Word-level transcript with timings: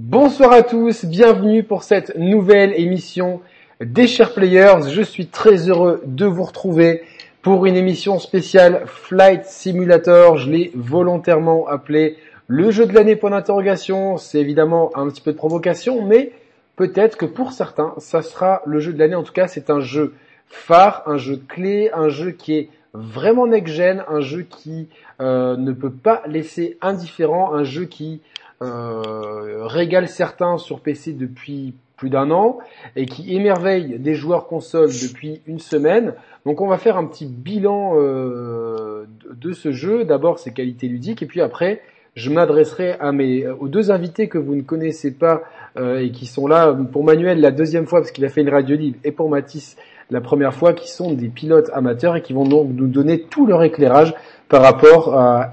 Bonsoir 0.00 0.52
à 0.52 0.62
tous, 0.62 1.04
bienvenue 1.06 1.64
pour 1.64 1.82
cette 1.82 2.16
nouvelle 2.16 2.72
émission 2.78 3.40
des 3.80 4.06
Chers 4.06 4.32
Players. 4.32 4.88
Je 4.88 5.02
suis 5.02 5.26
très 5.26 5.68
heureux 5.68 6.02
de 6.06 6.24
vous 6.24 6.44
retrouver 6.44 7.02
pour 7.42 7.66
une 7.66 7.74
émission 7.74 8.20
spéciale 8.20 8.84
Flight 8.86 9.44
Simulator. 9.44 10.36
Je 10.36 10.52
l'ai 10.52 10.70
volontairement 10.76 11.66
appelé 11.66 12.16
le 12.46 12.70
jeu 12.70 12.86
de 12.86 12.94
l'année 12.94 13.16
pour 13.16 13.28
l'interrogation. 13.28 14.18
C'est 14.18 14.38
évidemment 14.38 14.92
un 14.94 15.08
petit 15.08 15.20
peu 15.20 15.32
de 15.32 15.36
provocation, 15.36 16.06
mais 16.06 16.30
peut-être 16.76 17.16
que 17.16 17.26
pour 17.26 17.50
certains, 17.50 17.94
ça 17.98 18.22
sera 18.22 18.62
le 18.66 18.78
jeu 18.78 18.92
de 18.92 19.00
l'année. 19.00 19.16
En 19.16 19.24
tout 19.24 19.32
cas, 19.32 19.48
c'est 19.48 19.68
un 19.68 19.80
jeu 19.80 20.14
phare, 20.46 21.02
un 21.06 21.16
jeu 21.16 21.42
clé, 21.48 21.90
un 21.92 22.08
jeu 22.08 22.30
qui 22.30 22.54
est 22.54 22.68
vraiment 22.94 23.48
next-gen, 23.48 24.04
un 24.08 24.20
jeu 24.20 24.42
qui 24.42 24.88
euh, 25.20 25.56
ne 25.56 25.72
peut 25.72 25.90
pas 25.90 26.22
laisser 26.28 26.78
indifférent, 26.82 27.52
un 27.52 27.64
jeu 27.64 27.86
qui 27.86 28.20
euh, 28.60 29.66
régale 29.66 30.08
certains 30.08 30.58
sur 30.58 30.80
PC 30.80 31.12
depuis 31.12 31.74
plus 31.96 32.10
d'un 32.10 32.30
an 32.30 32.58
et 32.96 33.06
qui 33.06 33.34
émerveille 33.34 33.98
des 33.98 34.14
joueurs 34.14 34.46
consoles 34.46 34.88
depuis 34.88 35.42
une 35.46 35.58
semaine. 35.58 36.14
Donc 36.46 36.60
on 36.60 36.68
va 36.68 36.78
faire 36.78 36.96
un 36.96 37.04
petit 37.04 37.26
bilan 37.26 37.94
euh, 37.96 39.04
de, 39.32 39.52
ce 39.52 39.72
jeu, 39.72 40.04
d'abord 40.04 40.38
ses 40.38 40.52
qualités 40.52 40.88
ludiques 40.88 41.22
et 41.22 41.26
puis 41.26 41.40
après 41.40 41.82
je 42.16 42.30
m'adresserai 42.30 42.96
à 42.98 43.12
mes 43.12 43.46
aux 43.46 43.68
deux 43.68 43.90
invités 43.92 44.28
que 44.28 44.38
vous 44.38 44.56
ne 44.56 44.62
connaissez 44.62 45.12
pas 45.12 45.42
euh, 45.78 46.00
et 46.00 46.10
qui 46.10 46.26
sont 46.26 46.46
là 46.46 46.76
pour 46.90 47.04
Manuel 47.04 47.40
la 47.40 47.50
deuxième 47.52 47.86
fois 47.86 48.00
parce 48.00 48.10
qu'il 48.10 48.24
a 48.24 48.28
fait 48.28 48.40
une 48.40 48.50
radio 48.50 48.76
libre 48.76 48.98
et 49.04 49.12
pour 49.12 49.28
Mathis 49.28 49.76
la 50.10 50.20
première 50.20 50.54
fois 50.54 50.72
qui 50.72 50.90
sont 50.90 51.12
des 51.12 51.28
pilotes 51.28 51.70
amateurs 51.72 52.16
et 52.16 52.22
qui 52.22 52.32
vont 52.32 52.44
donc 52.44 52.70
nous 52.72 52.88
donner 52.88 53.20
tout 53.20 53.46
leur 53.46 53.62
éclairage 53.62 54.14
par 54.48 54.62
rapport 54.62 55.14
à, 55.14 55.50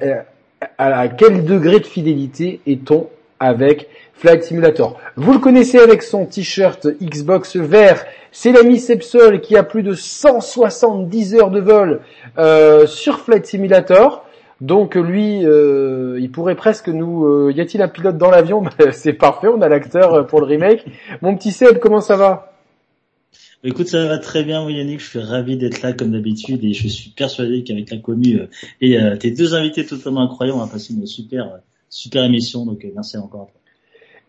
à 0.78 1.08
quel 1.08 1.46
degré 1.46 1.80
de 1.80 1.86
fidélité 1.86 2.62
est-on 2.68 3.08
avec 3.40 3.88
Flight 4.14 4.44
Simulator? 4.44 5.00
Vous 5.16 5.34
le 5.34 5.40
connaissez 5.40 5.80
avec 5.80 6.04
son 6.04 6.26
t-shirt 6.26 6.88
Xbox 7.02 7.56
vert, 7.56 8.06
c'est 8.32 8.52
l'ami 8.52 8.80
Sepsol 8.80 9.42
qui 9.42 9.56
a 9.56 9.64
plus 9.64 9.84
de 9.84 9.94
170 9.94 11.36
heures 11.36 11.52
de 11.52 11.60
vol 11.60 12.02
euh, 12.38 12.86
sur 12.86 13.20
Flight 13.20 13.46
Simulator. 13.46 14.26
Donc 14.62 14.96
lui, 14.96 15.46
euh, 15.46 16.18
il 16.20 16.32
pourrait 16.32 16.56
presque 16.56 16.88
nous... 16.88 17.26
Euh, 17.26 17.52
y 17.54 17.62
a-t-il 17.62 17.82
un 17.82 17.88
pilote 17.88 18.18
dans 18.18 18.32
l'avion? 18.32 18.64
C'est 18.92 19.14
parfait, 19.14 19.48
on 19.48 19.62
a 19.62 19.70
l'acteur 19.70 20.26
pour 20.28 20.40
le 20.40 20.46
remake. 20.46 20.86
Mon 21.22 21.36
petit 21.36 21.52
Seb, 21.52 21.80
comment 21.80 22.02
ça 22.02 22.16
va? 22.16 22.55
Écoute, 23.68 23.88
ça 23.88 24.06
va 24.06 24.20
très 24.20 24.44
bien, 24.44 24.70
Yannick. 24.70 25.00
Je 25.00 25.10
suis 25.10 25.20
ravi 25.20 25.58
d'être 25.58 25.82
là 25.82 25.92
comme 25.92 26.12
d'habitude 26.12 26.64
et 26.64 26.74
je 26.74 26.88
suis 26.88 27.10
persuadé 27.10 27.64
qu'avec 27.64 27.90
la 27.90 27.98
commu 27.98 28.36
euh, 28.36 28.46
et 28.80 29.02
euh, 29.02 29.18
tes 29.18 29.32
deux 29.32 29.56
invités 29.56 29.84
totalement 29.84 30.22
incroyables, 30.22 30.60
on 30.60 30.64
va 30.64 30.72
passer 30.72 30.94
une 30.94 31.08
super 31.08 31.50
super 31.90 32.24
émission. 32.24 32.64
Donc 32.64 32.86
euh, 32.86 32.90
merci 32.94 33.18
encore. 33.18 33.50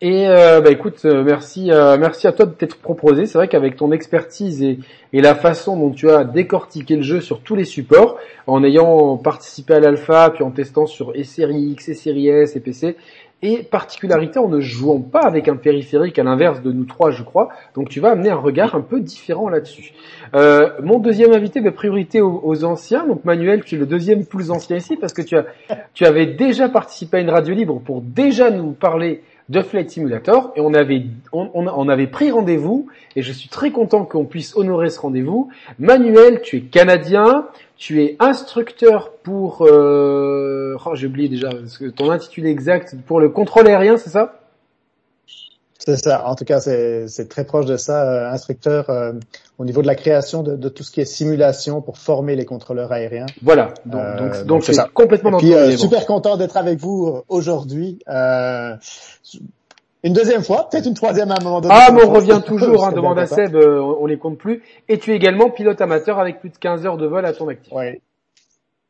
Et 0.00 0.26
bah 0.26 0.70
écoute, 0.70 1.04
merci, 1.04 1.70
merci 1.70 2.26
à 2.26 2.32
toi 2.32 2.44
de 2.44 2.50
t'être 2.50 2.76
proposé. 2.76 3.24
C'est 3.24 3.38
vrai 3.38 3.48
qu'avec 3.48 3.76
ton 3.76 3.92
expertise 3.92 4.62
et, 4.62 4.78
et, 5.14 5.22
la 5.22 5.34
façon 5.34 5.74
dont 5.74 5.90
tu 5.90 6.10
as 6.10 6.22
décortiqué 6.24 6.96
le 6.96 7.02
jeu 7.02 7.22
sur 7.22 7.40
tous 7.40 7.56
les 7.56 7.64
supports, 7.64 8.18
en 8.46 8.62
ayant 8.62 9.16
participé 9.16 9.72
à 9.72 9.80
l'alpha, 9.80 10.28
puis 10.34 10.44
en 10.44 10.50
testant 10.50 10.84
sur 10.84 11.16
et 11.16 11.24
série 11.24 11.70
X, 11.70 11.88
et 11.88 11.94
série 11.94 12.28
S 12.28 12.56
et 12.56 12.60
PC, 12.60 12.96
et 13.46 13.62
particularité 13.62 14.40
en 14.40 14.48
ne 14.48 14.60
jouant 14.60 15.00
pas 15.00 15.20
avec 15.20 15.48
un 15.48 15.56
périphérique 15.56 16.18
à 16.18 16.24
l'inverse 16.24 16.62
de 16.62 16.72
nous 16.72 16.84
trois, 16.84 17.12
je 17.12 17.22
crois. 17.22 17.48
Donc 17.74 17.88
tu 17.88 18.00
vas 18.00 18.10
amener 18.10 18.30
un 18.30 18.36
regard 18.36 18.74
un 18.74 18.80
peu 18.80 19.00
différent 19.00 19.48
là-dessus. 19.48 19.92
Euh, 20.34 20.70
mon 20.82 20.98
deuxième 20.98 21.32
invité, 21.32 21.60
de 21.60 21.70
priorité 21.70 22.20
aux, 22.20 22.64
anciens. 22.64 23.06
Donc 23.06 23.24
Manuel, 23.24 23.62
tu 23.64 23.76
es 23.76 23.78
le 23.78 23.86
deuxième 23.86 24.24
plus 24.24 24.50
ancien 24.50 24.76
ici 24.76 24.96
parce 24.96 25.12
que 25.12 25.22
tu 25.22 25.36
as, 25.36 25.46
tu 25.94 26.04
avais 26.04 26.26
déjà 26.26 26.68
participé 26.68 27.18
à 27.18 27.20
une 27.20 27.30
radio 27.30 27.54
libre 27.54 27.80
pour 27.84 28.00
déjà 28.00 28.50
nous 28.50 28.72
parler 28.72 29.22
de 29.48 29.62
Flight 29.62 29.90
Simulator 29.90 30.52
et 30.56 30.60
on 30.60 30.74
avait 30.74 31.04
on, 31.32 31.50
on 31.54 31.88
avait 31.88 32.08
pris 32.08 32.32
rendez-vous 32.32 32.88
et 33.14 33.22
je 33.22 33.32
suis 33.32 33.48
très 33.48 33.70
content 33.70 34.04
qu'on 34.04 34.24
puisse 34.24 34.56
honorer 34.56 34.90
ce 34.90 34.98
rendez-vous. 34.98 35.50
Manuel, 35.78 36.40
tu 36.42 36.56
es 36.56 36.60
canadien, 36.62 37.46
tu 37.76 38.02
es 38.02 38.16
instructeur 38.20 39.12
pour 39.22 39.62
euh... 39.62 40.76
oh, 40.84 40.94
j'ai 40.94 41.06
oublié 41.06 41.28
déjà 41.28 41.50
ton 41.94 42.10
intitulé 42.10 42.50
exact 42.50 42.96
pour 43.06 43.20
le 43.20 43.28
contrôle 43.28 43.66
aérien, 43.68 43.96
c'est 43.96 44.10
ça? 44.10 44.40
C'est 45.78 45.96
ça. 45.96 46.26
En 46.26 46.34
tout 46.34 46.44
cas, 46.44 46.58
c'est 46.60 47.28
très 47.28 47.44
proche 47.44 47.66
de 47.66 47.76
ça, 47.76 48.10
euh, 48.10 48.32
instructeur 48.32 48.90
euh, 48.90 49.12
au 49.58 49.64
niveau 49.64 49.82
de 49.82 49.86
la 49.86 49.94
création 49.94 50.42
de, 50.42 50.56
de, 50.56 50.68
tout 50.68 50.82
ce 50.82 50.90
qui 50.90 51.00
est 51.00 51.04
simulation 51.04 51.80
pour 51.80 51.98
former 51.98 52.34
les 52.34 52.44
contrôleurs 52.44 52.90
aériens. 52.90 53.26
Voilà. 53.42 53.72
Donc 53.84 54.00
euh, 54.02 54.44
donc 54.44 54.64
c'est 54.64 54.74
complètement 54.92 55.30
dans 55.30 55.38
puis, 55.38 55.78
super 55.78 56.06
content 56.06 56.36
d'être 56.36 56.56
avec 56.56 56.80
vous 56.80 57.22
aujourd'hui. 57.28 58.00
Une 60.02 60.12
deuxième 60.12 60.42
fois, 60.42 60.68
peut-être 60.70 60.86
une 60.86 60.94
troisième 60.94 61.30
à 61.30 61.36
un 61.40 61.42
moment 61.42 61.60
donné. 61.60 61.74
Ah, 61.76 61.90
mais 61.92 62.04
on 62.04 62.12
revient 62.12 62.40
toujours, 62.44 62.84
hein, 62.84 62.92
demande 62.92 63.18
à 63.18 63.26
Seb, 63.26 63.56
euh, 63.56 63.80
on 63.80 64.06
les 64.06 64.18
compte 64.18 64.38
plus. 64.38 64.62
Et 64.88 64.98
tu 64.98 65.12
es 65.12 65.16
également 65.16 65.50
pilote 65.50 65.80
amateur 65.80 66.18
avec 66.18 66.40
plus 66.40 66.50
de 66.50 66.58
15 66.58 66.86
heures 66.86 66.96
de 66.96 67.06
vol 67.06 67.24
à 67.24 67.32
ton 67.32 67.48
actif. 67.48 67.72
Oui, 67.74 68.00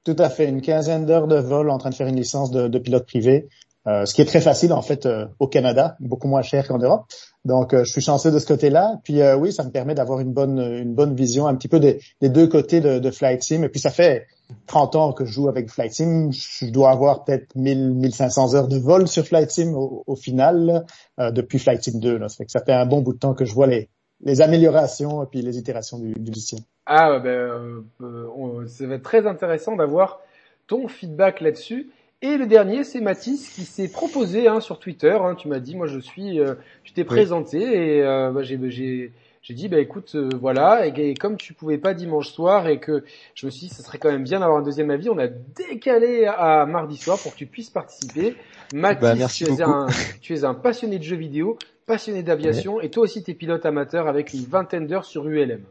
tout 0.05 0.17
à 0.19 0.29
fait. 0.29 0.47
Une 0.47 0.61
quinzaine 0.61 1.07
d'heures 1.07 1.27
de 1.27 1.39
vol 1.39 1.71
en 1.71 1.79
train 1.79 1.91
de 1.91 1.95
faire 1.95 2.07
une 2.07 2.17
licence 2.17 2.51
de, 2.51 2.69
de 2.69 2.79
pilote 2.79 3.07
privé. 3.07 3.49
Euh, 3.87 4.05
ce 4.05 4.15
qui 4.15 4.23
est 4.23 4.27
très 4.27 4.41
facile 4.41 4.73
en 4.73 4.83
fait 4.83 5.07
euh, 5.07 5.27
au 5.39 5.47
Canada, 5.47 5.97
beaucoup 6.01 6.29
moins 6.29 6.43
cher 6.43 6.67
qu'en 6.67 6.79
Europe. 6.79 7.07
Donc 7.45 7.77
je 7.77 7.85
suis 7.85 8.01
chanceux 8.01 8.33
de 8.33 8.39
ce 8.39 8.47
côté-là. 8.47 9.01
Puis 9.05 9.21
oui, 9.39 9.53
ça 9.53 9.63
me 9.63 9.71
permet 9.71 9.95
d'avoir 9.95 10.19
une 10.19 10.33
bonne 10.33 10.59
une 10.59 10.95
bonne 10.95 11.15
vision 11.15 11.47
un 11.47 11.55
petit 11.55 11.69
peu 11.69 11.79
des, 11.79 12.01
deux 12.21 12.49
côtés 12.49 12.81
de, 12.81 12.99
de, 12.99 13.11
Flight 13.13 13.41
Sim. 13.43 13.63
Et 13.63 13.69
puis 13.69 13.79
ça 13.79 13.91
fait 13.91 14.27
30 14.67 14.97
ans 14.97 15.13
que 15.13 15.25
je 15.25 15.33
joue 15.33 15.49
avec 15.49 15.71
Flight 15.71 15.93
Sim. 15.93 16.31
Je 16.33 16.71
dois 16.71 16.91
avoir 16.91 17.23
peut-être 17.23 17.55
1000 17.55 17.95
1500 17.95 18.55
heures 18.55 18.67
de 18.67 18.79
vol 18.79 19.07
sur 19.07 19.25
Flight 19.25 19.51
Sim 19.53 19.75
au, 19.75 20.17
final 20.17 20.85
depuis 21.19 21.61
Flight 21.61 21.85
Sim 21.85 22.01
2. 22.01 22.19
Là. 22.19 22.27
Ça 22.29 22.65
fait 22.65 22.73
un 22.73 22.87
bon 22.87 23.01
bout 23.01 23.13
de 23.13 23.19
temps 23.21 23.35
que 23.35 23.45
je 23.45 23.55
vois 23.55 23.69
les 23.69 23.89
les 24.25 24.41
améliorations 24.41 25.23
et 25.23 25.27
puis 25.27 25.43
les 25.43 25.59
itérations 25.59 25.99
du, 25.99 26.15
du 26.15 26.31
logiciel. 26.31 26.61
Ah 26.87 27.19
ben 27.19 27.83
euh, 28.01 28.67
ça 28.67 28.87
va 28.87 28.95
être 28.95 29.03
très 29.03 29.27
intéressant 29.27 29.77
d'avoir 29.77 30.21
ton 30.67 30.89
feedback 30.89 31.41
là-dessus. 31.41 31.91
Et 32.23 32.39
le 32.39 32.47
dernier, 32.47 32.83
c'est 32.83 33.01
Mathis 33.01 33.51
qui 33.51 33.65
s'est 33.65 33.89
proposé 33.89 34.49
hein, 34.49 34.61
sur 34.61 34.79
Twitter. 34.79 35.17
Hein, 35.21 35.35
tu 35.35 35.49
m'as 35.49 35.59
dit, 35.59 35.77
moi 35.77 35.87
je 35.87 35.99
suis, 35.99 36.41
euh, 36.41 36.55
tu 36.83 36.95
t'es 36.95 37.05
présenté 37.05 37.59
et 37.59 38.03
euh, 38.03 38.31
bah, 38.33 38.43
j'ai, 38.43 38.59
j'ai, 38.71 39.13
j'ai 39.43 39.55
dit, 39.55 39.69
bah 39.69 39.79
écoute, 39.79 40.13
euh, 40.15 40.31
voilà. 40.41 40.87
Et, 40.87 41.13
comme 41.13 41.37
tu 41.37 41.53
pouvais 41.53 41.77
pas 41.77 41.93
dimanche 41.93 42.33
soir 42.33 42.69
et 42.69 42.81
que 42.81 43.05
je 43.35 43.45
me 43.45 43.51
suis 43.51 43.69
dit, 43.69 43.75
ça 43.75 43.83
serait 43.83 43.99
quand 43.99 44.11
même 44.11 44.25
bien 44.25 44.41
d'avoir 44.41 44.59
un 44.59 44.63
deuxième 44.63 44.91
avis, 44.91 45.11
on 45.11 45.19
a 45.19 45.27
décalé 45.27 46.25
à, 46.25 46.65
mardi 46.65 46.97
soir 46.97 47.19
pour 47.19 47.33
que 47.33 47.37
tu 47.37 47.47
puisses 47.47 47.69
participer. 47.69 48.35
Mathis, 48.73 49.01
bah, 49.03 49.29
tu, 49.29 49.45
es 49.45 49.63
un, 49.63 49.87
tu 50.23 50.35
es 50.35 50.45
un 50.45 50.55
passionné 50.55 50.99
de 50.99 51.05
jeux 51.05 51.17
vidéo, 51.17 51.59
passionné 51.85 52.23
d'aviation 52.23 52.81
et 52.81 52.91
toi 52.91 53.05
aussi 53.05 53.23
tu 53.23 53.33
es 53.33 53.35
pilote 53.35 53.67
amateur 53.67 54.09
avec 54.09 54.33
une 54.33 54.45
vingtaine 54.45 54.87
d'heures 54.87 55.05
sur 55.05 55.29
ULM. 55.29 55.65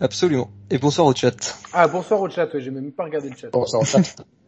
Absolument. 0.00 0.48
Et 0.70 0.78
bonsoir 0.78 1.08
au 1.08 1.14
chat. 1.14 1.58
Ah 1.72 1.88
bonsoir 1.88 2.20
au 2.20 2.30
chat, 2.30 2.48
j'ai 2.56 2.70
même 2.70 2.92
pas 2.92 3.04
regardé 3.04 3.30
le 3.30 3.36
chat. 3.36 3.50
Bonsoir 3.50 3.82
au 3.82 3.84
chat. 3.84 4.16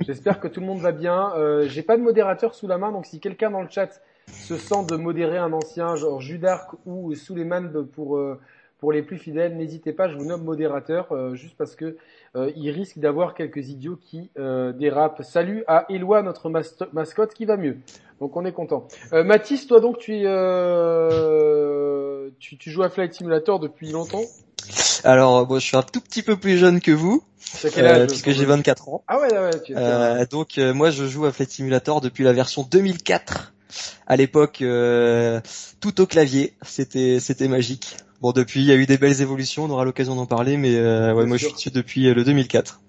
J'espère 0.00 0.40
que 0.40 0.48
tout 0.48 0.60
le 0.60 0.66
monde 0.66 0.80
va 0.80 0.92
bien. 0.92 1.32
Euh, 1.36 1.68
J'ai 1.68 1.82
pas 1.82 1.96
de 1.96 2.02
modérateur 2.02 2.54
sous 2.54 2.66
la 2.66 2.78
main, 2.78 2.92
donc 2.92 3.06
si 3.06 3.20
quelqu'un 3.20 3.50
dans 3.50 3.62
le 3.62 3.68
chat 3.68 4.00
se 4.32 4.56
sent 4.56 4.86
de 4.88 4.96
modérer 4.96 5.38
un 5.38 5.52
ancien, 5.52 5.96
genre 5.96 6.20
Judark 6.20 6.70
ou 6.86 7.14
Suleiman 7.14 7.84
pour 7.92 8.16
euh, 8.16 8.38
pour 8.78 8.92
les 8.92 9.02
plus 9.02 9.18
fidèles, 9.18 9.56
n'hésitez 9.56 9.92
pas, 9.92 10.08
je 10.08 10.16
vous 10.16 10.24
nomme 10.24 10.44
modérateur, 10.44 11.10
euh, 11.10 11.34
juste 11.34 11.56
parce 11.58 11.74
que 11.74 11.96
euh, 12.36 12.52
il 12.54 12.70
risque 12.70 12.98
d'avoir 12.98 13.34
quelques 13.34 13.70
idiots 13.70 13.96
qui 14.00 14.30
dérapent. 14.36 15.22
Salut 15.22 15.64
à 15.66 15.84
Eloi, 15.88 16.22
notre 16.22 16.48
mascotte, 16.48 17.34
qui 17.34 17.44
va 17.44 17.56
mieux. 17.56 17.78
Donc 18.20 18.36
on 18.36 18.44
est 18.44 18.52
content. 18.52 18.86
Mathis, 19.12 19.66
toi 19.66 19.80
donc 19.80 19.98
tu, 19.98 20.24
tu, 22.38 22.56
tu 22.56 22.70
joues 22.70 22.82
à 22.82 22.88
Flight 22.88 23.14
Simulator 23.14 23.58
depuis 23.58 23.90
longtemps? 23.90 24.22
Alors, 25.04 25.46
bon, 25.46 25.58
je 25.58 25.64
suis 25.64 25.76
un 25.76 25.82
tout 25.82 26.00
petit 26.00 26.22
peu 26.22 26.36
plus 26.36 26.58
jeune 26.58 26.80
que 26.80 26.90
vous, 26.90 27.22
euh, 27.76 28.06
puisque 28.06 28.30
j'ai 28.30 28.44
24 28.44 28.88
ans. 28.88 29.04
Ah 29.08 29.18
ouais, 29.20 29.32
ouais, 29.32 29.62
tu 29.64 29.74
euh, 29.76 30.24
Donc, 30.30 30.58
euh, 30.58 30.74
moi, 30.74 30.90
je 30.90 31.06
joue 31.06 31.24
à 31.26 31.32
Flight 31.32 31.50
Simulator 31.50 32.00
depuis 32.00 32.24
la 32.24 32.32
version 32.32 32.66
2004. 32.68 33.54
À 34.06 34.16
l'époque, 34.16 34.62
euh, 34.62 35.40
tout 35.80 36.00
au 36.00 36.06
clavier, 36.06 36.54
c'était 36.62 37.20
c'était 37.20 37.48
magique. 37.48 37.96
Bon, 38.20 38.32
depuis, 38.32 38.60
il 38.60 38.66
y 38.66 38.72
a 38.72 38.74
eu 38.74 38.86
des 38.86 38.98
belles 38.98 39.20
évolutions, 39.20 39.64
on 39.64 39.70
aura 39.70 39.84
l'occasion 39.84 40.16
d'en 40.16 40.26
parler, 40.26 40.56
mais 40.56 40.74
ouais, 40.80 41.26
moi, 41.26 41.36
je 41.36 41.44
suis 41.44 41.54
dessus 41.54 41.70
depuis 41.70 42.12
le 42.12 42.24
2004. 42.24 42.80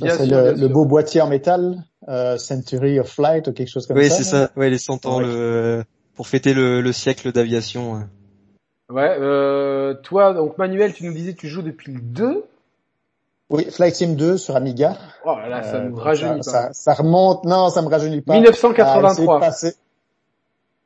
C'est 0.00 0.26
le, 0.26 0.68
beau 0.68 0.84
boîtier 0.84 1.20
en 1.20 1.28
métal, 1.28 1.84
Century 2.38 3.00
of 3.00 3.08
Flight 3.08 3.48
ou 3.48 3.52
quelque 3.52 3.70
chose 3.70 3.86
comme 3.86 3.96
ça. 3.96 4.02
Oui, 4.02 4.10
c'est 4.10 4.24
ça. 4.24 4.50
Ouais, 4.56 4.70
les 4.70 4.78
100 4.78 5.06
ans 5.06 5.20
le, 5.20 5.84
pour 6.14 6.28
fêter 6.28 6.54
le, 6.54 6.80
le 6.80 6.92
siècle 6.92 7.32
d'aviation. 7.32 8.06
Ouais, 8.90 9.16
euh, 9.18 9.94
toi, 9.94 10.32
donc 10.32 10.58
Manuel, 10.58 10.92
tu 10.92 11.04
nous 11.04 11.12
disais 11.12 11.34
tu 11.34 11.48
joues 11.48 11.62
depuis 11.62 11.92
le 11.92 12.00
2 12.00 12.44
Oui, 13.50 13.64
Flight 13.70 13.94
Sim 13.94 14.14
2 14.14 14.36
sur 14.38 14.54
Amiga. 14.54 14.96
Oh 15.24 15.34
là, 15.48 15.62
ça 15.62 15.76
euh, 15.76 15.88
me 15.88 15.98
rajeunit 15.98 16.40
pas. 16.44 16.72
Ça, 16.72 16.94
remonte, 16.94 17.44
non, 17.44 17.68
ça 17.68 17.82
me 17.82 17.88
rajeunit 17.88 18.20
pas. 18.20 18.34
1983. 18.34 19.40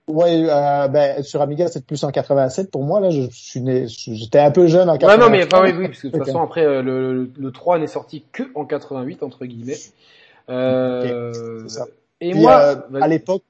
Oui, 0.08 0.46
euh, 0.48 0.88
ben, 0.88 1.22
sur 1.22 1.40
Amiga, 1.40 1.68
c'est 1.68 1.84
plus 1.84 2.02
en 2.02 2.10
87 2.10 2.70
pour 2.70 2.82
moi. 2.82 3.00
Là, 3.00 3.10
je, 3.10 3.22
suis 3.30 3.60
né, 3.60 3.86
j'étais 3.86 4.40
un 4.40 4.50
peu 4.50 4.66
jeune 4.66 4.88
en 4.88 4.96
88. 4.96 5.06
Ouais, 5.06 5.24
non, 5.24 5.30
mais 5.30 5.44
enfin, 5.44 5.62
oui, 5.64 5.72
oui, 5.78 5.88
parce 5.88 6.00
que 6.00 6.08
de 6.08 6.12
toute 6.12 6.26
façon, 6.26 6.42
après, 6.42 6.64
euh, 6.64 6.82
le, 6.82 7.30
le, 7.36 7.52
3 7.52 7.78
n'est 7.78 7.86
sorti 7.86 8.24
que 8.32 8.44
en 8.54 8.64
88 8.64 9.22
entre 9.22 9.46
guillemets. 9.46 9.78
Euh, 10.48 11.68
ça. 11.68 11.86
Et, 12.20 12.34
moi, 12.34 12.60
euh, 12.92 13.00
à 13.00 13.08
l'époque, 13.08 13.44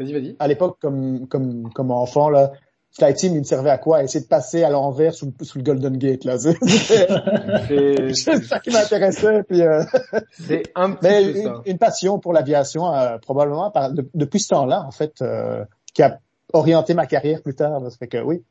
Vas-y, 0.00 0.12
vas-y. 0.14 0.36
À 0.38 0.48
l'époque, 0.48 0.78
comme, 0.80 1.28
comme, 1.28 1.70
comme 1.74 1.90
enfant, 1.90 2.30
là, 2.30 2.52
Flight 2.92 3.18
Sim, 3.18 3.32
il 3.34 3.38
me 3.38 3.44
servait 3.44 3.70
à 3.70 3.78
quoi? 3.78 4.02
Essayer 4.02 4.22
de 4.24 4.28
passer 4.28 4.64
à 4.64 4.70
l'envers 4.70 5.14
sous, 5.14 5.32
sous 5.42 5.58
le 5.58 5.64
Golden 5.64 5.96
Gate, 5.96 6.24
là. 6.24 6.36
C'est 7.68 8.14
ça 8.14 8.58
qui 8.60 8.70
m'intéressait, 8.70 9.42
puis, 9.44 9.62
euh, 9.62 9.82
c'est 10.32 10.62
un 10.74 10.90
petit 10.92 10.98
mais 11.08 11.24
peu 11.32 11.38
une, 11.38 11.44
ça. 11.44 11.62
une 11.66 11.78
passion 11.78 12.18
pour 12.18 12.32
l'aviation, 12.32 12.92
euh, 12.94 13.18
probablement, 13.18 13.70
par, 13.70 13.92
de- 13.92 14.08
depuis 14.14 14.40
ce 14.40 14.48
temps-là, 14.48 14.82
en 14.86 14.90
fait, 14.90 15.22
euh, 15.22 15.64
qui 15.94 16.02
a 16.02 16.18
orienté 16.52 16.94
ma 16.94 17.06
carrière 17.06 17.42
plus 17.42 17.54
tard. 17.54 17.78
là. 17.80 17.90
Ça 17.90 17.96
fait 17.96 18.08
que 18.08 18.18
oui. 18.22 18.42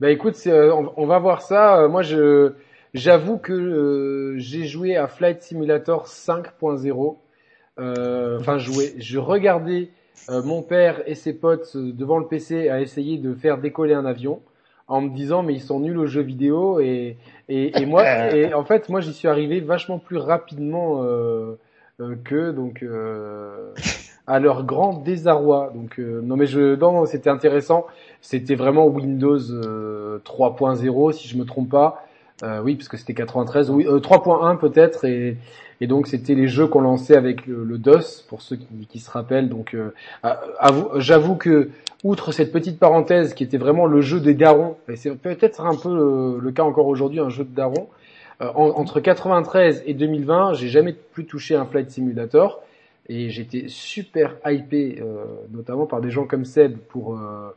Bah 0.00 0.10
écoute, 0.10 0.36
on, 0.46 0.92
on 0.96 1.06
va 1.06 1.18
voir 1.18 1.42
ça. 1.42 1.86
Moi, 1.88 2.02
je 2.02 2.52
j'avoue 2.94 3.38
que 3.38 4.34
j'ai 4.38 4.64
joué 4.66 4.96
à 4.96 5.06
Flight 5.08 5.42
Simulator 5.42 6.06
5.0. 6.06 7.16
Euh, 7.78 8.38
Enfin, 8.40 8.58
joué. 8.58 8.94
Je 8.98 9.18
regardais 9.18 9.90
euh, 10.28 10.42
mon 10.42 10.62
père 10.62 11.02
et 11.06 11.14
ses 11.14 11.32
potes 11.32 11.72
euh, 11.76 11.92
devant 11.92 12.18
le 12.18 12.26
PC 12.26 12.68
à 12.68 12.80
essayer 12.80 13.18
de 13.18 13.34
faire 13.34 13.58
décoller 13.58 13.94
un 13.94 14.04
avion 14.04 14.40
en 14.86 15.00
me 15.00 15.10
disant 15.10 15.42
mais 15.42 15.54
ils 15.54 15.62
sont 15.62 15.80
nuls 15.80 15.98
aux 15.98 16.06
jeux 16.06 16.22
vidéo 16.22 16.80
et 16.80 17.16
et, 17.48 17.80
et 17.80 17.86
moi 17.86 18.04
et 18.34 18.52
en 18.52 18.64
fait 18.64 18.88
moi 18.88 19.00
j'y 19.00 19.12
suis 19.12 19.28
arrivé 19.28 19.60
vachement 19.60 19.98
plus 19.98 20.18
rapidement 20.18 21.02
euh, 21.02 21.58
euh, 22.00 22.16
que 22.24 22.50
donc 22.50 22.82
euh, 22.82 23.72
à 24.26 24.38
leur 24.38 24.64
grand 24.64 24.94
désarroi. 24.94 25.72
Donc 25.74 25.98
euh, 25.98 26.20
non 26.22 26.36
mais 26.36 26.46
je 26.46 26.76
non 26.76 27.04
c'était 27.06 27.30
intéressant. 27.30 27.86
C'était 28.20 28.54
vraiment 28.54 28.86
Windows 28.86 29.38
euh, 29.50 30.18
3.0 30.24 31.12
si 31.12 31.28
je 31.28 31.36
me 31.36 31.44
trompe 31.44 31.70
pas 31.70 32.04
euh, 32.42 32.60
oui 32.62 32.74
parce 32.76 32.88
que 32.88 32.96
c'était 32.96 33.14
93 33.14 33.70
oui. 33.70 33.86
euh, 33.86 33.98
3.1 34.00 34.58
peut-être 34.58 35.04
et 35.04 35.36
et 35.82 35.86
donc 35.86 36.08
c'était 36.08 36.34
les 36.34 36.46
jeux 36.46 36.66
qu'on 36.66 36.82
lançait 36.82 37.16
avec 37.16 37.46
le, 37.46 37.64
le 37.64 37.78
DOS 37.78 38.22
pour 38.28 38.42
ceux 38.42 38.56
qui, 38.56 38.66
qui 38.86 38.98
se 38.98 39.10
rappellent. 39.10 39.48
Donc 39.48 39.74
euh, 39.74 39.94
j'avoue 40.96 41.36
que 41.36 41.70
outre 42.04 42.32
cette 42.32 42.52
petite 42.52 42.78
parenthèse 42.78 43.34
qui 43.34 43.44
était 43.44 43.56
vraiment 43.58 43.86
le 43.86 44.00
jeu 44.02 44.20
des 44.20 44.34
darons, 44.34 44.76
et 44.88 44.96
c'est 44.96 45.14
peut-être 45.14 45.60
un 45.62 45.74
peu 45.74 45.94
le, 45.94 46.38
le 46.38 46.52
cas 46.52 46.62
encore 46.64 46.86
aujourd'hui, 46.86 47.20
un 47.20 47.28
jeu 47.30 47.44
de 47.44 47.54
darons, 47.54 47.88
euh, 48.42 48.50
en- 48.54 48.70
entre 48.78 49.00
93 49.00 49.82
et 49.86 49.94
2020, 49.94 50.54
j'ai 50.54 50.68
jamais 50.68 50.92
plus 50.92 51.24
touché 51.26 51.54
un 51.54 51.64
flight 51.66 51.90
simulator, 51.90 52.62
et 53.08 53.28
j'étais 53.30 53.64
super 53.68 54.36
hypé, 54.46 54.98
euh, 55.00 55.24
notamment 55.52 55.86
par 55.86 56.00
des 56.00 56.10
gens 56.10 56.24
comme 56.26 56.44
Seb 56.44 56.76
pour 56.90 57.14
euh, 57.16 57.54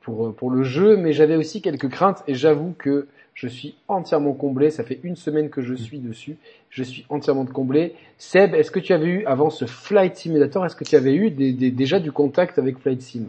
pour 0.00 0.34
pour 0.34 0.50
le 0.50 0.62
jeu, 0.64 0.96
mais 0.96 1.12
j'avais 1.12 1.36
aussi 1.36 1.62
quelques 1.62 1.88
craintes, 1.88 2.22
et 2.26 2.34
j'avoue 2.34 2.74
que 2.76 3.06
je 3.34 3.48
suis 3.48 3.74
entièrement 3.88 4.32
comblé. 4.32 4.70
Ça 4.70 4.84
fait 4.84 5.00
une 5.02 5.16
semaine 5.16 5.48
que 5.50 5.62
je 5.62 5.74
suis 5.74 5.98
dessus, 5.98 6.36
je 6.70 6.82
suis 6.82 7.04
entièrement 7.08 7.46
comblé. 7.46 7.94
Seb, 8.18 8.54
est-ce 8.54 8.70
que 8.70 8.80
tu 8.80 8.92
avais 8.92 9.06
eu 9.06 9.24
avant 9.26 9.50
ce 9.50 9.64
flight 9.64 10.16
simulator, 10.16 10.64
est-ce 10.66 10.76
que 10.76 10.84
tu 10.84 10.96
avais 10.96 11.14
eu 11.14 11.30
déjà 11.30 11.98
du 12.00 12.12
contact 12.12 12.58
avec 12.58 12.78
flight 12.78 13.00
sim? 13.02 13.26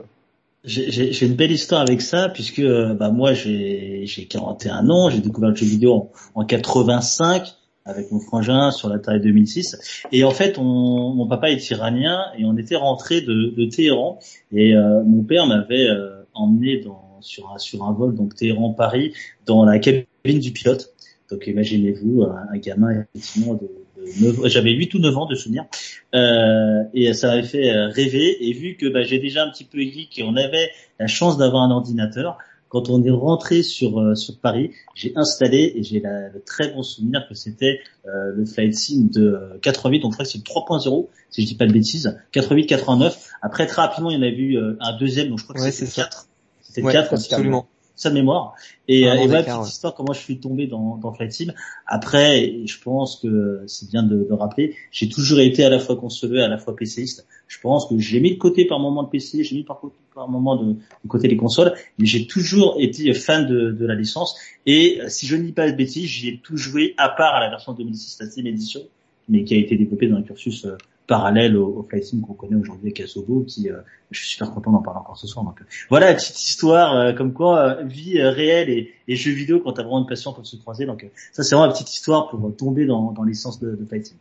J'ai- 0.66 1.26
une 1.26 1.34
belle 1.36 1.52
histoire 1.52 1.82
avec 1.82 2.02
ça 2.02 2.30
puisque 2.30 2.60
euh, 2.60 2.94
bah 2.94 3.12
moi 3.12 3.34
j'ai 3.34 4.04
j'ai 4.06 4.26
41 4.28 4.90
ans, 4.90 5.10
j'ai 5.10 5.20
découvert 5.20 5.50
le 5.50 5.56
jeu 5.56 5.66
vidéo 5.66 5.94
en, 5.94 6.12
en 6.36 6.46
85 6.46 7.54
avec 7.86 8.10
mon 8.14 8.22
frangin 8.22 8.72
sur 8.72 8.88
la 8.88 8.98
taille 8.98 9.20
2006 9.20 10.06
et 10.14 10.24
en 10.24 10.32
fait 10.32 10.58
on, 10.58 11.14
mon 11.16 11.28
papa 11.28 11.50
est 11.50 11.70
iranien 11.70 12.18
et 12.38 12.46
on 12.46 12.56
était 12.56 12.78
rentré 12.78 13.20
de, 13.20 13.54
de 13.58 13.66
Téhéran. 13.66 14.20
Et 14.54 14.74
euh, 14.74 15.04
mon 15.04 15.24
père 15.24 15.48
m'avait 15.48 15.90
euh, 15.90 16.24
emmené 16.34 16.80
dans 16.80 17.13
sur 17.24 17.52
un 17.52 17.58
sur 17.58 17.84
un 17.84 17.94
vol 17.94 18.16
donc 18.16 18.36
Téhéran 18.36 18.74
Paris 18.74 19.14
dans 19.46 19.66
la 19.66 19.80
cabine 19.80 20.40
du 20.40 20.52
pilote 20.52 20.94
donc 21.32 21.48
imaginez-vous 21.48 22.24
un, 22.24 22.58
gamin 22.58 23.06
effectivement 23.16 23.56
de, 23.56 23.70
de 23.98 24.42
9 24.42 24.48
j'avais 24.48 24.72
8 24.72 24.94
ou 24.94 25.00
9 25.00 25.18
ans 25.18 25.26
de 25.26 25.36
souvenir 25.36 25.66
euh, 26.14 26.84
et 26.94 27.14
ça 27.14 27.28
m'avait 27.28 27.44
fait 27.48 27.72
euh, 27.72 27.88
rêver. 27.88 28.48
Et 28.48 28.54
vu 28.54 28.76
que 28.76 28.88
bah, 28.88 29.04
j'ai 29.04 29.20
déjà 29.20 29.44
un 29.44 29.50
petit 29.50 29.64
peu 29.64 29.80
geek 29.80 30.20
et 30.20 30.24
on 30.24 30.36
avait 30.36 30.70
la 31.00 31.08
chance 31.08 31.38
d'avoir 31.38 31.64
un 31.64 31.72
ordinateur, 31.72 32.38
quand 32.70 32.90
on 32.90 33.04
est 33.04 33.12
rentré 33.12 33.62
sur 33.62 34.00
euh, 34.00 34.16
sur 34.16 34.40
Paris, 34.40 34.72
j'ai 34.96 35.14
installé 35.16 35.74
et 35.76 35.84
j'ai 35.84 36.00
le 36.00 36.42
très 36.44 36.70
bon 36.72 36.82
souvenir 36.82 37.28
que 37.30 37.36
c'était 37.36 37.80
euh, 38.08 38.32
le 38.36 38.46
flight 38.46 38.74
sim 38.74 39.10
de 39.12 39.34
euh, 39.34 39.60
88, 39.62 40.00
donc 40.00 40.12
je 40.12 40.16
crois 40.16 40.26
que 40.26 40.32
c'est 40.32 40.40
le 40.40 40.44
3.0 40.44 41.08
si 41.30 41.44
je 41.44 41.48
dis 41.48 41.56
pas 41.56 41.68
de 41.68 41.74
bêtises, 41.74 42.20
88 42.32 42.66
89. 42.66 43.30
Après 43.44 43.68
très 43.68 43.82
rapidement 43.84 44.10
il 44.10 44.18
y 44.18 44.20
en 44.20 44.24
avait 44.24 44.36
eu 44.36 44.58
euh, 44.58 44.76
un 44.80 44.98
deuxième, 44.98 45.30
donc 45.30 45.40
je 45.40 45.44
crois 45.44 45.56
que 45.56 45.62
Ouais, 45.62 45.72
c'est 45.72 45.86
ça. 45.86 46.04
4. 46.04 46.28
C'était 46.74 46.82
le 46.82 46.88
Ouais, 46.88 46.94
4 46.94 47.14
absolument. 47.14 47.68
sa 47.96 48.10
mémoire. 48.10 48.56
Et, 48.88 49.08
euh, 49.08 49.14
et 49.14 49.28
voilà, 49.28 49.44
petite 49.44 49.60
ouais. 49.60 49.68
histoire, 49.68 49.94
comment 49.94 50.14
je 50.14 50.20
suis 50.20 50.40
tombé 50.40 50.66
dans, 50.66 50.98
dans 50.98 51.14
Flight 51.14 51.32
Sim. 51.32 51.54
Après, 51.86 52.66
je 52.66 52.82
pense 52.82 53.18
que 53.18 53.62
c'est 53.68 53.88
bien 53.92 54.02
de, 54.02 54.26
de 54.28 54.34
rappeler, 54.34 54.76
j'ai 54.92 55.08
toujours 55.08 55.40
été 55.40 55.64
à 55.64 55.70
la 55.70 55.78
fois 55.80 55.96
consoleux, 55.96 56.42
à 56.44 56.48
la 56.48 56.58
fois 56.58 56.76
PCiste. 56.76 57.28
Je 57.48 57.60
pense 57.62 57.86
que 57.88 57.98
j'ai 58.00 58.20
mis 58.20 58.34
de 58.34 58.40
côté 58.40 58.66
par 58.66 58.80
moment 58.80 59.04
le 59.04 59.10
PC, 59.10 59.44
j'ai 59.44 59.56
mis 59.56 59.64
par, 59.64 59.80
par 60.16 60.28
moment 60.28 60.56
de, 60.56 60.74
de 60.74 61.08
côté 61.08 61.28
les 61.28 61.38
consoles, 61.38 61.74
mais 62.00 62.08
j'ai 62.08 62.26
toujours 62.26 62.78
été 62.80 63.14
fan 63.14 63.46
de, 63.46 63.72
de 63.72 63.86
la 63.86 63.94
licence. 63.94 64.36
Et 64.66 65.00
euh, 65.02 65.10
si 65.10 65.28
je 65.28 65.36
ne 65.36 65.44
dis 65.44 65.52
pas 65.52 65.70
de 65.70 65.76
bêtises, 65.78 66.08
j'y 66.10 66.30
ai 66.30 66.40
tout 66.40 66.58
joué 66.58 66.96
à 66.98 67.10
part 67.10 67.36
à 67.36 67.42
la 67.42 67.50
version 67.52 67.74
2006, 67.74 68.18
la 68.22 68.28
Steam 68.30 68.48
Edition, 68.48 68.82
mais 69.30 69.44
qui 69.44 69.54
a 69.54 69.58
été 69.58 69.76
développée 69.76 70.08
dans 70.08 70.18
un 70.18 70.24
cursus 70.24 70.66
euh, 70.66 70.76
parallèle 71.08 71.58
au, 71.58 71.68
au 71.80 71.84
Flight 71.84 72.04
Sim 72.06 72.22
qu'on 72.22 72.34
connaît 72.34 72.56
aujourd'hui 72.56 72.88
avec 72.88 73.00
Asobo, 73.02 73.44
qui 73.48 73.70
euh, 73.70 73.78
je 74.12 74.20
suis 74.20 74.30
super 74.30 74.52
content 74.52 74.72
d'en 74.72 74.82
parler 74.82 75.00
encore 75.02 75.18
ce 75.18 75.28
soir. 75.28 75.44
Donc, 75.44 75.60
euh, 75.62 75.66
voilà 75.90 76.08
la 76.08 76.14
petite 76.16 76.40
histoire 76.42 76.96
euh, 76.96 77.14
comme 77.14 77.34
quoi 77.34 77.60
euh, 77.60 77.84
vie 77.84 78.20
euh, 78.20 78.30
réelle 78.30 78.70
et, 78.70 78.94
et 79.08 79.16
jeux 79.16 79.32
vidéo 79.34 79.60
quand 79.60 79.74
t'as 79.74 79.84
vraiment 79.84 80.00
une 80.00 80.08
passion 80.08 80.32
peuvent 80.34 80.46
se 80.46 80.56
croiser. 80.56 80.86
Donc 80.86 81.04
euh, 81.04 81.08
ça 81.32 81.44
c'est 81.44 81.56
vraiment 81.56 81.68
une 81.68 81.74
petite 81.74 81.94
histoire 81.94 82.30
pour 82.30 82.56
tomber 82.56 82.86
dans, 82.86 83.12
dans 83.12 83.24
l'essence 83.24 83.60
de, 83.60 83.76
de 83.76 83.86
Flight 83.86 84.06
Sim. 84.08 84.16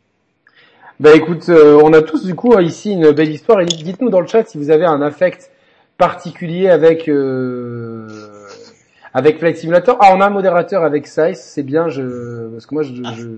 Bah 1.00 1.14
écoute, 1.14 1.48
euh, 1.48 1.80
on 1.82 1.92
a 1.92 2.02
tous 2.02 2.24
du 2.24 2.34
coup 2.34 2.56
ici 2.60 2.92
une 2.92 3.10
belle 3.12 3.30
histoire 3.30 3.60
et 3.60 3.64
dites-nous 3.66 4.10
dans 4.10 4.20
le 4.20 4.26
chat 4.26 4.44
si 4.46 4.58
vous 4.58 4.70
avez 4.70 4.84
un 4.84 5.00
affect 5.02 5.50
particulier 5.98 6.68
avec 6.68 7.08
euh, 7.08 8.08
avec 9.14 9.38
Flight 9.38 9.56
Simulator. 9.56 9.96
Ah, 10.00 10.12
on 10.16 10.20
a 10.20 10.26
un 10.26 10.30
modérateur 10.30 10.82
avec 10.84 11.06
Size, 11.06 11.38
c'est 11.38 11.62
bien. 11.62 11.88
Je 11.88 12.48
parce 12.48 12.66
que 12.66 12.74
moi 12.74 12.82
je, 12.82 12.92
Ah. 13.04 13.14
je, 13.16 13.28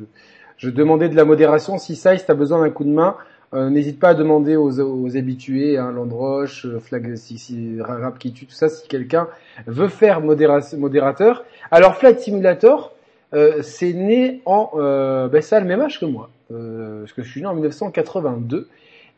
je 0.56 0.70
demandais 0.70 1.08
de 1.08 1.17
la 1.17 1.25
modération. 1.25 1.79
Si 1.79 1.96
Size 1.96 2.25
t'as 2.26 2.35
besoin 2.35 2.61
d'un 2.62 2.70
coup 2.70 2.85
de 2.85 2.91
main, 2.91 3.17
euh, 3.54 3.70
n'hésite 3.70 4.00
pas 4.00 4.10
à 4.10 4.14
demander 4.14 4.56
aux, 4.56 5.16
habitués, 5.16 5.78
hein, 5.78 5.92
Landroche, 5.92 6.66
euh, 6.66 6.80
Flag, 6.80 7.14
si, 7.14 7.38
si 7.38 7.80
Rap 7.80 8.18
qui 8.18 8.32
tue, 8.32 8.46
tout 8.46 8.54
ça. 8.54 8.68
Si 8.68 8.88
quelqu'un 8.88 9.28
veut 9.66 9.88
faire 9.88 10.20
modéra- 10.20 10.76
modérateur, 10.76 11.44
alors 11.70 11.94
Flight 11.96 12.18
Simulator, 12.18 12.94
euh, 13.32 13.62
c'est 13.62 13.92
né 13.92 14.42
en, 14.44 14.70
euh, 14.74 15.28
ben 15.28 15.40
ça 15.40 15.58
a 15.58 15.60
le 15.60 15.66
même 15.66 15.80
âge 15.80 16.00
que 16.00 16.04
moi, 16.06 16.30
parce 16.48 17.12
que 17.12 17.22
je 17.22 17.28
suis 17.30 17.40
né 17.40 17.46
en 17.46 17.54
1982. 17.54 18.68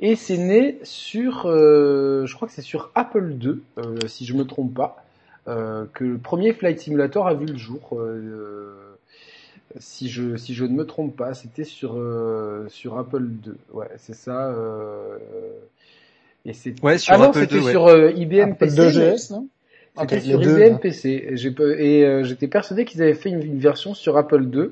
Et 0.00 0.14
c'est 0.14 0.36
né 0.36 0.78
sur, 0.82 1.44
je 1.46 2.34
crois 2.34 2.46
que 2.46 2.52
c'est 2.52 2.60
sur 2.60 2.90
Apple 2.94 3.34
II, 3.40 3.60
si 4.06 4.26
je 4.26 4.34
me 4.34 4.44
trompe 4.44 4.74
pas, 4.74 5.02
que 5.46 6.04
le 6.04 6.18
premier 6.18 6.52
Flight 6.52 6.78
Simulator 6.80 7.26
a 7.26 7.32
vu 7.32 7.46
le 7.46 7.56
jour. 7.56 7.98
Si 9.78 10.08
je 10.08 10.36
si 10.36 10.54
je 10.54 10.64
ne 10.64 10.72
me 10.72 10.84
trompe 10.86 11.16
pas, 11.16 11.34
c'était 11.34 11.64
sur 11.64 11.94
euh, 11.96 12.66
sur 12.68 12.98
Apple 12.98 13.24
II. 13.44 13.52
Ouais, 13.72 13.88
c'est 13.98 14.14
ça. 14.14 14.48
Euh, 14.50 15.18
et 16.44 16.52
c'est 16.52 16.74
Ouais, 16.82 16.98
sur 16.98 17.14
ah 17.14 17.18
non, 17.18 17.24
Apple 17.24 17.40
c'était 17.40 17.56
II, 17.56 17.62
ouais. 17.64 17.70
sur 17.72 17.86
euh, 17.86 18.10
IBM 18.12 18.40
Apple 18.52 18.56
PC. 18.58 18.76
mais- 18.80 18.90
2GS, 18.90 19.32
non? 19.32 19.48
C'était 19.98 20.20
sur 20.20 20.38
deux, 20.40 20.58
IBM 20.58 20.74
hein. 20.74 20.78
PC. 20.80 21.30
J'ai 21.32 21.54
et 21.78 22.04
euh, 22.04 22.22
j'étais 22.22 22.48
persuadé 22.48 22.84
qu'ils 22.84 23.02
avaient 23.02 23.14
fait 23.14 23.30
une, 23.30 23.42
une 23.42 23.58
version 23.58 23.94
sur 23.94 24.16
Apple 24.16 24.44
II. 24.52 24.70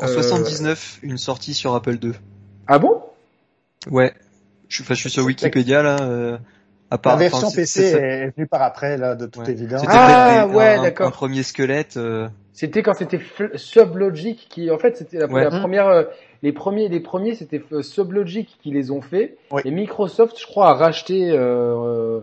En 0.00 0.04
Euh, 0.04 0.08
79, 0.08 0.98
une 1.02 1.18
sortie 1.18 1.54
sur 1.54 1.74
Apple 1.74 1.96
II. 2.02 2.12
Ah 2.66 2.78
bon? 2.78 3.00
Ouais. 3.90 4.12
Je 4.68 4.74
suis, 4.76 4.84
enfin, 4.84 4.94
je 4.94 5.00
suis 5.00 5.10
sur 5.10 5.24
Wikipédia 5.24 5.82
là. 5.82 5.96
Euh, 6.02 6.36
à 6.90 6.98
part, 6.98 7.14
La 7.14 7.20
version 7.20 7.48
enfin, 7.48 7.56
PC 7.56 7.82
c'est- 7.90 8.00
est 8.00 8.32
venue 8.36 8.46
par 8.46 8.62
après, 8.62 8.96
là, 8.96 9.14
de 9.14 9.26
toute 9.26 9.42
Ouais. 9.44 9.50
évidence. 9.52 9.80
C'était 9.82 9.92
Ah, 9.94 10.46
des- 10.48 10.54
ouais, 10.54 10.80
d'accord. 10.80 11.06
Un 11.06 11.10
premier 11.10 11.42
squelette. 11.42 11.96
C'était 12.60 12.82
quand 12.82 12.94
c'était 12.94 13.20
Sublogic 13.54 14.46
qui, 14.48 14.68
en 14.72 14.78
fait, 14.78 14.96
c'était 14.96 15.18
la, 15.18 15.26
Ouais. 15.26 15.44
la 15.44 15.50
première, 15.60 15.86
euh, 15.86 16.02
les 16.42 16.50
premiers, 16.52 16.88
les 16.88 16.98
premiers, 16.98 17.34
c'était 17.36 17.62
Sublogic 17.82 18.58
qui 18.60 18.72
les 18.72 18.90
ont 18.90 19.00
fait. 19.00 19.36
Oui. 19.52 19.62
Et 19.64 19.70
Microsoft, 19.70 20.36
je 20.40 20.44
crois, 20.44 20.70
a 20.70 20.74
racheté, 20.74 21.30
euh, 21.30 22.18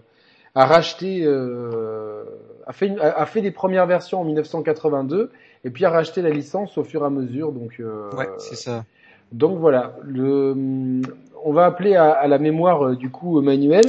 a 0.54 0.66
racheté, 0.66 1.22
euh, 1.24 2.24
a 2.68 2.74
fait, 2.74 2.88
une- 2.88 3.00
a, 3.00 3.18
a 3.22 3.26
fait 3.26 3.42
des 3.42 3.52
premières 3.52 3.86
versions 3.88 4.20
en 4.20 4.26
1982 4.26 5.32
et 5.64 5.70
puis 5.70 5.86
a 5.86 5.90
racheté 5.90 6.22
la 6.22 6.32
licence 6.32 6.78
au 6.78 6.84
fur 6.84 7.04
et 7.04 7.06
à 7.06 7.10
mesure. 7.10 7.54
Donc, 7.54 7.76
euh, 7.80 8.10
Ouais, 8.18 8.28
c'est 8.38 8.56
ça. 8.56 8.84
donc 9.32 9.58
voilà. 9.60 9.96
Le, 10.04 10.54
on 11.46 11.54
va 11.54 11.64
appeler 11.66 11.96
à, 11.96 12.12
à 12.12 12.28
la 12.28 12.40
mémoire 12.40 12.96
du 12.98 13.10
coup 13.10 13.40
Manuel. 13.40 13.86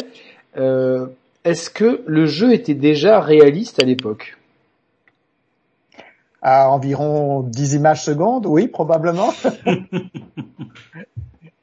Euh, 0.57 1.07
Est-ce 1.45 1.71
que 1.71 2.03
le 2.07 2.27
jeu 2.27 2.53
était 2.53 2.75
déjà 2.75 3.19
réaliste 3.21 3.83
à 3.83 3.87
l'époque? 3.87 4.37
À 6.49 6.71
environ 6.71 7.41
10 7.43 7.75
images 7.75 8.05
secondes, 8.05 8.47
oui, 8.47 8.69
probablement. 8.69 9.31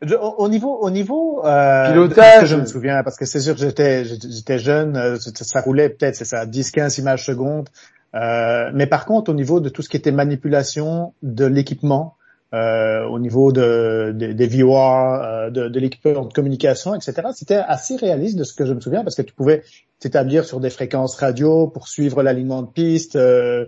Je- 0.01 0.15
au, 0.15 0.35
au 0.39 0.49
niveau, 0.49 0.75
au 0.81 0.89
niveau 0.89 1.45
euh, 1.45 1.89
Pilotage. 1.91 2.41
de 2.41 2.45
ce 2.47 2.51
que 2.51 2.57
je 2.57 2.61
me 2.61 2.65
souviens, 2.65 3.03
parce 3.03 3.15
que 3.15 3.25
c'est 3.25 3.39
sûr 3.39 3.53
que 3.55 3.61
j'étais, 3.61 4.03
j'étais 4.03 4.59
jeune, 4.59 4.97
euh, 4.97 5.15
ça, 5.17 5.61
roulait 5.61 5.87
peut-être, 5.87 6.15
c'est 6.17 6.25
ça, 6.25 6.45
10-15 6.45 6.99
images 6.99 7.25
secondes. 7.25 7.69
Euh, 8.13 8.69
mais 8.73 8.85
par 8.85 9.05
contre, 9.05 9.31
au 9.31 9.33
niveau 9.33 9.61
de 9.61 9.69
tout 9.69 9.81
ce 9.81 9.87
qui 9.87 9.95
était 9.95 10.11
manipulation 10.11 11.13
de 11.23 11.45
l'équipement, 11.45 12.15
euh, 12.53 13.05
au 13.05 13.17
niveau 13.19 13.53
de, 13.53 14.11
de 14.13 14.33
des 14.33 14.47
VR, 14.47 15.21
euh, 15.23 15.49
de, 15.49 15.69
de 15.69 15.79
l'équipement 15.79 16.25
de 16.25 16.33
communication, 16.33 16.93
etc. 16.93 17.13
C'était 17.33 17.55
assez 17.55 17.95
réaliste 17.95 18.37
de 18.37 18.43
ce 18.43 18.53
que 18.53 18.65
je 18.65 18.73
me 18.73 18.81
souviens 18.81 19.03
parce 19.03 19.15
que 19.15 19.21
tu 19.23 19.33
pouvais 19.33 19.63
t'établir 19.99 20.43
sur 20.43 20.59
des 20.59 20.69
fréquences 20.69 21.15
radio 21.15 21.67
pour 21.67 21.87
suivre 21.87 22.21
l'alignement 22.21 22.61
de 22.61 22.67
piste, 22.67 23.15
euh, 23.15 23.65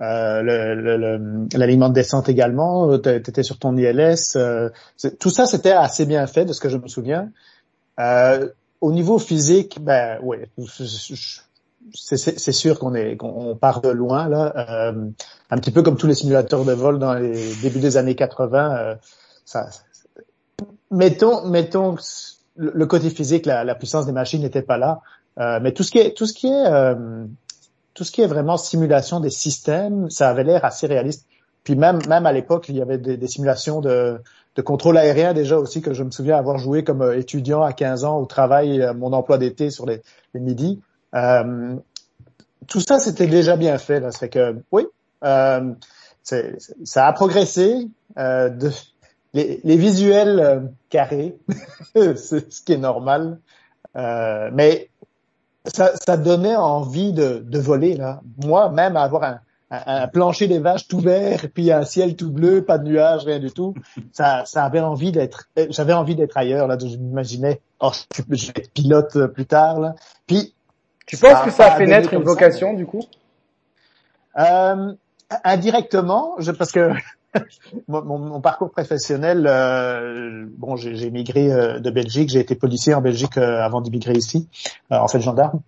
euh, 0.00 1.46
l'alignement 1.54 1.88
de 1.88 1.94
descente 1.94 2.28
également. 2.28 2.98
Tu 2.98 3.08
étais 3.08 3.42
sur 3.42 3.58
ton 3.58 3.76
ILS. 3.76 4.36
Euh, 4.36 4.70
tout 5.18 5.30
ça, 5.30 5.46
c'était 5.46 5.72
assez 5.72 6.06
bien 6.06 6.26
fait 6.26 6.44
de 6.44 6.52
ce 6.52 6.60
que 6.60 6.68
je 6.68 6.76
me 6.76 6.88
souviens. 6.88 7.30
Euh, 7.98 8.48
au 8.80 8.92
niveau 8.92 9.18
physique, 9.18 9.78
ben 9.80 10.18
ouais, 10.22 10.48
c'est 11.92 12.52
sûr 12.52 12.78
qu'on 12.78 12.94
est 12.94 13.18
part 13.60 13.80
de 13.80 13.88
loin 13.88 14.28
là. 14.28 14.52
Euh, 14.56 15.10
un 15.50 15.58
petit 15.58 15.70
peu 15.70 15.82
comme 15.82 15.96
tous 15.96 16.06
les 16.06 16.14
simulateurs 16.14 16.64
de 16.64 16.72
vol 16.72 16.98
dans 16.98 17.14
les 17.14 17.54
débuts 17.56 17.80
des 17.80 17.96
années 17.96 18.14
80. 18.14 18.76
Euh, 18.76 18.94
ça, 19.44 19.68
mettons 20.90 21.46
mettons 21.48 21.96
le 22.56 22.86
côté 22.86 23.10
physique, 23.10 23.46
la, 23.46 23.74
puissance 23.74 24.06
des 24.06 24.12
machines 24.12 24.42
n'était 24.42 24.62
pas 24.62 24.78
là, 24.78 25.00
euh, 25.38 25.60
mais 25.62 25.72
tout 25.72 25.82
ce 25.82 25.90
qui 25.92 25.98
est 25.98 26.16
tout 26.16 26.26
ce 26.26 26.34
qui 26.34 26.48
est 26.48 26.66
euh, 26.66 27.24
tout 27.98 28.04
ce 28.04 28.12
qui 28.12 28.22
est 28.22 28.28
vraiment 28.28 28.56
simulation 28.56 29.18
des 29.18 29.30
systèmes, 29.30 30.08
ça 30.08 30.28
avait 30.28 30.44
l'air 30.44 30.64
assez 30.64 30.86
réaliste. 30.86 31.26
Puis 31.64 31.74
même 31.74 31.98
même 32.08 32.26
à 32.26 32.32
l'époque, 32.32 32.68
il 32.68 32.76
y 32.76 32.80
avait 32.80 32.96
des, 32.96 33.16
des 33.16 33.26
simulations 33.26 33.80
de 33.80 34.20
de 34.54 34.62
contrôle 34.62 34.96
aérien 34.96 35.34
déjà 35.34 35.58
aussi 35.58 35.82
que 35.82 35.92
je 35.92 36.04
me 36.04 36.12
souviens 36.12 36.36
avoir 36.36 36.58
joué 36.58 36.84
comme 36.84 37.02
euh, 37.02 37.18
étudiant 37.18 37.62
à 37.62 37.72
15 37.72 38.04
ans 38.04 38.18
au 38.20 38.26
travail, 38.26 38.88
mon 38.96 39.12
emploi 39.12 39.36
d'été 39.36 39.70
sur 39.70 39.84
les, 39.84 40.00
les 40.32 40.40
midis. 40.40 40.80
Euh, 41.16 41.74
tout 42.68 42.80
ça, 42.80 43.00
c'était 43.00 43.26
déjà 43.26 43.56
bien 43.56 43.78
fait. 43.78 43.98
Là. 43.98 44.12
Fait 44.12 44.28
que, 44.28 44.56
oui, 44.70 44.86
euh, 45.24 45.72
ça 46.22 47.06
a 47.06 47.12
progressé. 47.12 47.88
Euh, 48.16 48.48
de, 48.48 48.70
les, 49.34 49.60
les, 49.62 49.76
visuels 49.76 50.40
euh, 50.40 50.60
carrés, 50.88 51.36
c'est 51.94 52.52
ce 52.52 52.62
qui 52.62 52.74
est 52.74 52.78
normal. 52.78 53.38
Euh, 53.96 54.50
mais 54.52 54.88
ça, 55.64 55.92
ça, 55.96 56.16
donnait 56.16 56.56
envie 56.56 57.12
de, 57.12 57.44
de, 57.46 57.58
voler. 57.58 57.94
Là. 57.94 58.20
Moi, 58.44 58.70
même 58.70 58.96
avoir 58.96 59.24
un, 59.24 59.40
un, 59.70 60.08
plancher 60.08 60.48
des 60.48 60.58
vaches 60.58 60.88
tout 60.88 61.00
vert, 61.00 61.46
puis 61.52 61.70
un 61.72 61.84
ciel 61.84 62.16
tout 62.16 62.30
bleu, 62.30 62.64
pas 62.64 62.78
de 62.78 62.84
nuages, 62.84 63.24
rien 63.24 63.38
du 63.38 63.50
tout, 63.50 63.74
ça, 64.12 64.44
ça 64.46 64.64
avait 64.64 64.80
envie 64.80 65.12
d'être. 65.12 65.48
J'avais 65.70 65.92
envie 65.92 66.16
d'être 66.16 66.36
ailleurs. 66.36 66.66
Là, 66.66 66.78
je 66.78 66.96
m'imaginais, 66.96 67.60
oh, 67.80 67.90
je 68.16 68.22
vais 68.46 68.52
être 68.56 68.72
pilote 68.72 69.26
plus 69.28 69.46
tard. 69.46 69.80
Là. 69.80 69.94
Puis 70.26 70.54
tu 71.06 71.16
penses 71.16 71.44
que 71.44 71.50
ça 71.50 71.72
a 71.72 71.76
fait 71.76 71.86
naître 71.86 72.12
une 72.12 72.22
vocation 72.22 72.74
du 72.74 72.86
coup? 72.86 73.02
Euh, 74.38 74.92
Indirectement, 75.44 76.36
je, 76.38 76.52
parce 76.52 76.72
que 76.72 76.92
mon, 77.88 78.18
mon, 78.18 78.40
parcours 78.40 78.70
professionnel, 78.70 79.46
euh, 79.48 80.46
bon, 80.56 80.76
j'ai 80.76 81.10
migré 81.10 81.52
euh, 81.52 81.78
de 81.78 81.90
Belgique, 81.90 82.30
j'ai 82.30 82.40
été 82.40 82.54
policier 82.54 82.94
en 82.94 83.00
Belgique 83.00 83.36
euh, 83.36 83.62
avant 83.62 83.80
d'immigrer 83.80 84.14
ici, 84.14 84.48
euh, 84.92 84.96
en 84.96 85.08
fait 85.08 85.20
gendarme. 85.20 85.60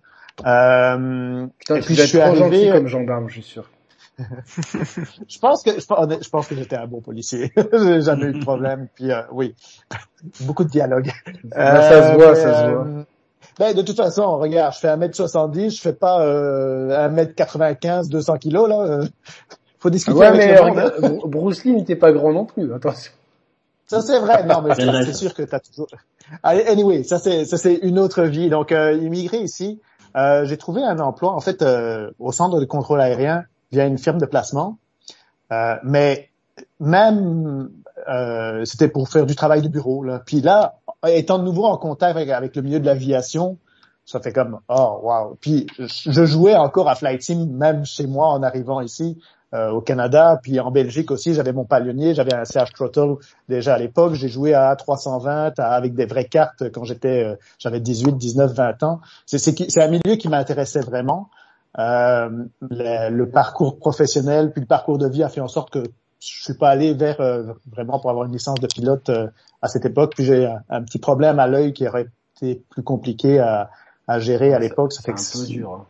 Euh, 0.45 1.47
Putain, 1.59 1.75
et 1.75 1.81
puis 1.81 1.95
je 1.95 2.03
suis 2.03 2.19
arrivé 2.19 2.69
comme 2.71 2.87
gendarme, 2.87 3.29
je 3.29 3.33
suis 3.33 3.43
sûr. 3.43 3.69
je 4.19 5.39
pense 5.39 5.63
que 5.63 5.71
je, 5.79 6.29
pense 6.29 6.47
que 6.47 6.55
j'étais 6.55 6.75
un 6.75 6.87
bon 6.87 7.01
policier. 7.01 7.51
j'ai 7.73 8.01
jamais 8.01 8.25
eu 8.25 8.33
de 8.33 8.43
problème. 8.43 8.87
Puis 8.95 9.09
oui, 9.31 9.55
beaucoup 10.41 10.63
de 10.63 10.69
dialogue. 10.69 11.11
ça 11.51 12.11
se 12.11 12.17
voit, 12.17 12.35
ça 12.35 12.65
se 12.65 12.69
voit. 12.69 13.05
Ben, 13.59 13.75
de 13.75 13.81
toute 13.81 13.97
façon, 13.97 14.37
regarde, 14.37 14.73
je 14.73 14.79
fais 14.79 14.87
1m70, 14.87 15.75
je 15.75 15.81
fais 15.81 15.93
pas 15.93 16.21
euh, 16.21 17.09
1m95, 17.09 18.09
200 18.09 18.37
kilos, 18.37 18.69
là. 18.69 19.01
Faut 19.81 19.89
discuter 19.89 20.15
ouais, 20.15 20.27
avec 20.27 20.39
mais 20.39 20.57
hein. 20.59 21.17
Bruce 21.25 21.63
Lee 21.63 21.73
n'était 21.73 21.95
pas 21.95 22.11
grand 22.11 22.31
non 22.31 22.45
plus, 22.45 22.71
attention. 22.71 23.11
Ça 23.87 23.99
c'est 24.01 24.19
vrai, 24.19 24.45
non 24.45 24.61
mais 24.61 24.75
c'est 24.75 25.13
sûr 25.13 25.33
que 25.33 25.41
t'as 25.41 25.59
toujours. 25.59 25.87
Allez, 26.43 26.63
anyway, 26.67 27.03
ça 27.03 27.17
c'est 27.17 27.45
ça 27.45 27.57
c'est 27.57 27.73
une 27.81 27.97
autre 27.97 28.21
vie. 28.23 28.49
Donc 28.49 28.71
euh, 28.71 28.93
immigré 28.93 29.39
ici, 29.39 29.81
euh, 30.15 30.45
j'ai 30.45 30.57
trouvé 30.57 30.83
un 30.83 30.99
emploi 30.99 31.31
en 31.33 31.39
fait 31.39 31.63
euh, 31.63 32.11
au 32.19 32.31
centre 32.31 32.59
de 32.59 32.65
contrôle 32.65 33.01
aérien 33.01 33.45
via 33.71 33.87
une 33.87 33.97
firme 33.97 34.19
de 34.19 34.27
placement. 34.27 34.77
Euh, 35.51 35.75
mais 35.83 36.29
même 36.79 37.71
euh, 38.07 38.63
c'était 38.65 38.87
pour 38.87 39.09
faire 39.09 39.25
du 39.25 39.35
travail 39.35 39.63
de 39.63 39.67
bureau. 39.67 40.03
Là. 40.03 40.21
Puis 40.23 40.41
là, 40.41 40.75
étant 41.07 41.39
de 41.39 41.43
nouveau 41.43 41.65
en 41.65 41.77
contact 41.77 42.17
avec, 42.17 42.55
le 42.55 42.61
milieu 42.61 42.79
de 42.79 42.85
l'aviation, 42.85 43.57
ça 44.05 44.19
fait 44.19 44.31
comme 44.31 44.59
oh 44.69 44.99
wow. 45.01 45.37
Puis 45.41 45.65
je 45.79 46.25
jouais 46.25 46.55
encore 46.55 46.87
à 46.87 46.93
Flight 46.93 47.23
Sim 47.23 47.47
même 47.51 47.83
chez 47.83 48.05
moi 48.05 48.27
en 48.27 48.43
arrivant 48.43 48.79
ici 48.79 49.17
euh, 49.53 49.71
au 49.71 49.81
Canada, 49.81 50.39
puis 50.41 50.59
en 50.59 50.71
Belgique 50.71 51.11
aussi, 51.11 51.33
j'avais 51.33 51.53
mon 51.53 51.65
palionnier, 51.65 52.13
j'avais 52.13 52.33
un 52.33 52.45
CH 52.45 52.73
Throttle 52.73 53.15
déjà 53.49 53.75
à 53.75 53.77
l'époque, 53.77 54.13
j'ai 54.13 54.29
joué 54.29 54.53
à 54.53 54.75
320 54.75 55.59
avec 55.59 55.93
des 55.93 56.05
vraies 56.05 56.25
cartes 56.25 56.71
quand 56.71 56.83
j'étais 56.83 57.23
euh, 57.23 57.35
j'avais 57.59 57.79
18, 57.79 58.17
19, 58.17 58.53
20 58.53 58.83
ans. 58.83 59.01
C'est 59.25 59.77
un 59.77 59.87
milieu 59.87 60.15
qui 60.17 60.29
m'intéressait 60.29 60.81
vraiment. 60.81 61.29
Euh, 61.79 62.29
le, 62.59 63.09
le, 63.09 63.29
parcours 63.29 63.79
professionnel 63.79 64.51
puis 64.51 64.59
le 64.59 64.67
parcours 64.67 64.97
de 64.97 65.07
vie 65.07 65.23
a 65.23 65.29
fait 65.29 65.39
en 65.39 65.47
sorte 65.47 65.69
que 65.69 65.83
je 66.21 66.43
suis 66.43 66.53
pas 66.53 66.69
allé 66.69 66.93
vers 66.93 67.19
euh, 67.19 67.53
vraiment 67.71 67.99
pour 67.99 68.09
avoir 68.09 68.25
une 68.25 68.31
licence 68.31 68.59
de 68.59 68.67
pilote 68.67 69.09
euh, 69.09 69.27
à 69.61 69.67
cette 69.67 69.85
époque. 69.85 70.13
Puis 70.15 70.25
j'ai 70.25 70.53
un, 70.69 70.83
petit 70.83 70.99
problème 70.99 71.39
à 71.39 71.47
l'œil 71.47 71.73
qui 71.73 71.87
aurait 71.87 72.07
été 72.37 72.63
plus 72.69 72.83
compliqué 72.83 73.39
à, 73.39 73.71
à 74.07 74.19
gérer 74.19 74.53
à 74.53 74.59
l'époque. 74.59 74.93
Ça 74.93 75.01
fait 75.01 75.13
que 75.13 75.19
un 75.19 75.45
dur. 75.45 75.73
Hein. 75.73 75.85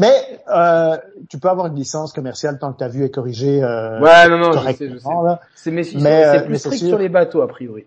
Mais 0.00 0.40
euh, 0.48 0.96
tu 1.28 1.38
peux 1.38 1.48
avoir 1.48 1.66
une 1.66 1.74
licence 1.74 2.12
commerciale 2.12 2.58
tant 2.58 2.72
que 2.72 2.78
ta 2.78 2.88
vue 2.88 3.04
est 3.04 3.10
corrigée 3.10 3.62
euh, 3.62 4.00
ouais, 4.00 4.28
non, 4.28 4.38
non, 4.38 4.52
je 4.52 4.72
sais, 4.72 4.88
je 4.88 4.96
sais. 4.96 5.08
C'est 5.54 5.70
mais, 5.70 5.82
c'est 5.84 6.46
plus 6.46 6.58
strict 6.58 6.86
sur 6.86 6.98
les 6.98 7.10
bateaux 7.10 7.42
a 7.42 7.48
priori. 7.48 7.84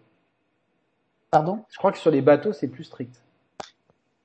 Pardon? 1.32 1.60
Je 1.70 1.78
crois 1.78 1.92
que 1.92 1.98
sur 1.98 2.12
les 2.12 2.22
bateaux 2.22 2.54
c'est 2.54 2.68
plus 2.68 2.84
strict. 2.84 3.16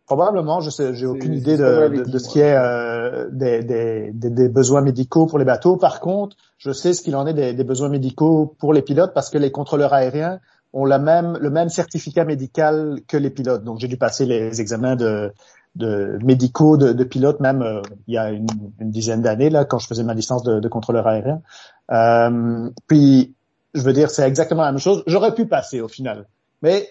Probablement, 0.05 0.61
je 0.61 0.71
sais, 0.71 0.93
j'ai 0.95 1.07
aucune 1.07 1.35
idée 1.35 1.57
de, 1.57 1.89
de, 1.89 2.03
de, 2.03 2.19
ce 2.19 2.29
qui 2.29 2.41
est 2.41 2.57
euh, 2.57 3.29
des, 3.31 3.63
des, 3.63 4.11
des, 4.13 4.49
besoins 4.49 4.81
médicaux 4.81 5.27
pour 5.27 5.39
les 5.39 5.45
bateaux. 5.45 5.77
Par 5.77 6.01
contre, 6.01 6.37
je 6.59 6.73
sais 6.73 6.95
ce 6.95 7.01
qu'il 7.01 7.15
en 7.15 7.29
est 7.29 7.33
des, 7.33 7.53
des, 7.53 7.63
besoins 7.63 7.89
médicaux 7.89 8.57
pour 8.59 8.73
les 8.73 8.83
pilotes 8.83 9.15
parce 9.15 9.31
que 9.31 9.39
les 9.39 9.53
contrôleurs 9.53 9.95
aériens 9.95 10.41
ont 10.73 10.85
la 10.85 10.99
même, 10.99 11.39
le 11.41 11.49
même 11.49 11.69
certificat 11.69 12.25
médical 12.25 12.99
que 13.07 13.17
les 13.17 13.31
pilotes. 13.31 13.63
Donc, 13.63 13.79
j'ai 13.79 13.87
dû 13.87 13.99
passer 13.99 14.27
les 14.27 14.61
examens 14.61 14.97
de, 14.97 15.33
de 15.77 16.19
médicaux 16.23 16.77
de, 16.77 17.05
pilotes 17.05 17.41
même 17.41 17.63
euh, 17.63 17.81
il 18.09 18.15
y 18.15 18.19
a 18.19 18.31
une, 18.31 18.47
dizaine 18.81 19.23
d'années 19.23 19.51
là 19.51 19.65
quand 19.65 19.79
je 19.79 19.87
faisais 19.87 20.03
ma 20.03 20.15
licence 20.15 20.43
de, 20.43 20.69
contrôleur 20.69 21.07
aérien. 21.07 21.43
Euh, 21.91 22.71
puis, 22.87 23.35
je 23.75 23.83
veux 23.83 23.93
dire, 23.93 24.11
c'est 24.11 24.27
exactement 24.27 24.63
la 24.63 24.73
même 24.73 24.81
chose. 24.81 25.05
J'aurais 25.07 25.35
pu 25.35 25.47
passer 25.47 25.81
au 25.81 25.89
final, 25.89 26.27
mais 26.63 26.89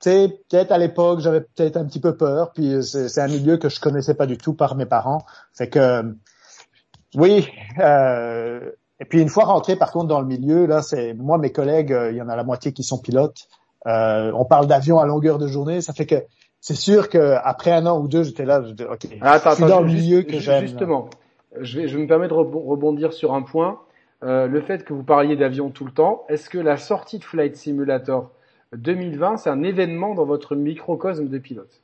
sais, 0.00 0.40
peut-être 0.48 0.72
à 0.72 0.78
l'époque, 0.78 1.20
j'avais 1.20 1.40
peut-être 1.40 1.76
un 1.76 1.84
petit 1.84 2.00
peu 2.00 2.16
peur, 2.16 2.52
puis 2.52 2.82
c'est 2.82 3.20
un 3.20 3.28
milieu 3.28 3.56
que 3.56 3.68
je 3.68 3.80
connaissais 3.80 4.14
pas 4.14 4.26
du 4.26 4.38
tout 4.38 4.54
par 4.54 4.74
mes 4.76 4.86
parents. 4.86 5.24
Fait 5.52 5.68
que, 5.68 6.14
oui. 7.14 7.48
Euh, 7.78 8.70
et 9.00 9.04
puis 9.04 9.20
une 9.20 9.28
fois 9.28 9.44
rentré, 9.44 9.76
par 9.76 9.92
contre, 9.92 10.08
dans 10.08 10.20
le 10.20 10.26
milieu, 10.26 10.66
là, 10.66 10.82
c'est 10.82 11.14
moi, 11.14 11.38
mes 11.38 11.52
collègues, 11.52 11.92
euh, 11.92 12.10
il 12.10 12.16
y 12.16 12.22
en 12.22 12.28
a 12.28 12.36
la 12.36 12.44
moitié 12.44 12.72
qui 12.72 12.82
sont 12.82 12.98
pilotes. 12.98 13.48
Euh, 13.86 14.32
on 14.34 14.44
parle 14.44 14.66
d'avion 14.66 14.98
à 14.98 15.06
longueur 15.06 15.38
de 15.38 15.46
journée, 15.46 15.80
ça 15.80 15.92
fait 15.92 16.06
que 16.06 16.24
c'est 16.60 16.74
sûr 16.74 17.08
que 17.08 17.36
après 17.42 17.72
un 17.72 17.86
an 17.86 18.00
ou 18.00 18.08
deux, 18.08 18.22
j'étais 18.24 18.44
là, 18.44 18.62
je 18.66 18.72
dis, 18.72 18.84
ok, 18.84 19.06
ah, 19.20 19.32
attends, 19.32 19.54
je 19.54 19.64
dans 19.64 19.80
le 19.80 19.86
milieu 19.86 20.22
que 20.22 20.38
j'aime. 20.38 20.66
Justement, 20.66 21.08
je 21.60 21.80
vais, 21.80 21.88
je 21.88 21.98
me 21.98 22.06
permets 22.06 22.28
de 22.28 22.34
rebondir 22.34 23.12
sur 23.12 23.34
un 23.34 23.42
point. 23.42 23.80
Euh, 24.24 24.48
le 24.48 24.60
fait 24.60 24.84
que 24.84 24.92
vous 24.92 25.04
parliez 25.04 25.36
d'avion 25.36 25.70
tout 25.70 25.84
le 25.84 25.92
temps, 25.92 26.24
est-ce 26.28 26.50
que 26.50 26.58
la 26.58 26.76
sortie 26.76 27.18
de 27.18 27.24
Flight 27.24 27.56
Simulator 27.56 28.32
2020, 28.72 29.36
c'est 29.36 29.50
un 29.50 29.62
événement 29.62 30.14
dans 30.14 30.24
votre 30.24 30.56
microcosme 30.56 31.28
de 31.28 31.38
pilote? 31.38 31.82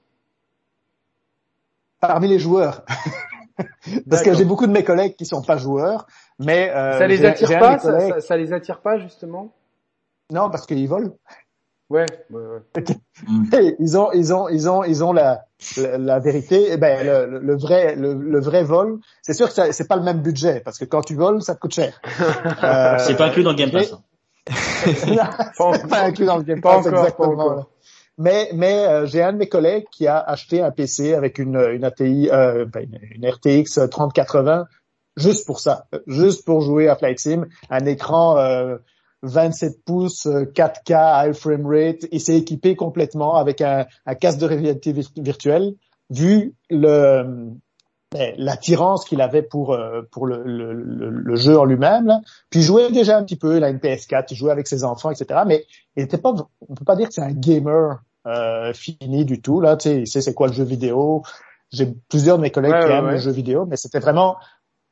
Parmi 2.00 2.28
les 2.28 2.40
joueurs. 2.40 2.84
Parce 4.10 4.22
que 4.22 4.34
j'ai 4.34 4.44
beaucoup 4.44 4.66
de 4.66 4.72
mes 4.72 4.82
collègues 4.82 5.14
qui 5.14 5.26
sont 5.26 5.42
pas 5.42 5.56
joueurs, 5.56 6.06
mais 6.40 6.70
euh, 6.70 6.98
ça 6.98 7.06
les 7.06 7.24
attire 7.24 7.58
pas, 7.60 7.78
ça, 7.78 8.36
les 8.36 8.52
attire 8.52 8.80
pas 8.80 8.98
justement? 8.98 9.52
Non, 10.32 10.50
parce 10.50 10.66
qu'ils 10.66 10.88
volent. 10.88 11.16
Ouais. 11.90 12.06
ils 13.78 13.98
ont, 13.98 14.10
ils 14.12 14.32
ont, 14.32 14.48
ils 14.48 14.68
ont, 14.68 14.84
ils 14.84 15.04
ont 15.04 15.12
la, 15.12 15.44
la, 15.76 16.18
vérité. 16.18 16.68
Eh 16.70 16.76
ben, 16.76 17.06
le, 17.06 17.38
le, 17.38 17.56
vrai, 17.56 17.94
le, 17.94 18.40
vrai 18.40 18.64
vol, 18.64 19.00
c'est 19.22 19.34
sûr 19.34 19.52
que 19.52 19.72
c'est 19.72 19.88
pas 19.88 19.96
le 19.96 20.02
même 20.02 20.22
budget 20.22 20.60
parce 20.60 20.78
que 20.78 20.84
quand 20.84 21.02
tu 21.02 21.14
voles, 21.14 21.42
ça 21.42 21.54
te 21.54 21.60
coûte 21.60 21.74
cher. 21.74 22.00
euh, 22.64 22.96
c'est 22.98 23.16
pas 23.16 23.26
inclus 23.26 23.42
dans 23.42 23.50
le 23.50 23.56
Game 23.56 23.70
Pass. 23.70 23.92
Hein 23.92 24.00
c'est 25.56 25.88
pas 25.88 26.04
inclus 26.04 26.26
dans 26.26 26.38
le 26.38 26.42
Game 26.42 26.60
Pass, 26.60 26.86
exactement. 26.86 27.66
Mais, 28.16 28.50
mais 28.54 28.86
euh, 28.86 29.06
j'ai 29.06 29.22
un 29.22 29.32
de 29.32 29.38
mes 29.38 29.48
collègues 29.48 29.86
qui 29.90 30.06
a 30.06 30.18
acheté 30.18 30.62
un 30.62 30.70
PC 30.70 31.14
avec 31.14 31.38
une, 31.38 31.56
une 31.56 31.84
ATI, 31.84 32.30
euh, 32.30 32.64
ben, 32.64 32.88
une 33.10 33.28
RTX 33.28 33.90
3080, 33.90 34.66
juste 35.16 35.44
pour 35.46 35.60
ça, 35.60 35.86
juste 36.06 36.44
pour 36.44 36.60
jouer 36.60 36.88
à 36.88 36.96
Flight 36.96 37.18
Sim, 37.18 37.46
un 37.70 37.86
écran 37.86 38.36
27 39.24 39.72
euh, 39.72 39.76
pouces, 39.84 40.26
4K, 40.26 41.28
high 41.28 41.34
frame 41.34 41.66
rate. 41.66 42.06
Il 42.12 42.20
s'est 42.20 42.36
équipé 42.36 42.76
complètement 42.76 43.36
avec 43.36 43.60
un, 43.60 43.86
un 44.06 44.14
casque 44.14 44.38
de 44.38 44.46
réalité 44.46 44.94
virtuelle. 45.16 45.74
Vu 46.10 46.54
le 46.70 47.54
ben, 48.14 48.32
l'attirance 48.36 49.04
qu'il 49.04 49.20
avait 49.20 49.42
pour 49.42 49.72
euh, 49.72 50.02
pour 50.12 50.26
le, 50.26 50.44
le, 50.44 50.72
le, 50.72 51.34
jeu 51.34 51.58
en 51.58 51.64
lui-même. 51.64 52.20
Puis 52.48 52.60
il 52.60 52.62
jouait 52.62 52.92
déjà 52.92 53.18
un 53.18 53.24
petit 53.24 53.34
peu, 53.34 53.56
il 53.56 53.64
a 53.64 53.70
une 53.70 53.78
PS4, 53.78 54.26
il 54.30 54.36
jouait 54.36 54.52
avec 54.52 54.68
ses 54.68 54.84
enfants, 54.84 55.10
etc. 55.10 55.40
Mais 55.44 55.64
il 55.96 56.04
était 56.04 56.18
pas, 56.18 56.32
on 56.68 56.74
peut 56.74 56.84
pas 56.84 56.94
dire 56.94 57.08
que 57.08 57.14
c'est 57.14 57.22
un 57.22 57.32
gamer 57.32 58.04
euh, 58.28 58.72
fini 58.72 59.24
du 59.24 59.42
tout. 59.42 59.60
Là, 59.60 59.76
tu 59.76 59.88
sais, 59.88 59.96
il 60.02 60.06
sait 60.06 60.20
c'est 60.20 60.32
quoi 60.32 60.46
le 60.46 60.52
jeu 60.52 60.62
vidéo. 60.62 61.24
J'ai 61.72 61.92
plusieurs 62.08 62.36
de 62.36 62.42
mes 62.42 62.52
collègues 62.52 62.86
qui 62.86 62.92
aiment 62.92 63.10
le 63.10 63.16
jeu 63.16 63.32
vidéo, 63.32 63.66
mais 63.66 63.76
c'était 63.76 63.98
vraiment 63.98 64.36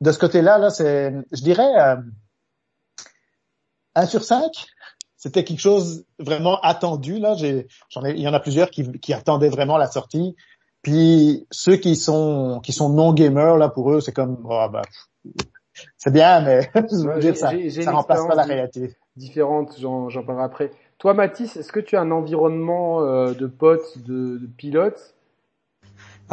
de 0.01 0.11
ce 0.11 0.19
côté-là. 0.19 0.57
Là, 0.57 0.69
c'est, 0.69 1.13
je 1.31 1.43
dirais, 1.43 1.79
euh, 1.79 1.95
1 3.95 4.05
sur 4.05 4.23
5 4.23 4.51
c'était 5.23 5.45
quelque 5.45 5.61
chose 5.61 6.03
vraiment 6.19 6.59
attendu 6.59 7.17
là. 7.17 7.33
J'ai, 7.35 7.67
j'en 7.87 8.03
ai, 8.03 8.11
il 8.11 8.19
y 8.19 8.27
en 8.27 8.33
a 8.33 8.41
plusieurs 8.41 8.69
qui, 8.69 8.91
qui 8.99 9.13
attendaient 9.13 9.47
vraiment 9.47 9.77
la 9.77 9.87
sortie. 9.87 10.35
Puis 10.81 11.47
ceux 11.49 11.77
qui 11.77 11.95
sont 11.95 12.59
qui 12.61 12.73
sont 12.73 12.89
non 12.89 13.13
gamers 13.13 13.57
là 13.57 13.69
pour 13.69 13.93
eux 13.93 14.01
c'est 14.01 14.11
comme 14.11 14.37
oh, 14.43 14.67
ben, 14.69 14.81
c'est 15.95 16.11
bien 16.11 16.41
mais 16.41 16.69
dire, 17.21 17.37
ça, 17.37 17.51
ça 17.69 17.91
remplace 17.91 18.27
pas 18.27 18.35
la 18.35 18.43
réalité. 18.43 18.97
Différente, 19.15 19.75
j'en, 19.79 20.09
j'en 20.09 20.23
parlerai 20.23 20.43
après. 20.43 20.71
Toi 20.97 21.13
Mathis, 21.13 21.55
est-ce 21.55 21.71
que 21.71 21.79
tu 21.79 21.95
as 21.95 22.01
un 22.01 22.11
environnement 22.11 23.01
euh, 23.01 23.33
de 23.33 23.47
potes, 23.47 23.99
de, 24.03 24.39
de 24.39 24.47
pilotes? 24.57 25.15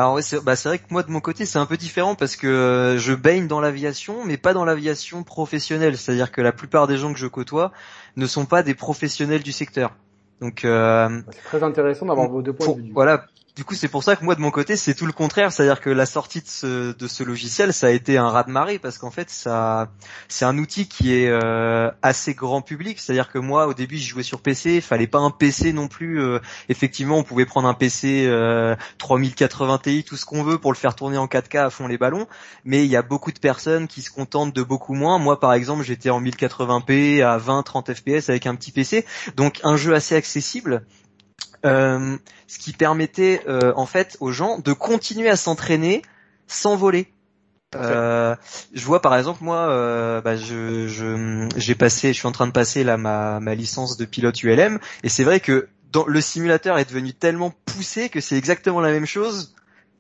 Alors 0.01 0.15
ouais, 0.15 0.23
c'est 0.23 0.43
bah, 0.43 0.55
vrai 0.55 0.79
que 0.79 0.85
moi 0.91 1.03
de 1.03 1.11
mon 1.11 1.21
côté 1.21 1.45
c'est 1.45 1.59
un 1.59 1.67
peu 1.67 1.77
différent 1.77 2.15
parce 2.15 2.35
que 2.35 2.47
euh, 2.47 2.99
je 2.99 3.13
baigne 3.13 3.47
dans 3.47 3.61
l'aviation 3.61 4.25
mais 4.25 4.39
pas 4.39 4.55
dans 4.55 4.65
l'aviation 4.65 5.23
professionnelle, 5.23 5.99
c'est-à-dire 5.99 6.33
que 6.33 6.41
la 6.41 6.53
plupart 6.53 6.87
des 6.87 6.97
gens 6.97 7.13
que 7.13 7.19
je 7.19 7.27
côtoie 7.27 7.71
ne 8.17 8.27
sont 8.27 8.47
pas 8.47 8.63
des 8.63 8.75
professionnels 8.75 9.43
du 9.43 9.53
secteur. 9.53 9.95
Donc 10.41 10.65
euh, 10.65 11.21
c'est 11.31 11.43
très 11.43 11.63
intéressant 11.63 12.07
d'avoir 12.07 12.31
vos 12.31 12.41
deux 12.41 12.55
points 12.55 12.75
de 12.77 12.81
vue. 12.81 12.93
Voilà, 12.95 13.27
du 13.61 13.65
coup, 13.65 13.75
c'est 13.75 13.89
pour 13.89 14.03
ça 14.03 14.17
que 14.17 14.25
moi, 14.25 14.35
de 14.35 14.41
mon 14.41 14.51
côté, 14.51 14.75
c'est 14.75 14.95
tout 14.95 15.05
le 15.05 15.13
contraire. 15.13 15.53
C'est-à-dire 15.53 15.83
que 15.83 15.91
la 15.91 16.07
sortie 16.07 16.41
de 16.41 16.49
ce, 16.49 16.97
de 16.97 17.07
ce 17.07 17.23
logiciel, 17.23 17.75
ça 17.75 17.89
a 17.89 17.91
été 17.91 18.17
un 18.17 18.31
raz-de-marée 18.31 18.79
parce 18.79 18.97
qu'en 18.97 19.11
fait, 19.11 19.29
ça, 19.29 19.91
c'est 20.29 20.47
un 20.47 20.57
outil 20.57 20.89
qui 20.89 21.13
est 21.13 21.29
euh, 21.29 21.91
assez 22.01 22.33
grand 22.33 22.63
public. 22.63 22.99
C'est-à-dire 22.99 23.31
que 23.31 23.39
moi, 23.39 23.67
au 23.67 23.75
début, 23.75 23.99
je 23.99 24.09
jouais 24.09 24.23
sur 24.23 24.41
PC. 24.41 24.77
Il 24.77 24.81
fallait 24.81 25.07
pas 25.07 25.19
un 25.19 25.31
PC 25.31 25.75
non 25.75 25.89
plus. 25.89 26.23
Euh, 26.23 26.39
effectivement, 26.71 27.19
on 27.19 27.23
pouvait 27.23 27.45
prendre 27.45 27.69
un 27.69 27.75
PC 27.75 28.25
euh, 28.27 28.77
3080 28.97 29.79
Ti, 29.83 30.05
tout 30.05 30.17
ce 30.17 30.25
qu'on 30.25 30.43
veut, 30.43 30.57
pour 30.57 30.73
le 30.73 30.79
faire 30.79 30.95
tourner 30.95 31.19
en 31.19 31.27
4K 31.27 31.67
à 31.67 31.69
fond 31.69 31.87
les 31.87 31.99
ballons. 31.99 32.27
Mais 32.65 32.87
il 32.87 32.91
y 32.91 32.97
a 32.97 33.03
beaucoup 33.03 33.31
de 33.31 33.41
personnes 33.41 33.89
qui 33.89 34.01
se 34.01 34.11
contentent 34.11 34.57
de 34.57 34.63
beaucoup 34.63 34.95
moins. 34.95 35.19
Moi, 35.19 35.39
par 35.39 35.53
exemple, 35.53 35.85
j'étais 35.85 36.09
en 36.09 36.23
1080p 36.23 37.23
à 37.23 37.37
20-30 37.37 37.95
FPS 37.95 38.31
avec 38.31 38.47
un 38.47 38.55
petit 38.55 38.73
PC. 38.73 39.05
Donc, 39.37 39.61
un 39.65 39.77
jeu 39.77 39.95
assez 39.95 40.17
accessible 40.17 40.83
euh, 41.65 42.17
ce 42.47 42.59
qui 42.59 42.73
permettait 42.73 43.43
euh, 43.49 43.73
en 43.77 43.87
fait 43.87 44.17
aux 44.21 44.33
gens 44.33 44.59
de 44.59 44.73
continuer 44.73 45.29
à 45.29 45.37
s'entraîner 45.37 46.03
sans 46.47 46.77
voler. 46.77 47.13
Euh, 47.77 48.35
je 48.73 48.85
vois 48.85 49.01
par 49.01 49.17
exemple 49.17 49.45
moi, 49.45 49.69
euh, 49.69 50.21
bah, 50.21 50.37
je, 50.37 50.89
je, 50.89 51.49
j'ai 51.57 51.77
passé, 51.77 52.09
je 52.13 52.19
suis 52.19 52.27
en 52.27 52.33
train 52.33 52.49
de 52.49 52.53
passer 52.53 52.83
là 52.83 52.97
ma, 52.97 53.39
ma 53.39 53.55
licence 53.55 53.97
de 53.97 54.05
pilote 54.05 54.43
ULM 54.43 54.81
et 55.05 55.09
c'est 55.09 55.23
vrai 55.23 55.39
que 55.39 55.69
dans, 55.93 56.05
le 56.07 56.21
simulateur 56.21 56.79
est 56.79 56.89
devenu 56.89 57.13
tellement 57.13 57.53
poussé 57.67 58.09
que 58.09 58.21
c'est 58.21 58.37
exactement 58.37 58.81
la 58.81 58.91
même 58.91 59.07
chose 59.07 59.55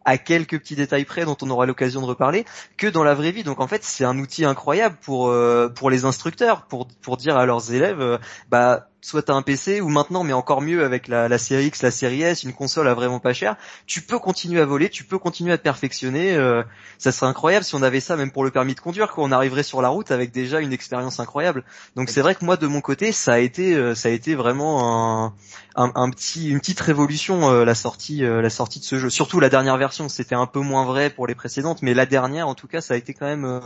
à 0.04 0.18
quelques 0.18 0.58
petits 0.58 0.76
détails 0.76 1.04
près 1.04 1.24
dont 1.24 1.36
on 1.42 1.50
aura 1.50 1.66
l'occasion 1.66 2.00
de 2.00 2.06
reparler 2.06 2.44
que 2.76 2.86
dans 2.86 3.04
la 3.04 3.14
vraie 3.14 3.32
vie. 3.32 3.44
Donc 3.44 3.60
en 3.60 3.66
fait, 3.66 3.84
c'est 3.84 4.04
un 4.04 4.18
outil 4.18 4.44
incroyable 4.44 4.96
pour 5.02 5.28
euh, 5.28 5.68
pour 5.68 5.90
les 5.90 6.04
instructeurs 6.04 6.66
pour 6.66 6.88
pour 6.88 7.16
dire 7.16 7.36
à 7.36 7.46
leurs 7.46 7.72
élèves 7.72 8.00
euh, 8.00 8.18
bah 8.50 8.89
soit 9.00 9.22
t'as 9.22 9.34
un 9.34 9.42
PC 9.42 9.80
ou 9.80 9.88
maintenant, 9.88 10.24
mais 10.24 10.32
encore 10.32 10.60
mieux 10.60 10.84
avec 10.84 11.08
la, 11.08 11.38
série 11.38 11.66
X, 11.66 11.82
la 11.82 11.90
série 11.90 12.22
S, 12.22 12.42
une 12.42 12.52
console 12.52 12.88
à 12.88 12.94
vraiment 12.94 13.18
pas 13.18 13.32
cher, 13.32 13.56
tu 13.86 14.02
peux 14.02 14.18
continuer 14.18 14.60
à 14.60 14.66
voler, 14.66 14.90
tu 14.90 15.04
peux 15.04 15.18
continuer 15.18 15.52
à 15.52 15.58
te 15.58 15.62
perfectionner. 15.62 16.34
Euh, 16.34 16.62
ça 16.98 17.12
serait 17.12 17.26
incroyable 17.26 17.64
si 17.64 17.74
on 17.74 17.82
avait 17.82 18.00
ça 18.00 18.16
même 18.16 18.30
pour 18.30 18.44
le 18.44 18.50
permis 18.50 18.74
de 18.74 18.80
conduire, 18.80 19.10
qu'on 19.10 19.32
arriverait 19.32 19.62
sur 19.62 19.82
la 19.82 19.88
route 19.88 20.10
avec 20.10 20.32
déjà 20.32 20.60
une 20.60 20.72
expérience 20.72 21.20
incroyable. 21.20 21.64
Donc 21.96 22.10
c'est 22.10 22.20
vrai 22.20 22.34
que 22.34 22.44
moi 22.44 22.56
de 22.56 22.66
mon 22.66 22.80
côté, 22.80 23.12
ça 23.12 23.34
a 23.34 23.38
été, 23.38 23.74
euh, 23.74 23.94
ça 23.94 24.08
a 24.08 24.12
été 24.12 24.34
vraiment 24.34 25.34
un, 25.76 26.10
petit, 26.10 26.50
une 26.50 26.60
petite 26.60 26.80
révolution 26.80 27.50
euh, 27.50 27.64
la 27.64 27.74
sortie, 27.74 28.20
la 28.20 28.50
sortie 28.50 28.80
de 28.80 28.84
ce 28.84 28.98
jeu. 28.98 29.10
Surtout 29.10 29.40
la 29.40 29.48
dernière 29.48 29.78
version, 29.78 30.08
c'était 30.08 30.34
un 30.34 30.46
peu 30.46 30.60
moins 30.60 30.84
vrai 30.84 31.10
pour 31.10 31.26
les 31.26 31.34
précédentes, 31.34 31.82
mais 31.82 31.94
la 31.94 32.06
dernière, 32.06 32.48
en 32.48 32.54
tout 32.54 32.66
cas, 32.66 32.80
ça 32.80 32.94
a 32.94 32.96
été 32.96 33.14
quand 33.14 33.26
même 33.26 33.60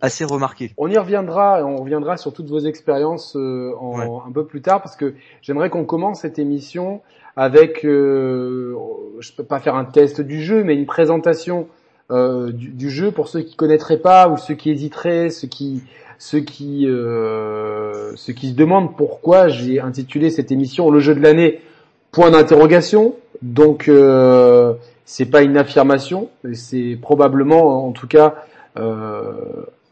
assez 0.00 0.24
remarqué. 0.24 0.72
On 0.76 0.88
y 0.88 0.98
reviendra, 0.98 1.64
on 1.64 1.76
reviendra 1.76 2.16
sur 2.16 2.32
toutes 2.32 2.48
vos 2.48 2.60
expériences 2.60 3.36
euh, 3.36 3.72
en, 3.78 4.22
un 4.26 4.32
peu 4.32 4.44
plus 4.44 4.62
tard 4.62 4.82
parce 4.82 4.96
que 4.96 5.14
j'aimerais 5.42 5.70
qu'on 5.70 5.84
commence 5.84 6.20
cette 6.20 6.38
émission 6.38 7.00
avec, 7.36 7.84
euh, 7.84 8.74
je 9.20 9.32
peux 9.32 9.44
pas 9.44 9.58
faire 9.60 9.74
un 9.74 9.84
test 9.84 10.20
du 10.20 10.42
jeu, 10.42 10.64
mais 10.64 10.74
une 10.74 10.86
présentation 10.86 11.68
euh, 12.10 12.52
du, 12.52 12.68
du, 12.68 12.90
jeu 12.90 13.10
pour 13.10 13.28
ceux 13.28 13.40
qui 13.40 13.56
connaîtraient 13.56 13.98
pas 13.98 14.28
ou 14.28 14.36
ceux 14.36 14.54
qui 14.54 14.70
hésiteraient, 14.70 15.28
ceux 15.28 15.48
qui 15.48 15.82
ceux 16.18 16.40
qui 16.40 16.86
euh, 16.86 18.14
ceux 18.16 18.32
qui 18.32 18.50
se 18.50 18.54
demandent 18.54 18.96
pourquoi 18.96 19.48
j'ai 19.48 19.80
intitulé 19.80 20.30
cette 20.30 20.50
émission 20.50 20.90
le 20.90 21.00
jeu 21.00 21.14
de 21.14 21.20
l'année 21.20 21.60
point 22.10 22.30
d'interrogation. 22.30 23.14
Donc 23.42 23.88
euh, 23.88 24.74
c'est 25.04 25.26
pas 25.26 25.42
une 25.42 25.56
affirmation, 25.56 26.30
c'est 26.54 26.98
probablement 27.00 27.86
en 27.86 27.92
tout 27.92 28.06
cas 28.06 28.34
euh, 28.78 29.32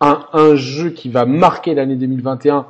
un, 0.00 0.56
jeu 0.56 0.90
qui 0.90 1.08
va 1.08 1.24
marquer 1.24 1.74
l'année 1.74 1.96
2021 1.96 2.66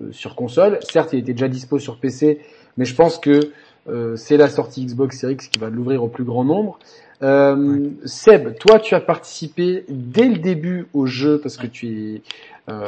euh, 0.00 0.12
sur 0.12 0.34
console. 0.34 0.78
Certes, 0.82 1.12
il 1.12 1.20
était 1.20 1.32
déjà 1.32 1.48
dispo 1.48 1.78
sur 1.78 1.98
PC, 1.98 2.40
mais 2.76 2.84
je 2.84 2.94
pense 2.94 3.18
que 3.18 3.52
euh, 3.88 4.16
c'est 4.16 4.36
la 4.36 4.48
sortie 4.48 4.84
Xbox 4.84 5.18
Series 5.18 5.34
X 5.34 5.48
qui 5.48 5.58
va 5.58 5.68
l'ouvrir 5.68 6.02
au 6.02 6.08
plus 6.08 6.24
grand 6.24 6.44
nombre. 6.44 6.78
Euh, 7.22 7.90
Seb, 8.04 8.56
toi, 8.58 8.78
tu 8.78 8.94
as 8.94 9.00
participé 9.00 9.84
dès 9.88 10.28
le 10.28 10.38
début 10.38 10.86
au 10.94 11.06
jeu 11.06 11.38
parce 11.38 11.56
que 11.56 11.66
tu 11.66 11.88
es 11.88 12.22
euh, 12.70 12.84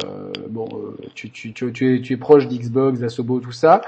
bon, 0.49 0.67
tu, 1.13 1.29
tu, 1.29 1.53
tu, 1.53 1.71
tu, 1.71 1.95
es, 1.95 2.01
tu 2.01 2.13
es 2.13 2.17
proche 2.17 2.47
d'Xbox, 2.47 2.99
d'Asobo, 2.99 3.39
tout 3.39 3.51
ça. 3.51 3.81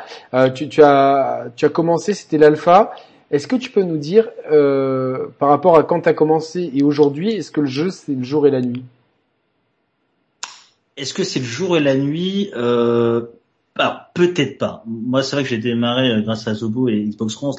tu, 0.53 0.69
tu, 0.69 0.83
as, 0.83 1.47
tu 1.55 1.65
as 1.65 1.69
commencé, 1.69 2.13
c'était 2.13 2.37
l'alpha. 2.37 2.91
Est-ce 3.31 3.47
que 3.47 3.55
tu 3.55 3.69
peux 3.71 3.83
nous 3.83 3.97
dire, 3.97 4.29
par 5.39 5.49
rapport 5.49 5.77
à 5.77 5.83
quand 5.83 6.01
tu 6.01 6.09
as 6.09 6.13
commencé 6.13 6.71
et 6.73 6.83
aujourd'hui, 6.83 7.31
est-ce 7.33 7.51
que 7.51 7.61
le 7.61 7.67
jeu 7.67 7.89
c'est 7.89 8.13
le 8.13 8.23
jour 8.23 8.47
et 8.47 8.51
la 8.51 8.61
nuit? 8.61 8.83
Est-ce 10.99 11.13
que 11.13 11.23
c'est 11.23 11.39
le 11.39 11.45
jour 11.45 11.77
et 11.77 11.79
la 11.79 11.95
nuit 11.95 12.51
euh, 12.55 13.25
peut-être 14.13 14.57
pas. 14.57 14.83
Moi, 14.85 15.23
c'est 15.23 15.35
vrai 15.35 15.43
que 15.43 15.49
j'ai 15.49 15.57
démarré 15.57 16.09
euh, 16.09 16.21
grâce 16.21 16.47
à 16.47 16.53
Zobo 16.53 16.89
et 16.89 17.03
Xbox 17.03 17.41
One 17.41 17.53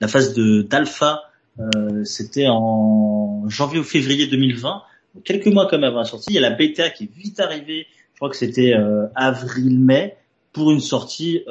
la, 0.00 0.08
phase 0.08 0.34
de 0.34 0.62
d'alpha. 0.62 1.22
Euh, 1.58 2.04
c'était 2.04 2.46
en 2.48 3.48
janvier 3.48 3.80
ou 3.80 3.84
février 3.84 4.26
2020, 4.26 4.82
quelques 5.24 5.46
mois 5.46 5.66
comme 5.66 5.84
avant 5.84 6.00
la 6.00 6.04
sortie. 6.04 6.26
Il 6.30 6.34
y 6.34 6.38
a 6.38 6.42
la 6.42 6.50
bêta 6.50 6.90
qui 6.90 7.04
est 7.04 7.10
vite 7.16 7.40
arrivée. 7.40 7.86
Je 8.12 8.18
crois 8.18 8.30
que 8.30 8.36
c'était 8.36 8.74
euh, 8.74 9.06
avril-mai 9.14 10.16
pour 10.52 10.70
une 10.70 10.80
sortie 10.80 11.42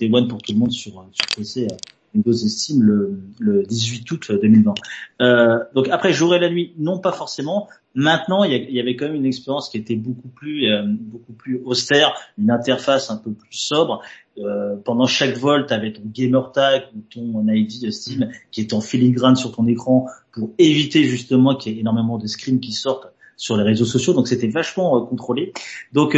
des 0.00 0.10
One 0.12 0.26
pour 0.26 0.42
tout 0.42 0.52
le 0.52 0.58
monde 0.58 0.72
sur 0.72 1.04
PC. 1.36 1.68
Windows 2.14 2.32
Steam 2.32 2.82
le, 2.82 3.20
le 3.38 3.62
18 3.62 4.10
août 4.10 4.32
2020. 4.42 4.74
Euh, 5.20 5.58
donc 5.74 5.88
après 5.88 6.12
jour 6.12 6.34
et 6.34 6.38
la 6.38 6.50
nuit, 6.50 6.74
non 6.78 6.98
pas 6.98 7.12
forcément. 7.12 7.68
Maintenant, 7.94 8.44
il 8.44 8.52
y, 8.52 8.78
avait 8.78 8.94
quand 8.94 9.06
même 9.06 9.16
une 9.16 9.26
expérience 9.26 9.68
qui 9.68 9.76
était 9.76 9.96
beaucoup 9.96 10.28
plus 10.28 10.70
euh, 10.70 10.84
beaucoup 10.86 11.32
plus 11.32 11.60
austère, 11.64 12.14
une 12.38 12.50
interface 12.50 13.10
un 13.10 13.16
peu 13.16 13.32
plus 13.32 13.56
sobre. 13.56 14.00
Euh, 14.38 14.76
pendant 14.76 15.06
chaque 15.06 15.36
vol, 15.36 15.66
tu 15.66 15.74
avais 15.74 15.92
ton 15.92 16.02
gamer 16.04 16.52
tag 16.52 16.84
ou 16.96 17.00
ton 17.12 17.48
ID 17.48 17.90
Steam 17.90 18.30
qui 18.52 18.60
est 18.60 18.72
en 18.74 18.80
filigrane 18.80 19.34
sur 19.34 19.50
ton 19.50 19.66
écran 19.66 20.06
pour 20.32 20.50
éviter 20.58 21.02
justement 21.02 21.56
qu'il 21.56 21.72
y 21.72 21.76
ait 21.76 21.80
énormément 21.80 22.16
de 22.16 22.28
screens 22.28 22.60
qui 22.60 22.72
sortent 22.72 23.08
sur 23.36 23.56
les 23.56 23.64
réseaux 23.64 23.84
sociaux. 23.84 24.12
Donc 24.12 24.28
c'était 24.28 24.48
vachement 24.48 24.96
euh, 24.96 25.06
contrôlé. 25.06 25.52
Donc 25.92 26.16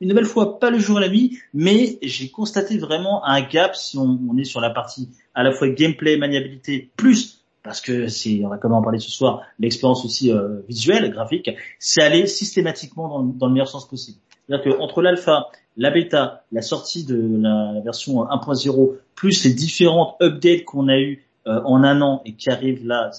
une 0.00 0.08
nouvelle 0.08 0.24
fois, 0.24 0.58
pas 0.58 0.70
le 0.70 0.78
jour 0.78 0.98
et 0.98 1.02
la 1.02 1.08
nuit, 1.08 1.38
mais 1.52 1.98
j'ai 2.02 2.30
constaté 2.30 2.78
vraiment 2.78 3.24
un 3.24 3.42
gap 3.42 3.76
si 3.76 3.98
on, 3.98 4.36
est 4.38 4.44
sur 4.44 4.60
la 4.60 4.70
partie 4.70 5.10
à 5.34 5.42
la 5.42 5.52
fois 5.52 5.68
gameplay, 5.68 6.16
maniabilité, 6.16 6.90
plus 6.96 7.40
parce 7.62 7.82
que 7.82 8.08
c'est, 8.08 8.40
on 8.42 8.48
va 8.48 8.56
quand 8.56 8.70
même 8.70 8.78
en 8.78 8.82
parler 8.82 9.00
ce 9.00 9.10
soir, 9.10 9.42
l'expérience 9.58 10.04
aussi 10.04 10.32
euh, 10.32 10.60
visuelle, 10.68 11.10
graphique, 11.10 11.50
c'est 11.78 12.02
aller 12.02 12.26
systématiquement 12.26 13.22
dans, 13.22 13.46
le 13.46 13.52
meilleur 13.52 13.68
sens 13.68 13.86
possible. 13.86 14.18
C'est-à-dire 14.48 14.78
qu'entre 14.78 15.02
l'alpha, 15.02 15.48
la 15.76 15.90
bêta, 15.90 16.44
la 16.52 16.62
sortie 16.62 17.04
de 17.04 17.38
la, 17.38 17.80
version 17.84 18.24
1.0, 18.24 18.96
plus 19.14 19.44
les 19.44 19.52
différentes 19.52 20.16
updates 20.22 20.64
qu'on 20.64 20.88
a 20.88 20.98
eues 20.98 21.22
euh, 21.46 21.60
en 21.64 21.84
un 21.84 22.00
an 22.00 22.22
et 22.24 22.32
qui 22.32 22.50
arrivent 22.50 22.86
là 22.86 23.10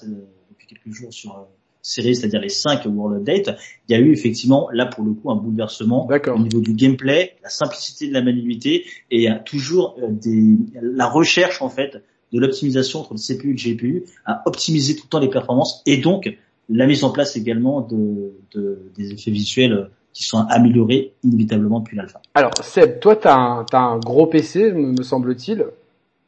depuis 0.49 0.67
quelques 0.67 0.91
jours 0.91 1.13
sur 1.13 1.37
euh, 1.37 1.43
c'est-à-dire 1.81 2.39
les 2.39 2.49
5 2.49 2.85
World 2.85 3.19
Updates, 3.19 3.57
il 3.87 3.93
y 3.93 3.95
a 3.95 3.99
eu 3.99 4.11
effectivement 4.11 4.69
là 4.71 4.85
pour 4.85 5.03
le 5.03 5.13
coup 5.13 5.31
un 5.31 5.35
bouleversement 5.35 6.07
au 6.07 6.39
niveau 6.39 6.59
du 6.59 6.73
gameplay, 6.73 7.35
la 7.43 7.49
simplicité 7.49 8.07
de 8.07 8.13
la 8.13 8.21
maniabilité 8.21 8.85
et 9.09 9.27
toujours 9.45 9.97
des, 10.09 10.57
la 10.81 11.07
recherche 11.07 11.61
en 11.61 11.69
fait 11.69 12.03
de 12.31 12.39
l'optimisation 12.39 12.99
entre 12.99 13.13
le 13.13 13.19
CPU 13.19 13.49
et 13.49 13.53
le 13.53 13.75
GPU, 13.75 14.03
à 14.25 14.43
optimiser 14.45 14.95
tout 14.95 15.03
le 15.05 15.09
temps 15.09 15.19
les 15.19 15.29
performances 15.29 15.81
et 15.85 15.97
donc 15.97 16.37
la 16.69 16.87
mise 16.87 17.03
en 17.03 17.11
place 17.11 17.35
également 17.35 17.81
de, 17.81 18.33
de 18.53 18.91
des 18.95 19.11
effets 19.11 19.31
visuels 19.31 19.89
qui 20.13 20.23
sont 20.23 20.45
améliorés 20.49 21.13
inévitablement 21.23 21.79
depuis 21.79 21.97
l'alpha. 21.97 22.21
Alors 22.33 22.51
Seb, 22.61 22.99
toi 22.99 23.15
tu 23.15 23.27
as, 23.27 23.65
un 23.73 23.99
gros 23.99 24.27
PC 24.27 24.71
me, 24.71 25.01
semble-t-il. 25.03 25.65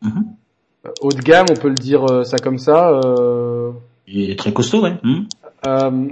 Mm-hmm. 0.03 0.23
Euh, 0.85 0.89
haut 1.01 1.11
de 1.11 1.21
gamme, 1.21 1.45
on 1.49 1.55
peut 1.55 1.69
le 1.69 1.75
dire 1.75 2.05
euh, 2.09 2.23
ça 2.23 2.37
comme 2.37 2.57
ça. 2.57 2.89
Euh... 2.89 3.71
Il 4.07 4.29
est 4.29 4.37
très 4.37 4.53
costaud, 4.53 4.81
ouais. 4.81 4.95
Mm-hmm. 5.03 5.25
Euh, 5.65 6.09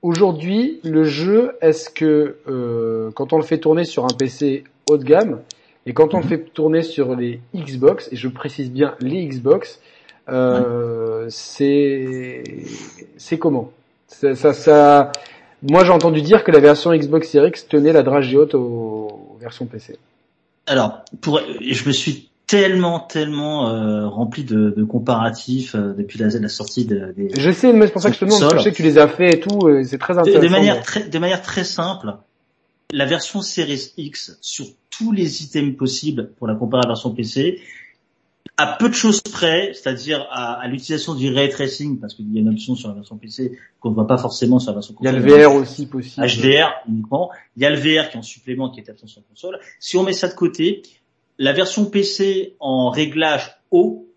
Aujourd'hui, 0.00 0.78
le 0.84 1.02
jeu, 1.02 1.56
est-ce 1.60 1.90
que 1.90 2.36
euh, 2.48 3.10
quand 3.16 3.32
on 3.32 3.36
le 3.36 3.42
fait 3.42 3.58
tourner 3.58 3.84
sur 3.84 4.04
un 4.04 4.14
PC 4.16 4.62
haut 4.88 4.96
de 4.96 5.02
gamme 5.02 5.40
et 5.86 5.92
quand 5.92 6.14
on 6.14 6.18
le 6.18 6.22
fait 6.22 6.38
tourner 6.38 6.82
sur 6.82 7.16
les 7.16 7.40
Xbox, 7.52 8.08
et 8.12 8.16
je 8.16 8.28
précise 8.28 8.70
bien 8.70 8.94
les 9.00 9.26
Xbox, 9.26 9.80
euh, 10.28 11.26
c'est 11.30 12.44
c'est 13.16 13.38
comment? 13.38 13.72
Ça, 14.06 14.36
ça, 14.36 14.52
ça- 14.52 15.10
Moi, 15.62 15.82
j'ai 15.84 15.90
entendu 15.92 16.22
dire 16.22 16.44
que 16.44 16.52
la 16.52 16.60
version 16.60 16.94
Xbox 16.94 17.28
Series 17.28 17.48
X 17.48 17.66
tenait 17.66 17.92
la 17.92 18.04
dragée 18.04 18.36
haute 18.36 18.54
aux, 18.54 18.60
aux 19.34 19.36
versions 19.40 19.66
PC. 19.66 19.96
Alors, 20.68 21.00
pour, 21.20 21.40
je 21.60 21.88
me 21.88 21.92
suis 21.92 22.28
tellement, 22.48 22.98
tellement 22.98 23.68
euh, 23.68 24.08
rempli 24.08 24.42
de, 24.42 24.70
de 24.70 24.82
comparatifs 24.82 25.74
euh, 25.74 25.92
depuis 25.92 26.18
la, 26.18 26.28
la 26.28 26.48
sortie 26.48 26.86
de, 26.86 27.12
des, 27.14 27.28
Je 27.38 27.50
sais, 27.52 27.72
mais 27.72 27.86
c'est 27.86 27.92
pour 27.92 28.02
ça 28.02 28.08
que 28.08 28.16
je 28.16 28.20
te 28.20 28.24
demande, 28.24 28.54
je 28.56 28.62
sais 28.62 28.70
que 28.72 28.76
tu 28.76 28.82
les 28.82 28.98
as 28.98 29.06
fait 29.06 29.34
et 29.34 29.40
tout, 29.40 29.68
et 29.68 29.84
c'est 29.84 29.98
très 29.98 30.18
intéressant. 30.18 30.42
de 30.42 30.48
manière 30.48 30.82
très, 30.82 31.08
de 31.08 31.18
manière 31.18 31.42
très 31.42 31.62
simple. 31.62 32.16
La 32.90 33.04
version 33.04 33.42
Series 33.42 33.92
X 33.98 34.38
sur 34.40 34.64
tous 34.90 35.12
les 35.12 35.44
items 35.44 35.76
possibles 35.76 36.30
pour 36.38 36.46
la 36.46 36.54
comparer 36.54 36.80
à 36.80 36.86
la 36.86 36.94
version 36.94 37.10
PC, 37.10 37.60
à 38.56 38.78
peu 38.78 38.88
de 38.88 38.94
choses 38.94 39.20
près, 39.20 39.72
c'est-à-dire 39.74 40.26
à, 40.30 40.54
à 40.54 40.66
l'utilisation 40.68 41.14
du 41.14 41.30
ray 41.30 41.50
tracing, 41.50 42.00
parce 42.00 42.14
qu'il 42.14 42.32
y 42.32 42.38
a 42.38 42.40
une 42.40 42.48
option 42.48 42.74
sur 42.74 42.88
la 42.88 42.94
version 42.94 43.18
PC 43.18 43.58
qu'on 43.78 43.90
ne 43.90 43.94
voit 43.94 44.06
pas 44.06 44.16
forcément 44.16 44.58
sur 44.58 44.70
la 44.70 44.76
version 44.76 44.94
Il 45.00 45.04
y 45.04 45.08
a 45.08 45.12
le 45.12 45.22
console. 45.22 45.40
VR 45.42 45.54
aussi 45.54 45.86
possible. 45.86 46.26
HDR 46.26 46.70
uniquement. 46.88 47.30
Il 47.58 47.62
y 47.62 47.66
a 47.66 47.70
le 47.70 47.76
VR 47.76 48.08
qui 48.08 48.16
est 48.16 48.18
en 48.18 48.22
supplément 48.22 48.70
qui 48.70 48.80
est 48.80 48.88
absent 48.88 49.06
sur 49.06 49.20
la 49.20 49.26
console. 49.28 49.60
Si 49.78 49.98
on 49.98 50.02
met 50.02 50.14
ça 50.14 50.28
de 50.28 50.34
côté, 50.34 50.82
la 51.38 51.52
version 51.52 51.86
PC 51.86 52.56
en 52.60 52.90
réglage 52.90 53.56
haut 53.70 54.08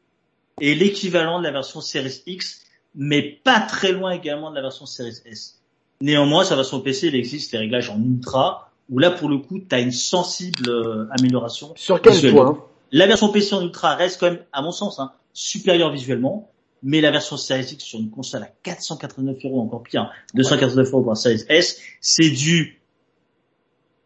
est 0.59 0.73
l'équivalent 0.73 1.39
de 1.39 1.43
la 1.43 1.51
version 1.51 1.81
Series 1.81 2.21
X, 2.25 2.61
mais 2.95 3.21
pas 3.21 3.59
très 3.59 3.91
loin 3.91 4.11
également 4.11 4.49
de 4.49 4.55
la 4.55 4.61
version 4.61 4.85
Series 4.85 5.21
S. 5.25 5.59
Néanmoins, 6.01 6.43
sur 6.43 6.55
la 6.55 6.63
version 6.63 6.81
PC, 6.81 7.07
il 7.07 7.15
existe 7.15 7.51
les 7.53 7.59
réglages 7.59 7.89
en 7.89 8.01
ultra, 8.01 8.71
où 8.89 8.99
là, 8.99 9.11
pour 9.11 9.29
le 9.29 9.37
coup, 9.37 9.59
tu 9.59 9.75
as 9.75 9.79
une 9.79 9.91
sensible 9.91 10.69
euh, 10.69 11.07
amélioration. 11.11 11.73
Sur 11.75 12.01
quel 12.01 12.13
visuelle. 12.13 12.33
point 12.33 12.65
La 12.91 13.05
version 13.05 13.31
PC 13.31 13.53
en 13.53 13.61
ultra 13.61 13.95
reste 13.95 14.19
quand 14.19 14.31
même, 14.31 14.39
à 14.51 14.61
mon 14.61 14.71
sens, 14.71 14.99
hein, 14.99 15.11
supérieure 15.33 15.91
visuellement, 15.91 16.49
mais 16.83 17.01
la 17.01 17.11
version 17.11 17.37
Series 17.37 17.71
X 17.71 17.83
sur 17.83 17.99
une 17.99 18.09
console 18.09 18.43
à 18.43 18.49
489 18.63 19.37
euros, 19.45 19.61
encore 19.61 19.83
pire, 19.83 20.11
289 20.33 20.87
euros 20.91 21.01
pour 21.03 21.11
la 21.11 21.15
Series 21.15 21.43
S, 21.49 21.79
c'est 22.01 22.29
du 22.29 22.81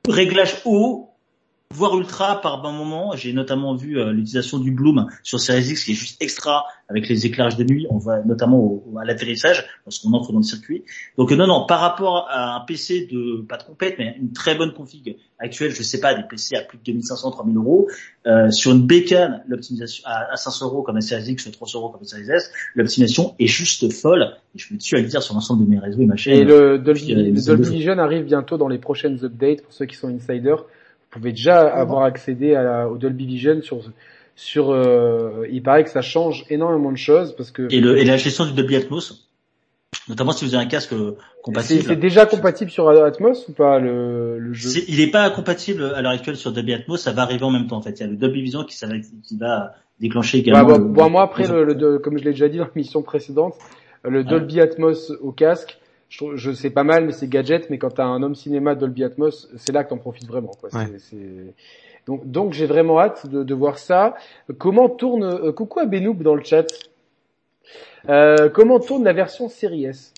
réglage 0.08 0.62
haut, 0.66 1.05
voire 1.76 1.98
ultra 1.98 2.42
par 2.42 2.66
un 2.66 2.72
moment. 2.72 3.16
J'ai 3.16 3.34
notamment 3.34 3.76
vu 3.76 4.00
euh, 4.00 4.12
l'utilisation 4.12 4.58
du 4.60 4.72
Bloom 4.72 5.08
sur 5.24 5.40
Series 5.40 5.70
X 5.72 5.84
qui 5.86 5.92
est 5.92 5.96
juste 5.96 6.22
extra 6.22 6.66
avec 6.88 7.10
les 7.10 7.26
éclairages 7.26 7.58
de 7.58 7.64
nuit. 7.64 7.88
On 7.90 7.98
voit 7.98 8.20
notamment 8.24 8.60
au- 8.60 8.84
au- 8.94 9.00
à 9.00 9.06
l'atterrissage 9.06 9.66
lorsqu'on 9.86 10.14
entre 10.14 10.32
dans 10.32 10.40
le 10.40 10.44
circuit. 10.44 10.84
Donc 11.18 11.32
euh, 11.32 11.36
non, 11.36 11.48
non, 11.48 11.66
par 11.66 11.80
rapport 11.80 12.28
à 12.30 12.56
un 12.56 12.60
PC 12.62 13.08
de 13.12 13.42
pas 13.48 13.58
de 13.58 13.64
compète, 13.64 13.96
mais 14.00 14.16
une 14.20 14.32
très 14.34 14.56
bonne 14.56 14.74
config 14.74 15.18
actuelle, 15.40 15.72
je 15.72 15.84
sais 15.84 16.00
pas, 16.00 16.14
des 16.14 16.24
PC 16.24 16.56
à 16.56 16.62
plus 16.62 16.78
de 16.78 16.84
2500, 16.84 17.32
3000 17.32 17.58
euros, 17.58 17.88
euh, 18.26 18.50
sur 18.52 18.72
une 18.72 18.86
bécane, 18.88 19.44
l'optimisation 19.48 20.04
à, 20.06 20.32
à 20.32 20.36
500 20.38 20.68
euros 20.68 20.82
comme 20.84 20.96
la 20.96 21.02
Series 21.02 21.32
X, 21.32 21.52
300 21.52 21.80
euros 21.80 21.90
comme 21.90 22.02
la 22.02 22.08
Series 22.08 22.30
S, 22.32 22.52
l'optimisation 22.76 23.36
est 23.40 23.48
juste 23.48 23.92
folle. 23.92 24.28
Et 24.56 24.60
je 24.60 24.74
me 24.74 24.80
tue 24.80 24.96
à 24.96 25.02
le 25.02 25.08
dire 25.08 25.22
sur 25.22 25.34
l'ensemble 25.34 25.66
de 25.66 25.70
mes 25.70 25.80
réseaux 25.80 26.02
et 26.02 26.06
ma 26.06 26.16
chaîne. 26.16 26.40
Et 27.14 27.24
le 27.36 27.42
Dolby. 27.56 27.74
Vision 27.76 27.98
arrive 27.98 28.24
bientôt 28.26 28.58
dans 28.58 28.70
les 28.70 28.78
prochaines 28.78 29.20
updates. 29.26 29.62
Pour 29.64 29.74
ceux 29.74 29.86
qui 29.86 29.96
sont 29.98 30.08
insiders, 30.08 30.64
pouvez 31.20 31.32
déjà 31.32 31.62
avoir 31.68 32.04
accédé 32.04 32.56
à 32.56 32.64
la- 32.64 32.90
au 32.90 32.98
Dolby 32.98 33.26
Vision 33.26 33.62
sur 33.62 33.80
sur. 34.36 34.72
euh, 34.72 35.46
il 35.50 35.64
paraît 35.64 35.84
que 35.84 35.90
ça 35.90 36.02
change 36.02 36.46
énormément 36.50 36.92
de 36.92 36.98
choses 36.98 37.36
parce 37.36 37.52
que 37.52 37.68
et, 37.72 37.80
le, 37.80 37.98
et 37.98 38.06
la 38.06 38.18
gestion 38.18 38.46
du 38.46 38.54
Dolby 38.54 38.76
Atmos, 38.76 39.28
notamment 40.10 40.32
si 40.32 40.46
vous 40.46 40.56
avez 40.56 40.64
un 40.66 40.68
casque 40.68 40.94
euh, 40.94 41.16
compatible. 41.42 41.84
c'est 41.88 41.96
déjà 41.96 42.26
compatible 42.26 42.70
sur 42.70 42.90
Atmos 42.90 43.48
ou 43.48 43.54
pas 43.54 43.80
le, 43.80 44.38
le 44.40 44.54
jeu? 44.54 44.70
Il 44.88 44.98
n'est 44.98 45.12
pas 45.12 45.30
compatible 45.30 45.84
à 45.96 46.02
l'heure 46.02 46.12
actuelle 46.12 46.36
sur 46.36 46.52
Dolby 46.52 46.74
Atmos, 46.74 47.02
ça 47.02 47.12
va 47.12 47.22
arriver 47.24 47.44
en 47.44 47.52
même 47.52 47.68
temps 47.68 47.78
en 47.78 47.82
fait. 47.82 47.92
Il 47.92 48.02
y 48.02 48.04
a 48.04 48.08
le 48.08 48.18
Dolby 48.18 48.42
Vision 48.42 48.64
qui, 48.64 48.76
ça 48.76 48.88
qui 49.24 49.38
va 49.38 49.74
déclencher 50.00 50.40
Bah, 50.40 50.62
également. 50.62 50.68
bah, 50.70 50.78
le- 50.78 50.84
bah, 50.84 51.10
moi 51.10 51.22
après 51.24 51.48
le- 51.48 51.98
comme 52.00 52.18
je 52.18 52.24
l'ai 52.24 52.32
déjà 52.32 52.50
dit 52.50 52.58
dans 52.58 52.68
l'émission 52.76 53.02
précédente, 53.02 53.56
le 54.04 54.24
Dolby 54.24 54.60
Atmos 54.60 55.12
au 55.22 55.32
casque, 55.32 55.80
je, 56.16 56.20
trouve- 56.22 56.36
je 56.38 56.52
sais 56.54 56.70
pas 56.70 56.86
mal 56.86 57.06
mais 57.08 57.12
c'est 57.12 57.28
gadget 57.28 57.70
mais 57.70 57.78
quand 57.78 57.90
t'as 57.90 58.06
un 58.06 58.24
home 58.24 58.36
cinéma 58.36 58.74
Dolby 58.74 59.04
Atmos, 59.04 59.50
c'est 59.58 59.74
là 59.74 59.84
que 59.84 59.90
t'en 59.90 59.98
profites 59.98 60.28
vraiment 60.28 60.52
quoi. 60.60 60.70
C'est- 60.72 60.78
Ouais. 60.78 60.98
c'est- 60.98 61.54
Donc 62.08 62.26
donc 62.32 62.54
j'ai 62.54 62.68
vraiment 62.68 63.02
hâte 63.02 63.28
de, 63.28 63.44
de 63.44 63.54
voir 63.54 63.78
ça. 63.78 64.16
Comment 64.58 64.88
tourne 64.88 65.24
euh, 65.26 65.52
coucou 65.52 65.80
à 65.80 65.86
Benoub 65.86 66.14
dans 66.24 66.36
le 66.36 66.44
chat. 66.44 66.68
Euh, 68.08 68.48
comment 68.50 68.80
tourne 68.80 69.04
la 69.04 69.12
version 69.14 69.50
série 69.50 69.86
S? 69.86 70.14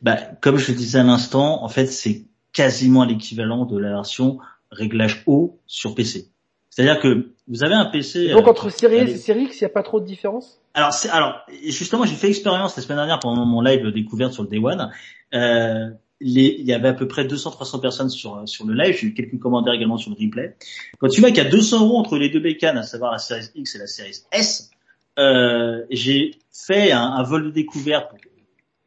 Bah, 0.00 0.16
comme 0.40 0.56
je 0.56 0.72
le 0.72 0.78
disais 0.78 1.00
à 1.00 1.02
l'instant, 1.04 1.62
en 1.62 1.68
fait, 1.68 1.86
c'est 1.86 2.22
quasiment 2.52 3.04
l'équivalent 3.04 3.64
de 3.66 3.76
la 3.78 3.90
version 3.90 4.38
réglage 4.70 5.22
haut 5.26 5.58
sur 5.66 5.94
PC. 5.94 6.28
C'est-à-dire 6.74 7.00
que 7.00 7.28
vous 7.48 7.62
avez 7.64 7.74
un 7.74 7.84
PC. 7.84 8.30
Donc 8.30 8.46
euh, 8.46 8.50
entre 8.50 8.70
série 8.70 8.96
S 8.96 9.10
et 9.10 9.16
série 9.18 9.42
X, 9.42 9.60
il 9.60 9.64
y 9.64 9.66
a 9.66 9.68
pas 9.68 9.82
trop 9.82 10.00
de 10.00 10.06
différence 10.06 10.58
Alors, 10.72 10.94
c'est, 10.94 11.10
alors, 11.10 11.34
justement, 11.66 12.06
j'ai 12.06 12.14
fait 12.14 12.28
l'expérience 12.28 12.74
la 12.74 12.82
semaine 12.82 12.96
dernière 12.96 13.18
pendant 13.18 13.44
mon 13.44 13.60
live 13.60 13.86
découverte 13.88 14.32
sur 14.32 14.42
le 14.42 14.48
Day 14.48 14.56
One. 14.58 14.90
Euh, 15.34 15.90
les- 16.22 16.56
il 16.58 16.64
y 16.64 16.72
avait 16.72 16.88
à 16.88 16.94
peu 16.94 17.06
près 17.06 17.24
200-300 17.26 17.78
personnes 17.80 18.08
sur, 18.08 18.40
sur 18.48 18.64
le 18.66 18.72
live. 18.72 18.96
J'ai 18.98 19.08
eu 19.08 19.12
quelques 19.14 19.38
commentaires 19.38 19.74
également 19.74 19.98
sur 19.98 20.10
le 20.10 20.16
replay. 20.18 20.56
Quand 20.98 21.08
tu 21.08 21.20
vois 21.20 21.28
qu'il 21.30 21.42
y 21.44 21.46
a 21.46 21.50
200 21.50 21.84
euros 21.84 21.98
entre 21.98 22.16
les 22.16 22.30
deux 22.30 22.40
bécanes, 22.40 22.78
à 22.78 22.84
savoir 22.84 23.12
la 23.12 23.18
série 23.18 23.44
X 23.54 23.74
et 23.74 23.78
la 23.78 23.86
série 23.86 24.14
S, 24.32 24.70
euh, 25.18 25.84
j'ai 25.90 26.30
fait 26.50 26.90
un, 26.92 27.02
un 27.02 27.22
vol 27.22 27.44
de 27.44 27.50
découverte 27.50 28.08
pour 28.08 28.18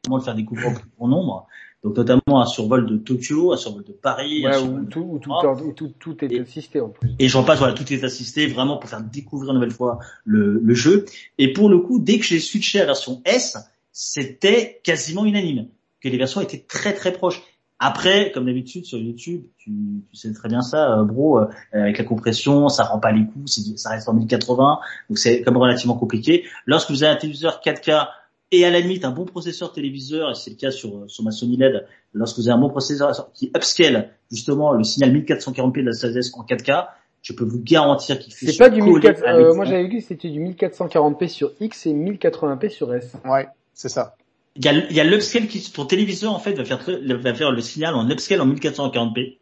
comment 0.06 0.18
le 0.18 0.24
faire 0.24 0.34
découvrir 0.36 0.70
au 0.70 0.74
plus 0.74 0.90
grand 0.98 1.08
nombre. 1.08 1.48
Donc 1.86 1.96
notamment 1.98 2.42
un 2.42 2.46
survol 2.48 2.88
de 2.88 2.98
Tokyo, 2.98 3.54
un 3.54 3.58
survol 3.58 3.84
de 3.84 3.92
Paris, 3.94 4.44
un 4.46 4.54
survol 4.54 4.80
où 4.80 4.84
de- 4.86 4.90
tout, 4.90 5.00
où 5.08 5.20
tout, 5.20 5.32
où 5.32 5.72
tout, 5.72 5.92
tout 6.00 6.26
est 6.26 6.32
Et- 6.34 6.40
assisté 6.42 6.82
en 6.82 6.90
plus. 6.90 7.12
et 7.20 7.28
j'en 7.30 7.44
passe, 7.44 7.60
voilà, 7.60 7.74
tout 7.76 7.94
est 7.94 8.04
assisté 8.04 8.48
vraiment 8.48 8.78
pour 8.78 8.90
faire 8.90 9.02
découvrir 9.04 9.52
une 9.52 9.56
nouvelle 9.60 9.70
fois 9.72 10.00
le, 10.24 10.60
le 10.64 10.74
jeu. 10.74 11.06
Et 11.38 11.54
pour 11.54 11.70
le 11.70 11.78
coup, 11.80 12.00
dès 12.00 12.18
que 12.18 12.26
j'ai 12.26 12.40
switché 12.40 12.80
à 12.80 12.82
la 12.82 12.88
version 12.88 13.22
S, 13.24 13.56
c'était 13.92 14.82
quasiment 14.84 15.26
unanime, 15.26 15.68
que 16.02 16.10
les 16.10 16.18
versions 16.18 16.42
étaient 16.42 16.66
très 16.68 16.94
très 16.94 17.14
proches. 17.14 17.42
Après, 17.78 18.32
comme 18.34 18.46
d'habitude 18.46 18.86
sur 18.86 18.98
YouTube, 18.98 19.44
tu, 19.58 19.72
tu 20.10 20.16
sais 20.18 20.32
très 20.34 20.48
bien 20.50 20.62
ça, 20.62 20.98
euh, 21.00 21.04
bro, 21.04 21.40
euh, 21.40 21.46
avec 21.74 21.98
la 21.98 22.04
compression, 22.06 22.68
ça 22.70 22.86
rend 22.86 23.00
pas 23.00 23.12
les 23.12 23.26
coups, 23.28 23.60
ça 23.76 23.90
reste 23.92 24.08
en 24.10 24.14
1080, 24.14 24.80
donc 25.10 25.18
c'est 25.20 25.42
comme 25.44 25.58
relativement 25.58 25.96
compliqué. 25.96 26.46
Lorsque 26.66 26.90
vous 26.90 27.04
avez 27.04 27.14
un 27.14 27.18
téléviseur 27.18 27.60
4K 27.64 28.08
et 28.52 28.66
à 28.66 28.70
la 28.70 28.80
limite 28.80 29.06
un 29.06 29.12
bon 29.12 29.26
processeur 29.26 29.74
téléviseur, 29.74 30.32
et 30.32 30.36
c'est 30.36 30.52
le 30.52 30.56
cas 30.56 30.72
sur, 30.72 31.04
sur 31.08 31.24
ma 31.24 31.32
Sony 31.32 31.58
LED, 31.58 31.86
lorsque 32.14 32.38
vous 32.38 32.48
avez 32.48 32.58
un 32.58 32.62
bon 32.62 32.70
processeur 32.70 33.32
qui 33.34 33.52
upscale 33.56 34.12
justement 34.32 34.72
le 34.74 34.84
signal 34.84 35.14
1440p 35.14 35.82
de 35.82 35.82
la 35.82 35.92
16S 35.92 36.32
en 36.36 36.44
4K, 36.44 36.88
je 37.22 37.34
peux 37.34 37.44
vous 37.44 37.60
garantir 37.62 38.20
qu'il 38.20 38.34
fait 38.34 38.48
C'est 38.48 38.58
pas 38.58 38.70
du 38.70 38.82
coller 38.82 39.10
1400, 39.10 39.26
à 39.26 39.34
euh, 39.34 39.54
moi 39.56 39.66
j'avais 39.66 39.88
vu 39.88 39.98
que 39.98 40.04
c'était 40.04 40.30
du 40.30 40.40
1440p 40.40 41.28
sur 41.28 41.54
X 41.60 41.88
et 41.88 41.94
1080p 41.94 42.70
sur 42.70 42.94
S. 42.94 43.14
Ouais, 43.26 43.48
c'est 43.74 43.90
ça. 43.90 44.16
Il 44.56 44.64
y 44.64 44.70
a, 44.70 44.74
il 44.74 44.96
y 44.96 45.00
a 45.00 45.04
l'upscale 45.04 45.48
qui, 45.48 45.60
ton 45.72 45.86
téléviseur 45.86 46.34
en 46.34 46.40
fait 46.40 46.54
va 46.54 46.64
faire, 46.64 46.80
va 46.86 47.34
faire 47.34 47.52
le 47.52 47.62
signal 47.62 47.96
en 47.96 48.10
upscale 48.10 48.42
en 48.42 48.48
1440p 48.48 49.38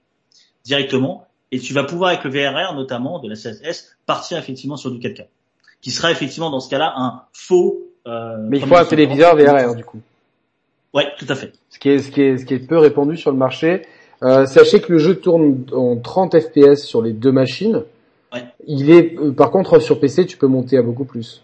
directement, 0.64 1.28
et 1.52 1.60
tu 1.60 1.74
vas 1.74 1.84
pouvoir 1.84 2.12
avec 2.12 2.24
le 2.24 2.32
VRR 2.32 2.74
notamment 2.74 3.20
de 3.20 3.28
la 3.28 3.36
16S 3.36 3.90
partir 4.06 4.38
effectivement 4.38 4.78
sur 4.78 4.90
du 4.90 5.00
4K, 5.00 5.28
qui 5.82 5.92
sera 5.92 6.10
effectivement 6.10 6.50
dans 6.50 6.62
ce 6.62 6.70
cas-là 6.70 6.94
un 6.96 7.24
faux. 7.34 7.82
Euh, 8.08 8.38
Mais 8.50 8.60
il 8.60 8.66
faut 8.66 8.76
un 8.76 8.86
téléviseur 8.86 9.36
VRR 9.36 9.76
du 9.76 9.84
coup. 9.86 10.00
Ouais, 10.94 11.08
tout 11.18 11.26
à 11.30 11.36
fait. 11.36 11.54
Ce 11.70 11.80
qui 11.80 11.90
est, 11.90 12.00
ce 12.00 12.12
qui 12.12 12.22
est, 12.22 12.38
ce 12.38 12.46
qui 12.46 12.54
est 12.54 12.60
peu 12.60 12.78
répandu 12.78 13.18
sur 13.18 13.32
le 13.32 13.38
marché. 13.38 13.84
Euh, 14.22 14.46
sachez 14.46 14.80
que 14.80 14.92
le 14.92 15.00
jeu 15.00 15.16
tourne 15.16 15.66
en 15.74 15.98
30 15.98 16.40
FPS 16.40 16.84
sur 16.84 17.02
les 17.02 17.14
deux 17.14 17.32
machines. 17.32 17.82
Ouais. 18.34 18.44
Il 18.68 18.90
est, 18.92 19.18
euh, 19.18 19.32
par 19.32 19.52
contre, 19.52 19.80
sur 19.80 20.00
PC, 20.00 20.26
tu 20.26 20.38
peux 20.38 20.48
monter 20.48 20.78
à 20.78 20.82
beaucoup 20.82 21.04
plus. 21.06 21.42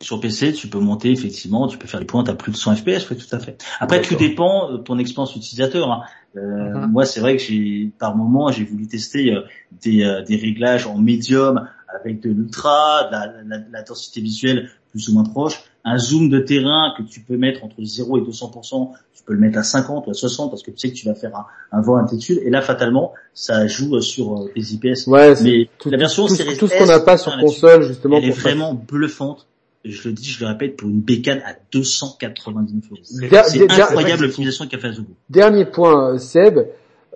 Sur 0.00 0.20
PC, 0.20 0.52
tu 0.52 0.68
peux 0.68 0.78
monter 0.78 1.10
effectivement, 1.10 1.66
tu 1.68 1.78
peux 1.78 1.86
faire 1.88 2.00
des 2.00 2.06
pointes 2.06 2.28
à 2.28 2.34
plus 2.34 2.52
de 2.52 2.56
100 2.56 2.76
FPS, 2.76 3.10
oui, 3.10 3.16
tout 3.16 3.34
à 3.34 3.38
fait. 3.38 3.56
Après, 3.80 4.02
tout 4.02 4.14
dépend 4.14 4.70
de 4.72 4.76
ton 4.76 4.98
expérience 4.98 5.34
utilisateur. 5.34 5.90
hein. 5.90 6.02
Euh, 6.36 6.40
Mhm. 6.80 6.92
Moi, 6.92 7.06
c'est 7.06 7.20
vrai 7.20 7.36
que 7.36 7.42
j'ai, 7.42 7.90
par 7.98 8.14
moment, 8.14 8.50
j'ai 8.52 8.64
voulu 8.64 8.86
tester 8.86 9.32
euh, 9.32 9.40
des, 9.82 10.04
euh, 10.04 10.22
des 10.22 10.36
réglages 10.36 10.86
en 10.86 10.98
médium 10.98 11.66
avec 11.98 12.20
de 12.20 12.28
l'ultra, 12.28 13.04
de 13.04 13.12
la, 13.12 13.26
la- 13.56 13.64
la 13.72 13.82
densité 13.82 14.20
visuelle 14.20 14.70
plus 14.96 15.08
ou 15.08 15.14
moins 15.14 15.24
proche, 15.24 15.62
un 15.84 15.98
zoom 15.98 16.28
de 16.28 16.38
terrain 16.38 16.94
que 16.96 17.02
tu 17.02 17.20
peux 17.20 17.36
mettre 17.36 17.64
entre 17.64 17.82
0 17.82 18.18
et 18.18 18.20
200%, 18.22 18.90
tu 19.14 19.22
peux 19.24 19.34
le 19.34 19.38
mettre 19.38 19.58
à 19.58 19.62
50 19.62 20.06
ou 20.06 20.10
à 20.10 20.14
60 20.14 20.50
parce 20.50 20.62
que 20.62 20.70
tu 20.70 20.78
sais 20.78 20.90
que 20.90 20.94
tu 20.94 21.06
vas 21.06 21.14
faire 21.14 21.36
un, 21.36 21.46
un 21.72 21.82
vol 21.82 22.00
intégral 22.00 22.38
et 22.44 22.50
là, 22.50 22.62
fatalement, 22.62 23.12
ça 23.34 23.66
joue 23.66 23.96
euh, 23.96 24.00
sur 24.00 24.32
euh, 24.32 24.50
les 24.56 24.74
IPS. 24.74 25.06
Ouais, 25.06 25.36
c'est 25.36 25.44
Mais 25.44 25.68
tout, 25.78 25.90
la 25.90 25.98
version 25.98 26.26
tout, 26.26 26.34
Series 26.34 26.56
tout 26.56 26.66
ce 26.66 26.78
qu'on 26.78 26.86
n'a 26.86 27.00
pas 27.00 27.18
sur 27.18 27.32
hein, 27.32 27.40
console, 27.40 27.82
justement. 27.82 28.16
elle 28.16 28.24
est 28.24 28.30
vraiment 28.30 28.74
bluffante. 28.74 29.46
Je 29.84 30.08
le 30.08 30.14
dis, 30.14 30.24
je 30.24 30.40
le 30.40 30.50
répète, 30.50 30.76
pour 30.76 30.88
une 30.88 31.00
bécane 31.00 31.42
à 31.46 31.54
299 31.72 32.84
euros. 32.90 33.00
C'est 33.04 33.70
incroyable 33.70 34.22
l'optimisation 34.22 34.66
qu'a 34.66 34.78
fait 34.78 34.88
Azubu. 34.88 35.12
Dernier 35.30 35.66
point, 35.66 36.14
euh, 36.14 36.18
Seb. 36.18 36.58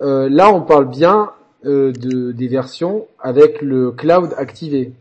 Euh, 0.01 0.29
là, 0.29 0.51
on 0.53 0.61
parle 0.61 0.89
bien 0.89 1.31
euh, 1.63 1.91
de, 1.91 2.31
des 2.31 2.47
versions 2.47 3.05
avec 3.19 3.61
le 3.61 3.91
cloud 3.91 4.33
activé. 4.35 4.93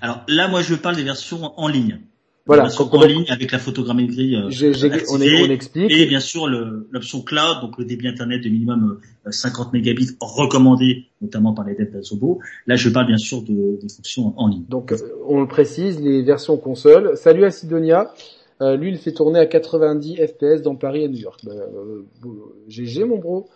Alors 0.00 0.22
là, 0.28 0.48
moi, 0.48 0.62
je 0.62 0.74
parle 0.74 0.96
des 0.96 1.02
versions 1.02 1.52
en 1.56 1.68
ligne. 1.68 2.00
Voilà, 2.46 2.68
en 2.68 3.04
ligne 3.04 3.26
avec 3.28 3.52
la 3.52 3.58
photogrammétrie 3.60 4.34
euh, 4.34 4.48
on, 4.48 4.90
activée. 4.90 5.26
est- 5.42 5.46
on 5.46 5.50
explique. 5.50 5.90
Et 5.92 6.06
bien 6.06 6.18
sûr 6.18 6.48
l'option 6.48 7.20
cloud, 7.20 7.60
donc 7.60 7.78
le 7.78 7.84
débit 7.84 8.08
internet 8.08 8.42
de 8.42 8.48
minimum 8.48 8.98
euh, 9.26 9.30
50 9.30 9.72
mégabits 9.72 10.16
recommandé 10.20 11.04
notamment 11.20 11.52
par 11.52 11.64
les 11.66 11.74
devs 11.76 11.92
d'Asobo. 11.92 12.40
Là 12.66 12.74
je 12.74 12.88
parle 12.88 13.06
bien 13.06 13.18
sûr 13.18 13.42
de, 13.42 13.78
des 13.80 13.88
fonctions 13.88 14.34
en 14.36 14.48
ligne. 14.48 14.64
Donc, 14.68 14.90
euh, 14.90 14.96
on 15.28 15.40
le 15.40 15.46
précise, 15.46 16.00
les 16.00 16.22
versions 16.22 16.56
console. 16.56 17.16
Salut 17.16 17.44
à 17.44 17.50
Sidonia. 17.52 18.12
Euh, 18.62 18.76
lui, 18.76 18.90
il 18.90 18.98
fait 18.98 19.12
tourner 19.12 19.38
à 19.38 19.46
90 19.46 20.16
FPS 20.16 20.62
dans 20.62 20.74
Paris 20.74 21.04
et 21.04 21.08
New 21.08 21.18
York. 21.18 21.40
Bah, 21.44 21.52
euh, 21.54 22.02
GG, 22.68 23.04
mon 23.04 23.18
bro. 23.18 23.48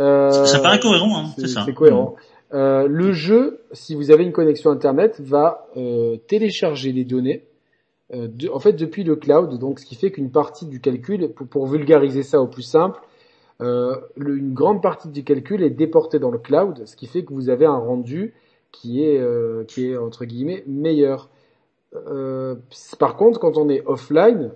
Euh, 0.00 0.44
Ça 0.44 0.58
paraît 0.58 0.80
cohérent, 0.80 1.18
hein, 1.18 1.30
c'est 1.38 1.46
ça. 1.46 1.62
C'est 1.64 1.74
cohérent. 1.74 2.16
Euh, 2.52 2.88
le 2.88 3.12
jeu, 3.12 3.60
si 3.72 3.94
vous 3.94 4.10
avez 4.10 4.24
une 4.24 4.32
connexion 4.32 4.70
Internet, 4.70 5.20
va 5.20 5.68
euh, 5.76 6.16
télécharger 6.26 6.92
les 6.92 7.04
données. 7.04 7.44
euh, 8.12 8.28
en 8.52 8.58
fait, 8.58 8.72
depuis 8.72 9.04
le 9.04 9.14
cloud, 9.16 9.58
donc 9.58 9.78
ce 9.78 9.86
qui 9.86 9.94
fait 9.94 10.10
qu'une 10.10 10.30
partie 10.32 10.66
du 10.66 10.80
calcul, 10.80 11.28
pour, 11.32 11.66
vulgariser 11.66 12.22
ça 12.24 12.40
au 12.40 12.48
plus 12.48 12.62
simple, 12.62 13.00
le- 13.60 14.36
une 14.38 14.54
grande 14.54 14.82
partie 14.82 15.08
du 15.10 15.22
calcul 15.22 15.62
est 15.62 15.70
déportée 15.70 16.18
dans 16.18 16.30
le 16.30 16.38
cloud, 16.38 16.86
ce 16.86 16.96
qui 16.96 17.06
fait 17.06 17.24
que 17.24 17.32
vous 17.32 17.50
avez 17.50 17.66
un 17.66 17.76
rendu 17.76 18.34
qui 18.72 19.04
est 19.04 19.20
qui 19.68 19.88
est 19.88 19.96
entre 19.98 20.24
guillemets 20.24 20.64
meilleur. 20.66 21.28
Par 22.98 23.16
contre, 23.16 23.38
quand 23.38 23.58
on 23.58 23.68
est 23.68 23.82
offline, 23.86 24.52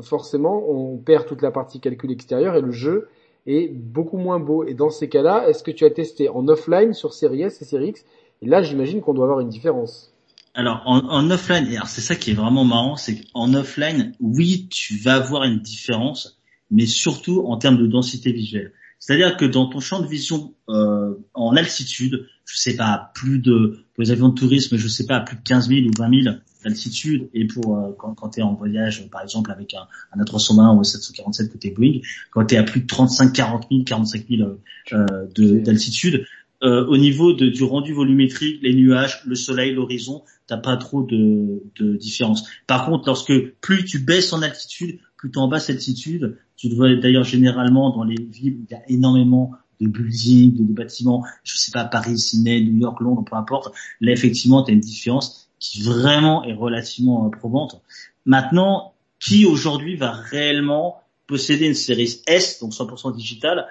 forcément, 0.00 0.64
on 0.68 0.96
perd 0.96 1.26
toute 1.26 1.42
la 1.42 1.50
partie 1.50 1.78
calcul 1.78 2.10
extérieur 2.10 2.56
et 2.56 2.62
le 2.62 2.70
jeu 2.72 3.08
est 3.48 3.68
beaucoup 3.68 4.18
moins 4.18 4.38
beau. 4.38 4.64
Et 4.64 4.74
dans 4.74 4.90
ces 4.90 5.08
cas-là, 5.08 5.48
est-ce 5.48 5.62
que 5.62 5.70
tu 5.70 5.84
as 5.84 5.90
testé 5.90 6.28
en 6.28 6.46
offline 6.48 6.92
sur 6.92 7.14
Series 7.14 7.42
et 7.42 7.50
Series 7.50 7.94
Et 8.42 8.46
là, 8.46 8.62
j'imagine 8.62 9.00
qu'on 9.00 9.14
doit 9.14 9.24
avoir 9.24 9.40
une 9.40 9.48
différence. 9.48 10.12
Alors 10.54 10.82
en, 10.86 11.30
offline, 11.30 11.68
alors 11.68 11.86
c'est 11.86 12.00
ça 12.00 12.16
qui 12.16 12.32
est 12.32 12.34
vraiment 12.34 12.64
marrant, 12.64 12.96
c'est 12.96 13.20
qu'en 13.32 13.54
offline, 13.54 14.12
oui, 14.18 14.66
tu 14.70 14.96
vas 14.96 15.14
avoir 15.14 15.44
une 15.44 15.60
différence, 15.60 16.40
mais 16.70 16.86
surtout 16.86 17.44
en 17.46 17.58
termes 17.58 17.78
de 17.78 17.86
densité 17.86 18.32
visuelle. 18.32 18.72
C'est-à-dire 18.98 19.36
que 19.36 19.44
dans 19.44 19.66
ton 19.68 19.78
champ 19.78 20.00
de 20.00 20.08
vision 20.08 20.54
euh, 20.68 21.14
en 21.34 21.54
altitude, 21.54 22.26
je 22.44 22.56
sais 22.56 22.74
pas, 22.74 23.12
plus 23.14 23.38
de 23.38 23.84
pour 23.94 24.02
les 24.02 24.10
avions 24.10 24.30
de 24.30 24.34
tourisme, 24.34 24.76
je 24.76 24.88
sais 24.88 25.06
pas, 25.06 25.20
plus 25.20 25.36
de 25.36 25.42
15 25.42 25.68
000 25.68 25.80
ou 25.86 25.90
20 25.96 26.24
000 26.24 26.36
d'altitude, 26.68 27.28
et 27.34 27.46
pour 27.46 27.76
euh, 27.76 27.92
quand, 27.98 28.14
quand 28.14 28.30
tu 28.30 28.40
es 28.40 28.42
en 28.42 28.54
voyage, 28.54 29.08
par 29.10 29.22
exemple 29.22 29.50
avec 29.50 29.74
un, 29.74 29.86
un 30.12 30.22
A320 30.22 30.76
ou 30.76 30.80
un 30.80 30.84
747 30.84 31.52
côté 31.52 31.70
Boeing, 31.70 32.00
quand 32.30 32.44
tu 32.46 32.54
es 32.54 32.58
à 32.58 32.62
plus 32.62 32.80
de 32.82 32.86
35, 32.86 33.32
40 33.32 33.66
000, 33.70 33.84
45 33.84 34.24
000 34.28 34.48
euh, 34.92 35.06
de- 35.34 35.58
d'altitude, 35.60 36.24
euh, 36.62 36.84
au 36.86 36.96
niveau 36.96 37.32
de, 37.34 37.48
du 37.48 37.62
rendu 37.62 37.92
volumétrique, 37.92 38.60
les 38.62 38.74
nuages, 38.74 39.22
le 39.26 39.36
soleil, 39.36 39.72
l'horizon, 39.74 40.22
t'as 40.48 40.56
pas 40.56 40.76
trop 40.76 41.02
de, 41.04 41.62
de 41.78 41.96
différence. 41.96 42.48
Par 42.66 42.86
contre, 42.86 43.04
lorsque 43.06 43.32
plus 43.60 43.84
tu 43.84 44.00
baisses 44.00 44.32
en 44.32 44.42
altitude, 44.42 44.98
plus 45.16 45.30
tu 45.30 45.38
en 45.38 45.46
basse 45.48 45.70
altitude, 45.70 46.36
tu 46.56 46.68
le 46.68 46.74
vois 46.74 46.94
d'ailleurs 46.96 47.22
généralement 47.24 47.90
dans 47.94 48.02
les 48.04 48.16
villes 48.20 48.56
où 48.60 48.64
il 48.68 48.72
y 48.72 48.74
a 48.74 48.82
énormément 48.88 49.52
de 49.80 49.86
buildings, 49.86 50.56
de, 50.56 50.64
de 50.64 50.72
bâtiments, 50.72 51.24
je 51.44 51.56
sais 51.56 51.70
pas, 51.70 51.84
Paris, 51.84 52.18
Sydney, 52.18 52.60
New 52.62 52.78
York, 52.78 53.00
Londres, 53.00 53.24
peu 53.24 53.36
importe, 53.36 53.72
là 54.00 54.10
effectivement 54.10 54.64
tu 54.64 54.72
as 54.72 54.74
une 54.74 54.80
différence 54.80 55.47
qui 55.58 55.82
vraiment 55.82 56.44
est 56.44 56.52
relativement 56.54 57.26
euh, 57.26 57.30
probante. 57.30 57.80
Maintenant, 58.26 58.92
qui 59.18 59.46
aujourd'hui 59.46 59.96
va 59.96 60.12
réellement 60.12 61.00
posséder 61.26 61.66
une 61.66 61.74
série 61.74 62.20
S, 62.26 62.60
donc 62.60 62.72
100% 62.72 63.14
digitale, 63.14 63.66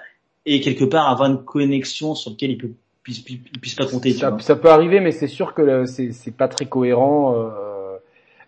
et 0.46 0.60
quelque 0.60 0.84
part 0.84 1.08
avoir 1.08 1.30
une 1.30 1.44
connexion 1.44 2.14
sur 2.14 2.30
laquelle 2.30 2.50
il 2.52 2.58
peut 2.58 2.72
puisse, 3.02 3.20
puisse, 3.20 3.38
puisse 3.60 3.74
pas 3.74 3.86
compter. 3.86 4.12
Ça, 4.12 4.36
ça 4.40 4.56
peut 4.56 4.70
arriver, 4.70 5.00
mais 5.00 5.12
c'est 5.12 5.26
sûr 5.26 5.54
que 5.54 5.86
c'est 5.86 6.12
c'est 6.12 6.30
pas 6.30 6.48
très 6.48 6.66
cohérent. 6.66 7.34
euh, 7.36 7.96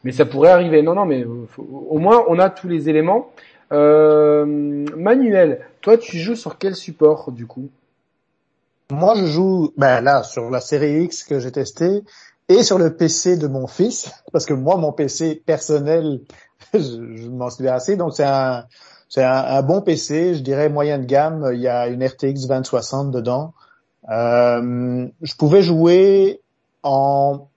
mais 0.05 0.13
ça 0.13 0.25
pourrait 0.25 0.51
arriver. 0.51 0.83
Non, 0.83 0.95
non, 0.95 1.05
mais 1.05 1.25
faut- 1.49 1.87
au 1.91 1.99
moins 1.99 2.25
on 2.29 2.39
a 2.39 2.51
tous 2.51 2.69
les 2.69 2.89
éléments. 2.89 3.31
Euh, 3.73 4.45
Manuel, 4.97 5.61
toi, 5.81 5.97
tu 5.97 6.19
joues 6.19 6.35
sur 6.37 6.59
quel 6.59 6.75
support 6.75 7.33
du 7.33 7.47
coup? 7.47 7.69
Moi, 8.91 9.15
je 9.17 9.27
joue 9.27 9.73
ben 9.77 10.01
là 10.01 10.23
sur 10.25 10.51
la 10.51 10.61
série 10.61 11.05
X 11.05 11.23
que 11.23 11.39
j'ai 11.39 11.53
testé 11.53 12.03
et 12.51 12.63
sur 12.63 12.79
le 12.79 12.95
PC 12.97 13.37
de 13.37 13.47
mon 13.47 13.67
fils 13.67 14.11
parce 14.33 14.45
que 14.45 14.53
moi, 14.55 14.77
mon 14.77 14.93
PC 14.93 15.43
personnel, 15.47 16.21
je, 16.75 16.79
je 16.81 17.29
m'en 17.29 17.49
suis 17.49 17.69
assez. 17.69 17.97
Donc 17.97 18.13
c'est 18.15 18.25
un 18.25 18.65
c'est 19.09 19.25
un, 19.25 19.33
un 19.33 19.63
bon 19.63 19.81
PC, 19.81 20.35
je 20.35 20.41
dirais 20.41 20.69
moyen 20.69 20.99
de 20.99 21.05
gamme. 21.05 21.51
Il 21.55 21.61
y 21.61 21.69
a 21.69 21.89
une 21.89 22.05
RTX 22.05 22.47
2060 22.47 23.11
dedans. 23.11 23.55
Euh, 24.11 25.07
je 25.23 25.35
pouvais 25.37 25.63
jouer 25.63 26.41
en 26.83 27.49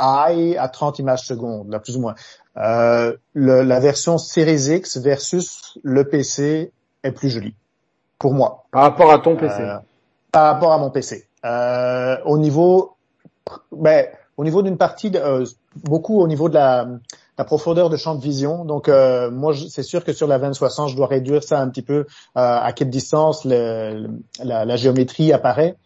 high 0.00 0.56
à 0.58 0.68
30 0.68 0.98
images 0.98 1.26
secondes, 1.26 1.70
là 1.70 1.78
plus 1.78 1.96
ou 1.96 2.00
moins. 2.00 2.14
Euh, 2.56 3.16
le- 3.34 3.62
la 3.62 3.80
version 3.80 4.16
Series 4.18 4.74
X 4.76 4.96
versus 4.98 5.78
le 5.82 6.04
PC 6.04 6.72
est 7.02 7.12
plus 7.12 7.30
jolie 7.30 7.54
pour 8.18 8.34
moi 8.34 8.64
par 8.72 8.82
rapport 8.82 9.10
à 9.12 9.18
ton 9.20 9.36
PC 9.36 9.60
euh, 9.60 9.76
par 10.32 10.44
rapport 10.52 10.72
à 10.72 10.78
mon 10.78 10.90
PC. 10.90 11.26
Au 12.24 12.38
niveau, 12.38 12.92
ben, 13.72 14.06
au 14.36 14.44
niveau 14.44 14.62
d'une 14.62 14.78
partie, 14.78 15.10
de, 15.10 15.18
euh, 15.18 15.44
beaucoup 15.84 16.20
au 16.20 16.26
niveau 16.26 16.48
de 16.48 16.54
la, 16.54 16.86
profondeur 17.44 17.88
de 17.88 17.96
champ 17.96 18.14
de 18.14 18.20
vision. 18.20 18.66
Donc, 18.66 18.88
euh, 18.88 19.30
moi, 19.30 19.54
c'est 19.54 19.82
sûr 19.82 20.04
que 20.04 20.12
sur 20.12 20.26
la 20.26 20.38
2060, 20.38 20.90
je 20.90 20.96
dois 20.96 21.06
réduire 21.06 21.42
ça 21.42 21.58
un 21.58 21.68
petit 21.70 21.82
peu. 21.82 22.00
euh, 22.00 22.04
à 22.34 22.72
quelle 22.72 22.90
distance 22.90 23.46
la, 23.46 24.76
géométrie 24.76 25.32
apparaît. 25.32 25.76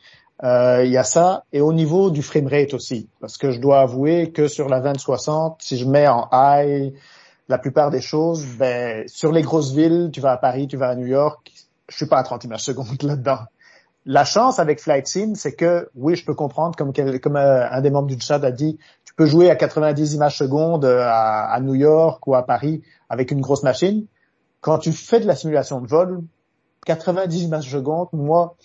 Euh, 0.43 0.83
Il 0.85 0.91
y 0.91 0.97
a 0.97 1.05
ça. 1.05 1.45
Et 1.53 1.61
au 1.61 1.73
niveau 1.73 2.11
du 2.11 2.23
framerate 2.23 2.75
aussi, 2.75 3.09
parce 3.21 3.39
que 3.39 3.51
je 3.51 3.61
dois 3.61 3.81
avouer 3.81 4.33
que 4.33 4.49
sur 4.49 4.69
la 4.69 4.81
2060, 4.81 5.59
si 5.63 5.77
je 5.77 5.87
mets 5.87 6.09
en 6.09 6.29
high 6.33 6.93
la 7.49 7.59
plupart 7.59 7.91
des 7.91 8.01
choses, 8.01 8.45
ben, 8.59 9.07
sur 9.07 9.31
les 9.31 9.43
grosses 9.43 9.73
villes, 9.73 10.11
tu 10.13 10.21
vas 10.21 10.33
à 10.33 10.37
Paris, 10.37 10.67
tu 10.67 10.77
vas 10.77 10.89
à 10.89 10.95
New 10.97 11.07
York, 11.07 11.53
je 11.89 11.97
suis 11.97 12.07
pas 12.07 12.19
à 12.19 12.23
30 12.23 12.45
images 12.45 12.65
secondes 12.65 13.03
là-dedans. 13.03 13.39
La 14.07 14.25
chance 14.25 14.59
avec 14.59 14.81
Flight 14.81 15.07
Sim, 15.07 15.35
c'est 15.35 15.55
que 15.55 15.89
oui, 15.95 16.15
je 16.15 16.27
peux 16.27 16.35
comprendre, 16.35 16.77
comme, 16.77 16.93
euh, 16.99 17.69
un 17.71 17.81
des 17.81 17.91
membres 17.91 18.09
du 18.09 18.21
chat 18.21 18.43
a 18.45 18.51
dit, 18.51 18.79
tu 19.05 19.15
peux 19.15 19.25
jouer 19.25 19.51
à 19.51 19.57
90 19.57 20.15
images 20.15 20.37
secondes 20.37 20.85
euh, 20.85 21.01
à, 21.03 21.53
à 21.53 21.61
New 21.61 21.75
York 21.75 22.27
ou 22.27 22.35
à 22.35 22.45
Paris 22.45 22.83
avec 23.09 23.31
une 23.31 23.41
grosse 23.41 23.63
machine. 23.63 24.05
Quand 24.61 24.79
tu 24.79 24.93
fais 24.93 25.21
de 25.21 25.27
la 25.27 25.35
simulation 25.35 25.81
de 25.81 25.87
vol, 25.87 26.21
90 26.85 27.45
images 27.45 27.71
secondes, 27.71 28.09
moi, 28.13 28.57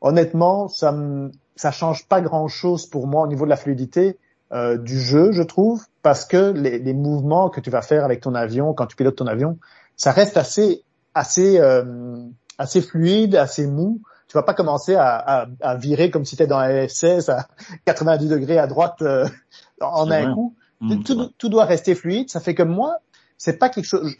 honnêtement, 0.00 0.68
ça 0.68 0.92
me, 0.92 1.32
ça 1.54 1.70
change 1.70 2.06
pas 2.06 2.22
grand-chose 2.22 2.86
pour 2.86 3.06
moi 3.06 3.24
au 3.24 3.26
niveau 3.26 3.44
de 3.44 3.50
la 3.50 3.56
fluidité 3.56 4.18
euh, 4.52 4.78
du 4.78 4.98
jeu, 4.98 5.32
je 5.32 5.42
trouve, 5.42 5.84
parce 6.02 6.24
que 6.24 6.52
les, 6.52 6.78
les 6.78 6.94
mouvements 6.94 7.50
que 7.50 7.60
tu 7.60 7.68
vas 7.68 7.82
faire 7.82 8.04
avec 8.04 8.22
ton 8.22 8.34
avion 8.34 8.72
quand 8.72 8.86
tu 8.86 8.96
pilotes 8.96 9.16
ton 9.16 9.26
avion, 9.26 9.58
ça 9.96 10.12
reste 10.12 10.38
assez, 10.38 10.82
assez, 11.12 11.58
euh, 11.58 12.16
assez 12.56 12.80
fluide, 12.80 13.36
assez 13.36 13.66
mou 13.66 14.00
tu 14.28 14.34
vas 14.36 14.42
pas 14.42 14.54
commencer 14.54 14.94
à, 14.94 15.16
à, 15.16 15.46
à 15.60 15.74
virer 15.76 16.10
comme 16.10 16.24
si 16.24 16.36
tu 16.36 16.42
étais 16.42 16.48
dans 16.48 16.58
un 16.58 16.68
F-16 16.86 17.30
à 17.30 17.46
90 17.86 18.28
degrés 18.28 18.58
à 18.58 18.66
droite 18.66 19.00
euh, 19.00 19.26
en 19.80 20.10
un 20.10 20.24
vrai. 20.24 20.34
coup. 20.34 20.54
Mmh, 20.80 21.02
tout, 21.02 21.26
tout 21.38 21.48
doit 21.48 21.64
rester 21.64 21.94
fluide. 21.94 22.30
Ça 22.30 22.38
fait 22.40 22.54
que 22.54 22.62
moi, 22.62 22.98
c'est 23.36 23.58
pas 23.58 23.68
quelque 23.68 23.86
chose. 23.86 24.14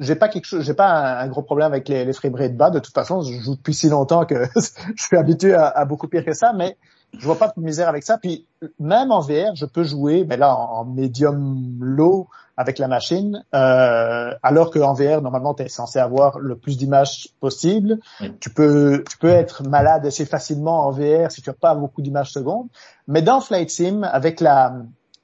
J'ai 0.00 0.16
pas 0.16 0.28
quelque 0.28 0.46
chose. 0.46 0.64
J'ai 0.64 0.74
pas 0.74 0.88
un, 0.90 1.24
un 1.24 1.28
gros 1.28 1.42
problème 1.42 1.70
avec 1.72 1.88
les, 1.88 2.04
les 2.04 2.12
framerate 2.14 2.56
bas. 2.56 2.70
De 2.70 2.78
toute 2.78 2.94
façon, 2.94 3.20
je 3.20 3.38
joue 3.40 3.56
depuis 3.56 3.74
si 3.74 3.88
longtemps 3.88 4.24
que 4.24 4.46
je 4.96 5.02
suis 5.02 5.16
habitué 5.16 5.52
à, 5.54 5.66
à 5.66 5.84
beaucoup 5.84 6.08
pire 6.08 6.24
que 6.24 6.32
ça. 6.32 6.52
Mais 6.54 6.76
je 7.12 7.24
vois 7.24 7.36
pas 7.38 7.52
de 7.54 7.62
misère 7.62 7.88
avec 7.88 8.04
ça. 8.04 8.16
Puis 8.16 8.46
même 8.78 9.12
en 9.12 9.20
VR, 9.20 9.54
je 9.54 9.66
peux 9.66 9.84
jouer, 9.84 10.24
mais 10.26 10.38
là 10.38 10.56
en, 10.56 10.80
en 10.80 10.84
medium 10.86 11.76
low 11.80 12.28
avec 12.56 12.78
la 12.78 12.88
machine, 12.88 13.44
euh, 13.54 14.34
alors 14.42 14.70
qu'en 14.70 14.92
VR 14.92 15.22
normalement 15.22 15.54
tu 15.54 15.62
es 15.62 15.68
censé 15.68 15.98
avoir 15.98 16.38
le 16.38 16.56
plus 16.56 16.76
d'images 16.76 17.28
possible. 17.40 17.98
Oui. 18.20 18.34
Tu 18.40 18.50
peux 18.50 19.02
tu 19.08 19.18
peux 19.18 19.28
être 19.28 19.62
malade 19.62 20.06
assez 20.06 20.26
facilement 20.26 20.86
en 20.86 20.90
VR 20.90 21.30
si 21.30 21.42
tu 21.42 21.50
as 21.50 21.54
pas 21.54 21.74
beaucoup 21.74 22.02
d'images 22.02 22.32
secondes. 22.32 22.68
Mais 23.08 23.22
dans 23.22 23.40
Flight 23.40 23.70
Sim, 23.70 24.02
avec 24.02 24.40
la 24.40 24.74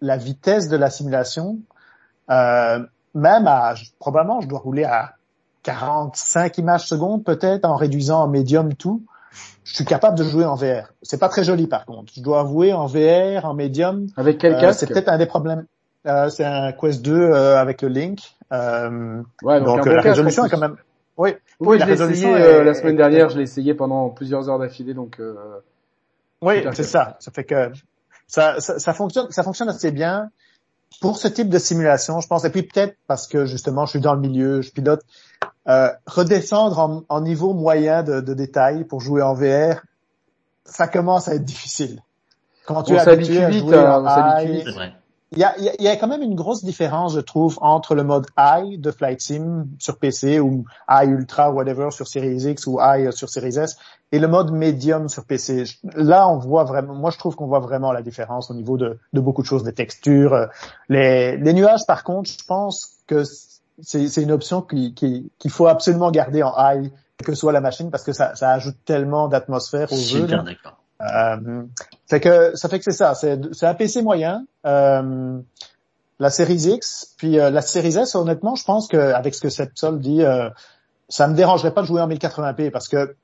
la 0.01 0.17
vitesse 0.17 0.69
de 0.69 0.77
la 0.77 0.91
simulation, 0.91 1.59
euh, 2.31 2.81
même 3.15 3.47
à 3.47 3.75
probablement 3.99 4.41
je 4.41 4.49
dois 4.49 4.61
rouler 4.61 4.85
à 4.85 5.13
45 5.63 6.59
images 6.59 6.87
secondes 6.87 7.25
peut-être 7.25 7.65
en 7.65 7.77
réduisant 7.77 8.23
en 8.23 8.29
medium 8.29 8.75
tout 8.75 9.03
je 9.65 9.75
suis 9.75 9.85
capable 9.85 10.17
de 10.17 10.25
jouer 10.25 10.45
en 10.45 10.55
VR. 10.55 10.93
C'est 11.03 11.19
pas 11.19 11.29
très 11.29 11.45
joli 11.45 11.67
par 11.67 11.85
contre. 11.85 12.13
Je 12.15 12.23
dois 12.23 12.41
avouer 12.41 12.73
en 12.73 12.87
VR, 12.87 13.45
en 13.45 13.55
médium, 13.55 14.07
Avec 14.17 14.39
quel 14.39 14.55
euh, 14.55 14.61
casque? 14.61 14.81
c'est 14.81 14.87
peut-être 14.87 15.09
un 15.09 15.19
des 15.19 15.27
problèmes. 15.27 15.67
Euh, 16.07 16.29
c'est 16.29 16.45
un 16.45 16.73
Quest 16.73 17.03
2 17.03 17.13
euh, 17.15 17.59
avec 17.59 17.83
le 17.83 17.89
Link. 17.89 18.21
Euh, 18.53 19.23
Ouais, 19.43 19.61
donc 19.61 19.79
euh, 19.81 19.91
bon 19.91 19.97
la 19.97 20.03
résolution 20.03 20.45
est 20.45 20.51
quand 20.51 20.59
même. 20.59 20.77
Oui. 21.17 21.35
Oui, 21.61 21.79
la 21.79 21.87
je 21.87 21.91
l'ai 21.91 21.95
essayé 21.95 22.27
résolution 22.27 22.35
euh, 22.35 22.61
est- 22.61 22.65
la 22.65 22.75
semaine 22.75 22.97
dernière, 22.97 23.29
je 23.31 23.37
l'ai 23.39 23.43
essayé 23.45 23.75
pendant 23.75 24.11
plusieurs 24.11 24.49
heures 24.49 24.59
d'affilée, 24.59 24.95
donc 24.95 25.19
euh, 25.19 25.35
Oui, 26.43 26.65
à 26.67 26.73
c'est 26.73 26.83
ça. 26.85 27.17
Ça 27.21 27.31
fait 27.31 27.45
que 27.45 27.73
ça, 28.29 28.61
ça, 28.61 28.79
ça 28.79 28.93
fonctionne, 28.93 29.31
ça 29.31 29.43
fonctionne 29.43 29.69
assez 29.69 29.91
bien 29.91 30.31
pour 31.01 31.17
ce 31.17 31.27
type 31.29 31.49
de 31.49 31.59
simulation, 31.59 32.21
je 32.21 32.29
pense. 32.29 32.45
Et 32.45 32.51
puis 32.51 32.63
peut-être 32.63 32.97
parce 33.07 33.27
que 33.27 33.45
justement, 33.47 33.85
je 33.87 33.91
suis 33.91 34.01
dans 34.01 34.15
le 34.15 34.21
milieu, 34.21 34.61
je 34.63 34.71
pilote. 34.71 35.01
Euh, 35.69 35.89
redescendre 36.07 36.79
en, 36.79 37.03
en 37.09 37.21
niveau 37.21 37.53
moyen 37.53 38.03
de, 38.05 38.21
de 38.21 38.35
détail 38.35 38.85
pour 38.85 39.01
jouer 39.01 39.23
en 39.23 39.35
VR, 39.35 39.83
ça 40.65 40.87
commence 40.87 41.27
à 41.29 41.35
être 41.35 41.45
difficile. 41.45 42.01
Quand 42.67 42.83
tu 42.85 42.95
On 42.95 42.99
s'habitue 42.99 43.39
à 43.39 43.49
vite, 43.49 43.61
jouer 43.67 43.77
hein, 43.79 44.03
on 44.05 44.09
s'habitue 44.09 44.53
vite. 44.53 44.77
Il 45.33 45.39
y 45.39 45.45
a, 45.45 45.55
y 45.59 45.89
a, 45.89 45.97
quand 45.97 46.07
même 46.07 46.23
une 46.23 46.37
grosse 46.37 46.63
différence, 46.65 47.15
je 47.15 47.21
trouve, 47.21 47.59
entre 47.61 47.97
le 47.97 48.05
mode 48.05 48.27
high 48.39 48.81
de 48.81 48.91
Flight 48.93 49.21
Sim 49.21 49.67
sur 49.79 49.99
PC 49.99 50.39
ou 50.39 50.65
high 50.89 51.11
ultra 51.11 51.51
whatever 51.51 51.91
sur 51.91 52.07
Series 52.07 52.49
X 52.49 52.67
ou 52.69 52.79
high 52.81 53.11
sur 53.11 53.29
Series 53.29 53.59
S 53.59 53.77
et 54.13 54.21
le 54.21 54.29
mode 54.29 54.53
medium 54.53 55.09
sur 55.09 55.25
PC. 55.25 55.65
Là, 55.95 56.29
on 56.29 56.39
voit 56.39 56.63
vraiment, 56.63 56.95
moi 56.95 57.11
je 57.11 57.19
trouve 57.19 57.35
qu'on 57.35 57.49
voit 57.49 57.59
vraiment 57.59 57.91
la 57.91 58.03
différence 58.03 58.53
au 58.53 58.55
niveau 58.55 58.77
de, 58.77 58.99
de 59.13 59.21
beaucoup 59.21 59.43
de 59.43 59.47
choses, 59.47 59.65
des 59.65 59.73
textures, 59.73 60.33
euh, 60.33 60.47
les, 60.89 61.37
les 61.37 61.53
nuages. 61.53 61.85
Par 61.89 62.05
contre, 62.05 62.31
je 62.31 62.45
pense 62.47 62.99
que 63.09 63.25
c'est 63.83 64.23
une 64.23 64.33
option 64.33 64.63
qu'il 64.63 64.95
qui, 64.95 65.49
faut 65.49 65.67
absolument 65.67 66.11
garder 66.11 66.43
en 66.43 66.55
high, 66.57 66.91
que 67.25 67.35
soit 67.35 67.53
la 67.53 67.61
machine, 67.61 67.91
parce 67.91 68.05
que 68.05 68.13
ça, 68.13 68.35
ça 68.37 68.51
ajoute 68.51 68.77
tellement 68.85 69.29
d'atmosphère 69.29 69.93
au 69.93 69.97
jeu. 69.97 70.21
Super 70.21 70.45
d'accord. 70.45 70.79
Euh, 71.03 71.65
fait 72.09 72.21
que 72.21 72.57
ça 72.57 72.69
fait 72.69 72.79
que 72.79 72.85
c'est 72.85 72.97
ça, 72.97 73.15
c'est 73.15 73.65
un 73.67 73.75
PC 73.75 74.03
moyen. 74.03 74.45
Euh, 74.65 75.39
la 76.19 76.31
série 76.31 76.55
X, 76.55 77.15
puis 77.17 77.39
euh, 77.39 77.51
la 77.51 77.63
série 77.63 77.97
S, 77.97 78.15
honnêtement, 78.15 78.55
je 78.55 78.65
pense 78.65 78.89
qu'avec 78.89 79.35
ce 79.35 79.41
que 79.41 79.51
cette 79.51 79.77
sol 79.77 80.01
dit, 80.01 80.23
euh, 80.23 80.49
ça 81.09 81.29
me 81.29 81.35
dérangerait 81.35 81.75
pas 81.75 81.83
de 81.83 81.87
jouer 81.87 82.01
en 82.01 82.09
1080p 82.09 82.71
parce 82.71 82.89
que 82.89 83.15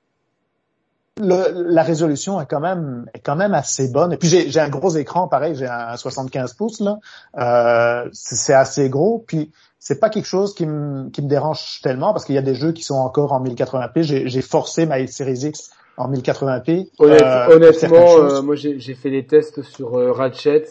la 1.19 1.83
résolution 1.83 2.41
est 2.41 2.47
quand 2.47 2.61
même 2.61 3.07
est 3.13 3.19
quand 3.19 3.37
même 3.37 3.53
assez 3.55 3.89
bonne. 3.89 4.13
Et 4.13 4.17
puis 4.17 4.29
j'ai 4.29 4.61
un 4.61 4.69
gros 4.69 4.91
écran, 4.91 5.29
pareil, 5.29 5.55
j'ai 5.55 5.67
un 5.67 5.97
75 5.97 6.55
pouces 6.55 6.81
là, 6.81 6.99
euh, 7.39 8.09
c'est 8.13 8.55
assez 8.55 8.89
gros. 8.89 9.23
Puis 9.27 9.53
c'est 9.79 10.01
pas 10.01 10.09
quelque 10.09 10.27
chose 10.27 10.55
qui 10.55 10.65
me 10.65 11.11
qui 11.11 11.21
me 11.21 11.29
dérange 11.29 11.81
tellement 11.83 12.13
parce 12.13 12.25
qu'il 12.25 12.35
y 12.35 12.39
a 12.39 12.43
des 12.43 12.55
jeux 12.55 12.73
qui 12.73 12.83
sont 12.83 12.95
encore 12.95 13.33
en 13.33 13.45
1080p. 13.45 14.03
J'ai 14.27 14.43
forcé 14.43 14.87
ma 14.87 15.07
série 15.07 15.39
X 15.39 15.71
en 15.97 16.11
1080p. 16.11 16.89
Euh, 17.01 17.55
honnêtement, 17.55 18.19
euh, 18.19 18.43
moi 18.43 18.55
j'ai 18.57 18.95
fait 18.95 19.11
des 19.11 19.27
tests 19.27 19.63
sur 19.63 19.95
euh, 19.95 20.13
Ratchet. 20.13 20.65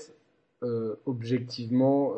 objectivement, 1.06 2.14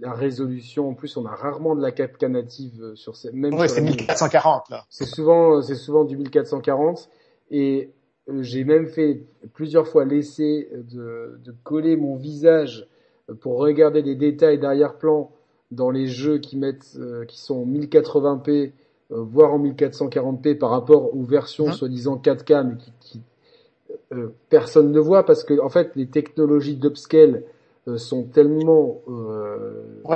la 0.00 0.12
résolution, 0.12 0.88
en 0.88 0.94
plus, 0.94 1.16
on 1.16 1.26
a 1.26 1.34
rarement 1.34 1.76
de 1.76 1.82
la 1.82 1.90
4K 1.90 2.26
native 2.28 2.92
sur 2.94 3.16
ces, 3.16 3.30
même. 3.32 3.54
Ouais, 3.54 3.68
c'est 3.68 3.82
1440 3.82 4.70
là. 4.70 4.84
C'est 4.88 5.06
souvent, 5.06 5.62
c'est 5.62 5.74
souvent 5.74 6.04
du 6.04 6.16
1440 6.16 7.08
et 7.50 7.90
j'ai 8.40 8.64
même 8.64 8.86
fait 8.86 9.24
plusieurs 9.52 9.86
fois 9.86 10.04
l'essai 10.04 10.68
de, 10.72 11.38
de, 11.44 11.54
coller 11.64 11.96
mon 11.96 12.16
visage 12.16 12.88
pour 13.40 13.58
regarder 13.58 14.02
des 14.02 14.14
détails 14.14 14.58
d'arrière-plan 14.58 15.30
dans 15.72 15.90
les 15.90 16.06
jeux 16.06 16.38
qui 16.38 16.56
mettent, 16.56 16.98
qui 17.28 17.40
sont 17.40 17.66
1080p 17.66 18.50
euh, 18.50 18.70
voire 19.14 19.52
en 19.52 19.58
1440p 19.58 20.58
par 20.58 20.70
rapport 20.70 21.14
aux 21.14 21.22
versions 21.22 21.68
hein 21.68 21.72
soi-disant 21.72 22.16
4K, 22.16 22.66
mais 22.66 22.76
qui, 22.76 22.92
qui 23.00 23.20
euh, 24.12 24.28
personne 24.48 24.90
ne 24.92 25.00
voit 25.00 25.24
parce 25.24 25.44
que 25.44 25.60
en 25.60 25.68
fait 25.68 25.92
les 25.96 26.06
technologies 26.06 26.76
d'upscale 26.76 27.44
euh, 27.88 27.98
sont 27.98 28.24
tellement 28.24 29.00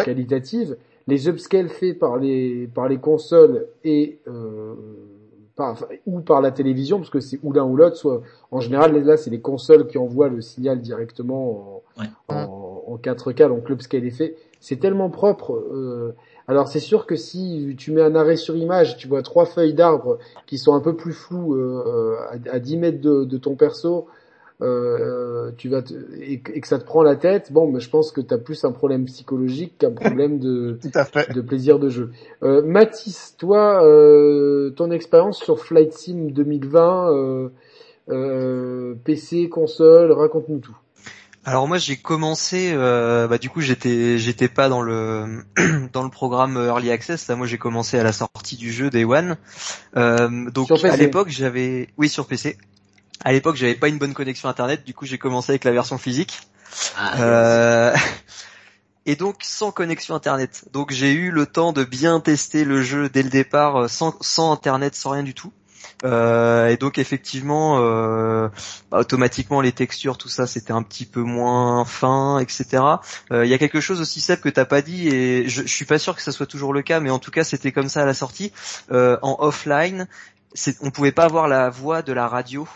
qualitatives. 0.04 0.76
Les 1.08 1.28
upscales 1.28 1.68
faits 1.68 1.98
par 1.98 2.16
les 2.16 2.68
par 2.68 2.88
les 2.88 2.98
consoles 2.98 3.66
et 3.84 4.18
par, 5.54 5.86
ou 6.04 6.20
par 6.20 6.40
la 6.40 6.50
télévision, 6.50 6.98
parce 6.98 7.10
que 7.10 7.20
c'est 7.20 7.38
ou 7.42 7.52
l'un 7.52 7.64
ou 7.64 7.76
l'autre, 7.76 7.96
soit 7.96 8.22
en 8.50 8.60
général 8.60 8.96
là 9.04 9.16
c'est 9.16 9.30
les 9.30 9.40
consoles 9.40 9.86
qui 9.86 9.98
envoient 9.98 10.28
le 10.28 10.40
signal 10.40 10.80
directement 10.80 11.82
en, 12.28 12.34
en, 12.34 12.82
en 12.86 12.96
4K, 12.96 13.48
donc 13.48 13.68
l'upscale 13.68 14.04
est 14.04 14.10
fait. 14.10 14.36
C'est 14.60 14.76
tellement 14.76 15.10
propre. 15.10 16.14
Euh, 16.48 16.52
alors 16.52 16.68
c'est 16.68 16.80
sûr 16.80 17.06
que 17.06 17.16
si 17.16 17.74
tu 17.76 17.92
mets 17.92 18.02
un 18.02 18.14
arrêt 18.14 18.36
sur 18.36 18.56
image, 18.56 18.96
tu 18.96 19.08
vois 19.08 19.22
trois 19.22 19.46
feuilles 19.46 19.74
d'arbres 19.74 20.18
qui 20.46 20.58
sont 20.58 20.74
un 20.74 20.80
peu 20.80 20.94
plus 20.94 21.12
floues 21.12 21.54
euh, 21.54 22.16
à, 22.50 22.58
10 22.58 22.76
mètres 22.76 23.00
de, 23.00 23.36
ton 23.36 23.56
perso, 23.56 24.06
euh, 24.62 25.50
tu 25.58 25.68
vas 25.68 25.82
et, 26.18 26.40
que 26.40 26.66
ça 26.66 26.78
te 26.78 26.84
prend 26.84 27.02
la 27.02 27.16
tête, 27.16 27.52
bon, 27.52 27.70
mais 27.70 27.80
je 27.80 27.90
pense 27.90 28.10
que 28.10 28.22
tu 28.22 28.32
as 28.32 28.38
plus 28.38 28.64
un 28.64 28.72
problème 28.72 29.04
psychologique 29.04 29.76
qu'un 29.78 29.90
problème 29.92 30.38
de, 30.38 30.78
de 31.34 31.40
plaisir 31.42 31.78
de 31.78 31.90
jeu. 31.90 32.10
Euh, 32.42 32.62
Mathis, 32.62 33.36
toi, 33.36 33.84
euh, 33.84 34.70
ton 34.70 34.90
expérience 34.90 35.38
sur 35.38 35.60
Flight 35.60 35.92
Sim 35.92 36.30
2020, 36.30 37.50
PC, 39.04 39.48
console, 39.48 40.12
raconte-nous 40.12 40.60
tout. 40.60 40.76
Alors 41.46 41.68
moi 41.68 41.78
j'ai 41.78 41.96
commencé, 41.96 42.72
euh, 42.74 43.28
bah 43.28 43.38
du 43.38 43.48
coup 43.48 43.60
j'étais 43.60 44.18
j'étais 44.18 44.48
pas 44.48 44.68
dans 44.68 44.82
le 44.82 45.44
dans 45.92 46.02
le 46.02 46.10
programme 46.10 46.56
Early 46.56 46.90
Access. 46.90 47.28
Là 47.28 47.36
moi 47.36 47.46
j'ai 47.46 47.56
commencé 47.56 47.96
à 47.96 48.02
la 48.02 48.12
sortie 48.12 48.56
du 48.56 48.72
jeu 48.72 48.90
Day 48.90 49.04
One. 49.04 49.36
Euh, 49.96 50.50
donc 50.50 50.68
à 50.72 50.96
l'époque 50.96 51.28
j'avais, 51.28 51.88
oui 51.98 52.08
sur 52.08 52.26
PC. 52.26 52.58
À 53.24 53.30
l'époque 53.30 53.54
j'avais 53.54 53.76
pas 53.76 53.86
une 53.86 53.98
bonne 53.98 54.12
connexion 54.12 54.48
internet. 54.48 54.84
Du 54.84 54.92
coup 54.92 55.06
j'ai 55.06 55.18
commencé 55.18 55.52
avec 55.52 55.62
la 55.62 55.70
version 55.70 55.98
physique. 55.98 56.40
Ah, 56.98 57.20
euh, 57.20 57.96
et 59.06 59.14
donc 59.14 59.36
sans 59.42 59.70
connexion 59.70 60.16
internet. 60.16 60.64
Donc 60.72 60.90
j'ai 60.90 61.12
eu 61.12 61.30
le 61.30 61.46
temps 61.46 61.72
de 61.72 61.84
bien 61.84 62.18
tester 62.18 62.64
le 62.64 62.82
jeu 62.82 63.08
dès 63.08 63.22
le 63.22 63.30
départ 63.30 63.82
euh, 63.82 63.86
sans 63.88 64.16
sans 64.20 64.50
internet, 64.50 64.96
sans 64.96 65.10
rien 65.10 65.22
du 65.22 65.34
tout. 65.34 65.52
Euh, 66.04 66.68
et 66.68 66.76
donc 66.76 66.98
effectivement, 66.98 67.78
euh, 67.80 68.48
bah, 68.90 68.98
automatiquement 68.98 69.60
les 69.60 69.72
textures, 69.72 70.18
tout 70.18 70.28
ça, 70.28 70.46
c'était 70.46 70.72
un 70.72 70.82
petit 70.82 71.06
peu 71.06 71.22
moins 71.22 71.84
fin, 71.84 72.38
etc. 72.38 72.82
Euh, 73.32 73.44
il 73.44 73.50
y 73.50 73.54
a 73.54 73.58
quelque 73.58 73.80
chose 73.80 74.00
aussi 74.00 74.20
Seb 74.20 74.40
que 74.40 74.48
t'as 74.48 74.64
pas 74.64 74.82
dit 74.82 75.08
et 75.08 75.48
je, 75.48 75.62
je 75.62 75.74
suis 75.74 75.84
pas 75.84 75.98
sûr 75.98 76.14
que 76.14 76.22
ça 76.22 76.32
soit 76.32 76.46
toujours 76.46 76.72
le 76.72 76.82
cas, 76.82 77.00
mais 77.00 77.10
en 77.10 77.18
tout 77.18 77.30
cas 77.30 77.44
c'était 77.44 77.72
comme 77.72 77.88
ça 77.88 78.02
à 78.02 78.06
la 78.06 78.14
sortie. 78.14 78.52
en 78.90 79.36
offline, 79.38 80.06
on 80.80 80.90
pouvait 80.90 81.12
pas 81.12 81.24
avoir 81.24 81.48
la 81.48 81.70
voix 81.70 82.02
de 82.02 82.12
la 82.12 82.28
radio 82.28 82.68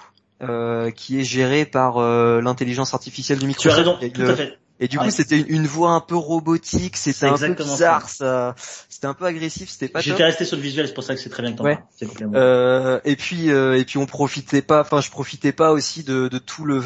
qui 0.96 1.20
est 1.20 1.24
gérée 1.24 1.66
par 1.66 2.00
l'intelligence 2.40 2.94
artificielle 2.94 3.38
du 3.38 3.46
micro. 3.46 3.62
Tu 3.62 3.70
as 3.70 3.74
raison, 3.74 3.98
tout 3.98 4.22
à 4.22 4.34
fait. 4.34 4.58
Et 4.80 4.88
du 4.88 4.98
coup, 4.98 5.10
c'était 5.10 5.40
une 5.40 5.66
voix 5.66 5.90
un 5.90 6.00
peu 6.00 6.16
robotique, 6.16 6.96
c'était 6.96 7.26
un 7.26 7.36
peu 7.36 7.52
bizarre, 7.52 8.08
ça. 8.08 8.54
c'était 8.88 9.06
un 9.06 9.14
peu 9.14 9.26
agressif, 9.26 9.68
c'était 9.68 9.88
pas. 9.88 10.00
J'étais 10.00 10.24
resté 10.24 10.46
sur 10.46 10.56
le 10.56 10.62
visuel, 10.62 10.88
c'est 10.88 10.94
pour 10.94 11.04
ça 11.04 11.14
que 11.14 11.20
c'est 11.20 11.28
très 11.28 11.42
bien 11.42 11.52
que 11.52 11.62
ouais. 11.62 11.78
euh, 12.34 12.98
Et 13.04 13.14
puis, 13.14 13.50
euh, 13.50 13.78
et 13.78 13.84
puis 13.84 13.98
on 13.98 14.06
profitait 14.06 14.62
pas, 14.62 14.80
enfin, 14.80 15.02
je 15.02 15.10
profitais 15.10 15.52
pas 15.52 15.72
aussi 15.72 16.02
de, 16.02 16.28
de 16.28 16.38
tout 16.38 16.64
le 16.64 16.80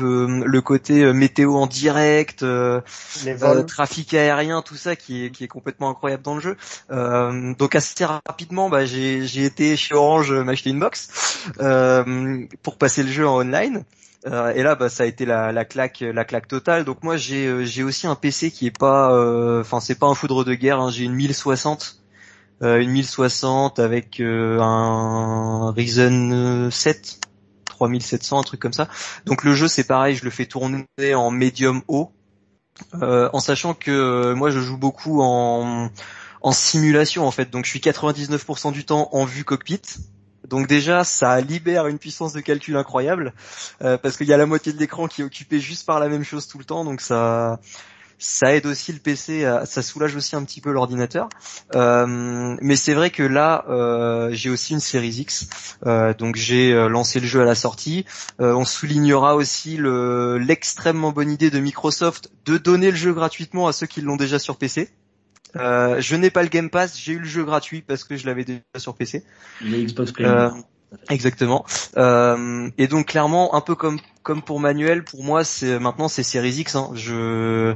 le 0.44 0.60
côté 0.60 1.04
euh, 1.04 1.12
météo 1.12 1.54
en 1.54 1.68
direct, 1.68 2.42
euh, 2.42 2.80
euh, 3.26 3.62
trafic 3.62 4.12
aérien, 4.14 4.62
tout 4.62 4.76
ça 4.76 4.96
qui 4.96 5.26
est 5.26 5.30
qui 5.30 5.44
est 5.44 5.48
complètement 5.48 5.88
incroyable 5.88 6.24
dans 6.24 6.34
le 6.34 6.40
jeu. 6.40 6.56
donc 6.90 7.76
assez 7.76 8.04
rapidement, 8.04 8.68
bah, 8.68 8.84
j'ai 8.86 9.24
j'ai 9.24 9.44
été 9.44 9.76
chez 9.76 9.94
Orange 9.94 10.32
m'acheter 10.32 10.70
une 10.70 10.80
box 10.80 11.08
pour 12.62 12.76
passer 12.76 13.04
le 13.04 13.10
jeu 13.10 13.28
en 13.28 13.40
online. 13.40 13.84
Euh, 14.26 14.52
et 14.54 14.62
là, 14.62 14.74
bah, 14.74 14.88
ça 14.88 15.02
a 15.02 15.06
été 15.06 15.26
la, 15.26 15.52
la, 15.52 15.64
claque, 15.64 16.00
la 16.00 16.24
claque 16.24 16.48
totale. 16.48 16.84
Donc 16.84 17.02
moi, 17.02 17.16
j'ai, 17.16 17.46
euh, 17.46 17.84
aussi 17.84 18.06
un 18.06 18.14
PC 18.14 18.50
qui 18.50 18.66
est 18.66 18.76
pas, 18.76 19.12
euh, 19.12 19.60
enfin, 19.60 19.80
c'est 19.80 19.94
pas 19.94 20.06
un 20.06 20.14
foudre 20.14 20.44
de 20.44 20.54
guerre. 20.54 20.80
Hein. 20.80 20.90
J'ai 20.90 21.04
une 21.04 21.14
1060, 21.14 22.02
une 22.62 22.90
1060 22.90 23.78
avec 23.78 24.20
un 24.20 25.72
Ryzen 25.76 26.70
7, 26.70 27.20
3700, 27.66 28.38
un 28.38 28.42
truc 28.42 28.60
comme 28.60 28.72
ça. 28.72 28.88
Donc 29.26 29.44
le 29.44 29.54
jeu, 29.54 29.68
c'est 29.68 29.84
pareil, 29.84 30.16
je 30.16 30.24
le 30.24 30.30
fais 30.30 30.46
tourner 30.46 30.86
en 31.14 31.30
médium 31.30 31.82
haut, 31.88 32.12
en 33.02 33.40
sachant 33.40 33.74
que 33.74 34.32
moi, 34.32 34.50
je 34.50 34.60
joue 34.60 34.78
beaucoup 34.78 35.20
en 35.20 35.90
en 36.44 36.52
simulation 36.52 37.26
en 37.26 37.30
fait. 37.30 37.50
Donc 37.50 37.64
je 37.64 37.70
suis 37.70 37.80
99% 37.80 38.70
du 38.72 38.84
temps 38.84 39.08
en 39.12 39.24
vue 39.24 39.44
cockpit. 39.44 39.80
Donc 40.48 40.66
déjà, 40.66 41.04
ça 41.04 41.40
libère 41.40 41.86
une 41.86 41.98
puissance 41.98 42.32
de 42.32 42.40
calcul 42.40 42.76
incroyable 42.76 43.32
euh, 43.82 43.96
parce 43.98 44.16
qu'il 44.16 44.26
y 44.26 44.32
a 44.32 44.36
la 44.36 44.46
moitié 44.46 44.72
de 44.72 44.78
l'écran 44.78 45.08
qui 45.08 45.22
est 45.22 45.24
occupé 45.24 45.60
juste 45.60 45.86
par 45.86 46.00
la 46.00 46.08
même 46.08 46.24
chose 46.24 46.46
tout 46.46 46.58
le 46.58 46.64
temps. 46.64 46.84
Donc 46.84 47.00
ça, 47.00 47.60
ça 48.18 48.54
aide 48.54 48.66
aussi 48.66 48.92
le 48.92 48.98
PC, 48.98 49.50
ça 49.64 49.82
soulage 49.82 50.14
aussi 50.16 50.36
un 50.36 50.44
petit 50.44 50.60
peu 50.60 50.70
l'ordinateur. 50.70 51.28
Euh, 51.74 52.56
mais 52.60 52.76
c'est 52.76 52.94
vrai 52.94 53.10
que 53.10 53.22
là, 53.22 53.64
euh, 53.68 54.30
j'ai 54.32 54.50
aussi 54.50 54.74
une 54.74 54.80
série 54.80 55.08
X, 55.08 55.48
donc 56.18 56.36
j'ai 56.36 56.72
lancé 56.88 57.20
le 57.20 57.26
jeu 57.26 57.40
à 57.40 57.44
la 57.44 57.54
sortie. 57.54 58.04
on 58.38 58.64
soulignera 58.64 59.36
aussi 59.36 59.78
l'extrêmement 59.80 61.12
bonne 61.12 61.30
idée 61.30 61.50
de 61.50 61.58
Microsoft 61.58 62.30
de 62.44 62.58
donner 62.58 62.90
le 62.90 62.96
jeu 62.96 63.12
gratuitement 63.12 63.66
à 63.66 63.72
ceux 63.72 63.86
qui 63.86 64.00
l'ont 64.00 64.16
déjà 64.16 64.38
sur 64.38 64.56
PC. 64.56 64.90
Euh, 65.56 66.00
je 66.00 66.16
n'ai 66.16 66.30
pas 66.30 66.42
le 66.42 66.48
Game 66.48 66.70
Pass, 66.70 66.98
j'ai 66.98 67.12
eu 67.12 67.18
le 67.18 67.26
jeu 67.26 67.44
gratuit 67.44 67.82
parce 67.82 68.04
que 68.04 68.16
je 68.16 68.26
l'avais 68.26 68.44
déjà 68.44 68.60
sur 68.76 68.94
PC. 68.94 69.24
Xbox 69.62 70.12
euh, 70.20 70.50
exactement. 71.10 71.64
Euh, 71.96 72.68
et 72.78 72.86
donc 72.86 73.06
clairement, 73.06 73.54
un 73.54 73.60
peu 73.60 73.74
comme 73.74 73.98
comme 74.22 74.42
pour 74.42 74.60
Manuel, 74.60 75.04
pour 75.04 75.22
moi, 75.22 75.44
c'est 75.44 75.78
maintenant 75.78 76.08
c'est 76.08 76.22
Series 76.22 76.60
X. 76.60 76.76
Hein. 76.76 76.90
Je 76.94 77.74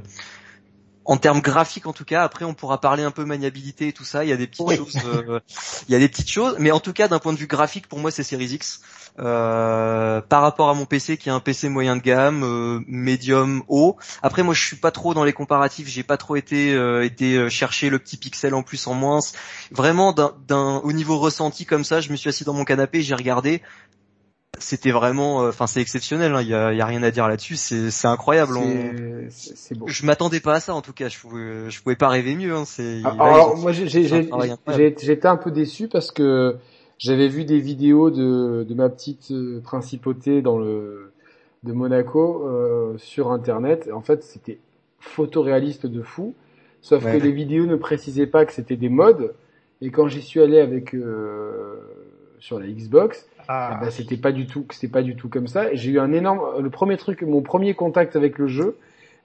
en 1.08 1.16
termes 1.16 1.40
graphiques 1.40 1.86
en 1.86 1.94
tout 1.94 2.04
cas. 2.04 2.22
Après, 2.22 2.44
on 2.44 2.54
pourra 2.54 2.80
parler 2.80 3.02
un 3.02 3.10
peu 3.10 3.24
maniabilité 3.24 3.88
et 3.88 3.92
tout 3.92 4.04
ça. 4.04 4.24
Il 4.24 4.28
y 4.28 4.32
a 4.32 4.36
des 4.36 4.46
petites 4.46 4.76
choses. 4.76 4.98
Euh, 5.06 5.40
il 5.88 5.92
y 5.92 5.94
a 5.94 5.98
des 5.98 6.08
petites 6.08 6.30
choses, 6.30 6.56
mais 6.58 6.70
en 6.70 6.80
tout 6.80 6.92
cas, 6.92 7.08
d'un 7.08 7.18
point 7.18 7.32
de 7.32 7.38
vue 7.38 7.46
graphique, 7.46 7.88
pour 7.88 7.98
moi, 7.98 8.10
c'est 8.10 8.22
Series 8.22 8.52
X. 8.52 8.82
Euh, 9.18 10.20
par 10.20 10.42
rapport 10.42 10.68
à 10.68 10.74
mon 10.74 10.84
PC 10.84 11.16
qui 11.16 11.28
est 11.28 11.32
un 11.32 11.40
PC 11.40 11.68
moyen 11.68 11.96
de 11.96 12.02
gamme, 12.02 12.44
euh, 12.44 12.80
médium 12.86 13.64
haut. 13.68 13.96
Après, 14.22 14.42
moi, 14.42 14.54
je 14.54 14.62
suis 14.62 14.76
pas 14.76 14.90
trop 14.90 15.14
dans 15.14 15.24
les 15.24 15.32
comparatifs. 15.32 15.88
J'ai 15.88 16.02
pas 16.02 16.18
trop 16.18 16.36
été 16.36 16.74
été 17.02 17.48
chercher 17.48 17.88
le 17.88 17.98
petit 17.98 18.18
pixel 18.18 18.54
en 18.54 18.62
plus 18.62 18.86
en 18.86 18.92
moins. 18.94 19.20
Vraiment, 19.70 20.12
d'un 20.12 20.76
au 20.84 20.92
niveau 20.92 21.18
ressenti 21.18 21.64
comme 21.64 21.84
ça, 21.84 22.02
je 22.02 22.10
me 22.10 22.16
suis 22.16 22.28
assis 22.28 22.44
dans 22.44 22.52
mon 22.52 22.64
canapé, 22.64 23.00
j'ai 23.00 23.14
regardé 23.14 23.62
c'était 24.60 24.90
vraiment, 24.90 25.42
euh, 25.42 25.48
enfin 25.48 25.66
c'est 25.66 25.80
exceptionnel. 25.80 26.32
Il 26.32 26.36
hein, 26.36 26.42
y, 26.42 26.54
a, 26.54 26.72
y, 26.72 26.80
a, 26.80 26.86
rien 26.86 27.02
à 27.02 27.10
dire 27.10 27.28
là-dessus. 27.28 27.56
C'est, 27.56 27.90
c'est 27.90 28.08
incroyable. 28.08 28.58
C'est 29.30 29.76
beau. 29.76 29.86
Je 29.88 30.06
m'attendais 30.06 30.40
pas 30.40 30.54
à 30.54 30.60
ça 30.60 30.74
en 30.74 30.82
tout 30.82 30.92
cas. 30.92 31.08
Je 31.08 31.18
pouvais, 31.18 31.70
je 31.70 31.82
pouvais 31.82 31.96
pas 31.96 32.08
rêver 32.08 32.34
mieux. 32.34 32.54
Hein. 32.54 32.64
C'est. 32.64 33.00
Ah, 33.04 33.16
alors, 33.18 33.56
moi 33.56 33.72
j'étais 33.72 35.26
un 35.26 35.36
peu 35.36 35.50
déçu 35.50 35.88
parce 35.88 36.10
que 36.10 36.56
j'avais 36.98 37.28
vu 37.28 37.44
des 37.44 37.60
vidéos 37.60 38.10
de, 38.10 38.64
de 38.64 38.74
ma 38.74 38.88
petite 38.88 39.30
euh, 39.30 39.60
principauté 39.60 40.42
dans 40.42 40.58
le 40.58 41.12
de 41.64 41.72
Monaco 41.72 42.46
euh, 42.46 42.96
sur 42.98 43.30
internet. 43.32 43.88
En 43.92 44.00
fait, 44.00 44.22
c'était 44.22 44.58
photoréaliste 45.00 45.86
de 45.86 46.02
fou. 46.02 46.34
Sauf 46.80 47.04
que 47.04 47.16
les 47.16 47.32
vidéos 47.32 47.66
ne 47.66 47.76
précisaient 47.76 48.26
pas 48.26 48.44
que 48.44 48.52
c'était 48.52 48.76
des 48.76 48.88
modes. 48.88 49.34
Et 49.80 49.90
quand 49.90 50.08
j'y 50.08 50.22
suis 50.22 50.40
allé 50.40 50.60
avec 50.60 50.94
euh, 50.94 51.76
sur 52.38 52.58
la 52.58 52.66
Xbox, 52.66 53.26
ah. 53.48 53.72
eh 53.74 53.84
ben, 53.84 53.90
c'était 53.90 54.16
pas 54.16 54.32
du 54.32 54.46
tout, 54.46 54.66
c'était 54.70 54.92
pas 54.92 55.02
du 55.02 55.16
tout 55.16 55.28
comme 55.28 55.48
ça. 55.48 55.74
J'ai 55.74 55.90
eu 55.90 55.98
un 55.98 56.12
énorme, 56.12 56.60
le 56.60 56.70
premier 56.70 56.96
truc, 56.96 57.22
mon 57.22 57.42
premier 57.42 57.74
contact 57.74 58.14
avec 58.14 58.38
le 58.38 58.46
jeu, 58.46 58.76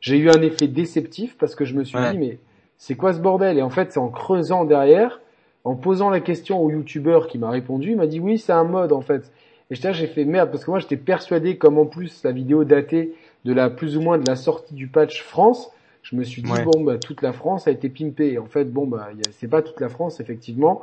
j'ai 0.01 0.17
eu 0.17 0.29
un 0.29 0.41
effet 0.41 0.67
déceptif 0.67 1.37
parce 1.37 1.55
que 1.55 1.65
je 1.65 1.75
me 1.75 1.83
suis 1.83 1.97
dit 1.97 2.17
mais 2.17 2.37
c'est 2.77 2.95
quoi 2.95 3.13
ce 3.13 3.19
bordel? 3.19 3.57
Et 3.57 3.61
en 3.61 3.69
fait, 3.69 3.91
c'est 3.91 3.99
en 3.99 4.09
creusant 4.09 4.65
derrière, 4.65 5.21
en 5.63 5.75
posant 5.75 6.09
la 6.09 6.19
question 6.19 6.59
au 6.61 6.69
youtubeur 6.69 7.27
qui 7.27 7.37
m'a 7.37 7.49
répondu, 7.49 7.91
il 7.91 7.97
m'a 7.97 8.07
dit 8.07 8.19
oui, 8.19 8.37
c'est 8.37 8.51
un 8.51 8.65
mode 8.65 8.91
en 8.91 9.01
fait. 9.01 9.31
Et 9.71 9.75
j'ai 9.75 10.07
fait 10.07 10.25
merde 10.25 10.51
parce 10.51 10.65
que 10.65 10.71
moi 10.71 10.79
j'étais 10.79 10.97
persuadé 10.97 11.57
comme 11.57 11.77
en 11.77 11.85
plus 11.85 12.23
la 12.23 12.31
vidéo 12.31 12.63
datée 12.63 13.13
de 13.45 13.53
la 13.53 13.69
plus 13.69 13.97
ou 13.97 14.01
moins 14.01 14.17
de 14.17 14.27
la 14.27 14.35
sortie 14.35 14.73
du 14.73 14.87
patch 14.87 15.23
France, 15.23 15.71
je 16.01 16.15
me 16.15 16.23
suis 16.23 16.41
dit 16.41 16.51
bon 16.65 16.83
bah 16.83 16.97
toute 16.97 17.21
la 17.21 17.33
France 17.33 17.67
a 17.67 17.71
été 17.71 17.89
pimpée. 17.89 18.33
Et 18.33 18.37
en 18.37 18.45
fait 18.45 18.65
bon 18.65 18.85
bah 18.85 19.09
c'est 19.31 19.47
pas 19.47 19.61
toute 19.61 19.79
la 19.79 19.89
France 19.89 20.19
effectivement, 20.19 20.81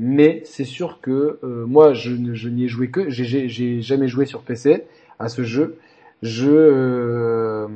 mais 0.00 0.40
c'est 0.46 0.64
sûr 0.64 1.00
que 1.02 1.38
euh, 1.44 1.66
moi 1.66 1.92
je, 1.92 2.10
n'y 2.10 2.64
ai 2.64 2.68
joué 2.68 2.88
que 2.90 3.10
j'ai 3.10 3.82
jamais 3.82 4.08
joué 4.08 4.24
sur 4.24 4.40
PC 4.40 4.84
à 5.18 5.28
ce 5.28 5.44
jeu. 5.44 5.76
Je 6.22 6.50
euh, 6.50 7.68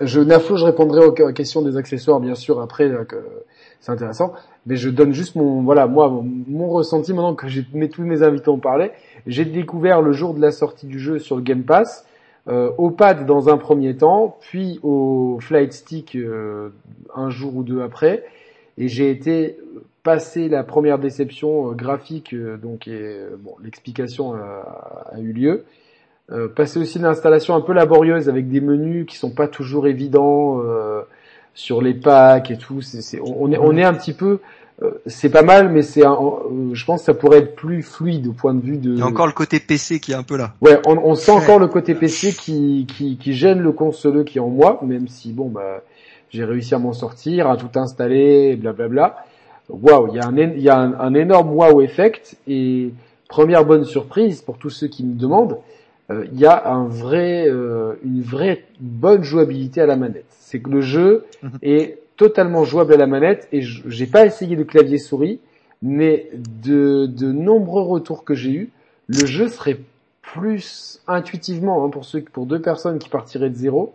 je 0.00 0.20
Naflo, 0.20 0.56
je 0.56 0.64
répondrai 0.64 1.04
aux 1.04 1.12
questions 1.32 1.60
des 1.60 1.76
accessoires 1.76 2.18
bien 2.18 2.34
sûr 2.34 2.60
après 2.60 2.90
que 3.06 3.16
c'est 3.80 3.92
intéressant, 3.92 4.32
mais 4.64 4.76
je 4.76 4.88
donne 4.88 5.12
juste 5.12 5.36
mon 5.36 5.62
voilà 5.62 5.86
moi 5.86 6.08
mon, 6.48 6.68
ressenti 6.68 7.12
maintenant 7.12 7.34
que 7.34 7.46
j'ai 7.46 7.64
tous 7.64 8.02
mes 8.02 8.22
invités 8.22 8.48
en 8.48 8.58
parlaient. 8.58 8.92
J'ai 9.26 9.44
découvert 9.44 10.00
le 10.00 10.12
jour 10.12 10.32
de 10.32 10.40
la 10.40 10.50
sortie 10.50 10.86
du 10.86 10.98
jeu 10.98 11.18
sur 11.18 11.36
le 11.36 11.42
Game 11.42 11.64
Pass 11.64 12.06
euh, 12.48 12.70
au 12.78 12.90
pad 12.90 13.26
dans 13.26 13.50
un 13.50 13.58
premier 13.58 13.96
temps, 13.96 14.38
puis 14.40 14.80
au 14.82 15.38
flight 15.40 15.74
stick 15.74 16.16
euh, 16.16 16.70
un 17.14 17.28
jour 17.28 17.54
ou 17.56 17.62
deux 17.62 17.82
après, 17.82 18.24
et 18.78 18.88
j'ai 18.88 19.10
été 19.10 19.58
passé 20.04 20.48
la 20.48 20.62
première 20.62 21.00
déception 21.00 21.70
euh, 21.70 21.74
graphique, 21.74 22.34
donc 22.34 22.88
bon, 23.40 23.56
l'explication 23.62 24.34
a, 24.34 25.10
a, 25.12 25.18
eu 25.18 25.32
lieu. 25.32 25.64
passer 26.54 26.78
aussi 26.78 27.00
l'installation 27.00 27.56
un 27.56 27.60
peu 27.60 27.72
laborieuse 27.72 28.28
avec 28.28 28.48
des 28.48 28.60
menus 28.60 29.06
qui 29.06 29.16
sont 29.16 29.30
pas 29.30 29.48
toujours 29.48 29.88
évidents 29.88 30.62
sur 31.54 31.82
les 31.82 31.94
packs 31.94 32.50
et 32.52 32.58
tout. 32.58 32.80
c'est 32.82 33.20
on, 33.20 33.50
est, 33.50 33.58
on 33.58 33.76
est 33.76 33.84
un 33.84 33.94
petit 33.94 34.12
peu 34.12 34.38
euh, 34.82 34.90
c'est 35.06 35.28
pas 35.28 35.42
mal, 35.42 35.68
mais 35.68 35.82
c'est, 35.82 36.04
euh, 36.04 36.10
je 36.72 36.84
pense 36.84 37.00
que 37.00 37.06
ça 37.06 37.14
pourrait 37.14 37.38
être 37.38 37.54
plus 37.54 37.82
fluide 37.82 38.26
au 38.26 38.32
point 38.32 38.54
de 38.54 38.60
vue 38.60 38.76
de. 38.76 38.92
Il 38.92 38.98
y 38.98 39.02
a 39.02 39.06
encore 39.06 39.28
le 39.28 39.32
côté 39.32 39.60
PC 39.60 40.00
qui 40.00 40.12
est 40.12 40.16
un 40.16 40.24
peu 40.24 40.36
là. 40.36 40.54
Ouais, 40.60 40.80
on, 40.86 40.98
on 40.98 41.14
sent 41.14 41.30
encore 41.30 41.60
le 41.60 41.68
côté 41.68 41.94
PC 41.94 42.32
qui, 42.32 42.86
qui, 42.88 43.16
qui 43.16 43.32
gêne 43.34 43.60
le 43.60 43.70
consoleux 43.70 44.24
qui 44.24 44.38
est 44.38 44.40
en 44.40 44.48
moi, 44.48 44.80
même 44.82 45.06
si 45.06 45.32
bon 45.32 45.48
bah 45.48 45.82
j'ai 46.30 46.44
réussi 46.44 46.74
à 46.74 46.78
m'en 46.78 46.92
sortir, 46.92 47.48
à 47.48 47.56
tout 47.56 47.70
installer, 47.78 48.56
blablabla. 48.56 49.24
Waouh, 49.68 50.08
il 50.08 50.16
y 50.16 50.20
a 50.20 50.26
un, 50.26 50.36
il 50.36 50.60
y 50.60 50.68
a 50.68 50.78
un, 50.78 51.14
énorme 51.14 51.50
wow 51.54 51.80
effect 51.80 52.36
et 52.46 52.92
première 53.28 53.64
bonne 53.64 53.84
surprise 53.84 54.42
pour 54.42 54.58
tous 54.58 54.70
ceux 54.70 54.88
qui 54.88 55.04
me 55.04 55.14
demandent, 55.14 55.58
euh, 56.10 56.26
il 56.32 56.38
y 56.38 56.46
a 56.46 56.68
un 56.68 56.86
vrai, 56.86 57.48
une 57.48 58.20
vraie 58.20 58.64
bonne 58.78 59.22
jouabilité 59.22 59.80
à 59.80 59.86
la 59.86 59.96
manette. 59.96 60.26
C'est 60.28 60.60
que 60.60 60.70
le 60.70 60.82
jeu 60.82 61.24
mhm. 61.42 61.50
est 61.62 61.98
totalement 62.16 62.64
jouable 62.64 62.92
à 62.92 62.96
la 62.96 63.06
manette 63.06 63.48
et 63.52 63.62
j'ai 63.62 64.06
pas 64.06 64.26
essayé 64.26 64.56
de 64.56 64.62
clavier 64.62 64.98
souris, 64.98 65.40
mais 65.82 66.28
de, 66.62 67.06
de 67.06 67.32
nombreux 67.32 67.82
retours 67.82 68.24
que 68.24 68.34
j'ai 68.34 68.52
eu, 68.52 68.70
le 69.06 69.26
jeu 69.26 69.48
serait 69.48 69.78
plus 70.22 71.00
intuitivement 71.06 71.84
hein, 71.84 71.90
pour 71.90 72.04
ceux 72.04 72.22
pour 72.22 72.46
deux 72.46 72.60
personnes 72.60 72.98
qui 72.98 73.08
partiraient 73.08 73.50
de 73.50 73.56
zéro, 73.56 73.92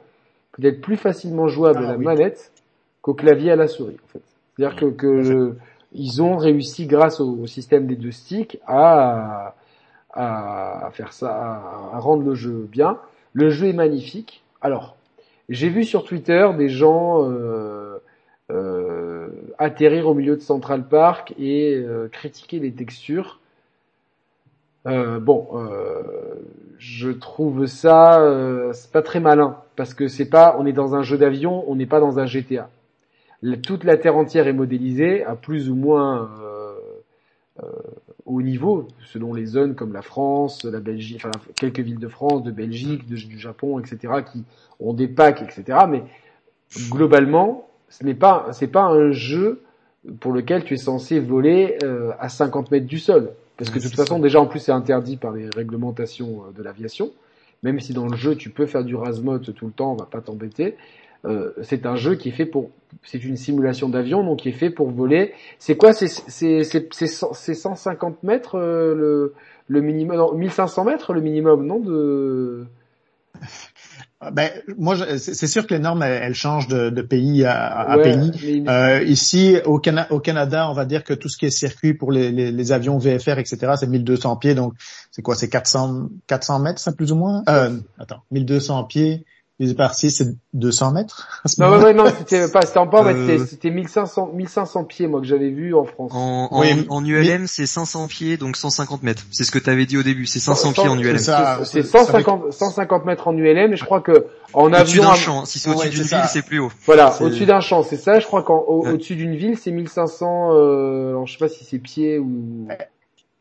peut-être 0.52 0.82
plus 0.82 0.98
facilement 0.98 1.48
jouable 1.48 1.80
ah 1.82 1.90
à 1.90 1.92
la 1.92 1.98
manette 1.98 2.52
qu'au 3.02 3.14
clavier 3.14 3.52
à 3.52 3.56
la 3.56 3.68
souris. 3.68 3.98
En 4.04 4.08
fait, 4.14 4.22
c'est-à-dire 4.60 4.76
que, 4.76 4.86
que 4.88 5.56
ils 5.94 6.22
ont 6.22 6.36
réussi 6.36 6.86
grâce 6.86 7.22
au, 7.22 7.48
système 7.48 7.88
des 7.88 7.96
deux 7.96 8.12
sticks 8.12 8.60
à 8.68 9.56
à 10.12 10.90
faire 10.92 11.14
ça, 11.14 11.30
à 11.94 12.00
rendre 12.00 12.24
le 12.24 12.34
jeu 12.34 12.68
bien. 12.70 12.98
Le 13.32 13.52
jeu 13.52 13.68
est 13.68 13.74
magnifique. 13.74 14.44
Alors, 14.60 14.98
j'ai 15.48 15.70
vu 15.70 15.86
sur 15.86 16.04
Twitter 16.04 16.50
des 16.58 16.68
gens 16.68 17.24
euh, 17.24 18.00
euh, 18.52 19.30
atterrir 19.60 20.08
au 20.08 20.14
milieu 20.14 20.36
de 20.36 20.42
Central 20.42 20.88
Park 20.88 21.34
et 21.40 21.76
euh, 21.76 22.10
critiquer 22.12 22.60
les 22.60 22.74
textures. 22.74 23.40
Euh, 24.88 25.20
bon, 25.20 25.48
euh, 25.54 26.02
je 26.80 27.12
trouve 27.12 27.66
ça 27.68 28.20
c'est 28.74 28.92
pas 28.92 29.04
très 29.04 29.20
malin 29.20 29.58
parce 29.78 29.94
que 29.94 30.08
c'est 30.08 30.30
pas, 30.30 30.58
on 30.60 30.66
est 30.66 30.74
dans 30.74 30.96
un 30.96 31.04
jeu 31.04 31.18
d'avion, 31.18 31.64
on 31.68 31.76
n'est 31.76 31.86
pas 31.86 32.00
dans 32.00 32.20
un 32.20 32.26
GTA. 32.26 32.70
Toute 33.64 33.84
la 33.84 33.98
terre 33.98 34.18
entière 34.18 34.48
est 34.48 34.54
modélisée 34.54 35.24
à 35.24 35.36
plus 35.36 35.70
ou 35.70 35.76
moins 35.76 36.30
haut 38.26 38.42
niveau, 38.42 38.88
selon 39.06 39.34
les 39.34 39.46
zones 39.46 39.76
comme 39.76 39.92
la 39.92 40.02
France, 40.02 40.64
la 40.64 40.80
Belgique, 40.80 41.18
enfin 41.18 41.32
quelques 41.56 41.80
villes 41.80 42.00
de 42.00 42.08
France, 42.08 42.44
de 42.44 42.52
Belgique, 42.52 43.06
du 43.06 43.40
Japon, 43.40 43.80
etc., 43.80 44.24
qui 44.32 44.44
ont 44.80 44.94
des 44.94 45.08
packs, 45.08 45.42
etc. 45.42 45.80
Mais 45.90 46.04
globalement, 46.90 47.70
ce 47.90 48.04
n'est 48.04 48.14
pas 48.14 48.48
c'est 48.52 48.68
pas 48.68 48.84
un 48.84 49.12
jeu 49.12 49.62
pour 50.20 50.32
lequel 50.32 50.64
tu 50.64 50.76
es 50.76 50.78
censé 50.78 51.20
voler 51.20 51.78
euh, 51.84 52.12
à 52.20 52.30
50 52.30 52.72
mètres 52.72 52.88
du 52.88 53.00
sol 53.00 53.32
parce 53.58 53.70
que 53.70 53.80
de 53.80 53.84
toute 53.84 53.96
façon 53.96 54.20
déjà 54.20 54.40
en 54.40 54.46
plus 54.46 54.60
c'est 54.60 54.72
interdit 54.72 55.18
par 55.18 55.34
les 55.34 55.50
réglementations 55.50 56.44
euh, 56.44 56.52
de 56.58 56.64
l'aviation 56.64 57.12
même 57.64 57.80
si 57.80 57.94
dans 57.94 58.08
le 58.08 58.16
jeu 58.16 58.36
tu 58.36 58.50
peux 58.50 58.66
faire 58.66 58.86
du 58.86 58.96
rasmot 58.96 59.40
tout 59.40 59.66
le 59.66 59.72
temps 59.72 59.92
on 59.92 59.96
va 59.96 60.06
pas 60.06 60.22
t'embêter 60.22 60.78
euh, 61.26 61.52
c'est 61.64 61.86
un 61.86 61.96
jeu 61.96 62.16
qui 62.16 62.30
est 62.30 62.34
fait 62.34 62.46
pour 62.46 62.72
c'est 63.04 63.24
une 63.24 63.38
simulation 63.38 63.90
d'avion 63.90 64.24
donc 64.24 64.40
qui 64.40 64.50
est 64.50 64.54
fait 64.54 64.70
pour 64.70 64.90
voler 64.90 65.34
c'est 65.58 65.76
quoi 65.76 65.94
c'est 65.94 66.08
c'est 66.08 66.64
c'est 66.64 67.54
150 67.54 68.24
mètres 68.24 68.58
le 68.58 69.34
le 69.68 69.82
minimum 69.82 70.18
non, 70.18 70.34
1500 70.34 70.86
mètres 70.86 71.14
le 71.14 71.22
minimum 71.22 71.66
non 71.66 71.80
de 71.80 72.66
ah, 74.22 74.32
ben, 74.32 74.50
moi, 74.78 74.96
c'est 75.18 75.48
sûr 75.48 75.66
que 75.66 75.74
les 75.74 75.80
normes, 75.80 76.04
elles, 76.04 76.34
changent 76.34 76.68
de, 76.68 76.90
de 76.90 77.02
pays 77.02 77.46
à, 77.46 77.98
pays. 78.02 78.66
Euh, 78.68 79.02
ici, 79.04 79.58
au, 79.66 79.80
au, 80.10 80.20
Canada, 80.20 80.70
on 80.70 80.74
va 80.74 80.86
dire 80.86 81.04
que 81.04 81.14
tout 81.14 81.30
ce 81.30 81.38
qui 81.38 81.46
est 81.46 81.52
circuit 81.52 81.94
pour 81.94 82.12
les, 82.12 82.32
les, 82.32 82.52
les 82.52 82.72
avions 82.72 82.98
VFR, 82.98 83.40
etc., 83.40 83.74
c'est 83.80 83.88
1200 83.88 84.36
pieds. 84.38 84.56
Donc, 84.56 84.74
c'est 85.12 85.22
quoi 85.22 85.36
C'est 85.36 85.50
400, 85.50 86.10
400 86.28 86.60
mètres, 86.60 86.80
ça, 86.80 86.92
plus 86.92 87.12
ou 87.12 87.16
moins? 87.16 87.44
Euh, 87.50 87.78
Attends, 87.98 88.24
1200 88.32 88.84
pieds 88.86 89.26
les 89.60 89.74
par 89.74 89.94
c'est 89.94 90.10
200 90.54 90.92
mètres? 90.94 91.28
Non, 91.58 91.72
ouais, 91.72 91.84
ouais, 91.84 91.94
non, 91.94 92.06
c'était 92.18 92.48
pas, 92.48 92.62
c'était 92.62 92.78
en 92.78 92.86
bas, 92.86 93.04
euh... 93.06 93.46
c'était 93.46 93.70
1500, 93.70 94.32
1500 94.34 94.84
pieds, 94.86 95.08
moi, 95.08 95.20
que 95.20 95.28
j'avais 95.28 95.50
vu 95.50 95.76
en 95.76 95.84
France. 95.84 96.12
En, 96.14 96.48
en, 96.52 96.64
en 96.90 97.06
ULM, 97.06 97.48
c'est 97.48 97.66
500 97.66 98.08
pieds, 98.08 98.38
donc 98.38 98.56
150 98.56 99.04
mètres. 99.04 99.24
C'est 99.32 99.44
ce 99.44 99.52
que 99.52 99.60
tu 99.60 99.70
avais 99.70 99.86
dit 99.86 99.98
au 99.98 100.04
début, 100.04 100.26
c'est 100.26 100.40
500 100.40 100.74
pieds 100.74 100.88
en 100.88 100.98
ULM. 100.98 101.18
C'est 101.18 101.84
150, 101.84 102.54
150 102.54 103.06
mètres 103.06 103.28
en 103.28 103.36
ULM, 103.36 103.74
et 103.74 103.76
je 103.76 103.84
crois 103.84 104.02
que 104.02 104.28
en 104.54 104.72
avion... 104.72 104.80
Au-dessus 104.80 105.00
d'un 105.00 105.16
champ, 105.16 105.46
si 105.46 105.60
c'est 105.60 105.70
au-dessus 105.70 105.90
d'une 105.90 106.04
ville, 106.04 106.28
c'est 106.30 106.42
plus 106.42 106.60
haut. 106.60 106.72
Voilà, 106.86 107.14
au-dessus 107.22 107.46
d'un 107.46 107.62
champ, 107.62 107.84
c'est 107.84 107.98
ça, 107.98 108.20
je 108.20 108.26
crois 108.26 108.44
qu'au-dessus 108.44 109.16
d'une 109.16 109.36
ville, 109.36 109.58
c'est 109.58 109.72
1500, 109.72 110.54
euh, 110.54 111.10
alors 111.10 111.28
je 111.28 111.34
sais 111.34 111.40
pas 111.40 111.50
si 111.50 111.66
c'est 111.66 111.80
pieds 111.80 112.18
ou... 112.20 112.68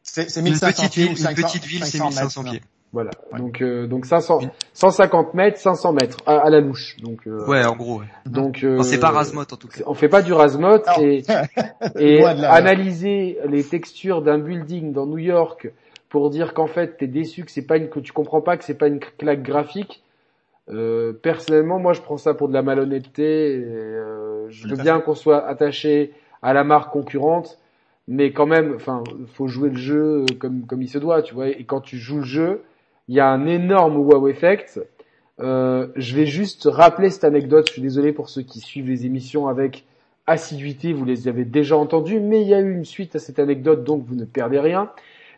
C'est 0.03 0.41
1500 0.41 0.89
pieds. 0.89 1.07
Une 1.07 1.15
petite 1.15 1.65
ville, 1.65 1.85
c'est 1.85 2.01
1500 2.01 2.45
pieds. 2.45 2.63
Voilà. 2.93 3.11
Donc 3.37 3.61
euh, 3.61 3.87
donc 3.87 4.07
500, 4.07 4.41
150 4.73 5.35
mètres, 5.35 5.59
500 5.59 5.93
mètres 5.93 6.19
à, 6.25 6.49
la 6.49 6.61
louche. 6.61 6.97
Donc 7.03 7.27
euh, 7.27 7.47
ouais, 7.47 7.65
en 7.65 7.77
gros. 7.77 8.01
Ouais. 8.01 8.07
Donc 8.25 8.65
euh, 8.65 8.83
c'est 8.83 8.99
pas 8.99 9.11
Rasmot 9.11 9.43
en 9.43 9.57
tout 9.57 9.69
cas. 9.69 9.83
On 9.87 9.95
fait 9.95 10.09
pas 10.09 10.23
du 10.23 10.33
Rasmot 10.33 10.81
et, 10.99 11.23
et 11.99 12.25
analyser 12.25 13.39
les 13.47 13.63
textures 13.63 14.23
d'un 14.23 14.39
building 14.39 14.93
dans 14.93 15.07
New 15.07 15.19
York 15.19 15.71
pour 16.09 16.31
dire 16.31 16.55
qu'en 16.55 16.67
fait 16.67 16.97
t'es 16.97 17.07
déçu 17.07 17.45
que 17.45 17.51
c'est 17.51 17.67
pas 17.67 17.77
une 17.77 17.91
que 17.91 18.01
tu 18.01 18.13
comprends 18.13 18.41
pas 18.41 18.57
que 18.57 18.65
c'est 18.65 18.79
pas 18.79 18.89
une 18.89 19.01
claque 19.01 19.43
graphique. 19.43 20.03
Euh, 20.71 21.13
personnellement, 21.13 21.79
moi 21.79 21.93
je 21.93 22.01
prends 22.01 22.19
ça 22.19 22.35
pour 22.35 22.49
de 22.49 22.55
la 22.55 22.63
malhonnêteté. 22.63 23.53
Et, 23.53 23.65
euh, 23.65 24.47
je 24.51 24.69
veux 24.69 24.77
bien 24.77 25.01
qu'on 25.01 25.15
soit 25.15 25.47
attaché 25.47 26.13
à 26.43 26.53
la 26.53 26.65
marque 26.65 26.93
concurrente, 26.93 27.59
mais 28.07 28.33
quand 28.33 28.47
même, 28.47 28.75
enfin, 28.75 29.03
faut 29.35 29.47
jouer 29.47 29.71
le 29.71 29.77
jeu 29.77 30.25
comme 30.39 30.67
comme 30.67 30.83
il 30.83 30.89
se 30.89 30.99
doit, 30.99 31.23
tu 31.23 31.35
vois. 31.35 31.49
Et 31.49 31.65
quand 31.65 31.81
tu 31.81 31.97
joues 31.99 32.19
le 32.19 32.25
jeu, 32.25 32.63
il 33.09 33.15
y 33.15 33.21
a 33.21 33.29
un 33.29 33.47
énorme 33.47 33.97
wow 33.97 34.29
effect. 34.29 34.81
Euh, 35.41 35.89
je 35.97 36.17
vais 36.17 36.27
juste 36.27 36.69
rappeler 36.71 37.11
cette 37.11 37.25
anecdote. 37.25 37.67
Je 37.69 37.75
suis 37.75 37.83
désolé 37.83 38.13
pour 38.13 38.29
ceux 38.29 38.43
qui 38.43 38.61
suivent 38.61 38.89
les 38.89 39.07
émissions 39.07 39.49
avec 39.49 39.85
assiduité, 40.29 40.93
vous 40.93 41.05
les 41.05 41.27
avez 41.27 41.45
déjà 41.45 41.77
entendues, 41.77 42.21
mais 42.21 42.43
il 42.43 42.49
y 42.49 42.55
a 42.55 42.61
eu 42.61 42.73
une 42.73 42.85
suite 42.85 43.17
à 43.17 43.19
cette 43.19 43.39
anecdote, 43.39 43.83
donc 43.83 44.05
vous 44.05 44.15
ne 44.15 44.25
perdez 44.25 44.61
rien. 44.61 44.91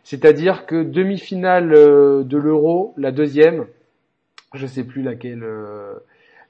C'est-à-dire 0.03 0.65
que 0.65 0.83
demi-finale 0.83 1.73
euh, 1.73 2.23
de 2.23 2.37
l'Euro, 2.37 2.93
la 2.97 3.11
deuxième, 3.11 3.67
je 4.53 4.67
sais 4.67 4.83
plus 4.83 5.01
laquelle, 5.01 5.43
euh, 5.43 5.93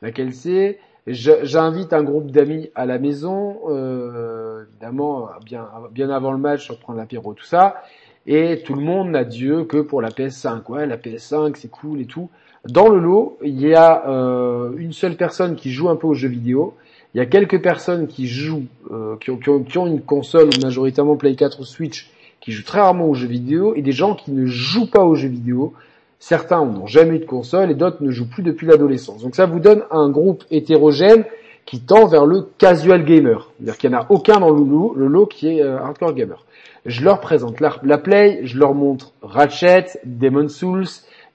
laquelle 0.02 0.34
c'est. 0.34 0.80
J'invite 1.08 1.94
un 1.94 2.04
groupe 2.04 2.32
d'amis 2.32 2.70
à 2.76 2.86
la 2.86 3.00
maison, 3.00 3.60
euh, 3.70 4.66
évidemment 4.70 5.30
bien, 5.44 5.68
bien 5.92 6.10
avant 6.10 6.32
le 6.32 6.38
match, 6.38 6.64
sur 6.64 6.80
prendre 6.80 7.00
l'apéro, 7.00 7.34
tout 7.34 7.44
ça. 7.44 7.84
Et 8.28 8.62
tout 8.64 8.76
le 8.76 8.82
monde 8.82 9.12
n'a 9.12 9.24
Dieu 9.24 9.64
que 9.64 9.78
pour 9.78 10.02
la 10.02 10.10
PS5. 10.10 10.62
Ouais, 10.70 10.86
la 10.86 10.98
PS5, 10.98 11.56
c'est 11.56 11.72
cool 11.72 12.02
et 12.02 12.06
tout. 12.06 12.30
Dans 12.68 12.90
le 12.90 13.00
lot, 13.00 13.40
il 13.44 13.60
y 13.60 13.74
a 13.74 14.08
euh, 14.08 14.72
une 14.78 14.94
seule 14.94 15.16
personne 15.16 15.56
qui 15.56 15.72
joue 15.72 15.90
un 15.90 15.96
peu 15.96 16.08
aux 16.08 16.14
jeux 16.14 16.28
vidéo. 16.28 16.76
Il 17.14 17.18
y 17.18 17.22
a 17.22 17.26
quelques 17.26 17.62
personnes 17.62 18.08
qui 18.08 18.28
jouent, 18.28 18.66
euh, 18.92 19.16
qui, 19.18 19.32
ont, 19.32 19.88
une 19.88 20.02
console, 20.02 20.50
majoritairement 20.62 21.18
Play 21.18 21.36
4 21.36 21.60
ou 21.60 21.66
Switch, 21.66 22.12
qui 22.40 22.52
jouent 22.52 22.64
très 22.64 22.80
rarement 22.80 23.10
aux 23.10 23.16
jeux 23.16 23.28
vidéo, 23.28 23.74
et 23.76 23.82
des 23.82 23.92
gens 23.92 24.16
qui 24.16 24.32
ne 24.32 24.46
jouent 24.46 24.90
pas 24.90 25.04
aux 25.04 25.16
jeux 25.16 25.28
vidéo. 25.28 25.74
Certains 26.20 26.64
n'ont 26.64 26.86
jamais 26.86 27.16
eu 27.16 27.20
de 27.20 27.26
console 27.26 27.72
et 27.72 27.76
d'autres 27.76 28.04
ne 28.04 28.12
jouent 28.12 28.30
plus 28.30 28.44
depuis 28.44 28.68
l'adolescence. 28.68 29.24
Donc 29.24 29.36
ça 29.36 29.48
vous 29.48 29.60
donne 29.60 29.84
un 29.90 30.10
groupe 30.10 30.44
hétérogène 30.52 31.26
qui 31.66 31.80
tend 31.80 32.06
vers 32.06 32.28
le 32.28 32.48
casual 32.60 33.04
gamer. 33.04 33.50
C'est-à-dire 33.58 33.78
qu'il 33.78 33.90
n'y 33.90 33.96
en 33.96 34.02
a 34.02 34.06
aucun 34.10 34.40
dans 34.40 34.52
le 34.52 34.64
lot, 34.64 34.94
le 34.96 35.08
lot 35.08 35.26
qui 35.26 35.48
est 35.48 35.64
euh, 35.64 35.80
hardcore 35.80 36.14
gamer. 36.14 36.46
Je 36.86 37.04
leur 37.04 37.20
présente 37.20 37.60
la, 37.60 37.76
la, 37.84 37.98
play, 37.98 38.42
je 38.44 38.58
leur 38.58 38.74
montre 38.74 39.14
Ratchet, 39.22 39.86
Demon 40.04 40.48
Souls, 40.48 40.88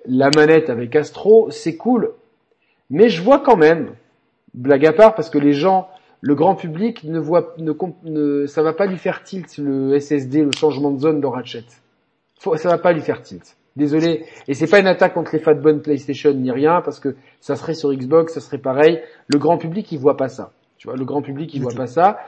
la 0.06 0.30
manette 0.34 0.70
avec 0.70 0.94
Astro, 0.96 1.50
c'est 1.50 1.76
cool. 1.76 2.12
Mais 2.90 3.08
je 3.08 3.22
vois 3.22 3.40
quand 3.40 3.56
même, 3.56 3.90
blague 4.54 4.86
à 4.86 4.92
part, 4.92 5.14
parce 5.14 5.30
que 5.30 5.38
les 5.38 5.52
gens, 5.52 5.88
le 6.20 6.34
grand 6.34 6.54
public 6.54 7.04
ne 7.04 7.18
voit, 7.18 7.54
ne, 7.58 7.72
ne 8.04 8.46
ça 8.46 8.62
va 8.62 8.72
pas 8.72 8.86
lui 8.86 8.96
faire 8.96 9.22
tilt 9.22 9.58
le 9.58 9.98
SSD, 9.98 10.42
le 10.42 10.52
changement 10.56 10.90
de 10.90 10.98
zone 10.98 11.20
dans 11.20 11.30
Ratchet. 11.30 11.64
Faut, 12.40 12.56
ça 12.56 12.68
va 12.68 12.78
pas 12.78 12.92
lui 12.92 13.00
faire 13.00 13.22
tilt. 13.22 13.56
Désolé. 13.76 14.24
Et 14.48 14.54
c'est 14.54 14.66
pas 14.66 14.80
une 14.80 14.86
attaque 14.86 15.12
contre 15.12 15.32
les 15.34 15.38
fat 15.38 15.54
bonnes 15.54 15.82
PlayStation 15.82 16.32
ni 16.32 16.50
rien, 16.50 16.80
parce 16.80 16.98
que 16.98 17.14
ça 17.40 17.56
serait 17.56 17.74
sur 17.74 17.92
Xbox, 17.92 18.32
ça 18.32 18.40
serait 18.40 18.58
pareil. 18.58 19.00
Le 19.28 19.38
grand 19.38 19.58
public, 19.58 19.92
il 19.92 19.98
voit 19.98 20.16
pas 20.16 20.28
ça. 20.28 20.52
Tu 20.78 20.88
vois, 20.88 20.96
le 20.96 21.04
grand 21.04 21.22
public, 21.22 21.52
il 21.54 21.62
voit 21.62 21.74
pas 21.74 21.86
ça. 21.86 22.18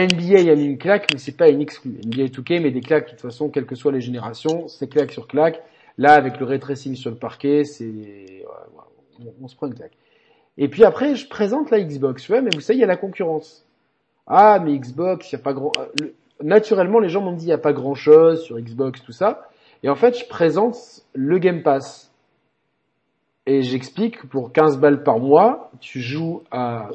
NBA 0.00 0.50
a 0.50 0.54
mis 0.54 0.64
une 0.64 0.78
claque, 0.78 1.06
mais 1.12 1.18
c'est 1.18 1.36
pas 1.36 1.48
une 1.48 1.60
exclue. 1.60 1.98
NBA 2.04 2.24
2K 2.24 2.60
met 2.60 2.70
des 2.70 2.80
claques, 2.80 3.06
de 3.06 3.10
toute 3.12 3.20
façon, 3.20 3.50
quelles 3.50 3.66
que 3.66 3.76
soient 3.76 3.92
les 3.92 4.00
générations, 4.00 4.68
c'est 4.68 4.88
claque 4.88 5.12
sur 5.12 5.28
claque. 5.28 5.62
Là, 5.98 6.14
avec 6.14 6.38
le 6.38 6.44
ray 6.46 6.58
tracing 6.58 6.94
sur 6.94 7.10
le 7.10 7.16
parquet, 7.16 7.64
c'est, 7.64 8.44
on, 9.40 9.48
se 9.48 9.56
prend 9.56 9.68
une 9.68 9.74
claque. 9.74 9.96
Et 10.58 10.68
puis 10.68 10.84
après, 10.84 11.14
je 11.14 11.28
présente 11.28 11.70
la 11.70 11.80
Xbox. 11.80 12.28
Ouais, 12.28 12.42
mais 12.42 12.50
vous 12.54 12.60
savez, 12.60 12.78
il 12.78 12.80
y 12.80 12.84
a 12.84 12.88
la 12.88 12.96
concurrence. 12.96 13.66
Ah, 14.26 14.60
mais 14.62 14.76
Xbox, 14.76 15.30
il 15.30 15.36
y 15.36 15.38
a 15.38 15.42
pas 15.42 15.52
grand, 15.52 15.72
le... 16.00 16.14
naturellement, 16.42 16.98
les 16.98 17.08
gens 17.08 17.22
m'ont 17.22 17.32
dit, 17.32 17.46
il 17.46 17.50
y 17.50 17.52
a 17.52 17.58
pas 17.58 17.72
grand 17.72 17.94
chose 17.94 18.42
sur 18.42 18.58
Xbox, 18.58 19.02
tout 19.02 19.12
ça. 19.12 19.48
Et 19.82 19.88
en 19.88 19.94
fait, 19.94 20.18
je 20.18 20.26
présente 20.26 20.76
le 21.14 21.38
Game 21.38 21.62
Pass. 21.62 22.12
Et 23.46 23.62
j'explique 23.62 24.22
que 24.22 24.26
pour 24.26 24.52
15 24.52 24.78
balles 24.78 25.04
par 25.04 25.20
mois, 25.20 25.70
tu 25.80 26.00
joues 26.00 26.42
à 26.50 26.88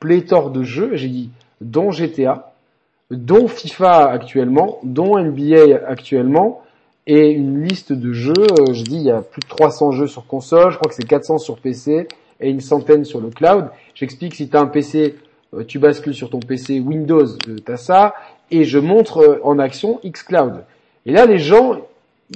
pléthore 0.00 0.50
de 0.50 0.62
jeux, 0.62 0.96
j'ai 0.96 1.08
dit, 1.08 1.30
dont 1.60 1.90
GTA, 1.90 2.52
dont 3.10 3.48
FIFA 3.48 4.10
actuellement, 4.10 4.78
dont 4.82 5.18
NBA 5.18 5.80
actuellement, 5.86 6.62
et 7.06 7.30
une 7.30 7.66
liste 7.66 7.92
de 7.92 8.12
jeux, 8.12 8.46
je 8.70 8.82
dis, 8.82 8.96
il 8.96 9.02
y 9.02 9.10
a 9.10 9.22
plus 9.22 9.40
de 9.40 9.48
300 9.48 9.92
jeux 9.92 10.06
sur 10.06 10.26
console, 10.26 10.72
je 10.72 10.76
crois 10.76 10.90
que 10.90 10.94
c'est 10.94 11.06
400 11.06 11.38
sur 11.38 11.58
PC, 11.58 12.06
et 12.40 12.50
une 12.50 12.60
centaine 12.60 13.04
sur 13.04 13.20
le 13.20 13.30
cloud. 13.30 13.68
J'explique 13.94 14.34
si 14.34 14.48
tu 14.48 14.56
as 14.56 14.60
un 14.60 14.66
PC, 14.66 15.16
tu 15.66 15.78
bascules 15.78 16.14
sur 16.14 16.28
ton 16.28 16.40
PC 16.40 16.80
Windows, 16.80 17.26
tu 17.38 17.72
as 17.72 17.78
ça, 17.78 18.14
et 18.50 18.64
je 18.64 18.78
montre 18.78 19.40
en 19.42 19.58
action 19.58 20.00
xCloud. 20.04 20.64
Et 21.06 21.12
là, 21.12 21.24
les 21.24 21.38
gens, 21.38 21.78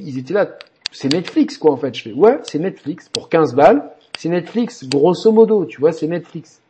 ils 0.00 0.18
étaient 0.18 0.32
là, 0.32 0.48
c'est 0.90 1.12
Netflix 1.12 1.58
quoi 1.58 1.72
en 1.72 1.76
fait. 1.76 1.94
Je 1.94 2.02
fais 2.02 2.12
ouais, 2.12 2.38
c'est 2.44 2.58
Netflix 2.58 3.10
pour 3.10 3.28
15 3.28 3.54
balles. 3.54 3.90
C'est 4.18 4.30
Netflix 4.30 4.88
grosso 4.88 5.30
modo, 5.32 5.66
tu 5.66 5.80
vois, 5.80 5.92
c'est 5.92 6.06
Netflix. 6.06 6.61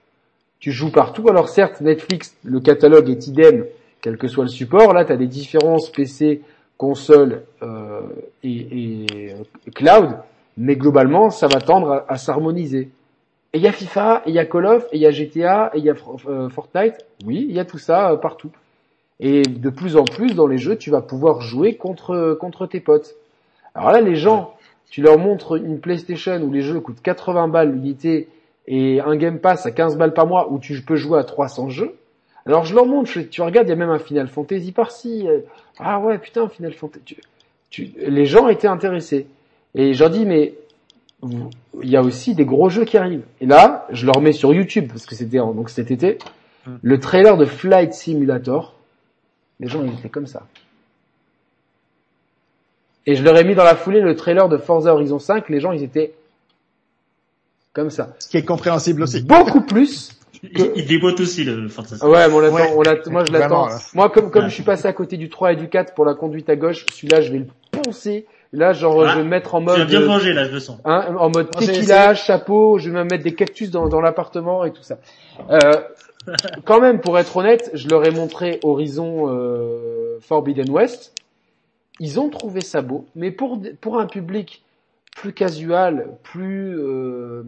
Tu 0.62 0.70
joues 0.70 0.92
partout. 0.92 1.28
Alors 1.28 1.48
certes, 1.48 1.80
Netflix, 1.80 2.36
le 2.44 2.60
catalogue 2.60 3.10
est 3.10 3.26
idem, 3.26 3.66
quel 4.00 4.16
que 4.16 4.28
soit 4.28 4.44
le 4.44 4.48
support. 4.48 4.92
Là, 4.92 5.04
tu 5.04 5.10
as 5.10 5.16
des 5.16 5.26
différences 5.26 5.90
PC, 5.90 6.40
console 6.76 7.42
euh, 7.64 8.02
et, 8.44 9.06
et, 9.10 9.36
cloud, 9.74 10.18
mais 10.56 10.76
globalement, 10.76 11.30
ça 11.30 11.48
va 11.48 11.60
tendre 11.60 12.04
à, 12.06 12.16
s'harmoniser. 12.16 12.90
Et 13.52 13.58
il 13.58 13.62
y 13.62 13.66
a 13.66 13.72
FIFA, 13.72 14.22
et 14.24 14.30
il 14.30 14.36
y 14.36 14.38
a 14.38 14.46
Call 14.46 14.66
of, 14.66 14.84
et 14.92 14.98
il 14.98 15.00
y 15.00 15.06
a 15.06 15.10
GTA, 15.10 15.72
et 15.74 15.78
il 15.78 15.84
y 15.84 15.90
a 15.90 15.94
euh, 16.28 16.48
Fortnite. 16.48 16.94
Oui, 17.26 17.44
il 17.48 17.56
y 17.56 17.58
a 17.58 17.64
tout 17.64 17.78
ça 17.78 18.12
euh, 18.12 18.16
partout. 18.16 18.52
Et 19.18 19.42
de 19.42 19.68
plus 19.68 19.96
en 19.96 20.04
plus 20.04 20.36
dans 20.36 20.46
les 20.46 20.58
jeux, 20.58 20.76
tu 20.76 20.90
vas 20.90 21.02
pouvoir 21.02 21.40
jouer 21.40 21.74
contre 21.74 22.36
contre 22.38 22.68
tes 22.68 22.78
potes. 22.78 23.16
Alors 23.74 23.90
là, 23.90 24.00
les 24.00 24.14
gens, 24.14 24.54
tu 24.90 25.02
leur 25.02 25.18
montres 25.18 25.56
une 25.56 25.80
PlayStation 25.80 26.40
où 26.40 26.52
les 26.52 26.62
jeux 26.62 26.78
coûtent 26.78 27.02
80 27.02 27.48
balles 27.48 27.72
l'unité 27.72 28.28
et 28.66 29.00
un 29.00 29.16
Game 29.16 29.38
Pass 29.38 29.66
à 29.66 29.70
15 29.70 29.96
balles 29.96 30.14
par 30.14 30.26
mois 30.26 30.50
où 30.50 30.58
tu 30.58 30.80
peux 30.82 30.96
jouer 30.96 31.18
à 31.18 31.24
300 31.24 31.68
jeux. 31.68 31.94
Alors 32.46 32.64
je 32.64 32.74
leur 32.74 32.86
montre, 32.86 33.10
je, 33.10 33.20
tu 33.20 33.42
regardes, 33.42 33.68
il 33.68 33.70
y 33.70 33.74
a 33.74 33.76
même 33.76 33.90
un 33.90 33.98
Final 33.98 34.28
Fantasy 34.28 34.72
par-ci. 34.72 35.26
Ah 35.78 36.00
ouais, 36.00 36.18
putain, 36.18 36.48
Final 36.48 36.72
Fantasy. 36.72 37.04
Tu, 37.04 37.16
tu, 37.70 37.92
les 37.98 38.26
gens 38.26 38.48
étaient 38.48 38.68
intéressés. 38.68 39.26
Et 39.74 39.94
je 39.94 40.00
leur 40.00 40.10
dis, 40.10 40.26
mais 40.26 40.54
il 41.82 41.88
y 41.88 41.96
a 41.96 42.02
aussi 42.02 42.34
des 42.34 42.44
gros 42.44 42.68
jeux 42.68 42.84
qui 42.84 42.96
arrivent. 42.96 43.24
Et 43.40 43.46
là, 43.46 43.86
je 43.90 44.06
leur 44.06 44.20
mets 44.20 44.32
sur 44.32 44.52
YouTube, 44.52 44.88
parce 44.88 45.06
que 45.06 45.14
c'était 45.14 45.38
donc 45.38 45.70
cet 45.70 45.90
été, 45.90 46.18
mm. 46.66 46.74
le 46.82 47.00
trailer 47.00 47.36
de 47.36 47.44
Flight 47.44 47.92
Simulator. 47.92 48.74
Les 49.60 49.68
gens, 49.68 49.84
ils 49.84 49.92
étaient 49.92 50.08
comme 50.08 50.26
ça. 50.26 50.46
Et 53.06 53.14
je 53.14 53.22
leur 53.22 53.36
ai 53.36 53.44
mis 53.44 53.54
dans 53.54 53.64
la 53.64 53.74
foulée 53.74 54.00
le 54.00 54.14
trailer 54.14 54.48
de 54.48 54.58
Forza 54.58 54.92
Horizon 54.92 55.18
5. 55.18 55.48
Les 55.48 55.60
gens, 55.60 55.72
ils 55.72 55.82
étaient 55.82 56.12
comme 57.72 57.90
ça. 57.90 58.14
Ce 58.18 58.28
qui 58.28 58.36
est 58.36 58.44
compréhensible 58.44 59.02
aussi. 59.02 59.22
Beaucoup 59.22 59.62
plus. 59.62 60.18
Que... 60.42 60.72
Il 60.76 60.86
déboîte 60.86 61.20
aussi 61.20 61.44
le 61.44 61.68
Forza. 61.68 62.04
Ouais, 62.04 62.28
mais 62.28 62.34
on 62.34 62.40
l'attend. 62.40 62.56
Ouais, 62.56 62.72
on 62.74 62.82
l'attend. 62.82 63.10
Moi, 63.10 63.24
je 63.24 63.32
l'attends. 63.32 63.68
Moi, 63.94 64.10
comme 64.10 64.30
comme 64.30 64.44
ouais. 64.44 64.48
je 64.48 64.54
suis 64.54 64.64
passé 64.64 64.88
à 64.88 64.92
côté 64.92 65.16
du 65.16 65.28
3 65.28 65.52
et 65.52 65.56
du 65.56 65.68
4 65.68 65.94
pour 65.94 66.04
la 66.04 66.14
conduite 66.14 66.48
à 66.50 66.56
gauche, 66.56 66.84
celui-là, 66.92 67.20
je 67.20 67.32
vais 67.32 67.38
le 67.38 67.46
poncer. 67.70 68.26
Là, 68.52 68.72
genre, 68.72 69.04
ah, 69.04 69.08
je 69.08 69.18
vais 69.18 69.24
me 69.24 69.30
mettre 69.30 69.54
en 69.54 69.60
mode. 69.60 69.78
Tu 69.78 69.86
bien 69.86 70.00
manger 70.00 70.32
là, 70.32 70.44
je 70.44 70.52
le 70.52 70.60
sens. 70.60 70.78
Hein, 70.84 71.14
en 71.16 71.30
mode 71.30 71.50
tequila, 71.50 72.14
chapeau. 72.14 72.78
Je 72.78 72.90
vais 72.90 72.96
même 72.96 73.08
mettre 73.08 73.24
des 73.24 73.34
cactus 73.34 73.70
dans, 73.70 73.88
dans 73.88 74.00
l'appartement 74.00 74.64
et 74.64 74.72
tout 74.72 74.82
ça. 74.82 74.98
Euh, 75.48 75.80
quand 76.64 76.80
même, 76.80 77.00
pour 77.00 77.18
être 77.18 77.36
honnête, 77.36 77.70
je 77.72 77.88
leur 77.88 78.04
ai 78.04 78.10
montré 78.10 78.58
Horizon 78.62 79.28
euh, 79.28 80.18
Forbidden 80.20 80.68
West. 80.70 81.14
Ils 82.00 82.18
ont 82.18 82.30
trouvé 82.30 82.62
ça 82.62 82.82
beau, 82.82 83.06
mais 83.14 83.30
pour 83.30 83.60
pour 83.80 83.98
un 83.98 84.06
public 84.06 84.62
plus 85.16 85.32
casual, 85.32 86.16
plus 86.22 86.78
euh, 86.78 87.44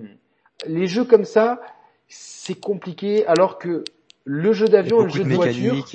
les 0.66 0.86
jeux 0.86 1.04
comme 1.04 1.24
ça, 1.24 1.60
c'est 2.08 2.58
compliqué, 2.58 3.26
alors 3.26 3.58
que 3.58 3.84
le 4.24 4.52
jeu 4.52 4.68
d'avion, 4.68 5.02
le 5.02 5.08
jeu 5.08 5.24
de, 5.24 5.30
de 5.30 5.34
voiture, 5.34 5.86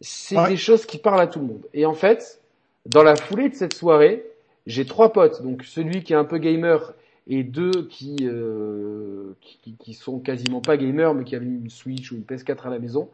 c'est 0.00 0.36
ouais. 0.36 0.48
des 0.48 0.56
choses 0.56 0.86
qui 0.86 0.98
parlent 0.98 1.20
à 1.20 1.26
tout 1.26 1.40
le 1.40 1.46
monde. 1.46 1.66
Et 1.74 1.86
en 1.86 1.94
fait, 1.94 2.40
dans 2.86 3.02
la 3.02 3.16
foulée 3.16 3.48
de 3.48 3.54
cette 3.54 3.74
soirée, 3.74 4.24
j'ai 4.66 4.84
trois 4.84 5.12
potes, 5.12 5.42
donc 5.42 5.64
celui 5.64 6.02
qui 6.02 6.12
est 6.12 6.16
un 6.16 6.24
peu 6.24 6.38
gamer 6.38 6.94
et 7.28 7.44
deux 7.44 7.86
qui, 7.88 8.16
euh, 8.22 9.34
qui, 9.40 9.76
qui 9.76 9.94
sont 9.94 10.18
quasiment 10.18 10.60
pas 10.60 10.76
gamers 10.76 11.14
mais 11.14 11.24
qui 11.24 11.36
avaient 11.36 11.46
une 11.46 11.70
Switch 11.70 12.10
ou 12.10 12.16
une 12.16 12.22
PS4 12.22 12.66
à 12.66 12.70
la 12.70 12.78
maison, 12.78 13.08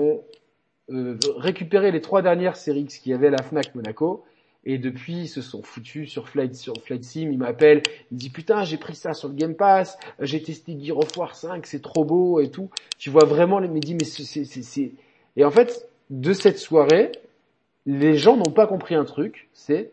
ont 0.00 0.22
euh, 0.90 1.18
récupéré 1.36 1.90
les 1.90 2.00
trois 2.00 2.22
dernières 2.22 2.56
séries 2.56 2.82
X 2.82 2.98
qu'il 2.98 3.12
y 3.12 3.14
avait 3.14 3.26
à 3.28 3.30
la 3.30 3.42
Fnac 3.42 3.74
Monaco 3.74 4.24
et 4.68 4.76
depuis 4.76 5.22
ils 5.22 5.28
se 5.28 5.40
sont 5.40 5.62
foutus 5.62 6.08
sur 6.10 6.28
Flight 6.28 6.54
sur 6.54 6.74
Flight 6.84 7.02
Sim, 7.02 7.30
il 7.32 7.38
m'appelle, 7.38 7.82
il 8.12 8.14
me 8.14 8.20
dit 8.20 8.30
putain 8.30 8.64
j'ai 8.64 8.76
pris 8.76 8.94
ça 8.94 9.14
sur 9.14 9.28
le 9.28 9.34
Game 9.34 9.54
Pass, 9.54 9.98
j'ai 10.20 10.42
testé 10.42 10.76
Gear 10.78 10.98
of 10.98 11.16
War 11.16 11.34
5, 11.34 11.66
c'est 11.66 11.80
trop 11.80 12.04
beau 12.04 12.38
et 12.38 12.50
tout. 12.50 12.68
Tu 12.98 13.08
vois 13.08 13.24
vraiment 13.24 13.58
les 13.58 13.68
dit 13.80 13.94
mais 13.94 14.04
c'est 14.04 14.44
c'est 14.44 14.92
et 15.36 15.44
en 15.44 15.50
fait 15.50 15.88
de 16.10 16.34
cette 16.34 16.58
soirée, 16.58 17.12
les 17.86 18.16
gens 18.16 18.36
n'ont 18.36 18.52
pas 18.52 18.66
compris 18.66 18.94
un 18.94 19.04
truc, 19.04 19.48
c'est 19.54 19.90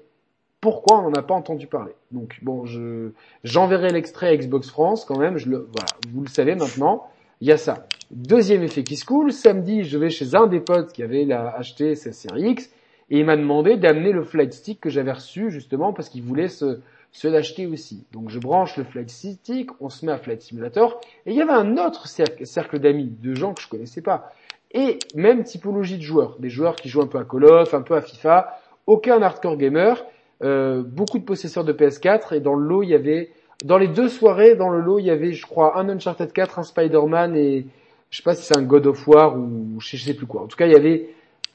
pourquoi 0.59 0.99
on 0.99 1.03
n'en 1.03 1.13
a 1.13 1.21
pas 1.21 1.35
entendu 1.35 1.67
parler. 1.67 1.93
Donc 2.11 2.39
bon, 2.41 2.65
je 2.65 3.11
j'enverrai 3.45 3.91
l'extrait 3.91 4.27
à 4.27 4.35
Xbox 4.35 4.69
France 4.69 5.05
quand 5.05 5.17
même. 5.17 5.37
Je 5.37 5.49
le 5.49 5.69
voilà, 5.71 5.87
vous 6.11 6.21
le 6.21 6.29
savez 6.29 6.55
maintenant. 6.55 7.07
Il 7.39 7.47
y 7.47 7.51
a 7.53 7.57
ça. 7.57 7.87
Deuxième 8.11 8.63
effet 8.63 8.83
qui 8.83 8.97
se 8.97 9.05
coule. 9.05 9.31
Samedi, 9.31 9.83
je 9.83 9.97
vais 9.97 10.09
chez 10.09 10.35
un 10.35 10.47
des 10.47 10.59
potes 10.59 10.91
qui 10.91 11.03
avait 11.03 11.23
la, 11.23 11.49
acheté 11.49 11.95
sa 11.95 12.11
série 12.11 12.49
X 12.49 12.69
et 13.09 13.19
il 13.19 13.25
m'a 13.25 13.37
demandé 13.37 13.77
d'amener 13.77 14.11
le 14.11 14.23
flight 14.23 14.53
stick 14.53 14.79
que 14.79 14.89
j'avais 14.89 15.11
reçu 15.11 15.51
justement 15.51 15.93
parce 15.93 16.09
qu'il 16.09 16.23
voulait 16.23 16.47
se 16.47 16.79
se 17.15 17.29
l'acheter 17.29 17.65
aussi. 17.65 18.03
Donc 18.11 18.29
je 18.29 18.39
branche 18.39 18.75
le 18.75 18.83
flight 18.83 19.09
stick, 19.09 19.69
on 19.79 19.87
se 19.87 20.05
met 20.05 20.11
à 20.11 20.17
Flight 20.17 20.41
Simulator 20.41 20.99
et 21.25 21.31
il 21.31 21.37
y 21.37 21.41
avait 21.41 21.53
un 21.53 21.77
autre 21.77 22.09
cercle, 22.09 22.45
cercle 22.45 22.77
d'amis, 22.77 23.09
de 23.21 23.33
gens 23.33 23.53
que 23.53 23.61
je 23.61 23.69
connaissais 23.69 24.01
pas 24.01 24.33
et 24.73 24.99
même 25.15 25.45
typologie 25.45 25.97
de 25.97 26.01
joueurs, 26.01 26.35
des 26.39 26.49
joueurs 26.49 26.75
qui 26.75 26.89
jouent 26.89 27.03
un 27.03 27.07
peu 27.07 27.17
à 27.17 27.23
Call 27.23 27.45
of, 27.45 27.73
un 27.73 27.83
peu 27.83 27.95
à 27.95 28.01
FIFA, 28.01 28.59
aucun 28.85 29.21
hardcore 29.21 29.55
gamer 29.55 30.03
euh, 30.43 30.83
beaucoup 30.83 31.17
de 31.17 31.23
possesseurs 31.23 31.63
de 31.63 31.71
PS4 31.71 32.35
et 32.35 32.41
dans 32.41 32.55
le 32.55 32.67
lot 32.67 32.83
il 32.83 32.89
y 32.89 32.93
avait 32.93 33.31
dans 33.63 33.77
les 33.77 33.87
deux 33.87 34.09
soirées 34.09 34.55
dans 34.55 34.67
le 34.67 34.81
lot 34.81 34.99
il 34.99 35.05
y 35.05 35.09
avait 35.09 35.31
je 35.31 35.45
crois 35.45 35.79
un 35.79 35.87
Uncharted 35.87 36.33
4, 36.33 36.59
un 36.59 36.63
Spider-Man 36.63 37.37
et 37.37 37.65
je 38.09 38.17
sais 38.17 38.23
pas 38.23 38.35
si 38.35 38.43
c'est 38.43 38.57
un 38.57 38.63
God 38.63 38.87
of 38.87 39.07
War 39.07 39.37
ou 39.37 39.79
je 39.79 39.95
sais 39.95 40.13
plus 40.13 40.25
quoi. 40.25 40.41
En 40.41 40.47
tout 40.47 40.57
cas 40.57 40.65
il 40.65 40.73
y 40.73 40.75
avait 40.75 41.07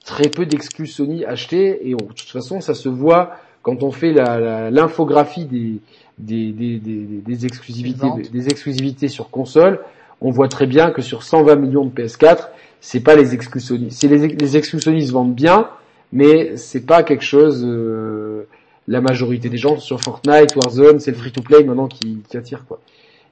très 0.04 0.28
peu 0.28 0.46
d'exclus 0.46 0.86
Sony 0.86 1.24
achetés 1.24 1.88
et 1.88 1.94
de 1.94 2.04
toute 2.04 2.30
façon 2.30 2.60
ça 2.60 2.74
se 2.74 2.88
voit 2.88 3.36
quand 3.62 3.82
on 3.82 3.90
fait 3.90 4.12
l'infographie 4.12 5.44
des, 5.44 5.80
des, 6.18 6.52
des, 6.52 6.78
des, 6.78 7.04
des 7.04 7.46
exclusivités, 7.46 8.08
des 8.32 8.48
exclusivités 8.48 9.08
sur 9.08 9.30
console, 9.30 9.80
on 10.20 10.30
voit 10.30 10.48
très 10.48 10.66
bien 10.66 10.90
que 10.90 11.02
sur 11.02 11.22
120 11.22 11.56
millions 11.56 11.84
de 11.84 11.90
PS4, 11.90 12.48
c'est 12.80 13.00
pas 13.00 13.16
les 13.16 13.34
exclus 13.34 13.60
Sony. 13.60 13.90
C'est 13.90 14.08
les, 14.08 14.28
les 14.28 14.56
exclus 14.56 14.80
Sony 14.80 15.06
se 15.06 15.12
vendent 15.12 15.34
bien, 15.34 15.68
mais 16.12 16.56
c'est 16.56 16.86
pas 16.86 17.02
quelque 17.02 17.24
chose. 17.24 17.64
Euh, 17.66 18.46
la 18.88 19.00
majorité 19.00 19.48
des 19.48 19.56
gens 19.56 19.78
sur 19.78 20.00
Fortnite, 20.00 20.56
Warzone, 20.56 20.98
c'est 20.98 21.12
le 21.12 21.16
free-to-play 21.16 21.62
maintenant 21.62 21.86
qui, 21.86 22.22
qui, 22.28 22.36
attire 22.36 22.64
quoi. 22.66 22.80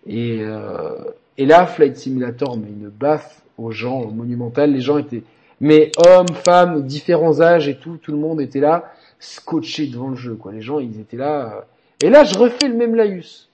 Et, 0.06 0.38
euh, 0.42 0.94
et 1.36 1.46
là, 1.46 1.66
Flight 1.66 1.96
Simulator 1.96 2.56
met 2.56 2.68
une 2.68 2.88
baffe 2.88 3.42
aux 3.56 3.72
gens 3.72 4.06
monumentale. 4.06 4.72
Les 4.72 4.80
gens 4.80 4.98
étaient, 4.98 5.24
mais 5.60 5.90
hommes, 6.06 6.28
femmes, 6.28 6.82
différents 6.86 7.40
âges 7.40 7.68
et 7.68 7.76
tout, 7.76 7.96
tout 7.96 8.12
le 8.12 8.18
monde 8.18 8.40
était 8.40 8.60
là, 8.60 8.92
scotché 9.18 9.86
devant 9.86 10.10
le 10.10 10.16
jeu 10.16 10.34
quoi. 10.34 10.52
Les 10.52 10.60
gens, 10.60 10.78
ils 10.78 11.00
étaient 11.00 11.16
là. 11.16 11.56
Euh, 11.56 11.60
et 12.06 12.10
là, 12.10 12.24
je 12.24 12.38
refais 12.38 12.68
le 12.68 12.74
même 12.74 12.94
laïus. 12.94 13.48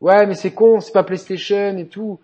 Ouais, 0.00 0.26
mais 0.26 0.34
c'est 0.34 0.52
con, 0.52 0.80
c'est 0.80 0.92
pas 0.92 1.02
PlayStation 1.02 1.76
et 1.76 1.86
tout. 1.86 2.18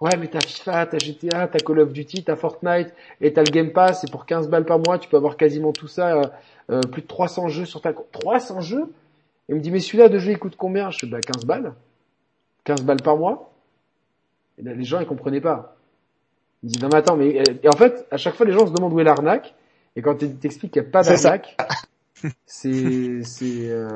Ouais, 0.00 0.16
mais 0.16 0.28
t'as 0.28 0.40
FIFA, 0.40 0.86
t'as 0.86 0.98
GTA, 0.98 1.48
t'as 1.48 1.58
Call 1.58 1.80
of 1.80 1.92
Duty, 1.92 2.22
t'as 2.22 2.36
Fortnite, 2.36 2.94
et 3.20 3.32
t'as 3.32 3.42
le 3.42 3.50
Game 3.50 3.72
Pass, 3.72 4.04
et 4.04 4.10
pour 4.10 4.26
15 4.26 4.48
balles 4.48 4.64
par 4.64 4.78
mois, 4.78 4.98
tu 4.98 5.08
peux 5.08 5.16
avoir 5.16 5.36
quasiment 5.36 5.72
tout 5.72 5.88
ça, 5.88 6.18
euh, 6.18 6.22
euh 6.70 6.80
plus 6.82 7.02
de 7.02 7.08
300 7.08 7.48
jeux 7.48 7.64
sur 7.64 7.80
ta... 7.80 7.92
300 7.92 8.60
jeux? 8.60 8.92
Il 9.48 9.56
me 9.56 9.60
dit, 9.60 9.70
mais 9.70 9.80
celui-là 9.80 10.08
de 10.08 10.18
jeu, 10.18 10.30
il 10.32 10.38
coûte 10.38 10.54
combien? 10.56 10.90
Je 10.90 10.98
fais, 10.98 11.06
bah 11.06 11.20
15 11.20 11.44
balles. 11.44 11.72
15 12.64 12.82
balles 12.82 13.02
par 13.02 13.16
mois 13.16 13.50
Et 14.58 14.62
les 14.62 14.84
gens, 14.84 15.00
ils 15.00 15.06
comprenaient 15.06 15.40
pas. 15.40 15.77
Ils 16.62 16.70
disent, 16.70 16.82
non 16.82 16.88
mais 16.92 16.98
attends, 16.98 17.16
mais... 17.16 17.40
Euh, 17.40 17.54
et 17.62 17.68
en 17.68 17.76
fait, 17.76 18.06
à 18.10 18.16
chaque 18.16 18.34
fois, 18.34 18.46
les 18.46 18.52
gens 18.52 18.66
se 18.66 18.72
demandent 18.72 18.92
où 18.92 19.00
est 19.00 19.04
l'arnaque, 19.04 19.54
et 19.96 20.02
quand 20.02 20.16
tu 20.16 20.28
t'expliques 20.34 20.72
qu'il 20.72 20.82
n'y 20.82 20.88
a 20.88 20.90
pas 20.90 21.02
d'arnaque, 21.02 21.56
c'est... 22.46 23.22
c'est 23.22 23.70
euh 23.70 23.88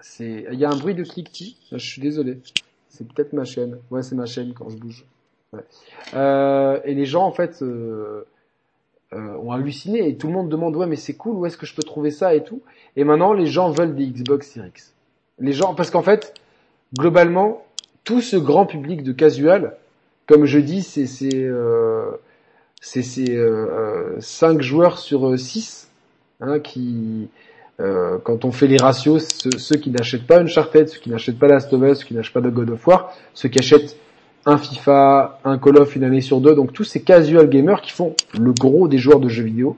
c'est, 0.00 0.46
il 0.50 0.58
y 0.58 0.64
a 0.64 0.70
un 0.70 0.76
bruit 0.76 0.94
de 0.94 1.04
cliquetis. 1.04 1.56
Je 1.70 1.78
suis 1.78 2.00
désolé. 2.00 2.38
C'est 2.88 3.06
peut-être 3.06 3.32
ma 3.32 3.44
chaîne. 3.44 3.78
Ouais, 3.90 4.02
c'est 4.02 4.14
ma 4.14 4.26
chaîne 4.26 4.54
quand 4.54 4.68
je 4.68 4.76
bouge. 4.76 5.04
Ouais. 5.52 5.60
Euh, 6.14 6.80
et 6.84 6.94
les 6.94 7.04
gens, 7.04 7.24
en 7.24 7.30
fait, 7.32 7.62
euh, 7.62 8.26
euh, 9.12 9.36
ont 9.36 9.52
halluciné 9.52 10.08
et 10.08 10.16
tout 10.16 10.26
le 10.26 10.32
monde 10.32 10.48
demande 10.48 10.76
ouais, 10.76 10.86
mais 10.86 10.96
c'est 10.96 11.14
cool. 11.14 11.36
Où 11.36 11.46
est-ce 11.46 11.56
que 11.56 11.66
je 11.66 11.74
peux 11.74 11.82
trouver 11.82 12.10
ça 12.10 12.34
et 12.34 12.42
tout. 12.42 12.62
Et 12.96 13.04
maintenant, 13.04 13.32
les 13.32 13.46
gens 13.46 13.70
veulent 13.70 13.94
des 13.94 14.06
Xbox 14.06 14.50
Series 14.50 14.68
X. 14.68 14.94
Les 15.38 15.52
gens, 15.52 15.74
parce 15.74 15.90
qu'en 15.90 16.02
fait, 16.02 16.34
globalement, 16.96 17.64
tout 18.04 18.20
ce 18.20 18.36
grand 18.36 18.66
public 18.66 19.02
de 19.02 19.12
casual, 19.12 19.76
comme 20.28 20.44
je 20.44 20.58
dis, 20.58 20.82
c'est 20.82 21.06
c'est 21.06 21.34
euh, 21.34 22.10
c'est 22.80 23.30
euh, 23.30 24.20
5 24.20 24.62
joueurs 24.62 24.98
sur 24.98 25.38
6 25.38 25.90
hein, 26.40 26.60
qui 26.60 27.28
euh, 27.80 28.18
quand 28.22 28.44
on 28.44 28.50
fait 28.50 28.66
les 28.66 28.76
ratios, 28.76 29.26
ceux, 29.56 29.76
qui 29.76 29.90
n'achètent 29.90 30.26
pas 30.26 30.40
Uncharted, 30.40 30.88
ceux 30.88 30.98
qui 30.98 31.10
n'achètent 31.10 31.38
pas 31.38 31.46
Last 31.46 31.72
of 31.72 31.82
Us, 31.82 31.98
ceux 31.98 32.04
qui 32.06 32.14
n'achètent 32.14 32.34
pas 32.34 32.40
de 32.40 32.50
God 32.50 32.70
of 32.70 32.86
War, 32.86 33.14
ceux 33.34 33.48
qui 33.48 33.58
achètent 33.60 33.96
un 34.46 34.58
FIFA, 34.58 35.40
un 35.44 35.58
Call 35.58 35.76
of 35.78 35.94
une 35.94 36.04
année 36.04 36.20
sur 36.20 36.40
deux, 36.40 36.54
donc 36.54 36.72
tous 36.72 36.84
ces 36.84 37.02
casual 37.02 37.48
gamers 37.48 37.80
qui 37.80 37.92
font 37.92 38.14
le 38.38 38.52
gros 38.52 38.88
des 38.88 38.98
joueurs 38.98 39.20
de 39.20 39.28
jeux 39.28 39.44
vidéo. 39.44 39.76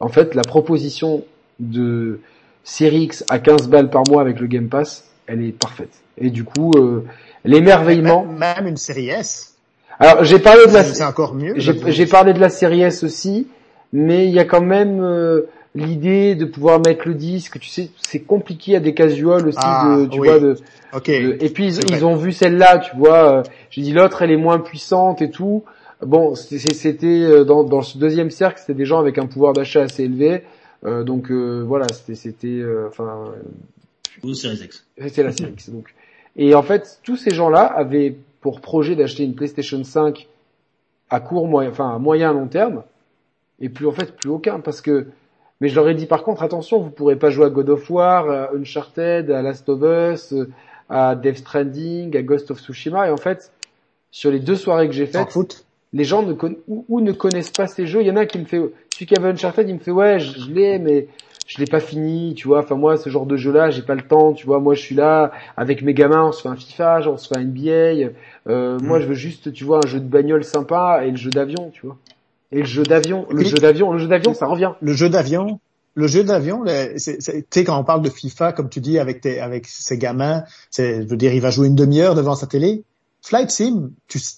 En 0.00 0.08
fait, 0.08 0.34
la 0.34 0.42
proposition 0.42 1.24
de 1.60 2.20
Series 2.64 3.04
X 3.04 3.24
à 3.30 3.38
15 3.38 3.68
balles 3.68 3.90
par 3.90 4.02
mois 4.08 4.22
avec 4.22 4.40
le 4.40 4.46
Game 4.46 4.68
Pass, 4.68 5.08
elle 5.26 5.42
est 5.42 5.52
parfaite. 5.52 6.02
Et 6.18 6.30
du 6.30 6.44
coup, 6.44 6.72
euh, 6.76 7.04
l'émerveillement. 7.44 8.24
Même, 8.24 8.66
une 8.66 8.76
série 8.76 9.08
S. 9.08 9.55
Alors 9.98 10.24
j'ai 10.24 10.38
parlé 10.38 10.66
de 10.66 10.72
la. 10.72 10.84
C'est 10.84 11.04
encore 11.04 11.34
mieux. 11.34 11.54
J'ai 11.56 12.06
parlé 12.06 12.32
de 12.32 12.40
la 12.40 12.48
série 12.48 12.82
S 12.82 13.04
aussi, 13.04 13.46
mais 13.92 14.26
il 14.26 14.32
y 14.32 14.38
a 14.38 14.44
quand 14.44 14.62
même. 14.62 15.02
Euh, 15.02 15.42
l'idée 15.76 16.34
de 16.34 16.46
pouvoir 16.46 16.80
mettre 16.80 17.06
le 17.06 17.14
disque, 17.14 17.60
tu 17.60 17.68
sais, 17.68 17.90
c'est 18.00 18.20
compliqué 18.20 18.76
à 18.76 18.80
des 18.80 18.94
casuals 18.94 19.46
aussi, 19.46 19.58
ah, 19.60 19.98
de, 20.00 20.06
tu 20.06 20.16
vois, 20.16 20.38
de, 20.38 20.56
et 21.06 21.50
puis 21.50 21.66
ils, 21.66 22.04
ont 22.04 22.16
vu 22.16 22.32
celle-là, 22.32 22.78
tu 22.78 22.96
vois. 22.96 23.38
Euh, 23.38 23.42
j'ai 23.70 23.82
dit 23.82 23.92
l'autre, 23.92 24.22
elle 24.22 24.30
est 24.30 24.38
moins 24.38 24.58
puissante 24.58 25.20
et 25.22 25.30
tout. 25.30 25.64
Bon, 26.02 26.34
c'était 26.34 27.04
euh, 27.04 27.44
dans, 27.44 27.64
dans 27.64 27.82
ce 27.82 27.98
deuxième 27.98 28.30
cercle, 28.30 28.60
c'était 28.60 28.74
des 28.74 28.84
gens 28.84 28.98
avec 28.98 29.18
un 29.18 29.26
pouvoir 29.26 29.52
d'achat 29.52 29.82
assez 29.82 30.04
élevé, 30.04 30.42
euh, 30.84 31.04
donc 31.04 31.30
euh, 31.30 31.62
voilà, 31.66 31.86
c'était, 31.92 32.14
c'était, 32.14 32.62
enfin, 32.88 33.32
c'était 34.22 35.22
la 35.22 35.32
série 35.32 35.52
X. 35.52 35.70
Donc, 35.70 35.94
et 36.36 36.54
en 36.54 36.62
fait, 36.62 37.00
tous 37.02 37.16
ces 37.16 37.30
gens-là 37.30 37.64
avaient 37.64 38.16
pour 38.46 38.60
projet 38.60 38.94
d'acheter 38.94 39.24
une 39.24 39.34
PlayStation 39.34 39.82
5 39.82 40.28
à 41.10 41.18
court 41.18 41.48
moyen, 41.48 41.68
enfin 41.68 41.96
à 41.96 41.98
moyen 41.98 42.32
long 42.32 42.46
terme, 42.46 42.84
et 43.58 43.68
plus 43.68 43.88
en 43.88 43.90
fait 43.90 44.14
plus 44.14 44.30
aucun, 44.30 44.60
parce 44.60 44.80
que 44.80 45.08
mais 45.60 45.68
je 45.68 45.74
leur 45.74 45.88
ai 45.88 45.94
dit 45.94 46.06
par 46.06 46.22
contre, 46.22 46.44
attention, 46.44 46.78
vous 46.78 46.90
pourrez 46.90 47.16
pas 47.16 47.28
jouer 47.28 47.46
à 47.46 47.50
God 47.50 47.68
of 47.70 47.90
War, 47.90 48.30
à 48.30 48.50
Uncharted, 48.54 49.32
à 49.32 49.42
Last 49.42 49.68
of 49.68 49.80
Us, 49.82 50.32
à 50.88 51.16
Death 51.16 51.38
Stranding, 51.38 52.16
à 52.16 52.22
Ghost 52.22 52.52
of 52.52 52.60
Tsushima. 52.60 53.08
Et 53.08 53.10
en 53.10 53.16
fait, 53.16 53.50
sur 54.12 54.30
les 54.30 54.38
deux 54.38 54.54
soirées 54.54 54.86
que 54.86 54.94
j'ai 54.94 55.06
faites, 55.06 55.36
les 55.92 56.04
gens 56.04 56.22
ne 56.22 56.34
ou, 56.68 57.00
ne 57.00 57.10
connaissent 57.10 57.50
pas 57.50 57.66
ces 57.66 57.88
jeux. 57.88 58.02
Il 58.02 58.06
y 58.06 58.12
en 58.12 58.16
a 58.16 58.26
qui 58.26 58.38
me 58.38 58.44
fait, 58.44 58.60
celui 58.94 59.06
qui 59.06 59.16
avait 59.16 59.30
Uncharted, 59.30 59.68
il 59.68 59.74
me 59.74 59.80
fait 59.80 59.90
ouais, 59.90 60.20
je, 60.20 60.48
l'ai, 60.52 60.78
mais 60.78 61.08
je 61.48 61.58
l'ai 61.58 61.66
pas 61.66 61.80
fini, 61.80 62.34
tu 62.34 62.46
vois. 62.46 62.60
Enfin 62.60 62.76
moi, 62.76 62.96
ce 62.96 63.10
genre 63.10 63.26
de 63.26 63.36
jeu-là, 63.36 63.70
j'ai 63.70 63.82
pas 63.82 63.96
le 63.96 64.02
temps, 64.02 64.34
tu 64.34 64.46
vois. 64.46 64.60
Moi, 64.60 64.74
je 64.74 64.82
suis 64.82 64.94
là 64.94 65.32
avec 65.56 65.82
mes 65.82 65.94
gamins, 65.94 66.26
on 66.26 66.32
se 66.32 66.42
fait 66.42 66.48
un 66.48 66.56
FIFA, 66.56 67.00
on 67.08 67.16
se 67.16 67.28
fait 67.28 67.38
un 67.38 67.44
NBA. 67.44 68.10
Euh, 68.48 68.78
Moi, 68.80 68.98
mm. 68.98 69.02
je 69.02 69.06
veux 69.06 69.14
juste, 69.14 69.52
tu 69.52 69.64
vois, 69.64 69.80
un 69.84 69.88
jeu 69.88 70.00
de 70.00 70.08
bagnole 70.08 70.44
sympa 70.44 71.02
et 71.04 71.10
le 71.10 71.16
jeu 71.16 71.30
d'avion, 71.30 71.70
tu 71.72 71.86
vois. 71.86 71.96
Et 72.52 72.60
le 72.60 72.64
jeu 72.64 72.84
d'avion, 72.84 73.26
le 73.30 73.44
jeu 73.44 73.56
d'avion, 73.56 73.92
le 73.92 73.98
jeu 73.98 74.06
d'avion, 74.06 74.34
ça 74.34 74.46
revient. 74.46 74.72
Le 74.80 74.92
jeu 74.92 75.08
d'avion, 75.08 75.58
le 75.94 76.06
jeu 76.06 76.22
d'avion, 76.22 76.62
tu 76.64 76.98
sais 77.00 77.64
quand 77.64 77.78
on 77.78 77.84
parle 77.84 78.02
de 78.02 78.10
FIFA, 78.10 78.52
comme 78.52 78.68
tu 78.68 78.80
dis 78.80 78.98
avec 78.98 79.20
tes, 79.20 79.40
avec 79.40 79.66
ses 79.66 79.98
gamins, 79.98 80.44
je 80.76 81.02
veux 81.08 81.16
dire, 81.16 81.32
il 81.34 81.40
va 81.40 81.50
jouer 81.50 81.66
une 81.66 81.74
demi-heure 81.74 82.14
devant 82.14 82.36
sa 82.36 82.46
télé. 82.46 82.84
Flight 83.22 83.50
Sim, 83.50 83.90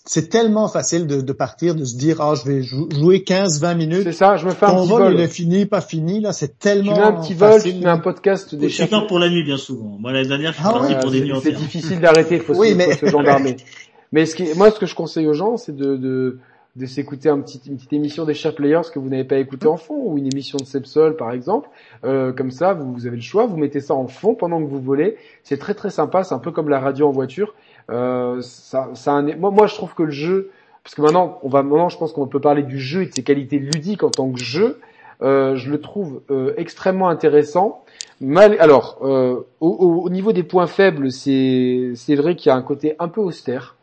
c'est 0.06 0.30
tellement 0.30 0.66
facile 0.66 1.06
de, 1.06 1.20
de, 1.20 1.32
partir, 1.34 1.74
de 1.74 1.84
se 1.84 1.94
dire, 1.98 2.22
ah, 2.22 2.32
je 2.34 2.50
vais 2.50 2.62
jouer 2.62 3.18
15-20 3.18 3.76
minutes. 3.76 4.04
C'est 4.04 4.12
ça, 4.12 4.38
je 4.38 4.46
me 4.46 4.52
fais 4.52 4.64
un 4.64 4.76
petit 4.76 4.88
vol. 4.88 5.02
vol. 5.02 5.14
il 5.14 5.20
est 5.20 5.28
fini, 5.28 5.66
pas 5.66 5.82
fini, 5.82 6.20
là, 6.20 6.32
c'est 6.32 6.58
tellement 6.58 6.94
Tu 6.94 7.00
mets 7.00 7.06
un 7.06 7.12
petit 7.12 7.34
vol, 7.34 7.62
tu 7.62 7.74
mets 7.74 7.86
un 7.86 7.98
podcast 7.98 8.54
des 8.54 8.70
Je 8.70 8.84
pars 8.84 9.06
pour 9.06 9.18
la 9.18 9.28
nuit, 9.28 9.44
bien 9.44 9.58
souvent. 9.58 9.98
Moi, 10.00 10.12
l'année 10.12 10.28
dernière, 10.28 10.52
je 10.52 10.58
suis 10.58 10.66
ah 10.66 10.72
parti 10.72 10.94
pour 11.02 11.10
des 11.10 11.20
nuits 11.20 11.34
C'est 11.42 11.52
difficile 11.52 12.00
d'arrêter, 12.00 12.36
il 12.36 12.40
faut, 12.40 12.54
oui, 12.54 12.70
se, 12.70 12.74
mais... 12.76 12.96
faut 12.96 13.06
se 13.06 13.12
gendarmer. 13.12 13.56
mais 14.12 14.26
ce 14.26 14.34
qui, 14.34 14.54
moi, 14.56 14.70
ce 14.70 14.78
que 14.78 14.86
je 14.86 14.94
conseille 14.94 15.26
aux 15.26 15.34
gens, 15.34 15.56
c'est 15.56 15.76
de, 15.76 15.96
de 15.96 16.38
de 16.78 16.86
s'écouter 16.86 17.28
un 17.28 17.40
petit, 17.40 17.60
une 17.66 17.76
petite 17.76 17.92
émission 17.92 18.24
des 18.24 18.34
Share 18.34 18.54
Players 18.54 18.82
que 18.92 18.98
vous 18.98 19.08
n'avez 19.08 19.24
pas 19.24 19.38
écouté 19.38 19.66
en 19.66 19.76
fond, 19.76 20.00
ou 20.00 20.16
une 20.16 20.26
émission 20.26 20.58
de 20.58 20.64
Sepsol 20.64 21.16
par 21.16 21.32
exemple. 21.32 21.68
Euh, 22.04 22.32
comme 22.32 22.50
ça, 22.50 22.72
vous, 22.72 23.06
avez 23.06 23.16
le 23.16 23.22
choix, 23.22 23.46
vous 23.46 23.56
mettez 23.56 23.80
ça 23.80 23.94
en 23.94 24.06
fond 24.06 24.34
pendant 24.34 24.60
que 24.60 24.68
vous 24.68 24.80
volez. 24.80 25.16
C'est 25.42 25.58
très 25.58 25.74
très 25.74 25.90
sympa, 25.90 26.22
c'est 26.22 26.34
un 26.34 26.38
peu 26.38 26.52
comme 26.52 26.68
la 26.68 26.78
radio 26.78 27.08
en 27.08 27.10
voiture. 27.10 27.54
Euh, 27.90 28.40
ça, 28.42 28.90
ça 28.94 29.20
moi, 29.22 29.66
je 29.66 29.74
trouve 29.74 29.94
que 29.94 30.04
le 30.04 30.12
jeu, 30.12 30.50
parce 30.84 30.94
que 30.94 31.02
maintenant, 31.02 31.40
on 31.42 31.48
va, 31.48 31.62
maintenant, 31.62 31.88
je 31.88 31.98
pense 31.98 32.12
qu'on 32.12 32.28
peut 32.28 32.40
parler 32.40 32.62
du 32.62 32.78
jeu 32.78 33.02
et 33.02 33.06
de 33.06 33.14
ses 33.14 33.24
qualités 33.24 33.58
ludiques 33.58 34.04
en 34.04 34.10
tant 34.10 34.30
que 34.30 34.38
jeu. 34.38 34.78
Euh, 35.20 35.56
je 35.56 35.68
le 35.68 35.80
trouve 35.80 36.22
euh, 36.30 36.54
extrêmement 36.56 37.08
intéressant. 37.08 37.82
Mal, 38.20 38.56
alors, 38.60 38.98
euh, 39.02 39.40
au, 39.60 39.68
au, 40.04 40.10
niveau 40.10 40.32
des 40.32 40.44
points 40.44 40.68
faibles, 40.68 41.10
c'est 41.10 42.14
vrai 42.14 42.36
qu'il 42.36 42.50
y 42.50 42.52
a 42.52 42.56
un 42.56 42.62
côté 42.62 42.94
un 43.00 43.08
peu 43.08 43.20
austère 43.20 43.77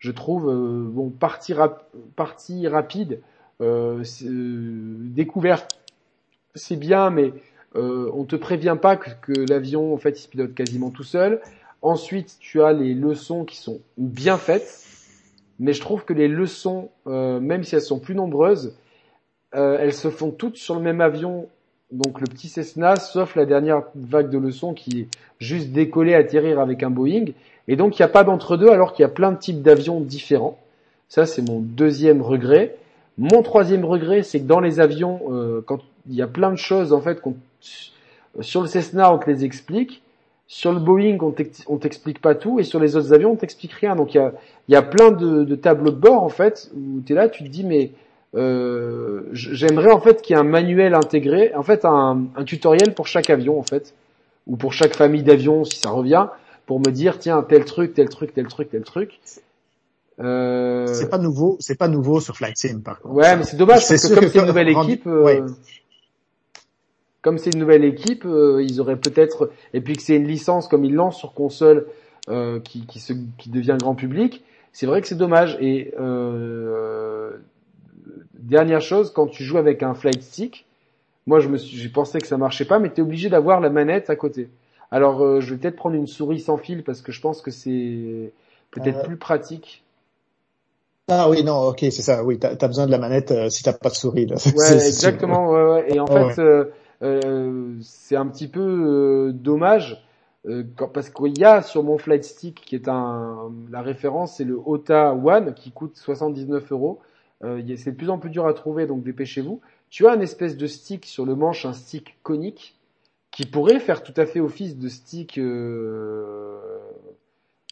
je 0.00 0.10
trouve, 0.10 0.48
euh, 0.48 0.88
bon, 0.90 1.10
partie, 1.10 1.52
rapide, 1.54 3.20
euh, 3.60 4.02
euh, 4.24 4.96
découverte, 4.98 5.78
c'est 6.54 6.76
bien, 6.76 7.10
mais 7.10 7.32
euh, 7.76 8.10
on 8.14 8.24
te 8.24 8.34
prévient 8.34 8.78
pas 8.80 8.96
que, 8.96 9.32
l'avion, 9.48 9.92
en 9.92 9.98
fait, 9.98 10.18
il 10.18 10.22
se 10.22 10.28
pilote 10.28 10.54
quasiment 10.54 10.90
tout 10.90 11.04
seul. 11.04 11.40
Ensuite, 11.82 12.38
tu 12.40 12.62
as 12.62 12.72
les 12.72 12.94
leçons 12.94 13.44
qui 13.44 13.58
sont 13.58 13.80
bien 13.98 14.38
faites, 14.38 14.84
mais 15.58 15.74
je 15.74 15.80
trouve 15.80 16.04
que 16.06 16.14
les 16.14 16.28
leçons, 16.28 16.90
même 17.06 17.62
si 17.64 17.74
elles 17.74 17.82
sont 17.82 18.00
plus 18.00 18.14
nombreuses, 18.14 18.74
elles 19.52 19.94
se 19.94 20.10
font 20.10 20.30
toutes 20.30 20.56
sur 20.56 20.74
le 20.74 20.82
même 20.82 21.00
avion, 21.00 21.48
donc 21.90 22.20
le 22.20 22.26
petit 22.26 22.48
Cessna, 22.48 22.96
sauf 22.96 23.34
la 23.34 23.46
dernière 23.46 23.84
vague 23.94 24.30
de 24.30 24.38
leçons 24.38 24.74
qui 24.74 25.00
est 25.00 25.08
juste 25.38 25.70
décoller, 25.70 26.14
atterrir 26.14 26.60
avec 26.60 26.82
un 26.82 26.90
Boeing. 26.90 27.26
Et 27.70 27.76
donc 27.76 27.96
il 27.96 28.02
n'y 28.02 28.04
a 28.04 28.08
pas 28.08 28.24
d'entre-deux 28.24 28.68
alors 28.68 28.92
qu'il 28.92 29.04
y 29.04 29.06
a 29.06 29.08
plein 29.08 29.30
de 29.30 29.38
types 29.38 29.62
d'avions 29.62 30.00
différents. 30.00 30.58
Ça 31.08 31.24
c'est 31.24 31.40
mon 31.40 31.60
deuxième 31.60 32.20
regret. 32.20 32.74
Mon 33.16 33.42
troisième 33.42 33.84
regret, 33.84 34.24
c'est 34.24 34.40
que 34.40 34.46
dans 34.46 34.58
les 34.58 34.80
avions, 34.80 35.20
euh, 35.30 35.62
quand 35.64 35.78
il 36.08 36.16
y 36.16 36.22
a 36.22 36.26
plein 36.26 36.50
de 36.50 36.56
choses 36.56 36.92
en 36.92 37.00
fait, 37.00 37.22
sur 38.40 38.62
le 38.62 38.66
Cessna 38.66 39.14
on 39.14 39.18
te 39.18 39.30
les 39.30 39.44
explique, 39.44 40.02
sur 40.48 40.72
le 40.72 40.80
Boeing 40.80 41.16
on 41.68 41.76
t'explique 41.76 42.20
pas 42.20 42.34
tout, 42.34 42.58
et 42.58 42.64
sur 42.64 42.80
les 42.80 42.96
autres 42.96 43.12
avions 43.12 43.30
on 43.32 43.36
t'explique 43.36 43.74
rien. 43.74 43.94
Donc 43.94 44.14
il 44.14 44.32
y 44.68 44.74
a, 44.74 44.82
plein 44.82 45.12
de, 45.12 45.44
de, 45.44 45.54
tableaux 45.54 45.92
de 45.92 45.96
bord 45.96 46.24
en 46.24 46.28
fait 46.28 46.72
où 46.74 47.02
tu 47.06 47.12
es 47.12 47.14
là, 47.14 47.28
tu 47.28 47.44
te 47.44 47.48
dis 47.48 47.62
mais 47.62 47.92
euh, 48.34 49.28
j'aimerais 49.30 49.92
en 49.92 50.00
fait 50.00 50.22
qu'il 50.22 50.34
y 50.34 50.36
ait 50.36 50.42
un 50.42 50.44
manuel 50.44 50.94
intégré, 50.94 51.54
en 51.54 51.62
fait 51.62 51.84
un, 51.84 52.24
un 52.34 52.42
tutoriel 52.42 52.94
pour 52.94 53.06
chaque 53.06 53.30
avion 53.30 53.60
en 53.60 53.64
fait, 53.64 53.94
ou 54.48 54.56
pour 54.56 54.72
chaque 54.72 54.96
famille 54.96 55.22
d'avions 55.22 55.64
si 55.64 55.78
ça 55.78 55.90
revient 55.90 56.26
pour 56.70 56.78
me 56.78 56.92
dire 56.92 57.18
tiens 57.18 57.42
tel 57.42 57.64
truc, 57.64 57.94
tel 57.94 58.08
truc, 58.08 58.32
tel 58.32 58.46
truc, 58.46 58.70
tel 58.70 58.84
truc. 58.84 59.18
Euh... 60.20 60.86
C'est 60.86 61.10
pas 61.10 61.18
nouveau, 61.18 61.56
c'est 61.58 61.74
pas 61.74 61.88
nouveau 61.88 62.20
sur 62.20 62.36
Flight 62.36 62.56
Sim 62.56 62.80
par 62.84 63.00
contre. 63.00 63.12
Ouais, 63.12 63.36
mais 63.36 63.42
c'est 63.42 63.56
dommage 63.56 63.88
parce 63.88 64.08
que 64.08 64.14
comme 64.14 64.28
c'est 64.28 64.38
une 64.38 64.46
nouvelle 64.46 64.72
rendu... 64.72 64.92
équipe, 64.92 65.06
euh, 65.08 65.48
comme 67.22 67.38
c'est 67.38 67.52
une 67.52 67.58
nouvelle 67.58 67.84
équipe, 67.84 68.24
euh, 68.24 68.62
ils 68.62 68.80
auraient 68.80 69.00
peut-être 69.00 69.50
et 69.74 69.80
puis 69.80 69.96
que 69.96 70.02
c'est 70.02 70.14
une 70.14 70.28
licence 70.28 70.68
comme 70.68 70.84
ils 70.84 70.94
lancent 70.94 71.18
sur 71.18 71.34
console 71.34 71.88
euh, 72.28 72.60
qui 72.60 72.86
qui, 72.86 73.00
se, 73.00 73.14
qui 73.36 73.50
devient 73.50 73.76
grand 73.76 73.96
public. 73.96 74.44
C'est 74.72 74.86
vrai 74.86 75.00
que 75.00 75.08
c'est 75.08 75.16
dommage. 75.16 75.58
Et 75.60 75.92
euh, 75.98 77.32
dernière 78.34 78.80
chose, 78.80 79.12
quand 79.12 79.26
tu 79.26 79.42
joues 79.42 79.58
avec 79.58 79.82
un 79.82 79.94
flight 79.94 80.22
stick, 80.22 80.66
moi 81.26 81.40
je 81.40 81.48
me 81.48 81.58
suis, 81.58 81.76
j'ai 81.76 81.88
pensé 81.88 82.20
que 82.20 82.28
ça 82.28 82.36
marchait 82.36 82.64
pas, 82.64 82.78
mais 82.78 82.92
tu 82.92 83.00
es 83.00 83.02
obligé 83.02 83.28
d'avoir 83.28 83.58
la 83.58 83.70
manette 83.70 84.08
à 84.08 84.14
côté. 84.14 84.48
Alors 84.90 85.22
euh, 85.24 85.40
je 85.40 85.54
vais 85.54 85.60
peut-être 85.60 85.76
prendre 85.76 85.96
une 85.96 86.06
souris 86.06 86.40
sans 86.40 86.56
fil 86.56 86.84
parce 86.84 87.02
que 87.02 87.12
je 87.12 87.20
pense 87.20 87.42
que 87.42 87.50
c'est 87.50 88.32
peut-être 88.70 89.00
Euh, 89.00 89.02
plus 89.02 89.16
pratique. 89.16 89.84
Ah 91.08 91.28
oui, 91.28 91.42
non, 91.44 91.68
ok, 91.68 91.78
c'est 91.80 92.02
ça. 92.02 92.24
Oui, 92.24 92.38
t'as 92.38 92.52
as 92.60 92.68
besoin 92.68 92.86
de 92.86 92.90
la 92.92 92.98
manette 92.98 93.32
euh, 93.32 93.48
si 93.50 93.62
t'as 93.62 93.72
pas 93.72 93.88
de 93.90 93.94
souris. 93.94 94.26
Là. 94.26 94.36
Ouais, 94.52 94.88
exactement. 94.88 95.50
Ouais, 95.50 95.62
ouais. 95.64 95.92
Et 95.94 96.00
en 96.00 96.08
Ouais, 96.08 96.34
fait, 96.34 96.38
euh, 96.38 96.64
euh, 97.02 97.76
c'est 97.82 98.16
un 98.16 98.26
petit 98.26 98.48
peu 98.48 99.30
dommage 99.34 100.02
quand- 100.76 100.88
parce 100.88 101.10
qu'il 101.10 101.38
y 101.38 101.44
a 101.44 101.62
sur 101.62 101.82
mon 101.84 101.98
flight 101.98 102.24
stick 102.24 102.60
qui 102.62 102.74
est 102.74 102.88
un 102.88 103.52
la 103.70 103.82
référence, 103.82 104.36
c'est 104.36 104.44
le 104.44 104.58
OTA 104.64 105.12
One 105.14 105.54
qui 105.54 105.70
coûte 105.70 105.96
79 105.96 106.72
euros. 106.72 107.00
C'est 107.42 107.92
de 107.92 107.96
plus 107.96 108.10
en 108.10 108.18
plus 108.18 108.30
dur 108.30 108.46
à 108.46 108.54
trouver, 108.54 108.86
donc 108.86 109.02
dépêchez-vous. 109.02 109.60
Tu 109.90 110.06
as 110.06 110.12
un 110.12 110.20
espèce 110.20 110.56
de 110.56 110.66
stick 110.66 111.06
sur 111.06 111.24
le 111.26 111.34
manche, 111.34 111.64
un 111.66 111.72
stick 111.72 112.16
conique 112.22 112.76
qui 113.30 113.46
pourrait 113.46 113.78
faire 113.80 114.02
tout 114.02 114.14
à 114.16 114.26
fait 114.26 114.40
office 114.40 114.76
de 114.76 114.88
stick 114.88 115.38
euh, 115.38 116.58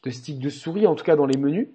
de 0.05 0.11
stick 0.11 0.39
de 0.39 0.49
souris, 0.49 0.87
en 0.87 0.95
tout 0.95 1.05
cas 1.05 1.17
dans 1.17 1.27
les 1.27 1.37
menus. 1.39 1.69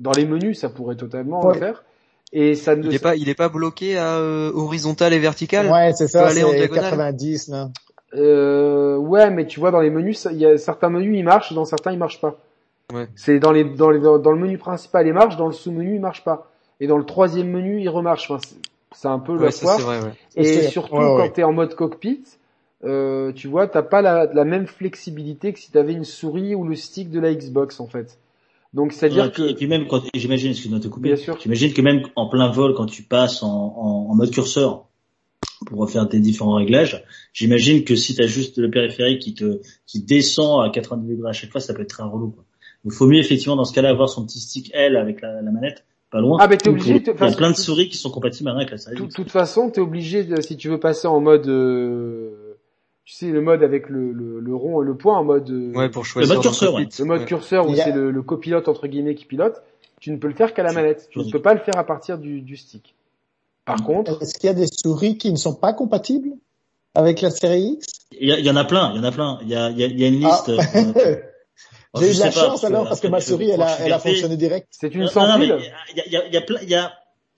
Dans 0.00 0.12
les 0.12 0.26
menus, 0.26 0.58
ça 0.58 0.68
pourrait 0.68 0.96
totalement 0.96 1.44
Ouais. 1.46 1.54
le 1.54 1.60
faire. 1.60 1.84
Et 2.32 2.54
ça 2.56 2.74
ne 2.74 2.82
Il 2.84 2.94
est 2.94 2.98
pas, 3.02 3.14
il 3.16 3.28
est 3.28 3.34
pas 3.34 3.48
bloqué 3.48 3.96
à 3.96 4.16
euh, 4.16 4.50
horizontal 4.52 5.12
et 5.12 5.18
vertical. 5.18 5.68
Ouais, 5.70 5.92
c'est 5.94 6.08
ça, 6.08 6.22
peut 6.22 6.28
aller 6.30 6.42
en 6.42 6.50
c'est 6.50 6.56
diagonale. 6.56 6.90
90 6.90 7.48
là. 7.48 7.70
Euh, 8.14 8.96
ouais, 8.96 9.30
mais 9.30 9.46
tu 9.46 9.60
vois 9.60 9.70
dans 9.70 9.80
les 9.80 9.90
menus, 9.90 10.26
il 10.30 10.38
y 10.38 10.46
a 10.46 10.56
certains 10.58 10.88
menus 10.88 11.16
ils 11.18 11.24
marchent, 11.24 11.52
dans 11.52 11.64
certains 11.64 11.92
ils 11.92 11.98
marchent 11.98 12.20
pas. 12.20 12.36
Ouais. 12.92 13.08
C'est 13.16 13.38
dans 13.38 13.50
les 13.52 13.64
dans 13.64 13.90
les 13.90 13.98
dans, 14.00 14.18
le 14.32 14.38
menu 14.38 14.58
principal 14.58 15.06
il 15.06 15.12
marche, 15.14 15.36
dans 15.36 15.46
le 15.46 15.52
sous-menu 15.52 15.94
il 15.94 16.00
marche 16.00 16.22
pas, 16.24 16.50
et 16.80 16.86
dans 16.86 16.98
le 16.98 17.04
troisième 17.04 17.48
menu 17.50 17.80
il 17.80 17.88
remarche. 17.88 18.30
Enfin, 18.30 18.40
c'est- 18.92 19.08
un 19.08 19.18
peu 19.18 19.34
la 19.36 19.42
Ouais, 19.46 19.50
ça 19.50 19.76
vrai. 19.78 20.00
Ouais. 20.00 20.12
Et 20.36 20.44
C'est- 20.44 20.68
surtout 20.68 20.94
ouais, 20.96 21.04
ouais. 21.04 21.26
quand 21.28 21.32
t'es 21.34 21.42
en 21.42 21.52
mode 21.52 21.74
cockpit, 21.74 22.24
euh, 22.84 23.32
tu 23.32 23.48
vois, 23.48 23.66
t'as 23.66 23.82
pas 23.82 24.02
la, 24.02 24.26
la 24.32 24.44
même 24.44 24.66
flexibilité 24.66 25.52
que 25.52 25.58
si 25.58 25.70
t'avais 25.70 25.92
une 25.92 26.04
souris 26.04 26.54
ou 26.54 26.64
le 26.64 26.74
stick 26.74 27.10
de 27.10 27.20
la 27.20 27.34
Xbox 27.34 27.80
en 27.80 27.86
fait. 27.86 28.18
Donc 28.72 28.92
c'est 28.92 29.06
à 29.06 29.08
dire 29.08 29.24
Ouais, 29.24 29.30
que 29.30 29.42
Et 29.42 29.54
puis 29.54 29.66
même 29.66 29.86
quand, 29.86 30.02
j'imagine, 30.14 30.50
excuse-moi 30.50 30.78
de 30.80 30.84
te 30.84 30.88
couper, 30.88 31.08
Bien 31.08 31.16
sûr. 31.16 31.38
j'imagine 31.40 31.72
que 31.72 31.80
même 31.80 32.02
en 32.16 32.28
plein 32.28 32.50
vol, 32.50 32.74
quand 32.74 32.86
tu 32.86 33.02
passes 33.02 33.42
en, 33.42 33.48
en, 33.48 34.10
en 34.10 34.14
mode 34.14 34.30
curseur 34.30 34.86
pour 35.66 35.88
faire 35.88 36.08
tes 36.08 36.18
différents 36.20 36.56
réglages, 36.56 37.04
j'imagine 37.32 37.84
que 37.84 37.94
si 37.96 38.14
tu 38.14 38.22
as 38.22 38.26
juste 38.26 38.58
le 38.58 38.70
périphérique 38.70 39.20
qui 39.22 39.34
te 39.34 39.60
qui 39.86 40.02
descend 40.02 40.66
à 40.66 40.70
90 40.70 41.08
degrés 41.08 41.30
à 41.30 41.32
chaque 41.32 41.50
fois, 41.50 41.60
ça 41.60 41.72
peut 41.72 41.82
être 41.82 41.88
très 41.90 42.02
relou. 42.02 42.30
Quoi. 42.30 42.44
Il 42.84 42.92
faut 42.92 43.06
mieux 43.06 43.18
effectivement 43.18 43.56
dans 43.56 43.64
ce 43.64 43.72
cas-là 43.72 43.90
avoir 43.90 44.08
son 44.08 44.26
petit 44.26 44.40
stick 44.40 44.70
L 44.74 44.96
avec 44.96 45.22
la, 45.22 45.40
la 45.40 45.50
manette, 45.50 45.84
pas 46.10 46.20
loin. 46.20 46.36
Ah, 46.40 46.48
mais 46.48 46.58
t'es 46.58 46.68
obligé 46.68 46.96
Il 46.96 47.06
y 47.06 47.10
a 47.10 47.32
plein 47.32 47.50
de 47.50 47.56
souris 47.56 47.88
qui 47.88 47.96
sont 47.96 48.10
compatibles 48.10 48.50
avec 48.50 48.70
la 48.70 48.76
série 48.78 48.96
de 48.96 49.06
toute 49.06 49.30
façon, 49.30 49.70
t'es 49.70 49.80
obligé, 49.80 50.26
si 50.42 50.56
tu 50.56 50.68
veux 50.68 50.80
passer 50.80 51.06
en 51.06 51.20
mode, 51.20 51.48
euh, 51.48 52.43
tu 53.04 53.14
sais, 53.14 53.26
le 53.26 53.40
mode 53.40 53.62
avec 53.62 53.88
le, 53.88 54.12
le, 54.12 54.40
le 54.40 54.54
rond 54.54 54.82
et 54.82 54.84
le 54.86 54.96
point, 54.96 55.18
en 55.18 55.24
mode, 55.24 55.50
euh, 55.50 55.72
Ouais, 55.74 55.88
pour 55.90 56.06
choisir. 56.06 56.34
mode 56.34 56.44
le 56.44 56.48
curseur, 56.48 56.72
cockpit. 56.74 56.96
le 57.00 57.04
mode 57.04 57.20
Ouais. 57.20 57.26
curseur 57.26 57.68
où 57.68 57.72
a- 57.72 57.76
c'est 57.76 57.92
le, 57.92 58.10
le 58.10 58.22
copilote 58.22 58.66
entre 58.68 58.86
guillemets 58.86 59.14
qui 59.14 59.26
pilote, 59.26 59.62
tu 60.00 60.10
ne 60.10 60.16
peux 60.16 60.28
le 60.28 60.34
faire 60.34 60.54
qu'à 60.54 60.62
la 60.62 60.72
manette. 60.72 61.08
Tu 61.10 61.18
ne 61.18 61.30
peux 61.30 61.42
pas 61.42 61.54
le 61.54 61.60
faire 61.60 61.76
à 61.76 61.84
partir 61.84 62.18
du, 62.18 62.40
du 62.40 62.56
stick. 62.56 62.94
Par 63.64 63.82
contre, 63.82 64.22
Est-ce 64.22 64.38
qu'il 64.38 64.46
y 64.48 64.50
a 64.50 64.54
des 64.54 64.66
souris 64.66 65.16
qui 65.18 65.30
ne 65.32 65.36
sont 65.36 65.54
pas 65.54 65.72
compatibles 65.72 66.30
avec 66.94 67.20
la 67.22 67.30
série 67.30 67.78
X? 67.78 67.86
Il 68.18 68.28
y, 68.28 68.50
en 68.50 68.56
a 68.56 68.64
plein, 68.64 68.92
il 68.92 68.96
y 68.98 69.00
en 69.00 69.04
a 69.04 69.12
plein. 69.12 69.38
Il 69.42 69.48
y 69.48 69.54
a, 69.54 69.70
il 69.70 69.78
y 69.78 69.84
a, 69.84 69.86
il 69.86 69.98
y 70.00 70.04
a 70.04 70.08
une 70.08 70.24
Ah. 70.24 70.28
liste. 70.28 70.48
euh, 70.50 71.16
oh, 71.94 72.00
J'ai 72.00 72.10
eu 72.10 72.14
de 72.14 72.18
la 72.20 72.24
pas, 72.26 72.30
chance 72.32 72.64
alors 72.64 72.84
parce 72.88 73.00
que 73.00 73.08
ma 73.08 73.20
souris 73.20 73.50
elle 73.50 73.62
a, 73.62 73.78
elle 73.80 73.92
a 73.92 73.98
fonctionné 73.98 74.36
direct. 74.36 74.68
c'est 74.70 74.94
une 74.94 75.06
sans 75.08 75.26
non, 75.26 75.38
mais 75.38 75.46
fil. 75.46 75.56
Il 75.92 75.96
y 75.96 76.00
a, 76.00 76.06
il 76.06 76.32
y 76.32 76.36
a, 76.36 76.62
il 76.62 76.68
y 76.70 76.74
a 76.74 76.92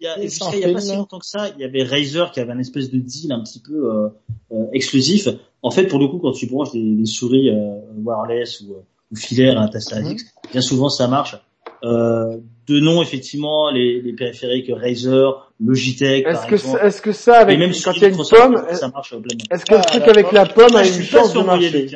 y 0.04 0.06
a, 0.06 0.16
il 0.16 0.22
y 0.22 0.26
a, 0.26 0.28
jusqu'à 0.28 0.56
il 0.56 0.72
pas 0.72 0.80
si 0.80 0.94
longtemps 0.94 1.18
que 1.18 1.26
ça, 1.26 1.48
il 1.56 1.60
y 1.60 1.64
avait 1.64 1.82
Razer 1.82 2.30
qui 2.32 2.40
avait 2.40 2.52
un 2.52 2.58
espèce 2.58 2.90
de 2.90 2.98
deal 2.98 3.32
un 3.32 3.40
petit 3.42 3.60
peu 3.60 3.74
euh, 3.74 4.08
euh, 4.52 4.66
exclusif. 4.72 5.28
En 5.62 5.70
fait, 5.70 5.86
pour 5.86 5.98
le 5.98 6.06
coup, 6.08 6.18
quand 6.18 6.32
tu 6.32 6.46
branches 6.46 6.72
des, 6.72 6.94
des 6.94 7.06
souris 7.06 7.50
euh, 7.50 7.78
wireless 8.04 8.60
ou, 8.60 8.74
euh, 8.74 8.82
ou 9.12 9.16
filaires 9.16 9.58
à 9.60 9.68
ta 9.68 9.80
Series 9.80 10.04
Mhm. 10.04 10.12
X, 10.12 10.24
bien 10.52 10.60
souvent 10.60 10.88
ça 10.88 11.08
marche. 11.08 11.36
Euh, 11.84 12.36
de 12.66 12.80
nom, 12.80 13.02
effectivement, 13.02 13.70
les, 13.70 14.00
les 14.00 14.12
périphériques 14.12 14.70
Razer, 14.74 15.45
Logitech, 15.64 16.24
par 16.24 16.32
Est-ce 16.34 16.46
que, 16.48 16.54
exemple. 16.56 16.78
ça- 16.78 16.86
est-ce 16.86 17.02
que 17.02 17.12
ça, 17.12 17.32
Et 17.38 17.42
avec, 17.42 17.58
même 17.58 17.72
quand 17.82 17.92
il 17.92 18.02
y 18.02 18.04
a 18.04 18.08
une 18.08 18.16
pomme, 18.16 18.62
ça 18.74 18.88
marche 18.88 19.10
pleinement. 19.10 19.44
est-ce 19.50 19.64
que 19.64 19.74
le 19.74 19.80
Ah, 19.80 19.84
truc 19.84 20.02
avec 20.08 20.32
la 20.32 20.44
pomme 20.46 20.68
Ah, 20.74 20.78
a 20.80 20.82
je 20.84 20.98
une 20.98 21.02
chance 21.02 21.32
de 21.32 21.40
marcher. 21.40 21.88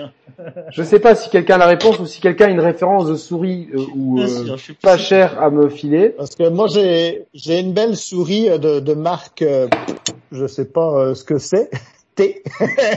Je 0.72 0.82
sais 0.82 0.98
pas 1.00 1.14
si 1.14 1.28
quelqu'un 1.28 1.56
a 1.56 1.58
la 1.58 1.66
réponse 1.66 1.98
ou 1.98 2.06
si 2.06 2.20
quelqu'un 2.20 2.46
a 2.46 2.50
une 2.50 2.60
référence 2.60 3.06
de 3.06 3.16
souris 3.16 3.68
euh, 3.74 3.84
ou 3.94 4.22
euh, 4.22 4.56
pas 4.80 4.96
sûr. 4.96 5.06
cher 5.06 5.42
à 5.42 5.50
me 5.50 5.68
filer. 5.68 6.08
Parce 6.16 6.34
que 6.34 6.48
moi 6.48 6.68
j'ai 6.68 7.24
j'ai 7.34 7.60
une 7.60 7.74
belle 7.74 7.96
souris 7.96 8.48
euh, 8.48 8.56
de, 8.56 8.80
de 8.80 8.94
marque, 8.94 9.42
euh, 9.42 9.68
je 10.32 10.46
sais 10.46 10.64
pas 10.64 10.94
euh, 10.98 11.14
ce 11.14 11.24
que 11.24 11.36
c'est, 11.38 11.68
T, 12.14 12.42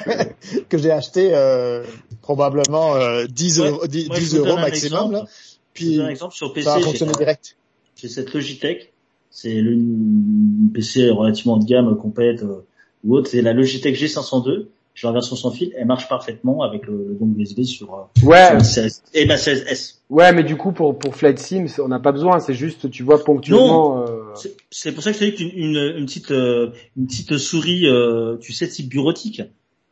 que 0.69 0.77
j'ai 0.77 0.91
acheté 0.91 1.31
euh, 1.33 1.83
probablement 2.21 2.95
euh, 2.95 3.25
10 3.29 3.59
Ouais, 3.59 3.67
euros, 3.67 3.87
10, 3.87 4.07
Moi, 4.07 4.15
je 4.15 4.21
10 4.21 4.29
vous 4.29 4.37
donne 4.37 4.47
euros 4.47 4.57
un 4.59 4.61
maximum. 4.61 5.11
Là. 5.11 5.25
Puis 5.73 5.99
un 5.99 6.07
exemple 6.07 6.33
sur 6.35 6.53
PC. 6.53 6.65
ça 6.65 6.75
a 6.75 6.79
fonctionné 6.79 7.11
direct. 7.17 7.57
j'ai 7.97 8.07
cette 8.07 8.33
Logitech, 8.33 8.92
c'est 9.35 9.59
le 9.61 9.71
une 9.73 10.69
PC 10.73 11.09
relativement 11.09 11.57
de 11.57 11.65
gamme 11.65 11.97
complète 11.97 12.43
euh, 12.43 12.63
ou 13.03 13.15
autre, 13.17 13.29
c'est 13.29 13.41
la 13.41 13.51
Logitech 13.53 13.95
G502. 13.99 14.67
J'ai 14.95 15.07
la 15.07 15.13
version 15.13 15.35
sans 15.35 15.49
fil, 15.49 15.73
elle 15.75 15.87
marche 15.87 16.07
parfaitement 16.07 16.61
avec 16.61 16.85
le, 16.85 16.93
le 17.09 17.15
dongle 17.15 17.41
USB 17.41 17.63
sur, 17.63 17.95
euh, 17.95 18.25
Ouais, 18.27 18.45
sur 18.45 18.53
ma 18.53 18.63
16 18.63 19.03
et 19.15 19.25
ma 19.25 19.35
16S. 19.37 19.95
ouais, 20.11 20.31
mais 20.33 20.43
du 20.43 20.55
coup 20.55 20.71
pour 20.71 20.99
pour 20.99 21.15
Flight 21.15 21.39
Sim, 21.39 21.65
on 21.83 21.87
n'a 21.87 21.99
pas 21.99 22.11
besoin. 22.11 22.39
C'est 22.39 22.53
juste, 22.53 22.91
tu 22.91 23.01
vois, 23.01 23.23
ponctuellement. 23.23 24.03
euh, 24.07 24.19
C'est- 24.35 24.55
C'est 24.69 24.91
pour 24.91 25.01
ça 25.03 25.11
que 25.11 25.17
je 25.17 25.25
te 25.25 25.29
dis 25.31 25.33
qu'une 25.35 25.49
une, 25.55 25.93
une 25.97 26.05
petite 26.05 26.29
euh, 26.29 26.69
une 26.95 27.07
petite 27.07 27.37
souris, 27.39 27.87
euh, 27.87 28.37
tu 28.37 28.53
sais, 28.53 28.67
type 28.67 28.87
bureautique, 28.87 29.41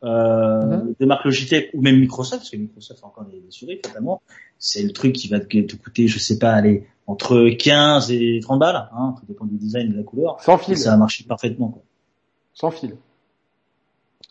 euh, 0.04 0.60
Mhm. 0.84 0.94
de 1.00 1.06
marque 1.06 1.24
Logitech 1.24 1.70
ou 1.74 1.82
même 1.82 1.98
Microsoft, 1.98 2.42
parce 2.42 2.50
que 2.50 2.56
Microsoft 2.56 3.02
a 3.02 3.06
encore 3.06 3.24
des, 3.24 3.38
des 3.40 3.50
souris, 3.50 3.80
fatalement. 3.84 4.22
C'est 4.58 4.82
le 4.84 4.92
truc 4.92 5.14
qui 5.14 5.26
va 5.26 5.40
te, 5.40 5.60
te 5.62 5.74
coûter, 5.76 6.06
je 6.06 6.20
sais 6.20 6.38
pas, 6.38 6.52
aller 6.52 6.84
entre 7.06 7.48
15 7.50 8.10
et 8.12 8.40
30 8.42 8.58
balles, 8.60 8.88
hein, 8.96 9.14
tout 9.18 9.26
dépend 9.26 9.44
du 9.44 9.56
design 9.56 9.88
et 9.88 9.92
de 9.92 9.96
la 9.98 10.02
couleur. 10.04 10.40
sans 10.40 10.56
Et 10.56 10.62
fil, 10.62 10.78
ça 10.78 10.92
a 10.92 10.96
marché 10.96 11.24
parfaitement. 11.24 11.68
Quoi. 11.68 11.82
sans 12.54 12.70
fil. 12.70 12.96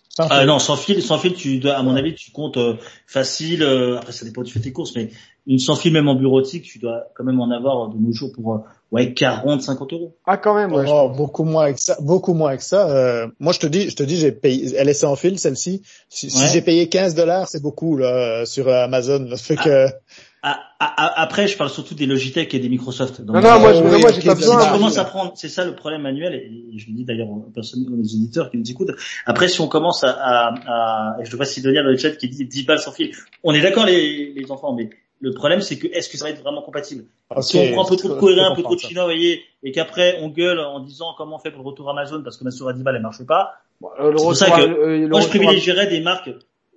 Sans 0.09 0.27
Ah 0.29 0.39
fil. 0.39 0.47
non, 0.47 0.59
sans 0.59 0.75
fil, 0.75 1.01
sans 1.01 1.17
fil, 1.19 1.33
tu 1.33 1.59
dois, 1.59 1.75
à 1.75 1.83
mon 1.83 1.95
avis, 1.95 2.13
tu 2.15 2.31
comptes 2.31 2.57
euh, 2.57 2.75
facile. 3.07 3.63
euh, 3.63 3.97
après, 3.97 4.11
ça 4.11 4.25
dépend 4.25 4.41
où 4.41 4.43
tu 4.43 4.51
fais 4.53 4.59
tes 4.59 4.71
courses, 4.73 4.93
mais 4.95 5.09
une 5.47 5.57
sans 5.59 5.75
fil 5.75 5.91
même 5.93 6.07
en 6.09 6.15
bureautique, 6.15 6.63
tu 6.63 6.79
dois 6.79 7.05
quand 7.15 7.23
même 7.23 7.39
en 7.39 7.49
avoir 7.49 7.87
de 7.89 7.97
nos 7.97 8.11
jours 8.11 8.31
pour 8.33 8.55
euh, 8.55 8.57
ouais 8.91 9.13
40, 9.13 9.61
50 9.61 9.93
euros. 9.93 10.15
Ah 10.25 10.37
quand 10.37 10.53
même, 10.53 10.73
ouais. 10.73 10.85
Oh, 10.87 11.09
beaucoup 11.15 11.43
moins 11.45 11.63
avec 11.63 11.79
ça, 11.79 11.97
beaucoup 12.01 12.33
moins 12.33 12.49
avec 12.49 12.61
ça. 12.61 12.89
Euh, 12.89 13.27
moi, 13.39 13.53
je 13.53 13.59
te 13.59 13.67
dis, 13.67 13.89
je 13.89 13.95
te 13.95 14.03
dis, 14.03 14.17
j'ai 14.17 14.31
payé, 14.33 14.75
elle 14.75 14.89
est 14.89 14.93
sans 14.93 15.15
fil, 15.15 15.39
celle-ci. 15.39 15.81
Si, 16.09 16.29
j'ai 16.29 16.61
payé 16.61 16.89
15 16.89 17.15
dollars, 17.15 17.47
c'est 17.47 17.61
beaucoup 17.61 17.95
là 17.97 18.45
sur 18.45 18.67
Amazon. 18.67 19.25
Là. 19.29 19.37
Ça 19.37 19.43
fait 19.43 19.55
que 19.55 19.85
Ah, 19.87 19.89
ah, 19.89 19.95
ah, 19.95 20.30
après, 20.79 21.47
je 21.47 21.57
parle 21.57 21.69
surtout 21.69 21.93
des 21.95 22.05
Logitech 22.05 22.53
et 22.53 22.59
des 22.59 22.69
Microsoft. 22.69 23.21
Donc, 23.21 23.35
Non, 23.35 23.41
non, 23.41 23.59
moi, 23.59 23.69
Euh, 23.69 23.73
je, 23.75 23.83
oui, 23.95 24.01
moi, 24.01 24.11
j'ai 24.11 24.21
pas 24.21 24.35
ça 24.35 24.35
si 24.35 24.41
besoin. 24.41 24.65
tu 24.65 24.71
commences 24.71 24.97
à 24.97 25.05
prendre, 25.05 25.33
c'est 25.35 25.49
ça 25.49 25.65
le 25.65 25.75
problème 25.75 26.01
manuel, 26.01 26.33
et 26.33 26.77
je 26.77 26.87
le 26.87 26.93
dis 26.93 27.05
d'ailleurs 27.05 27.29
aux 27.29 27.51
personnes, 27.53 27.85
aux 27.87 27.99
auditeurs 28.01 28.49
qui 28.49 28.57
nous 28.57 28.69
écoutent. 28.69 28.91
Après, 29.25 29.47
si 29.47 29.61
on 29.61 29.67
commence 29.67 30.03
à, 30.03 30.09
à, 30.11 30.53
à 30.67 31.17
et 31.21 31.25
je 31.25 31.35
vois 31.35 31.45
Sidonia 31.45 31.83
dans 31.83 31.89
le 31.89 31.97
chat 31.97 32.11
qui 32.11 32.27
dit 32.29 32.45
10 32.45 32.65
balles 32.65 32.79
sans 32.79 32.91
fil. 32.91 33.11
On 33.43 33.53
est 33.53 33.61
d'accord 33.61 33.85
les, 33.85 34.33
les 34.33 34.51
enfants, 34.51 34.73
mais 34.73 34.89
le 35.19 35.31
problème 35.33 35.61
c'est 35.61 35.77
que 35.77 35.85
est-ce 35.87 36.09
que 36.09 36.17
ça 36.17 36.25
va 36.25 36.31
être 36.31 36.41
vraiment 36.41 36.63
compatible? 36.63 37.03
Si 37.41 37.57
on 37.57 37.71
prend 37.73 37.85
un 37.85 37.89
peu 37.89 37.95
trop 37.95 38.09
de 38.09 38.13
coréen, 38.15 38.51
un 38.51 38.55
peu 38.55 38.63
trop 38.63 38.75
de 38.75 38.79
chinois, 38.79 39.03
vous 39.03 39.09
voyez, 39.11 39.43
et 39.63 39.71
qu'après 39.71 40.17
on 40.21 40.29
gueule 40.29 40.59
en 40.59 40.79
disant 40.79 41.13
comment 41.15 41.35
on 41.35 41.39
fait 41.39 41.51
pour 41.51 41.61
le 41.63 41.69
retour 41.69 41.87
Amazon 41.91 42.23
parce 42.23 42.37
que 42.37 42.43
ma 42.43 42.49
souris 42.49 42.71
à 42.73 42.73
10 42.75 42.81
balles 42.81 42.95
elle 42.95 43.01
marche 43.03 43.23
pas. 43.25 43.53
Bon, 43.79 43.89
euh, 43.99 44.13
C'est 44.17 44.23
pour 44.23 44.35
ça 44.35 44.49
que 44.49 44.61
euh, 44.61 44.97
le 45.01 45.07
Moi, 45.09 45.21
je 45.21 45.25
à- 45.27 45.29
privilégierais 45.29 45.85
des 45.87 46.01
marques 46.01 46.31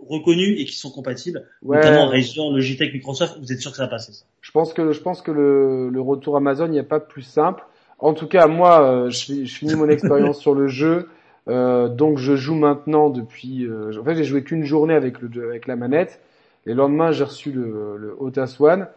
reconnues 0.09 0.55
et 0.59 0.65
qui 0.65 0.77
sont 0.77 0.91
compatibles, 0.91 1.45
Ouais. 1.63 1.77
notamment 1.77 2.07
Razer, 2.09 2.51
Logitech, 2.51 2.93
Microsoft. 2.93 3.39
Vous 3.41 3.53
êtes 3.53 3.61
sûr 3.61 3.71
que 3.71 3.77
ça 3.77 3.85
va 3.85 3.89
passer 3.91 4.13
ça? 4.13 4.25
Je 4.41 4.51
pense 4.51 4.73
que 4.73 4.93
je 4.93 5.01
pense 5.01 5.23
que 5.23 5.31
le, 5.31 5.89
le 5.91 6.01
retour 6.01 6.37
Amazon, 6.37 6.67
il 6.67 6.73
n'y 6.73 6.79
a 6.79 6.85
pas 6.85 7.01
plus 7.01 7.23
simple. 7.23 7.65
En 7.99 8.13
tout 8.15 8.27
cas, 8.27 8.47
moi, 8.47 8.83
euh, 8.83 9.11
je, 9.11 9.45
je 9.45 9.55
finis 9.55 9.75
mon 9.75 9.89
expérience 9.89 10.39
sur 10.45 10.55
le 10.55 10.67
jeu, 10.69 11.09
euh, 11.49 11.89
donc 11.89 12.19
je 12.19 12.37
joue 12.37 12.55
maintenant 12.55 13.09
depuis. 13.11 13.65
euh, 13.67 13.99
en 14.01 14.05
fait, 14.05 14.15
j'ai 14.17 14.25
joué 14.25 14.43
qu'une 14.43 14.65
journée 14.65 14.95
avec 14.95 15.21
le 15.21 15.49
avec 15.49 15.67
la 15.67 15.77
manette. 15.77 16.21
Et 16.67 16.71
le 16.71 16.77
lendemain, 16.77 17.13
j'ai 17.13 17.25
reçu 17.25 17.53
le, 17.53 17.97
le 17.99 18.15
Otas 18.19 18.57
One. 18.59 18.89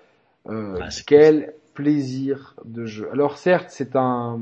Euh, 0.50 0.78
Ah, 0.82 0.88
quel 1.06 1.54
plaisir 1.74 2.56
de 2.66 2.86
jeu. 2.86 3.08
Alors 3.12 3.38
certes, 3.38 3.68
c'est 3.70 3.96
un, 3.96 4.40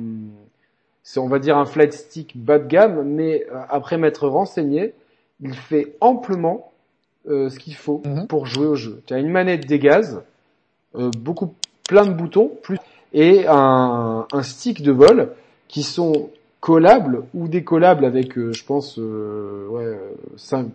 c'est 1.04 1.20
on 1.20 1.28
va 1.28 1.40
dire 1.40 1.58
un 1.58 1.66
flat 1.66 1.92
stick 1.92 2.38
bas 2.38 2.60
de 2.60 2.68
gamme, 2.68 3.04
mais 3.04 3.46
euh, 3.52 3.60
après 3.70 3.98
m'être 3.98 4.28
renseigné, 4.28 4.94
il 5.42 5.54
fait 5.54 5.96
amplement 6.02 6.72
euh, 7.28 7.50
ce 7.50 7.60
qu'il 7.60 7.76
faut 7.76 8.02
Mhm. 8.06 8.28
pour 8.28 8.46
jouer 8.46 8.68
au 8.68 8.76
jeu. 8.76 9.02
Tu 9.08 9.14
as 9.14 9.20
une 9.20 9.30
manette 9.30 9.66
des 9.66 9.80
gaz, 9.80 10.22
euh, 10.96 11.10
beaucoup 11.10 11.54
plein 11.88 12.06
de 12.06 12.14
boutons, 12.14 12.52
plus 12.62 12.78
et 13.14 13.46
un, 13.48 14.28
un 14.32 14.44
stick 14.44 14.82
de 14.82 14.92
vol 14.92 15.32
qui 15.70 15.84
sont 15.84 16.30
collables 16.60 17.24
ou 17.34 17.48
décollables 17.48 18.06
avec, 18.06 18.38
euh, 18.38 18.54
je 18.54 18.64
pense, 18.66 19.00
euh, 19.00 19.68
ouais, 19.70 19.98
5, 20.36 20.68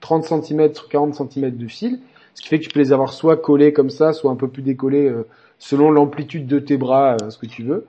30 0.00 0.24
cm, 0.24 0.72
40 0.90 1.14
cm 1.14 1.56
de 1.56 1.66
fil, 1.66 1.98
ce 2.34 2.42
qui 2.42 2.48
fait 2.48 2.58
que 2.58 2.64
tu 2.64 2.70
peux 2.70 2.80
les 2.80 2.92
avoir 2.92 3.12
soit 3.12 3.36
collés 3.36 3.72
comme 3.72 3.90
ça, 3.90 4.12
soit 4.12 4.30
un 4.30 4.36
peu 4.36 4.48
plus 4.48 4.62
décollés 4.62 5.06
euh, 5.08 5.26
selon 5.58 5.90
l'amplitude 5.90 6.46
de 6.46 6.58
tes 6.58 6.76
bras, 6.76 7.16
ce 7.30 7.38
que 7.38 7.46
tu 7.46 7.62
veux. 7.62 7.86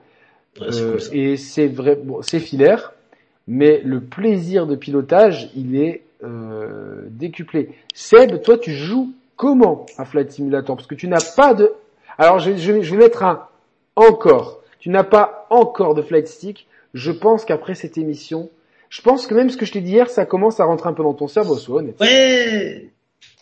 et 1.12 1.36
c'est 1.36 1.66
vrai, 1.66 1.96
bon, 1.96 2.22
c'est 2.22 2.40
filaire, 2.40 2.93
mais 3.46 3.80
le 3.84 4.00
plaisir 4.00 4.66
de 4.66 4.76
pilotage, 4.76 5.50
il 5.54 5.76
est 5.76 6.02
décuplé. 7.10 7.70
Seb, 7.94 8.40
toi, 8.42 8.56
tu 8.56 8.72
joues 8.72 9.12
comment 9.36 9.84
à 9.98 10.04
Flight 10.04 10.30
Simulator? 10.30 10.76
Parce 10.76 10.86
que 10.86 10.94
tu 10.94 11.06
n'as 11.06 11.24
pas 11.36 11.52
de... 11.52 11.70
Alors, 12.16 12.38
je, 12.38 12.56
je 12.56 12.72
vais 12.72 12.96
mettre 12.96 13.24
un 13.24 13.46
encore. 13.96 14.62
Tu 14.78 14.90
n'as 14.90 15.04
pas 15.04 15.46
encore 15.50 15.94
de 15.94 16.02
flight 16.02 16.26
stick. 16.26 16.66
Je 16.92 17.10
pense 17.10 17.44
qu'après 17.44 17.74
cette 17.74 17.98
émission, 17.98 18.50
je 18.88 19.02
pense 19.02 19.26
que 19.26 19.34
même 19.34 19.50
ce 19.50 19.56
que 19.56 19.66
je 19.66 19.72
t'ai 19.72 19.80
dit 19.80 19.92
hier, 19.92 20.10
ça 20.10 20.26
commence 20.26 20.60
à 20.60 20.64
rentrer 20.64 20.88
un 20.88 20.92
peu 20.92 21.02
dans 21.02 21.14
ton 21.14 21.26
cerveau, 21.26 21.56
Swan. 21.56 21.92
Ouais. 22.00 22.90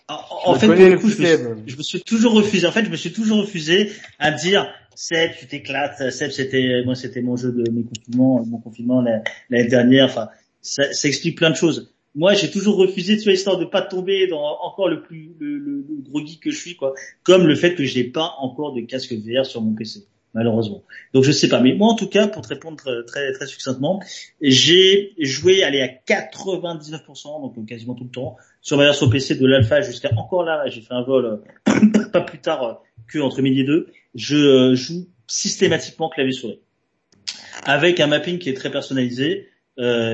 En, 0.09 0.55
fait, 0.55 0.67
je, 0.67 1.77
me 1.77 1.83
suis, 1.83 2.03
toujours 2.03 2.35
refusé. 2.35 2.67
En 2.67 2.73
fait, 2.73 2.85
je 2.85 2.91
me 2.91 2.97
suis 2.97 3.13
toujours 3.13 3.39
refusé 3.39 3.91
à 4.19 4.31
dire 4.31 4.67
Seb, 4.95 5.33
tu 5.39 5.47
t'éclates. 5.47 6.11
Seb, 6.11 6.31
c'était 6.31 6.83
moi, 6.85 6.95
c'était 6.95 7.23
mon 7.23 7.37
jeu 7.37 7.53
de 7.53 7.71
mes 7.71 7.85
confinements, 7.85 8.45
mon 8.45 8.59
confinement 8.59 9.01
l'année 9.01 9.69
dernière. 9.69 10.07
Enfin, 10.07 10.29
ça, 10.61 10.85
explique 11.05 11.39
plein 11.39 11.51
de 11.51 11.57
choses. 11.57 11.93
Moi, 12.15 12.35
j'ai 12.35 12.51
toujours 12.51 12.77
refusé, 12.77 13.17
tu 13.17 13.25
vois, 13.25 13.33
histoire 13.33 13.59
de 13.59 13.65
pas 13.65 13.83
tomber 13.83 14.27
dans 14.27 14.43
encore 14.61 14.89
le 14.89 15.03
plus 15.03 15.33
le, 15.41 15.85
gros 16.03 16.25
geek 16.25 16.41
que 16.41 16.51
je 16.51 16.59
suis, 16.59 16.77
quoi. 16.77 16.95
Comme 17.23 17.47
le 17.47 17.55
fait 17.55 17.75
que 17.75 17.85
je 17.85 17.99
n'ai 17.99 18.05
pas 18.05 18.35
encore 18.39 18.75
de 18.75 18.83
casque 18.83 19.13
VR 19.13 19.47
sur 19.47 19.63
mon 19.63 19.75
PC 19.75 20.07
malheureusement. 20.35 20.83
Donc 21.13 21.25
je 21.25 21.33
sais 21.33 21.49
pas, 21.49 21.61
mais 21.61 21.75
moi 21.75 21.89
en 21.89 21.95
tout 21.95 22.09
cas, 22.09 22.27
pour 22.27 22.43
te 22.43 22.49
répondre 22.49 22.77
très 23.07 23.33
très, 23.33 23.47
succinctement, 23.47 24.03
j'ai 24.41 25.15
joué 25.19 25.63
aller 25.63 25.81
à 25.81 25.89
99%, 25.89 27.55
donc 27.55 27.67
quasiment 27.67 27.95
tout 27.95 28.05
le 28.05 28.11
temps, 28.11 28.37
sur 28.61 28.77
ma 28.77 28.85
version 28.85 29.09
PC 29.09 29.37
de 29.37 29.47
l'alpha 29.47 29.81
jusqu'à 29.81 30.11
encore 30.17 30.45
là, 30.45 30.67
j'ai 30.69 30.81
fait 30.81 30.95
un 30.95 31.03
vol 31.03 31.43
euh, 31.69 32.09
pas 32.13 32.23
plus 32.23 32.39
tard 32.39 32.63
euh, 32.63 32.75
que 33.09 33.19
entre 33.19 33.43
midi 33.43 33.61
et 33.61 33.65
deux. 33.65 33.89
Je 34.15 34.37
euh, 34.37 34.75
joue 34.75 35.07
systématiquement 35.27 36.09
clavier 36.09 36.33
souris. 36.33 36.61
Avec 37.65 38.01
un 38.01 38.07
mapping 38.07 38.39
qui 38.39 38.49
est 38.49 38.55
très 38.55 38.71
personnalisé, 38.71 39.49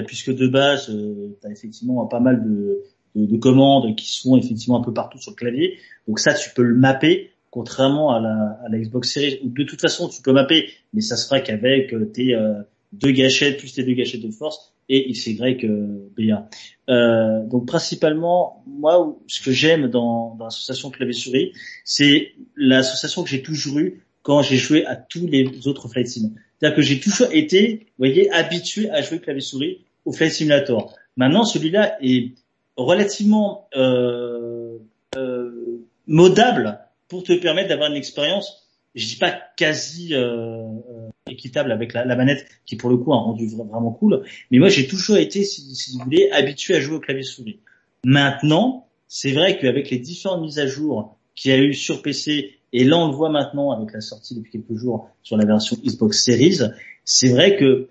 puisque 0.07 0.32
de 0.32 0.46
base, 0.46 0.86
tu 0.86 1.46
as 1.46 1.51
effectivement 1.51 2.07
pas 2.07 2.20
mal 2.20 2.44
de, 2.44 2.82
de, 3.16 3.26
de 3.26 3.36
commandes 3.38 3.96
qui 3.96 4.09
sont 4.09 4.36
effectivement 4.36 4.78
un 4.78 4.82
peu 4.82 4.92
partout 4.92 5.18
sur 5.18 5.32
le 5.32 5.36
clavier. 5.36 5.78
Donc 6.07 6.20
ça, 6.20 6.34
tu 6.34 6.51
peux 6.55 6.62
le 6.62 6.74
mapper 6.74 7.32
contrairement 7.51 8.14
à 8.14 8.20
la, 8.20 8.61
à 8.64 8.68
la 8.68 8.78
Xbox 8.78 9.12
Series, 9.12 9.40
de 9.42 9.64
toute 9.64 9.80
façon 9.80 10.09
tu 10.09 10.22
peux 10.22 10.32
mapper, 10.32 10.70
mais 10.92 11.01
ça 11.01 11.16
se 11.16 11.26
fera 11.26 11.40
qu'avec 11.40 11.92
euh, 11.92 12.05
tes 12.07 12.34
euh, 12.34 12.55
deux 12.92 13.11
gâchettes 13.11 13.59
plus 13.59 13.72
tes 13.72 13.84
deux 13.84 13.94
gâchettes 13.94 14.22
de 14.22 14.30
force 14.30 14.74
et 14.89 15.11
XY 15.12 15.59
euh, 15.64 16.09
BA. 16.16 16.49
Euh, 16.89 17.45
donc 17.45 17.66
principalement, 17.66 18.62
moi, 18.66 19.16
ce 19.26 19.41
que 19.41 19.53
j'aime 19.53 19.89
dans, 19.89 20.36
l'association 20.41 20.91
clavier-souris, 20.91 21.53
c'est 21.84 22.32
l'association 22.57 23.22
que 23.22 23.28
j'ai 23.28 23.43
toujours 23.43 23.78
eue 23.78 24.03
quand 24.22 24.43
j'ai 24.43 24.57
joué 24.57 24.84
à 24.86 24.97
tous 24.97 25.26
les 25.26 25.66
autres 25.66 25.89
Flight 25.89 26.09
Sim. 26.09 26.32
C'est-à-dire 26.59 26.76
que 26.76 26.82
j'ai 26.82 27.01
toujours 27.01 27.28
été, 27.32 27.86
vous 27.99 28.07
voyez, 28.07 28.30
habitué 28.30 28.91
à 28.91 29.03
jouer 29.03 29.20
clavier-souris 29.20 29.78
au 30.05 30.12
Flight 30.12 30.32
Simulator. 30.32 30.95
Maintenant, 31.16 31.45
celui-là 31.45 31.97
est 32.03 32.32
relativement 32.76 33.68
euh, 33.76 34.78
euh, 35.16 35.84
modable 36.07 36.78
pour 37.09 37.22
te 37.22 37.32
permettre 37.32 37.68
d'avoir 37.68 37.91
une 37.91 37.97
expérience, 37.97 38.68
je 38.95 39.07
dis 39.07 39.16
pas 39.16 39.32
quasi 39.57 40.14
euh, 40.14 40.18
euh, 40.20 40.97
équitable 41.31 41.72
avec 41.72 41.93
la, 41.93 42.05
manette, 42.16 42.47
qui 42.66 42.76
pour 42.76 42.91
le 42.91 42.97
coup 42.97 43.12
a 43.12 43.16
rendu 43.16 43.49
vraiment 43.49 43.91
cool. 43.91 44.22
Mais 44.51 44.59
moi, 44.59 44.68
j'ai 44.68 44.87
toujours 44.87 45.16
été, 45.16 45.45
si, 45.45 45.93
vous 45.93 46.05
voulez, 46.05 46.31
habitué 46.31 46.74
à 46.74 46.81
jouer 46.81 46.97
au 46.97 47.01
clavier 47.01 47.22
souris. 47.22 47.61
Maintenant, 48.05 48.87
c'est 49.09 49.33
vrai 49.33 49.59
qu'avec 49.59 49.91
les 49.91 49.99
différentes 49.99 50.43
mises 50.43 50.59
à 50.59 50.66
jour 50.66 51.16
qu'il 51.35 51.51
y 51.51 51.55
a 51.55 51.59
eu 51.59 51.74
sur 51.74 52.03
PC, 52.03 52.59
et 52.72 52.85
là 52.85 52.99
on 52.99 53.09
le 53.09 53.14
voit 53.14 53.31
maintenant 53.31 53.70
avec 53.70 53.93
la 53.93 54.01
sortie 54.01 54.35
depuis 54.35 54.51
quelques 54.51 54.74
jours 54.74 55.09
sur 55.22 55.37
la 55.37 55.47
version 55.47 55.76
Xbox 55.83 56.22
Series, 56.22 56.59
c'est 57.05 57.29
vrai 57.29 57.57
que 57.57 57.89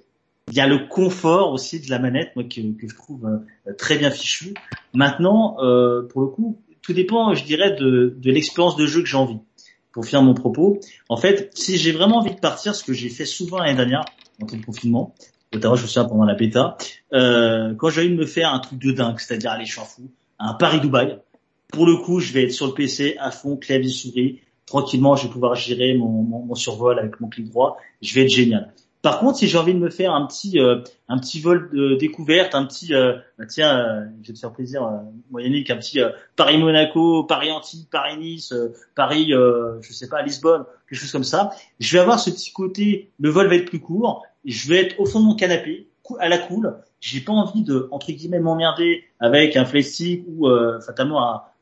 il 0.49 0.55
y 0.55 0.61
a 0.61 0.67
le 0.67 0.87
confort 0.87 1.51
aussi 1.51 1.79
de 1.81 1.89
la 1.89 1.99
manette, 1.99 2.33
moi 2.35 2.45
que, 2.45 2.61
que 2.79 2.87
je 2.87 2.95
trouve 2.95 3.25
euh, 3.25 3.73
très 3.73 3.97
bien 3.97 4.09
fichu. 4.09 4.53
Maintenant, 4.93 5.57
euh, 5.61 6.03
pour 6.03 6.21
le 6.21 6.27
coup, 6.27 6.61
tout 6.81 6.93
dépend, 6.93 7.33
je 7.33 7.43
dirais, 7.43 7.75
de, 7.75 8.15
de 8.17 8.31
l'expérience 8.31 8.77
de 8.77 8.85
jeu 8.85 9.01
que 9.01 9.07
j'ai 9.07 9.17
envie. 9.17 9.39
Pour 9.97 10.05
finir 10.05 10.21
mon 10.21 10.35
propos, 10.35 10.79
en 11.09 11.17
fait, 11.17 11.49
si 11.55 11.75
j'ai 11.75 11.91
vraiment 11.91 12.17
envie 12.17 12.35
de 12.35 12.39
partir, 12.39 12.75
ce 12.75 12.83
que 12.83 12.93
j'ai 12.93 13.09
fait 13.09 13.25
souvent 13.25 13.57
l'année 13.57 13.77
dernière, 13.77 14.05
en 14.39 14.45
temps 14.45 14.55
de 14.55 14.63
confinement, 14.63 15.15
notamment 15.51 15.73
je 15.73 15.81
me 15.81 15.87
souviens 15.87 16.05
pendant 16.07 16.23
la 16.23 16.35
bêta, 16.35 16.77
euh, 17.13 17.73
quand 17.73 17.89
j'ai 17.89 18.01
envie 18.01 18.11
de 18.11 18.15
me 18.15 18.27
faire 18.27 18.53
un 18.53 18.59
truc 18.59 18.77
de 18.77 18.91
dingue, 18.91 19.17
c'est-à-dire 19.17 19.49
aller, 19.49 19.65
je 19.65 19.79
fou, 19.79 20.11
un 20.37 20.53
Paris-Dubaï, 20.53 21.17
pour 21.69 21.87
le 21.87 21.97
coup, 21.97 22.19
je 22.19 22.31
vais 22.31 22.43
être 22.43 22.51
sur 22.51 22.67
le 22.67 22.75
PC 22.75 23.15
à 23.19 23.31
fond, 23.31 23.57
clavier 23.57 23.89
souris, 23.89 24.41
tranquillement, 24.67 25.15
je 25.15 25.25
vais 25.25 25.33
pouvoir 25.33 25.55
gérer 25.55 25.97
mon, 25.97 26.21
mon 26.21 26.53
survol 26.53 26.99
avec 26.99 27.19
mon 27.19 27.27
clic 27.27 27.49
droit, 27.49 27.77
je 28.03 28.13
vais 28.13 28.25
être 28.25 28.29
génial. 28.29 28.75
Par 29.07 29.19
contre, 29.19 29.37
si 29.37 29.47
j'ai 29.47 29.57
envie 29.57 29.73
de 29.73 29.79
me 29.79 29.89
faire 29.89 30.13
un 30.13 30.25
petit 30.25 30.59
euh, 30.59 30.81
un 31.07 31.17
petit 31.17 31.39
vol 31.39 31.69
de 31.71 31.95
découverte, 31.95 32.53
un 32.55 32.65
petit 32.65 32.93
euh, 32.93 33.13
bah 33.39 33.45
tiens, 33.45 33.79
euh, 33.79 34.05
je 34.21 34.27
vais 34.27 34.33
te 34.33 34.39
faire 34.39 34.51
plaisir, 34.51 34.83
euh, 34.83 34.97
Moyennique, 35.31 35.69
un 35.69 35.77
petit 35.77 36.01
Paris 36.35 36.57
Monaco, 36.57 37.23
Paris 37.23 37.49
Antibes, 37.49 37.87
Paris 37.89 38.17
Nice, 38.17 38.53
Paris, 38.95 39.29
je 39.29 39.93
sais 39.93 40.09
pas, 40.09 40.23
Lisbonne, 40.23 40.65
quelque 40.89 40.99
chose 40.99 41.13
comme 41.13 41.23
ça. 41.23 41.51
Je 41.79 41.95
vais 41.95 42.01
avoir 42.01 42.19
ce 42.19 42.31
petit 42.31 42.51
côté, 42.51 43.09
le 43.17 43.29
vol 43.29 43.47
va 43.47 43.55
être 43.55 43.69
plus 43.69 43.79
court, 43.79 44.25
je 44.43 44.67
vais 44.67 44.81
être 44.81 44.99
au 44.99 45.05
fond 45.05 45.21
de 45.21 45.25
mon 45.25 45.35
canapé, 45.35 45.87
à 46.19 46.27
la 46.27 46.37
cool. 46.37 46.75
J'ai 46.99 47.21
pas 47.21 47.31
envie 47.31 47.63
de 47.63 47.87
entre 47.91 48.11
guillemets 48.11 48.41
m'emmerder 48.41 49.05
avec 49.21 49.55
un 49.55 49.63
flashy 49.63 50.25
ou 50.27 50.49
fatalement 50.85 51.21
à, 51.21 51.53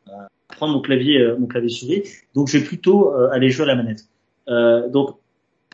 prendre 0.47 0.73
mon 0.73 0.81
clavier 0.81 1.35
mon 1.37 1.45
clavier 1.45 1.69
souris. 1.69 2.03
Donc 2.33 2.47
je 2.47 2.57
vais 2.57 2.63
plutôt 2.63 3.13
aller 3.13 3.51
jouer 3.51 3.65
à 3.65 3.67
la 3.67 3.75
manette. 3.75 4.07
donc 4.91 5.19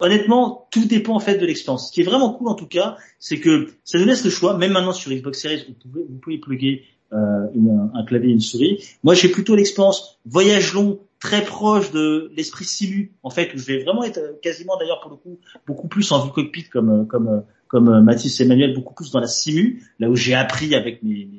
honnêtement, 0.01 0.67
tout 0.71 0.85
dépend 0.85 1.15
en 1.15 1.19
fait 1.19 1.37
de 1.37 1.45
l'expérience. 1.45 1.87
Ce 1.87 1.93
qui 1.93 2.01
est 2.01 2.05
vraiment 2.05 2.33
cool 2.33 2.49
en 2.49 2.55
tout 2.55 2.67
cas, 2.67 2.97
c'est 3.19 3.39
que 3.39 3.69
ça 3.85 3.97
nous 3.97 4.05
laisse 4.05 4.23
le 4.25 4.29
choix. 4.29 4.57
Même 4.57 4.73
maintenant 4.73 4.93
sur 4.93 5.11
Xbox 5.11 5.41
Series, 5.41 5.65
vous 5.67 5.73
pouvez, 5.73 6.05
vous 6.09 6.17
pouvez 6.17 6.37
plugger 6.37 6.83
euh, 7.13 7.47
un 7.93 8.05
clavier 8.05 8.29
et 8.29 8.33
une 8.33 8.41
souris. 8.41 8.83
Moi, 9.03 9.13
j'ai 9.13 9.29
plutôt 9.29 9.55
l'expérience 9.55 10.19
voyage 10.25 10.73
long, 10.73 10.99
très 11.21 11.45
proche 11.45 11.91
de 11.91 12.31
l'esprit 12.35 12.65
simu, 12.65 13.11
en 13.23 13.29
fait, 13.29 13.53
où 13.53 13.57
je 13.57 13.65
vais 13.65 13.83
vraiment 13.83 14.03
être 14.03 14.17
euh, 14.17 14.33
quasiment 14.41 14.75
d'ailleurs 14.77 14.99
pour 15.01 15.11
le 15.11 15.17
coup 15.17 15.39
beaucoup 15.67 15.87
plus 15.87 16.11
en 16.11 16.25
vue 16.25 16.31
cockpit 16.31 16.63
comme 16.63 16.89
euh, 16.89 17.03
comme 17.05 17.27
euh, 17.27 17.39
comme 17.67 18.01
Mathis 18.01 18.41
et 18.41 18.43
Emmanuel, 18.43 18.73
beaucoup 18.73 18.93
plus 18.93 19.11
dans 19.11 19.21
la 19.21 19.27
simu, 19.27 19.81
là 19.99 20.09
où 20.09 20.15
j'ai 20.15 20.33
appris 20.33 20.75
avec 20.75 21.03
mes, 21.03 21.29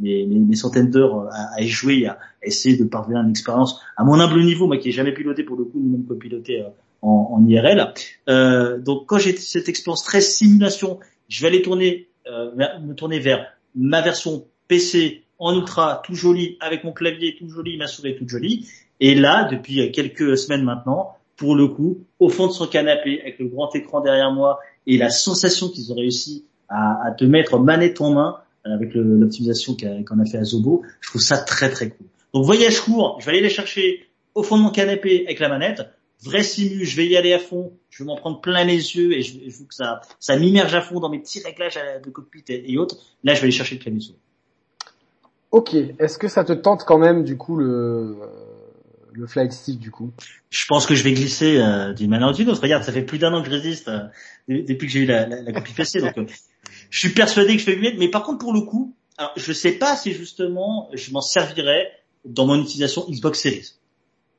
mes, 0.00 0.56
centaines 0.56 0.88
d'heures 0.88 1.28
à, 1.30 1.56
à, 1.56 1.60
y 1.60 1.68
jouer, 1.68 2.06
à, 2.06 2.18
essayer 2.42 2.78
de 2.78 2.84
parvenir 2.84 3.18
à 3.18 3.22
une 3.22 3.28
expérience 3.28 3.78
à 3.98 4.04
mon 4.04 4.18
humble 4.18 4.42
niveau, 4.42 4.66
moi 4.66 4.78
qui 4.78 4.88
ai 4.88 4.92
jamais 4.92 5.12
piloté 5.12 5.42
pour 5.42 5.58
le 5.58 5.64
coup, 5.64 5.78
ni 5.78 5.90
même 5.90 6.06
copiloté 6.06 6.64
en, 7.02 7.30
en 7.32 7.46
IRL. 7.46 7.92
Euh, 8.28 8.78
donc 8.78 9.06
quand 9.06 9.18
j'ai 9.18 9.36
cette 9.36 9.68
expérience 9.68 10.04
très 10.04 10.20
simulation, 10.20 10.98
je 11.28 11.42
vais 11.42 11.48
aller 11.48 11.62
tourner, 11.62 12.08
euh, 12.26 12.50
me 12.80 12.94
tourner 12.94 13.18
vers 13.18 13.46
ma 13.74 14.00
version 14.00 14.46
PC 14.66 15.24
en 15.38 15.54
ultra, 15.54 16.02
tout 16.04 16.14
joli, 16.14 16.56
avec 16.60 16.84
mon 16.84 16.92
clavier 16.92 17.36
tout 17.38 17.48
joli, 17.48 17.76
ma 17.76 17.86
souris 17.86 18.16
toute 18.16 18.28
jolie. 18.28 18.68
Et 19.00 19.14
là, 19.14 19.44
depuis 19.44 19.92
quelques 19.92 20.36
semaines 20.36 20.64
maintenant, 20.64 21.16
pour 21.36 21.54
le 21.54 21.68
coup, 21.68 22.04
au 22.18 22.28
fond 22.28 22.48
de 22.48 22.52
son 22.52 22.66
canapé, 22.66 23.20
avec 23.20 23.38
le 23.38 23.46
grand 23.46 23.74
écran 23.76 24.00
derrière 24.00 24.32
moi 24.32 24.58
et 24.86 24.98
la 24.98 25.10
sensation 25.10 25.68
qu'ils 25.68 25.92
ont 25.92 25.96
réussi 25.96 26.44
à, 26.68 27.12
te 27.16 27.24
mettre 27.24 27.58
manette 27.58 28.00
en 28.00 28.12
main 28.12 28.38
avec 28.64 28.92
l'optimisation 28.94 29.74
qu'on 29.76 30.18
a, 30.18 30.24
fait 30.26 30.38
à 30.38 30.44
Zobo, 30.44 30.82
je 31.00 31.08
trouve 31.08 31.22
ça 31.22 31.38
très 31.38 31.70
très 31.70 31.90
cool. 31.90 32.06
Donc 32.34 32.44
voyage 32.44 32.80
court, 32.80 33.16
je 33.20 33.26
vais 33.26 33.32
aller 33.32 33.40
les 33.40 33.48
chercher 33.48 34.08
au 34.34 34.42
fond 34.42 34.58
de 34.58 34.62
mon 34.62 34.70
canapé 34.70 35.24
avec 35.24 35.38
la 35.38 35.48
manette 35.48 35.88
vrai 36.22 36.42
simu, 36.42 36.84
je 36.84 36.96
vais 36.96 37.06
y 37.06 37.16
aller 37.16 37.32
à 37.32 37.38
fond, 37.38 37.72
je 37.90 38.02
vais 38.02 38.06
m'en 38.06 38.16
prendre 38.16 38.40
plein 38.40 38.64
les 38.64 38.96
yeux 38.96 39.12
et 39.12 39.22
je, 39.22 39.38
veux 39.38 39.66
que 39.66 39.74
ça, 39.74 40.00
ça 40.18 40.36
m'immerge 40.36 40.74
à 40.74 40.80
fond 40.80 41.00
dans 41.00 41.08
mes 41.08 41.20
petits 41.20 41.40
réglages 41.40 41.78
de 42.04 42.10
cockpit 42.10 42.44
et, 42.48 42.78
autres. 42.78 42.96
Là, 43.24 43.34
je 43.34 43.40
vais 43.40 43.44
aller 43.44 43.52
chercher 43.52 43.76
le 43.76 43.80
clavier 43.80 44.14
Ok. 45.50 45.74
Est-ce 45.74 46.18
que 46.18 46.28
ça 46.28 46.44
te 46.44 46.52
tente 46.52 46.84
quand 46.84 46.98
même 46.98 47.24
du 47.24 47.36
coup 47.36 47.56
le 47.56 48.16
le 49.12 49.26
flight 49.26 49.52
stick 49.52 49.78
du 49.78 49.90
coup? 49.90 50.12
Je 50.50 50.66
pense 50.66 50.86
que 50.86 50.94
je 50.94 51.02
vais 51.02 51.12
glisser 51.12 51.58
euh, 51.58 51.92
d'une 51.92 52.10
manière 52.10 52.28
ou 52.28 52.32
d'une 52.32 52.50
autre. 52.50 52.60
Regarde, 52.60 52.84
ça 52.84 52.92
fait 52.92 53.02
plus 53.02 53.18
d'un 53.18 53.32
an 53.32 53.42
que 53.42 53.48
je 53.48 53.54
résiste 53.54 53.88
euh, 53.88 54.00
depuis 54.48 54.86
que 54.86 54.92
j'ai 54.92 55.00
eu 55.00 55.06
la, 55.06 55.26
la, 55.26 55.42
la 55.42 55.52
copie 55.52 55.72
PC, 55.72 56.00
donc 56.00 56.18
euh, 56.18 56.26
je 56.90 56.98
suis 56.98 57.10
persuadé 57.10 57.56
que 57.56 57.62
je 57.62 57.66
vais 57.66 57.76
mieux. 57.76 57.92
Mais 57.98 58.08
par 58.08 58.22
contre, 58.22 58.38
pour 58.38 58.52
le 58.52 58.60
coup, 58.60 58.94
alors 59.16 59.32
je 59.36 59.52
sais 59.52 59.72
pas 59.72 59.96
si 59.96 60.12
justement 60.12 60.90
je 60.92 61.10
m'en 61.12 61.20
servirais 61.20 61.90
dans 62.24 62.46
mon 62.46 62.60
utilisation 62.60 63.06
Xbox 63.08 63.40
Series. 63.40 63.77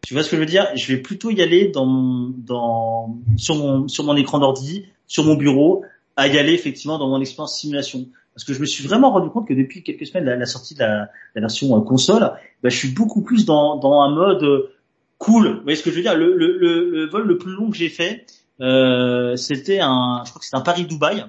Tu 0.01 0.13
vois 0.13 0.23
ce 0.23 0.29
que 0.29 0.35
je 0.35 0.41
veux 0.41 0.47
dire? 0.47 0.67
Je 0.75 0.93
vais 0.93 1.01
plutôt 1.01 1.29
y 1.29 1.41
aller 1.41 1.67
dans, 1.69 2.31
dans 2.37 3.17
sur 3.37 3.55
mon 3.55 3.87
sur 3.87 4.03
mon 4.03 4.15
écran 4.15 4.39
d'ordi, 4.39 4.85
sur 5.07 5.23
mon 5.25 5.35
bureau, 5.35 5.83
à 6.15 6.27
y 6.27 6.37
aller 6.37 6.53
effectivement 6.53 6.97
dans 6.97 7.09
mon 7.09 7.21
expérience 7.21 7.59
simulation. 7.59 8.07
Parce 8.33 8.43
que 8.45 8.53
je 8.53 8.59
me 8.61 8.65
suis 8.65 8.87
vraiment 8.87 9.11
rendu 9.11 9.29
compte 9.29 9.47
que 9.47 9.53
depuis 9.53 9.83
quelques 9.83 10.07
semaines, 10.07 10.23
la, 10.25 10.45
sortie 10.45 10.73
de 10.73 10.79
la, 10.79 11.09
version 11.35 11.75
euh, 11.75 11.81
console, 11.81 12.21
bah, 12.63 12.69
je 12.69 12.77
suis 12.77 12.89
beaucoup 12.89 13.21
plus 13.21 13.45
dans, 13.45 13.77
dans 13.77 13.99
un 14.01 14.15
mode 14.15 14.43
euh, 14.43 14.71
cool. 15.17 15.57
Vous 15.57 15.63
voyez 15.63 15.75
ce 15.75 15.83
que 15.83 15.91
je 15.91 15.95
veux 15.97 16.01
dire? 16.01 16.15
Le, 16.15 16.37
le, 16.37 16.57
le, 16.57 17.09
vol 17.09 17.27
le 17.27 17.37
plus 17.37 17.51
long 17.51 17.69
que 17.69 17.75
j'ai 17.75 17.89
fait, 17.89 18.25
Euh, 18.61 19.37
c'était 19.37 19.79
un, 19.79 20.23
je 20.25 20.31
crois 20.31 20.39
que 20.39 20.45
c'était 20.45 20.57
un 20.57 20.61
Paris 20.61 20.85
Dubaï 20.85 21.25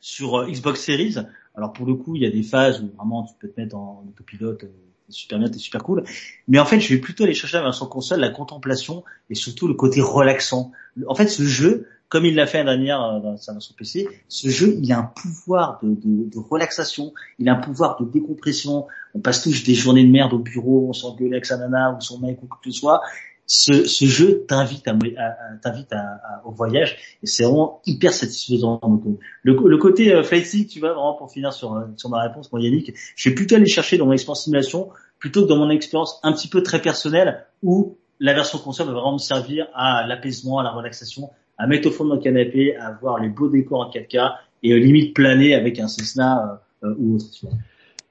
sur 0.00 0.40
euh, 0.40 0.46
Xbox 0.46 0.80
Series. 0.80 1.16
Alors 1.54 1.72
pour 1.72 1.86
le 1.86 1.94
coup, 1.94 2.16
il 2.16 2.22
y 2.22 2.26
a 2.26 2.30
des 2.30 2.42
phases 2.42 2.82
où 2.82 2.88
vraiment 2.96 3.24
tu 3.24 3.34
peux 3.38 3.48
te 3.48 3.60
mettre 3.60 3.76
en 3.76 4.04
autopilote, 4.08 4.64
super 5.08 5.38
bien, 5.38 5.48
c'est 5.52 5.58
super 5.58 5.82
cool. 5.82 6.04
Mais 6.48 6.58
en 6.58 6.64
fait, 6.64 6.80
je 6.80 6.92
vais 6.92 7.00
plutôt 7.00 7.24
aller 7.24 7.34
chercher 7.34 7.58
la 7.58 7.64
version 7.64 7.86
console 7.86 8.20
la 8.20 8.30
contemplation 8.30 9.04
et 9.30 9.34
surtout 9.34 9.68
le 9.68 9.74
côté 9.74 10.00
relaxant. 10.00 10.72
En 11.06 11.14
fait, 11.14 11.28
ce 11.28 11.42
jeu, 11.44 11.88
comme 12.08 12.24
il 12.24 12.34
l'a 12.34 12.46
fait 12.46 12.62
la 12.62 12.76
dernière 12.76 13.02
euh, 13.02 13.20
dans 13.20 13.36
version 13.36 13.74
PC, 13.76 14.08
ce 14.28 14.48
jeu, 14.48 14.76
il 14.80 14.92
a 14.92 14.98
un 14.98 15.02
pouvoir 15.02 15.80
de, 15.82 15.90
de, 15.90 16.30
de, 16.30 16.38
relaxation, 16.38 17.12
il 17.38 17.48
a 17.48 17.54
un 17.54 17.60
pouvoir 17.60 18.00
de 18.00 18.10
décompression. 18.10 18.86
On 19.14 19.20
passe 19.20 19.42
tous 19.42 19.64
des 19.64 19.74
journées 19.74 20.04
de 20.04 20.10
merde 20.10 20.32
au 20.32 20.38
bureau, 20.38 20.86
on 20.88 20.92
s'engueule 20.92 21.32
avec 21.32 21.46
sa 21.46 21.56
nana 21.56 21.96
ou 21.96 22.00
son 22.00 22.20
mec 22.20 22.42
ou 22.42 22.46
quoi 22.46 22.58
que 22.62 22.70
ce 22.70 22.78
soit. 22.78 23.00
Ce, 23.46 23.84
jeu 24.04 24.44
t'invite 24.48 24.88
à, 24.88 24.92
à, 24.92 25.96
à, 25.96 26.42
au 26.44 26.50
voyage 26.50 26.96
et 27.22 27.26
c'est 27.26 27.44
vraiment 27.44 27.80
hyper 27.86 28.12
satisfaisant. 28.12 28.80
Donc, 28.82 29.04
le, 29.42 29.54
le 29.54 29.78
côté 29.78 30.12
euh, 30.12 30.22
flight 30.22 30.68
tu 30.68 30.80
vois, 30.80 30.94
vraiment 30.94 31.14
pour 31.14 31.30
finir 31.30 31.52
sur, 31.52 31.74
euh, 31.74 31.84
sur 31.96 32.10
ma 32.10 32.22
réponse, 32.22 32.50
moi 32.50 32.60
Yannick, 32.60 32.92
je 33.14 33.28
vais 33.28 33.34
plutôt 33.34 33.54
aller 33.54 33.66
chercher 33.66 33.98
dans 33.98 34.06
mon 34.06 34.12
expérience 34.12 34.44
simulation 34.44 34.90
plutôt 35.18 35.44
que 35.44 35.48
dans 35.48 35.56
mon 35.56 35.70
expérience 35.70 36.20
un 36.22 36.32
petit 36.32 36.48
peu 36.48 36.62
très 36.62 36.82
personnelle 36.82 37.46
où 37.62 37.96
la 38.20 38.34
version 38.34 38.58
console 38.58 38.86
va 38.86 38.92
vraiment 38.94 39.14
me 39.14 39.18
servir 39.18 39.68
à 39.74 40.06
l'apaisement, 40.06 40.58
à 40.58 40.62
la 40.62 40.70
relaxation, 40.70 41.30
à 41.58 41.66
mettre 41.66 41.88
au 41.88 41.90
fond 41.90 42.04
de 42.04 42.10
mon 42.10 42.18
canapé, 42.18 42.76
à 42.76 42.92
voir 42.92 43.20
les 43.20 43.28
beaux 43.28 43.48
décors 43.48 43.80
en 43.80 43.90
4K 43.90 44.34
et 44.62 44.72
euh, 44.72 44.78
limite 44.78 45.14
planer 45.14 45.54
avec 45.54 45.78
un 45.78 45.88
Cessna 45.88 46.60
euh, 46.82 46.88
euh, 46.88 46.94
ou 46.98 47.16
autre. 47.16 47.26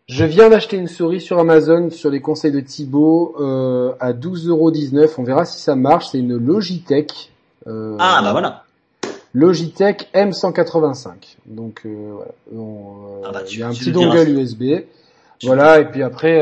Je 0.08 0.24
viens 0.24 0.50
d'acheter 0.50 0.78
une 0.78 0.88
souris 0.88 1.20
sur 1.20 1.40
Amazon 1.40 1.90
sur 1.90 2.12
les 2.12 2.22
conseils 2.22 2.52
de 2.52 2.60
Thibaut 2.60 3.36
euh, 3.40 3.94
à 4.00 4.14
12,19€. 4.14 5.16
On 5.18 5.24
verra 5.24 5.46
si 5.46 5.60
ça 5.60 5.76
marche. 5.76 6.10
C'est 6.10 6.20
une 6.20 6.38
Logitech. 6.38 7.32
Euh, 7.66 7.98
ah 8.00 8.22
bah 8.22 8.32
voilà. 8.32 8.64
Logitech 9.34 10.10
M185. 10.14 11.38
Donc 11.48 11.82
euh, 11.86 12.12
voilà. 12.14 12.32
On, 12.56 13.24
ah 13.26 13.32
bah, 13.32 13.42
il 13.50 13.60
y 13.60 13.64
a 13.64 13.68
un 13.68 13.72
petit 13.72 13.92
dongle 13.92 14.30
USB. 14.30 14.86
voilà. 15.42 15.80
Et 15.80 15.86
puis 15.86 16.04
après, 16.04 16.40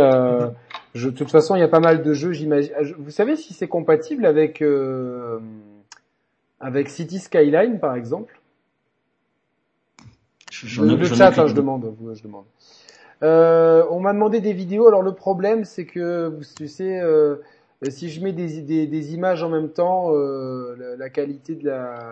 je, 0.94 1.10
de 1.10 1.16
toute 1.16 1.32
façon, 1.32 1.56
il 1.56 1.60
y 1.60 1.64
a 1.64 1.70
pas 1.70 1.80
mal 1.80 2.04
de 2.04 2.14
jeux. 2.14 2.34
J'imagine. 2.34 2.74
Vous 3.00 3.12
savez 3.12 3.38
si 3.38 3.54
c'est 3.54 3.70
compatible 3.70 4.26
avec 4.26 4.62
avec 6.60 6.90
City 6.90 7.20
Skyline, 7.20 7.80
par 7.80 7.96
exemple? 7.96 8.42
Le 10.80 11.06
chat, 11.06 11.40
hein, 11.40 11.48
je 11.48 11.54
demande. 11.54 11.96
Je 12.14 12.24
demande. 12.24 12.44
Euh, 13.22 13.86
on 13.90 14.00
m'a 14.00 14.14
demandé 14.14 14.42
des 14.42 14.54
vidéos. 14.54 14.88
Alors 14.88 15.02
le 15.02 15.14
problème, 15.14 15.66
c'est 15.66 15.86
que 15.86 16.00
euh, 16.00 17.38
si 17.90 18.10
je 18.10 18.24
mets 18.24 18.34
des, 18.34 19.14
images 19.14 19.44
en 19.44 19.50
même 19.50 19.70
temps, 19.70 20.14
euh, 20.14 20.96
la, 20.98 21.10
qualité 21.10 21.58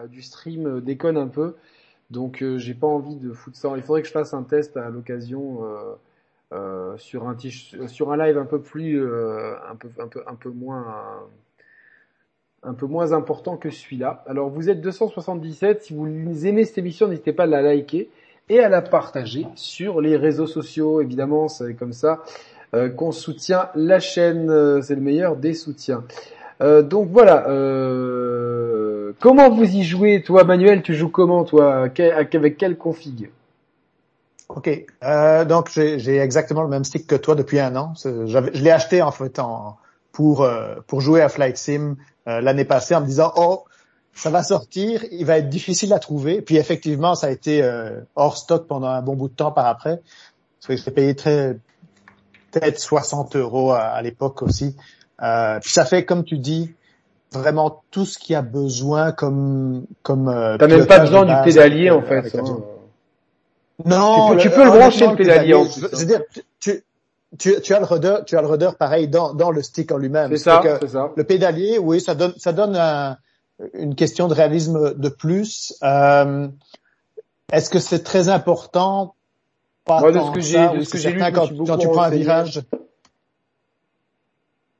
du 0.10 0.22
stream 0.22 0.82
déconne 0.82 1.18
un 1.18 1.28
peu. 1.28 1.56
Donc 2.12 2.44
j'ai 2.58 2.74
pas 2.74 2.88
envie 2.88 3.16
de 3.16 3.32
foutre 3.32 3.58
ça. 3.58 3.72
Il 3.76 3.84
faudrait 3.84 4.02
que 4.02 4.08
je 4.08 4.14
fasse 4.14 4.34
un 4.34 4.44
test 4.44 4.78
à 4.78 4.90
l'occasion 4.90 5.60
sur 6.98 7.28
un 7.28 8.18
live 8.18 8.38
un 8.38 8.46
peu 8.46 8.62
plus, 8.62 9.02
un 9.04 10.36
peu 10.36 10.52
moins 12.86 13.14
important 13.14 13.58
que 13.58 13.70
celui-là. 13.70 14.24
Alors 14.28 14.50
vous 14.50 14.70
êtes 14.70 14.82
277, 14.82 15.84
si 15.84 15.94
vous 15.94 16.46
aimez 16.46 16.66
cette 16.66 16.78
émission, 16.78 17.08
n'hésitez 17.08 17.34
pas 17.34 17.44
à 17.44 17.48
la 17.48 17.62
liker 17.62 18.10
et 18.50 18.60
à 18.60 18.70
la 18.70 18.82
partager 18.82 19.48
sur 19.56 20.02
les 20.02 20.18
réseaux 20.18 20.48
sociaux. 20.48 21.02
Évidemment, 21.02 21.48
c'est 21.48 21.74
comme 21.74 21.94
ça 21.94 22.24
euh, 22.74 22.90
qu'on 22.90 23.12
soutient 23.12 23.70
la 23.76 24.00
chaîne, 24.00 24.50
euh, 24.50 24.82
c'est 24.82 24.96
le 24.96 25.02
meilleur 25.02 25.36
des 25.36 25.54
soutiens. 25.54 26.04
Euh, 26.62 26.82
donc 26.82 27.10
voilà, 27.12 27.48
euh, 27.50 29.14
comment 29.20 29.50
vous 29.50 29.64
y 29.64 29.84
jouez 29.84 30.22
Toi 30.22 30.44
Manuel, 30.44 30.82
tu 30.82 30.94
joues 30.94 31.10
comment 31.10 31.44
toi? 31.44 31.90
Avec 31.98 32.58
quelle 32.58 32.78
config? 32.78 33.32
Ok, 34.50 34.86
donc 35.48 35.70
j'ai 35.72 36.18
exactement 36.18 36.62
le 36.62 36.68
même 36.68 36.84
stick 36.84 37.08
que 37.08 37.16
toi 37.16 37.36
depuis 37.36 37.60
un 37.60 37.76
an. 37.78 37.94
Je 37.96 38.62
l'ai 38.62 38.72
acheté 38.72 39.02
en 39.02 39.12
fait 39.12 39.40
pour 40.12 40.46
pour 40.88 41.00
jouer 41.00 41.22
à 41.22 41.30
Flight 41.30 41.56
Sim 41.56 41.96
euh, 42.28 42.40
l'année 42.40 42.66
passée 42.66 42.94
en 42.94 43.02
me 43.02 43.06
disant 43.08 43.34
oh 43.36 43.64
ça 44.14 44.30
va 44.30 44.44
sortir, 44.44 45.04
il 45.12 45.26
va 45.26 45.38
être 45.38 45.50
difficile 45.50 45.94
à 45.94 46.00
trouver. 46.00 46.42
Puis 46.42 46.58
effectivement, 46.58 47.16
ça 47.16 47.28
a 47.28 47.30
été 47.32 47.64
euh, 47.64 48.02
hors 48.16 48.38
stock 48.38 48.68
pendant 48.68 48.88
un 48.88 49.02
bon 49.02 49.16
bout 49.16 49.30
de 49.30 49.34
temps 49.34 49.52
par 49.52 49.68
après. 49.68 50.02
Parce 50.60 50.68
que 50.68 50.76
j'ai 50.76 50.92
payé 50.92 51.16
très 51.16 51.58
peut-être 52.52 52.80
60 52.80 53.36
euros 53.36 53.72
à, 53.72 54.02
l'époque 54.02 54.42
aussi. 54.42 54.76
Euh, 55.22 55.60
puis 55.60 55.72
ça 55.72 55.86
fait, 55.86 56.06
comme 56.06 56.24
tu 56.24 56.38
dis, 56.38 56.74
vraiment 57.32 57.84
tout 57.92 58.06
ce 58.06 58.18
qu'il 58.18 58.34
y 58.34 58.36
a 58.36 58.42
besoin 58.42 59.12
comme 59.12 59.86
comme. 60.04 60.28
Euh, 60.28 60.58
T'as 60.58 60.68
même 60.68 60.86
pas 60.86 61.00
besoin 61.00 61.26
du 61.26 61.44
pédalier 61.44 61.90
en 61.90 62.02
fait. 62.02 62.36
Hein. 62.36 62.44
Non, 63.86 64.36
tu 64.38 64.50
peux, 64.50 64.64
le, 64.64 64.70
brancher 64.70 65.08
le 65.08 65.16
pédalier. 65.16 65.56
En 65.56 65.66
plus, 65.66 65.84
hein. 65.84 66.06
dire, 66.06 66.22
tu, 66.60 66.84
tu, 67.40 67.62
tu, 67.62 67.74
as 67.74 67.80
le 67.80 67.86
rudder, 67.86 68.18
tu 68.28 68.38
as 68.38 68.42
le 68.42 68.48
rudder 68.48 68.70
pareil 68.78 69.08
dans, 69.08 69.34
dans 69.34 69.50
le 69.50 69.64
stick 69.64 69.92
en 69.92 69.98
lui-même. 69.98 70.30
C'est 70.32 70.38
ça, 70.38 70.62
c'est 70.82 70.90
ça. 70.90 71.12
Le 71.16 71.24
pédalier, 71.24 71.80
oui, 71.80 72.00
ça 72.00 72.14
donne, 72.14 72.34
ça 72.38 72.52
donne 72.52 72.76
un, 72.76 73.18
une 73.74 73.96
question 73.96 74.28
de 74.28 74.34
réalisme 74.34 74.94
de 74.96 75.10
plus. 75.10 75.78
Euh, 75.84 76.48
Est-ce 77.52 77.70
que 77.70 77.80
c'est 77.80 78.04
très 78.04 78.30
important? 78.30 79.16
Pas 79.86 80.00
Moi, 80.00 80.12
de 80.12 80.20
ce 80.20 80.32
que 80.32 80.40
j'ai, 80.40 81.12
lu, 81.12 81.20
quand, 81.34 81.50
quand 81.66 81.78
tu 81.78 81.88
prends 81.88 82.04
un 82.04 82.10
virage? 82.10 82.62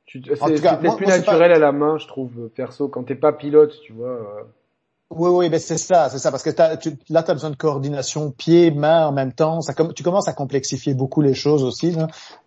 C'est 0.06 0.20
plus 0.20 1.06
naturel 1.06 1.52
à 1.52 1.58
la 1.58 1.72
main, 1.72 1.96
je 1.96 2.06
trouve, 2.06 2.50
perso, 2.54 2.88
quand 2.88 3.04
t'es 3.04 3.14
pas 3.14 3.32
pilote, 3.32 3.74
tu 3.82 3.92
vois. 3.92 4.46
Oui, 5.14 5.28
oui, 5.28 5.50
mais 5.50 5.58
c'est 5.58 5.76
ça, 5.76 6.08
c'est 6.08 6.18
ça, 6.18 6.30
parce 6.30 6.42
que 6.42 6.48
tu, 6.76 6.96
là, 7.10 7.22
tu 7.22 7.30
as 7.30 7.34
besoin 7.34 7.50
de 7.50 7.56
coordination 7.56 8.30
pied-main 8.30 9.06
en 9.06 9.12
même 9.12 9.32
temps. 9.32 9.60
Ça, 9.60 9.74
tu 9.94 10.02
commences 10.02 10.26
à 10.26 10.32
complexifier 10.32 10.94
beaucoup 10.94 11.20
les 11.20 11.34
choses 11.34 11.64
aussi. 11.64 11.94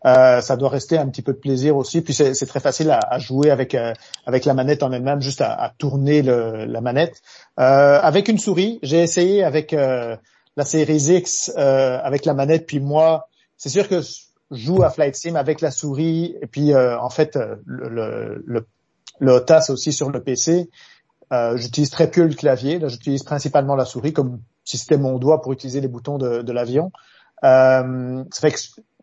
Euh, 0.05 0.41
ça 0.41 0.55
doit 0.57 0.69
rester 0.69 0.97
un 0.97 1.07
petit 1.07 1.21
peu 1.21 1.33
de 1.33 1.37
plaisir 1.37 1.77
aussi. 1.77 2.01
Puis 2.01 2.15
c'est 2.15 2.45
très 2.47 2.59
facile 2.59 2.89
à, 2.89 3.19
jouer 3.19 3.51
avec 3.51 3.75
euh, 3.75 3.93
avec 4.25 4.45
la 4.45 4.55
manette 4.55 4.81
en 4.81 4.91
elle-même, 4.91 5.21
juste 5.21 5.41
à, 5.41 5.73
tourner 5.77 6.23
la 6.23 6.81
manette. 6.81 7.21
Euh, 7.59 7.99
avec 8.01 8.29
une 8.29 8.39
souris, 8.39 8.79
j'ai 8.81 9.03
essayé 9.03 9.43
avec 9.43 9.71
la 9.71 10.65
série 10.65 10.97
X 10.97 11.51
avec 11.55 12.25
la 12.25 12.33
manette. 12.33 12.65
Puis 12.65 12.79
moi, 12.79 13.27
c'est 13.57 13.69
sûr 13.69 13.87
que 13.87 14.01
je 14.01 14.21
joue 14.49 14.81
à 14.81 14.89
Flight 14.89 15.15
Sim 15.15 15.35
avec 15.35 15.61
la 15.61 15.69
souris. 15.69 16.35
Et 16.41 16.47
puis 16.47 16.75
en 16.75 17.09
fait, 17.11 17.37
le, 17.65 17.89
le, 17.89 18.43
le, 18.43 18.65
le 19.19 19.71
aussi 19.71 19.93
sur 19.93 20.09
le 20.09 20.23
PC. 20.23 20.67
Euh, 21.33 21.57
j'utilise 21.57 21.89
très 21.89 22.09
peu 22.09 22.23
le 22.23 22.33
clavier. 22.33 22.79
Là, 22.79 22.87
j'utilise 22.87 23.23
principalement 23.23 23.75
la 23.75 23.85
souris 23.85 24.13
comme 24.13 24.41
si 24.63 24.77
c'était 24.77 24.97
mon 24.97 25.17
doigt 25.17 25.41
pour 25.41 25.53
utiliser 25.53 25.81
les 25.81 25.87
boutons 25.87 26.17
de, 26.17 26.51
l'avion. 26.51 26.91
Euh, 27.43 28.23
ça 28.31 28.41
fait 28.41 28.51
que 28.51 28.59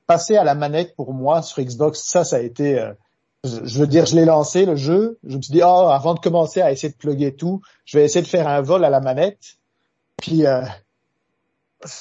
passer 0.06 0.36
à 0.36 0.44
la 0.44 0.54
manette 0.54 0.94
pour 0.96 1.14
moi 1.14 1.42
sur 1.42 1.62
Xbox, 1.62 2.02
ça, 2.02 2.24
ça 2.24 2.36
a 2.36 2.40
été. 2.40 2.78
Euh, 2.78 2.92
je, 3.44 3.78
veux 3.78 3.86
dire, 3.86 4.06
je 4.06 4.14
l'ai 4.14 4.24
lancé 4.24 4.66
le 4.66 4.76
jeu. 4.76 5.18
Je 5.24 5.36
me 5.36 5.42
suis 5.42 5.52
dit, 5.52 5.62
oh, 5.62 5.88
avant 5.90 6.14
de 6.14 6.20
commencer 6.20 6.60
à 6.60 6.70
essayer 6.70 6.92
de 6.92 6.96
plugger 6.96 7.34
tout, 7.34 7.60
je 7.84 7.98
vais 7.98 8.04
essayer 8.04 8.22
de 8.22 8.28
faire 8.28 8.46
un 8.46 8.60
vol 8.60 8.84
à 8.84 8.90
la 8.90 9.00
manette. 9.00 9.56
Puis 10.16 10.46
euh, 10.46 10.62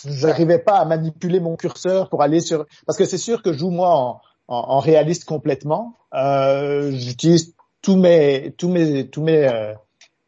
j'arrivais 0.06 0.60
pas 0.60 0.78
à 0.78 0.86
manipuler 0.86 1.40
mon 1.40 1.56
curseur 1.56 2.10
pour 2.10 2.22
aller 2.22 2.40
sur 2.40 2.66
parce 2.86 2.98
que 2.98 3.06
c'est 3.06 3.18
sûr 3.18 3.42
que 3.42 3.54
je 3.54 3.60
joue 3.60 3.72
moi 3.72 3.96
en, 3.96 4.22
en, 4.48 4.80
réaliste 4.80 5.26
complètement. 5.26 5.98
Euh, 6.14 6.92
J'utilise 6.92 7.56
tous 7.82 7.96
mes 7.96 8.54
tous 8.58 8.70
mes 8.70 9.10
tous 9.10 9.24
mes 9.24 9.76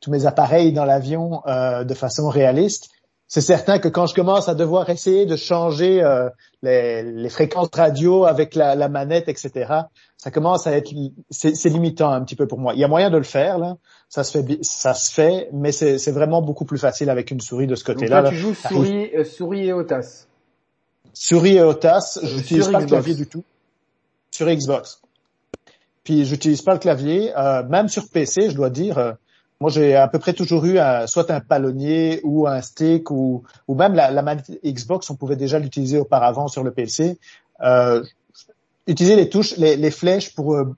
tous 0.03 0.11
mes 0.11 0.25
appareils 0.25 0.73
dans 0.73 0.85
l'avion 0.85 1.41
euh, 1.47 1.85
de 1.85 1.93
façon 1.93 2.27
réaliste, 2.27 2.89
c'est 3.27 3.41
certain 3.41 3.79
que 3.79 3.87
quand 3.87 4.05
je 4.05 4.13
commence 4.13 4.49
à 4.49 4.53
devoir 4.53 4.89
essayer 4.89 5.25
de 5.25 5.37
changer 5.37 6.03
euh, 6.03 6.29
les, 6.61 7.01
les, 7.01 7.29
fréquences 7.29 7.69
radio 7.73 8.25
avec 8.25 8.53
la, 8.53 8.75
la, 8.75 8.89
manette, 8.89 9.29
etc., 9.29 9.51
ça 10.17 10.29
commence 10.29 10.67
à 10.67 10.73
être 10.73 10.93
c'est 11.31 11.69
limitant 11.69 12.11
un 12.11 12.21
petit 12.21 12.35
peu 12.35 12.47
pour 12.47 12.59
moi. 12.59 12.73
Il 12.73 12.79
y 12.79 12.83
a 12.83 12.87
moyen 12.87 13.09
de 13.09 13.17
le 13.17 13.23
faire 13.23 13.57
là, 13.57 13.77
ça 14.09 14.23
se 14.23 14.37
fait 14.37 14.59
ça 14.61 14.93
se 14.93 15.11
fait, 15.11 15.49
mais 15.53 15.71
c'est 15.71 16.11
vraiment 16.11 16.41
beaucoup 16.41 16.65
plus 16.65 16.77
facile 16.77 17.09
avec 17.09 17.31
une 17.31 17.39
souris 17.39 17.65
de 17.65 17.75
ce 17.75 17.85
côté-là. 17.85 18.29
Tu 18.29 18.35
joues 18.35 18.53
souris 18.53 19.09
euh, 19.15 19.23
souris 19.23 19.67
et 19.67 19.73
OTAS. 19.73 20.27
Souris 21.13 21.55
et 21.55 21.61
OTAS, 21.61 22.19
je 22.21 22.35
n'utilise 22.35 22.67
pas 22.67 22.81
le 22.81 22.85
clavier 22.87 23.15
du 23.15 23.25
tout 23.25 23.43
sur 24.31 24.47
Xbox. 24.47 25.01
Puis 26.03 26.25
j'utilise 26.25 26.61
pas 26.61 26.73
le 26.73 26.79
clavier, 26.79 27.31
euh, 27.37 27.63
même 27.63 27.87
sur 27.87 28.09
PC, 28.09 28.49
je 28.49 28.55
dois 28.55 28.69
dire 28.69 29.15
moi, 29.63 29.71
j'ai 29.71 29.95
à 29.95 30.09
peu 30.09 30.19
près 30.19 30.33
toujours 30.33 30.65
eu 30.65 30.77
soit 31.07 31.31
un 31.31 31.39
palonnier 31.39 32.19
ou 32.25 32.47
un 32.47 32.61
stick 32.61 33.09
ou, 33.11 33.45
même 33.69 33.93
la, 33.93 34.21
manette 34.21 34.51
Xbox, 34.61 35.09
on 35.09 35.15
pouvait 35.15 35.37
déjà 35.37 35.57
l'utiliser 35.57 35.97
auparavant 35.97 36.49
sur 36.49 36.65
le 36.65 36.71
PC. 36.71 37.17
Euh, 37.61 38.03
utiliser 38.87 39.15
les 39.15 39.29
touches, 39.29 39.55
les, 39.55 39.89
flèches 39.89 40.35
pour 40.35 40.53
euh, 40.53 40.75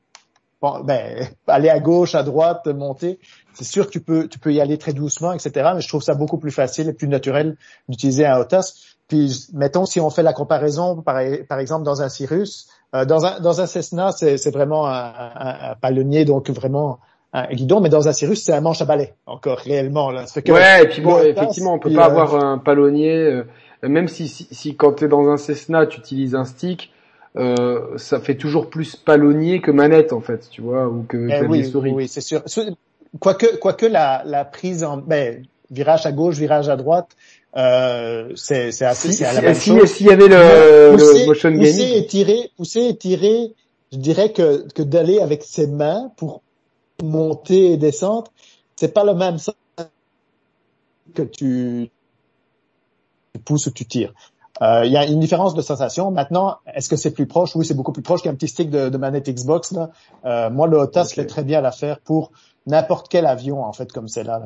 ben, 0.61 1.27
aller 1.47 1.69
à 1.69 1.79
gauche, 1.79 2.13
à 2.13 2.21
droite, 2.21 2.67
monter. 2.67 3.17
C'est 3.55 3.63
sûr 3.63 3.87
que 3.87 3.91
tu 3.91 4.01
peux, 4.01 4.27
tu 4.27 4.37
peux 4.37 4.53
y 4.53 4.61
aller 4.61 4.77
très 4.77 4.93
doucement, 4.93 5.33
etc. 5.33 5.71
Mais 5.73 5.81
je 5.81 5.87
trouve 5.87 6.03
ça 6.03 6.13
beaucoup 6.13 6.37
plus 6.37 6.51
facile 6.51 6.87
et 6.87 6.93
plus 6.93 7.07
naturel 7.07 7.57
d'utiliser 7.89 8.27
un 8.27 8.37
OTAS. 8.37 8.75
Puis, 9.07 9.47
mettons, 9.53 9.87
si 9.87 9.99
on 9.99 10.11
fait 10.11 10.21
la 10.21 10.33
comparaison, 10.33 11.01
par, 11.01 11.17
exemple, 11.17 11.85
dans 11.85 12.03
un 12.03 12.09
Cirrus, 12.09 12.67
euh, 12.93 13.03
dans, 13.03 13.25
un, 13.25 13.65
Cessna, 13.65 14.11
c'est 14.11 14.51
vraiment 14.51 14.85
un, 14.85 15.71
un 15.71 15.75
palonnier, 15.81 16.23
donc 16.23 16.51
vraiment 16.51 16.99
un 17.43 17.53
guidon, 17.53 17.81
mais 17.81 17.89
dans 17.89 18.07
un 18.07 18.13
Cirrus, 18.13 18.41
c'est 18.41 18.53
un 18.53 18.61
manche 18.61 18.81
à 18.81 18.85
balai, 18.85 19.13
encore 19.25 19.57
réellement. 19.57 20.09
Là. 20.11 20.25
Que 20.43 20.51
ouais, 20.51 20.83
et 20.83 20.87
puis 20.87 21.01
bon, 21.01 21.19
effectivement, 21.19 21.73
on 21.73 21.79
peut 21.79 21.93
pas 21.93 22.05
avoir 22.05 22.35
un 22.35 22.57
palonnier, 22.57 23.13
euh, 23.13 23.43
même 23.83 24.07
si, 24.07 24.27
si, 24.27 24.47
si 24.51 24.75
quand 24.75 24.93
tu 24.93 25.05
es 25.05 25.07
dans 25.07 25.27
un 25.29 25.37
Cessna, 25.37 25.85
tu 25.85 25.99
utilises 25.99 26.33
un 26.35 26.45
stick, 26.45 26.91
euh, 27.35 27.97
ça 27.97 28.19
fait 28.19 28.35
toujours 28.35 28.69
plus 28.69 28.95
palonnier 28.95 29.59
que 29.59 29.69
manette 29.71 30.13
en 30.13 30.21
fait, 30.21 30.47
tu 30.49 30.61
vois, 30.61 30.87
ou 30.87 31.03
que, 31.07 31.27
eh 31.29 31.45
oui, 31.45 31.65
souris. 31.65 31.91
Oui, 31.91 32.07
c'est 32.07 32.21
sûr. 32.21 32.41
Quoique, 33.19 33.57
quoique 33.57 33.85
la, 33.85 34.23
la 34.25 34.45
prise 34.45 34.83
en, 34.83 34.97
ben, 34.97 35.43
virage 35.71 36.05
à 36.05 36.11
gauche, 36.11 36.35
virage 36.35 36.69
à 36.69 36.77
droite, 36.77 37.09
euh, 37.57 38.31
c'est 38.35 38.81
assez, 38.81 39.11
si, 39.11 39.25
à 39.25 39.33
la 39.33 39.41
même 39.41 39.53
si, 39.53 39.71
S'il 39.87 40.07
y 40.07 40.11
avait 40.11 40.27
le, 40.27 40.95
le 40.95 41.25
motion 41.25 41.49
gaming. 41.51 41.71
Pousser 41.71 41.97
et 41.97 42.05
tirer, 42.05 42.49
pousser 42.57 42.81
et 42.87 42.95
tirer, 42.97 43.53
je 43.91 43.97
dirais 43.97 44.31
que, 44.31 44.67
que 44.73 44.81
d'aller 44.81 45.19
avec 45.19 45.43
ses 45.43 45.67
mains 45.67 46.11
pour 46.17 46.41
monter 47.03 47.73
et 47.73 47.77
descendre, 47.77 48.31
c'est 48.75 48.93
pas 48.93 49.03
le 49.03 49.13
même 49.13 49.37
sens 49.37 49.55
que 51.13 51.21
tu, 51.21 51.89
tu 53.33 53.39
pousses 53.39 53.67
ou 53.67 53.71
tu 53.71 53.85
tires. 53.85 54.13
Euh, 54.61 54.85
il 54.85 54.91
y 54.91 54.97
a 54.97 55.05
une 55.05 55.19
différence 55.19 55.53
de 55.53 55.61
sensation. 55.61 56.11
Maintenant, 56.11 56.57
est-ce 56.73 56.87
que 56.87 56.95
c'est 56.95 57.11
plus 57.11 57.27
proche? 57.27 57.55
Oui, 57.55 57.65
c'est 57.65 57.73
beaucoup 57.73 57.91
plus 57.91 58.01
proche 58.01 58.21
qu'un 58.21 58.35
petit 58.35 58.47
stick 58.47 58.69
de, 58.69 58.89
de 58.89 58.97
manette 58.97 59.29
Xbox. 59.29 59.73
Là. 59.73 59.89
Euh, 60.25 60.49
moi, 60.49 60.67
le 60.67 60.77
Hotas 60.77 61.05
okay. 61.05 61.15
fait 61.15 61.25
très 61.25 61.43
bien 61.43 61.59
l'affaire 61.59 61.99
pour 61.99 62.31
n'importe 62.65 63.07
quel 63.09 63.25
avion, 63.25 63.63
en 63.63 63.73
fait, 63.73 63.91
comme 63.91 64.07
c'est 64.07 64.23
là. 64.23 64.41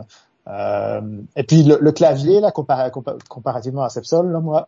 Euh, 0.47 1.22
et 1.36 1.43
puis 1.43 1.64
le, 1.64 1.78
le 1.80 1.91
clavier, 1.91 2.39
là, 2.39 2.52
compar 2.52 2.89
comparativement 3.30 3.84
à 3.84 3.89
Sepsol, 3.89 4.32
là, 4.32 4.39
moi, 4.39 4.68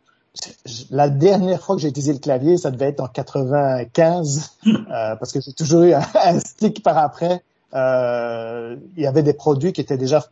la 0.90 1.10
dernière 1.10 1.62
fois 1.62 1.76
que 1.76 1.82
j'ai 1.82 1.90
utilisé 1.90 2.14
le 2.14 2.20
clavier, 2.20 2.58
ça 2.58 2.72
devait 2.72 2.90
être 2.90 3.02
en 3.02 3.08
95, 3.08 4.58
euh, 4.68 5.16
parce 5.16 5.32
que 5.32 5.42
j'ai 5.42 5.54
toujours 5.54 5.82
eu 5.84 5.94
un, 5.94 6.02
un, 6.24 6.40
stick 6.40 6.84
par 6.84 6.98
après. 6.98 7.44
Euh, 7.74 8.76
il 8.98 9.04
y 9.04 9.08
avait 9.08 9.24
des 9.24 9.34
produits 9.34 9.74
qui 9.74 9.82
étaient 9.82 9.98
déjà 9.98 10.26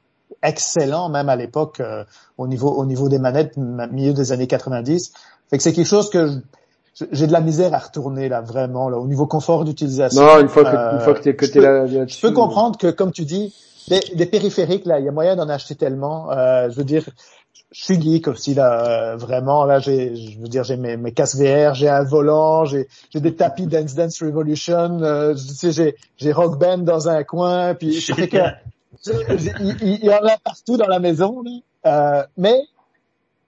excellents, 0.44 1.10
même 1.10 1.30
à 1.30 1.36
l'époque, 1.36 1.80
euh, 1.80 2.04
au 2.38 2.48
niveau 2.48 2.70
au 2.70 2.86
niveau 2.86 3.10
des 3.10 3.20
manettes, 3.20 3.58
milieu 3.58 4.14
des 4.14 4.32
années 4.32 4.48
90. 4.48 5.14
Fait 5.50 5.58
que 5.58 5.64
c'est 5.64 5.74
quelque 5.74 5.88
chose 5.88 6.10
que 6.10 6.42
j'ai 7.12 7.28
de 7.28 7.32
la 7.32 7.42
misère 7.42 7.74
à 7.74 7.80
retourner 7.80 8.30
là, 8.30 8.42
vraiment, 8.42 8.90
là, 8.90 8.98
au 8.98 9.08
niveau 9.08 9.26
confort 9.26 9.64
d'utilisation. 9.64 10.22
Non, 10.22 10.40
une 10.40 10.50
fois 10.50 10.64
que 10.64 10.96
une 10.96 11.02
fois 11.02 11.14
que 11.14 11.22
t'es 11.22 11.36
que 11.36 11.46
t'es 11.46 11.62
là, 11.62 11.86
là 11.86 12.06
je 12.08 12.22
peux 12.22 12.32
comprendre 12.32 12.78
que, 12.78 12.92
comme 12.92 13.12
tu 13.12 13.24
dis, 13.24 13.54
des, 13.88 14.00
des 14.16 14.26
périphériques 14.26 14.86
là, 14.86 15.00
il 15.00 15.06
y 15.06 15.08
a 15.08 15.12
moyen 15.12 15.36
d'en 15.36 15.50
acheter 15.50 15.76
tellement. 15.76 16.32
Euh, 16.32 16.70
je 16.70 16.76
veux 16.76 16.84
dire, 16.84 17.06
je 17.72 17.84
suis 17.84 18.02
geek 18.02 18.28
aussi 18.28 18.56
là, 18.56 19.12
euh, 19.12 19.16
vraiment 19.16 19.66
là. 19.66 19.80
J'ai, 19.80 20.16
je 20.16 20.40
veux 20.40 20.48
dire, 20.48 20.64
j'ai 20.64 20.76
mes, 20.76 20.98
mes 20.98 21.12
casques 21.12 21.38
VR, 21.38 21.76
j'ai 21.76 21.88
un 21.88 22.04
volant, 22.04 22.66
j'ai, 22.66 22.88
j'ai 23.12 23.20
des 23.20 23.36
tapis 23.36 23.68
Dance 23.68 23.94
Dance 23.94 24.22
Revolution. 24.24 25.02
Euh, 25.02 25.34
tu 25.36 25.40
sais, 25.40 25.72
j'ai, 25.72 25.96
j'ai 26.18 26.32
Rock 26.32 26.58
Band 26.60 26.80
dans 26.80 27.10
un 27.10 27.24
coin, 27.24 27.76
puis 27.76 28.00
je 28.00 28.14
sais 28.14 28.28
que 28.28 28.38
il, 29.82 30.04
y 30.04 30.10
en 30.10 30.26
a 30.26 30.38
partout 30.44 30.78
dans 30.78 30.88
la 30.88 31.00
maison. 31.00 31.44
Là. 31.44 31.52
Euh, 31.86 32.24
mais 32.38 32.60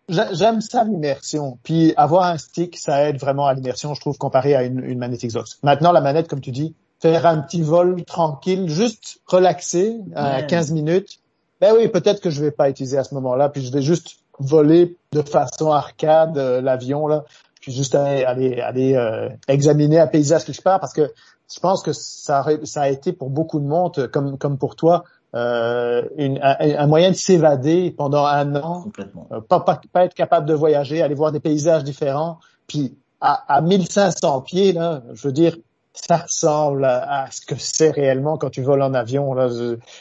j'aime 0.07 0.61
ça 0.61 0.83
l'immersion. 0.83 1.57
Puis 1.63 1.93
avoir 1.97 2.25
un 2.25 2.37
stick, 2.37 2.77
ça 2.77 3.09
aide 3.09 3.17
vraiment 3.17 3.47
à 3.47 3.53
l'immersion, 3.53 3.93
je 3.95 4.01
trouve, 4.01 4.17
comparé 4.17 4.55
à 4.55 4.63
une, 4.63 4.83
une 4.83 4.99
manette 4.99 5.25
Xbox. 5.25 5.59
Maintenant, 5.63 5.91
la 5.91 6.01
manette, 6.01 6.27
comme 6.27 6.41
tu 6.41 6.51
dis, 6.51 6.75
faire 7.01 7.25
un 7.25 7.39
petit 7.39 7.63
vol 7.63 8.03
tranquille, 8.05 8.69
juste 8.69 9.19
relaxer 9.25 9.97
à 10.15 10.37
ouais. 10.37 10.47
15 10.47 10.71
minutes. 10.71 11.20
Ben 11.61 11.75
oui, 11.75 11.87
peut-être 11.87 12.21
que 12.21 12.31
je 12.31 12.43
vais 12.43 12.51
pas 12.51 12.69
utiliser 12.69 12.97
à 12.97 13.03
ce 13.03 13.13
moment-là, 13.13 13.47
puis 13.49 13.63
je 13.63 13.71
vais 13.71 13.83
juste 13.83 14.17
voler 14.39 14.97
de 15.13 15.21
façon 15.21 15.71
arcade 15.71 16.35
euh, 16.37 16.59
l'avion 16.59 17.07
là, 17.07 17.23
puis 17.61 17.71
juste 17.71 17.93
aller 17.93 18.23
aller, 18.23 18.59
aller 18.59 18.95
euh, 18.95 19.29
examiner 19.47 19.99
un 19.99 20.07
paysage 20.07 20.45
quelque 20.45 20.63
part 20.63 20.79
parce 20.79 20.93
que 20.93 21.11
je 21.53 21.59
pense 21.59 21.83
que 21.83 21.93
ça 21.93 22.39
a, 22.39 22.65
ça 22.65 22.81
a 22.81 22.89
été 22.89 23.13
pour 23.13 23.29
beaucoup 23.29 23.59
de 23.59 23.65
monde 23.65 24.09
comme 24.11 24.39
comme 24.39 24.57
pour 24.57 24.75
toi 24.75 25.03
euh, 25.35 26.01
une, 26.17 26.39
un, 26.41 26.55
un, 26.59 26.87
moyen 26.87 27.11
de 27.11 27.15
s'évader 27.15 27.93
pendant 27.95 28.25
un 28.25 28.55
an, 28.55 28.85
euh, 29.31 29.39
pas, 29.41 29.59
pas, 29.59 29.79
pas 29.93 30.05
être 30.05 30.15
capable 30.15 30.47
de 30.47 30.53
voyager, 30.53 31.01
aller 31.01 31.15
voir 31.15 31.31
des 31.31 31.39
paysages 31.39 31.83
différents, 31.83 32.39
puis 32.67 32.97
à, 33.21 33.55
à 33.55 33.61
1500 33.61 34.41
pieds 34.41 34.73
là, 34.73 35.03
je 35.13 35.27
veux 35.27 35.33
dire 35.33 35.55
ça 35.93 36.17
ressemble 36.17 36.83
à, 36.85 37.23
à 37.25 37.31
ce 37.31 37.45
que 37.45 37.55
c'est 37.57 37.91
réellement 37.91 38.37
quand 38.37 38.49
tu 38.49 38.63
voles 38.63 38.81
en 38.81 38.93
avion. 38.93 39.33
Là, 39.33 39.49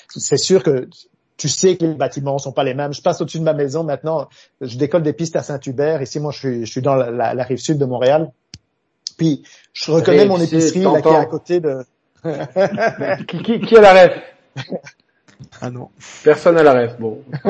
c'est 0.09 0.39
sûr 0.39 0.63
que 0.63 0.89
tu 1.41 1.49
sais 1.49 1.79
que 1.79 1.87
les 1.87 1.95
bâtiments 1.95 2.37
sont 2.37 2.53
pas 2.53 2.65
les 2.65 2.75
mêmes. 2.75 2.93
Je 2.93 3.01
passe 3.01 3.23
au-dessus 3.23 3.39
de 3.39 3.45
ma 3.45 3.55
maison 3.55 3.83
maintenant. 3.83 4.29
Je 4.61 4.77
décolle 4.77 5.03
des 5.03 5.15
pistes 5.15 5.37
à 5.37 5.43
Saint-Hubert. 5.43 6.03
Ici, 6.03 6.21
moi, 6.21 6.33
je 6.33 6.39
suis, 6.39 6.67
je 6.67 6.71
suis 6.71 6.83
dans 6.83 6.95
la, 6.95 7.11
la, 7.11 7.33
la, 7.33 7.45
rive 7.45 7.57
sud 7.57 7.79
de 7.79 7.87
Montréal. 7.87 8.31
Puis, 9.17 9.43
je 9.73 9.91
reconnais 9.91 10.27
mon 10.27 10.39
épicerie 10.39 10.83
là, 10.83 11.01
qui 11.01 11.09
est 11.09 11.17
à 11.17 11.25
côté 11.25 11.61
de. 11.61 11.83
qui, 13.27 13.43
qui, 13.43 13.61
qui 13.61 13.77
a 13.79 13.81
la 13.81 13.93
rêve 13.95 14.23
Ah 15.63 15.71
non. 15.71 15.89
Personne 16.23 16.57
n'a 16.57 16.63
la 16.63 16.75
rêve. 16.75 16.97
Bon. 17.01 17.23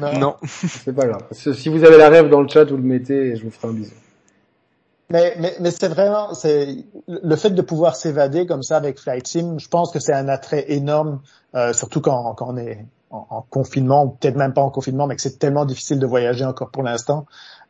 non. 0.00 0.18
non. 0.18 0.36
C'est 0.46 0.94
pas 0.94 1.04
grave. 1.04 1.26
Si 1.32 1.68
vous 1.68 1.84
avez 1.84 1.98
la 1.98 2.08
rêve 2.08 2.30
dans 2.30 2.40
le 2.40 2.48
chat, 2.48 2.64
vous 2.64 2.78
le 2.78 2.82
mettez 2.82 3.32
et 3.32 3.36
je 3.36 3.44
vous 3.44 3.50
ferai 3.50 3.68
un 3.68 3.72
bisou. 3.72 3.94
Mais, 5.10 5.34
mais, 5.38 5.54
mais 5.60 5.70
c'est 5.70 5.88
vraiment, 5.88 6.32
c'est 6.32 6.76
le 7.06 7.36
fait 7.36 7.50
de 7.50 7.62
pouvoir 7.62 7.94
s'évader 7.94 8.46
comme 8.46 8.62
ça 8.62 8.78
avec 8.78 8.98
Flight 8.98 9.26
Sim. 9.26 9.58
Je 9.58 9.68
pense 9.68 9.92
que 9.92 10.00
c'est 10.00 10.14
un 10.14 10.28
attrait 10.28 10.72
énorme, 10.72 11.20
euh, 11.54 11.74
surtout 11.74 12.00
quand, 12.00 12.32
quand 12.34 12.54
on 12.54 12.56
est 12.56 12.86
en, 13.10 13.26
en 13.30 13.42
confinement, 13.42 14.04
ou 14.04 14.08
peut-être 14.08 14.36
même 14.36 14.52
pas 14.52 14.62
en 14.62 14.70
confinement, 14.70 15.06
mais 15.06 15.16
que 15.16 15.22
c'est 15.22 15.38
tellement 15.38 15.64
difficile 15.64 15.98
de 15.98 16.06
voyager 16.06 16.44
encore 16.44 16.70
pour 16.70 16.82
l'instant. 16.82 17.26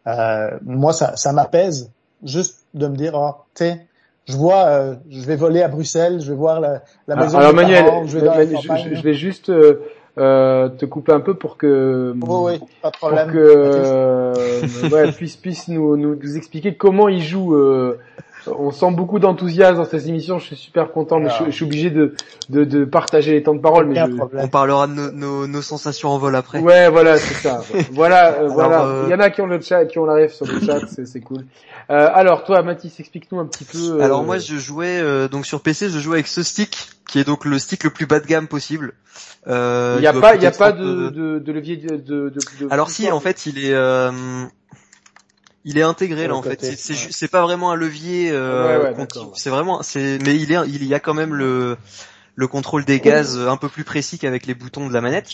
Euh, 0.07 0.51
moi, 0.63 0.93
ça, 0.93 1.17
ça 1.17 1.33
m'apaise 1.33 1.91
juste 2.25 2.65
de 2.75 2.87
me 2.89 2.97
dire, 2.97 3.13
oh, 3.15 3.35
tu 3.55 3.65
sais, 3.65 3.87
je 4.27 4.37
vois, 4.37 4.67
euh, 4.67 4.95
je 5.11 5.21
vais 5.23 5.37
voler 5.37 5.63
à 5.63 5.69
Bruxelles, 5.69 6.21
je 6.21 6.31
vais 6.31 6.37
voir 6.37 6.61
la, 6.61 6.83
la 7.07 7.17
maison. 7.17 7.39
Alors 7.39 7.55
Manuel, 7.55 7.85
parents, 7.85 8.07
je, 8.07 8.19
vais 8.19 8.47
je, 8.47 8.95
je, 8.95 9.03
vais 9.03 9.15
juste 9.15 9.49
euh, 9.49 9.81
euh, 10.19 10.69
te 10.69 10.85
couper 10.85 11.13
un 11.13 11.21
peu 11.21 11.35
pour 11.35 11.57
que 11.57 12.15
oh, 12.27 12.47
oui, 12.49 12.61
pas 12.83 12.91
de 12.91 12.97
problème. 12.97 13.27
pour 13.27 13.35
que 13.35 13.39
euh, 13.39 14.35
ouais, 14.93 15.13
puisse 15.13 15.37
puisse 15.37 15.69
nous, 15.69 15.97
nous, 15.97 16.15
nous 16.15 16.37
expliquer 16.37 16.75
comment 16.75 17.09
il 17.09 17.23
joue 17.23 17.55
euh, 17.55 17.99
on 18.59 18.71
sent 18.71 18.91
beaucoup 18.93 19.19
d'enthousiasme 19.19 19.77
dans 19.77 19.85
ces 19.85 20.09
émissions. 20.09 20.39
Je 20.39 20.47
suis 20.47 20.57
super 20.57 20.93
content, 20.93 21.19
mais 21.19 21.31
je, 21.31 21.47
je, 21.47 21.51
suis 21.51 21.65
obligé 21.65 21.91
de, 21.91 22.15
de, 22.51 22.65
de, 22.65 22.85
partager 22.85 23.33
les 23.33 23.43
temps 23.43 23.55
de 23.55 23.61
parole. 23.61 23.87
Mais 23.87 23.97
je... 23.97 24.39
On 24.39 24.49
parlera 24.49 24.87
de 24.87 24.93
nos, 24.93 25.11
nos, 25.11 25.47
nos, 25.47 25.63
sensations 25.63 26.11
en 26.11 26.19
vol 26.19 26.37
après. 26.37 26.61
Ouais, 26.61 26.89
voilà, 26.89 27.17
c'est 27.19 27.35
ça. 27.35 27.63
voilà, 27.93 28.33
euh, 28.33 28.39
alors, 28.41 28.53
voilà. 28.53 28.85
Euh... 28.85 29.05
Il 29.07 29.11
y 29.11 29.15
en 29.15 29.21
a 29.21 29.31
qui 29.31 29.41
ont 29.41 29.47
le 29.47 29.61
chat, 29.61 29.87
qui 29.87 29.99
ont 29.99 30.05
la 30.05 30.15
rêve 30.15 30.33
sur 30.33 30.47
le 30.47 30.61
chat, 30.61 30.81
c'est 30.87 31.21
cool. 31.21 31.45
Euh, 31.91 32.09
alors, 32.13 32.45
toi, 32.45 32.63
Mathis, 32.63 33.01
explique-nous 33.01 33.41
un 33.41 33.47
petit 33.47 33.65
peu. 33.65 33.79
Euh, 33.79 34.05
alors 34.05 34.23
moi, 34.23 34.39
je 34.39 34.57
jouais 34.57 35.01
euh, 35.01 35.29
donc 35.29 35.47
sur 35.47 35.63
PC, 35.63 35.89
je 35.89 35.99
jouais 35.99 36.17
avec 36.17 36.27
ce 36.27 36.43
stick, 36.43 36.91
qui 37.09 37.19
est 37.19 37.25
donc 37.25 37.47
le 37.47 37.59
stick 37.59 37.83
le 37.85 37.91
plus 37.91 38.07
bas 38.07 38.21
de 38.21 38.27
gamme 38.27 38.47
possible. 38.47 38.93
il 39.47 39.53
n'y 39.53 40.07
a 40.07 40.13
pas, 40.13 40.35
il 40.35 40.43
y 40.43 40.47
a 40.47 40.51
pas 40.51 40.73
de, 40.73 41.09
de, 41.09 41.39
de, 41.39 41.53
levier 41.53 41.77
de. 41.77 41.97
de, 41.97 42.29
de 42.29 42.69
alors 42.71 42.91
si, 42.91 43.11
en 43.11 43.21
fait, 43.21 43.47
il 43.47 43.65
est 43.65 43.75
il 45.69 45.77
est 45.77 45.83
intégré 45.83 46.27
là 46.27 46.35
en 46.35 46.43
fait. 46.43 46.65
C'est 46.65 46.95
ouais. 46.95 47.09
c'est 47.11 47.29
pas 47.29 47.43
vraiment 47.43 47.71
un 47.71 47.75
levier. 47.75 48.31
Euh, 48.33 48.83
ouais, 48.83 48.97
ouais, 48.97 49.07
c'est 49.35 49.51
vraiment 49.51 49.83
c'est 49.83 50.19
mais 50.25 50.35
il 50.35 50.51
est 50.51 50.59
il 50.67 50.85
y 50.85 50.95
a 50.95 50.99
quand 50.99 51.13
même 51.13 51.35
le 51.35 51.77
le 52.35 52.47
contrôle 52.47 52.87
des 52.87 53.01
gaz 53.01 53.39
un 53.39 53.59
peu 53.59 53.69
plus 53.69 53.85
précis 53.85 54.19
qu'avec 54.19 54.47
les 54.47 54.55
boutons 54.55 54.89
de 54.89 54.95
la 54.95 55.03
manette. 55.03 55.29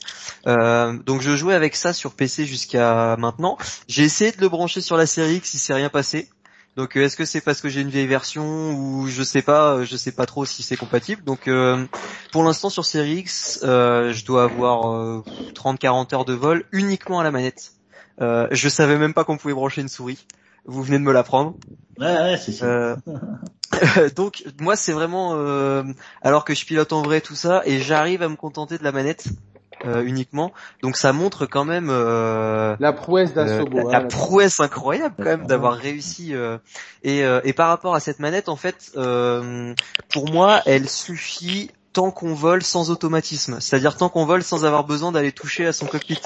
Euh, 0.48 0.92
donc 1.06 1.20
je 1.20 1.36
jouais 1.36 1.54
avec 1.54 1.76
ça 1.76 1.92
sur 1.92 2.14
PC 2.14 2.46
jusqu'à 2.46 3.16
maintenant. 3.16 3.58
J'ai 3.86 4.02
essayé 4.02 4.32
de 4.32 4.40
le 4.40 4.48
brancher 4.48 4.80
sur 4.80 4.96
la 4.96 5.06
série 5.06 5.36
X, 5.36 5.54
il 5.54 5.58
s'est 5.58 5.74
rien 5.74 5.88
passé. 5.88 6.28
Donc 6.76 6.96
est-ce 6.96 7.16
que 7.16 7.24
c'est 7.24 7.40
parce 7.40 7.60
que 7.60 7.68
j'ai 7.68 7.82
une 7.82 7.90
vieille 7.90 8.08
version 8.08 8.72
ou 8.72 9.06
je 9.06 9.22
sais 9.22 9.42
pas, 9.42 9.84
je 9.84 9.96
sais 9.96 10.10
pas 10.10 10.26
trop 10.26 10.44
si 10.44 10.64
c'est 10.64 10.76
compatible. 10.76 11.22
Donc 11.22 11.46
euh, 11.46 11.86
pour 12.32 12.42
l'instant 12.42 12.70
sur 12.70 12.84
série 12.84 13.18
X, 13.18 13.60
euh, 13.62 14.12
je 14.12 14.24
dois 14.24 14.44
avoir 14.44 15.22
30-40 15.54 16.12
heures 16.12 16.24
de 16.24 16.32
vol 16.32 16.64
uniquement 16.72 17.20
à 17.20 17.22
la 17.22 17.30
manette. 17.30 17.73
Euh, 18.20 18.46
je 18.50 18.68
savais 18.68 18.96
même 18.98 19.14
pas 19.14 19.24
qu'on 19.24 19.36
pouvait 19.36 19.54
brancher 19.54 19.80
une 19.80 19.88
souris. 19.88 20.26
Vous 20.66 20.82
venez 20.82 20.98
de 20.98 21.04
me 21.04 21.12
l'apprendre. 21.12 21.54
Ouais, 21.98 22.06
ouais, 22.06 22.36
c'est 22.36 22.52
ça. 22.52 22.66
Euh, 22.66 22.96
donc 24.16 24.44
moi 24.60 24.76
c'est 24.76 24.92
vraiment 24.92 25.32
euh, 25.34 25.82
alors 26.22 26.44
que 26.44 26.54
je 26.54 26.64
pilote 26.64 26.92
en 26.92 27.02
vrai 27.02 27.20
tout 27.20 27.34
ça 27.34 27.62
et 27.64 27.80
j'arrive 27.80 28.22
à 28.22 28.28
me 28.28 28.36
contenter 28.36 28.78
de 28.78 28.84
la 28.84 28.92
manette 28.92 29.26
euh, 29.84 30.02
uniquement. 30.02 30.52
Donc 30.82 30.96
ça 30.96 31.12
montre 31.12 31.46
quand 31.46 31.64
même 31.64 31.88
euh, 31.90 32.76
la 32.78 32.92
prouesse 32.92 33.34
d'un 33.34 33.44
la, 33.44 33.58
hein, 33.58 33.90
la, 33.90 34.00
prouesse 34.02 34.60
incroyable 34.60 35.14
quand 35.18 35.24
même 35.24 35.46
d'avoir 35.46 35.74
réussi. 35.74 36.32
et, 37.02 37.20
et 37.20 37.52
par 37.52 37.68
rapport 37.68 37.94
à 37.94 38.00
cette 38.00 38.20
manette 38.20 38.48
en 38.48 38.56
fait, 38.56 38.92
pour 38.94 40.32
moi 40.32 40.62
elle 40.66 40.88
suffit 40.88 41.70
tant 41.94 42.10
qu'on 42.10 42.34
vole 42.34 42.62
sans 42.62 42.90
automatisme, 42.90 43.58
c'est-à-dire 43.60 43.96
tant 43.96 44.08
qu'on 44.08 44.26
vole 44.26 44.42
sans 44.42 44.64
avoir 44.64 44.84
besoin 44.84 45.12
d'aller 45.12 45.30
toucher 45.32 45.64
à 45.64 45.72
son 45.72 45.86
cockpit. 45.86 46.20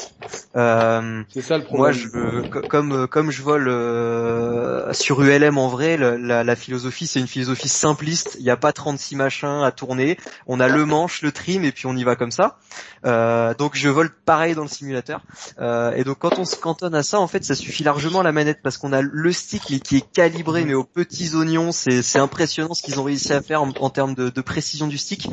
Euh, 0.56 1.22
c'est 1.28 1.42
ça 1.42 1.58
le 1.58 1.64
problème. 1.64 1.78
Moi, 1.78 1.92
je, 1.92 2.48
comme 2.68 3.06
comme 3.06 3.30
je 3.30 3.42
vole 3.42 3.68
euh, 3.68 4.92
sur 4.94 5.22
ULM 5.22 5.58
en 5.58 5.68
vrai, 5.68 5.98
la, 5.98 6.42
la, 6.42 6.56
philosophie 6.56 7.06
c'est 7.06 7.20
une 7.20 7.28
philosophie 7.28 7.68
simpliste. 7.68 8.36
Il 8.38 8.44
n'y 8.44 8.50
a 8.50 8.56
pas 8.56 8.72
36 8.72 9.16
machins 9.16 9.62
à 9.62 9.70
tourner. 9.70 10.18
On 10.46 10.58
a 10.58 10.68
le 10.68 10.86
manche, 10.86 11.20
le 11.20 11.32
trim 11.32 11.64
et 11.64 11.70
puis 11.70 11.86
on 11.86 11.94
y 11.94 12.02
va 12.02 12.16
comme 12.16 12.32
ça. 12.32 12.56
Euh, 13.04 13.54
donc 13.54 13.76
je 13.76 13.88
vole 13.88 14.10
pareil 14.10 14.54
dans 14.54 14.62
le 14.62 14.68
simulateur. 14.68 15.22
Euh, 15.60 15.92
et 15.92 16.04
donc 16.04 16.18
quand 16.18 16.38
on 16.38 16.44
se 16.44 16.56
cantonne 16.56 16.94
à 16.94 17.02
ça, 17.02 17.20
en 17.20 17.26
fait, 17.26 17.44
ça 17.44 17.54
suffit 17.54 17.84
largement 17.84 18.22
la 18.22 18.32
manette 18.32 18.60
parce 18.62 18.78
qu'on 18.78 18.92
a 18.92 19.02
le 19.02 19.32
stick 19.32 19.64
mais 19.70 19.80
qui 19.80 19.98
est 19.98 20.12
calibré 20.12 20.64
mais 20.64 20.74
aux 20.74 20.84
petits 20.84 21.34
oignons. 21.34 21.72
C'est 21.72 22.18
impressionnant 22.18 22.74
ce 22.74 22.82
qu'ils 22.82 22.98
ont 23.00 23.04
réussi 23.04 23.32
à 23.32 23.42
faire 23.42 23.62
en, 23.62 23.90
termes 23.90 24.14
de, 24.14 24.30
de, 24.30 24.40
précision 24.40 24.86
du 24.86 24.98
stick. 24.98 25.28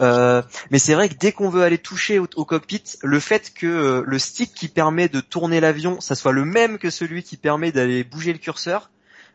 Euh, 0.00 0.42
mais 0.70 0.78
c'est 0.78 0.94
vrai 0.94 1.08
que 1.08 1.14
dès 1.14 1.32
qu'on 1.32 1.48
veut 1.48 1.62
aller 1.62 1.78
toucher 1.78 2.18
au, 2.18 2.26
au 2.36 2.44
cockpit, 2.44 2.82
le 3.02 3.20
fait 3.20 3.52
que 3.54 3.66
euh, 3.66 4.02
le 4.06 4.18
stick 4.18 4.54
qui 4.54 4.68
permet 4.68 5.08
de 5.08 5.20
tourner 5.20 5.60
l'avion, 5.60 6.00
ça 6.00 6.14
soit 6.14 6.32
le 6.32 6.44
même 6.44 6.78
que 6.78 6.90
celui 6.90 7.22
qui 7.22 7.36
permet 7.36 7.72
d'aller 7.72 8.04
bouger 8.04 8.32
le 8.32 8.38
curseur, 8.38 8.90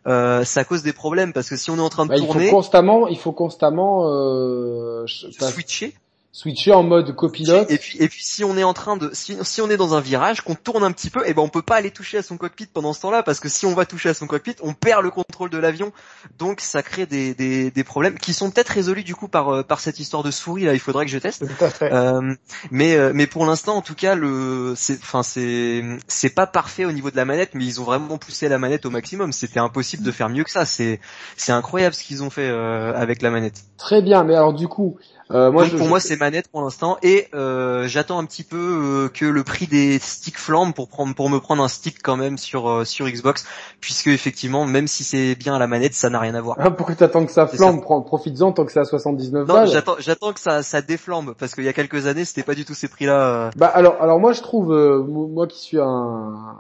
euh, 0.08 0.44
ça 0.44 0.64
cause 0.64 0.82
des 0.82 0.94
problèmes 0.94 1.32
parce 1.32 1.50
que 1.50 1.56
si 1.56 1.70
on 1.70 1.78
est 1.78 1.82
en 1.82 1.90
train 1.90 2.08
de 2.08 2.16
tourner, 2.16 2.46
il 2.46 2.50
faut 2.50 2.56
constamment, 2.56 3.08
il 3.08 3.20
faut 3.20 3.32
constamment 3.34 4.08
euh, 4.08 5.06
switcher 5.08 5.94
switcher 6.32 6.72
en 6.72 6.84
mode 6.84 7.14
copilote. 7.16 7.70
Et 7.70 7.78
puis, 7.78 7.98
et 8.00 8.08
puis 8.08 8.24
si 8.24 8.44
on 8.44 8.58
est 8.58 8.64
en 8.64 8.74
train 8.74 8.96
de, 8.96 9.10
si, 9.14 9.38
si 9.42 9.62
on 9.62 9.70
est 9.70 9.78
dans 9.78 9.96
un 9.96 10.00
virage, 10.00 10.42
qu'on 10.42 10.56
tourne 10.56 10.84
un 10.84 10.92
petit 10.92 11.10
peu, 11.10 11.22
et 11.26 11.32
eh 11.32 11.34
ben 11.34 11.42
on 11.42 11.50
peut 11.50 11.62
pas 11.62 11.76
aller 11.76 11.92
toucher 11.92 12.18
à 12.18 12.24
son 12.24 12.38
cockpit 12.38 12.68
pendant 12.68 12.94
ce 12.94 13.02
temps-là, 13.02 13.22
parce 13.22 13.40
que 13.40 13.50
si 13.50 13.66
on 13.66 13.74
va 13.74 13.86
toucher 13.86 14.10
à 14.10 14.14
son 14.14 14.28
cockpit, 14.28 14.56
on 14.62 14.74
perd 14.74 15.04
le 15.04 15.12
contrôle 15.12 15.50
de 15.50 15.58
l'avion, 15.58 15.92
donc 16.38 16.62
ça 16.62 16.84
crée 16.84 17.06
des, 17.06 17.34
des, 17.34 17.70
des 17.70 17.84
problèmes 17.84 18.18
qui 18.18 18.34
sont 18.34 18.50
peut-être 18.50 18.70
résolus 18.70 19.04
du 19.04 19.16
coup 19.16 19.28
par 19.28 19.50
euh, 19.50 19.64
par 19.64 19.82
cette 19.82 20.00
histoire 20.00 20.24
de 20.24 20.32
souris 20.32 20.64
là. 20.64 20.74
Il 20.74 20.80
faudrait 20.80 21.06
que 21.06 21.12
je 21.12 21.18
teste. 21.18 21.46
Euh, 21.82 22.34
mais 22.70 22.96
euh, 22.96 23.12
mais 23.14 23.28
pour 23.28 23.46
l'instant, 23.46 23.76
en 23.76 23.82
tout 23.82 23.96
cas, 23.96 24.16
le, 24.16 24.74
c'est, 24.78 24.98
enfin 25.02 25.24
c'est 25.24 25.84
c'est 26.08 26.34
pas 26.34 26.48
parfait 26.48 26.86
au 26.86 26.92
niveau 26.92 27.12
de 27.12 27.18
la 27.18 27.26
manette, 27.26 27.52
mais 27.56 27.66
ils 27.66 27.82
ont 27.82 27.84
vraiment 27.84 28.18
poussé 28.18 28.48
la 28.48 28.58
manette 28.58 28.86
au 28.86 28.90
maximum. 28.90 29.32
C'était 29.34 29.60
impossible 29.60 30.04
de 30.04 30.12
faire 30.12 30.30
mieux 30.30 30.44
que 30.44 30.52
ça. 30.52 30.66
C'est 30.66 31.02
c'est 31.36 31.52
incroyable 31.52 31.94
ce 31.94 32.04
qu'ils 32.04 32.24
ont 32.24 32.30
fait 32.30 32.50
euh, 32.50 32.94
avec 32.96 33.22
la 33.22 33.32
manette. 33.32 33.64
Très 33.78 34.02
bien, 34.02 34.24
mais 34.24 34.36
alors 34.36 34.54
du 34.54 34.68
coup, 34.68 34.98
euh, 35.34 35.52
moi, 35.52 35.66
pour 35.66 35.88
moi, 35.88 36.00
c'est 36.00 36.20
manette 36.20 36.50
pour 36.50 36.62
l'instant, 36.62 36.98
et 37.04 37.28
euh, 37.34 37.88
j'attends 37.88 38.20
un 38.20 38.26
petit 38.26 38.44
peu 38.44 38.58
euh, 38.58 39.10
que 39.10 39.26
le 39.26 39.44
prix 39.44 39.68
des 39.68 39.98
sticks 40.00 40.38
flambe 40.38 40.74
pour 40.74 40.90
prendre, 40.90 41.16
pour 41.16 41.30
me 41.30 41.40
prendre 41.40 41.64
un 41.64 41.68
stick 41.68 42.02
quand 42.02 42.18
même 42.18 42.38
sur 42.38 42.86
sur 42.86 43.08
Xbox, 43.08 43.46
puisque 43.80 44.08
effectivement, 44.08 44.66
même 44.66 44.88
si 44.88 45.04
c'est 45.04 45.36
bien 45.36 45.56
à 45.56 45.60
la 45.60 45.68
manette, 45.68 45.94
ça 45.94 46.10
n'a 46.10 46.20
rien 46.20 46.36
à 46.36 46.42
voir. 46.42 46.58
Ah, 46.60 46.72
pourquoi 46.72 46.96
t'attends 46.96 47.26
que 47.26 47.32
ça 47.32 47.48
flambe 47.48 47.82
Profites-en 47.82 48.52
tant 48.52 48.66
que 48.66 48.72
c'est 48.72 48.80
à 48.80 48.86
79 48.86 49.48
non, 49.48 49.66
j'attends, 49.66 49.96
j'attends 50.00 50.34
que 50.34 50.40
ça 50.40 50.64
ça 50.64 50.82
déflambe, 50.82 51.34
parce 51.38 51.56
qu'il 51.56 51.64
y 51.64 51.70
a 51.70 51.74
quelques 51.74 52.08
années, 52.08 52.26
c'était 52.26 52.44
pas 52.44 52.56
du 52.56 52.66
tout 52.66 52.74
ces 52.74 52.88
prix-là. 52.88 53.52
Bah 53.56 53.68
alors, 53.68 54.02
alors 54.02 54.20
moi 54.20 54.34
je 54.34 54.42
trouve, 54.42 54.74
moi 55.08 55.48
qui 55.48 55.60
suis 55.60 55.80
un, 55.80 56.58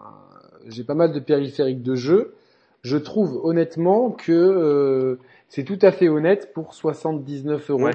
j'ai 0.67 0.83
pas 0.83 0.95
mal 0.95 1.11
de 1.11 1.19
périphériques 1.19 1.83
de 1.83 1.95
jeu, 1.95 2.35
je 2.83 2.97
trouve 2.97 3.39
honnêtement 3.43 4.11
que 4.11 5.19
c'est 5.49 5.63
tout 5.63 5.79
à 5.81 5.91
fait 5.91 6.07
honnête 6.07 6.53
pour 6.53 6.73
79 6.73 7.69
euros 7.71 7.89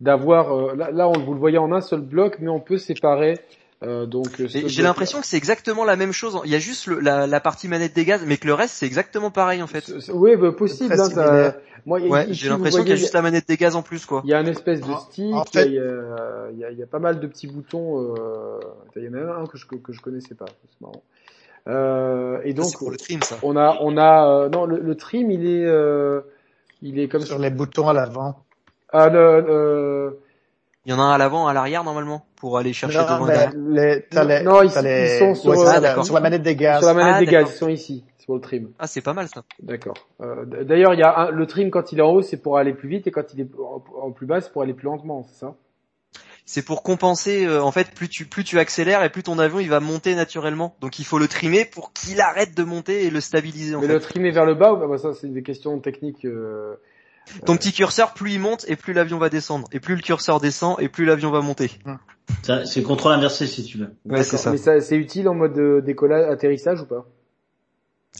d'avoir 0.00 0.52
euh, 0.52 0.74
là, 0.74 0.90
là, 0.90 1.08
on 1.08 1.18
vous 1.18 1.34
le 1.34 1.40
voyez 1.40 1.58
en 1.58 1.72
un 1.72 1.80
seul 1.80 2.00
bloc, 2.00 2.38
mais 2.40 2.48
on 2.48 2.60
peut 2.60 2.78
séparer. 2.78 3.38
Euh, 3.84 4.06
donc 4.06 4.40
euh, 4.40 4.48
j'ai 4.48 4.82
l'impression 4.82 5.20
que 5.20 5.26
c'est 5.26 5.36
exactement 5.36 5.84
la 5.84 5.94
même 5.94 6.12
chose. 6.12 6.40
Il 6.44 6.50
y 6.50 6.56
a 6.56 6.58
juste 6.58 6.88
le, 6.88 6.98
la, 6.98 7.28
la, 7.28 7.40
partie 7.40 7.68
manette 7.68 7.94
des 7.94 8.04
gaz, 8.04 8.24
mais 8.26 8.36
que 8.36 8.46
le 8.46 8.54
reste 8.54 8.74
c'est 8.74 8.86
exactement 8.86 9.30
pareil 9.30 9.62
en 9.62 9.68
fait. 9.68 9.92
Oui, 10.12 10.34
bah, 10.34 10.50
possible. 10.50 10.94
Hein. 11.00 11.54
Moi, 11.86 12.00
ouais, 12.00 12.26
j'ai 12.30 12.48
l'impression 12.48 12.80
qu'il 12.80 12.90
y 12.90 12.94
a 12.94 12.96
juste 12.96 13.14
la 13.14 13.22
manette 13.22 13.46
des 13.46 13.56
gaz 13.56 13.76
en 13.76 13.82
plus 13.82 14.04
quoi. 14.04 14.22
Il 14.24 14.30
y 14.30 14.34
a 14.34 14.38
un 14.38 14.46
espèce 14.46 14.80
de 14.80 14.92
stick, 14.94 15.32
il, 15.54 15.58
y 15.58 15.58
a, 15.58 15.64
il, 16.52 16.58
y 16.58 16.64
a, 16.64 16.70
il, 16.72 16.78
y 16.78 16.82
a, 16.82 16.86
pas 16.86 16.98
mal 16.98 17.20
de 17.20 17.26
petits 17.28 17.46
boutons. 17.46 18.14
Euh... 18.16 18.58
Il 18.96 19.04
y 19.04 19.08
en 19.08 19.14
a 19.14 19.42
un 19.42 19.46
que 19.46 19.56
je 19.56 19.66
que 19.66 19.92
je 19.92 20.00
connaissais 20.00 20.34
pas. 20.34 20.46
C'est 20.46 20.80
marrant. 20.80 21.02
Euh, 21.68 22.40
et 22.42 22.54
donc 22.54 22.76
pour 22.78 22.90
le 22.90 22.96
trim, 22.96 23.22
ça. 23.22 23.36
on 23.42 23.56
a 23.56 23.78
on 23.80 23.96
a 23.96 24.48
non 24.48 24.64
le, 24.64 24.80
le 24.80 24.94
trim 24.96 25.30
il 25.30 25.46
est 25.46 25.68
il 26.82 26.98
est 26.98 27.06
comme 27.06 27.22
sur 27.22 27.38
les 27.38 27.50
boutons 27.50 27.88
à 27.88 27.92
l'avant. 27.92 28.42
Ah, 28.92 29.08
le, 29.08 29.18
euh... 29.18 30.10
Il 30.88 30.92
y 30.92 30.94
en 30.94 31.00
a 31.00 31.02
un 31.02 31.12
à 31.12 31.18
l'avant, 31.18 31.46
à 31.46 31.52
l'arrière 31.52 31.84
normalement, 31.84 32.24
pour 32.36 32.56
aller 32.56 32.72
chercher 32.72 32.96
non, 32.96 33.04
devant. 33.04 33.26
Les, 33.26 34.06
les, 34.10 34.42
non, 34.42 34.62
ils, 34.62 34.68
ils, 34.68 35.18
sont 35.18 35.34
sur, 35.34 35.52
ah, 35.68 36.02
sur, 36.02 36.14
la 36.14 36.20
manette 36.20 36.40
des 36.40 36.56
gaz. 36.56 36.78
Sur 36.78 36.88
la 36.88 36.94
manette 36.94 37.14
ah, 37.16 37.20
des 37.20 37.26
gaz, 37.26 37.50
ils 37.50 37.58
sont 37.58 37.68
ici, 37.68 38.04
sur 38.16 38.34
le 38.34 38.40
trim. 38.40 38.70
Ah, 38.78 38.86
c'est 38.86 39.02
pas 39.02 39.12
mal 39.12 39.28
ça. 39.28 39.44
D'accord. 39.60 39.98
Euh, 40.22 40.46
D'ailleurs, 40.46 40.94
il 40.94 41.00
y 41.00 41.02
a 41.02 41.14
un, 41.14 41.30
le 41.30 41.46
trim 41.46 41.68
quand 41.70 41.92
il 41.92 41.98
est 41.98 42.02
en 42.02 42.12
haut, 42.12 42.22
c'est 42.22 42.38
pour 42.38 42.56
aller 42.56 42.72
plus 42.72 42.88
vite, 42.88 43.06
et 43.06 43.10
quand 43.10 43.34
il 43.34 43.42
est 43.42 43.48
en, 44.00 44.12
plus 44.12 44.26
bas, 44.26 44.40
c'est 44.40 44.50
pour 44.50 44.62
aller 44.62 44.72
plus 44.72 44.86
lentement, 44.86 45.26
c'est 45.30 45.38
ça? 45.38 45.54
C'est 46.46 46.64
pour 46.64 46.82
compenser 46.82 47.44
euh, 47.44 47.62
en 47.62 47.70
fait 47.70 47.90
plus 47.90 48.08
tu 48.08 48.24
plus 48.24 48.42
tu 48.42 48.58
accélères 48.58 49.04
et 49.04 49.10
plus 49.10 49.22
ton 49.22 49.38
avion 49.38 49.60
il 49.60 49.68
va 49.68 49.80
monter 49.80 50.14
naturellement 50.14 50.74
donc 50.80 50.98
il 50.98 51.04
faut 51.04 51.18
le 51.18 51.28
trimer 51.28 51.66
pour 51.66 51.92
qu'il 51.92 52.22
arrête 52.22 52.56
de 52.56 52.64
monter 52.64 53.04
et 53.04 53.10
le 53.10 53.20
stabiliser 53.20 53.74
en 53.74 53.82
Mais 53.82 53.86
fait. 53.86 53.92
le 53.92 54.00
trimer 54.00 54.30
vers 54.30 54.46
le 54.46 54.54
bas 54.54 54.74
bah, 54.74 54.96
ça 54.96 55.12
c'est 55.12 55.30
des 55.30 55.42
questions 55.42 55.78
techniques 55.78 56.24
euh, 56.24 56.76
ton 57.44 57.56
petit 57.56 57.72
curseur, 57.72 58.14
plus 58.14 58.32
il 58.32 58.40
monte 58.40 58.64
et 58.68 58.76
plus 58.76 58.92
l'avion 58.92 59.18
va 59.18 59.28
descendre. 59.28 59.68
Et 59.72 59.80
plus 59.80 59.94
le 59.94 60.02
curseur 60.02 60.40
descend 60.40 60.76
et 60.80 60.88
plus 60.88 61.04
l'avion 61.04 61.30
va 61.30 61.40
monter. 61.40 61.70
C'est 62.64 62.82
contrôle 62.82 63.12
inversé 63.12 63.46
si 63.46 63.64
tu 63.64 63.78
veux. 63.78 63.90
Ouais, 64.04 64.22
c'est 64.22 64.36
ça. 64.36 64.50
Mais 64.50 64.56
ça, 64.56 64.80
c'est 64.80 64.96
utile 64.96 65.28
en 65.28 65.34
mode 65.34 65.58
euh, 65.58 65.80
décollage, 65.80 66.30
atterrissage 66.30 66.80
ou 66.82 66.86
pas? 66.86 67.06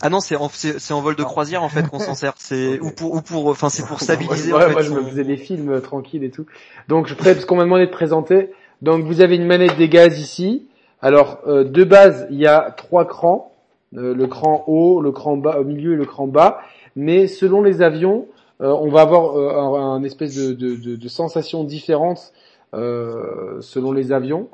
Ah 0.00 0.10
non, 0.10 0.20
c'est 0.20 0.36
en, 0.36 0.48
c'est, 0.48 0.92
en 0.92 1.00
vol 1.00 1.16
de 1.16 1.24
croisière 1.24 1.62
en 1.62 1.68
fait 1.68 1.88
qu'on 1.88 1.98
s'en 1.98 2.14
sert. 2.14 2.34
C'est 2.36 2.78
ou 2.82 2.90
pour 2.90 3.14
ou 3.14 3.20
pour, 3.20 3.48
enfin 3.48 3.68
c'est 3.68 3.84
pour 3.86 4.00
stabiliser. 4.00 4.52
Ouais, 4.52 4.70
moi 4.70 4.82
je 4.82 4.92
me 4.92 5.02
faisais 5.02 5.24
des 5.24 5.36
films 5.36 5.70
euh, 5.70 5.80
tranquilles 5.80 6.24
et 6.24 6.30
tout. 6.30 6.46
Donc 6.88 7.06
je 7.06 7.14
ferai 7.14 7.34
parce 7.34 7.46
qu'on 7.46 7.56
m'a 7.56 7.64
demandé 7.64 7.86
de 7.86 7.90
présenter. 7.90 8.50
Donc 8.80 9.04
vous 9.04 9.20
avez 9.20 9.36
une 9.36 9.46
manette 9.46 9.76
des 9.76 9.88
gaz 9.88 10.20
ici. 10.20 10.68
Alors 11.00 11.40
euh, 11.46 11.64
de 11.64 11.84
base 11.84 12.28
il 12.30 12.38
y 12.38 12.46
a 12.46 12.70
trois 12.76 13.06
crans, 13.06 13.52
le 13.92 14.26
cran 14.26 14.64
haut, 14.66 15.00
le 15.00 15.10
cran 15.10 15.36
bas 15.36 15.58
au 15.58 15.64
milieu 15.64 15.94
et 15.94 15.96
le 15.96 16.04
cran 16.04 16.26
bas. 16.28 16.60
Mais 16.94 17.26
selon 17.26 17.62
les 17.62 17.82
avions, 17.82 18.26
euh, 18.26 18.37
on 18.60 18.88
va 18.88 19.02
avoir 19.02 19.36
euh, 19.36 19.78
un, 19.78 20.02
espèce 20.02 20.36
de, 20.36 21.08
sensation 21.08 21.64
différente 21.64 22.32
euh, 22.74 23.60
selon 23.60 23.92
les 23.92 24.12
avions, 24.12 24.48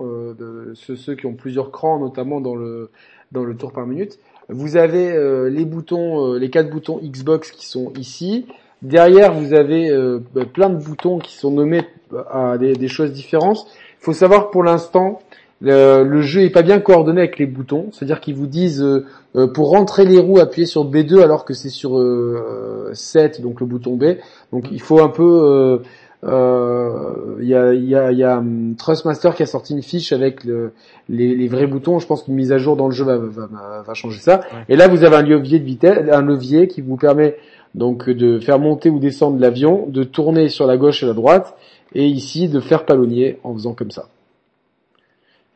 ceux, 0.74 1.14
qui 1.14 1.26
ont 1.26 1.35
plusieurs 1.35 1.70
crans, 1.70 1.98
notamment 1.98 2.40
dans 2.40 2.55
le 2.55 2.90
dans 3.32 3.43
le 3.43 3.56
tour 3.56 3.72
par 3.72 3.86
minute. 3.86 4.18
Vous 4.48 4.76
avez 4.76 5.51
les 5.51 5.64
boutons, 5.64 6.35
les 6.35 6.51
quatre 6.51 6.70
boutons 6.70 7.01
Xbox 7.02 7.51
qui 7.51 7.66
sont 7.66 7.93
ici. 7.98 8.47
Derrière, 8.82 9.32
vous 9.32 9.55
avez 9.55 9.90
bah, 10.35 10.44
plein 10.44 10.68
de 10.68 10.76
boutons 10.76 11.18
qui 11.18 11.35
sont 11.35 11.51
nommés 11.51 11.82
à 12.31 12.59
des, 12.59 12.74
des 12.74 12.89
choses 12.89 13.12
différentes. 13.12 13.66
Il 14.01 14.05
faut 14.05 14.12
savoir 14.12 14.51
pour 14.51 14.62
l'instant, 14.62 15.20
le, 15.65 16.20
jeu 16.23 16.43
est 16.43 16.51
pas 16.51 16.62
bien 16.62 16.78
coordonné 16.78 17.20
avec 17.20 17.39
les 17.39 17.47
boutons, 17.47 17.89
c'est-à-dire 17.93 18.20
qu'ils 18.20 18.35
vous 18.35 18.47
disent 18.47 18.82
euh, 18.82 19.07
euh, 19.36 19.47
pour 19.47 19.70
rentrer 19.70 20.05
les 20.05 20.19
roues 20.19 20.39
appuyez 20.39 20.66
sur 20.66 20.85
B2 20.85 21.23
alors 21.23 21.45
que 21.45 21.55
c'est 21.55 21.70
sur 21.70 21.99
euh, 21.99 22.91
7 22.93 23.41
donc 23.41 23.61
le 23.61 23.66
bouton 23.66 23.97
B. 23.97 24.16
Donc 24.53 24.66
il 24.70 24.81
faut 24.81 25.01
un 25.01 25.09
peu 25.09 25.81
il 26.27 27.49
y 27.49 27.55
a, 27.55 27.74
y 27.74 27.95
a, 27.95 28.12
y 28.12 28.23
a 28.23 28.39
um, 28.39 28.74
Trustmaster 28.78 29.35
qui 29.35 29.43
a 29.43 29.47
sorti 29.47 29.74
une 29.74 29.82
fiche 29.82 30.12
avec 30.12 30.45
le, 30.45 30.73
les, 31.11 31.35
les, 31.35 31.49
vrais 31.49 31.66
boutons. 31.66 31.99
Je 31.99 32.07
pense 32.07 32.23
qu'une 32.23 32.35
mise 32.35 32.51
à 32.51 32.57
jour 32.57 32.77
dans 32.77 32.86
le 32.86 32.95
jeu 32.95 33.05
va, 33.05 33.19
va, 33.19 33.82
va 33.86 33.95
changer 33.95 34.20
ça. 34.20 34.41
Et 34.70 34.77
là, 34.77 34.89
vous 34.89 35.05
avez 35.05 35.16
un 35.16 35.23
levier 35.23 35.59
de 35.59 35.65
vitesse, 35.65 35.99
un 36.11 36.23
levier 36.23 36.66
qui 36.66 36.81
vous 36.81 36.97
permet 36.97 37.36
donc 37.74 38.09
de 38.09 38.39
faire 38.39 38.59
monter 38.59 38.89
ou 38.89 38.99
descendre 38.99 39.39
l'avion, 39.39 39.85
de 39.89 40.03
tourner 40.03 40.49
sur 40.49 40.66
la 40.66 40.78
gauche 40.78 41.03
et 41.03 41.07
la 41.07 41.12
droite, 41.12 41.57
et 41.95 42.07
ici 42.07 42.49
de 42.49 42.61
faire 42.61 42.86
palonnier 42.86 43.39
en 43.45 43.53
faisant 43.53 43.74
comme 43.74 43.91
ça. 43.91 44.07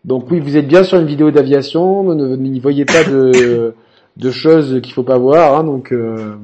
Donc 0.08 0.30
oui, 0.30 0.40
vous 0.40 0.56
êtes 0.56 0.66
bien 0.66 0.84
sur 0.84 0.98
une 0.98 1.06
vidéo 1.06 1.30
d'aviation, 1.30 2.02
ne 2.14 2.34
n'y 2.34 2.60
voyez 2.60 2.86
pas 2.86 3.04
de, 3.04 3.74
de 4.16 4.30
choses 4.30 4.80
qu'il 4.82 4.94
faut 4.94 5.02
pas 5.02 5.18
voir, 5.18 5.58
hein, 5.58 5.64
donc 5.64 5.92
euh, 5.92 6.34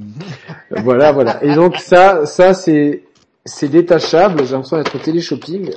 voilà, 0.82 1.12
voilà. 1.12 1.42
Et 1.42 1.54
donc 1.54 1.78
ça, 1.78 2.26
ça 2.26 2.52
c'est 2.52 3.04
c'est 3.46 3.68
détachable. 3.68 4.44
J'ai 4.44 4.52
l'impression 4.52 4.76
d'être 4.76 4.94
au 4.94 4.98
télé-shopping. 4.98 5.70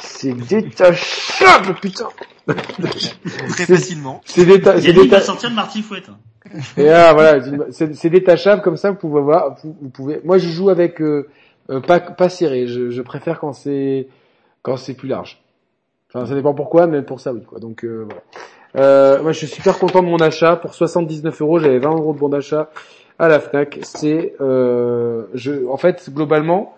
C'est 0.00 0.34
détachable, 0.34 1.74
putain. 1.80 2.08
Très 2.46 3.66
facilement. 3.66 4.20
C'est 4.24 4.46
détachable. 4.46 5.00
Il 5.02 5.10
va 5.10 5.20
sortir 5.20 5.50
de 5.50 5.56
Marty 5.56 5.82
Fouette. 5.82 6.10
Et 6.76 6.90
ah, 6.90 7.12
voilà, 7.12 7.44
c'est 7.72 8.10
détachable 8.10 8.62
comme 8.62 8.76
ça. 8.76 8.92
Vous 8.92 8.98
pouvez 8.98 9.20
voir. 9.20 9.56
Vous, 9.64 9.90
pouvez. 9.90 10.20
Moi, 10.22 10.38
je 10.38 10.48
joue 10.48 10.70
avec 10.70 11.02
euh, 11.02 11.28
euh, 11.70 11.80
pas 11.80 11.98
pas 11.98 12.28
serré. 12.28 12.68
Je, 12.68 12.90
je 12.90 13.02
préfère 13.02 13.40
quand 13.40 13.52
c'est 13.52 14.06
quand 14.62 14.76
c'est 14.76 14.94
plus 14.94 15.08
large. 15.08 15.41
Enfin, 16.14 16.26
ça 16.26 16.34
dépend 16.34 16.52
pourquoi, 16.52 16.86
mais 16.86 17.02
pour 17.02 17.20
ça, 17.20 17.32
oui. 17.32 17.42
Quoi. 17.42 17.58
Donc 17.58 17.84
euh, 17.84 18.04
voilà. 18.04 18.22
Euh, 18.76 19.22
moi, 19.22 19.32
je 19.32 19.38
suis 19.38 19.46
super 19.46 19.78
content 19.78 20.02
de 20.02 20.08
mon 20.08 20.18
achat. 20.18 20.56
Pour 20.56 20.74
79 20.74 21.40
euros, 21.42 21.58
j'avais 21.58 21.78
20 21.78 21.90
euros 21.90 22.12
de 22.12 22.18
bon 22.18 22.28
d'achat 22.28 22.70
à 23.18 23.28
la 23.28 23.40
Fnac. 23.40 23.78
C'est, 23.82 24.34
euh, 24.40 25.24
je, 25.34 25.66
en 25.68 25.76
fait, 25.76 26.10
globalement, 26.10 26.74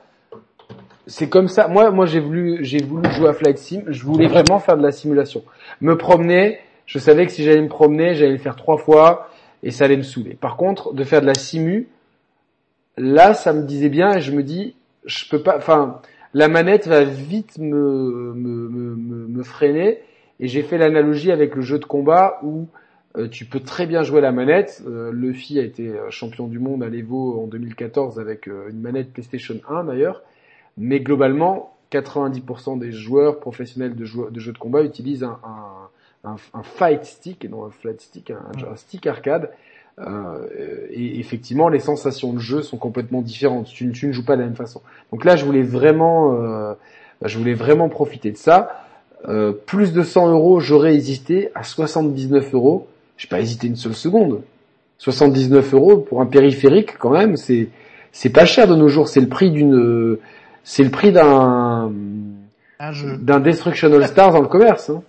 c'est 1.06 1.28
comme 1.28 1.48
ça. 1.48 1.68
Moi, 1.68 1.90
moi, 1.90 2.06
j'ai 2.06 2.20
voulu, 2.20 2.64
j'ai 2.64 2.82
voulu 2.82 3.10
jouer 3.12 3.28
à 3.28 3.32
Flight 3.32 3.58
Sim. 3.58 3.82
Je 3.88 4.04
voulais 4.04 4.26
vraiment 4.26 4.58
faire 4.58 4.76
de 4.76 4.82
la 4.82 4.92
simulation. 4.92 5.42
Me 5.80 5.96
promener. 5.96 6.58
Je 6.86 6.98
savais 6.98 7.26
que 7.26 7.32
si 7.32 7.44
j'allais 7.44 7.62
me 7.62 7.68
promener, 7.68 8.14
j'allais 8.14 8.32
le 8.32 8.38
faire 8.38 8.56
trois 8.56 8.76
fois 8.76 9.30
et 9.62 9.70
ça 9.70 9.86
allait 9.86 9.96
me 9.96 10.02
saouler. 10.02 10.34
Par 10.34 10.56
contre, 10.56 10.92
de 10.92 11.02
faire 11.02 11.22
de 11.22 11.26
la 11.26 11.34
simu, 11.34 11.88
là, 12.98 13.32
ça 13.32 13.52
me 13.54 13.62
disait 13.62 13.88
bien 13.88 14.16
et 14.16 14.20
je 14.20 14.32
me 14.32 14.42
dis, 14.42 14.74
je 15.06 15.24
peux 15.30 15.42
pas. 15.42 15.56
Enfin, 15.56 16.00
la 16.34 16.48
manette 16.48 16.86
va 16.86 17.04
vite 17.04 17.58
me, 17.58 18.34
me, 18.34 18.68
me, 18.68 19.26
me 19.28 19.42
freiner. 19.42 20.00
Et 20.40 20.48
j'ai 20.48 20.62
fait 20.62 20.78
l'analogie 20.78 21.30
avec 21.30 21.54
le 21.54 21.62
jeu 21.62 21.78
de 21.78 21.84
combat 21.84 22.40
où 22.42 22.66
euh, 23.16 23.28
tu 23.28 23.44
peux 23.44 23.60
très 23.60 23.86
bien 23.86 24.02
jouer 24.02 24.20
la 24.20 24.32
manette. 24.32 24.82
Euh, 24.86 25.12
Luffy 25.12 25.60
a 25.60 25.62
été 25.62 25.88
euh, 25.88 26.10
champion 26.10 26.48
du 26.48 26.58
monde 26.58 26.82
à 26.82 26.88
l'Evo 26.88 27.40
en 27.40 27.46
2014 27.46 28.18
avec 28.18 28.46
une 28.46 28.80
manette 28.80 29.12
PlayStation 29.12 29.60
1 29.68 29.84
d'ailleurs. 29.84 30.22
Mais 30.76 30.98
globalement, 30.98 31.76
90% 31.92 32.80
des 32.80 32.90
joueurs 32.90 33.38
professionnels 33.38 33.94
de, 33.94 34.04
de, 34.30 34.40
jeux 34.40 34.52
de 34.52 34.58
combat 34.58 34.82
utilisent 34.82 35.22
un, 35.22 35.38
un, 36.24 36.36
un, 36.52 36.62
fight 36.64 37.04
stick 37.04 37.44
et 37.44 37.48
non 37.48 37.64
un 37.64 37.70
flat 37.70 37.98
stick, 37.98 38.32
un, 38.32 38.76
stick 38.76 39.06
arcade. 39.06 39.50
Euh, 40.00 40.46
et 40.90 41.20
effectivement, 41.20 41.68
les 41.68 41.78
sensations 41.78 42.32
de 42.32 42.38
jeu 42.38 42.62
sont 42.62 42.76
complètement 42.76 43.22
différentes. 43.22 43.66
Tu, 43.66 43.90
tu, 43.92 44.08
ne 44.08 44.12
joues 44.12 44.24
pas 44.24 44.36
de 44.36 44.40
la 44.40 44.46
même 44.46 44.56
façon. 44.56 44.80
Donc 45.12 45.24
là, 45.24 45.36
je 45.36 45.44
voulais 45.44 45.62
vraiment, 45.62 46.34
euh, 46.34 46.74
je 47.22 47.38
voulais 47.38 47.54
vraiment 47.54 47.88
profiter 47.88 48.32
de 48.32 48.36
ça. 48.36 48.84
Euh, 49.28 49.52
plus 49.52 49.92
de 49.92 50.02
100 50.02 50.30
euros, 50.30 50.60
j'aurais 50.60 50.94
hésité. 50.94 51.50
À 51.54 51.62
79 51.62 52.54
euros, 52.54 52.88
j'ai 53.16 53.28
pas 53.28 53.40
hésité 53.40 53.68
une 53.68 53.76
seule 53.76 53.94
seconde. 53.94 54.42
79 54.98 55.74
euros 55.74 55.98
pour 55.98 56.20
un 56.20 56.26
périphérique, 56.26 56.98
quand 56.98 57.10
même, 57.10 57.36
c'est 57.36 57.68
c'est 58.12 58.30
pas 58.30 58.44
cher 58.44 58.68
de 58.68 58.76
nos 58.76 58.88
jours. 58.88 59.08
C'est 59.08 59.20
le 59.20 59.28
prix 59.28 59.50
d'une, 59.50 60.18
c'est 60.62 60.84
le 60.84 60.90
prix 60.90 61.12
d'un 61.12 61.92
d'un 63.18 63.40
Destruction 63.40 63.92
All 63.92 64.06
Stars 64.06 64.32
dans 64.32 64.40
le 64.40 64.48
commerce. 64.48 64.90
Hein. 64.90 65.02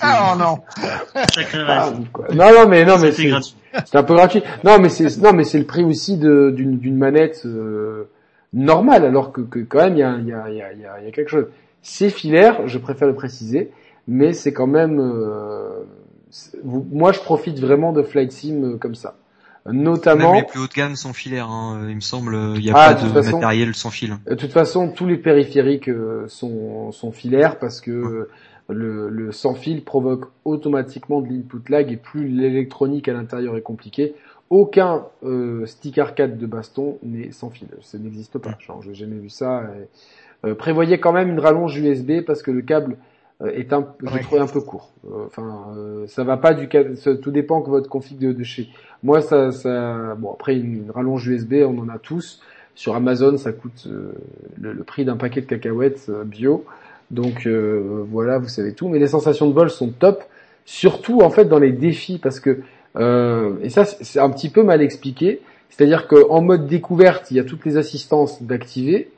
Ah 0.00 0.36
non. 0.38 0.58
Ah, 1.54 1.90
non 2.32 2.52
non 2.52 2.68
mais 2.68 2.84
non 2.84 2.98
mais 2.98 3.12
c'est 3.12 3.30
c'est 3.84 3.96
un 3.96 4.02
peu 4.02 4.14
gratuit. 4.14 4.42
Non 4.64 4.78
mais 4.78 4.88
c'est 4.88 5.16
non 5.18 5.32
mais 5.32 5.44
c'est 5.44 5.58
le 5.58 5.66
prix 5.66 5.84
aussi 5.84 6.18
de 6.18 6.50
d'une 6.50 6.78
d'une 6.78 6.96
manette 6.96 7.42
euh, 7.46 8.08
normale 8.52 9.04
alors 9.04 9.32
que, 9.32 9.40
que 9.40 9.60
quand 9.60 9.78
même 9.78 9.94
il 9.94 10.00
y 10.00 10.02
a 10.02 10.16
il 10.18 10.26
y 10.28 10.32
a 10.32 10.48
il 10.50 10.56
y 10.56 10.62
a 10.62 11.00
il 11.00 11.04
y 11.04 11.08
a 11.08 11.10
quelque 11.12 11.30
chose. 11.30 11.46
C'est 11.82 12.10
filaire, 12.10 12.66
je 12.66 12.78
préfère 12.78 13.08
le 13.08 13.14
préciser 13.14 13.70
mais 14.10 14.32
c'est 14.32 14.52
quand 14.52 14.66
même. 14.66 14.98
Euh, 15.00 15.84
moi, 16.64 17.12
je 17.12 17.20
profite 17.20 17.58
vraiment 17.58 17.92
de 17.92 18.02
Flight 18.02 18.32
Sim 18.32 18.62
euh, 18.62 18.76
comme 18.76 18.94
ça. 18.94 19.16
Notamment. 19.66 20.32
Même 20.32 20.42
les 20.42 20.46
plus 20.46 20.58
haut 20.58 20.66
de 20.66 20.72
gamme 20.72 20.96
sont 20.96 21.12
filaires, 21.12 21.48
hein, 21.48 21.86
il 21.88 21.94
me 21.94 22.00
semble. 22.00 22.34
Il 22.56 22.62
n'y 22.62 22.70
a 22.70 22.74
ah, 22.76 22.94
pas 22.94 23.02
de, 23.02 23.30
matériel 23.30 23.74
sans 23.74 23.90
fil. 23.90 24.16
De 24.26 24.34
toute 24.34 24.52
façon, 24.52 24.90
tous 24.90 25.06
les 25.06 25.18
périphériques 25.18 25.88
euh, 25.88 26.26
sont, 26.28 26.92
sont 26.92 27.12
filaires 27.12 27.58
parce 27.58 27.80
que 27.80 28.28
le, 28.70 29.08
le 29.08 29.32
sans 29.32 29.54
fil 29.54 29.84
provoque 29.84 30.26
automatiquement 30.44 31.20
de 31.20 31.28
l'input 31.28 31.68
lag 31.68 31.90
et 31.92 31.96
plus 31.96 32.28
l'électronique 32.28 33.08
à 33.08 33.12
l'intérieur 33.12 33.56
est 33.56 33.62
compliquée. 33.62 34.14
Aucun 34.48 35.06
euh, 35.22 35.64
stick 35.66 35.98
arcade 35.98 36.38
de 36.38 36.46
baston 36.46 36.98
n'est 37.02 37.30
sans 37.30 37.50
fil. 37.50 37.68
Ça 37.82 37.98
n'existe 37.98 38.38
pas. 38.38 38.56
Genre, 38.58 38.82
j'ai 38.82 38.94
jamais 38.94 39.16
vu 39.16 39.28
ça. 39.28 39.62
prévoyez 40.58 40.98
quand 40.98 41.12
même 41.12 41.28
une 41.28 41.40
rallonge 41.40 41.78
USB 41.78 42.22
parce 42.26 42.42
que 42.42 42.50
le 42.50 42.62
câble 42.62 42.96
euh, 43.42 43.50
est 43.52 43.72
un, 43.72 43.86
je 44.02 44.22
trouve 44.22 44.40
un 44.40 44.46
peu 44.46 44.60
court. 44.60 44.92
Euh, 45.06 45.26
enfin, 45.26 45.72
euh, 45.76 46.06
ça 46.06 46.24
va 46.24 46.36
pas 46.36 46.52
du 46.52 46.68
ça, 46.96 47.14
tout 47.16 47.30
dépend 47.30 47.62
que 47.62 47.70
votre 47.70 47.88
config 47.88 48.18
de, 48.18 48.32
de, 48.32 48.44
chez. 48.44 48.68
Moi, 49.02 49.22
ça, 49.22 49.50
ça, 49.50 50.14
bon 50.16 50.32
après 50.32 50.56
une, 50.56 50.90
rallonge 50.90 51.26
USB, 51.26 51.54
on 51.66 51.78
en 51.78 51.88
a 51.88 51.98
tous. 51.98 52.42
Sur 52.74 52.94
Amazon, 52.94 53.36
ça 53.36 53.52
coûte 53.52 53.88
le, 54.58 54.84
prix 54.84 55.04
d'un 55.04 55.16
paquet 55.16 55.40
de 55.40 55.46
cacahuètes 55.46 56.10
bio. 56.24 56.64
Donc 57.10 57.46
voilà, 57.46 58.38
vous 58.38 58.48
savez 58.48 58.72
tout. 58.72 58.88
Mais 58.88 58.98
les 58.98 59.08
sensations 59.08 59.48
de 59.48 59.54
vol 59.54 59.70
sont 59.70 59.88
top, 59.88 60.22
surtout 60.64 61.20
en 61.22 61.30
fait 61.30 61.46
dans 61.46 61.58
les 61.58 61.72
défis 61.72 62.18
parce 62.18 62.40
que 62.40 62.60
et 62.96 63.70
ça 63.70 63.84
c'est 63.84 64.20
un 64.20 64.30
petit 64.30 64.48
peu 64.48 64.62
mal 64.62 64.80
expliqué. 64.82 65.40
C'est-à-dire 65.70 66.06
qu'en 66.08 66.42
mode 66.42 66.66
découverte, 66.66 67.30
il 67.30 67.36
y 67.36 67.40
a 67.40 67.44
toutes 67.44 67.64
les 67.64 67.76
assistances 67.76 68.42
d'activer 68.42 69.08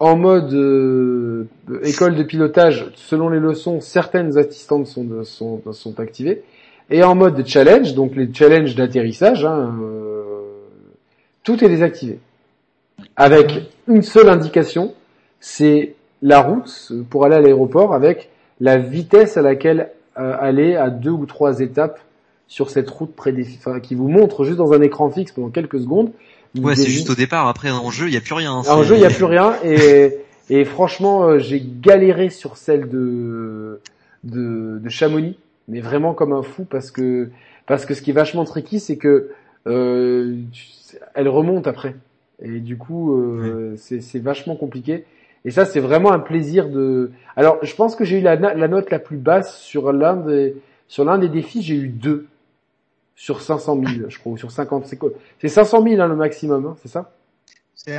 en 0.00 0.16
mode 0.16 0.52
euh, 0.54 1.46
école 1.84 2.16
de 2.16 2.22
pilotage, 2.22 2.90
selon 2.94 3.28
les 3.28 3.38
leçons, 3.38 3.80
certaines 3.80 4.38
assistantes 4.38 4.86
sont, 4.86 5.24
sont, 5.24 5.62
sont 5.72 6.00
activées. 6.00 6.42
Et 6.88 7.04
en 7.04 7.14
mode 7.14 7.46
challenge, 7.46 7.94
donc 7.94 8.16
les 8.16 8.32
challenges 8.32 8.74
d'atterrissage, 8.74 9.44
hein, 9.44 9.78
euh, 9.80 10.22
tout 11.44 11.62
est 11.62 11.68
désactivé. 11.68 12.18
Avec 13.14 13.52
une 13.86 14.02
seule 14.02 14.30
indication, 14.30 14.94
c'est 15.38 15.94
la 16.22 16.40
route 16.40 16.92
pour 17.08 17.24
aller 17.24 17.36
à 17.36 17.40
l'aéroport 17.40 17.94
avec 17.94 18.30
la 18.60 18.76
vitesse 18.76 19.36
à 19.36 19.42
laquelle 19.42 19.90
euh, 20.18 20.36
aller 20.38 20.76
à 20.76 20.90
deux 20.90 21.10
ou 21.10 21.26
trois 21.26 21.60
étapes 21.60 22.00
sur 22.46 22.68
cette 22.70 22.90
route 22.90 23.14
prédéfinie, 23.14 23.58
enfin, 23.58 23.80
qui 23.80 23.94
vous 23.94 24.08
montre 24.08 24.44
juste 24.44 24.58
dans 24.58 24.72
un 24.72 24.82
écran 24.82 25.08
fixe 25.10 25.32
pendant 25.32 25.50
quelques 25.50 25.80
secondes 25.80 26.12
Ouais, 26.58 26.74
c'est 26.74 26.90
juste 26.90 27.10
au 27.10 27.14
départ. 27.14 27.46
Après, 27.46 27.70
en 27.70 27.90
jeu, 27.90 28.08
il 28.08 28.14
y 28.14 28.16
a 28.16 28.20
plus 28.20 28.34
rien. 28.34 28.52
En 28.52 28.82
jeu, 28.82 28.96
il 28.96 29.00
y 29.00 29.04
a 29.04 29.10
plus 29.10 29.24
rien. 29.24 29.54
Et, 29.64 30.16
et 30.48 30.64
franchement, 30.64 31.24
euh, 31.24 31.38
j'ai 31.38 31.62
galéré 31.80 32.28
sur 32.28 32.56
celle 32.56 32.88
de, 32.88 33.80
de, 34.24 34.80
de 34.82 34.88
Chamonix, 34.88 35.38
mais 35.68 35.80
vraiment 35.80 36.12
comme 36.12 36.32
un 36.32 36.42
fou 36.42 36.64
parce 36.64 36.90
que 36.90 37.30
parce 37.66 37.86
que 37.86 37.94
ce 37.94 38.02
qui 38.02 38.10
est 38.10 38.14
vachement 38.14 38.44
tricky, 38.44 38.80
c'est 38.80 38.96
que 38.96 39.30
euh, 39.68 40.38
elle 41.14 41.28
remonte 41.28 41.68
après. 41.68 41.94
Et 42.42 42.58
du 42.58 42.76
coup, 42.76 43.14
euh, 43.14 43.76
c'est 43.76 44.18
vachement 44.18 44.56
compliqué. 44.56 45.04
Et 45.44 45.50
ça, 45.50 45.64
c'est 45.64 45.80
vraiment 45.80 46.12
un 46.12 46.18
plaisir 46.18 46.68
de. 46.68 47.12
Alors, 47.36 47.58
je 47.62 47.74
pense 47.74 47.96
que 47.96 48.04
j'ai 48.04 48.18
eu 48.18 48.22
la, 48.22 48.36
la, 48.36 48.68
note 48.68 48.90
la 48.90 48.98
plus 48.98 49.16
basse 49.16 49.58
sur 49.58 49.92
l'un 49.92 50.16
des 50.16 50.56
sur 50.86 51.04
l'un 51.04 51.18
des 51.18 51.28
défis. 51.28 51.62
J'ai 51.62 51.76
eu 51.76 51.88
deux 51.88 52.26
sur 53.16 53.40
500 53.40 53.80
000, 53.86 54.08
je 54.08 54.18
crois, 54.18 54.32
ou 54.32 54.36
sur 54.38 54.50
50. 54.50 54.86
C'est 54.86 54.96
quoi? 54.96 55.10
C'est 55.40 55.48
500 55.48 55.82
000 55.82 56.00
hein, 56.00 56.08
le 56.08 56.16
maximum, 56.16 56.66
hein, 56.66 56.76
c'est 56.82 56.88
ça? 56.88 57.12
C'est 57.74 57.98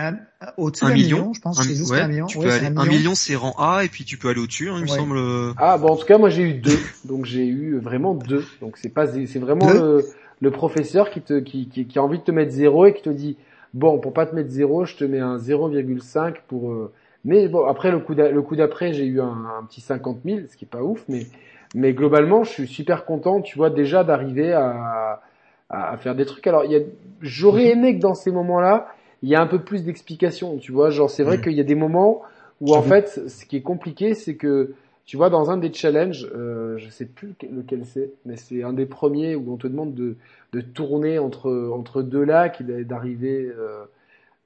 au-dessus 0.57 0.85
d'un 0.85 0.93
million, 0.93 1.33
je 1.33 1.41
pense. 1.41 1.59
Un, 1.59 1.63
juste 1.63 1.91
un 1.91 2.07
million. 2.07 2.27
Tu 2.27 2.37
peux 2.37 2.51
aller, 2.51 2.67
un, 2.67 2.85
million, 2.85 3.15
c'est 3.15 3.35
rang 3.35 3.55
A, 3.57 3.83
et 3.83 3.87
puis 3.87 4.05
tu 4.05 4.17
peux 4.17 4.29
aller 4.29 4.39
au-dessus, 4.39 4.69
hein, 4.69 4.75
il 4.77 4.83
me 4.83 4.87
semble. 4.87 5.19
Ah 5.57 5.79
bon, 5.79 5.89
en 5.89 5.95
tout 5.95 6.05
cas, 6.05 6.19
moi 6.19 6.29
j'ai 6.29 6.43
eu 6.43 6.53
deux, 6.53 6.77
donc 7.05 7.25
j'ai 7.25 7.47
eu 7.47 7.79
vraiment 7.79 8.13
deux. 8.13 8.45
Donc 8.61 8.77
c'est 8.77 8.89
pas, 8.89 9.07
c'est 9.07 9.39
vraiment 9.39 9.71
le, 9.71 10.05
le, 10.39 10.51
professeur 10.51 11.09
qui 11.09 11.21
te, 11.21 11.39
qui, 11.39 11.67
qui, 11.67 11.87
qui, 11.87 11.97
a 11.97 12.03
envie 12.03 12.19
de 12.19 12.23
te 12.23 12.31
mettre 12.31 12.51
zéro 12.51 12.85
et 12.85 12.93
qui 12.93 13.01
te 13.01 13.09
dit, 13.09 13.37
bon, 13.73 13.97
pour 13.97 14.13
pas 14.13 14.27
te 14.27 14.35
mettre 14.35 14.51
zéro, 14.51 14.85
je 14.85 14.95
te 14.95 15.03
mets 15.03 15.19
un 15.19 15.37
0,5 15.37 16.35
pour. 16.47 16.71
Euh, 16.71 16.93
mais 17.25 17.47
bon, 17.47 17.65
après 17.65 17.91
le 17.91 17.99
coup 17.99 18.55
d'après, 18.55 18.93
j'ai 18.93 19.05
eu 19.05 19.21
un, 19.21 19.45
un, 19.59 19.63
petit 19.65 19.81
50 19.81 20.19
000, 20.25 20.39
ce 20.49 20.57
qui 20.57 20.65
est 20.65 20.67
pas 20.67 20.81
ouf, 20.81 21.03
mais 21.07 21.25
mais 21.73 21.93
globalement, 21.93 22.43
je 22.43 22.51
suis 22.51 22.67
super 22.67 23.05
content, 23.05 23.41
tu 23.41 23.57
vois, 23.57 23.69
déjà 23.69 24.03
d'arriver 24.03 24.51
à, 24.53 25.21
à, 25.69 25.97
faire 25.97 26.15
des 26.15 26.25
trucs. 26.25 26.45
Alors, 26.47 26.65
il 26.65 26.71
y 26.71 26.75
a, 26.75 26.81
j'aurais 27.21 27.65
mhm. 27.65 27.79
aimé 27.79 27.95
que 27.95 28.01
dans 28.01 28.13
ces 28.13 28.31
moments-là, 28.31 28.87
il 29.21 29.29
y 29.29 29.35
a 29.35 29.41
un 29.41 29.47
peu 29.47 29.59
plus 29.59 29.83
d'explications, 29.83 30.57
tu 30.57 30.71
vois. 30.71 30.89
Genre, 30.89 31.09
c'est 31.09 31.23
vrai 31.23 31.39
qu'il 31.39 31.53
y 31.53 31.61
a 31.61 31.65
des 31.65 31.75
moments 31.75 32.23
où, 32.59 32.75
en 32.75 32.81
fait, 32.81 33.29
ce 33.29 33.45
qui 33.45 33.57
est 33.57 33.61
compliqué, 33.61 34.13
c'est 34.13 34.35
que, 34.35 34.73
tu 35.05 35.15
vois, 35.15 35.29
dans 35.29 35.49
un 35.49 35.57
des 35.57 35.71
challenges, 35.71 36.27
euh, 36.35 36.77
je 36.77 36.89
sais 36.89 37.05
plus 37.05 37.33
lequel 37.49 37.85
c'est, 37.85 38.11
mais 38.25 38.35
c'est 38.35 38.63
un 38.63 38.73
des 38.73 38.85
premiers 38.85 39.35
où 39.35 39.53
on 39.53 39.57
te 39.57 39.67
demande 39.67 39.93
de, 39.93 40.15
de 40.53 40.61
tourner 40.61 41.19
entre, 41.19 41.71
entre 41.73 42.01
deux 42.01 42.23
lacs 42.23 42.61
et 42.61 42.83
d'arriver 42.83 43.49
euh, 43.57 43.83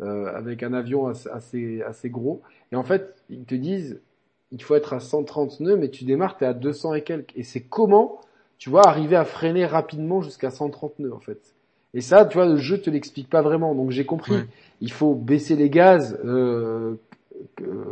euh, 0.01 0.25
avec 0.35 0.61
un 0.61 0.73
avion 0.73 1.07
assez, 1.07 1.81
assez 1.81 2.09
gros. 2.09 2.41
Et 2.75 2.77
en 2.77 2.83
fait, 2.83 3.15
ils 3.29 3.45
te 3.45 3.55
disent, 3.55 4.01
il 4.51 4.61
faut 4.61 4.75
être 4.75 4.91
à 4.91 4.99
130 4.99 5.61
nœuds, 5.61 5.77
mais 5.77 5.87
tu 5.87 6.03
démarres, 6.03 6.35
tu 6.35 6.43
es 6.43 6.47
à 6.47 6.53
200 6.53 6.95
et 6.95 7.03
quelques. 7.03 7.31
Et 7.37 7.43
c'est 7.43 7.61
comment, 7.61 8.19
tu 8.57 8.69
vois, 8.69 8.85
arriver 8.85 9.15
à 9.15 9.23
freiner 9.23 9.65
rapidement 9.65 10.21
jusqu'à 10.21 10.51
130 10.51 10.99
nœuds, 10.99 11.13
en 11.13 11.21
fait. 11.21 11.39
Et 11.93 12.01
ça, 12.01 12.25
tu 12.25 12.37
vois, 12.37 12.47
le 12.47 12.57
jeu 12.57 12.81
te 12.81 12.89
l'explique 12.89 13.29
pas 13.29 13.41
vraiment. 13.41 13.73
Donc 13.75 13.91
j'ai 13.91 14.03
compris, 14.03 14.35
il 14.81 14.91
faut 14.91 15.15
baisser 15.15 15.55
les 15.55 15.69
gaz, 15.69 16.19
euh, 16.25 16.95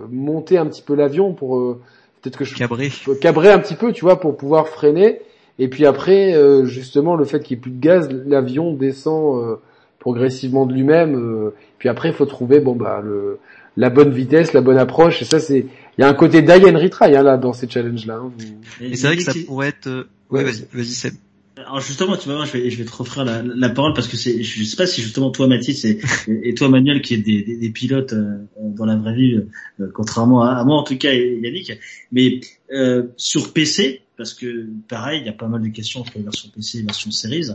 monter 0.10 0.58
un 0.58 0.66
petit 0.66 0.82
peu 0.82 0.96
l'avion 0.96 1.34
pour 1.34 1.58
euh, 1.58 1.80
peut-être 2.22 2.36
que 2.36 2.44
je 2.44 2.54
cabrer. 2.54 2.90
cabrer 3.22 3.54
un 3.54 3.60
petit 3.60 3.76
peu, 3.76 3.94
tu 3.94 4.04
vois, 4.04 4.20
pour 4.20 4.36
pouvoir 4.36 4.68
freiner. 4.68 5.22
Et 5.60 5.70
puis 5.70 5.86
après, 5.86 6.36
euh, 6.36 6.66
justement, 6.66 7.16
le 7.16 7.24
fait 7.24 7.40
qu'il 7.40 7.56
n'y 7.56 7.60
ait 7.60 7.62
plus 7.62 7.72
de 7.72 7.80
gaz, 7.80 8.10
l'avion 8.12 8.74
descend 8.74 9.42
euh, 9.42 9.56
progressivement 10.00 10.66
de 10.66 10.74
lui-même. 10.74 11.52
puis 11.78 11.88
après, 11.88 12.10
il 12.10 12.14
faut 12.14 12.26
trouver, 12.26 12.60
bon 12.60 12.76
bah, 12.76 13.00
le, 13.02 13.40
la 13.78 13.90
bonne 13.90 14.12
vitesse, 14.12 14.54
la 14.54 14.62
bonne 14.62 14.78
approche. 14.78 15.22
Et 15.22 15.26
ça, 15.26 15.40
c'est 15.40 15.66
il 15.98 16.02
y 16.02 16.04
a 16.04 16.10
un 16.10 16.14
côté 16.14 16.42
die 16.42 16.52
and 16.52 16.80
retry 16.80 17.16
hein, 17.16 17.24
là 17.24 17.38
dans 17.38 17.54
ces 17.54 17.70
challenges 17.70 18.06
là. 18.06 18.16
Hein. 18.16 18.32
Et 18.82 18.96
c'est 18.96 19.08
vrai 19.08 19.18
que 19.18 19.24
ça 19.24 19.34
pourrait 19.46 19.70
être. 19.70 19.88
Euh, 19.88 20.08
ouais, 20.30 20.44
vas-y, 20.44 20.66
vas-y 20.74 20.86
Seb. 20.86 21.14
Alors 21.56 21.80
justement, 21.82 22.18
tu 22.18 22.28
vas 22.28 22.36
voir, 22.36 22.48
je 22.48 22.54
vais, 22.54 22.70
je 22.72 22.78
vais 22.78 22.86
te 22.86 22.92
refaire 22.92 23.26
la, 23.26 23.44
la 23.44 23.70
parole 23.70 23.94
parce 23.94 24.08
que 24.08 24.18
c'est, 24.18 24.42
je 24.42 24.64
sais 24.64 24.76
pas 24.76 24.88
si 24.88 25.02
justement 25.02 25.30
toi 25.30 25.48
Mathis 25.48 25.86
et, 25.86 26.00
et 26.28 26.56
toi 26.56 26.68
Manuel 26.68 27.02
qui 27.02 27.14
est 27.14 27.18
des, 27.18 27.44
des, 27.44 27.58
des 27.58 27.70
pilotes 27.70 28.14
euh, 28.14 28.40
dans 28.58 28.86
la 28.86 28.96
vraie 28.96 29.16
vie, 29.16 29.36
euh, 29.80 29.92
contrairement 29.94 30.42
à, 30.42 30.64
moi 30.64 30.78
en 30.78 30.84
tout 30.84 30.98
cas 30.98 31.14
et 31.14 31.40
Yannick, 31.42 31.74
mais 32.12 32.42
euh, 32.72 33.04
sur 33.18 33.54
PC, 33.54 34.02
parce 34.18 34.34
que 34.34 34.68
pareil, 34.88 35.22
il 35.22 35.28
y 35.28 35.30
a 35.30 35.34
pas 35.34 35.48
mal 35.48 35.62
de 35.62 35.68
questions 35.68 36.00
entre 36.00 36.14
la 36.16 36.24
version 36.24 36.50
PC 36.50 36.80
et 36.80 36.82
la 36.82 36.88
version 36.88 37.12
Series 37.12 37.50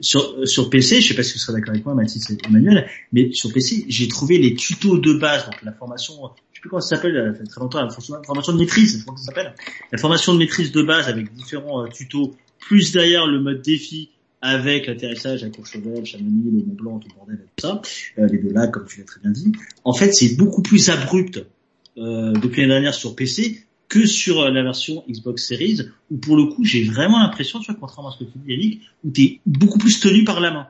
sur, 0.00 0.46
sur 0.46 0.70
PC, 0.70 1.00
je 1.00 1.08
sais 1.08 1.14
pas 1.14 1.22
si 1.22 1.32
tu 1.32 1.38
seras 1.38 1.52
d'accord 1.52 1.70
avec 1.70 1.84
moi, 1.84 1.94
Mathis 1.94 2.30
et 2.30 2.38
Emmanuel, 2.46 2.88
mais 3.12 3.32
sur 3.32 3.52
PC, 3.52 3.84
j'ai 3.88 4.08
trouvé 4.08 4.38
les 4.38 4.54
tutos 4.54 4.98
de 4.98 5.12
base, 5.14 5.46
donc 5.46 5.62
la 5.62 5.72
formation, 5.72 6.14
je 6.52 6.56
sais 6.56 6.60
plus 6.60 6.70
comment 6.70 6.80
ça 6.80 6.96
s'appelle, 6.96 7.32
ça 7.32 7.38
fait 7.38 7.44
très 7.44 7.60
longtemps, 7.60 7.82
la 7.82 7.90
formation 7.90 8.52
de 8.52 8.58
maîtrise, 8.58 8.98
je 8.98 9.02
crois 9.02 9.14
que 9.14 9.20
ça 9.20 9.26
s'appelle, 9.26 9.54
la 9.92 9.98
formation 9.98 10.34
de 10.34 10.38
maîtrise 10.38 10.72
de 10.72 10.82
base 10.82 11.08
avec 11.08 11.32
différents 11.32 11.84
euh, 11.84 11.88
tutos, 11.88 12.34
plus 12.58 12.92
derrière 12.92 13.26
le 13.26 13.40
mode 13.40 13.62
défi 13.62 14.10
avec 14.42 14.86
l'atterrissage 14.86 15.44
à 15.44 15.50
Courchevel, 15.50 16.04
Chamonix, 16.04 16.44
le 16.44 16.66
Mont 16.66 16.74
Blanc, 16.74 16.98
tout 16.98 17.08
le 17.08 17.14
bordel 17.14 17.36
et 17.36 17.48
tout 17.56 17.66
ça, 17.66 17.82
euh, 18.18 18.26
les 18.26 18.38
deux 18.38 18.52
lacs, 18.52 18.70
comme 18.70 18.86
tu 18.86 19.00
l'as 19.00 19.06
très 19.06 19.20
bien 19.20 19.30
dit. 19.30 19.52
En 19.84 19.92
fait, 19.92 20.12
c'est 20.12 20.36
beaucoup 20.36 20.62
plus 20.62 20.88
abrupt 20.88 21.44
euh, 21.98 22.32
depuis 22.32 22.62
l'année 22.62 22.74
dernière 22.74 22.94
sur 22.94 23.14
PC 23.14 23.66
que 23.90 24.06
sur 24.06 24.40
euh, 24.40 24.50
la 24.50 24.62
version 24.62 25.04
Xbox 25.10 25.46
Series, 25.46 25.80
où 26.10 26.16
pour 26.16 26.36
le 26.36 26.46
coup, 26.46 26.64
j'ai 26.64 26.84
vraiment 26.84 27.18
l'impression, 27.18 27.58
tu 27.58 27.70
vois, 27.70 27.78
contrairement 27.78 28.08
à 28.08 28.12
ce 28.12 28.24
que 28.24 28.24
tu 28.24 28.38
dis, 28.38 28.52
Yannick, 28.52 28.80
où 29.04 29.10
t'es 29.10 29.40
beaucoup 29.44 29.78
plus 29.78 30.00
tenu 30.00 30.24
par 30.24 30.40
la 30.40 30.50
main. 30.50 30.68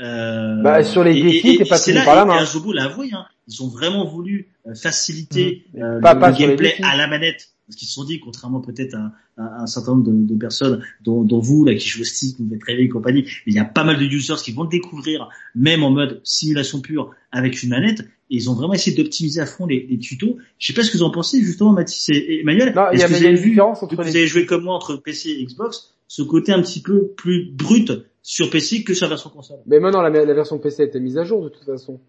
Euh, 0.00 0.62
bah, 0.62 0.82
sur 0.82 1.04
les 1.04 1.22
défis, 1.22 1.58
t'es 1.58 1.64
pas 1.64 1.78
tenu 1.78 2.02
par 2.04 2.16
la 2.16 2.24
main. 2.24 2.42
Et 2.42 2.72
l'a 2.74 2.84
avoué, 2.84 3.10
hein, 3.12 3.26
ils 3.46 3.62
ont 3.62 3.68
vraiment 3.68 4.04
voulu 4.04 4.48
euh, 4.66 4.74
faciliter 4.74 5.64
mmh. 5.74 5.82
euh, 5.82 6.00
le, 6.00 6.38
gameplay 6.38 6.74
à 6.82 6.96
la 6.96 7.06
manette 7.06 7.52
parce 7.66 7.76
qu'ils 7.76 7.88
se 7.88 7.94
sont 7.94 8.04
dit, 8.04 8.20
contrairement 8.20 8.60
peut-être 8.60 8.94
à, 8.94 9.12
un 9.36 9.66
certain 9.66 9.92
nombre 9.92 10.04
de, 10.04 10.12
de 10.12 10.38
personnes, 10.38 10.82
dont, 11.02 11.24
dont, 11.24 11.40
vous, 11.40 11.64
là, 11.64 11.74
qui 11.74 11.88
jouez 11.88 12.02
au 12.02 12.04
stick, 12.04 12.36
vous 12.38 12.54
êtes 12.54 12.62
rêvé 12.62 12.84
et 12.84 12.88
compagnie, 12.88 13.26
il 13.46 13.54
y 13.54 13.58
a 13.58 13.64
pas 13.64 13.82
mal 13.82 13.98
de 13.98 14.04
users 14.04 14.36
qui 14.36 14.52
vont 14.52 14.62
le 14.62 14.68
découvrir, 14.68 15.28
même 15.54 15.82
en 15.82 15.90
mode 15.90 16.20
simulation 16.22 16.80
pure, 16.80 17.10
avec 17.32 17.62
une 17.62 17.70
manette, 17.70 18.06
et 18.30 18.36
ils 18.36 18.50
ont 18.50 18.54
vraiment 18.54 18.74
essayé 18.74 18.96
d'optimiser 18.96 19.40
à 19.40 19.46
fond 19.46 19.66
les, 19.66 19.86
les, 19.88 19.98
tutos. 19.98 20.36
Je 20.58 20.66
sais 20.66 20.72
pas 20.72 20.82
ce 20.82 20.90
que 20.90 20.98
vous 20.98 21.04
en 21.04 21.10
pensez, 21.10 21.40
justement, 21.42 21.72
Mathis 21.72 22.08
et 22.08 22.40
Emmanuel. 22.40 22.74
Est-ce 22.92 23.06
que 23.06 23.12
vous 23.12 23.24
avez 23.24 23.34
vu, 23.34 23.60
entre 23.60 23.94
vous 23.94 24.00
avez 24.00 24.26
joué 24.26 24.46
comme 24.46 24.64
moi 24.64 24.74
entre 24.74 24.96
PC 24.96 25.30
et 25.30 25.44
Xbox, 25.44 25.94
ce 26.08 26.22
côté 26.22 26.52
un 26.52 26.62
petit 26.62 26.80
peu 26.80 27.08
plus 27.08 27.50
brut 27.52 27.92
sur 28.22 28.50
PC 28.50 28.84
que 28.84 28.94
sur 28.94 29.06
la 29.06 29.10
version 29.10 29.30
console? 29.30 29.58
Mais 29.66 29.80
maintenant, 29.80 30.02
la, 30.02 30.10
la 30.10 30.34
version 30.34 30.58
PC 30.58 30.82
a 30.82 30.86
été 30.86 31.00
mise 31.00 31.18
à 31.18 31.24
jour, 31.24 31.44
de 31.44 31.48
toute 31.48 31.64
façon. 31.64 32.00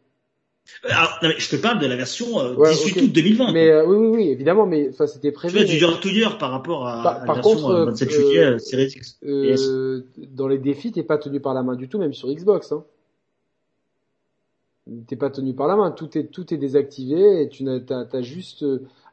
Alors, 0.83 1.17
non, 1.21 1.29
mais 1.29 1.35
je 1.37 1.49
te 1.49 1.55
parle 1.55 1.79
de 1.79 1.87
la 1.87 1.95
version 1.95 2.39
euh, 2.39 2.69
18 2.71 3.01
août 3.01 3.11
2020. 3.11 3.51
Mais 3.51 3.69
euh, 3.69 3.85
oui, 3.85 3.95
oui, 3.97 4.07
oui, 4.07 4.29
évidemment, 4.29 4.65
mais 4.65 4.91
ça 4.91 5.07
c'était 5.07 5.31
prévu. 5.31 5.57
Tu 5.57 5.63
vois, 5.63 5.73
du 5.73 5.77
year 5.77 5.99
to 5.99 6.09
year 6.09 6.37
par 6.37 6.51
rapport 6.51 6.87
à, 6.87 7.03
par, 7.03 7.25
la 7.25 7.33
version 7.33 7.55
contre, 7.55 7.85
27 7.85 8.07
euh, 8.07 8.11
juillet 8.11 8.43
euh, 8.43 8.59
Series 8.59 8.93
X. 8.95 9.17
Euh, 9.23 10.01
dans 10.17 10.47
les 10.47 10.57
défis, 10.57 10.91
t'es 10.91 11.03
pas 11.03 11.17
tenu 11.17 11.39
par 11.39 11.53
la 11.53 11.63
main 11.63 11.75
du 11.75 11.87
tout, 11.87 11.97
même 11.97 12.13
sur 12.13 12.29
Xbox. 12.29 12.71
Hein. 12.71 12.83
T'es 15.07 15.15
pas 15.15 15.29
tenu 15.29 15.53
par 15.53 15.67
la 15.67 15.75
main, 15.75 15.91
tout 15.91 16.17
est 16.17 16.27
tout 16.31 16.53
est 16.53 16.57
désactivé 16.57 17.41
et 17.41 17.49
tu 17.49 17.63
n'as 17.63 17.79
as, 17.89 18.21
juste 18.21 18.65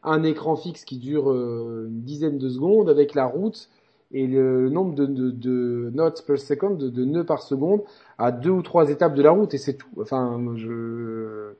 un 0.02 0.22
écran 0.22 0.56
fixe 0.56 0.84
qui 0.84 0.98
dure 0.98 1.32
une 1.32 2.02
dizaine 2.02 2.38
de 2.38 2.48
secondes 2.48 2.88
avec 2.88 3.14
la 3.14 3.26
route 3.26 3.68
et 4.14 4.26
le 4.28 4.70
nombre 4.70 4.94
de, 4.94 5.06
de, 5.06 5.30
de 5.30 5.90
notes 5.92 6.24
per 6.26 6.36
second, 6.36 6.70
de, 6.70 6.88
de, 6.88 7.04
nœuds 7.04 7.24
par 7.24 7.42
seconde, 7.42 7.82
à 8.16 8.30
deux 8.30 8.50
ou 8.50 8.62
trois 8.62 8.88
étapes 8.88 9.14
de 9.14 9.22
la 9.22 9.30
route, 9.30 9.52
et 9.54 9.58
c'est 9.58 9.74
tout. 9.74 9.88
Enfin, 10.00 10.40
je... 10.56 11.54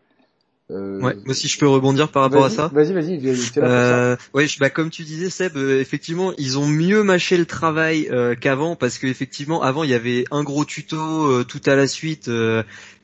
Euh... 0.70 0.98
Ouais, 1.02 1.14
moi 1.26 1.34
si 1.34 1.46
je 1.46 1.58
peux 1.58 1.68
rebondir 1.68 2.10
par 2.10 2.22
rapport 2.22 2.44
à 2.44 2.48
ça. 2.48 2.70
Vas-y, 2.72 2.94
vas-y. 2.94 3.20
Euh, 3.58 4.16
ouais, 4.32 4.46
bah 4.58 4.70
comme 4.70 4.88
tu 4.88 5.02
disais 5.02 5.28
Seb, 5.28 5.58
euh, 5.58 5.78
effectivement, 5.78 6.32
ils 6.38 6.58
ont 6.58 6.66
mieux 6.66 7.02
mâché 7.02 7.36
le 7.36 7.44
travail 7.44 8.08
euh, 8.10 8.34
qu'avant 8.34 8.74
parce 8.74 8.96
que 8.96 9.06
effectivement, 9.06 9.60
avant 9.60 9.84
il 9.84 9.90
y 9.90 9.94
avait 9.94 10.24
un 10.30 10.42
gros 10.42 10.64
tuto 10.64 10.96
euh, 10.96 11.44
tout 11.44 11.60
à 11.66 11.76
la 11.76 11.86
suite 11.86 12.30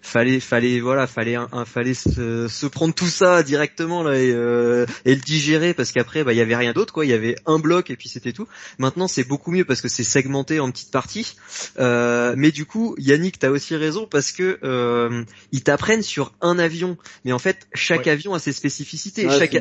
fallait 0.03 0.41
fallait 0.41 0.81
voilà 0.81 1.07
fallait 1.07 1.35
un, 1.35 1.49
fallait 1.65 1.95
se, 1.95 2.49
se, 2.49 2.67
prendre 2.67 2.95
tout 2.95 3.07
ça 3.07 3.43
directement 3.43 4.03
là 4.03 4.19
et, 4.19 4.33
euh, 4.33 4.87
et 5.05 5.15
le 5.15 5.21
digérer 5.21 5.75
parce 5.75 5.93
qu'après 5.93 6.25
bah 6.25 6.33
il 6.33 6.37
y 6.37 6.41
avait 6.41 6.57
rien 6.57 6.73
d'autre 6.73 6.93
quoi. 6.93 7.05
Il 7.05 7.11
y 7.11 7.15
avait 7.15 7.37
un 7.47 7.59
bloc 7.59 7.91
et 7.91 7.97
puis 7.97 8.09
c'était 8.09 8.33
tout. 8.33 8.49
Maintenant 8.79 9.09
c'est 9.09 9.25
beaucoup 9.25 9.51
mieux 9.51 9.65
parce 9.65 9.81
que 9.81 9.89
c'est 9.89 10.05
segmenté 10.05 10.61
en 10.61 10.71
petites 10.71 10.91
parties. 10.91 11.37
Euh, 11.79 12.35
mais 12.37 12.51
du 12.51 12.67
coup 12.67 12.95
Yannick 12.99 13.39
t'as 13.39 13.51
aussi 13.51 13.77
raison 13.77 14.07
parce 14.07 14.33
que 14.33 14.59
euh, 14.63 15.25
ils 15.53 15.63
t'apprennent 15.63 16.03
sur 16.03 16.33
un 16.41 16.59
avion. 16.59 16.97
Mais 17.25 17.33
en 17.33 17.39
fait 17.39 17.69
chaque 17.75 18.07
avion 18.07 18.35
a 18.35 18.39
ses 18.39 18.53
spécificités. 18.53 19.29
Chaque 19.29 19.57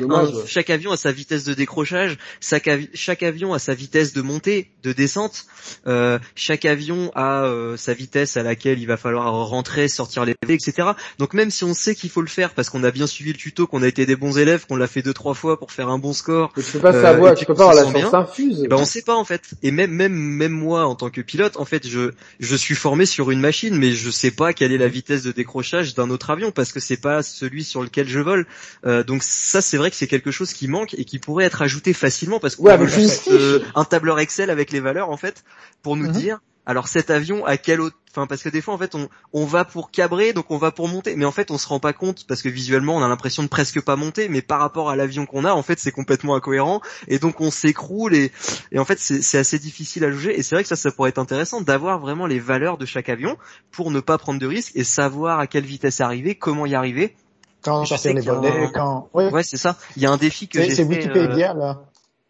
chaque 0.46 0.70
avion 0.70 0.92
a 0.92 0.96
sa 0.96 1.12
vitesse 1.12 1.44
de 1.44 1.54
décrochage. 1.54 2.16
Chaque, 2.40 2.68
chaque 2.94 3.22
avion 3.22 3.54
a 3.54 3.58
sa 3.58 3.74
vitesse 3.74 4.12
de 4.12 4.22
montée 4.22 4.70
de 4.82 4.92
descente. 4.92 5.46
Euh, 5.86 6.18
chaque 6.34 6.64
avion 6.64 7.10
a 7.14 7.44
euh, 7.44 7.76
sa 7.76 7.94
vitesse 7.94 8.36
à 8.36 8.42
laquelle 8.42 8.78
il 8.78 8.86
va 8.86 8.96
falloir 8.96 9.32
rentrer 9.48 9.88
sortir 9.88 10.24
les 10.24 10.29
etc. 10.48 10.90
Donc 11.18 11.34
même 11.34 11.50
si 11.50 11.64
on 11.64 11.74
sait 11.74 11.94
qu'il 11.94 12.10
faut 12.10 12.20
le 12.20 12.28
faire 12.28 12.54
parce 12.54 12.70
qu'on 12.70 12.84
a 12.84 12.90
bien 12.90 13.06
suivi 13.06 13.32
le 13.32 13.38
tuto, 13.38 13.66
qu'on 13.66 13.82
a 13.82 13.88
été 13.88 14.06
des 14.06 14.16
bons 14.16 14.38
élèves, 14.38 14.66
qu'on 14.66 14.76
l'a 14.76 14.86
fait 14.86 15.02
deux 15.02 15.14
trois 15.14 15.34
fois 15.34 15.58
pour 15.58 15.72
faire 15.72 15.88
un 15.88 15.98
bon 15.98 16.12
score. 16.12 16.52
tu 16.54 16.62
peux 16.62 16.78
pas 16.78 16.92
savoir, 16.92 17.32
euh, 17.32 17.34
tu 17.34 17.46
peux 17.46 17.54
pas 17.54 17.70
avoir 17.70 17.92
la 17.92 18.18
infuse. 18.18 18.66
Ben 18.68 18.76
on 18.76 18.84
sait 18.84 19.02
pas 19.02 19.16
en 19.16 19.24
fait. 19.24 19.42
Et 19.62 19.70
même 19.70 19.90
même 19.90 20.12
même 20.12 20.52
moi 20.52 20.86
en 20.86 20.94
tant 20.94 21.10
que 21.10 21.20
pilote, 21.20 21.56
en 21.56 21.64
fait, 21.64 21.86
je 21.86 22.12
je 22.38 22.56
suis 22.56 22.74
formé 22.74 23.06
sur 23.06 23.30
une 23.30 23.40
machine, 23.40 23.76
mais 23.76 23.92
je 23.92 24.10
sais 24.10 24.30
pas 24.30 24.52
quelle 24.52 24.72
est 24.72 24.78
la 24.78 24.88
vitesse 24.88 25.22
de 25.22 25.32
décrochage 25.32 25.94
d'un 25.94 26.10
autre 26.10 26.30
avion 26.30 26.50
parce 26.50 26.72
que 26.72 26.80
c'est 26.80 26.96
pas 27.00 27.22
celui 27.22 27.64
sur 27.64 27.82
lequel 27.82 28.08
je 28.08 28.20
vole. 28.20 28.46
Euh, 28.86 29.02
donc 29.02 29.22
ça 29.22 29.60
c'est 29.60 29.76
vrai 29.76 29.90
que 29.90 29.96
c'est 29.96 30.06
quelque 30.06 30.30
chose 30.30 30.52
qui 30.52 30.68
manque 30.68 30.94
et 30.94 31.04
qui 31.04 31.18
pourrait 31.18 31.44
être 31.44 31.62
ajouté 31.62 31.92
facilement 31.92 32.40
parce 32.40 32.56
qu'on 32.56 32.64
ouais, 32.64 32.88
juste 32.88 33.28
euh, 33.28 33.60
un 33.74 33.84
tableur 33.84 34.18
Excel 34.18 34.50
avec 34.50 34.72
les 34.72 34.80
valeurs 34.80 35.10
en 35.10 35.16
fait 35.16 35.44
pour 35.82 35.96
nous 35.96 36.06
mhm. 36.06 36.12
dire 36.12 36.40
alors 36.66 36.88
cet 36.88 37.10
avion 37.10 37.44
à 37.46 37.56
quelle 37.56 37.80
autre 37.80 37.96
enfin 38.10 38.26
parce 38.26 38.42
que 38.42 38.48
des 38.48 38.60
fois 38.60 38.74
en 38.74 38.78
fait 38.78 38.94
on, 38.94 39.08
on 39.32 39.44
va 39.44 39.64
pour 39.64 39.90
cabrer 39.90 40.32
donc 40.32 40.50
on 40.50 40.58
va 40.58 40.70
pour 40.70 40.88
monter. 40.88 41.16
Mais 41.16 41.24
en 41.24 41.32
fait 41.32 41.50
on 41.50 41.58
se 41.58 41.66
rend 41.66 41.80
pas 41.80 41.92
compte 41.92 42.26
parce 42.26 42.42
que 42.42 42.48
visuellement 42.48 42.96
on 42.96 43.02
a 43.02 43.08
l'impression 43.08 43.42
de 43.42 43.48
presque 43.48 43.80
pas 43.80 43.96
monter 43.96 44.28
mais 44.28 44.42
par 44.42 44.60
rapport 44.60 44.90
à 44.90 44.96
l'avion 44.96 45.26
qu'on 45.26 45.44
a 45.44 45.52
en 45.52 45.62
fait 45.62 45.78
c'est 45.78 45.92
complètement 45.92 46.34
incohérent. 46.34 46.80
Et 47.08 47.18
donc 47.18 47.40
on 47.40 47.50
s'écroule 47.50 48.14
et, 48.14 48.32
et 48.72 48.78
en 48.78 48.84
fait 48.84 48.98
c'est 48.98 49.38
assez 49.38 49.58
difficile 49.58 50.04
à 50.04 50.10
juger 50.10 50.38
et 50.38 50.42
c'est 50.42 50.54
vrai 50.54 50.62
que 50.62 50.68
ça 50.68 50.76
ça 50.76 50.90
pourrait 50.90 51.10
être 51.10 51.18
intéressant 51.18 51.60
d'avoir 51.60 51.98
vraiment 51.98 52.26
les 52.26 52.38
valeurs 52.38 52.78
de 52.78 52.86
chaque 52.86 53.08
avion 53.08 53.36
pour 53.70 53.90
ne 53.90 54.00
pas 54.00 54.18
prendre 54.18 54.40
de 54.40 54.46
risques 54.46 54.72
et 54.74 54.84
savoir 54.84 55.38
à 55.38 55.46
quelle 55.46 55.64
vitesse 55.64 56.00
arriver 56.00 56.34
comment 56.34 56.66
y 56.66 56.74
arriver. 56.74 57.16
Quand 57.62 57.84
sortir 57.84 58.14
les 58.14 58.22
volets, 58.22 58.70
quand 58.72 59.10
ouais, 59.12 59.42
c'est 59.42 59.58
ça. 59.58 59.76
Il 59.96 60.02
y 60.02 60.06
a 60.06 60.10
un 60.10 60.16
défi 60.16 60.48
que 60.48 60.60
j'ai 60.60 60.68
fait 60.68 60.74
c'est 60.76 60.84
Wikipédia 60.84 61.52
euh... 61.52 61.58
là. 61.58 61.82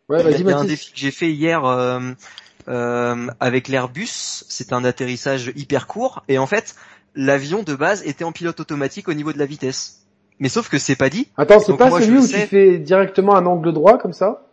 Ouais 0.09 0.23
vas-y 0.25 0.41
il 0.41 0.49
y 0.49 0.53
a 0.53 0.59
un 0.59 0.65
défi 0.65 0.93
que 0.93 0.99
j'ai 0.99 1.13
fait 1.13 1.31
hier 1.31 1.65
euh, 1.65 2.01
avec 2.67 3.69
l'Airbus, 3.69 4.45
c'est 4.49 4.73
un 4.73 4.85
atterrissage 4.85 5.53
hyper 5.57 5.87
court 5.87 6.23
et 6.29 6.39
en 6.39 6.47
fait 6.47 6.75
l'avion 7.15 7.63
de 7.63 7.75
base 7.75 8.03
était 8.07 8.25
en 8.25 8.33
pilote 8.33 8.61
automatique 8.61 9.09
au 9.09 9.15
niveau 9.15 9.33
de 9.33 9.39
la 9.39 9.47
vitesse. 9.47 10.01
Mais 10.39 10.49
sauf 10.49 10.69
que 10.69 10.79
c'est 10.79 10.97
pas 10.97 11.11
dit. 11.11 11.29
Attends, 11.37 11.61
c'est 11.61 11.77
pas 11.77 11.91
celui 11.91 12.19
où 12.19 12.27
tu 12.27 12.35
fais 12.35 12.79
directement 12.79 13.37
un 13.37 13.45
angle 13.47 13.73
droit 13.73 13.99
comme 13.99 14.15
ça? 14.15 14.47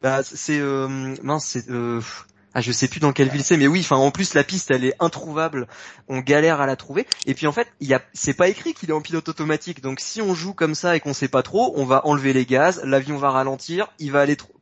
Bah 0.00 0.22
c'est 0.24 0.58
euh, 0.58 0.88
mince, 1.22 1.44
c'est 1.44 1.70
euh, 1.70 2.00
ah 2.54 2.60
je 2.60 2.72
sais 2.72 2.88
plus 2.88 2.98
dans 2.98 3.12
quelle 3.12 3.28
ville 3.28 3.44
c'est, 3.44 3.56
mais 3.56 3.68
oui, 3.68 3.80
enfin 3.80 3.96
en 3.96 4.10
plus 4.10 4.34
la 4.34 4.42
piste 4.42 4.72
elle 4.72 4.84
est 4.84 4.94
introuvable, 4.98 5.68
on 6.08 6.18
galère 6.18 6.60
à 6.60 6.66
la 6.66 6.74
trouver. 6.74 7.06
Et 7.26 7.34
puis 7.34 7.46
en 7.46 7.52
fait 7.52 7.68
il 7.80 7.86
y 7.86 7.94
a, 7.94 8.02
c'est 8.12 8.34
pas 8.34 8.48
écrit 8.48 8.74
qu'il 8.74 8.90
est 8.90 8.94
en 8.94 9.00
pilote 9.00 9.28
automatique, 9.28 9.80
donc 9.80 10.00
si 10.00 10.20
on 10.20 10.34
joue 10.34 10.54
comme 10.54 10.74
ça 10.74 10.96
et 10.96 11.00
qu'on 11.00 11.12
sait 11.12 11.28
pas 11.28 11.42
trop, 11.42 11.72
on 11.76 11.84
va 11.84 12.04
enlever 12.04 12.32
les 12.32 12.46
gaz, 12.46 12.82
l'avion 12.84 13.16
va 13.16 13.30
ralentir, 13.30 13.92
il 14.00 14.10
va 14.10 14.22
aller 14.22 14.34
trop 14.34 14.52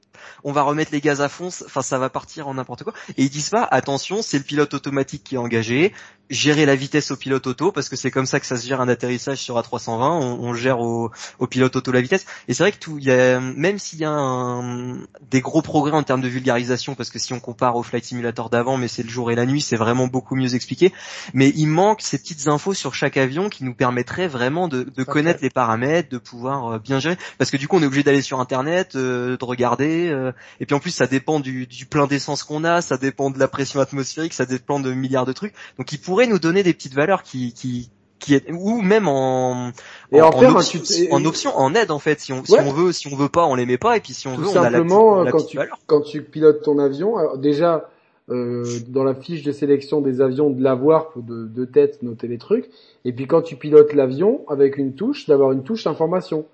on 0.45 0.53
va 0.53 0.63
remettre 0.63 0.93
les 0.93 1.01
gaz 1.01 1.21
à 1.21 1.29
fond, 1.29 1.49
enfin 1.49 1.83
ça 1.83 1.99
va 1.99 2.11
partir 2.11 2.49
en 2.49 2.55
n'importe 2.55 2.85
quoi. 2.85 2.93
Et 3.17 3.25
ils 3.25 3.31
disent 3.31 3.51
pas, 3.51 3.65
attention, 3.71 4.23
c'est 4.23 4.39
le 4.39 4.45
pilote 4.45 4.75
automatique 4.75 5.25
qui 5.25 5.35
est 5.35 5.39
engagé, 5.39 5.93
gérer 6.31 6.65
la 6.65 6.77
vitesse 6.77 7.11
au 7.11 7.17
pilote 7.17 7.47
auto 7.47 7.73
parce 7.73 7.89
que 7.89 7.97
c'est 7.97 8.11
comme 8.11 8.27
ça 8.27 8.39
que 8.41 8.47
ça 8.47 8.57
se 8.57 8.67
gère 8.67 8.81
un 8.81 8.89
atterrissage 8.89 9.39
sur 9.39 9.61
A320 9.61 10.01
on, 10.01 10.41
on 10.41 10.55
gère 10.55 10.81
au, 10.81 11.11
au, 11.41 11.47
pilote 11.47 11.75
auto 11.75 11.91
la 11.93 12.01
vitesse. 12.01 12.25
Et 12.49 12.55
c'est 12.55 12.63
vrai 12.63 12.73
que 12.73 12.79
tout 12.79 12.99
y 12.99 13.11
a, 13.11 13.41
même 13.41 13.79
s'il 13.79 13.99
y 13.99 14.05
a 14.05 14.11
un, 14.11 14.99
des 15.29 15.41
gros 15.41 15.61
progrès 15.61 15.93
en 15.93 16.05
termes 16.05 16.21
de 16.21 16.29
vulgarisation 16.29 16.95
parce 16.95 17.11
que 17.11 17.19
si 17.19 17.33
on 17.33 17.41
compare 17.41 17.77
au 17.77 17.83
flight 17.83 18.05
simulator 18.05 18.49
d'avant 18.49 18.77
mais 18.77 18.89
c'est 18.89 19.03
le 19.03 19.09
jour 19.09 19.31
et 19.33 19.35
la 19.35 19.45
nuit 19.45 19.61
c'est 19.61 19.77
vraiment 19.77 20.07
beaucoup 20.07 20.37
mieux 20.37 20.55
expliqué. 20.55 20.93
Mais 21.35 21.53
il 21.57 21.67
manque 21.67 22.01
ces 22.01 22.19
petites 22.19 22.47
infos 22.47 22.75
sur 22.75 22.95
chaque 22.95 23.17
avion 23.17 23.49
qui 23.49 23.65
nous 23.65 23.75
permettraient 23.75 24.29
vraiment 24.29 24.69
de, 24.69 24.85
de 24.85 25.03
connaître 25.03 25.41
les 25.43 25.51
paramètres 25.51 26.11
de 26.11 26.19
pouvoir 26.19 26.75
euh, 26.75 26.79
bien 26.79 27.01
gérer. 27.01 27.17
Parce 27.39 27.51
que 27.51 27.57
du 27.57 27.67
coup 27.67 27.77
on 27.77 27.83
est 27.83 27.87
obligé 27.87 28.05
d'aller 28.05 28.23
sur 28.23 28.39
internet 28.39 28.95
euh, 28.95 29.37
de 29.37 29.45
regarder 29.45 30.09
euh, 30.11 30.33
et 30.61 30.67
puis 30.67 30.77
en 30.77 30.81
plus 30.81 30.93
ça 30.93 31.09
dépend 31.09 31.41
du, 31.41 31.67
du 31.67 31.87
plein 31.87 32.07
d'essence 32.07 32.45
qu'on 32.45 32.63
a 32.63 32.83
ça 32.83 32.97
dépend 32.97 33.31
de 33.31 33.39
la 33.39 33.49
pression 33.49 33.81
atmosphérique 33.81 34.33
ça 34.33 34.47
dépend 34.47 34.79
de 34.79 34.93
milliards 34.93 35.27
de 35.27 35.33
trucs. 35.33 35.55
Donc 35.77 35.93
il 35.93 35.99
pourrait 35.99 36.20
nous 36.27 36.39
donner 36.39 36.63
des 36.63 36.75
petites 36.75 36.95
valeurs 36.95 37.23
qui, 37.23 37.53
qui, 37.53 37.91
qui 38.19 38.35
est, 38.35 38.51
ou 38.53 38.81
même 38.81 39.09
en, 39.09 39.73
et 40.13 40.21
en, 40.21 40.29
en, 40.29 40.55
option, 40.55 40.81
en, 41.11 41.25
option, 41.25 41.57
en 41.57 41.75
aide 41.75 41.91
en 41.91 41.99
fait. 41.99 42.21
Si 42.21 42.33
on, 42.33 42.45
si 42.45 42.55
on 42.55 42.73
veut, 42.73 42.93
si 42.93 43.09
on 43.13 43.17
veut 43.17 43.29
pas, 43.29 43.47
on 43.47 43.55
les 43.55 43.67
met 43.67 43.79
pas. 43.79 43.97
Et 43.97 44.01
puis 44.01 44.13
si 44.13 44.29
on 44.29 44.37
Tout 44.37 44.43
veut, 44.43 44.49
on 44.49 44.63
a 44.63 44.71
la, 44.71 44.79
la 44.81 45.31
quand 45.31 45.45
tu, 45.45 45.59
quand 45.87 46.01
tu 46.03 46.23
pilotes 46.23 46.63
ton 46.63 46.79
avion, 46.79 47.17
alors 47.17 47.39
déjà 47.39 47.89
euh, 48.31 48.65
dans 48.89 49.03
la 49.03 49.15
fiche 49.15 49.43
de 49.43 49.51
sélection 49.51 50.01
des 50.01 50.21
avions 50.21 50.51
de 50.51 50.63
l'avoir 50.63 51.09
pour 51.11 51.23
de, 51.23 51.47
de 51.47 51.65
tête 51.65 52.03
noter 52.03 52.29
les 52.29 52.39
trucs. 52.39 52.71
Et 53.05 53.13
puis 53.13 53.27
quand 53.27 53.43
tu 53.43 53.57
pilotes 53.57 53.93
l'avion 53.93 54.43
avec 54.49 54.77
une 54.77 54.95
touche, 54.95 55.27
d'avoir 55.27 55.53
une 55.53 55.65
touche 55.65 55.87
information. 55.87 56.47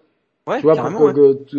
Ouais, 0.47 0.59
tu 0.59 0.63
vois, 0.63 0.77
pour, 0.77 1.13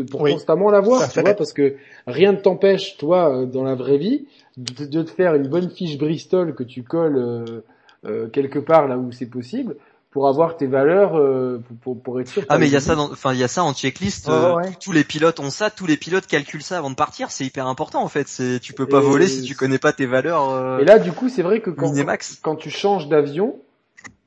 pour 0.09 0.21
constamment 0.21 0.71
l'avoir, 0.71 1.11
tu 1.11 1.19
vois, 1.19 1.33
parce 1.33 1.51
que 1.51 1.75
rien 2.07 2.31
ne 2.31 2.37
t'empêche, 2.37 2.95
toi, 2.95 3.41
euh, 3.41 3.45
dans 3.45 3.63
la 3.63 3.75
vraie 3.75 3.97
vie, 3.97 4.27
de, 4.55 4.85
de, 4.85 5.01
te 5.01 5.09
faire 5.09 5.35
une 5.35 5.49
bonne 5.49 5.69
fiche 5.69 5.97
Bristol 5.97 6.55
que 6.55 6.63
tu 6.63 6.83
colles 6.83 7.17
euh, 7.17 7.63
euh, 8.05 8.27
quelque 8.27 8.59
part 8.59 8.87
là 8.87 8.97
où 8.97 9.11
c'est 9.11 9.25
possible 9.25 9.75
pour 10.11 10.27
avoir 10.27 10.55
tes 10.57 10.67
valeurs 10.67 11.17
euh, 11.17 11.61
pour, 11.81 12.01
pour, 12.01 12.19
être 12.19 12.27
sûr. 12.27 12.43
Ah 12.49 12.57
mais 12.57 12.67
il 12.67 12.73
y 12.73 12.75
a 12.75 12.79
ça 12.79 12.97
enfin 12.97 13.33
il 13.33 13.39
y 13.39 13.43
a 13.43 13.47
ça 13.47 13.63
en 13.63 13.73
checklist. 13.73 14.29
Euh, 14.29 14.55
tous 14.79 14.91
les 14.91 15.03
pilotes 15.03 15.39
ont 15.39 15.49
ça, 15.49 15.69
tous 15.69 15.85
les 15.85 15.97
pilotes 15.97 16.27
calculent 16.27 16.63
ça 16.63 16.77
avant 16.77 16.89
de 16.89 16.95
partir. 16.95 17.31
C'est 17.31 17.45
hyper 17.45 17.67
important 17.67 18.01
en 18.01 18.07
fait. 18.07 18.27
C'est 18.27 18.59
tu 18.59 18.73
peux 18.73 18.87
pas 18.87 18.99
voler 18.99 19.27
si 19.27 19.41
tu 19.43 19.55
connais 19.55 19.79
pas 19.79 19.93
tes 19.93 20.05
valeurs. 20.05 20.79
et 20.79 20.85
là 20.85 20.99
du 20.99 21.11
coup 21.11 21.29
c'est 21.29 21.43
vrai 21.43 21.59
que 21.59 21.69
quand, 21.69 21.93
quand 22.41 22.55
tu 22.55 22.69
changes 22.69 23.07
d'avion, 23.09 23.55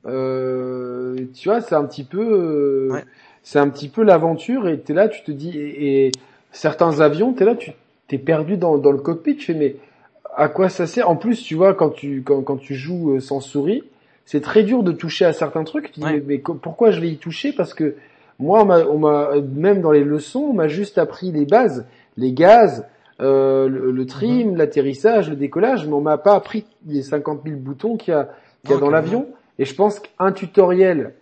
tu 0.05 0.09
vois 0.09 1.61
c'est 1.61 1.75
un 1.75 1.85
petit 1.85 2.03
peu 2.03 2.89
c'est 3.43 3.59
un 3.59 3.69
petit 3.69 3.89
peu 3.89 4.03
l'aventure 4.03 4.67
et 4.67 4.79
t'es 4.79 4.93
là 4.93 5.07
tu 5.07 5.23
te 5.23 5.31
dis 5.31 5.57
et, 5.57 6.11
certains 6.51 6.99
avions 6.99 7.33
t'es 7.33 7.45
là 7.45 7.55
tu 7.55 7.71
t'es 8.07 8.17
perdu 8.17 8.57
dans, 8.57 8.77
dans 8.77 8.91
le 8.91 8.97
cockpit. 8.97 9.37
Tu 9.37 9.45
fais 9.45 9.53
mais 9.53 9.77
à 10.35 10.47
quoi 10.47 10.69
ça 10.69 10.87
sert 10.87 11.09
En 11.09 11.15
plus, 11.15 11.41
tu 11.41 11.55
vois, 11.55 11.73
quand 11.73 11.89
tu 11.89 12.23
quand, 12.23 12.41
quand 12.41 12.57
tu 12.57 12.75
joues 12.75 13.15
euh, 13.15 13.19
sans 13.19 13.41
souris, 13.41 13.83
c'est 14.25 14.41
très 14.41 14.63
dur 14.63 14.83
de 14.83 14.91
toucher 14.91 15.25
à 15.25 15.33
certains 15.33 15.63
trucs. 15.63 15.91
Tu 15.91 15.99
dis, 15.99 16.21
mais, 16.25 16.37
pourquoi 16.37 16.91
je 16.91 17.01
vais 17.01 17.09
y 17.09 17.17
toucher? 17.17 17.53
Parce 17.53 17.73
que 17.73 17.95
moi, 18.39 18.63
on 18.63 18.97
m'a 18.97 19.31
même 19.53 19.81
dans 19.81 19.91
les 19.91 20.03
leçons, 20.03 20.47
on 20.49 20.53
m'a 20.53 20.67
juste 20.67 20.97
appris 20.97 21.31
les 21.31 21.45
bases. 21.45 21.85
les 22.17 22.33
gaz, 22.33 22.85
euh, 23.19 23.67
le, 23.67 23.91
le 23.91 24.05
trim, 24.05 24.55
l'atterrissage, 24.55 25.29
le 25.29 25.35
décollage, 25.35 25.85
mais 25.85 25.93
on 25.93 26.01
m'a 26.01 26.17
pas 26.17 26.33
appris 26.33 26.65
les 26.87 27.03
50 27.03 27.41
000 27.45 27.57
boutons 27.57 27.97
qu'il 27.97 28.13
y 28.13 28.17
a, 28.17 28.29
qu'il 28.63 28.71
y 28.71 28.73
a 28.73 28.79
dans 28.79 28.89
l'avion. 28.89 29.27
Et 29.59 29.65
je 29.65 29.75
pense 29.75 29.99
qu'un 29.99 30.31
tutoriel 30.31 31.13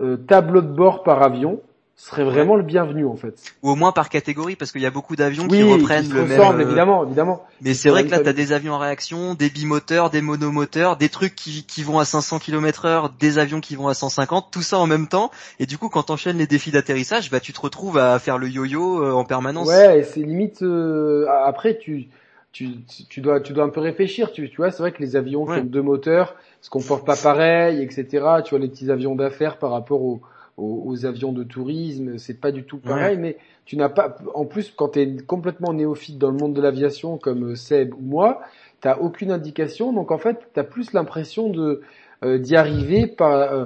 euh, 0.00 0.16
tableau 0.16 0.62
de 0.62 0.66
bord 0.68 1.04
par 1.04 1.22
avion 1.22 1.60
serait 1.96 2.24
vraiment 2.24 2.56
le 2.56 2.62
bienvenu 2.64 3.06
en 3.06 3.14
fait. 3.16 3.34
Ou 3.62 3.70
au 3.70 3.76
moins 3.76 3.92
par 3.92 4.08
catégorie, 4.08 4.56
parce 4.56 4.72
qu'il 4.72 4.80
y 4.82 4.86
a 4.86 4.90
beaucoup 4.90 5.14
d'avions 5.16 5.44
Oui, 5.44 5.58
qui 5.58 5.62
reprennent 5.62 6.12
le 6.12 6.24
même. 6.26 6.40
euh, 6.40 6.60
évidemment, 6.60 7.04
évidemment. 7.04 7.44
Mais 7.60 7.72
c'est 7.72 7.88
vrai 7.88 8.04
que 8.04 8.10
là, 8.10 8.18
t'as 8.18 8.32
des 8.32 8.52
avions 8.52 8.74
en 8.74 8.78
réaction, 8.78 9.34
des 9.34 9.48
bimoteurs, 9.48 10.10
des 10.10 10.20
monomoteurs, 10.20 10.96
des 10.96 11.08
trucs 11.08 11.34
qui, 11.34 11.64
qui 11.64 11.82
vont 11.82 11.98
à 11.98 12.04
500 12.04 12.40
km 12.40 12.84
heure, 12.84 13.10
des 13.10 13.38
avions 13.38 13.60
qui 13.60 13.76
vont 13.76 13.88
à 13.88 13.94
150, 13.94 14.48
tout 14.50 14.60
ça 14.62 14.78
en 14.78 14.86
même 14.86 15.06
temps. 15.08 15.30
Et 15.60 15.66
du 15.66 15.78
coup, 15.78 15.88
quand 15.88 16.02
t'enchaînes 16.04 16.36
les 16.38 16.46
défis 16.48 16.72
d'atterrissage, 16.72 17.30
bah 17.30 17.40
tu 17.40 17.52
te 17.52 17.60
retrouves 17.60 17.96
à 17.96 18.18
faire 18.18 18.38
le 18.38 18.48
yo-yo 18.48 19.02
euh, 19.02 19.12
en 19.12 19.24
permanence. 19.24 19.68
Ouais, 19.68 20.00
et 20.00 20.02
c'est 20.02 20.20
limite. 20.20 20.62
euh, 20.62 21.26
après, 21.44 21.78
tu, 21.78 22.08
tu, 22.52 22.70
tu 23.08 23.20
dois, 23.20 23.40
tu 23.40 23.52
dois 23.52 23.64
un 23.64 23.68
peu 23.70 23.80
réfléchir. 23.80 24.32
Tu, 24.32 24.50
tu 24.50 24.56
vois, 24.56 24.70
c'est 24.72 24.82
vrai 24.82 24.92
que 24.92 25.00
les 25.00 25.14
avions 25.16 25.44
Ouais. 25.44 25.54
qui 25.56 25.60
ont 25.62 25.64
deux 25.66 25.82
moteurs 25.82 26.34
se 26.60 26.70
comportent 26.70 27.06
pas 27.06 27.16
pareil, 27.16 27.80
etc. 27.82 28.06
Tu 28.44 28.50
vois, 28.50 28.58
les 28.58 28.68
petits 28.68 28.90
avions 28.90 29.14
d'affaires 29.14 29.58
par 29.58 29.70
rapport 29.70 30.02
aux, 30.02 30.20
aux, 30.56 30.82
aux 30.86 31.04
avions 31.06 31.32
de 31.32 31.42
tourisme, 31.44 32.18
c'est 32.18 32.40
pas 32.40 32.52
du 32.52 32.64
tout 32.64 32.78
pareil. 32.78 33.16
Mais 33.18 33.36
tu 33.64 33.76
n'as 33.76 33.88
pas. 33.88 34.16
En 34.34 34.44
plus, 34.44 34.70
quand 34.76 34.90
tu 34.90 35.00
es 35.00 35.16
complètement 35.16 35.72
néophyte 35.72 36.18
dans 36.18 36.30
le 36.30 36.36
monde 36.36 36.54
de 36.54 36.60
l'aviation, 36.60 37.18
comme 37.18 37.52
euh, 37.52 37.54
Seb 37.56 37.94
ou 37.94 38.00
moi, 38.00 38.40
t'as 38.80 38.96
aucune 38.98 39.30
indication. 39.30 39.92
Donc 39.92 40.10
en 40.10 40.18
fait, 40.18 40.38
t'as 40.52 40.64
plus 40.64 40.92
l'impression 40.92 41.48
de 41.50 41.80
euh, 42.24 42.38
d'y 42.38 42.56
arriver 42.56 43.06
par 43.06 43.32
euh, 43.32 43.64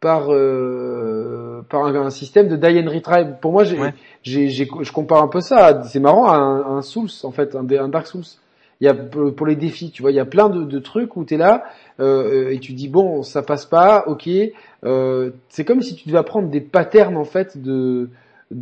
par 0.00 0.32
euh, 0.32 1.62
par 1.68 1.84
un, 1.86 1.94
un 1.94 2.10
système 2.10 2.48
de 2.48 2.56
die 2.56 2.78
and. 2.78 3.34
Pour 3.40 3.52
moi, 3.52 3.64
j'ai 3.64 3.78
Ouais. 3.78 3.94
j'ai, 4.22 4.48
j'ai- 4.48 4.68
je 4.80 4.92
compare 4.92 5.22
un 5.22 5.28
peu 5.28 5.40
ça. 5.40 5.82
C'est 5.84 6.00
marrant 6.00 6.26
à 6.26 6.36
un, 6.36 6.76
un 6.78 6.82
Souls 6.82 7.10
en 7.24 7.30
fait, 7.30 7.54
un, 7.54 7.66
un 7.68 7.88
Dark 7.88 8.06
Souls. 8.06 8.24
Il 8.80 8.84
y 8.84 8.88
a 8.88 8.94
pour 8.94 9.46
les 9.46 9.56
défis, 9.56 9.90
tu 9.90 10.02
vois, 10.02 10.12
il 10.12 10.14
y 10.14 10.20
a 10.20 10.24
plein 10.24 10.48
de, 10.48 10.62
de 10.62 10.78
trucs 10.78 11.16
où 11.16 11.24
t'es 11.24 11.36
là 11.36 11.64
euh, 11.98 12.50
et 12.50 12.58
tu 12.60 12.72
dis 12.74 12.88
bon, 12.88 13.22
ça 13.24 13.42
passe 13.42 13.66
pas, 13.66 14.04
ok. 14.06 14.28
Euh, 14.84 15.30
c'est 15.48 15.64
comme 15.64 15.82
si 15.82 15.96
tu 15.96 16.06
devais 16.08 16.18
apprendre 16.18 16.48
des 16.48 16.60
patterns 16.60 17.16
en 17.16 17.24
fait 17.24 17.60
de 17.60 18.08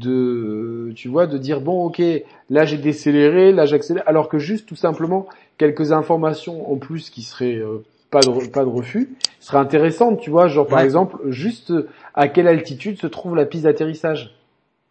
de 0.07 0.93
tu 0.95 1.09
vois 1.09 1.27
de 1.27 1.39
dire 1.39 1.61
bon 1.61 1.85
ok 1.85 2.03
là 2.51 2.65
j'ai 2.65 2.79
décéléré 2.79 3.53
là 3.53 3.67
j'accélère 3.67 4.03
alors 4.07 4.29
que 4.29 4.39
juste 4.39 4.67
tout 4.69 4.75
simplement 4.77 5.27
quelques 5.59 5.93
informations 5.93 6.71
en 6.73 6.77
plus 6.77 7.11
qui 7.11 7.23
seraient 7.23 7.57
euh, 7.57 7.85
pas 8.11 8.21
de 8.21 8.49
pas 8.51 8.65
de 8.65 8.69
refus 8.69 9.11
seraient 9.41 9.59
intéressantes 9.59 10.21
tu 10.21 10.31
vois 10.31 10.49
genre 10.49 10.67
par 10.67 10.79
Ouais. 10.79 10.85
exemple 10.85 11.17
juste 11.29 11.73
à 12.15 12.29
quelle 12.29 12.49
altitude 12.49 12.99
se 12.99 13.07
trouve 13.07 13.37
la 13.37 13.45
piste 13.47 13.65
d'atterrissage 13.65 14.36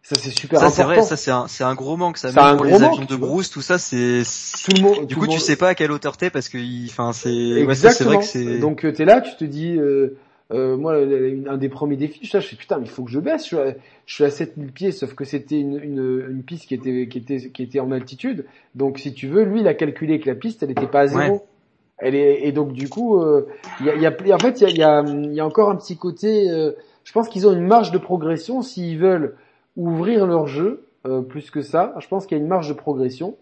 ça 0.08 0.14
c'est 0.20 0.30
super 0.30 0.60
Ça 0.60 0.70
c'est 0.70 0.82
important 0.82 1.00
vrai, 1.00 1.08
ça 1.08 1.16
c'est 1.16 1.32
un, 1.32 1.48
c'est 1.48 1.64
un 1.64 1.74
gros 1.74 1.96
manque. 1.96 2.16
Ça, 2.16 2.28
même 2.30 2.38
un 2.38 2.56
pour 2.56 2.66
gros 2.66 2.78
les 2.78 2.84
avions 2.84 2.98
manque, 3.00 3.08
de 3.08 3.16
brousse, 3.16 3.50
tout 3.50 3.60
ça, 3.60 3.76
c'est. 3.78 4.22
tout 4.64 4.70
le 4.76 4.82
monde 4.82 5.06
Du 5.06 5.16
coup, 5.16 5.26
tu 5.26 5.40
sais 5.40 5.56
pas 5.56 5.70
à 5.70 5.74
quelle 5.74 5.90
hauteur 5.90 6.16
t'es 6.16 6.30
parce 6.30 6.48
que, 6.48 6.58
enfin, 6.86 7.12
c'est. 7.12 7.28
Ouais, 7.28 7.62
Exactement. 7.62 8.10
vrai 8.10 8.18
que 8.20 8.24
c'est. 8.24 8.58
Donc 8.58 8.84
euh, 8.84 8.92
t'es 8.92 9.04
là, 9.04 9.20
tu 9.20 9.34
te 9.34 9.44
dis, 9.44 9.76
euh, 9.76 10.16
euh, 10.52 10.76
moi, 10.76 10.94
un 10.94 11.56
des 11.56 11.68
premiers 11.68 11.96
défis, 11.96 12.20
je 12.22 12.38
fais 12.38 12.54
putain, 12.56 12.78
mais 12.78 12.84
il 12.84 12.90
faut 12.90 13.02
que 13.02 13.10
je 13.10 13.18
baisse. 13.18 13.42
Je 13.42 13.46
suis 13.48 13.56
à, 13.58 13.74
je 14.06 14.14
suis 14.14 14.22
à 14.24 14.30
7000 14.30 14.70
pieds, 14.70 14.92
sauf 14.92 15.14
que 15.14 15.24
c'était 15.24 15.58
une, 15.58 15.80
une, 15.82 16.24
une 16.30 16.42
piste 16.44 16.66
qui 16.66 16.74
était, 16.74 17.08
qui 17.08 17.18
était, 17.18 17.50
qui 17.50 17.62
était 17.64 17.80
en 17.80 17.90
altitude. 17.90 18.44
Donc 18.76 19.00
si 19.00 19.12
tu 19.12 19.26
veux, 19.26 19.42
lui, 19.42 19.60
il 19.62 19.66
a 19.66 19.74
calculé 19.74 20.20
que 20.20 20.28
la 20.28 20.36
piste, 20.36 20.62
elle 20.62 20.70
était 20.70 20.86
pas 20.86 21.00
à 21.00 21.06
zéro. 21.08 21.32
Ouais. 21.34 21.40
Elle 21.98 22.14
est, 22.14 22.46
et 22.46 22.52
donc 22.52 22.74
du 22.74 22.88
coup, 22.88 23.18
euh, 23.20 23.48
il 23.80 23.86
y, 23.86 23.90
a, 23.90 23.94
il 23.96 24.02
y 24.02 24.06
a- 24.32 24.36
en 24.36 24.38
fait, 24.38 24.60
il 24.60 24.76
y 24.78 24.82
a, 24.84 25.02
y 25.02 25.40
a 25.40 25.46
encore 25.46 25.68
un 25.70 25.76
petit 25.76 25.96
côté. 25.96 26.48
euh, 26.48 26.72
je 27.02 27.12
pense 27.12 27.28
qu'ils 27.28 27.48
ont 27.48 27.52
une 27.52 27.66
marge 27.66 27.90
de 27.90 27.98
progression 27.98 28.62
s'ils 28.62 28.98
veulent 28.98 29.34
ouvrir 29.76 30.26
leur 30.26 30.46
jeu 30.46 30.86
euh, 31.06 31.20
plus 31.22 31.50
que 31.50 31.62
ça. 31.62 31.94
Je 32.00 32.08
pense 32.08 32.26
qu'il 32.26 32.36
y 32.36 32.40
a 32.40 32.42
une 32.42 32.48
marge 32.48 32.68
de 32.68 32.74
progression. 32.74 33.36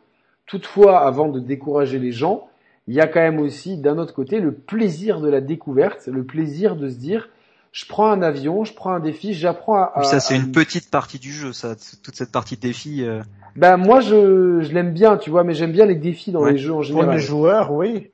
Toutefois, 0.46 1.00
avant 1.00 1.28
de 1.28 1.40
décourager 1.40 1.98
les 1.98 2.12
gens, 2.12 2.48
il 2.86 2.94
y 2.94 3.00
a 3.00 3.06
quand 3.06 3.20
même 3.20 3.38
aussi 3.38 3.78
d'un 3.78 3.96
autre 3.98 4.12
côté 4.12 4.40
le 4.40 4.52
plaisir 4.52 5.20
de 5.20 5.28
la 5.30 5.40
découverte, 5.40 6.06
le 6.06 6.24
plaisir 6.24 6.76
de 6.76 6.88
se 6.90 6.96
dire 6.96 7.30
je 7.72 7.86
prends 7.86 8.10
un 8.10 8.22
avion, 8.22 8.62
je 8.64 8.72
prends 8.74 8.92
un 8.92 9.00
défi, 9.00 9.32
j'apprends 9.34 9.82
à, 9.94 10.02
ça 10.04 10.20
c'est 10.20 10.34
à- 10.34 10.36
une 10.36 10.52
petite 10.52 10.90
partie 10.90 11.18
du 11.18 11.32
jeu, 11.32 11.52
ça, 11.52 11.74
toute 12.04 12.14
cette 12.14 12.30
partie 12.30 12.54
de 12.56 12.60
défi. 12.60 13.02
euh. 13.04 13.20
Ben 13.56 13.76
moi 13.78 14.00
je, 14.00 14.60
je 14.60 14.72
l'aime 14.72 14.92
bien, 14.92 15.16
tu 15.16 15.30
vois, 15.30 15.42
mais 15.44 15.54
j'aime 15.54 15.72
bien 15.72 15.86
les 15.86 15.94
défis 15.96 16.30
dans 16.30 16.42
Ouais. 16.42 16.52
les 16.52 16.58
jeux 16.58 16.72
en 16.72 16.76
Pour 16.76 16.82
général. 16.84 17.16
les 17.16 17.20
joueurs, 17.22 17.72
oui. 17.72 18.10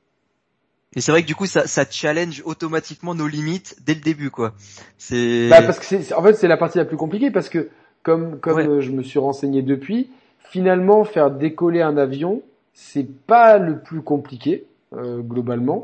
Et 0.97 1.01
c'est 1.01 1.13
vrai 1.13 1.23
que 1.23 1.27
du 1.27 1.35
coup, 1.37 1.47
ça, 1.47 1.67
ça 1.67 1.85
challenge 1.89 2.43
automatiquement 2.45 3.15
nos 3.15 3.29
limites 3.29 3.77
dès 3.85 3.95
le 3.95 4.01
début, 4.01 4.31
quoi. 4.31 4.55
C'est. 4.99 5.49
Bah, 5.49 5.63
parce 5.63 5.79
que 5.79 5.85
c'est, 5.85 6.03
c'est- 6.03 6.15
en 6.15 6.23
fait 6.23 6.35
c'est 6.35 6.49
la 6.49 6.57
partie 6.57 6.79
la 6.79 6.85
plus 6.85 6.97
compliquée 6.97 7.31
parce 7.31 7.49
que 7.49 7.69
comme 8.03 8.39
comme 8.39 8.57
Ouais. 8.57 8.81
je 8.81 8.91
me 8.93 9.03
suis 9.03 9.19
renseigné 9.19 9.63
depuis, 9.63 10.11
finalement 10.39 11.05
faire 11.05 11.31
décoller 11.31 11.83
un 11.83 11.97
avion 11.97 12.43
c'est 12.73 13.07
pas 13.27 13.59
le 13.59 13.79
plus 13.79 14.01
compliqué 14.01 14.65
euh, 14.97 15.19
globalement. 15.21 15.83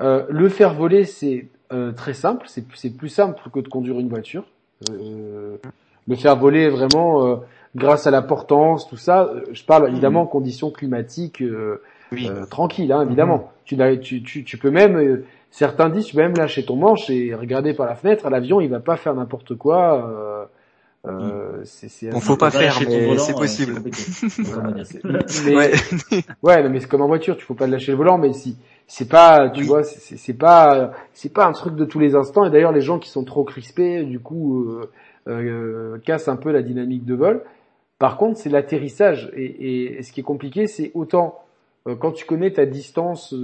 Euh, 0.00 0.24
le 0.28 0.48
faire 0.48 0.74
voler 0.74 1.04
c'est 1.04 1.48
euh, 1.72 1.92
très 1.92 2.14
simple, 2.14 2.46
c'est 2.48 2.64
c'est 2.74 2.96
plus 2.96 3.08
simple 3.08 3.40
que 3.52 3.60
de 3.60 3.68
conduire 3.68 3.98
une 3.98 4.08
voiture. 4.08 4.44
Euh, 4.90 5.56
le 6.08 6.16
faire 6.16 6.36
voler 6.36 6.68
vraiment 6.68 7.26
euh, 7.26 7.36
grâce 7.76 8.06
à 8.06 8.10
la 8.10 8.22
portance, 8.22 8.88
tout 8.88 8.96
ça. 8.96 9.24
euh, 9.24 9.44
Je 9.52 9.64
parle 9.64 9.88
évidemment 9.88 10.22
en 10.22 10.26
conditions 10.26 10.70
climatiques. 10.70 11.40
euh, 11.42 11.80
Oui. 12.12 12.28
euh, 12.28 12.44
tranquille, 12.46 12.92
hein, 12.92 13.02
évidemment. 13.02 13.50
Tu, 13.64 13.74
l'as- 13.76 13.96
tu, 13.96 14.22
tu, 14.22 14.44
tu 14.44 14.58
peux 14.58 14.70
même, 14.70 14.96
euh, 14.96 15.24
certains 15.50 15.88
disent, 15.88 16.04
tu 16.06 16.14
peux 16.16 16.20
même 16.22 16.36
lâcher 16.36 16.62
ton 16.64 16.76
manche 16.76 17.08
et 17.08 17.34
regarder 17.34 17.72
par 17.72 17.86
la 17.86 17.94
fenêtre. 17.94 18.28
L'avion, 18.28 18.60
il 18.60 18.68
va 18.68 18.80
pas 18.80 18.96
faire 18.96 19.14
n'importe 19.14 19.54
quoi. 19.56 20.48
Euh, 21.04 21.10
euh, 21.10 21.60
c'est, 21.64 21.88
c'est 21.88 22.10
Bon, 22.10 22.20
faut 22.20 22.36
pas 22.36 22.50
faire, 22.52 22.78
mais 22.86 23.16
c'est 23.18 23.32
euh, 23.32 23.34
possible. 23.34 23.74
Voilà, 24.44 24.72
mais, 25.44 25.54
Ouais. 25.56 25.72
ouais, 26.42 26.62
non, 26.62 26.70
mais 26.70 26.80
c'est 26.80 26.88
comme 26.88 27.02
en 27.02 27.08
voiture, 27.08 27.36
tu 27.36 27.44
faut 27.44 27.54
pas 27.54 27.66
lâcher 27.66 27.90
le 27.92 27.98
volant, 27.98 28.18
mais 28.18 28.32
si 28.32 28.56
c'est 28.86 29.08
pas, 29.08 29.50
tu 29.50 29.62
Oui. 29.62 29.66
vois, 29.66 29.82
c'est- 29.82 29.98
c'est 30.00 30.16
c'est 30.16 30.34
pas, 30.34 30.92
c'est 31.12 31.32
pas 31.32 31.46
un 31.46 31.52
truc 31.52 31.74
de 31.74 31.84
tous 31.84 31.98
les 31.98 32.14
instants. 32.14 32.44
Et 32.44 32.50
d'ailleurs, 32.50 32.72
les 32.72 32.80
gens 32.80 32.98
qui 33.00 33.08
sont 33.10 33.24
trop 33.24 33.42
crispés, 33.42 34.04
du 34.04 34.20
coup, 34.20 34.64
euh, 34.68 34.90
euh, 35.28 35.98
cassent 35.98 36.28
un 36.28 36.36
peu 36.36 36.52
la 36.52 36.62
dynamique 36.62 37.04
de 37.04 37.14
vol. 37.14 37.42
Par 37.98 38.16
contre, 38.16 38.38
c'est 38.38 38.48
l'atterrissage. 38.50 39.30
Et, 39.34 39.44
et- 39.44 39.98
et 39.98 40.02
ce 40.02 40.12
qui 40.12 40.20
est 40.20 40.24
compliqué, 40.24 40.66
c'est 40.68 40.92
autant 40.94 41.38
euh, 41.88 41.96
quand 41.96 42.12
tu 42.12 42.24
connais 42.26 42.52
ta 42.52 42.64
distance 42.64 43.34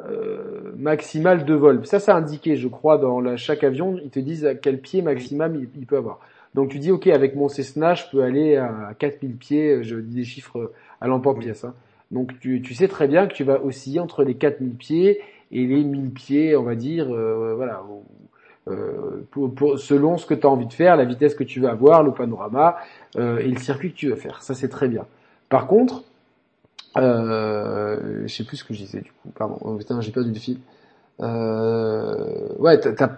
euh, 0.00 0.72
maximale 0.76 1.44
de 1.44 1.54
vol. 1.54 1.86
Ça, 1.86 1.98
c'est 1.98 2.12
indiqué, 2.12 2.56
je 2.56 2.68
crois, 2.68 2.98
dans 2.98 3.20
la, 3.20 3.36
chaque 3.36 3.64
avion. 3.64 3.98
Ils 4.02 4.10
te 4.10 4.20
disent 4.20 4.46
à 4.46 4.54
quel 4.54 4.80
pied 4.80 5.02
maximum 5.02 5.56
il, 5.56 5.68
il 5.78 5.86
peut 5.86 5.96
avoir. 5.96 6.20
Donc 6.54 6.70
tu 6.70 6.78
dis, 6.78 6.90
ok, 6.90 7.06
avec 7.08 7.36
mon 7.36 7.48
Cessna, 7.48 7.94
je 7.94 8.04
peux 8.10 8.22
aller 8.22 8.56
à 8.56 8.92
4000 8.98 9.36
pieds. 9.36 9.82
Je 9.82 9.96
dis 9.96 10.16
des 10.16 10.24
chiffres 10.24 10.72
à 11.00 11.06
l'emporte-pièce. 11.06 11.64
Hein. 11.64 11.74
Donc 12.10 12.38
tu, 12.40 12.60
tu 12.62 12.74
sais 12.74 12.88
très 12.88 13.06
bien 13.08 13.26
que 13.26 13.34
tu 13.34 13.44
vas 13.44 13.62
osciller 13.62 14.00
entre 14.00 14.24
les 14.24 14.34
4000 14.34 14.74
pieds 14.74 15.20
et 15.52 15.66
les 15.66 15.84
1000 15.84 16.10
pieds, 16.10 16.56
on 16.56 16.62
va 16.62 16.74
dire, 16.74 17.12
euh, 17.14 17.54
voilà, 17.56 17.82
euh, 18.68 19.24
pour, 19.30 19.54
pour- 19.54 19.78
selon 19.78 20.16
ce 20.18 20.26
que 20.26 20.34
tu 20.34 20.46
as 20.46 20.50
envie 20.50 20.66
de 20.66 20.72
faire, 20.72 20.96
la 20.96 21.04
vitesse 21.04 21.34
que 21.34 21.44
tu 21.44 21.60
veux 21.60 21.68
avoir, 21.68 22.02
le 22.02 22.12
panorama 22.12 22.76
euh, 23.16 23.38
et 23.38 23.48
le 23.48 23.58
circuit 23.58 23.92
que 23.92 23.96
tu 23.96 24.08
veux 24.08 24.16
faire. 24.16 24.42
Ça 24.42 24.54
c'est 24.54 24.68
très 24.68 24.88
bien. 24.88 25.06
Par 25.48 25.66
contre, 25.66 26.04
euh, 26.96 28.22
je 28.26 28.34
sais 28.34 28.44
plus 28.44 28.56
ce 28.58 28.64
que 28.64 28.74
je 28.74 28.80
disais 28.80 29.00
du 29.00 29.10
coup. 29.12 29.30
Pardon, 29.36 29.58
oh, 29.62 29.74
putain, 29.76 30.00
j'ai 30.00 30.10
perdu 30.12 30.30
le 30.32 30.38
fil. 30.38 30.58
Euh, 31.20 32.48
ouais, 32.58 32.80
t'as- 32.80 33.08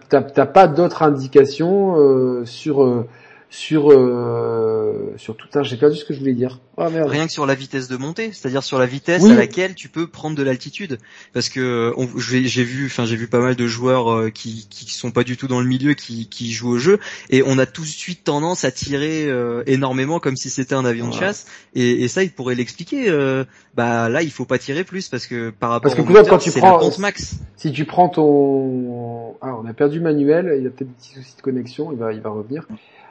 pas 0.47 0.67
d'autres 0.67 1.03
indications 1.03 1.97
euh, 1.99 2.45
sur 2.45 2.83
euh, 2.83 3.09
sur 3.55 3.93
euh, 3.93 5.13
sur 5.19 5.37
tout 5.37 5.47
ça. 5.53 5.63
J'ai 5.63 5.77
perdu 5.77 5.97
ce 5.97 6.07
que 6.07 6.15
je 6.15 6.19
voulais 6.21 6.33
dire. 6.33 6.61
Oh 6.79 6.89
merde. 6.89 7.07
Rien 7.11 7.27
que 7.27 7.33
sur 7.33 7.45
la 7.45 7.55
vitesse 7.55 7.87
de 7.87 7.99
montée, 7.99 8.33
c'est-à-dire 8.33 8.63
sur 8.63 8.79
la 8.79 8.87
vitesse 8.87 9.23
Oui. 9.23 9.33
à 9.33 9.35
laquelle 9.37 9.75
tu 9.75 9.91
peux 9.91 10.07
prendre 10.07 10.35
de 10.37 10.43
l'altitude, 10.43 10.97
parce 11.35 11.51
que 11.51 11.93
on- 11.99 12.09
j'ai 12.19 12.47
j'ai 12.47 12.65
vu, 12.65 12.87
enfin 12.87 13.05
j'ai 13.05 13.17
vu 13.17 13.29
pas 13.29 13.41
mal 13.41 13.55
de 13.55 13.67
joueurs 13.67 14.11
euh, 14.11 14.31
qui 14.31 14.67
qui 14.71 14.91
sont 14.95 15.11
pas 15.11 15.23
du 15.23 15.37
tout 15.37 15.49
dans 15.49 15.61
le 15.61 15.67
milieu, 15.67 15.93
qui 15.93 16.29
qui 16.31 16.51
jouent 16.51 16.71
au 16.71 16.79
jeu, 16.79 16.99
et 17.29 17.43
on 17.47 17.59
a 17.59 17.67
tout 17.67 17.83
de 17.83 17.87
suite 17.87 18.25
tendance 18.25 18.65
à 18.65 18.71
tirer 18.71 19.27
euh, 19.29 19.63
énormément 19.67 20.19
comme 20.19 20.37
si 20.37 20.49
c'était 20.49 20.75
un 20.75 20.87
avion 20.87 21.09
de 21.11 21.15
chasse, 21.15 21.47
et, 21.75 22.03
et 22.05 22.09
ça 22.09 22.23
il 22.23 22.33
pourrait 22.33 22.55
l'expliquer. 22.55 23.11
euh, 23.11 23.45
bah 23.75 24.09
là 24.09 24.23
il 24.23 24.31
faut 24.31 24.45
pas 24.47 24.59
tirer 24.59 24.85
plus 24.85 25.09
parce 25.11 25.27
que 25.27 25.51
par 25.51 25.71
rapport 25.71 25.83
Parce 25.83 25.95
que 25.95 26.01
au 26.01 26.05
moteur, 26.05 26.27
quand 26.29 26.39
tu 26.39 26.51
c'est 26.51 26.61
prends- 26.61 26.73
la 26.73 26.79
pente 26.79 26.99
max. 26.99 27.35
Si 27.57 27.71
tu 27.71 27.85
prends 27.85 28.09
ton, 28.09 29.35
ah, 29.43 29.57
on 29.63 29.67
a 29.67 29.73
perdu 29.75 30.01
Manuel, 30.01 30.57
il 30.59 30.67
a 30.67 30.71
peut-être 30.71 30.89
des 30.89 30.95
petits 30.95 31.15
soucis 31.15 31.37
de 31.37 31.43
connexion, 31.43 31.93
il 31.93 31.99
va, 31.99 32.13
il 32.15 32.21
va 32.21 32.31
revenir. 32.31 32.67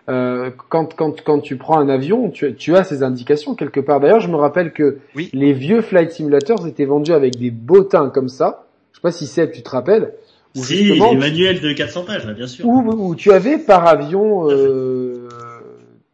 Euh, 0.09 0.49
quand, 0.69 0.95
quand, 0.95 1.21
quand 1.23 1.39
tu 1.39 1.57
prends 1.57 1.77
un 1.79 1.87
avion, 1.87 2.29
tu, 2.29 2.53
tu 2.55 2.75
as 2.75 2.83
ces 2.83 3.03
indications 3.03 3.53
quelque 3.55 3.79
part. 3.79 3.99
D'ailleurs, 3.99 4.19
je 4.19 4.29
me 4.29 4.35
rappelle 4.35 4.73
que 4.73 4.97
Oui. 5.15 5.29
les 5.33 5.53
vieux 5.53 5.81
flight 5.81 6.11
simulators 6.11 6.65
étaient 6.67 6.85
vendus 6.85 7.13
avec 7.13 7.35
des 7.37 7.51
bottins 7.51 8.09
comme 8.09 8.27
ça. 8.29 8.65
Je 8.91 8.97
sais 8.97 9.01
pas 9.01 9.11
si 9.11 9.27
Seb, 9.27 9.51
tu 9.51 9.61
te 9.61 9.69
rappelles. 9.69 10.13
Où 10.55 10.63
Si, 10.63 10.83
les 10.83 10.99
manuels 11.15 11.61
de 11.61 11.71
400 11.71 12.03
pages, 12.05 12.25
là, 12.25 12.33
bien 12.33 12.47
sûr. 12.47 12.65
où, 12.67 12.81
où 12.81 13.15
tu 13.15 13.31
avais 13.31 13.57
par 13.57 13.87
avion 13.87 14.49
euh, 14.51 15.29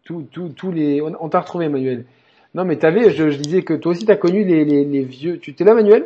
tous 0.04 0.72
les. 0.72 1.02
On, 1.02 1.14
on 1.20 1.30
t'a 1.30 1.40
retrouvé, 1.40 1.70
Manuel. 1.70 2.06
Non, 2.54 2.64
mais 2.66 2.76
t'avais. 2.76 3.10
Je, 3.12 3.30
je 3.32 3.38
disais 3.38 3.62
que 3.64 3.74
toi 3.74 3.94
aussi, 3.94 4.06
t'as 4.06 4.16
connu 4.16 4.44
les, 4.44 4.64
les, 4.66 4.84
les 4.86 5.02
vieux. 5.02 5.38
Tu 5.40 5.54
t'es 5.56 5.64
là, 5.64 5.74
Manuel? 5.74 6.06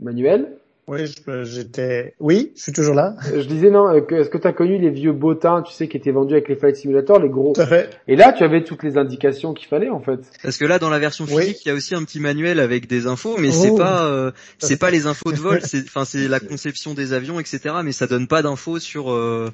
Manuel? 0.00 0.52
Oui, 0.88 1.00
j'étais. 1.44 2.14
Oui, 2.18 2.52
je 2.56 2.62
suis 2.62 2.72
toujours 2.72 2.94
là. 2.94 3.14
Je 3.34 3.42
disais 3.46 3.70
non. 3.70 3.92
Est-ce 3.92 4.30
que 4.30 4.38
tu 4.38 4.46
as 4.46 4.52
connu 4.52 4.78
les 4.78 4.90
vieux 4.90 5.12
bottins, 5.12 5.62
tu 5.62 5.72
sais, 5.72 5.86
qui 5.86 5.96
étaient 5.96 6.10
vendus 6.10 6.32
avec 6.34 6.48
les 6.48 6.56
Flight 6.56 6.76
Simulator, 6.76 7.18
les 7.20 7.28
gros 7.28 7.52
Tout 7.54 7.60
à 7.60 7.66
fait. 7.66 7.90
Et 8.08 8.16
là, 8.16 8.32
tu 8.32 8.42
avais 8.42 8.64
toutes 8.64 8.82
les 8.82 8.96
indications 8.96 9.52
qu'il 9.54 9.68
fallait 9.68 9.90
en 9.90 10.00
fait. 10.00 10.20
Parce 10.42 10.56
que 10.56 10.64
là, 10.64 10.78
dans 10.78 10.90
la 10.90 10.98
version 10.98 11.26
physique, 11.26 11.56
Oui. 11.56 11.62
il 11.64 11.68
y 11.68 11.70
a 11.70 11.74
aussi 11.74 11.94
un 11.94 12.02
petit 12.04 12.20
manuel 12.20 12.58
avec 12.58 12.86
des 12.88 13.06
infos, 13.06 13.36
mais 13.38 13.50
c'est 13.52 13.70
Oh. 13.70 13.76
pas, 13.76 14.06
euh, 14.06 14.30
c'est 14.58 14.78
pas 14.78 14.90
les 14.90 15.06
infos 15.06 15.30
de 15.32 15.36
vol, 15.38 15.60
c'est, 15.62 15.82
enfin, 15.84 16.04
c'est 16.04 16.26
la 16.26 16.40
conception 16.40 16.94
des 16.94 17.12
avions, 17.12 17.38
etc. 17.38 17.74
Mais 17.84 17.92
ça 17.92 18.06
donne 18.06 18.26
pas 18.26 18.40
d'infos 18.42 18.78
sur, 18.78 19.12
euh, 19.12 19.50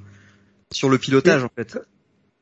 sur 0.72 0.88
le 0.88 0.98
pilotage 0.98 1.42
en 1.44 1.50
fait. 1.56 1.78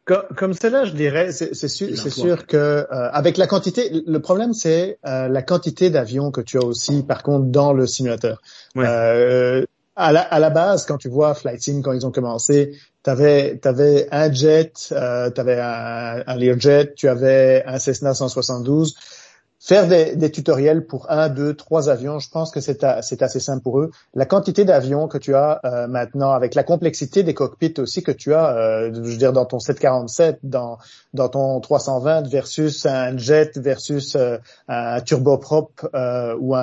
Comme, 0.05 0.25
comme 0.37 0.53
cela, 0.53 0.85
je 0.85 0.93
dirais, 0.93 1.31
c'est 1.31 1.55
sûr, 1.55 1.97
C'est 1.97 2.11
sûr 2.11 2.47
que 2.47 2.57
euh, 2.57 2.85
avec 2.91 3.37
la 3.37 3.47
quantité, 3.47 4.03
le 4.05 4.19
problème 4.19 4.53
c'est 4.53 4.99
euh, 5.07 5.29
la 5.29 5.43
quantité 5.43 5.91
d'avions 5.91 6.33
que 6.33 6.41
tu 6.41 6.59
as 6.59 6.65
aussi, 6.65 7.05
par 7.05 7.23
contre, 7.23 7.47
dans 7.47 7.73
le 7.73 7.87
simulateur. 7.87 8.43
Ouais. 8.75 8.85
Euh, 8.87 9.65
à, 9.95 10.11
la, 10.11 10.23
à 10.23 10.41
la 10.41 10.51
base, 10.51 10.87
quand 10.87 10.99
tu 10.99 11.09
vois 11.09 11.35
Flight 11.35 11.63
Sim 11.63 11.83
quand 11.83 11.93
ils 11.93 12.05
ont 12.05 12.11
commencé, 12.11 12.77
tu 13.05 13.11
avais, 13.11 14.09
un 14.11 14.33
jet, 14.33 14.89
euh, 14.93 15.31
tu 15.31 15.41
avais 15.41 15.61
un, 15.61 16.23
un 16.27 16.37
Learjet, 16.37 16.95
tu 16.95 17.09
avais 17.09 17.63
un 17.67 17.79
Cessna 17.79 18.15
172. 18.15 18.97
Faire 19.65 19.87
des, 19.87 20.17
des 20.17 20.31
tutoriels 20.33 20.85
pour 20.87 21.09
un, 21.09 21.29
deux, 21.29 21.55
trois 21.55 21.89
avions, 21.89 22.19
je 22.19 22.29
pense 22.29 22.51
que 22.51 22.59
c'est 22.61 22.83
assez 22.85 23.39
simple 23.39 23.63
pour 23.63 23.79
eux. 23.79 23.93
La 24.13 24.27
quantité 24.27 24.65
d'avions 24.65 25.07
que 25.07 25.19
tu 25.19 25.37
as 25.37 25.61
euh, 25.65 25.87
maintenant, 25.87 26.33
avec 26.33 26.57
la 26.57 26.65
complexité 26.65 27.23
des 27.23 27.33
cockpits 27.33 27.75
aussi 27.79 28.03
que 28.03 28.11
tu 28.11 28.35
as, 28.35 28.57
euh, 28.57 28.91
je 28.93 29.01
veux 29.01 29.17
dire 29.17 29.33
dans 29.33 29.45
ton 29.45 29.61
747, 29.61 30.41
dans 30.43 30.79
dans 31.15 31.29
ton 31.29 31.61
320 31.61 32.27
versus 32.27 32.87
un 32.87 33.17
jet 33.17 33.57
versus 33.57 34.17
euh, 34.17 34.39
un 34.67 35.01
turboprop 35.01 35.89
euh, 35.95 36.35
ou 36.41 36.57
un, 36.57 36.61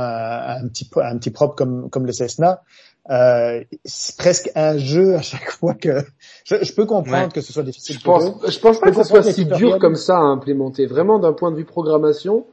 un 0.61 0.67
petit 0.67 0.89
un 0.97 1.17
petit 1.17 1.31
prop 1.31 1.55
comme 1.55 1.89
comme 1.89 2.05
le 2.05 2.11
Cessna. 2.11 2.63
Euh, 3.09 3.63
c'est 3.85 4.17
presque 4.17 4.51
un 4.55 4.77
jeu 4.77 5.15
à 5.15 5.21
chaque 5.21 5.49
fois 5.51 5.73
que 5.73 6.03
je, 6.43 6.55
je 6.61 6.73
peux 6.73 6.85
comprendre 6.85 7.23
Ouais. 7.27 7.31
que 7.33 7.39
ce 7.41 7.53
soit 7.53 7.63
difficile 7.63 7.97
Je 7.97 8.03
pour 8.03 8.19
pense, 8.19 8.25
eux. 8.25 8.51
je 8.51 8.59
pense 8.59 8.79
pas 8.81 8.87
Je 8.87 8.91
que 8.91 9.03
ce 9.03 9.07
soit 9.09 9.23
si 9.23 9.45
dur 9.45 9.79
comme 9.79 9.95
ça 9.95 10.17
à 10.17 10.21
implémenter. 10.21 10.85
Vraiment, 10.85 11.17
d'un 11.17 11.31
point 11.33 11.49
de 11.51 11.55
vue 11.55 11.65
programmation, 11.65 12.45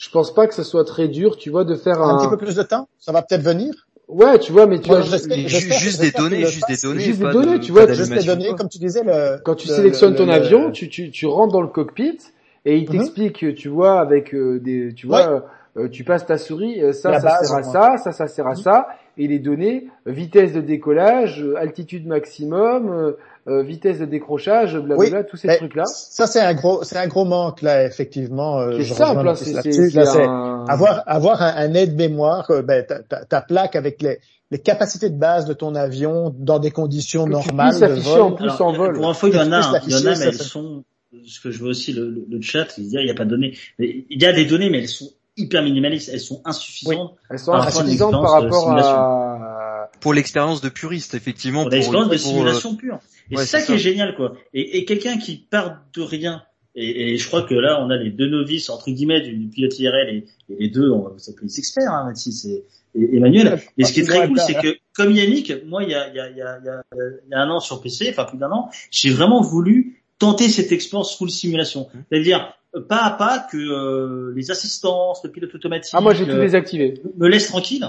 je 0.00 0.08
pense 0.08 0.32
pas 0.32 0.46
que 0.46 0.54
ce 0.54 0.62
soit 0.62 0.84
très 0.84 1.08
dur, 1.08 1.36
tu 1.36 1.50
vois, 1.50 1.64
de 1.64 1.74
faire 1.74 2.00
Un 2.02 2.14
un. 2.14 2.18
petit 2.18 2.28
peu 2.30 2.38
plus 2.38 2.56
de 2.56 2.62
temps, 2.62 2.88
ça 2.98 3.12
va 3.12 3.20
peut-être 3.20 3.42
venir. 3.42 3.72
Ouais, 4.08 4.38
tu 4.38 4.50
vois, 4.50 4.66
mais 4.66 4.80
tu 4.80 4.88
vois, 4.88 5.02
j'espère- 5.02 5.36
Ju- 5.36 5.48
j'espère- 5.48 5.78
juste 5.78 6.00
des 6.00 6.10
données, 6.10 6.44
juste 6.46 6.66
des 6.66 6.76
données, 6.82 7.00
Juste 7.00 7.18
des 7.20 7.30
données, 7.30 7.60
tu 7.60 7.70
vois, 7.70 7.82
juste 7.86 7.94
Juste 7.98 8.08
d'animation, 8.10 8.34
données, 8.34 8.56
comme 8.56 8.68
tu 8.70 8.78
disais, 8.78 9.04
le, 9.04 9.38
quand 9.44 9.54
tu 9.54 9.68
le- 9.68 9.74
sélectionnes 9.74 10.12
le- 10.12 10.16
ton 10.18 10.26
le- 10.26 10.32
avion, 10.32 10.70
tu, 10.72 10.88
tu, 10.88 11.10
tu 11.10 11.26
rentres 11.26 11.52
dans 11.52 11.60
le 11.60 11.68
cockpit 11.68 12.18
et 12.64 12.76
il 12.78 12.84
Mhm. 12.84 12.88
t'explique, 12.98 13.54
tu 13.54 13.68
vois, 13.68 14.00
avec 14.00 14.34
euh, 14.34 14.58
des, 14.58 14.94
tu 14.94 15.06
vois, 15.06 15.44
euh, 15.76 15.88
tu 15.88 16.02
passes 16.02 16.26
ta 16.26 16.38
souris, 16.38 16.82
euh, 16.82 16.92
ça, 16.92 17.12
ça 17.20 17.20
base, 17.20 17.46
sert 17.46 17.56
à 17.56 17.62
ça, 17.62 17.96
ça, 17.98 18.10
ça 18.12 18.26
sert 18.26 18.46
à 18.48 18.52
Mhm. 18.52 18.56
ça, 18.56 18.88
et 19.18 19.28
les 19.28 19.38
données, 19.38 19.86
vitesse 20.06 20.54
de 20.54 20.60
décollage, 20.62 21.44
altitude 21.56 22.06
maximum, 22.08 23.14
euh, 23.48 23.62
vitesse 23.62 23.98
de 23.98 24.04
décrochage, 24.04 24.76
blablabla, 24.76 25.24
tous 25.24 25.36
ces 25.36 25.56
trucs-là. 25.56 25.84
Ça, 25.86 26.26
c'est 26.26 26.40
un 26.40 26.54
gros, 26.54 26.82
c'est 26.84 26.96
un 26.96 27.06
gros 27.06 27.24
manque, 27.24 27.62
là, 27.62 27.84
effectivement. 27.86 28.60
euh, 28.60 28.72
C'est 28.78 28.84
je 28.84 28.94
simple, 28.94 29.26
hein, 29.28 29.34
c'est, 29.34 29.52
Là, 29.94 30.28
un... 30.28 30.64
avoir, 30.66 31.02
avoir 31.06 31.42
un, 31.42 31.54
un 31.56 31.74
aide-mémoire, 31.74 32.50
euh, 32.50 32.62
ben, 32.62 32.84
ta, 32.86 33.00
ta- 33.02 33.24
ta 33.24 33.40
plaque 33.40 33.76
avec 33.76 34.02
les, 34.02 34.18
les 34.50 34.58
capacités 34.58 35.08
de 35.10 35.16
base 35.18 35.46
de 35.46 35.52
ton 35.54 35.74
avion 35.74 36.34
dans 36.38 36.58
des 36.58 36.70
conditions 36.70 37.24
Que 37.24 37.30
normales 37.30 37.78
de 37.78 37.84
afficher 37.84 38.10
vol. 38.10 38.20
en 38.20 38.32
plus 38.32 38.44
Alors, 38.50 38.62
en 38.62 38.72
vol. 38.72 38.92
Pour 38.94 39.08
info, 39.08 39.28
il 39.28 39.34
y 39.34 39.38
en 39.38 39.52
a, 39.52 39.80
il 39.86 39.92
y 39.92 39.94
en 39.94 40.06
a, 40.06 40.18
mais 40.18 40.24
elles 40.26 40.34
sont, 40.34 40.84
ce 41.26 41.40
que 41.40 41.50
je 41.50 41.62
veux 41.62 41.70
aussi 41.70 41.92
le, 41.92 42.08
le, 42.10 42.26
le 42.28 42.40
chat, 42.42 42.66
c'est 42.68 42.82
dire 42.82 43.00
il 43.00 43.06
n'y 43.06 43.10
a 43.10 43.14
pas 43.14 43.24
de 43.24 43.30
données. 43.30 43.56
Mais 43.78 44.04
il 44.10 44.20
y 44.20 44.26
a 44.26 44.32
des 44.32 44.44
données, 44.44 44.70
mais 44.70 44.78
elles 44.80 44.88
sont 44.88 45.08
hyper 45.36 45.62
minimalistes, 45.62 46.10
elles 46.12 46.20
sont 46.20 46.42
insuffisantes. 46.44 47.14
Elles 47.30 47.38
sont 47.38 47.52
insuffisantes 47.52 48.12
par 48.12 48.32
rapport 48.42 48.70
à... 48.72 49.90
Pour 50.00 50.14
l'expérience 50.14 50.60
de 50.60 50.68
puriste, 50.68 51.14
effectivement. 51.14 51.62
Pour 51.62 51.70
l'expérience 51.70 52.08
de 52.08 52.14
euh, 52.14 52.18
simulation 52.18 52.74
pure. 52.74 52.98
Et 53.30 53.36
ouais, 53.36 53.44
c'est 53.44 53.60
ça 53.60 53.66
qui 53.66 53.72
est 53.72 53.78
génial, 53.78 54.14
quoi. 54.14 54.34
Et, 54.54 54.78
et 54.78 54.84
quelqu'un 54.84 55.18
qui 55.18 55.36
part 55.36 55.82
de 55.94 56.02
rien, 56.02 56.42
et, 56.74 57.12
et 57.12 57.16
je 57.16 57.26
crois 57.26 57.42
que 57.42 57.54
là, 57.54 57.82
on 57.84 57.90
a 57.90 57.96
les 57.96 58.10
deux 58.10 58.28
novices, 58.28 58.70
entre 58.70 58.90
guillemets, 58.90 59.20
du, 59.20 59.48
pilote 59.48 59.78
IRL, 59.78 60.08
et, 60.08 60.24
et 60.52 60.56
les 60.60 60.68
deux, 60.68 60.90
on 60.90 61.02
va 61.08 61.18
s'appeler 61.18 61.46
les 61.48 61.58
experts, 61.58 61.92
hein, 61.92 62.04
Mathis 62.06 62.44
et, 62.44 62.64
Emmanuel. 62.94 63.60
Et 63.78 63.84
ce 63.84 63.92
qui 63.92 64.00
est 64.00 64.04
très 64.04 64.26
cool, 64.26 64.38
c'est 64.40 64.54
que, 64.54 64.76
comme 64.94 65.12
Yannick, 65.12 65.64
moi, 65.66 65.84
il 65.84 65.90
y 65.90 65.94
a, 65.94 66.08
il 66.08 66.16
y, 66.16 66.20
a, 66.20 66.30
il 66.30 66.36
y, 66.36 66.42
a, 66.42 66.58
il 66.60 66.66
y 66.66 66.68
a- 66.68 66.82
il 66.92 67.30
y 67.30 67.34
a 67.34 67.40
un 67.40 67.50
an 67.50 67.60
sur 67.60 67.80
PC, 67.80 68.08
enfin 68.10 68.24
plus 68.24 68.38
d'un 68.38 68.50
an, 68.50 68.70
j'ai 68.90 69.10
vraiment 69.10 69.40
voulu 69.40 70.02
tenter 70.18 70.48
cette 70.48 70.72
expérience 70.72 71.16
full 71.16 71.30
simulation. 71.30 71.88
Mmh. 71.94 71.98
C'est-à-dire, 72.10 72.54
pas 72.88 73.02
à 73.02 73.10
pas, 73.10 73.46
que 73.50 73.56
euh, 73.56 74.32
les 74.36 74.50
assistances, 74.50 75.22
le 75.24 75.30
pilote 75.30 75.54
automatique, 75.54 75.92
Ah, 75.96 76.00
moi 76.00 76.14
j'ai 76.14 76.24
tout 76.24 76.30
euh, 76.30 76.40
désactivé. 76.40 76.94
me 77.16 77.28
laisse 77.28 77.48
tranquille, 77.48 77.86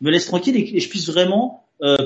me 0.00 0.10
laisse 0.10 0.26
tranquille 0.26 0.56
et, 0.56 0.80
je 0.80 0.88
puisse 0.88 1.08
vraiment 1.08 1.64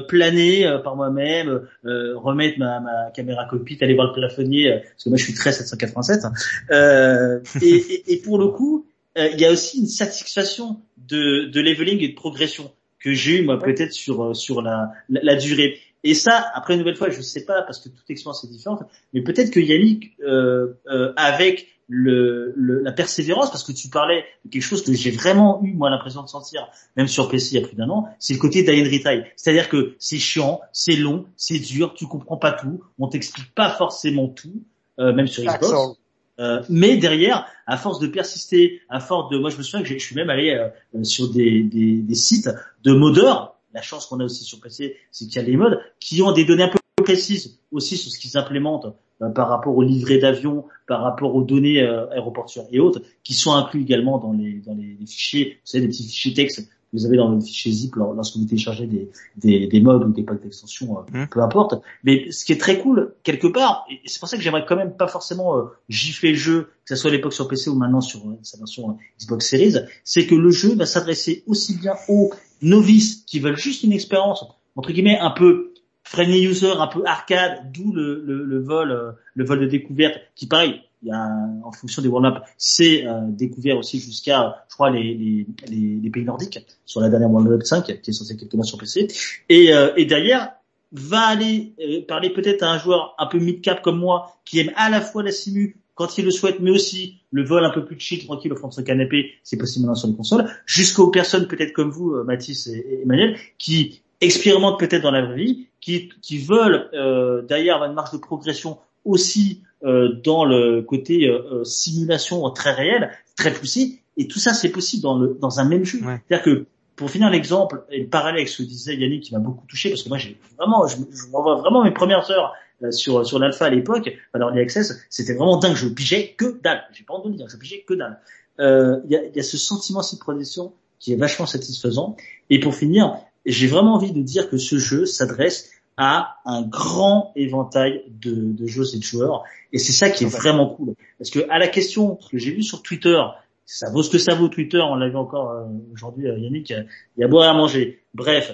planer 0.09 0.66
euh, 0.66 0.78
par 0.78 0.96
moi-même, 0.96 1.66
euh, 1.84 2.16
remettre 2.16 2.59
ma, 2.59 2.80
ma 2.80 3.10
caméra 3.14 3.44
cockpit, 3.46 3.78
aller 3.80 3.94
voir 3.94 4.09
le 4.09 4.12
plafonnier, 4.12 4.72
euh, 4.72 4.78
parce 4.78 5.05
que 5.05 5.09
moi 5.09 5.18
je 5.18 5.24
suis 5.24 5.34
très 5.34 5.52
787. 5.52 6.24
hein. 6.24 6.32
Euh, 6.70 7.40
et, 7.60 7.74
et, 7.76 8.12
et 8.14 8.16
pour 8.18 8.38
le 8.38 8.48
coup, 8.48 8.86
euh, 9.18 9.28
il 9.32 9.40
y 9.40 9.44
a 9.44 9.51
aussi 9.52 9.78
une 9.78 9.86
satisfaction 9.86 10.80
de, 10.96 11.46
de 11.46 11.60
leveling 11.60 12.01
et 12.02 12.09
de 12.09 12.14
progression 12.14 12.70
que 13.01 13.12
j'ai 13.12 13.40
eu 13.40 13.44
moi 13.44 13.59
peut-être 13.59 13.92
sur 13.92 14.22
euh, 14.24 14.34
sur 14.34 14.62
la, 14.62 14.92
la, 15.09 15.20
la 15.22 15.34
durée. 15.36 15.78
Et 16.05 16.14
ça, 16.14 16.51
après 16.55 16.74
une 16.74 16.81
nouvelle 16.81 16.97
fois, 16.97 17.09
je 17.10 17.20
sais 17.22 17.44
pas 17.44 17.62
parce 17.62 17.81
que 17.81 17.89
toute 17.89 18.09
expérience 18.10 18.44
est 18.44 18.48
différente, 18.48 18.82
mais 19.12 19.22
peut-être 19.22 19.51
que 19.51 19.59
Yannick, 19.59 20.12
euh, 20.20 20.74
euh, 20.86 21.12
avec 21.16 21.66
le, 21.89 22.52
le, 22.56 22.81
la 22.81 22.93
persévérance, 22.93 23.51
parce 23.51 23.64
que 23.64 23.72
tu 23.72 23.89
parlais 23.89 24.24
de 24.44 24.51
quelque 24.51 24.62
chose 24.62 24.82
que 24.82 24.93
j'ai 24.93 25.10
vraiment 25.10 25.62
eu 25.62 25.72
moi 25.72 25.90
l'impression 25.90 26.22
de 26.22 26.28
sentir, 26.28 26.68
même 26.97 27.09
sur 27.09 27.28
PC 27.28 27.56
il 27.56 27.60
y 27.60 27.64
a 27.64 27.66
plus 27.66 27.76
d'un 27.76 27.89
an, 27.89 28.09
c'est 28.18 28.35
le 28.35 28.39
côté 28.39 28.60
and 28.68 28.85
retry. 28.85 29.22
C'est-à-dire 29.36 29.68
que 29.68 29.94
c'est 29.98 30.18
chiant, 30.18 30.60
c'est 30.72 30.97
long, 30.97 31.26
c'est 31.36 31.59
dur, 31.59 31.94
tu 31.94 32.06
comprends 32.06 32.36
pas 32.36 32.52
tout, 32.52 32.82
on 32.98 33.09
t'explique 33.09 33.55
pas 33.55 33.70
forcément 33.70 34.28
tout, 34.28 34.62
euh, 34.98 35.12
même 35.12 35.26
sur 35.26 35.43
Xbox. 35.43 35.98
Euh, 36.40 36.62
mais 36.68 36.97
derrière, 36.97 37.47
à 37.66 37.76
force 37.76 38.01
de 38.01 38.09
persister, 38.09 38.81
à 38.89 38.98
force 38.98 39.31
de, 39.31 39.39
moi 39.39 39.51
je 39.51 39.56
me 39.56 39.62
souviens 39.62 39.82
que 39.85 39.89
je 39.89 40.05
suis 40.05 40.16
même 40.16 40.31
allé 40.31 40.51
euh, 40.51 41.05
sur 41.05 41.31
des, 41.31 41.62
des, 41.62 41.98
des 41.98 42.14
sites 42.14 42.51
de 42.82 42.93
modeurs. 42.93 43.53
La 43.74 43.82
chance 43.82 44.06
qu'on 44.06 44.20
a 44.20 44.24
aussi 44.24 44.44
sur 44.44 44.60
PC, 44.60 44.96
c'est 45.10 45.26
qu'il 45.26 45.36
y 45.36 45.38
a 45.38 45.42
les 45.42 45.56
modes 45.56 45.78
qui 46.01 46.22
ont 46.22 46.32
des 46.32 46.44
données 46.44 46.62
un 46.64 46.68
peu 46.68 46.78
précises 47.02 47.59
aussi 47.72 47.96
sur 47.96 48.10
ce 48.10 48.18
qu'ils 48.18 48.38
implémentent 48.38 48.86
euh, 49.20 49.28
par 49.28 49.48
rapport 49.48 49.76
aux 49.76 49.82
livrets 49.82 50.18
d'avions, 50.18 50.64
par 50.86 51.02
rapport 51.02 51.34
aux 51.34 51.42
données 51.42 51.82
euh, 51.82 52.09
aéroportuaires 52.10 52.66
et 52.72 52.80
autres, 52.80 53.02
qui 53.24 53.34
sont 53.34 53.52
inclus 53.52 53.82
également 53.82 54.18
dans 54.18 54.32
les 54.32 54.55
dans 54.66 54.74
les, 54.74 54.96
les 54.98 55.06
fichiers, 55.06 55.55
vous 55.64 55.66
savez, 55.70 55.82
des 55.82 55.88
petits 55.88 56.05
fichiers 56.05 56.34
texte 56.34 56.60
que 56.66 56.98
vous 56.98 57.06
avez 57.06 57.16
dans 57.16 57.28
le 57.28 57.40
fichier 57.40 57.72
zip 57.72 57.96
lors- 57.96 58.12
lorsque 58.14 58.36
vous 58.36 58.44
téléchargez 58.44 58.86
des, 58.86 59.10
des, 59.36 59.66
des 59.66 59.80
modes 59.80 60.05
ou 60.05 60.12
des 60.12 60.22
packs 60.22 60.40
d'extension, 60.42 60.98
euh, 60.98 61.02
Mhm. 61.12 61.28
peu 61.28 61.40
importe. 61.42 61.74
Mais 62.05 62.30
ce 62.30 62.44
qui 62.44 62.52
est 62.52 62.60
très 62.60 62.78
cool, 62.78 63.14
quelque 63.24 63.48
part, 63.48 63.84
et 63.90 64.01
c'est 64.06 64.20
pour 64.20 64.28
ça 64.28 64.36
que 64.36 64.42
j'aimerais 64.42 64.64
quand 64.66 64.76
même 64.76 64.94
pas 64.96 65.09
forcément 65.09 65.60
gifler 65.88 66.30
le 66.30 66.36
jeu, 66.38 66.62
que 66.86 66.94
ce 66.94 66.96
soit 66.96 67.10
à 67.10 67.12
l'époque 67.12 67.32
sur 67.32 67.48
PC 67.48 67.68
ou 67.70 67.74
maintenant 67.74 68.01
sur 68.01 68.20
sa 68.42 68.59
version 68.59 68.96
Xbox 69.20 69.48
Series, 69.51 69.74
c'est 70.05 70.26
que 70.26 70.34
le 70.36 70.51
jeu 70.51 70.74
va 70.76 70.86
s'adresser 70.86 71.42
aussi 71.48 71.76
bien 71.76 71.94
aux 72.09 72.30
novices 72.62 73.24
qui 73.26 73.40
veulent 73.40 73.56
juste 73.56 73.82
une 73.82 73.93
expérience, 73.93 74.44
entre 74.76 74.93
guillemets, 74.93 75.18
un 75.18 75.31
peu 75.31 75.72
friendly 76.05 76.44
user, 76.44 76.72
un 76.78 76.86
peu 76.86 77.02
arcade, 77.06 77.72
d'où 77.72 77.93
le, 77.93 78.22
le, 78.24 78.44
le 78.44 78.60
vol, 78.60 78.90
euh, 78.90 79.12
le 79.35 79.44
vol 79.44 79.60
de 79.60 79.66
découverte, 79.66 80.18
qui 80.35 80.47
pareil, 80.47 80.81
il 81.02 81.09
y 81.09 81.12
a, 81.12 81.28
en 81.64 81.72
fonction 81.72 82.02
des 82.02 82.09
World 82.09 82.32
Maps, 82.32 82.44
c'est 82.56 83.06
euh, 83.06 83.20
découvert 83.28 83.76
aussi 83.76 84.01
jusqu'à, 84.01 84.64
je 84.68 84.74
crois, 84.74 84.90
les, 84.90 85.14
les, 85.14 85.47
les, 85.68 86.01
les 86.02 86.10
pays 86.10 86.24
nordiques, 86.24 86.59
sur 86.86 87.01
la 87.01 87.09
dernière 87.09 87.31
World 87.31 87.51
Map 87.51 87.64
5, 87.64 88.01
qui 88.01 88.10
est 88.10 88.12
censée 88.12 88.36
quelques 88.36 88.55
mois 88.55 88.64
sur 88.64 88.78
PC. 88.78 89.09
Et, 89.48 89.72
euh, 89.72 89.93
et 89.97 90.06
derrière, 90.06 90.52
va 90.93 91.20
aller 91.26 91.74
euh, 91.81 92.02
parler 92.06 92.31
peut-être 92.31 92.62
à 92.62 92.70
un 92.70 92.78
joueur 92.78 93.14
un 93.18 93.26
peu 93.26 93.39
mid-cap 93.39 93.82
comme 93.82 93.98
moi, 93.98 94.36
qui 94.44 94.60
aime 94.60 94.70
à 94.76 94.89
la 94.89 95.01
fois 95.01 95.22
la 95.22 95.32
simu 95.32 95.76
quand 95.95 96.19
il 96.19 96.25
le 96.25 96.31
souhaite, 96.31 96.61
mais 96.61 96.71
aussi 96.71 97.21
le 97.31 97.45
vol 97.45 97.65
un 97.65 97.71
peu 97.71 97.85
plus 97.85 97.99
chill, 97.99 98.25
tranquille 98.25 98.53
au 98.53 98.57
fond 98.57 98.69
de 98.69 98.73
son 98.73 98.83
canapé, 98.83 99.33
c'est 99.43 99.57
possible 99.57 99.87
maintenant 99.87 99.95
sur 99.95 100.09
les 100.09 100.15
consoles, 100.15 100.51
jusqu'aux 100.66 101.09
personnes 101.09 101.47
peut-être 101.47 101.73
comme 101.73 101.91
vous, 101.91 102.12
euh, 102.12 102.25
Mathis 102.25 102.66
et, 102.66 103.01
Emmanuel, 103.03 103.37
qui 103.59 104.03
expérimentent 104.21 104.79
peut-être 104.79 105.03
dans 105.03 105.11
la 105.11 105.25
vraie 105.25 105.37
vie, 105.37 105.69
qui, 105.81 106.09
qui 106.23 106.39
veulent 106.39 106.89
euh, 106.95 107.43
derrière 107.43 107.75
avoir 107.75 107.91
une 107.91 107.95
marge 107.95 108.12
de 108.12 108.19
progression 108.19 108.79
aussi 109.05 109.62
euh, 109.85 110.15
dans 110.25 110.45
le 110.45 110.83
côté 110.83 111.29
euh, 111.29 111.62
simulation 111.65 112.49
très 112.51 112.73
réelle, 112.73 113.11
très 113.37 113.53
poussé, 113.53 114.01
et 114.16 114.27
tout 114.27 114.39
ça 114.39 114.55
c'est 114.55 114.71
possible 114.71 115.03
dans, 115.03 115.19
le, 115.19 115.37
dans 115.41 115.61
un 115.61 115.65
même 115.65 115.85
jeu. 115.85 115.99
Ouais. 116.03 116.23
C'est-à-dire 116.27 116.45
que 116.45 116.66
pour 116.97 117.11
finir 117.11 117.29
l'exemple 117.29 117.83
et 117.91 118.01
le 118.01 118.07
parallèle 118.07 118.37
avec 118.37 118.49
ce 118.49 118.62
que 118.62 118.69
disait 118.69 118.97
Yannick 118.97 119.25
qui 119.25 119.35
m'a 119.35 119.41
beaucoup 119.41 119.66
touché 119.66 119.91
parce 119.91 120.03
que 120.03 120.09
moi 120.09 120.16
j'ai 120.16 120.39
vraiment 120.57 120.87
je, 120.87 120.97
je 120.97 121.29
m'envoie 121.31 121.57
vraiment 121.57 121.83
mes 121.83 121.91
premières 121.91 122.31
heures 122.31 122.55
sur 122.90 123.26
sur 123.26 123.38
l'alpha 123.38 123.66
à 123.66 123.70
l'époque 123.70 124.12
alors 124.32 124.51
l'Early 124.51 124.64
access 124.64 125.06
c'était 125.10 125.34
vraiment 125.34 125.59
dingue. 125.59 125.76
Je 125.76 125.88
pigeais 125.88 126.34
que 126.36 126.60
dalle. 126.62 126.82
J'ai 126.92 127.05
pas 127.05 127.14
envie 127.14 127.28
de 127.28 127.32
le 127.32 127.38
dire 127.38 127.48
je 127.48 127.56
pigeais 127.56 127.84
que 127.86 127.94
dalle. 127.94 128.20
Euh, 128.60 129.01
il 129.06 129.12
y, 129.12 129.16
a, 129.16 129.24
il 129.24 129.34
y 129.34 129.40
a 129.40 129.42
ce 129.42 129.56
sentiment 129.56 130.01
de 130.01 130.18
progression 130.18 130.72
qui 131.01 131.12
est 131.12 131.16
vachement 131.16 131.46
satisfaisant. 131.46 132.16
Et 132.51 132.60
pour 132.60 132.74
finir 132.74 133.16
j'ai 133.46 133.66
vraiment 133.66 133.94
envie 133.94 134.12
de 134.12 134.22
dire 134.22 134.48
que 134.48 134.56
ce 134.56 134.78
jeu 134.78 135.06
s'adresse 135.06 135.70
à 135.96 136.38
un 136.44 136.62
grand 136.62 137.32
éventail 137.36 138.02
de, 138.09 138.34
de 138.34 138.66
joueuses 138.66 138.94
et 138.96 138.98
de 138.98 139.05
joueurs. 139.05 139.44
Et 139.72 139.78
c'est 139.78 139.92
ça 139.92 140.10
qui 140.10 140.24
est 140.24 140.28
vraiment 140.28 140.68
cool. 140.74 140.94
Parce 141.18 141.30
que 141.30 141.48
à 141.51 141.59
la 141.59 141.68
question 141.68 142.18
que 142.30 142.38
j'ai 142.38 142.51
vue 142.51 142.62
sur 142.62 142.82
Twitter 142.82 143.20
ça 143.66 143.90
vaut 143.90 144.02
ce 144.02 144.10
que 144.10 144.18
ça 144.18 144.34
vaut 144.34 144.48
Twitter, 144.48 144.80
on 144.80 144.96
l'a 144.96 145.09
vu 145.09 145.16
encore 145.16 145.51
euh, 145.51 145.64
aujourd'hui 145.92 146.28
euh, 146.28 146.38
Yannick, 146.38 146.70
il 146.70 146.86
y 147.16 147.24
a 147.24 147.28
boire 147.28 147.48
à 147.48 147.55
manger. 147.55 148.02
Bref, 148.12 148.52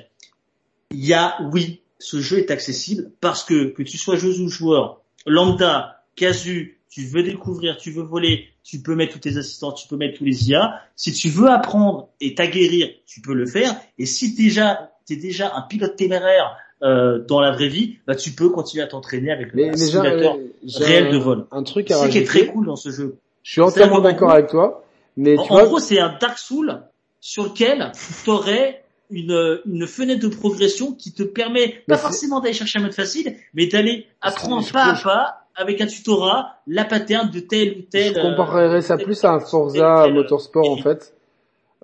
il 0.90 1.05
y 1.05 1.14
a 1.14 1.36
oui, 1.52 1.82
ce 2.01 2.20
jeu 2.20 2.39
est 2.39 2.51
accessible 2.51 3.12
parce 3.20 3.44
que 3.44 3.66
que 3.70 3.82
tu 3.82 3.97
sois 3.97 4.16
jeu 4.16 4.40
ou 4.40 4.48
joueur, 4.48 5.01
lambda, 5.27 6.02
casu, 6.16 6.81
tu 6.89 7.05
veux 7.05 7.22
découvrir, 7.22 7.77
tu 7.77 7.93
veux 7.93 8.02
voler, 8.02 8.48
tu 8.64 8.81
peux 8.81 8.97
mettre 8.97 9.12
tous 9.12 9.20
tes 9.20 9.36
assistants, 9.36 9.72
tu 9.72 9.86
peux 9.86 9.97
mettre 9.97 10.18
tous 10.18 10.24
les 10.24 10.51
IA. 10.51 10.82
Si 10.97 11.12
tu 11.12 11.28
veux 11.28 11.48
apprendre 11.48 12.09
et 12.20 12.35
t'aguerrir, 12.35 12.89
tu 13.06 13.20
peux 13.20 13.35
le 13.35 13.47
faire. 13.47 13.77
Et 13.98 14.06
si 14.06 14.35
déjà 14.35 14.90
t'es 15.06 15.16
déjà 15.16 15.55
un 15.55 15.62
pilote 15.62 15.97
téméraire 15.97 16.56
euh, 16.82 17.18
dans 17.18 17.40
la 17.40 17.52
vraie 17.52 17.68
vie, 17.68 17.98
bah 18.06 18.16
tu 18.16 18.32
peux 18.32 18.48
continuer 18.48 18.82
à 18.82 18.86
t'entraîner 18.86 19.31
avec 19.31 19.52
le 19.52 19.77
simulateur 19.77 20.36
réel 20.78 21.12
de 21.12 21.18
vol. 21.18 21.47
Un 21.52 21.62
truc 21.62 21.90
à 21.90 21.94
C'est 21.94 22.06
ce 22.06 22.10
qui 22.10 22.18
est 22.18 22.24
très 22.24 22.47
cool 22.47 22.66
dans 22.66 22.77
ce 22.77 22.90
jeu. 22.90 23.16
Je 23.43 23.52
suis 23.52 23.60
entièrement 23.60 24.01
d'accord 24.01 24.31
avec 24.31 24.48
toi. 24.48 24.85
Mais 25.16 25.36
en, 25.39 25.43
tu 25.43 25.52
vois, 25.52 25.66
gros, 25.66 25.78
c'est 25.78 25.98
un 25.98 26.16
Dark 26.20 26.39
Soul 26.39 26.82
sur 27.20 27.44
lequel 27.44 27.93
tu 28.24 28.31
aurais 28.31 28.82
une, 29.11 29.61
une 29.66 29.87
fenêtre 29.87 30.20
de 30.28 30.35
progression 30.35 30.93
qui 30.93 31.12
te 31.12 31.23
permet 31.23 31.82
pas 31.89 31.97
c'est- 31.97 32.03
forcément 32.03 32.41
d'aller 32.41 32.55
chercher 32.55 32.78
un 32.78 32.82
mode 32.82 32.93
facile, 32.95 33.35
mais 33.55 33.66
d'aller 33.66 34.07
apprendre 34.20 34.65
pas 34.73 34.85
à 34.93 34.95
pas 35.03 35.37
avec 35.57 35.81
un 35.81 35.87
tutorat 35.87 36.61
la 36.66 36.85
pattern 36.85 37.31
de 37.31 37.41
tel 37.41 37.78
ou 37.78 37.82
tel. 37.91 38.15
je 38.15 38.19
euh, 38.19 38.23
comparerais 38.23 38.81
ça 38.82 38.97
tel- 38.97 39.05
plus 39.07 39.23
à 39.24 39.32
un 39.32 39.41
Forza 39.41 40.09
Motorsport 40.09 40.70
en 40.70 40.77
fait. 40.78 41.15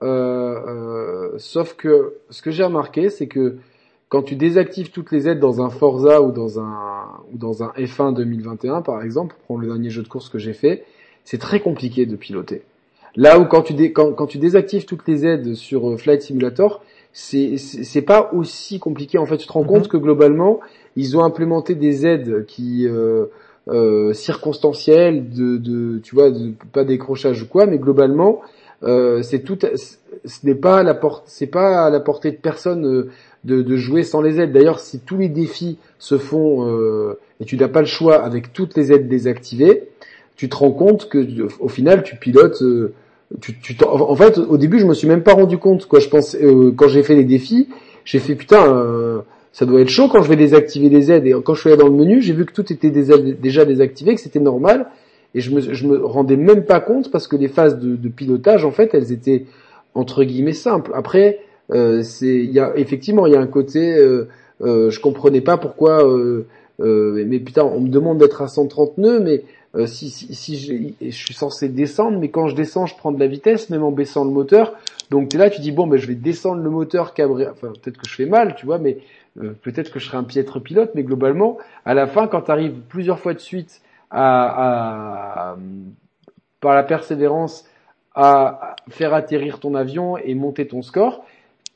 Euh, 0.02 0.06
euh, 1.26 1.38
sauf 1.38 1.74
que 1.74 2.14
ce 2.30 2.42
que 2.42 2.50
j'ai 2.50 2.64
remarqué, 2.64 3.08
c'est 3.10 3.26
que 3.26 3.56
quand 4.08 4.22
tu 4.22 4.36
désactives 4.36 4.90
toutes 4.90 5.10
les 5.10 5.26
aides 5.28 5.40
dans 5.40 5.60
un 5.62 5.70
Forza 5.70 6.22
ou 6.22 6.32
dans 6.32 6.60
un 6.60 7.06
ou 7.32 7.38
dans 7.38 7.62
un 7.62 7.72
F1 7.76 8.14
2021 8.14 8.82
par 8.82 9.02
exemple, 9.02 9.34
pour 9.34 9.44
prendre 9.44 9.60
le 9.62 9.66
dernier 9.68 9.90
jeu 9.90 10.02
de 10.02 10.08
course 10.08 10.28
que 10.28 10.38
j'ai 10.38 10.52
fait, 10.52 10.84
c'est 11.24 11.38
très 11.38 11.60
compliqué 11.60 12.06
de 12.06 12.14
piloter. 12.16 12.62
Là 13.16 13.38
où 13.38 13.46
quand 13.46 13.62
tu 13.62 13.72
dé- 13.74 13.92
quand, 13.92 14.12
quand 14.12 14.26
tu 14.26 14.38
désactives 14.38 14.84
toutes 14.84 15.08
les 15.08 15.24
aides 15.26 15.54
sur 15.54 15.88
euh, 15.88 15.96
Flight 15.96 16.20
Simulator, 16.22 16.82
c'est 17.18 18.02
pas 18.02 18.30
aussi 18.34 18.78
compliqué 18.78 19.16
en 19.16 19.24
fait. 19.24 19.38
Tu 19.38 19.46
te 19.46 19.52
rends 19.52 19.62
Mhm. 19.62 19.68
compte 19.68 19.88
que 19.88 19.96
globalement, 19.96 20.60
ils 20.96 21.16
ont 21.16 21.24
implémenté 21.24 21.74
des 21.74 22.06
aides 22.06 22.44
qui 22.46 22.86
euh, 22.86 23.26
euh, 23.68 24.12
circonstancielles 24.12 25.30
de, 25.30 25.56
de 25.56 25.98
tu 26.02 26.14
vois 26.14 26.30
de, 26.30 26.52
pas 26.72 26.84
décrochage 26.84 27.42
ou 27.42 27.46
quoi, 27.48 27.64
mais 27.66 27.78
globalement 27.78 28.42
euh, 28.82 29.22
c'est 29.22 29.40
tout 29.40 29.58
ce 30.26 30.46
n'est 30.46 30.54
pas 30.54 30.78
à 30.80 30.82
la 30.82 30.94
porte 30.94 31.24
c'est 31.26 31.46
pas 31.46 31.86
à 31.86 31.90
la 31.90 32.00
portée 32.00 32.30
de 32.30 32.36
personne 32.36 32.86
euh, 32.86 33.10
de, 33.44 33.62
de 33.62 33.76
jouer 33.76 34.02
sans 34.02 34.20
les 34.20 34.38
aides. 34.40 34.52
D'ailleurs, 34.52 34.80
si 34.80 34.98
tous 35.00 35.16
les 35.16 35.28
défis 35.30 35.78
se 35.98 36.18
font 36.18 36.68
euh, 36.68 37.18
et 37.40 37.44
tu 37.46 37.56
n'as 37.56 37.68
pas 37.68 37.80
le 37.80 37.86
choix 37.86 38.22
avec 38.22 38.52
toutes 38.52 38.76
les 38.76 38.92
aides 38.92 39.08
désactivées, 39.08 39.88
tu 40.36 40.48
te 40.50 40.56
rends 40.56 40.72
compte 40.72 41.08
que 41.08 41.26
au 41.58 41.68
final 41.68 42.02
tu 42.02 42.16
pilotes 42.16 42.60
euh, 42.62 42.92
en 43.84 44.16
fait 44.16 44.38
au 44.38 44.56
début 44.56 44.78
je 44.78 44.86
me 44.86 44.94
suis 44.94 45.08
même 45.08 45.22
pas 45.22 45.34
rendu 45.34 45.58
compte 45.58 45.86
quoi. 45.86 46.00
Je 46.00 46.08
pense 46.08 46.36
euh, 46.36 46.72
quand 46.76 46.88
j'ai 46.88 47.02
fait 47.02 47.14
les 47.14 47.24
défis 47.24 47.68
j'ai 48.04 48.18
fait 48.18 48.34
putain 48.34 48.72
euh, 48.72 49.20
ça 49.52 49.66
doit 49.66 49.80
être 49.80 49.88
chaud 49.88 50.08
quand 50.08 50.22
je 50.22 50.28
vais 50.28 50.36
désactiver 50.36 50.88
les 50.88 51.10
aides. 51.10 51.26
Et 51.26 51.34
quand 51.44 51.54
je 51.54 51.60
suis 51.60 51.70
allé 51.70 51.78
dans 51.78 51.88
le 51.88 51.94
menu 51.94 52.22
j'ai 52.22 52.32
vu 52.32 52.44
que 52.44 52.52
tout 52.52 52.72
était 52.72 52.90
déjà 52.90 53.64
désactivé 53.64 54.14
que 54.14 54.20
c'était 54.20 54.40
normal. 54.40 54.86
Et 55.34 55.40
je 55.40 55.50
me 55.50 55.60
me 55.60 56.04
rendais 56.04 56.36
même 56.36 56.64
pas 56.64 56.80
compte 56.80 57.10
parce 57.10 57.28
que 57.28 57.36
les 57.36 57.48
phases 57.48 57.78
de, 57.78 57.96
de 57.96 58.08
pilotage 58.08 58.64
en 58.64 58.70
fait 58.70 58.90
elles 58.94 59.12
étaient 59.12 59.46
entre 59.94 60.24
guillemets 60.24 60.52
simples. 60.52 60.92
Après 60.94 61.40
euh, 61.72 62.02
c'est 62.02 62.36
il 62.36 62.52
y 62.52 62.60
a 62.60 62.72
effectivement 62.76 63.26
il 63.26 63.32
y 63.32 63.36
a 63.36 63.40
un 63.40 63.46
côté 63.46 63.96
euh, 63.96 64.28
euh, 64.62 64.90
je 64.90 65.00
comprenais 65.00 65.40
pas 65.40 65.56
pourquoi 65.58 66.06
euh, 66.06 66.46
euh, 66.80 67.24
mais 67.26 67.38
putain 67.40 67.64
on 67.64 67.80
me 67.80 67.88
demande 67.88 68.18
d'être 68.18 68.40
à 68.40 68.48
130 68.48 68.98
nœuds 68.98 69.20
mais 69.20 69.44
euh, 69.76 69.86
si, 69.86 70.08
je, 71.00 71.10
suis 71.10 71.34
censé 71.34 71.68
descendre, 71.68 72.18
mais 72.18 72.30
quand 72.30 72.48
je 72.48 72.54
descends, 72.54 72.86
je 72.86 72.96
prends 72.96 73.12
de 73.12 73.20
la 73.20 73.26
vitesse, 73.26 73.68
même 73.70 73.82
en 73.82 73.92
baissant 73.92 74.24
le 74.24 74.30
moteur. 74.30 74.74
Donc 75.10 75.28
t'es 75.28 75.38
là, 75.38 75.50
tu 75.50 75.60
dis 75.60 75.72
bon, 75.72 75.86
ben 75.86 75.98
je 75.98 76.06
vais 76.06 76.14
descendre 76.14 76.62
le 76.62 76.70
moteur, 76.70 77.14
cabrer. 77.14 77.46
Enfin, 77.48 77.68
peut-être 77.68 77.98
que 77.98 78.08
je 78.08 78.14
fais 78.14 78.26
mal, 78.26 78.54
tu 78.56 78.66
vois, 78.66 78.78
mais 78.78 78.98
euh, 79.40 79.52
peut-être 79.62 79.92
que 79.92 79.98
je 79.98 80.06
serai 80.06 80.16
un 80.16 80.24
piètre 80.24 80.60
pilote. 80.60 80.92
Mais 80.94 81.02
globalement, 81.02 81.58
à 81.84 81.94
la 81.94 82.06
fin, 82.06 82.26
quand 82.26 82.42
tu 82.42 82.50
arrives 82.50 82.80
plusieurs 82.88 83.18
fois 83.18 83.34
de 83.34 83.38
suite 83.38 83.82
à, 84.10 85.50
à- 85.52 85.56
par 86.60 86.74
la 86.74 86.82
persévérance 86.82 87.64
à 87.64 87.72
à 88.16 88.76
faire 88.88 89.12
atterrir 89.12 89.60
ton 89.60 89.74
avion 89.74 90.16
et 90.16 90.34
monter 90.34 90.66
ton 90.66 90.80
score, 90.80 91.24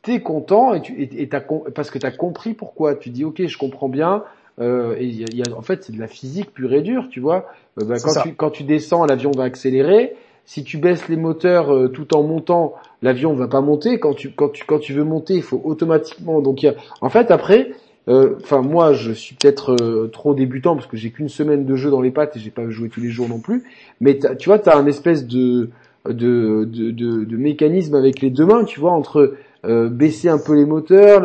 t'es 0.01 0.21
content 0.21 0.73
et 0.73 0.81
tu 0.81 0.95
et, 1.03 1.23
et 1.23 1.27
parce 1.27 1.91
que 1.91 1.99
t'as 1.99 2.11
compris 2.11 2.55
pourquoi. 2.55 2.95
Tu 2.95 3.11
dis 3.11 3.25
ok, 3.25 3.47
je 3.47 3.59
comprends 3.59 3.91
bien. 3.91 4.25
Euh, 4.61 4.95
et 4.99 5.07
y 5.07 5.25
a- 5.25 5.35
y 5.35 5.43
a- 5.43 5.57
en 5.57 5.63
fait, 5.63 5.85
c'est 5.85 5.93
de 5.95 5.99
la 6.01 6.07
physique 6.07 6.53
pure 6.53 6.73
et 6.75 6.83
dure, 6.83 7.09
tu 7.11 7.21
vois. 7.21 7.47
Euh, 7.81 7.85
bah, 7.85 7.97
quand 8.03 8.13
tu 8.23 8.35
quand 8.35 8.51
tu 8.51 8.63
descends, 8.65 9.07
l'avion 9.07 9.31
va 9.31 9.45
accélérer. 9.45 10.15
Si 10.45 10.65
tu 10.65 10.79
baisses 10.79 11.09
les 11.09 11.17
moteurs 11.17 11.73
euh, 11.75 11.89
tout 11.89 12.15
en 12.15 12.23
montant, 12.23 12.75
l'avion 13.03 13.33
va 13.35 13.47
pas 13.49 13.61
monter. 13.61 13.99
Quand 13.99 14.15
tu 14.15 14.31
quand 14.31 14.49
tu 14.51 14.65
quand 14.67 14.79
tu 14.79 14.93
veux 14.93 15.05
monter, 15.05 15.35
il 15.35 15.43
faut 15.43 15.61
automatiquement. 15.65 16.41
Donc 16.41 16.63
y 16.63 16.69
a, 16.69 16.75
en 17.01 17.09
fait 17.09 17.31
après, 17.31 17.71
euh, 18.09 18.35
enfin 18.43 18.61
moi 18.61 18.93
je 18.93 19.13
suis 19.13 19.35
peut-être 19.37 19.77
euh, 19.81 20.09
trop 20.13 20.35
débutant 20.35 20.75
parce 20.75 20.87
que 20.89 20.97
j'ai 20.97 21.11
qu'une 21.11 21.29
semaine 21.29 21.65
de 21.65 21.77
jeu 21.77 21.91
dans 21.91 22.01
les 22.01 22.11
pattes 22.11 22.37
et 22.37 22.41
j'ai 22.41 22.51
pas 22.51 22.69
joué 22.69 22.89
tous 22.89 23.01
les 23.01 23.11
jours 23.11 23.29
non 23.29 23.39
plus. 23.39 23.63
Mais 24.01 24.19
tu 24.39 24.49
vois, 24.49 24.59
t'as 24.59 24.77
un 24.77 24.87
espèce 24.87 25.27
de 25.27 25.71
de, 26.07 26.65
de, 26.65 26.91
de, 26.91 27.25
de 27.25 27.37
mécanisme 27.37 27.95
avec 27.95 28.21
les 28.21 28.31
deux 28.31 28.47
mains, 28.47 28.65
tu 28.65 28.81
vois, 28.81 28.93
entre 28.93 29.35
euh, 29.67 29.89
baisser 29.91 30.29
un 30.31 30.39
peu 30.39 30.55
les 30.55 30.65
moteurs, 30.65 31.23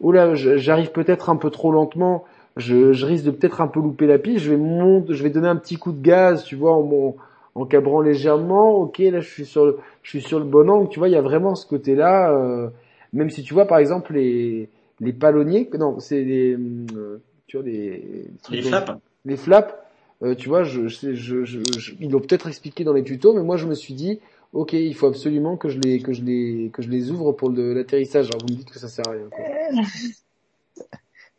oh 0.00 0.12
là, 0.12 0.34
j'arrive 0.34 0.90
peut-être 0.92 1.28
un 1.28 1.36
peu 1.36 1.50
trop 1.50 1.70
lentement, 1.70 2.24
je, 2.56 2.92
je 2.92 3.06
risque 3.06 3.24
de 3.24 3.30
peut-être 3.30 3.60
un 3.60 3.68
peu 3.68 3.80
louper 3.80 4.06
la 4.06 4.18
piste, 4.18 4.44
je 4.44 4.50
vais 4.50 4.56
monter, 4.56 5.14
je 5.14 5.22
vais 5.22 5.30
donner 5.30 5.48
un 5.48 5.56
petit 5.56 5.76
coup 5.76 5.92
de 5.92 6.00
gaz, 6.02 6.44
tu 6.44 6.56
vois, 6.56 6.72
en, 6.74 6.82
mon- 6.82 7.16
en 7.54 7.66
cabrant 7.66 8.00
légèrement, 8.00 8.74
ok, 8.76 8.98
là 8.98 9.20
je 9.20 9.28
suis 9.28 9.46
sur 9.46 9.66
le, 9.66 9.78
je 10.02 10.10
suis 10.10 10.22
sur 10.22 10.38
le 10.38 10.44
bon 10.44 10.68
angle, 10.70 10.88
tu 10.88 10.98
vois, 10.98 11.08
il 11.08 11.12
y 11.12 11.16
a 11.16 11.22
vraiment 11.22 11.54
ce 11.54 11.66
côté-là, 11.66 12.32
euh, 12.32 12.68
même 13.12 13.30
si 13.30 13.42
tu 13.42 13.54
vois 13.54 13.66
par 13.66 13.78
exemple 13.78 14.14
les 14.14 14.68
les 15.00 15.12
palonniers, 15.12 15.68
non, 15.78 15.98
c'est 15.98 16.22
les, 16.22 16.54
euh, 16.56 17.20
tu 17.46 17.56
vois 17.56 17.66
les, 17.66 18.24
trucs 18.42 18.56
Les 18.56 18.62
flaps. 18.62 18.92
les 19.24 19.36
flaps, 19.36 19.74
euh, 20.22 20.34
tu 20.34 20.48
vois, 20.48 20.62
je, 20.64 20.86
je, 20.88 20.96
sais- 20.96 21.14
je, 21.14 21.44
je, 21.44 21.76
je- 21.76 21.94
ils 22.00 22.10
l'ont 22.10 22.20
peut-être 22.20 22.46
expliqué 22.48 22.84
dans 22.84 22.92
les 22.92 23.02
tutos, 23.04 23.34
mais 23.34 23.42
moi 23.42 23.56
je 23.56 23.66
me 23.66 23.74
suis 23.74 23.94
dit, 23.94 24.20
ok, 24.52 24.72
il 24.74 24.94
faut 24.94 25.06
absolument 25.06 25.56
que 25.56 25.68
je 25.68 25.78
les, 25.80 26.00
que 26.00 26.12
je 26.12 26.22
les, 26.22 26.70
que 26.72 26.82
je 26.82 26.88
les 26.90 27.10
ouvre 27.10 27.32
pour 27.32 27.50
l'atterrissage. 27.50 28.30
Alors 28.30 28.42
vous 28.42 28.48
me 28.48 28.56
dites 28.56 28.70
que 28.70 28.78
ça 28.78 28.88
sert 28.88 29.06
à 29.06 29.10
rien. 29.12 29.28
quoi. 29.30 29.44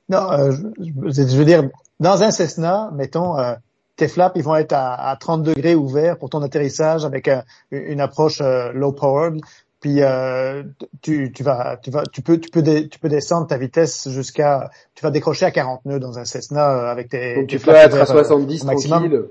Non, 0.09 0.31
euh, 0.31 0.51
je, 0.79 1.37
veux 1.37 1.45
dire, 1.45 1.69
dans 1.99 2.21
un 2.23 2.31
Cessna, 2.31 2.91
mettons, 2.93 3.37
euh, 3.39 3.55
tes 3.95 4.07
flaps, 4.07 4.33
ils 4.35 4.43
vont 4.43 4.55
être 4.55 4.73
à, 4.73 5.09
à 5.09 5.15
30 5.15 5.43
degrés 5.43 5.75
ouverts 5.75 6.17
pour 6.17 6.29
ton 6.29 6.41
atterrissage 6.41 7.05
avec 7.05 7.27
un- 7.27 7.43
une 7.71 8.01
approche 8.01 8.41
euh, 8.41 8.71
low 8.73 8.91
powered. 8.91 9.39
Puis 9.79 10.01
euh, 10.01 10.63
tu, 11.01 11.31
tu 11.31 11.43
vas, 11.43 11.77
tu 11.77 11.91
vas, 11.91 12.03
tu 12.03 12.21
peux, 12.21 12.39
tu 12.39 12.49
peux, 12.49 12.61
dé- 12.61 12.87
tu 12.89 12.97
peux 12.99 13.09
descendre 13.09 13.47
ta 13.47 13.57
vitesse 13.57 14.09
jusqu'à, 14.09 14.69
tu 14.95 15.03
vas 15.03 15.11
décrocher 15.11 15.45
à 15.45 15.51
40 15.51 15.85
nœuds 15.85 15.99
dans 15.99 16.17
un 16.17 16.25
Cessna 16.25 16.71
euh, 16.71 16.91
avec 16.91 17.09
tes. 17.09 17.35
Donc 17.35 17.47
tes 17.47 17.57
tu 17.57 17.65
peux 17.65 17.71
être 17.71 17.93
à 17.93 18.03
ouverts, 18.03 18.15
euh, 18.15 18.23
70 18.23 18.63
au 18.63 18.65
maximum. 18.65 18.99
tranquille. 18.99 19.25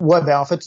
Ouais, 0.00 0.22
ben 0.22 0.38
en 0.40 0.44
fait, 0.44 0.60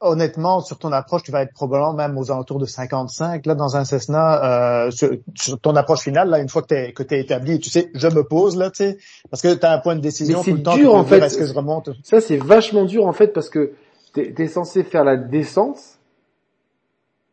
honnêtement, 0.00 0.60
sur 0.60 0.78
ton 0.78 0.92
approche, 0.92 1.22
tu 1.24 1.30
vas 1.30 1.42
être 1.42 1.52
probablement 1.52 1.92
même 1.92 2.16
aux 2.16 2.30
alentours 2.30 2.58
de 2.58 2.64
55. 2.66 3.44
Là, 3.46 3.54
dans 3.54 3.76
un 3.76 3.84
Cessna, 3.84 4.84
euh, 4.86 4.90
sur, 4.90 5.10
sur 5.34 5.60
ton 5.60 5.76
approche 5.76 6.00
finale, 6.00 6.28
là, 6.30 6.38
une 6.38 6.48
fois 6.48 6.62
que 6.62 6.68
t'es 6.68 6.92
que 6.92 7.02
t'es 7.02 7.20
établi, 7.20 7.58
tu 7.60 7.68
sais, 7.70 7.90
je 7.94 8.08
me 8.08 8.24
pose 8.24 8.56
là, 8.56 8.70
tu 8.70 8.76
sais, 8.84 8.98
parce 9.30 9.42
que 9.42 9.52
t'as 9.54 9.74
un 9.74 9.78
point 9.78 9.96
de 9.96 10.00
décision 10.00 10.38
Mais 10.38 10.44
c'est 10.44 10.50
tout 10.52 10.56
le 10.56 10.62
temps. 10.62 10.74
dur, 10.76 10.84
tu 10.84 10.90
peux 10.90 10.98
en 11.00 11.04
fait. 11.04 11.18
Est-ce 11.18 11.36
que 11.38 11.46
je 11.46 11.52
remonte 11.52 11.90
Ça 12.02 12.20
c'est 12.20 12.38
vachement 12.38 12.84
dur 12.84 13.06
en 13.06 13.12
fait 13.12 13.28
parce 13.28 13.50
que 13.50 13.72
t'es 14.14 14.34
es 14.38 14.46
censé 14.48 14.82
faire 14.84 15.04
la 15.04 15.16
descente. 15.16 15.78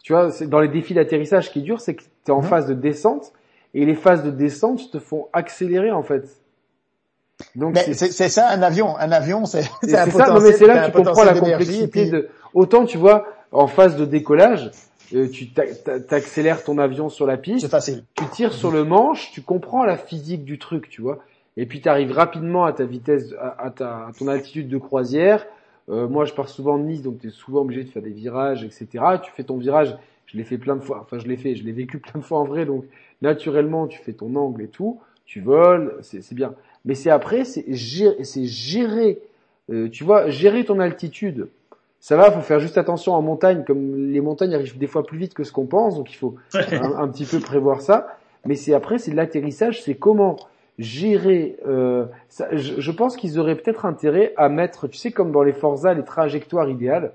Tu 0.04 0.14
vois, 0.14 0.32
c'est 0.32 0.48
dans 0.48 0.60
les 0.60 0.70
défis 0.70 0.94
d'atterrissage, 0.94 1.52
qui 1.52 1.60
est 1.60 1.64
dur, 1.64 1.82
c'est 1.82 1.96
que 1.96 2.04
t'es 2.24 2.32
en 2.32 2.42
Mhm. 2.42 2.48
phase 2.48 2.68
de 2.68 2.74
descente 2.74 3.34
et 3.74 3.86
les 3.86 3.96
phases 3.96 4.24
de 4.24 4.32
descente 4.32 4.92
te 4.92 5.00
font 5.00 5.28
accélérer 5.34 5.92
en 5.92 6.04
fait. 6.04 6.24
Donc 7.56 7.78
c'est- 7.78 7.94
c'est 7.94 8.12
c'est 8.12 8.30
ça, 8.30 8.50
un 8.50 8.62
avion. 8.64 8.98
Un 8.98 9.12
avion, 9.12 9.46
c'est 9.46 9.62
c'est 9.84 9.96
un 9.98 10.06
c'est 10.06 10.12
ça, 10.12 10.28
non 10.28 10.34
potentiel. 10.36 10.44
mais 10.44 10.58
c'est 10.58 10.66
là 10.68 10.90
que 10.90 10.98
tu 10.98 11.04
comprends 11.04 11.24
la 11.24 11.34
complexité 11.40 11.88
puis- 11.88 12.10
de. 12.10 12.30
Autant 12.58 12.86
tu 12.86 12.98
vois 12.98 13.28
en 13.52 13.68
phase 13.68 13.98
de 13.98 14.04
décollage, 14.06 14.72
euh, 15.14 15.30
tu 15.30 15.50
t'a- 15.52 15.68
t'a- 15.76 16.00
t'accélères 16.00 16.64
ton 16.64 16.80
avion 16.80 17.08
sur 17.08 17.28
la 17.28 17.36
C'est 17.36 17.42
piste, 17.42 17.68
facile. 17.70 18.04
tu 18.16 18.26
tires 18.30 18.52
sur 18.52 18.72
le 18.72 18.84
manche, 18.84 19.32
tu 19.32 19.42
comprends 19.44 19.84
la 19.86 19.96
physique 19.96 20.44
du 20.44 20.58
truc, 20.58 20.90
tu 20.90 21.04
vois. 21.04 21.20
Et 21.56 21.68
puis 21.68 21.82
tu 21.82 21.88
arrives 21.88 22.12
rapidement 22.12 22.66
à 22.66 22.74
ta 22.74 22.86
vitesse, 22.86 23.34
à, 23.40 23.70
ta, 23.70 24.08
à 24.08 24.12
ton 24.18 24.28
altitude 24.28 24.70
de 24.70 24.78
croisière. 24.80 25.46
Euh, 25.90 26.08
moi, 26.08 26.26
je 26.26 26.34
pars 26.34 26.50
souvent 26.50 26.80
de 26.80 26.84
Nice, 26.84 27.04
donc 27.04 27.20
tu 27.20 27.28
es 27.28 27.30
souvent 27.30 27.62
obligé 27.62 27.84
de 27.84 27.90
faire 27.90 28.02
des 28.02 28.10
virages, 28.10 28.64
etc. 28.64 28.88
Tu 29.24 29.32
fais 29.34 29.44
ton 29.44 29.58
virage, 29.58 29.96
je 30.26 30.36
l'ai 30.36 30.44
fait 30.44 30.58
plein 30.58 30.76
de 30.76 30.82
fois. 30.82 31.00
Enfin, 31.02 31.20
je 31.20 31.28
l'ai 31.28 31.38
fait, 31.38 31.54
je 31.56 31.64
l'ai 31.64 31.72
vécu 31.74 32.00
plein 32.00 32.20
de 32.20 32.26
fois 32.26 32.40
en 32.40 32.46
vrai. 32.46 32.66
Donc, 32.66 32.86
naturellement, 33.22 33.86
tu 33.88 34.00
fais 34.00 34.14
ton 34.14 34.36
angle 34.36 34.64
et 34.64 34.68
tout, 34.68 35.00
tu 35.26 35.42
voles, 35.42 35.96
c'est 36.02 36.22
c'est 36.24 36.36
bien. 36.36 36.56
Mais 36.86 36.96
c'est 36.96 37.12
après, 37.12 37.46
c'est 37.46 37.66
gérer, 37.74 38.24
c'est 38.24 38.46
gérer, 38.46 39.20
euh, 39.72 39.90
tu 39.90 40.04
vois, 40.04 40.30
gérer 40.30 40.66
ton 40.66 40.80
altitude. 40.80 41.50
Ça 42.08 42.16
va, 42.16 42.32
faut 42.32 42.40
faire 42.40 42.62
juste 42.62 42.78
attention 42.78 43.16
en 43.16 43.22
montagne, 43.22 43.66
comme 43.68 44.14
les 44.14 44.22
montagnes 44.22 44.56
arrivent 44.56 44.78
des 44.78 44.88
fois 44.88 45.06
plus 45.06 45.18
vite 45.18 45.34
que 45.34 45.44
ce 45.44 45.52
qu'on 45.52 45.66
pense, 45.66 45.98
donc 45.98 46.10
il 46.10 46.16
faut 46.16 46.36
un, 46.54 46.94
un 47.04 47.08
petit 47.10 47.26
peu 47.26 47.42
prévoir 47.42 47.82
ça. 47.82 48.08
Mais 48.46 48.56
c'est 48.56 48.74
après, 48.74 48.98
c'est 48.98 49.14
l'atterrissage, 49.14 49.84
c'est 49.84 49.96
comment 49.96 50.38
gérer. 50.80 51.58
Euh, 51.68 52.06
ça, 52.30 52.48
je, 52.54 52.80
je 52.80 52.92
pense 52.92 53.18
qu'ils 53.18 53.40
auraient 53.40 53.58
peut-être 53.58 53.86
intérêt 53.86 54.34
à 54.38 54.48
mettre, 54.48 54.88
tu 54.88 54.98
sais, 54.98 55.12
comme 55.12 55.34
dans 55.34 55.44
les 55.44 55.52
Forza, 55.52 55.94
les 55.94 56.06
trajectoires 56.06 56.70
idéales. 56.70 57.12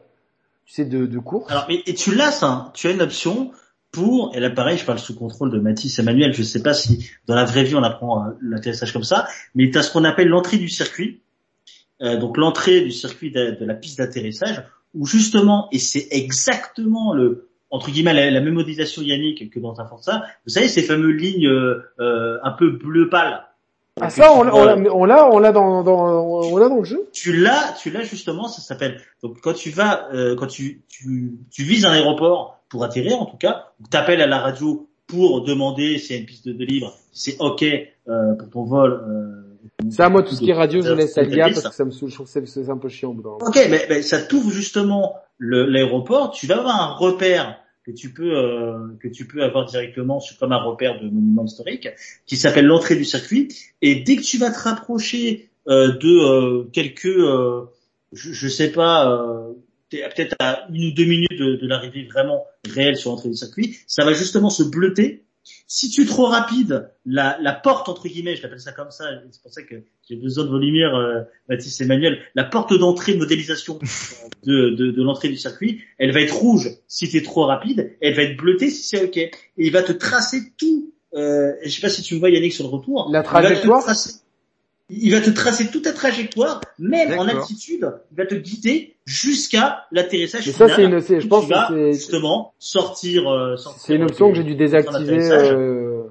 tu 0.67 0.75
sais, 0.75 0.85
de, 0.85 1.07
de 1.07 1.19
course. 1.19 1.51
Alors, 1.51 1.65
mais, 1.71 1.83
et 1.87 1.95
tu 1.95 2.15
l'as 2.15 2.31
ça, 2.31 2.49
hein. 2.49 2.71
tu 2.75 2.87
as 2.87 2.91
une 2.91 3.03
option 3.03 3.51
pour, 3.93 4.35
et 4.35 4.41
là 4.41 4.51
pareil, 4.51 4.77
je 4.79 4.85
parle 4.85 4.99
sous 4.99 5.17
contrôle 5.17 5.51
de 5.51 5.59
Mathis 5.59 5.99
Emmanuel, 5.99 6.33
je 6.33 6.43
sais 6.43 6.63
pas 6.63 6.75
si 6.75 7.11
dans 7.27 7.35
la 7.35 7.45
vraie 7.45 7.65
vie 7.65 7.75
on 7.77 7.83
apprend 7.83 8.25
euh, 8.25 8.31
l'atterrissage 8.41 8.93
comme 8.93 9.05
ça, 9.05 9.27
mais 9.55 9.71
tu 9.71 9.79
as 9.79 9.83
ce 9.83 9.93
qu'on 9.93 10.05
appelle 10.05 10.29
l'entrée 10.29 10.57
du 10.59 10.69
circuit, 10.69 11.21
euh, 12.01 12.19
donc 12.19 12.37
l'entrée 12.37 12.81
du 12.81 12.91
circuit 12.91 13.31
de, 13.31 13.57
de 13.59 13.65
la 13.65 13.75
piste 13.75 13.99
d'atterrissage, 13.99 14.65
où 14.95 15.07
justement, 15.07 15.69
et 15.73 15.79
c'est 15.79 16.09
exactement 16.11 17.15
le, 17.15 17.49
entre 17.71 17.91
guillemets, 17.91 18.13
la, 18.15 18.31
la 18.31 18.41
même 18.41 18.55
modélisation 18.55 19.03
Yannick 19.03 19.51
que 19.51 19.59
dans 19.61 19.81
un 19.81 19.87
Forza, 19.87 20.23
vous 20.45 20.51
savez 20.53 20.69
ces 20.69 20.83
fameuses 20.83 21.21
lignes 21.21 21.47
euh, 21.47 21.83
euh, 22.01 22.39
un 22.43 22.51
peu 22.53 22.71
bleu 22.71 23.09
pâle. 23.09 23.43
Ah 24.01 24.09
ça, 24.09 24.33
on, 24.33 24.43
l'a- 24.43 24.55
on 24.55 24.65
l'a, 24.65 24.77
on 24.95 25.05
l'a, 25.05 25.31
on 25.31 25.39
l'a 25.39 25.53
dans, 25.53 25.83
dans, 25.83 26.25
on 26.27 26.57
l'a 26.57 26.69
dans 26.71 26.79
le 26.79 26.85
jeu. 26.85 27.09
tu 27.13 27.35
l'as, 27.37 27.75
tu 27.81 27.91
l'as 27.91 28.03
justement, 28.03 28.49
ça 28.49 28.63
s'appelle. 28.63 29.01
Donc 29.23 29.41
quand 29.43 29.53
tu 29.53 29.69
vas, 29.71 30.09
euh, 30.15 30.35
quand 30.35 30.47
tu, 30.47 30.81
tu, 30.89 31.35
tu 31.51 31.63
vises 31.63 31.85
un 31.85 31.93
aéroport 31.93 32.59
pour 32.71 32.85
atterrir 32.85 33.21
en 33.21 33.27
tout 33.27 33.37
cas, 33.37 33.67
tu 33.91 33.97
appelles 33.97 34.23
à 34.23 34.27
la 34.27 34.39
radio 34.39 34.89
pour 35.07 35.43
demander 35.45 35.99
s'il 35.99 36.17
y 36.17 36.19
a 36.19 36.21
une 36.23 36.27
piste 36.27 36.47
de, 36.49 36.55
de 36.55 36.65
libre, 36.65 36.95
c'est 37.13 37.37
ok 37.39 37.65
euh, 38.09 38.35
pour 38.35 38.49
ton 38.51 38.63
vol. 38.65 39.42
Ça, 39.91 40.09
moi, 40.09 40.23
tout 40.23 40.35
ce 40.35 40.41
qui 40.41 40.51
est 40.51 40.55
radio, 40.55 40.83
je 40.83 40.93
laisse 40.93 41.17
à 41.19 41.23
l'IA 41.23 41.51
parce 41.51 41.69
que 41.69 41.75
ça 41.75 41.85
me 41.85 41.91
saoule. 41.91 42.11
Je 42.11 42.15
trouve 42.15 42.33
que 42.33 42.47
c'est, 42.47 42.69
un 42.69 42.79
peu 42.79 42.89
chiant. 42.89 43.15
Ok, 43.15 43.67
mais, 43.71 43.87
mais 43.89 44.03
ça 44.03 44.21
t'ouvre 44.21 44.51
justement 44.51 45.17
l'aéroport. 45.39 46.31
Tu 46.33 46.47
vas 46.47 46.59
avoir 46.59 46.81
un 46.81 46.95
repère 46.95 47.59
que 47.85 47.91
tu 47.91 48.13
peux 48.13 48.37
euh, 48.37 48.97
que 49.01 49.09
tu 49.09 49.27
peux 49.27 49.43
avoir 49.43 49.67
directement 49.67 50.21
sur 50.21 50.39
comme 50.39 50.53
un 50.53 50.63
repère 50.63 51.01
de 51.01 51.09
monument 51.09 51.45
historique 51.45 51.89
qui 52.27 52.37
s'appelle 52.37 52.67
l'entrée 52.67 52.97
du 52.97 53.05
circuit. 53.05 53.49
Et 53.81 53.97
dès 53.97 54.17
que 54.17 54.23
tu 54.23 54.39
vas 54.39 54.51
te 54.51 54.59
rapprocher 54.59 55.51
euh, 55.69 55.93
de 55.93 56.09
euh, 56.09 56.65
quelques, 56.73 57.07
euh, 57.07 57.67
je, 58.13 58.33
je 58.33 58.49
sais 58.49 58.73
pas, 58.73 59.11
euh, 59.11 59.53
peut-être 59.91 60.37
à 60.39 60.67
une 60.71 60.87
ou 60.87 60.93
deux 60.93 61.05
minutes 61.05 61.39
de, 61.39 61.57
de 61.57 61.67
l'arrivée 61.67 62.05
vraiment 62.05 62.45
réelle 62.69 62.97
sur 62.97 63.11
l'entrée 63.11 63.29
du 63.29 63.37
circuit, 63.37 63.79
ça 63.87 64.05
va 64.05 64.13
justement 64.13 64.51
se 64.51 64.63
bleuter. 64.63 65.25
Si 65.67 65.91
tu 65.91 66.03
es 66.03 66.07
trop 66.07 66.27
rapide, 66.27 66.91
la, 67.05 67.37
la 67.41 67.53
porte 67.53 67.89
entre 67.89 68.07
guillemets, 68.09 68.37
je 68.37 68.43
l'appelle 68.43 68.61
ça 68.61 68.73
comme 68.73 68.91
ça, 68.91 69.07
c'est 69.31 69.43
pour 69.43 69.53
ça 69.53 69.63
que 69.63 69.75
j'ai 70.09 70.17
besoin 70.17 70.45
de 70.45 70.51
vos 70.51 70.59
lumières, 70.59 70.95
euh, 70.95 71.23
Mathis 71.49 71.81
Emmanuel, 71.81 72.21
la 72.35 72.45
porte 72.45 72.73
d'entrée 72.79 73.15
de 73.15 73.19
modélisation 73.19 73.79
de, 74.45 74.71
de, 74.71 74.91
de 74.93 75.03
l'entrée 75.03 75.29
du 75.29 75.37
circuit, 75.37 75.83
elle 75.99 76.13
va 76.13 76.21
être 76.21 76.37
rouge 76.37 76.71
si 76.87 77.09
tu 77.09 77.17
es 77.17 77.23
trop 77.23 77.47
rapide, 77.47 77.97
elle 78.01 78.15
va 78.15 78.23
être 78.23 78.37
bleutée 78.37 78.71
si 78.71 78.83
c'est 78.85 79.03
ok. 79.05 79.17
Et 79.17 79.33
il 79.57 79.73
va 79.73 79.83
te 79.83 79.93
tracer 79.93 80.53
tout, 80.57 80.93
euh, 81.15 81.53
je 81.65 81.71
sais 81.71 81.81
pas 81.81 81.89
si 81.89 82.03
tu 82.03 82.15
me 82.15 82.21
vois 82.21 82.31
Yannick 82.31 82.53
sur 82.53 82.65
le 82.65 82.71
retour, 82.71 83.09
La 83.11 83.21
il 83.21 83.23
va 83.23 83.23
te 83.23 83.29
trajectoire? 83.29 83.83
tracer- 83.83 84.13
il 84.93 85.13
va 85.13 85.21
te 85.21 85.31
tracer 85.31 85.69
toute 85.69 85.85
ta 85.85 85.93
trajectoire, 85.93 86.61
même 86.79 87.19
en 87.19 87.27
altitude, 87.27 87.93
il 88.11 88.17
va 88.17 88.27
te 88.27 88.35
guider 88.35 88.95
jusqu'à 89.07 89.87
l'atterrissage 89.91 90.47
Mais 90.47 90.53
ça, 90.53 90.69
c'est 90.69 90.85
une, 90.85 91.01
je 91.01 91.27
pense 91.27 91.47
que 91.47 91.55
c'est, 91.69 91.93
justement 91.93 92.53
sortir, 92.59 93.29
euh, 93.29 93.57
sortir 93.57 93.83
c'est 93.85 93.95
une 93.95 94.05
option 94.05 94.31
que 94.31 94.37
j'ai 94.37 94.45
dû 94.45 94.55
désactiver. 94.55 95.31
euh, 95.31 96.03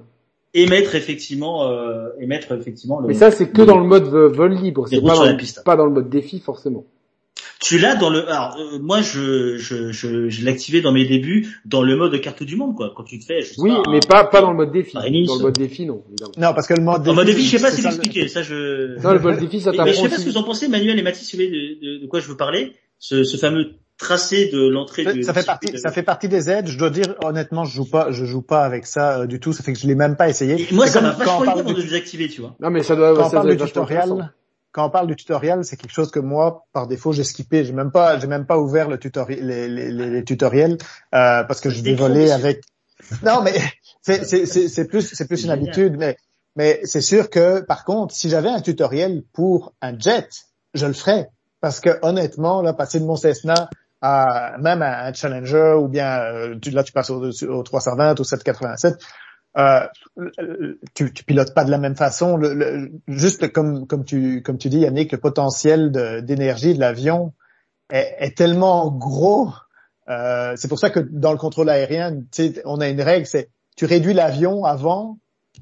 et 0.54 0.66
mettre 0.66 0.94
effectivement, 0.94 1.70
euh, 1.70 2.08
et 2.20 2.26
mettre 2.26 2.52
effectivement 2.52 3.00
le. 3.00 3.08
Mais 3.08 3.14
ça, 3.14 3.30
c'est 3.30 3.48
que 3.48 3.62
dans 3.62 3.78
le 3.78 3.86
mode 3.86 4.04
vol 4.04 4.54
libre. 4.54 4.86
C'est 4.88 5.00
pas 5.64 5.76
dans 5.76 5.86
le 5.86 5.92
mode 5.92 6.10
défi, 6.10 6.40
forcément. 6.40 6.84
Tu 7.62 7.78
l'as 7.78 7.94
dans 7.94 8.10
le. 8.10 8.28
Alors 8.28 8.56
euh, 8.58 8.78
moi, 8.80 9.02
je 9.02 9.56
je 9.56 9.92
je, 9.92 10.28
je 10.28 10.48
activé 10.48 10.80
dans 10.80 10.90
mes 10.92 11.04
débuts 11.06 11.60
dans 11.64 11.80
le 11.82 11.96
mode 11.96 12.20
carte 12.20 12.42
du 12.42 12.56
monde 12.56 12.74
quoi. 12.76 12.92
Quand 12.96 13.04
tu 13.04 13.18
te 13.20 13.24
fais. 13.24 13.40
Je 13.42 13.46
sais 13.54 13.60
Oui, 13.60 13.70
pas, 13.70 13.90
mais 13.90 14.00
pas, 14.00 14.24
pas 14.24 14.40
dans 14.40 14.50
le 14.50 14.56
mode 14.56 14.72
défi. 14.72 14.94
Dans 14.94 15.02
le 15.02 15.42
mode 15.42 15.54
défi, 15.54 15.86
non, 15.86 16.02
évidemment. 16.08 16.32
Non, 16.36 16.54
parce 16.54 16.66
que 16.66 16.74
le 16.74 16.82
mode 16.82 17.08
En 17.08 17.14
mode 17.14 17.26
défi, 17.26 17.44
je 17.44 17.56
sais 17.56 17.62
pas 17.62 17.70
c'est 17.70 17.76
si 17.76 17.82
ça, 17.82 17.88
l'expliquer. 17.90 18.26
Ça, 18.28 18.42
je. 18.42 19.00
Non, 19.00 19.12
le 19.12 19.20
mode 19.20 19.38
défi, 19.38 19.60
ça 19.60 19.70
mais 19.70 19.76
je 19.78 19.82
sais 19.84 20.02
t'apprend 20.02 20.08
pas 20.10 20.18
ce 20.18 20.24
que 20.24 20.30
vous 20.30 20.36
en 20.38 20.42
pensez, 20.42 20.68
Manuel 20.68 20.98
et 20.98 21.02
Mathis, 21.02 21.22
vous 21.32 21.38
savez 21.38 21.48
de, 21.48 21.54
de, 21.98 22.02
de 22.02 22.06
quoi 22.08 22.18
je 22.20 22.28
veux 22.28 22.36
parler? 22.36 22.72
Ce, 22.98 23.22
ce 23.24 23.36
fameux 23.36 23.66
tracé 23.98 24.48
de 24.52 24.68
l'entrée 24.68 25.04
Ça, 25.04 25.12
du. 25.12 25.22
ça 25.22 25.32
fait 25.32 25.46
partie, 25.46 25.70
de- 25.72 25.76
ça 25.76 25.92
fait 25.92 26.02
partie 26.02 26.28
des 26.28 26.50
aides. 26.50 26.66
Je 26.66 26.76
dois 26.76 26.90
dire 26.90 27.14
honnêtement, 27.24 27.64
je 27.64 27.76
joue 27.76 27.88
pas, 27.88 28.10
je 28.10 28.24
joue 28.24 28.42
pas 28.42 28.64
avec 28.64 28.86
ça 28.86 29.20
euh, 29.20 29.26
du 29.26 29.38
tout. 29.38 29.52
Ça 29.52 29.62
fait 29.62 29.72
que 29.72 29.78
je 29.78 29.86
l'ai 29.86 29.94
même 29.94 30.16
pas 30.16 30.28
essayé. 30.28 30.60
Et 30.68 30.74
moi, 30.74 30.88
ça 30.88 31.00
m'a 31.00 31.14
on 31.14 31.18
vachement 31.18 31.44
aidé 31.44 31.52
parle 31.52 31.64
de 31.64 31.76
le 31.76 31.82
désactiver, 31.82 32.28
tu 32.28 32.40
vois. 32.40 32.56
Non, 32.60 32.70
mais 32.70 32.82
ça 32.82 32.96
doit, 32.96 33.14
quand 33.14 33.20
on 33.26 33.30
ça 33.30 33.36
parle 33.36 33.46
doit 33.46 33.56
du 33.56 33.64
tutoriel, 33.64 34.30
quand 34.72 34.86
on 34.86 34.90
parle 34.90 35.06
du 35.06 35.16
tutoriel, 35.16 35.64
c'est 35.64 35.76
quelque 35.76 35.92
chose 35.92 36.10
que 36.10 36.18
moi, 36.20 36.66
par 36.72 36.86
défaut, 36.86 37.12
j'ai 37.12 37.24
skippé. 37.24 37.64
J'ai 37.64 37.72
même 37.72 37.92
pas, 37.92 38.18
j'ai 38.18 38.26
même 38.26 38.46
pas 38.46 38.58
ouvert 38.58 38.88
le 38.88 38.98
tutoriel, 38.98 39.46
les, 39.46 39.68
les, 39.68 39.90
les, 39.90 40.10
les 40.10 40.24
tutoriels, 40.24 40.78
euh, 41.14 41.44
parce 41.44 41.60
que 41.60 41.70
je 41.70 41.82
déçu. 41.82 42.30
avec. 42.30 42.62
Non, 43.22 43.42
mais 43.42 43.54
c'est 44.02 44.24
c'est 44.24 44.46
c'est 44.46 44.68
c'est 44.68 44.86
plus 44.86 45.02
c'est 45.02 45.26
plus 45.26 45.44
une 45.44 45.50
génial. 45.50 45.58
habitude, 45.58 45.96
mais 45.98 46.16
mais 46.56 46.80
c'est 46.84 47.00
sûr 47.02 47.30
que 47.30 47.60
par 47.60 47.84
contre, 47.84 48.14
si 48.14 48.28
j'avais 48.30 48.48
un 48.48 48.60
tutoriel 48.60 49.22
pour 49.32 49.74
un 49.82 49.98
jet, 49.98 50.28
je 50.74 50.86
le 50.86 50.94
ferais, 50.94 51.28
parce 51.60 51.80
que 51.80 51.90
honnêtement, 52.02 52.62
là, 52.62 52.72
passer 52.72 52.98
de 52.98 53.04
mon 53.04 53.16
Cessna 53.16 53.68
à 54.00 54.56
même 54.58 54.82
à 54.82 55.04
un 55.06 55.12
Challenger 55.12 55.74
ou 55.78 55.86
bien 55.88 56.20
euh, 56.22 56.58
tu, 56.60 56.70
là 56.70 56.82
tu 56.82 56.92
passes 56.92 57.10
au, 57.10 57.22
au 57.22 57.62
320 57.62 58.18
ou 58.18 58.24
787 58.24 58.94
euh, 59.58 59.86
tu, 60.94 61.12
tu 61.12 61.24
pilotes 61.24 61.54
pas 61.54 61.64
de 61.64 61.70
la 61.70 61.78
même 61.78 61.96
façon. 61.96 62.36
Le, 62.36 62.54
le- 62.54 62.92
juste 63.08 63.52
comme 63.52 63.86
comme 63.86 64.04
tu 64.04 64.42
comme 64.42 64.58
tu 64.58 64.68
dis 64.68 64.78
Yannick, 64.78 65.12
le 65.12 65.18
potentiel 65.18 65.92
d'énergie 66.24 66.74
de 66.74 66.80
l'avion 66.80 67.32
est, 67.90 68.14
est 68.18 68.36
tellement 68.36 68.90
gros. 68.90 69.50
Euh, 70.08 70.54
c'est 70.56 70.68
pour 70.68 70.78
ça 70.78 70.90
que 70.90 71.00
dans 71.00 71.32
le 71.32 71.38
contrôle 71.38 71.68
aérien, 71.68 72.16
on 72.64 72.80
a 72.80 72.88
une 72.88 73.00
règle, 73.00 73.26
c'est 73.26 73.50
tu 73.76 73.84
réduis 73.84 74.14
l'avion 74.14 74.64
avant 74.64 75.18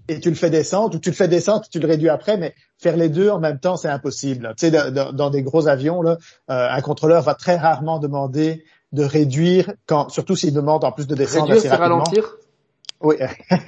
et 0.09 0.21
tu 0.21 0.29
le 0.29 0.37
fais 0.37 0.51
descendre, 0.51 0.97
ou 0.97 0.99
tu 0.99 1.11
le 1.11 1.15
fais 1.15 1.29
descendre, 1.29 1.65
tu 1.71 1.79
le 1.79 1.87
réduis 1.87 2.09
après, 2.09 2.37
mais 2.37 2.55
faire 2.79 2.97
les 2.97 3.09
deux 3.09 3.29
en 3.29 3.39
même 3.39 3.59
temps, 3.59 3.77
c'est 3.77 3.89
impossible. 3.89 4.55
Tu 4.57 4.71
sais, 4.71 4.93
dans, 4.93 5.31
des 5.31 5.43
gros 5.43 5.69
avions, 5.69 6.01
là, 6.03 6.17
euh, 6.51 6.69
un 6.71 6.81
contrôleur 6.81 7.23
va 7.23 7.35
très 7.35 7.57
rarement 7.57 7.99
demander 7.99 8.65
de 8.93 9.05
réduire, 9.05 9.73
quand, 9.87 10.09
surtout 10.09 10.37
s'il 10.37 10.53
demande 10.53 10.85
en 10.85 10.93
plus 10.93 11.07
de 11.07 11.15
descendre 11.15 11.43
Réduire, 11.43 11.59
assez 11.59 11.69
c'est 11.69 11.75
rapidement. 11.75 11.99
ralentir? 11.99 12.37
Oui, 13.01 13.17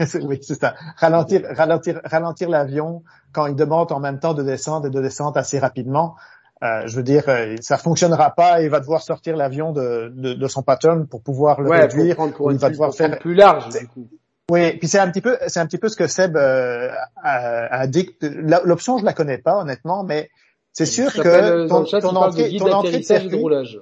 c'est- 0.06 0.22
oui, 0.22 0.38
c'est 0.42 0.60
ça. 0.60 0.74
Ralentir, 0.96 1.42
ralentir, 1.56 2.00
ralentir 2.04 2.48
l'avion 2.48 3.02
quand 3.32 3.46
il 3.46 3.54
demande 3.56 3.90
en 3.92 4.00
même 4.00 4.18
temps 4.18 4.34
de 4.34 4.42
descendre 4.42 4.86
et 4.86 4.90
de 4.90 5.00
descendre 5.00 5.36
assez 5.38 5.58
rapidement. 5.58 6.16
Euh, 6.62 6.82
je 6.86 6.94
veux 6.96 7.02
dire, 7.02 7.24
euh, 7.28 7.56
ça 7.60 7.76
fonctionnera 7.76 8.30
pas. 8.30 8.62
Il 8.62 8.68
va 8.70 8.78
devoir 8.78 9.02
sortir 9.02 9.36
l'avion 9.36 9.72
de, 9.72 10.12
de, 10.14 10.34
de 10.34 10.46
son 10.48 10.62
pattern 10.62 11.06
pour 11.08 11.20
pouvoir 11.22 11.60
le 11.60 11.68
Ouais, 11.70 11.80
réduire. 11.80 12.14
prendre 12.14 12.34
pour 12.34 12.46
ou 12.46 12.50
il 12.52 12.58
va 12.58 12.70
devoir 12.70 12.94
faire. 12.94 13.18
plus 13.18 13.34
large, 13.34 13.64
C'est- 13.70 13.80
du 13.80 13.88
coup. 13.88 14.08
Oui, 14.50 14.76
puis 14.76 14.86
c'est 14.86 14.98
un 14.98 15.08
petit 15.10 15.20
peu, 15.22 15.38
c'est 15.46 15.60
un 15.60 15.66
petit 15.66 15.78
peu 15.78 15.88
ce 15.88 15.96
que 15.96 16.06
Seb 16.06 16.36
euh, 16.36 16.90
a, 17.22 17.74
a 17.80 17.86
dit. 17.86 18.10
La- 18.20 18.60
L'option, 18.64 18.98
je 18.98 19.04
la 19.04 19.12
connais 19.14 19.38
pas 19.38 19.56
honnêtement, 19.56 20.04
mais 20.04 20.30
c'est 20.72 20.84
sûr 20.86 21.10
euh, 21.18 21.22
que 21.22 21.66
dans 21.68 21.80
ton, 21.80 21.86
chat, 21.86 22.04
entrée, 22.04 22.48
guide 22.50 22.58
ton 22.60 22.72
entrée 22.72 22.90
de 22.90 22.96
et 22.96 23.00
de 23.00 23.04
circuit, 23.04 23.40
roulage. 23.40 23.80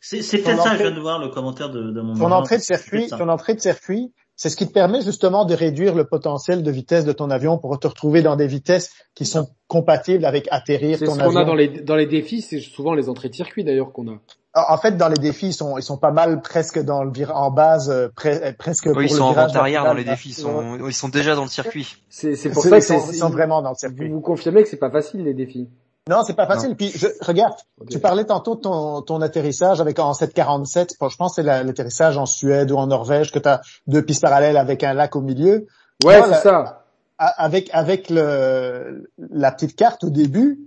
C'est 0.00 0.18
peut-être 0.42 0.62
ça, 0.62 0.72
je 0.76 0.82
viens 0.82 0.90
de 0.92 1.00
voir 1.00 1.18
le 1.18 1.28
commentaire 1.28 1.70
de, 1.70 1.90
de 1.90 2.00
mon 2.00 2.14
ton 2.14 2.30
entrée 2.30 2.56
de 2.56 2.62
circuit, 2.62 3.08
ton 3.08 3.28
entrée 3.28 3.54
de 3.54 3.60
circuit, 3.60 4.12
c'est 4.36 4.50
ce 4.50 4.56
qui 4.56 4.66
te 4.68 4.72
permet 4.72 5.00
justement 5.02 5.44
de 5.46 5.54
réduire 5.54 5.94
le 5.94 6.04
potentiel 6.04 6.62
de 6.62 6.70
vitesse 6.70 7.04
de 7.04 7.12
ton 7.12 7.30
avion 7.30 7.56
pour 7.58 7.78
te 7.80 7.86
retrouver 7.86 8.22
dans 8.22 8.36
des 8.36 8.46
vitesses 8.46 8.92
qui 9.14 9.24
sont 9.24 9.48
compatibles 9.66 10.24
avec 10.26 10.46
atterrir 10.50 10.98
C'est 10.98 11.06
ton 11.06 11.14
ce 11.14 11.18
qu'on 11.20 11.26
avion. 11.28 11.40
a 11.40 11.44
dans 11.44 11.54
les, 11.54 11.68
dans 11.68 11.96
les 11.96 12.06
défis, 12.06 12.42
c'est 12.42 12.60
souvent 12.60 12.94
les 12.94 13.08
entrées 13.08 13.30
de 13.30 13.34
circuit 13.34 13.64
d'ailleurs 13.64 13.92
qu'on 13.92 14.08
a. 14.08 14.12
En 14.54 14.74
en 14.74 14.78
fait, 14.78 14.96
dans 14.96 15.08
les 15.08 15.16
défis, 15.18 15.48
ils 15.48 15.52
sont, 15.52 15.76
ils 15.76 15.82
sont 15.82 15.98
pas 15.98 16.12
mal 16.12 16.40
presque 16.40 16.78
dans 16.82 17.04
le 17.04 17.10
vir 17.10 17.30
en 17.36 17.50
base, 17.50 17.90
euh, 17.90 18.08
pre- 18.08 18.40
euh, 18.42 18.52
presque 18.58 18.84
pour 18.88 18.96
Oui, 18.96 19.04
ils 19.06 19.10
le 19.10 19.16
sont 19.16 19.24
en 19.24 19.30
virage 19.32 19.48
vente 19.48 19.56
arrière 19.56 19.84
dans 19.84 19.92
les 19.94 20.04
défis, 20.04 20.30
ils 20.30 20.32
sont, 20.34 20.78
ils 20.86 20.94
sont 20.94 21.08
déjà 21.10 21.34
dans 21.34 21.42
le 21.42 21.48
circuit. 21.50 21.96
C'est, 22.08 22.36
c'est 22.36 22.48
pour 22.50 22.62
C'est- 22.62 22.70
ça 22.70 22.76
ils 22.76 22.80
que 22.80 22.86
sont, 22.86 23.00
c'est, 23.00 23.12
ils 23.16 23.18
sont 23.18 23.28
vraiment 23.28 23.60
dans 23.60 23.68
le 23.70 23.74
vous 23.74 23.78
circuit. 23.78 24.08
vous 24.08 24.20
confirmez 24.20 24.62
que 24.62 24.68
c'est 24.70 24.78
pas 24.78 24.90
facile 24.90 25.24
les 25.24 25.34
défis. 25.34 25.68
Non, 26.08 26.22
c'est 26.24 26.34
pas 26.34 26.46
facile. 26.46 26.76
Puis 26.76 26.90
je, 26.90 27.08
regarde, 27.20 27.54
tu 27.90 27.98
parlais 27.98 28.24
tantôt 28.24 28.54
de 28.54 28.60
ton, 28.60 29.02
ton 29.02 29.20
atterrissage 29.22 29.80
avec 29.80 29.98
en 29.98 30.14
747. 30.14 30.94
Bon, 31.00 31.08
Je 31.08 31.16
pense 31.16 31.32
que 31.32 31.42
c'est 31.42 31.46
la- 31.46 31.64
l'atterrissage 31.64 32.16
en 32.16 32.26
Suède 32.26 32.70
ou 32.70 32.76
en 32.76 32.86
Norvège 32.86 33.32
que 33.32 33.38
tu 33.40 33.48
as 33.48 33.60
deux 33.88 34.02
pistes 34.02 34.22
parallèles 34.22 34.56
avec 34.56 34.84
un 34.84 34.94
lac 34.94 35.16
au 35.16 35.20
milieu. 35.20 35.66
Ouais, 36.04 36.22
c'est 36.28 36.42
ça. 36.42 36.84
Avec 37.18 37.70
avec 37.72 38.10
le 38.10 39.10
la 39.30 39.50
petite 39.50 39.74
carte 39.74 40.04
au 40.04 40.10
début, 40.10 40.60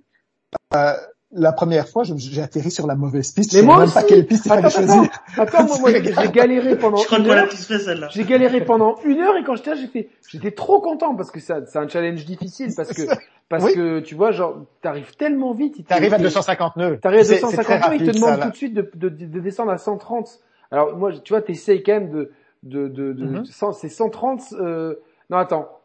euh, 0.75 0.93
la 1.31 1.51
première 1.51 1.87
fois, 1.87 2.03
j'ai 2.03 2.41
atterri 2.41 2.71
sur 2.71 2.87
la 2.87 2.95
mauvaise 2.95 3.31
piste. 3.31 3.53
Mais 3.53 3.59
je 3.59 3.65
savais 3.65 3.65
moi 3.65 3.85
même 3.85 3.93
pas 3.93 4.03
quelle 4.03 4.25
piste 4.25 4.45
il 4.45 4.49
fallait 4.49 4.65
Attends, 4.65 4.69
choisir. 4.77 5.03
Attends, 5.37 5.63
moi, 5.65 5.77
moi, 5.79 5.91
j'ai 5.91 6.31
galéré 6.31 6.75
pendant 6.77 6.97
Je 6.97 7.05
crois 7.05 7.19
une 7.19 7.29
heure. 7.29 7.47
tous 7.49 7.65
fait 7.65 7.77
celle-là. 7.79 8.07
J'ai 8.11 8.23
galéré 8.23 8.65
pendant 8.65 8.95
une 9.05 9.19
heure 9.19 9.37
et 9.37 9.43
quand 9.43 9.55
j'étais 9.55 9.69
là, 9.71 9.75
j'ai 9.75 9.87
fait, 9.87 10.09
j'étais 10.27 10.51
trop 10.51 10.81
content 10.81 11.15
parce 11.15 11.29
que 11.29 11.39
ça, 11.39 11.59
c'est 11.67 11.77
un 11.77 11.87
challenge 11.87 12.25
difficile 12.25 12.73
parce 12.75 12.91
que, 12.93 13.03
parce 13.49 13.63
Oui. 13.63 13.73
que 13.75 13.99
tu 13.99 14.15
vois, 14.15 14.31
genre, 14.31 14.57
t'arrives 14.81 15.15
tellement 15.17 15.53
vite. 15.53 15.85
T'arrives 15.87 16.13
à 16.13 16.17
il- 16.17 16.23
250 16.23 16.75
nœuds. 16.77 16.97
T'arrives 16.99 17.19
à 17.19 17.23
C'est- 17.23 17.35
c'est 17.35 17.39
très 17.41 17.57
250 17.57 17.89
ans, 17.89 17.91
il 17.93 18.05
te 18.07 18.11
demande 18.15 18.29
ça, 18.39 18.45
tout 18.45 18.49
de 18.51 18.55
suite 18.55 18.73
de, 18.73 18.89
de, 18.95 19.09
de 19.09 19.39
descendre 19.39 19.71
à 19.71 19.77
130. 19.77 20.39
Alors 20.71 20.97
moi, 20.97 21.11
tu 21.23 21.33
vois, 21.33 21.41
t'essayes 21.43 21.83
quand 21.83 21.93
même 21.93 22.09
de, 22.11 22.31
de, 22.63 22.87
de, 22.87 23.13
de 23.13 23.43
cent- 23.45 23.71
c'est 23.73 23.89
130. 23.89 24.41
Euh, 24.59 24.95
non, 25.29 25.37
attends, 25.37 25.78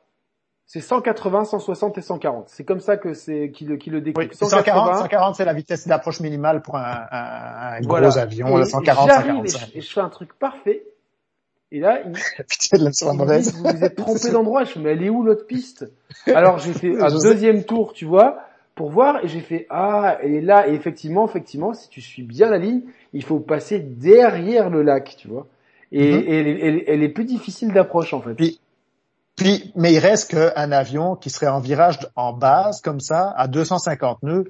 c'est 0.66 0.80
180, 0.80 1.44
160 1.44 1.98
et 1.98 2.00
140. 2.00 2.48
C'est 2.48 2.64
comme 2.64 2.80
ça 2.80 2.96
que 2.96 3.12
c'est 3.14 3.50
qui 3.50 3.64
le 3.66 3.76
qui 3.76 3.90
le. 3.90 4.02
Oui, 4.16 4.28
140, 4.32 4.96
140 4.96 5.34
c'est 5.36 5.44
la 5.44 5.52
vitesse 5.52 5.86
d'approche 5.86 6.20
minimale 6.20 6.62
pour 6.62 6.76
un, 6.76 6.80
un, 6.82 7.76
un 7.76 7.80
gros 7.80 7.88
Voilà. 7.90 8.08
avion. 8.18 8.48
Et 8.56 8.60
là, 8.60 8.64
140, 8.64 9.08
j'arrive 9.08 9.44
et 9.44 9.48
145. 9.48 9.80
je, 9.82 9.92
fais 9.92 10.00
un 10.00 10.08
truc 10.08 10.34
parfait. 10.38 10.84
Et 11.70 11.80
là, 11.80 12.00
il, 12.06 12.12
Putain, 12.48 12.78
de 12.78 12.84
la 12.84 13.12
me 13.12 13.18
mauvaise. 13.18 13.52
disent, 13.52 13.62
vous 13.62 13.76
vous 13.78 13.84
êtes 13.84 13.96
trompé 13.96 14.30
d'endroit. 14.30 14.64
Je 14.64 14.70
fais, 14.72 14.80
mais 14.80 14.92
elle 14.92 15.02
est 15.02 15.10
où 15.10 15.22
l'autre 15.22 15.46
piste? 15.46 15.86
Alors 16.26 16.58
j'ai 16.58 16.72
fait 16.72 16.96
un 17.02 17.08
deuxième 17.10 17.64
tour, 17.64 17.92
tu 17.92 18.04
vois, 18.06 18.38
pour 18.74 18.90
voir 18.90 19.22
et 19.24 19.28
j'ai 19.28 19.40
fait 19.40 19.66
ah 19.70 20.18
elle 20.22 20.34
est 20.34 20.40
là 20.40 20.66
et 20.68 20.72
effectivement 20.74 21.26
effectivement 21.26 21.74
si 21.74 21.88
tu 21.88 22.00
suis 22.00 22.24
bien 22.24 22.50
la 22.50 22.58
ligne 22.58 22.82
il 23.12 23.22
faut 23.22 23.38
passer 23.38 23.78
derrière 23.78 24.68
le 24.68 24.82
lac 24.82 25.14
tu 25.16 25.28
vois 25.28 25.46
et, 25.92 26.12
Mhm. 26.12 26.24
et 26.26 26.38
elle, 26.40 26.48
est- 26.48 26.58
elle 26.60 26.74
est- 26.78 26.84
elle 26.88 27.02
est 27.04 27.08
plus 27.08 27.24
difficile 27.24 27.72
d'approche 27.72 28.12
en 28.14 28.20
fait. 28.20 28.34
Puis, 28.34 28.60
puis, 29.36 29.72
mais 29.74 29.92
il 29.92 29.98
reste 29.98 30.30
qu'un 30.30 30.72
avion 30.72 31.16
qui 31.16 31.30
serait 31.30 31.48
en 31.48 31.60
virage 31.60 31.98
en 32.14 32.32
base, 32.32 32.80
comme 32.80 33.00
ça, 33.00 33.34
à 33.36 33.48
250 33.48 34.22
nœuds, 34.22 34.44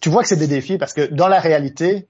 tu 0.00 0.08
vois 0.08 0.22
que 0.22 0.28
c'est 0.28 0.36
des 0.36 0.46
défis 0.46 0.78
parce 0.78 0.92
que 0.92 1.02
dans 1.12 1.28
la 1.28 1.40
réalité, 1.40 2.06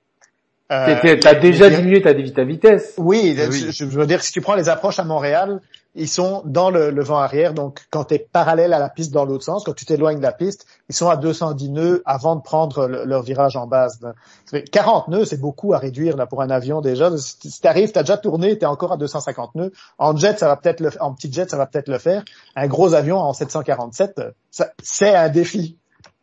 euh, 0.73 1.17
T'as 1.21 1.35
déjà 1.35 1.69
diminué 1.69 2.01
ta, 2.01 2.13
vitesse. 2.13 2.95
Oui, 2.97 3.37
Ah 3.39 3.49
oui. 3.51 3.67
Je, 3.71 3.85
je 3.85 3.99
veux 3.99 4.07
dire, 4.07 4.23
si 4.23 4.33
tu 4.33 4.41
prends 4.41 4.55
les 4.55 4.71
approches 4.71 4.99
à 4.99 5.05
Montréal, 5.05 5.61
ils 5.97 6.09
sont 6.09 6.43
dans 6.45 6.71
le, 6.71 6.91
le 6.91 7.03
vent 7.05 7.19
arrière, 7.19 7.55
donc 7.55 7.87
quand 7.91 8.05
tu 8.05 8.15
es 8.15 8.19
parallèle 8.19 8.73
à 8.73 8.79
la 8.79 8.89
piste 8.89 9.13
dans 9.13 9.25
l'autre 9.25 9.45
sens, 9.45 9.63
quand 9.65 9.75
tu 9.75 9.85
t'éloignes 9.85 10.19
de 10.19 10.23
la 10.23 10.33
piste, 10.33 10.67
ils 10.89 10.95
sont 10.95 11.09
à 11.09 11.17
210 11.17 11.71
nœuds 11.71 12.03
avant 12.05 12.35
de 12.37 12.43
prendre 12.43 12.89
le- 12.89 13.05
leur 13.05 13.23
virage 13.23 13.57
en 13.57 13.67
base. 13.67 14.01
là. 14.03 14.15
Ça 14.45 14.59
fait 14.59 14.65
40 14.65 15.09
nœuds, 15.09 15.25
c'est 15.25 15.41
beaucoup 15.41 15.73
à 15.73 15.79
réduire 15.79 16.17
là 16.17 16.27
pour 16.27 16.43
un 16.43 16.51
avion 16.51 16.81
déjà. 16.81 17.11
Si 17.17 17.61
tu 17.61 17.67
arrives, 17.69 17.93
tu 17.93 17.99
as 17.99 18.03
déjà 18.03 18.17
tourné, 18.17 18.59
tu 18.59 18.65
es 18.65 18.67
encore 18.67 18.93
à 18.93 18.97
250 18.97 19.55
nœuds. 19.55 19.71
En 19.99 20.17
jet, 20.17 20.39
ça 20.39 20.49
va 20.49 20.57
peut-être 20.57 20.81
le, 20.81 20.91
en 21.01 21.13
petit 21.15 21.33
jet, 21.33 21.49
ça 21.49 21.57
va 21.57 21.67
peut-être 21.67 21.89
le 21.89 21.99
faire. 21.99 22.25
Un 22.57 22.67
gros 22.67 22.95
avion 22.95 23.19
en 23.19 23.33
747, 23.33 24.19
euh, 24.19 24.31
ça- 24.51 24.73
c'est 24.83 25.15
un 25.15 25.29
défi. 25.29 25.77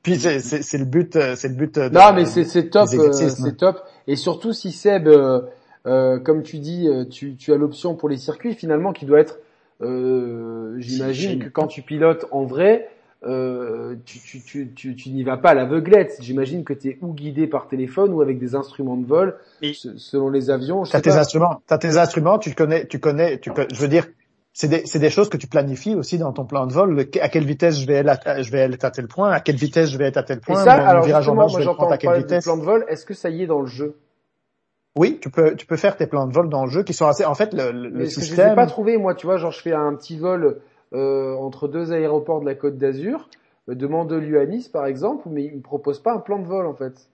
Puis 0.04 0.18
c'est 0.20 0.78
le 0.80 0.86
but, 0.86 1.16
euh, 1.16 1.36
c'est 1.36 1.48
le 1.48 1.54
but. 1.54 1.76
de- 1.76 1.90
Non, 1.90 2.12
mais 2.14 2.26
c'est 2.26 2.70
top, 2.70 2.88
euh, 2.98 3.12
c'est 3.30 3.58
top. 3.58 3.82
Et 4.08 4.16
surtout 4.16 4.52
si 4.52 4.72
Seb, 4.72 5.08
euh, 5.08 5.42
euh, 5.86 6.20
comme 6.20 6.42
tu 6.44 6.58
dis, 6.58 6.88
euh, 6.88 7.06
tu, 7.06 7.36
tu 7.36 7.54
as 7.54 7.56
l'option 7.56 7.96
pour 7.96 8.10
les 8.10 8.18
circuits 8.18 8.54
finalement 8.56 8.94
qui 8.94 9.06
doit 9.06 9.20
être, 9.20 9.38
euh, 9.82 10.76
j'imagine 10.80 11.40
que 11.40 11.50
quand 11.50 11.68
tu 11.68 11.82
pilotes 11.82 12.26
en 12.32 12.44
vrai, 12.44 12.90
euh, 13.24 13.96
tu, 14.06 14.20
tu, 14.20 14.42
tu, 14.42 14.72
tu, 14.74 14.96
tu 14.96 15.10
n'y 15.10 15.24
vas 15.24 15.38
pas 15.38 15.52
à 15.52 15.54
l'aveuglette. 15.54 16.18
J'imagine 16.22 16.64
que 16.64 16.74
tu 16.74 16.90
es 16.90 16.98
ou 17.02 17.14
guidé 17.14 17.48
par 17.48 17.68
téléphone 17.68 18.14
ou 18.14 18.22
avec 18.22 18.40
des 18.40 18.56
instruments 18.56 18.98
de 18.98 19.06
vol, 19.06 19.36
selon 19.62 20.30
les 20.30 20.50
avions. 20.50 20.86
T'as 20.86 20.98
sais 20.98 21.04
tes 21.04 21.10
pas. 21.10 21.20
instruments, 21.20 21.62
t'as 21.68 21.78
tes 21.78 21.98
instruments, 21.98 22.40
tu 22.40 22.54
connais, 22.54 22.86
tu 22.88 23.00
connais, 23.00 23.40
tu 23.40 23.52
je 23.72 23.80
veux 23.80 23.88
dire, 23.88 24.08
c'est 24.54 24.68
des, 24.68 24.86
c'est 24.86 25.00
des 25.00 25.10
choses 25.10 25.30
que 25.30 25.38
tu 25.38 25.48
planifies 25.48 25.96
aussi 25.96 26.18
dans 26.18 26.34
ton 26.34 26.46
plan 26.46 26.68
de 26.68 26.74
vol. 26.74 26.94
Le- 26.96 27.10
à 27.22 27.30
quelle 27.30 27.46
vitesse 27.46 27.80
je 27.80 27.88
vais 27.88 27.96
être, 27.96 28.28
à- 28.28 28.42
je 28.42 28.52
vais 28.52 28.60
être 28.60 28.84
à 28.84 28.92
tel 28.92 29.08
point, 29.08 29.32
à 29.32 29.40
quelle 29.40 29.56
vitesse 29.56 29.90
je 29.90 29.98
vais 29.98 30.06
être 30.06 30.18
à 30.18 30.24
tel 30.24 30.40
Et 30.40 30.44
point, 30.46 30.64
ça, 30.64 30.74
mon 30.74 30.88
alors 30.88 31.06
virage 31.06 31.30
en 31.30 31.36
bas, 31.36 31.48
je 31.48 31.52
moi 31.52 31.60
vais 31.60 31.66
prendre 31.66 31.94
à 31.94 31.98
quelle 31.98 32.14
vitesse? 32.14 32.44
plan 32.44 32.58
de 32.58 32.64
vol. 32.64 32.86
Est-ce 32.90 33.06
que 33.06 33.14
ça 33.14 33.30
y 33.30 33.44
est 33.44 33.48
dans 33.48 33.62
le 33.62 33.68
jeu? 33.68 33.96
Oui, 34.98 35.20
tu 35.22 35.30
peux, 35.30 35.56
tu 35.56 35.66
peux 35.66 35.78
faire 35.78 35.96
tes 35.96 36.06
plans 36.06 36.28
de 36.28 36.34
vol 36.34 36.50
dans 36.50 36.66
le 36.66 36.72
jeu 36.72 36.84
qui 36.84 36.94
sont 36.94 37.08
assez, 37.08 37.24
en 37.26 37.34
fait, 37.36 37.54
le, 37.54 37.72
le- 37.72 37.90
Mais 37.92 38.06
que 38.06 38.12
je 38.12 38.20
système. 38.20 38.56
pas 38.56 38.66
trouvés, 38.68 38.98
moi, 38.98 39.16
tu 39.16 39.26
vois, 39.26 39.38
genre 39.38 39.52
je 39.52 39.62
fais 39.62 39.74
un 39.74 39.96
petit 39.96 40.18
vol 40.18 40.60
euh, 40.94 41.34
entre 41.38 41.68
deux 41.70 41.94
aéroports 41.94 42.42
de 42.42 42.46
la 42.46 42.56
Côte 42.56 42.78
d'Azur, 42.78 43.30
de 43.70 43.88
Mandelieu 43.88 44.40
à 44.40 44.46
Nice 44.46 44.68
par 44.68 44.86
exemple, 44.86 45.30
mais 45.30 45.46
ils 45.46 45.56
me 45.56 45.62
proposent 45.62 46.02
pas 46.02 46.14
un 46.14 46.20
plan 46.20 46.40
de 46.40 46.46
vol 46.46 46.66
en 46.68 46.74
fait. 46.76 47.08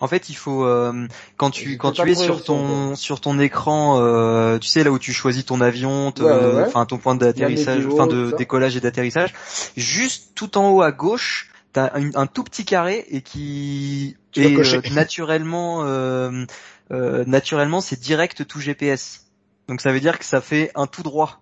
En 0.00 0.08
fait, 0.08 0.28
il 0.28 0.34
faut 0.34 0.64
euh, 0.64 1.06
quand 1.36 1.50
tu 1.50 1.76
quand 1.76 1.92
tu 1.92 2.00
es 2.02 2.12
trouvé 2.12 2.14
sur 2.26 2.42
ton 2.44 2.94
sur 2.96 3.20
ton 3.20 3.38
écran, 3.38 4.00
euh, 4.00 4.58
tu 4.58 4.68
sais 4.68 4.82
là 4.84 4.90
où 4.90 4.98
tu 4.98 5.12
choisis 5.12 5.44
ton 5.44 5.60
avion, 5.60 6.10
te- 6.12 6.22
Ouais, 6.22 6.32
ouais, 6.32 6.54
ouais. 6.56 6.62
enfin 6.62 6.84
ton 6.86 6.98
point 6.98 7.14
d'atterrissage, 7.14 7.86
enfin 7.86 8.06
de 8.06 8.32
décollage 8.32 8.76
et 8.76 8.80
d'atterrissage, 8.80 9.34
juste 9.76 10.32
tout 10.34 10.58
en 10.58 10.70
haut 10.70 10.82
à 10.82 10.90
gauche, 10.92 11.50
t'as 11.72 11.90
un, 11.96 12.10
un 12.14 12.26
tout 12.26 12.42
petit 12.44 12.64
carré 12.64 13.04
et 13.08 13.22
qui 13.22 14.16
Tu 14.42 14.48
et, 14.48 14.56
euh, 14.56 14.94
naturellement 14.94 15.84
euh, 15.84 16.44
euh, 16.92 17.24
naturellement 17.26 17.80
c'est 17.80 17.98
direct 18.00 18.46
tout 18.46 18.60
GPS. 18.60 19.26
Donc 19.68 19.80
ça 19.80 19.92
veut 19.92 20.00
dire 20.00 20.18
que 20.18 20.24
ça 20.24 20.40
fait 20.40 20.70
un 20.74 20.86
tout 20.86 21.02
droit. 21.02 21.40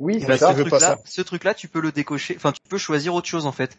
Oui, 0.00 0.24
bah, 0.26 0.38
ça. 0.38 0.54
ce 0.54 0.60
truc-là, 0.60 0.78
ça. 0.78 0.98
ce 1.04 1.22
truc-là, 1.22 1.54
tu 1.54 1.66
peux 1.68 1.80
le 1.80 1.90
décocher. 1.90 2.34
Enfin, 2.36 2.52
tu 2.52 2.60
peux 2.68 2.78
choisir 2.78 3.14
autre 3.14 3.26
chose 3.28 3.46
en 3.46 3.52
fait. 3.52 3.76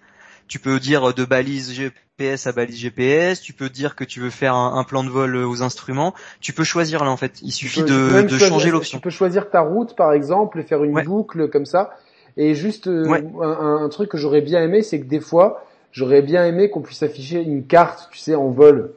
Tu 0.47 0.59
peux 0.59 0.79
dire 0.79 1.13
de 1.13 1.23
balise 1.25 1.71
GPS 1.73 2.47
à 2.47 2.51
balise 2.51 2.77
GPS. 2.77 3.39
Tu 3.39 3.53
peux 3.53 3.69
dire 3.69 3.95
que 3.95 4.03
tu 4.03 4.19
veux 4.19 4.29
faire 4.31 4.53
un, 4.55 4.77
un 4.77 4.83
plan 4.83 5.03
de 5.03 5.09
vol 5.09 5.35
aux 5.37 5.61
instruments. 5.63 6.13
Tu 6.41 6.51
peux 6.53 6.63
choisir 6.65 7.03
là 7.05 7.11
en 7.11 7.17
fait. 7.17 7.39
Il 7.41 7.51
suffit 7.51 7.81
peux- 7.83 7.87
de, 7.89 8.13
même 8.13 8.23
de 8.25 8.29
choisir- 8.29 8.47
changer 8.49 8.71
l'option. 8.71 8.97
Tu 8.97 9.01
peux 9.03 9.09
choisir 9.09 9.49
ta 9.49 9.61
route 9.61 9.95
par 9.95 10.11
exemple 10.13 10.59
et 10.59 10.63
faire 10.63 10.83
une 10.83 10.93
Ouais. 10.93 11.03
boucle 11.03 11.49
comme 11.49 11.65
ça. 11.65 11.91
Et 12.35 12.53
juste 12.55 12.87
euh, 12.87 13.07
Ouais. 13.07 13.23
un, 13.41 13.83
un 13.83 13.89
truc 13.89 14.09
que 14.09 14.17
j'aurais 14.17 14.41
bien 14.41 14.61
aimé, 14.61 14.81
c'est 14.81 14.99
que 14.99 15.05
des 15.07 15.19
fois, 15.21 15.63
j'aurais 15.91 16.21
bien 16.21 16.45
aimé 16.45 16.69
qu'on 16.69 16.81
puisse 16.81 17.03
afficher 17.03 17.41
une 17.41 17.65
carte, 17.65 18.09
tu 18.11 18.17
sais, 18.17 18.35
en 18.35 18.49
vol. 18.49 18.93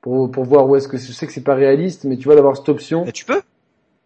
Pour, 0.00 0.30
pour 0.30 0.44
voir 0.44 0.66
où 0.66 0.76
est-ce 0.76 0.88
que 0.88 0.96
je 0.96 1.12
sais 1.12 1.26
que 1.26 1.32
c'est 1.32 1.44
pas 1.44 1.54
réaliste, 1.54 2.04
mais 2.04 2.16
tu 2.16 2.24
vois 2.24 2.34
d'avoir 2.34 2.56
cette 2.56 2.68
option. 2.70 3.04
Bah, 3.04 3.12
tu 3.12 3.24
peux 3.26 3.42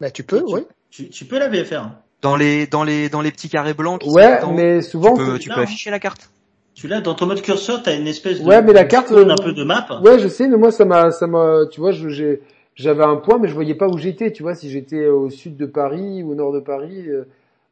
Bah, 0.01 0.11
tu 0.11 0.24
peux, 0.24 0.43
Tu- 0.45 0.55
oui. 0.55 0.61
Tu, 0.91 1.09
tu 1.09 1.24
peux 1.24 1.39
la 1.39 1.49
VFR. 1.49 1.89
dans 2.23 2.36
les 2.36 2.66
dans 2.66 2.82
les 2.85 3.09
dans 3.09 3.20
les 3.20 3.31
petits 3.31 3.49
carrés 3.49 3.74
blancs. 3.74 4.01
Qui 4.01 4.11
Ouais, 4.11 4.41
sont 4.41 4.53
mais 4.55 4.81
souvent, 4.81 5.15
tu 5.15 5.23
peux, 5.24 5.39
tu 5.39 5.51
hein. 5.53 5.57
afficher 5.62 5.91
la 5.91 6.01
carte. 6.01 6.31
Tu 6.74 6.89
l'as 6.89 7.01
dans 7.01 7.15
ton 7.15 7.27
mode 7.27 7.43
curseur, 7.43 7.82
t'as 7.82 7.97
une 7.97 8.09
espèce 8.09 8.41
de 8.41 8.45
Ouais, 8.45 8.61
mais 8.61 8.73
la 8.73 8.85
carte, 8.85 9.11
icône 9.11 9.31
euh, 9.31 9.32
un 9.32 9.36
peu 9.36 9.53
de 9.53 9.62
map. 9.62 9.86
Ouais, 10.03 10.19
je 10.19 10.27
sais, 10.27 10.49
mais 10.49 10.57
moi 10.57 10.73
ça 10.73 10.85
m'a, 10.85 11.12
ça 11.12 11.27
m'a, 11.28 11.66
tu 11.70 11.81
vois, 11.81 11.93
j'ai, 11.93 12.41
j'avais 12.74 13.05
un 13.05 13.16
point, 13.16 13.39
mais 13.39 13.47
je 13.47 13.55
voyais 13.55 13.77
pas 13.77 13.86
où 13.86 13.97
j'étais. 13.99 14.32
Tu 14.32 14.43
vois, 14.43 14.57
si 14.57 14.70
j'étais 14.70 15.07
au 15.07 15.31
sud 15.31 15.57
de 15.57 15.66
Paris 15.66 16.23
ou 16.24 16.32
au 16.32 16.35
nord 16.35 16.53
de 16.53 16.61
Paris, 16.61 17.09
euh, 17.09 17.24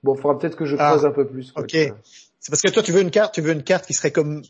bon, 0.05 0.14
faudra 0.14 0.39
peut-être 0.39 0.56
que 0.56 0.64
je 0.64 0.77
Ah, 0.78 0.90
creuse 0.90 1.05
un 1.06 1.10
peu 1.10 1.27
plus. 1.27 1.51
quoi, 1.51 1.64
ok. 1.64 1.77
C'est 2.43 2.51
parce 2.51 2.60
que 2.60 2.69
toi, 2.69 2.82
tu 2.82 2.90
veux 2.93 3.01
une 3.01 3.10
carte, 3.12 3.35
tu 3.35 3.40
veux 3.40 3.52
une 3.52 3.62
carte 3.62 3.86
qui 3.86 3.94
serait 3.94 4.10
comme 4.10 4.43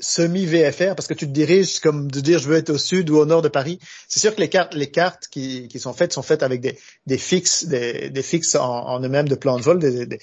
semi 0.00 0.44
VFR 0.46 0.94
parce 0.96 1.06
que 1.06 1.14
tu 1.14 1.26
te 1.26 1.30
diriges 1.32 1.78
comme 1.78 2.10
de 2.10 2.20
dire 2.20 2.38
je 2.40 2.48
veux 2.48 2.56
être 2.56 2.70
au 2.70 2.78
sud 2.78 3.10
ou 3.10 3.18
au 3.18 3.26
nord 3.26 3.42
de 3.42 3.48
Paris. 3.48 3.78
C'est 4.08 4.18
sûr 4.18 4.34
que 4.34 4.40
les 4.40 4.48
cartes, 4.48 4.74
les 4.74 4.90
cartes 4.90 5.28
qui, 5.30 5.68
qui 5.68 5.78
sont 5.78 5.92
faites 5.92 6.12
sont 6.12 6.22
faites 6.22 6.42
avec 6.42 6.60
des, 6.60 6.78
des 7.06 7.18
fixes, 7.18 7.66
des, 7.66 8.10
des 8.10 8.22
fixes 8.22 8.54
en, 8.56 8.64
en 8.86 9.00
eux-mêmes 9.00 9.28
de 9.28 9.34
plan 9.36 9.56
de 9.58 9.62
vol, 9.62 9.78
des, 9.78 9.90
des, 9.92 10.06
des, 10.06 10.18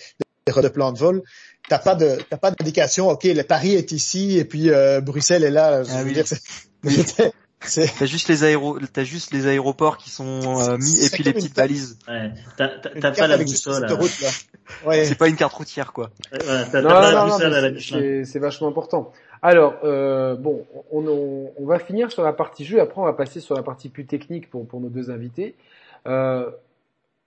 des 0.48 0.61
de 0.61 0.68
plan 0.68 0.91
de 0.91 0.98
vol. 0.98 1.22
T'as 1.69 1.80
pas 1.80 1.95
de, 1.95 2.18
t'as 2.30 2.38
pas 2.38 2.52
d'indication. 2.52 3.07
Ok, 3.10 3.23
le 3.23 3.43
Paris 3.43 3.76
est 3.76 3.91
ici 3.91 4.38
et 4.38 4.43
puis 4.45 4.72
euh, 4.72 4.99
Bruxelles 4.99 5.43
est 5.43 5.52
là. 5.52 5.84
Je 5.84 5.91
Ah 5.93 6.02
veux 6.02 6.07
oui. 6.07 6.14
dire, 6.14 6.27
c'est, 6.27 6.41
Oui. 6.84 6.98
T'as 8.00 8.06
juste 8.06 8.28
les 8.28 8.44
aéros, 8.44 8.80
t'as 8.92 9.04
juste 9.04 9.32
les 9.34 9.46
aéroports 9.46 9.98
qui 9.98 10.10
sont 10.10 10.60
euh, 10.62 10.78
mis 10.78 11.06
et 11.06 11.10
puis 11.10 11.24
les 11.24 11.32
petites 11.32 11.56
balises. 11.56 12.00
Ouais. 12.08 12.32
T'as 12.58 13.12
pas 13.12 13.28
la 13.28 13.38
boussole. 13.38 13.88
Ouais. 14.86 15.04
C'est 15.04 15.16
pas 15.16 15.28
une 15.28 15.36
carte 15.36 15.52
routière 15.54 15.92
quoi. 15.92 16.12
ouais, 16.32 16.40
voilà, 16.46 16.64
T'as 16.64 16.82
pas 16.82 17.12
la 17.12 17.26
boussole 17.26 17.54
à 17.54 18.24
c'est- 18.26 18.40
vachement 18.40 18.70
important. 18.70 19.12
Alors, 19.42 19.76
euh, 19.84 20.36
bon, 20.36 20.66
on, 20.92 21.06
on, 21.08 21.52
on 21.58 21.66
va 21.66 21.78
finir 21.80 22.10
sur 22.12 22.24
la 22.24 22.32
partie 22.32 22.64
jeu. 22.64 22.80
Après, 22.80 23.02
on 23.02 23.06
va 23.06 23.12
passer 23.14 23.42
sur 23.42 23.54
la 23.56 23.64
partie 23.64 23.90
plus 23.90 24.06
technique 24.06 24.50
pour, 24.50 24.66
pour 24.66 24.80
nos 24.80 24.88
deux 24.90 25.10
invités. 25.12 25.56
Euh, 26.08 26.50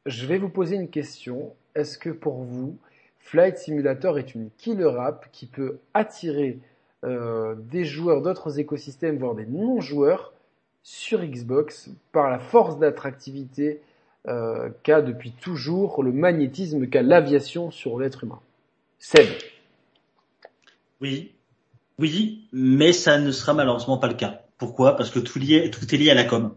je 0.07 0.25
vais 0.27 0.39
vous 0.39 0.49
poser 0.49 0.77
une 0.77 0.89
question. 0.89 1.53
Est-ce 1.75 1.99
que 1.99 2.09
pour 2.11 2.43
vous, 2.45 2.77
Flight 3.19 3.59
Simulator 3.59 4.19
est 4.19 4.35
une 4.35 4.49
killer 4.57 4.93
app 4.99 5.27
qui 5.33 5.45
peut 5.47 5.79
attirer 5.93 6.59
euh, 7.05 7.55
des 7.71 7.85
joueurs 7.85 8.23
d'autres 8.23 8.59
écosystèmes, 8.59 9.19
voire 9.19 9.35
des 9.35 9.47
non-joueurs, 9.47 10.33
sur 10.83 11.25
Xbox 11.25 11.91
par 12.13 12.31
la 12.31 12.39
force 12.39 12.79
d'attractivité 12.79 13.81
euh, 14.27 14.71
qu'a 14.83 15.03
depuis 15.03 15.33
toujours 15.33 16.03
le 16.03 16.13
magnétisme 16.13 16.87
qu'a 16.87 17.03
l'aviation 17.03 17.71
sur 17.71 17.99
l'être 17.99 18.25
humain 18.25 18.41
Seb. 18.99 19.27
Oui, 21.01 21.33
oui, 21.99 22.47
mais 22.53 22.93
ça 22.93 23.19
ne 23.19 23.31
sera 23.33 23.55
malheureusement 23.55 23.99
pas 23.99 24.09
le 24.09 24.15
cas. 24.15 24.41
Pourquoi? 24.59 24.97
Parce 24.97 25.11
que 25.11 25.19
tout, 25.19 25.39
lié, 25.39 25.71
tout 25.71 25.95
est 25.95 25.99
lié 25.99 26.11
à 26.11 26.15
la 26.15 26.25
com. 26.25 26.55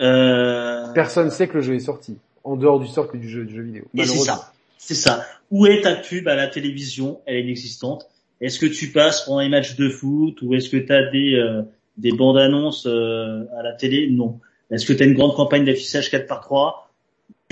Euh, 0.00 0.92
Personne 0.94 1.30
sait 1.30 1.48
que 1.48 1.54
le 1.54 1.60
jeu 1.60 1.74
est 1.74 1.80
sorti, 1.80 2.16
en 2.44 2.56
dehors 2.56 2.80
du 2.80 2.86
cercle 2.86 3.18
du 3.18 3.28
jeu, 3.28 3.44
du 3.44 3.54
jeu 3.54 3.62
vidéo. 3.62 3.84
Et 3.94 4.04
c'est 4.04 4.18
ça. 4.18 4.52
C'est 4.78 4.94
ça. 4.94 5.24
Où 5.50 5.66
est 5.66 5.82
ta 5.82 5.94
pub 5.94 6.26
à 6.28 6.34
la 6.34 6.48
télévision? 6.48 7.20
Elle 7.26 7.36
est 7.36 7.42
inexistante. 7.42 8.08
Est-ce 8.42 8.58
que 8.58 8.66
tu 8.66 8.88
passes 8.88 9.24
pendant 9.24 9.40
les 9.40 9.48
matchs 9.48 9.76
de 9.76 9.88
foot 9.88 10.42
ou 10.42 10.54
est-ce 10.54 10.68
que 10.68 10.76
tu 10.76 10.92
as 10.92 11.10
des, 11.10 11.34
euh, 11.34 11.62
des 11.96 12.12
bandes 12.12 12.36
annonces 12.36 12.86
euh, 12.86 13.44
à 13.58 13.62
la 13.62 13.72
télé? 13.72 14.10
Non. 14.10 14.40
Est-ce 14.70 14.84
que 14.84 14.92
tu 14.92 15.02
as 15.02 15.06
une 15.06 15.14
grande 15.14 15.34
campagne 15.34 15.64
d'affichage 15.64 16.10
4 16.10 16.26
par 16.26 16.40
3 16.40 16.90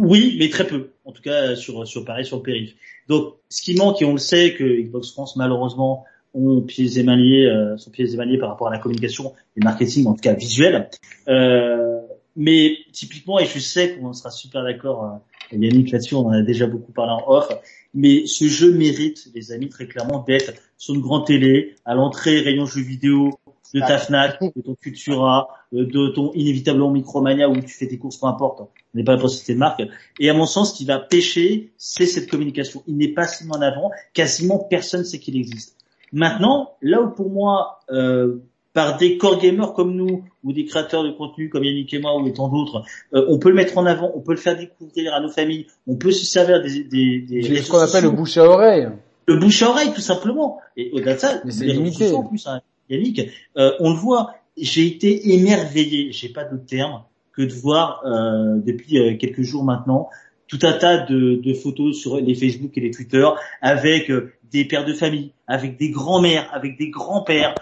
Oui, 0.03 0.37
mais 0.39 0.49
très 0.51 0.67
peu. 0.67 0.91
En 1.05 1.13
tout 1.13 1.23
cas 1.23 1.57
sur 1.57 1.87
sur 1.87 2.05
Paris, 2.05 2.27
sur 2.27 2.37
le 2.37 2.43
périph. 2.43 2.75
Donc 3.09 3.37
ce 3.49 3.63
qui 3.63 3.75
manque 3.75 4.03
et 4.03 4.05
on 4.05 4.13
le 4.13 4.19
sait 4.19 4.55
que 4.55 4.65
Xbox 4.65 5.13
France 5.13 5.37
malheureusement 5.37 6.05
ont 6.35 6.61
pieds 6.61 6.99
et 6.99 7.03
mains 7.03 7.19
euh, 7.19 7.77
sont 7.77 7.91
pieds 7.91 8.13
et 8.13 8.25
liés 8.25 8.39
par 8.39 8.51
rapport 8.51 8.69
à 8.69 8.71
la 8.71 8.79
communication 8.79 9.35
et 9.57 9.65
marketing, 9.65 10.07
en 10.07 10.15
tout 10.15 10.21
cas 10.21 10.35
visuel. 10.35 10.89
Euh, 11.29 12.01
mais 12.37 12.79
typiquement, 12.93 13.39
et 13.39 13.47
je 13.47 13.59
sais 13.59 13.97
qu'on 13.97 14.13
sera 14.13 14.31
super 14.31 14.63
d'accord, 14.63 15.05
euh, 15.05 15.57
Yannick 15.57 15.91
là-dessus, 15.91 16.15
on 16.15 16.27
en 16.27 16.33
a 16.33 16.43
déjà 16.43 16.67
beaucoup 16.67 16.93
parlé 16.93 17.13
en 17.13 17.29
off, 17.29 17.49
mais 17.95 18.27
ce 18.27 18.47
jeu 18.47 18.73
mérite, 18.73 19.29
les 19.35 19.53
amis, 19.53 19.69
très 19.69 19.87
clairement, 19.87 20.25
d'être 20.27 20.53
sur 20.77 20.95
une 20.95 21.01
grande 21.01 21.27
télé, 21.27 21.77
à 21.85 21.95
l'entrée, 21.95 22.41
rayon 22.41 22.67
jeux 22.67 22.83
vidéo, 22.83 23.39
de 23.75 23.81
ta 23.81 23.99
Fnac, 23.99 24.41
de 24.41 24.61
ton 24.61 24.75
Cultura, 24.75 25.49
euh, 25.73 25.87
de 25.87 26.09
ton 26.09 26.33
inévitablement 26.33 26.91
Micromania 26.91 27.49
où 27.49 27.57
tu 27.61 27.69
fais 27.69 27.87
tes 27.87 27.99
courses, 27.99 28.17
peu 28.17 28.27
importe, 28.27 28.61
on 28.61 28.69
n'est 28.95 29.05
pas 29.05 29.15
la 29.15 29.21
possibilité 29.21 29.55
de 29.55 29.59
marque. 29.59 29.83
Et 30.19 30.29
à 30.29 30.35
mon 30.35 30.47
sens, 30.47 30.73
ce 30.73 30.77
qui 30.77 30.85
va 30.85 30.99
pêcher, 30.99 31.73
c'est 31.77 32.07
cette 32.07 32.29
communication. 32.29 32.83
Il 32.87 32.97
n'est 32.97 33.13
pas 33.13 33.27
si 33.27 33.45
en 33.49 33.61
avant, 33.61 33.91
quasiment 34.13 34.59
personne 34.59 35.05
sait 35.05 35.19
qu'il 35.19 35.37
existe. 35.37 35.77
Maintenant, 36.13 36.73
là 36.83 37.01
où 37.01 37.11
pour 37.11 37.31
moi, 37.31 37.81
euh, 37.91 38.39
par 38.73 38.97
des 38.99 39.19
core 39.19 39.41
gamers 39.41 39.73
comme 39.73 39.95
nous, 39.97 40.25
ou 40.45 40.53
des 40.53 40.65
créateurs 40.65 41.03
de 41.05 41.11
contenu 41.11 41.49
comme 41.49 41.65
Yannick 41.65 41.93
et 41.93 41.99
moi, 41.99 42.17
ou 42.17 42.31
tant 42.31 42.49
d'autres, 42.49 42.85
euh, 43.15 43.25
on 43.29 43.39
peut 43.39 43.49
le 43.49 43.57
mettre 43.57 43.77
en 43.79 43.87
avant, 43.87 44.13
on 44.15 44.21
peut 44.21 44.33
le 44.33 44.39
faire 44.39 44.57
découvrir 44.57 45.13
à 45.15 45.21
nos 45.21 45.29
familles, 45.29 45.67
on 45.87 45.97
peut 45.97 46.13
se 46.13 46.25
servir 46.25 46.63
des, 46.63 46.85
des, 46.85 47.21
des 47.21 47.43
C'est 47.43 47.49
réseaux 47.49 47.63
ce 47.65 47.71
qu'on 47.71 47.79
appelle 47.79 48.05
le 48.05 48.11
bouche 48.11 48.37
à 48.37 48.45
oreille. 48.45 48.89
le 49.27 49.37
bouche 49.37 49.63
à 49.63 49.71
oreille 49.71 49.93
tout 49.93 50.01
simplement. 50.01 50.59
Et 50.77 50.91
au-delà 50.93 51.15
de 51.15 51.19
ça, 51.19 51.41
Mais 51.45 51.51
c'est 51.51 51.65
limité. 51.67 52.13
en 52.13 52.23
plus, 52.25 52.47
hein, 52.47 52.61
Yannick, 52.89 53.21
euh, 53.57 53.73
on 53.81 53.91
le 53.91 53.97
voit. 53.97 54.35
J'ai 54.57 54.87
été 54.87 55.33
émerveillé, 55.35 56.13
j'ai 56.13 56.29
pas 56.29 56.45
d'autre 56.45 56.67
terme 56.67 57.03
que 57.33 57.43
de 57.43 57.53
voir 57.53 58.03
euh, 58.05 58.57
depuis 58.65 59.17
quelques 59.19 59.43
jours 59.43 59.65
maintenant 59.65 60.09
tout 60.49 60.59
un 60.63 60.73
tas 60.73 60.99
de, 61.07 61.37
de 61.37 61.55
photos 61.55 61.97
sur 61.97 62.17
les 62.21 62.35
Facebook 62.35 62.73
et 62.77 62.81
les 62.81 62.91
Twitter 62.91 63.25
avec 63.63 64.11
des 64.51 64.65
pères 64.65 64.85
de 64.85 64.93
famille, 64.93 65.31
avec 65.47 65.79
des 65.79 65.91
grands-mères, 65.91 66.51
avec 66.53 66.77
des 66.77 66.91
grands-pères 66.91 67.55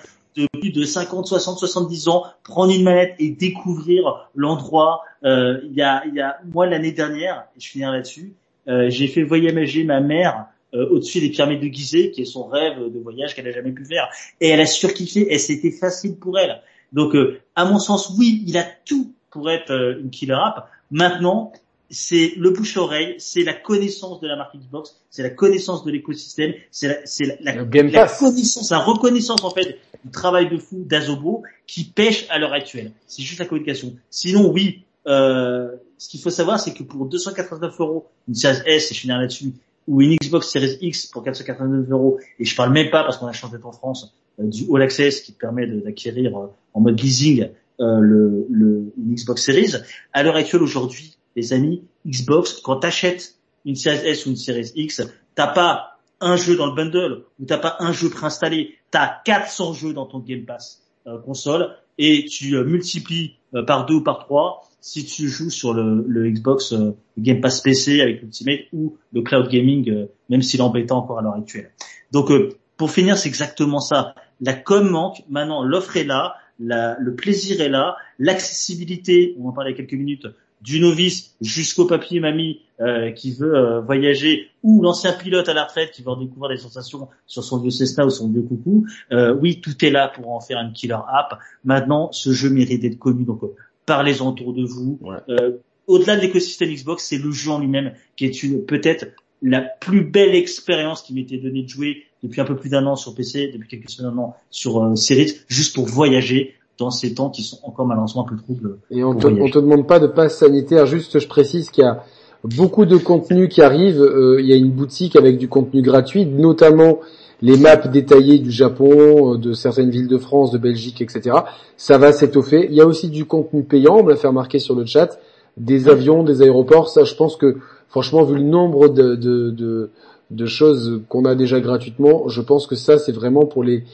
plus 0.73 0.81
de 0.81 0.85
50, 0.85 1.27
60, 1.27 1.59
70 1.59 2.09
ans, 2.09 2.25
prendre 2.45 2.73
une 2.73 2.83
manette 2.83 3.15
et 3.19 3.31
découvrir 3.31 4.29
l'endroit. 4.35 5.03
Euh, 5.25 5.61
il 5.65 5.75
y 5.75 5.83
a, 5.83 6.03
il 6.07 6.15
y 6.15 6.21
a 6.21 6.39
moi 6.53 6.67
l'année 6.67 6.93
dernière, 6.93 7.45
et 7.57 7.61
je 7.61 7.69
finirai 7.69 7.93
là-dessus, 7.93 8.33
euh, 8.69 8.91
j'ai 8.91 9.09
fait 9.09 9.23
voyager 9.23 9.85
ma 9.85 10.01
mère 10.01 10.47
euh, 10.75 10.89
au-dessus 10.91 11.21
des 11.21 11.31
pyramides 11.31 11.61
de 11.61 11.69
Gizeh, 11.69 12.11
qui 12.11 12.23
est 12.23 12.27
son 12.27 12.45
rêve 12.47 12.79
de 12.93 12.99
voyage 13.01 13.35
qu'elle 13.35 13.49
a 13.49 13.53
jamais 13.53 13.73
pu 13.73 13.85
faire, 13.85 14.09
et 14.41 14.49
elle 14.49 14.61
a 14.61 14.67
surkiffé, 14.67 15.33
et 15.33 15.39
c'était 15.39 15.71
facile 15.73 16.17
pour 16.17 16.39
elle. 16.39 16.61
Donc, 16.93 17.15
euh, 17.15 17.41
à 17.57 17.65
mon 17.65 17.79
sens, 17.79 18.13
oui, 18.19 18.45
il 18.47 18.57
a 18.59 18.65
tout 18.85 19.13
pour 19.31 19.51
être 19.51 19.71
euh, 19.71 20.01
une 20.01 20.11
killer 20.11 20.35
app. 20.35 20.69
Maintenant, 20.91 21.53
c'est 21.91 22.35
le 22.37 22.51
bouche-oreille, 22.51 23.15
c'est 23.19 23.43
la 23.45 23.55
connaissance 23.55 24.21
de 24.21 24.29
la 24.29 24.37
marque 24.37 24.55
Xbox, 24.57 25.01
c'est 25.11 25.23
la 25.23 25.31
connaissance 25.31 25.85
de 25.85 25.91
l'écosystème, 25.91 26.53
c'est 26.71 26.87
la, 26.89 26.95
la, 27.41 27.55
la- 27.55 27.63
la 28.01 28.07
connaissance, 28.07 28.71
la 28.71 28.79
reconnaissance 28.79 29.43
en 29.43 29.51
fait 29.51 29.79
travail 30.11 30.51
de 30.51 30.59
fou 30.59 30.85
d'Azobo 30.85 31.43
qui 31.67 31.85
pêche 31.85 32.27
à 32.31 32.39
l'heure 32.39 32.53
actuelle. 32.53 32.93
C'est 33.07 33.23
juste 33.23 33.39
la 33.39 33.47
communication. 33.47 33.95
Sinon, 34.11 34.51
oui, 34.51 34.85
euh, 35.07 35.71
ce 35.99 36.09
qu'il 36.09 36.21
faut 36.21 36.31
savoir, 36.31 36.61
c'est 36.61 36.75
que 36.75 36.83
pour 36.83 37.07
289 37.07 37.81
euros, 37.81 38.07
une 38.29 38.35
Series 38.35 38.61
S, 38.67 38.91
et 38.91 38.95
je 38.95 39.01
finirai 39.01 39.21
là-dessus, 39.21 39.53
ou 39.87 40.03
une 40.03 40.17
Xbox 40.17 40.49
Series 40.49 40.79
X 40.81 41.07
pour 41.07 41.25
489 41.25 41.91
euros, 41.91 42.19
et 42.39 42.45
je 42.45 42.55
parle 42.55 42.73
même 42.73 42.91
pas 42.91 43.05
parce 43.05 43.17
qu'on 43.17 43.27
a 43.27 43.33
changé 43.33 43.57
en 43.63 43.73
France 43.73 44.15
euh, 44.39 44.45
du 44.45 44.65
All 44.73 44.83
Access 44.83 45.21
qui 45.21 45.33
permet 45.33 45.67
d'acquérir 45.67 46.37
euh, 46.39 46.47
en 46.75 46.81
mode 46.81 47.01
leasing 47.01 47.49
euh, 47.81 48.01
le, 48.01 48.47
le, 48.51 48.93
une 48.97 49.15
Xbox 49.15 49.43
Series. 49.43 49.75
À 50.13 50.23
l'heure 50.23 50.37
actuelle, 50.37 50.63
aujourd'hui, 50.63 51.17
les 51.37 51.53
amis, 51.53 51.83
Xbox, 52.07 52.61
quand 52.63 52.77
t'achètes 52.77 53.37
une 53.65 53.77
Series 53.77 54.07
S 54.07 54.27
ou 54.27 54.31
une 54.31 54.37
Series 54.37 54.73
X, 54.75 55.03
t'as 55.35 55.49
pas 55.49 55.98
un 56.21 56.37
jeu 56.37 56.57
dans 56.57 56.67
le 56.67 56.75
bundle 56.75 57.25
ou 57.41 57.45
t'as 57.45 57.59
pas 57.59 57.77
un 57.81 57.93
jeu 57.93 58.11
préinstallé, 58.11 58.77
t'as 58.91 59.21
400 59.25 59.73
jeux 59.73 59.93
dans 59.93 60.07
ton 60.07 60.19
Game 60.19 60.45
Pass 60.45 60.83
euh, 61.07 61.19
console 61.19 61.77
et 61.97 62.25
tu 62.25 62.57
euh, 62.57 62.65
multiplies 62.65 63.37
euh, 63.55 63.63
par 63.63 63.87
deux 63.87 63.95
ou 63.95 64.03
par 64.03 64.19
trois 64.19 64.65
si 64.81 65.05
tu 65.05 65.29
joues 65.29 65.51
sur 65.51 65.75
le, 65.75 66.31
Xbox 66.31 66.75
Game 67.19 67.41
Pass 67.41 67.61
PC 67.61 68.01
avec 68.01 68.23
l'Ultimate 68.23 68.61
ou 68.73 68.97
le 69.13 69.23
cloud 69.23 69.49
gaming, 69.49 70.07
même 70.29 70.41
s'il 70.41 70.61
est 70.61 70.63
embêtant 70.63 70.99
encore 70.99 71.19
à 71.19 71.23
l'heure 71.23 71.35
actuelle. 71.35 71.73
Donc 72.13 72.31
pour 72.77 72.91
finir, 72.93 73.19
c'est 73.19 73.29
exactement 73.29 73.81
ça. 73.81 74.15
La 74.41 74.55
com 74.55 74.89
manque, 74.89 75.25
maintenant 75.29 75.65
l'offre 75.65 75.97
est 75.97 76.05
là, 76.05 76.37
le 76.61 77.11
plaisir 77.11 77.61
est 77.61 77.69
là, 77.69 77.97
l'accessibilité, 78.21 79.35
on 79.41 79.49
en 79.49 79.53
parlait 79.53 79.73
il 79.73 79.75
y 79.75 79.77
a 79.77 79.79
quelques 79.79 79.99
minutes, 79.99 80.29
du 80.61 80.81
novice 80.81 81.35
jusqu'au 81.41 81.87
papy 81.87 82.21
mamie 82.21 82.61
euh, 82.81 83.11
qui 83.11 83.33
veut 83.33 83.55
euh, 83.55 83.81
voyager 83.81 84.49
ou 84.63 84.83
l'ancien 84.83 85.13
pilote 85.13 85.49
à 85.49 85.55
la 85.55 85.65
retraite 85.65 85.91
qui 85.93 86.03
veut 86.03 86.11
en 86.11 86.17
découvrir 86.17 86.51
des 86.51 86.63
sensations 86.63 87.09
sur 87.27 87.45
son 87.45 87.59
vieux 87.59 87.71
Cessna 87.71 88.07
ou 88.07 88.11
son 88.11 88.31
vieux 88.31 88.43
coucou. 88.43 88.87
Euh, 89.13 89.35
oui, 89.35 89.61
tout 89.61 89.85
est 89.85 89.91
là 89.91 90.09
pour 90.09 90.31
en 90.31 90.41
faire 90.41 90.59
une 90.59 90.73
killer 90.73 90.95
app. 90.95 91.39
Maintenant, 91.65 92.11
ce 92.13 92.33
jeu 92.33 92.51
mérite 92.51 92.83
d'être 92.83 92.99
connu, 92.99 93.25
donc 93.25 93.43
euh, 93.43 93.55
parlez-en 93.87 94.29
autour 94.29 94.53
de 94.53 94.65
vous. 94.65 94.99
Ouais. 95.01 95.17
Euh, 95.29 95.59
Au-delà 95.87 96.17
de 96.17 96.23
l'écosystème 96.23 96.71
Xbox, 96.71 97.05
c'est 97.05 97.19
le 97.19 97.31
jeu 97.31 97.51
en 97.51 97.61
lui-même 97.61 97.93
qui 98.17 98.27
est 98.27 98.43
une 98.43 98.65
peut-être 98.65 99.07
la 99.43 99.61
plus 99.61 100.03
belle 100.03 100.35
expérience 100.35 101.03
qui 101.03 101.15
m'était 101.15 101.39
donnée 101.39 101.63
de 101.63 101.69
jouer 101.69 102.05
depuis 102.25 102.41
un 102.41 102.45
peu 102.45 102.57
plus 102.57 102.71
d'un 102.71 102.85
an 102.87 102.97
sur 102.97 103.15
PC, 103.15 103.53
depuis 103.53 103.69
quelques 103.69 103.91
semaines 103.91 104.11
maintenant 104.11 104.35
sur 104.51 104.97
Series, 104.97 105.35
juste 105.47 105.77
pour 105.77 105.87
voyager 105.87 106.57
dans 106.79 106.91
ces 106.91 107.15
temps 107.15 107.29
qui 107.31 107.43
sont 107.43 107.59
encore 107.65 107.87
malheureusement 107.87 108.25
un 108.27 108.29
peu 108.29 108.37
troubles. 108.37 108.79
Et 108.91 109.03
on 109.03 109.15
te, 109.15 109.27
on 109.27 109.49
te 109.51 109.59
demande 109.59 109.87
pas 109.87 109.99
de 109.99 110.07
passe 110.07 110.39
sanitaire, 110.39 110.87
juste 110.87 111.19
je 111.19 111.27
précise 111.29 111.71
qu'il 111.71 111.85
y 111.85 111.87
a 111.87 112.05
beaucoup 112.45 112.87
de 112.87 112.97
contenu 112.97 113.49
qui 113.49 113.63
arrive. 113.63 114.01
Euh, 114.01 114.41
il 114.41 114.47
y 114.47 114.53
a 114.53 114.57
une 114.57 114.71
boutique 114.71 115.17
avec 115.17 115.39
du 115.39 115.49
contenu 115.49 115.83
gratuit, 115.83 116.25
notamment 116.27 117.01
les 117.43 117.57
maps 117.57 117.77
détaillées 117.77 118.39
du 118.39 118.51
Japon, 118.51 119.35
euh, 119.35 119.39
de 119.39 119.53
certaines 119.53 119.91
villes 119.91 120.09
de 120.09 120.19
France, 120.19 120.53
de 120.53 120.59
Belgique, 120.59 121.01
etc. 121.01 121.37
Ça 121.77 121.99
va 121.99 122.13
s'étoffer. 122.13 122.67
Il 122.71 122.77
y 122.77 122.81
a 122.81 122.87
aussi 122.87 123.09
du 123.09 123.25
contenu 123.25 123.65
payant, 123.65 123.99
on 123.99 124.05
me 124.05 124.11
l'a 124.11 124.17
fait 124.17 124.29
remarquer 124.29 124.61
sur 124.61 124.75
le 124.75 124.85
chat, 124.87 125.19
des 125.57 125.89
avions, 125.89 126.23
des 126.23 126.43
aéroports. 126.43 126.89
Ça, 126.89 127.03
je 127.03 127.15
pense 127.15 127.37
que 127.37 127.57
franchement, 127.89 128.23
vu 128.23 128.37
le 128.37 128.45
nombre 128.45 128.89
de, 128.89 129.17
de, 129.17 129.51
de, 129.51 129.91
de 130.31 130.47
choses 130.47 131.03
qu'on 131.09 131.25
a 131.25 131.35
déjà 131.35 131.61
gratuitement, 131.61 132.29
je 132.29 132.41
pense 132.41 132.67
que 132.69 132.77
ça, 132.77 132.99
c'est 132.99 133.13
vraiment 133.13 133.47
pour 133.47 133.65
les 133.65 133.85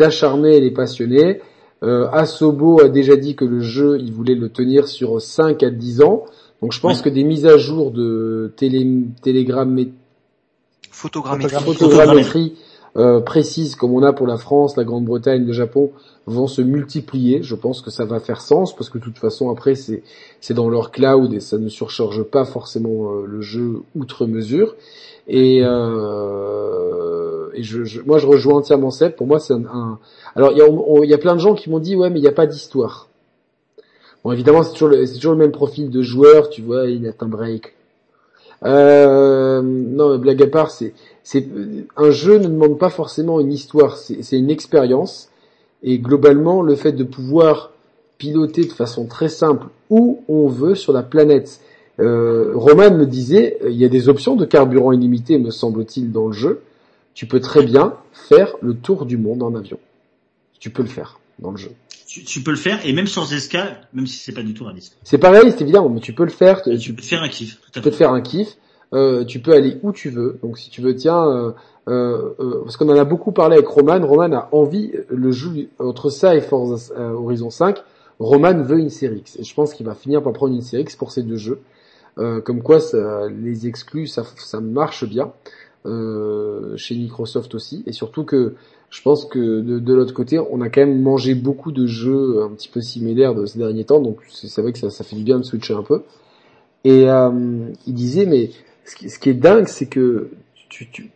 acharnés 0.00 0.56
et 0.56 0.60
les 0.60 0.70
passionnés. 0.70 1.40
Euh, 1.82 2.08
Asobo 2.12 2.80
a 2.80 2.88
déjà 2.88 3.16
dit 3.16 3.36
que 3.36 3.44
le 3.44 3.60
jeu, 3.60 3.98
il 4.00 4.12
voulait 4.12 4.34
le 4.34 4.48
tenir 4.48 4.86
sur 4.86 5.20
5 5.20 5.62
à 5.62 5.70
10 5.70 6.02
ans. 6.02 6.24
Donc 6.62 6.72
je 6.72 6.80
pense 6.80 7.00
que 7.00 7.08
des 7.08 7.24
mises 7.24 7.46
à 7.46 7.56
jour 7.56 7.90
de 7.90 8.52
télé, 8.56 8.86
Telegram 9.22 9.86
Photogrammétrie. 10.90 11.64
photogrammétrie 11.64 12.54
euh, 12.96 13.20
précises 13.20 13.76
comme 13.76 13.92
on 13.92 14.02
a 14.02 14.12
pour 14.12 14.26
la 14.26 14.36
France, 14.36 14.76
la 14.76 14.84
Grande-Bretagne, 14.84 15.46
le 15.46 15.52
Japon 15.52 15.92
vont 16.26 16.48
se 16.48 16.60
multiplier. 16.60 17.42
Je 17.42 17.54
pense 17.54 17.82
que 17.82 17.90
ça 17.90 18.04
va 18.04 18.18
faire 18.18 18.40
sens 18.40 18.74
parce 18.74 18.90
que 18.90 18.98
de 18.98 19.04
toute 19.04 19.18
façon 19.18 19.48
après 19.50 19.76
c'est 19.76 20.02
c'est 20.40 20.54
dans 20.54 20.68
leur 20.68 20.90
cloud 20.90 21.32
et 21.32 21.40
ça 21.40 21.56
ne 21.56 21.68
surcharge 21.68 22.24
pas 22.24 22.44
forcément 22.44 23.12
euh, 23.12 23.26
le 23.26 23.40
jeu 23.40 23.82
outre 23.94 24.26
mesure. 24.26 24.74
Et, 25.28 25.60
euh, 25.62 27.09
et 27.60 27.62
je, 27.62 27.84
je- 27.84 28.00
moi 28.00 28.18
je 28.18 28.26
rejoins 28.26 28.54
entièrement 28.56 28.90
Seb. 28.90 29.12
Pour 29.14 29.26
moi 29.26 29.38
c'est 29.38 29.52
un, 29.52 29.64
un- 29.72 29.98
alors 30.34 30.52
il 30.52 30.58
y 30.58 30.62
a, 31.12 31.16
y 31.16 31.18
plein 31.18 31.34
de 31.34 31.40
gens 31.40 31.54
qui 31.54 31.70
m'ont 31.70 31.78
dit 31.78 31.94
ouais 31.94 32.10
mais 32.10 32.18
il 32.18 32.22
n'y 32.22 32.28
a 32.28 32.32
pas 32.32 32.46
d'histoire. 32.46 33.08
Bon 34.24 34.32
évidemment 34.32 34.62
c'est 34.62 34.72
toujours 34.72 34.88
le, 35.34 35.36
même 35.38 35.52
profil 35.52 35.90
de 35.90 36.02
joueur. 36.02 36.48
Tu 36.50 36.62
vois 36.62 36.86
il 36.86 37.06
a 37.06 37.12
un 37.20 37.26
break. 37.26 37.74
Euh, 38.64 39.62
non 39.62 40.10
mais 40.12 40.18
blague 40.18 40.42
à 40.42 40.46
part 40.46 40.70
c'est 40.70 40.92
c'est 41.22 41.46
un 41.96 42.10
jeu 42.10 42.38
ne 42.38 42.48
demande 42.48 42.78
pas 42.78 42.90
forcément 42.90 43.40
une 43.40 43.52
histoire, 43.52 43.96
c'est 43.96 44.22
c'est 44.22 44.38
une 44.38 44.50
expérience 44.50 45.28
et 45.82 45.98
globalement 45.98 46.62
le 46.62 46.74
fait 46.74 46.92
de 46.92 47.04
pouvoir 47.04 47.70
piloter 48.18 48.64
de 48.64 48.72
façon 48.72 49.06
très 49.06 49.28
simple 49.28 49.66
où 49.88 50.20
on 50.28 50.46
veut 50.46 50.74
sur 50.74 50.92
la 50.92 51.02
planète. 51.02 51.60
Euh, 52.00 52.52
Roman 52.54 52.90
me 52.90 53.04
disait, 53.04 53.58
euh, 53.62 53.70
il 53.70 53.76
y 53.76 53.84
a 53.84 53.88
des 53.88 54.08
options 54.08 54.36
de 54.36 54.44
carburant 54.46 54.92
illimité, 54.92 55.38
me 55.38 55.50
semble-t-il, 55.50 56.12
dans 56.12 56.28
le 56.28 56.32
jeu. 56.32 56.60
Tu 57.20 57.26
peux 57.26 57.40
très 57.40 57.62
bien 57.62 57.98
faire 58.14 58.54
le 58.62 58.72
tour 58.72 59.04
du 59.04 59.18
monde 59.18 59.42
en 59.42 59.54
avion. 59.54 59.78
Tu 60.58 60.70
peux 60.70 60.82
le 60.82 60.88
faire 60.88 61.20
dans 61.38 61.50
le 61.50 61.58
jeu. 61.58 61.72
Tu, 62.06 62.24
tu 62.24 62.42
peux 62.42 62.50
le 62.50 62.56
faire 62.56 62.80
et 62.86 62.94
même 62.94 63.06
sans 63.06 63.26
Zeska, 63.26 63.82
même 63.92 64.06
si 64.06 64.16
c'est 64.16 64.32
pas 64.32 64.42
du 64.42 64.54
tout 64.54 64.64
réaliste. 64.64 64.96
C'est 65.04 65.18
pareil, 65.18 65.50
c'est 65.50 65.60
évident, 65.60 65.86
mais 65.90 66.00
tu 66.00 66.14
peux 66.14 66.24
le 66.24 66.30
faire. 66.30 66.62
Tu, 66.62 66.78
Tu 66.78 66.94
peux 66.94 67.02
te 67.02 67.06
faire 67.06 67.22
un 67.22 67.28
kiff. 67.28 67.58
Tu 67.74 67.82
peux 67.82 67.90
te 67.90 67.94
faire 67.94 68.14
un 68.14 68.22
kiff. 68.22 68.56
Euh, 68.94 69.26
tu 69.26 69.38
peux 69.40 69.52
aller 69.52 69.76
où 69.82 69.92
tu 69.92 70.08
veux. 70.08 70.38
Donc 70.42 70.56
si 70.56 70.70
tu 70.70 70.80
veux, 70.80 70.94
tiens, 70.94 71.22
euh, 71.26 71.52
euh, 71.88 72.30
euh, 72.40 72.62
parce 72.62 72.78
qu'on 72.78 72.88
en 72.88 72.96
a 72.96 73.04
beaucoup 73.04 73.32
parlé 73.32 73.56
avec 73.56 73.68
Roman. 73.68 74.00
Roman 74.00 74.34
a 74.34 74.48
envie 74.52 74.90
le 75.10 75.30
jeu 75.30 75.68
entre 75.78 76.08
ça 76.08 76.34
et 76.34 76.40
Forza 76.40 76.94
euh, 76.94 77.10
Horizon 77.10 77.50
5. 77.50 77.82
Roman 78.18 78.62
veut 78.62 78.78
une 78.78 78.88
série 78.88 79.18
X. 79.18 79.36
Et 79.38 79.44
je 79.44 79.54
pense 79.54 79.74
qu'il 79.74 79.84
va 79.84 79.94
finir 79.94 80.22
par 80.22 80.32
prendre 80.32 80.54
une 80.54 80.62
série 80.62 80.84
X 80.84 80.96
pour 80.96 81.12
ces 81.12 81.22
deux 81.22 81.36
jeux. 81.36 81.60
Euh, 82.16 82.40
comme 82.40 82.62
quoi, 82.62 82.80
ça, 82.80 83.28
les 83.28 83.66
exclus, 83.66 84.06
ça, 84.06 84.24
ça 84.36 84.60
marche 84.60 85.04
bien 85.04 85.32
euh, 85.86 86.76
chez 86.76 86.94
Microsoft 86.94 87.54
aussi. 87.54 87.82
Et 87.86 87.92
surtout 87.92 88.24
que 88.24 88.54
je 88.90 89.02
pense 89.02 89.24
que 89.24 89.60
de, 89.60 89.94
l'autre 89.94 90.12
côté, 90.12 90.38
on 90.38 90.60
a 90.60 90.68
quand 90.68 90.80
même 90.80 91.00
mangé 91.00 91.34
beaucoup 91.34 91.72
de 91.72 91.86
jeux 91.86 92.42
un 92.42 92.50
petit 92.50 92.68
peu 92.68 92.80
similaires 92.80 93.34
de 93.34 93.46
ces 93.46 93.58
derniers 93.58 93.84
temps. 93.84 94.00
Donc 94.00 94.18
c'est 94.28 94.60
vrai 94.60 94.72
que 94.72 94.78
ça, 94.78 95.04
fait 95.04 95.16
du 95.16 95.22
bien 95.22 95.38
de 95.38 95.44
switcher 95.44 95.74
un 95.74 95.82
peu. 95.82 96.02
Et 96.84 97.08
euh, 97.08 97.68
il 97.86 97.94
disait, 97.94 98.26
mais 98.26 98.50
ce 98.84 99.18
qui, 99.18 99.30
est 99.30 99.34
dingue, 99.34 99.68
c'est 99.68 99.86
que 99.86 100.30
tu, 100.68 100.90
tu, 100.90 101.10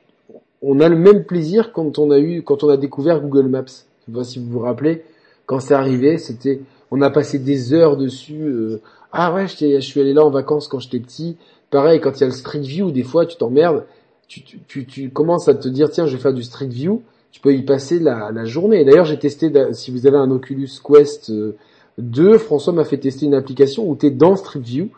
on 0.63 0.81
a 0.81 0.89
le 0.89 0.97
même 0.97 1.25
plaisir 1.25 1.73
quand 1.73 1.99
on 1.99 2.11
a 2.11 2.19
eu, 2.19 2.43
quand 2.43 2.65
on 2.65 2.69
a 2.69 2.77
découvert 2.77 3.21
Google 3.21 3.49
Maps. 3.49 3.65
Je 3.67 4.13
sais 4.13 4.13
pas 4.13 4.25
si 4.25 4.39
vous 4.39 4.51
vous 4.51 4.61
rappelez, 4.61 5.03
quand 5.47 5.61
c'est 5.61 5.75
arrivé, 5.75 6.17
c'était, 6.19 6.61
on 6.91 7.03
a 7.03 7.11
passé 7.11 7.39
des 7.39 7.75
heures 7.75 7.97
dessus. 7.97 8.43
euh, 8.43 8.81
ah 9.13 9.33
ouais, 9.35 9.47
je 9.47 9.81
suis 9.81 10.01
allé 10.01 10.13
là 10.13 10.25
en 10.25 10.31
vacances 10.31 10.69
quand 10.69 10.79
j'étais 10.79 11.01
petit. 11.01 11.37
Pareil, 11.71 12.01
quand 12.01 12.13
il 12.17 12.21
y 12.21 12.25
a 12.25 12.27
le 12.27 12.33
Street 12.33 12.61
View, 12.61 12.91
des 12.91 13.03
fois, 13.03 13.27
tu 13.27 13.37
t'emmerdes. 13.37 13.85
Tu, 14.29 14.43
tu, 14.43 14.59
tu, 14.67 14.87
tu 14.87 15.11
commences 15.11 15.49
à 15.49 15.55
te 15.55 15.69
dire, 15.69 15.91
tiens, 15.91 16.07
je 16.07 16.17
vais 16.17 16.23
faire 16.23 16.33
du 16.35 16.43
Street 16.43 16.67
View. 16.67 17.03
Tu 17.31 17.41
peux 17.41 17.55
y 17.55 17.63
passer 17.63 17.99
la, 17.99 18.31
la 18.33 18.45
journée. 18.45 18.85
D'ailleurs, 18.85 19.05
j'ai 19.05 19.19
testé, 19.19 19.53
si 19.73 19.91
vous 19.91 20.07
avez 20.07 20.17
un 20.17 20.31
Oculus 20.31 20.69
Quest 20.85 21.31
euh, 21.31 21.57
2, 21.99 22.39
François 22.39 22.73
m'a 22.73 22.85
fait 22.85 22.99
tester 22.99 23.27
une 23.27 23.35
application 23.35 23.89
où 23.89 23.97
tu 23.97 24.07
es 24.07 24.11
dans 24.11 24.37
Street 24.37 24.61
View. 24.61 24.89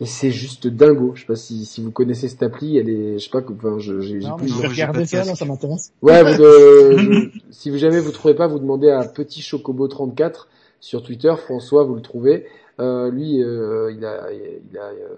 Et 0.00 0.06
c'est 0.06 0.30
juste 0.32 0.66
dingo. 0.66 1.12
Je 1.14 1.20
sais 1.20 1.26
pas 1.26 1.36
si, 1.36 1.64
si 1.64 1.80
vous 1.82 1.92
connaissez 1.92 2.26
cette 2.28 2.42
appli, 2.42 2.76
elle 2.76 2.88
est, 2.88 3.18
je 3.18 3.24
sais 3.24 3.30
pas, 3.30 3.42
enfin, 3.56 3.78
je- 3.78 4.00
j'ai 4.00 4.20
j'ai 4.20 4.26
Non, 4.28 4.36
plus. 4.36 4.48
je 4.48 4.54
de 4.68 5.04
ça, 5.04 5.18
casque. 5.18 5.36
ça 5.36 5.44
m'intéresse. 5.44 5.92
Ouais, 6.02 6.22
vous, 6.24 6.42
euh, 6.42 7.26
si 7.50 7.70
vous 7.70 7.76
jamais 7.78 8.00
vous 8.00 8.10
trouvez 8.10 8.34
pas, 8.34 8.48
vous 8.48 8.58
demandez 8.58 8.90
à 8.90 9.04
Petit 9.04 9.42
Chocobo 9.42 9.86
34 9.86 10.48
sur 10.80 11.02
Twitter. 11.04 11.32
François, 11.44 11.84
vous 11.84 11.94
le 11.94 12.00
trouvez. 12.00 12.46
Euh, 12.80 13.10
lui, 13.12 13.44
euh, 13.44 13.92
il 13.96 14.04
a, 14.04 14.28
il 14.32 14.76
a 14.78 14.82
euh, 14.86 15.14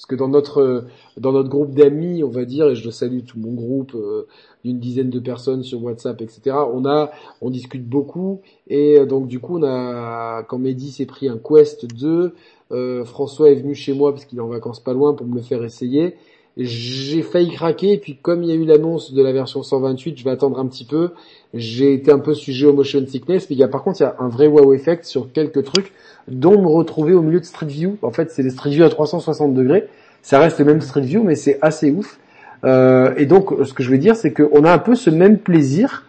parce 0.00 0.06
que 0.06 0.14
dans 0.14 0.28
notre 0.28 0.86
dans 1.18 1.32
notre 1.32 1.50
groupe 1.50 1.74
d'amis, 1.74 2.24
on 2.24 2.30
va 2.30 2.46
dire, 2.46 2.68
et 2.68 2.74
je 2.74 2.88
salue 2.88 3.20
tout 3.26 3.38
mon 3.38 3.52
groupe 3.52 3.94
euh, 3.94 4.26
d'une 4.64 4.80
dizaine 4.80 5.10
de 5.10 5.20
personnes 5.20 5.62
sur 5.62 5.84
WhatsApp, 5.84 6.22
etc. 6.22 6.56
On 6.72 6.86
a, 6.86 7.10
on 7.42 7.50
discute 7.50 7.86
beaucoup, 7.86 8.40
et 8.66 8.98
euh, 8.98 9.04
donc 9.04 9.26
du 9.28 9.40
coup, 9.40 9.58
on 9.58 9.62
a 9.62 10.42
quand 10.44 10.58
Mehdi 10.58 10.90
s'est 10.90 11.04
pris 11.04 11.28
un 11.28 11.36
Quest 11.36 11.84
2, 11.84 12.34
euh, 12.72 13.04
François 13.04 13.50
est 13.50 13.56
venu 13.56 13.74
chez 13.74 13.92
moi 13.92 14.12
parce 14.12 14.24
qu'il 14.24 14.38
est 14.38 14.40
en 14.40 14.48
vacances 14.48 14.80
pas 14.80 14.94
loin 14.94 15.12
pour 15.12 15.26
me 15.26 15.34
le 15.34 15.42
faire 15.42 15.62
essayer. 15.64 16.16
J'ai 16.56 17.22
failli 17.22 17.52
craquer, 17.52 17.92
et 17.92 17.98
puis 17.98 18.18
comme 18.20 18.42
il 18.42 18.48
y 18.48 18.52
a 18.52 18.54
eu 18.54 18.64
l'annonce 18.64 19.12
de 19.12 19.22
la 19.22 19.32
version 19.32 19.62
128, 19.62 20.18
je 20.18 20.24
vais 20.24 20.30
attendre 20.30 20.58
un 20.58 20.66
petit 20.66 20.84
peu. 20.84 21.10
J'ai 21.54 21.94
été 21.94 22.10
un 22.10 22.18
peu 22.18 22.34
sujet 22.34 22.66
au 22.66 22.72
motion 22.72 23.04
sickness, 23.06 23.48
mais 23.48 23.56
il 23.56 23.58
y 23.58 23.62
a 23.62 23.68
par 23.68 23.82
contre 23.82 24.00
il 24.00 24.02
y 24.02 24.06
a 24.06 24.16
un 24.18 24.28
vrai 24.28 24.46
wow 24.46 24.74
effect 24.74 25.04
sur 25.04 25.32
quelques 25.32 25.64
trucs, 25.64 25.92
dont 26.28 26.60
me 26.60 26.68
retrouver 26.68 27.14
au 27.14 27.22
milieu 27.22 27.40
de 27.40 27.44
Street 27.44 27.66
View. 27.66 27.96
En 28.02 28.10
fait, 28.10 28.30
c'est 28.30 28.42
des 28.42 28.50
Street 28.50 28.70
View 28.70 28.84
à 28.84 28.90
360 28.90 29.54
degrés. 29.54 29.86
Ça 30.22 30.38
reste 30.38 30.58
le 30.58 30.64
même 30.66 30.80
Street 30.80 31.00
View, 31.02 31.22
mais 31.22 31.34
c'est 31.34 31.58
assez 31.62 31.90
ouf. 31.90 32.18
Euh, 32.64 33.14
et 33.16 33.26
donc, 33.26 33.54
ce 33.64 33.72
que 33.72 33.82
je 33.82 33.90
veux 33.90 33.98
dire, 33.98 34.16
c'est 34.16 34.32
qu'on 34.32 34.64
a 34.64 34.72
un 34.72 34.78
peu 34.78 34.94
ce 34.94 35.08
même 35.08 35.38
plaisir 35.38 36.06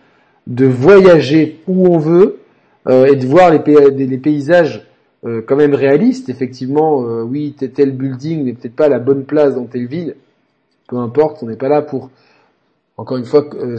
de 0.47 0.65
voyager 0.65 1.59
où 1.67 1.87
on 1.87 1.97
veut 1.97 2.39
euh, 2.87 3.05
et 3.05 3.15
de 3.15 3.25
voir 3.25 3.51
les, 3.51 3.91
les 3.91 4.17
paysages 4.17 4.85
euh, 5.23 5.41
quand 5.45 5.55
même 5.55 5.75
réalistes. 5.75 6.29
Effectivement, 6.29 7.03
euh, 7.03 7.21
oui, 7.21 7.53
tel 7.53 7.91
building 7.91 8.43
n'est 8.43 8.53
peut-être 8.53 8.75
pas 8.75 8.89
la 8.89 8.99
bonne 8.99 9.23
place 9.23 9.55
dans 9.55 9.65
telle 9.65 9.85
ville 9.85 10.15
peu 10.91 10.97
importe, 10.97 11.41
on 11.41 11.45
n'est 11.47 11.55
pas 11.55 11.69
là 11.69 11.81
pour 11.81 12.09
encore 12.97 13.17
une 13.17 13.25
fois 13.25 13.45
euh, 13.55 13.77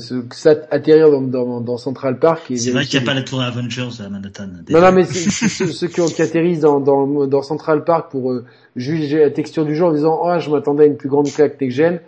atterrir 0.70 1.10
dans, 1.10 1.20
dans, 1.20 1.60
dans 1.60 1.76
Central 1.76 2.18
Park. 2.18 2.44
C'est 2.56 2.70
vrai 2.70 2.86
qu'il 2.86 2.98
n'y 2.98 3.04
a 3.04 3.06
pas 3.06 3.14
la 3.14 3.22
tour 3.22 3.42
Avengers 3.42 4.00
à 4.00 4.08
Manhattan. 4.08 4.48
Non, 4.70 4.80
non, 4.80 4.92
mais 4.92 5.04
ceux, 5.04 5.88
qui, 5.88 6.22
atterrissent 6.22 6.60
dans, 6.60 6.80
dans, 6.80 7.26
dans, 7.26 7.42
Central 7.42 7.84
Park 7.84 8.10
pour 8.10 8.32
euh, 8.32 8.46
juger 8.76 9.18
la 9.18 9.30
texture 9.30 9.66
du 9.66 9.76
jour 9.76 9.90
en 9.90 9.92
disant 9.92 10.18
oh 10.22 10.38
je 10.40 10.50
m'attendais 10.50 10.84
à 10.84 10.86
une 10.86 10.96
plus 10.96 11.10
grande 11.10 11.30
claque 11.30 11.62
gêne 11.68 12.00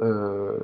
euh, 0.00 0.56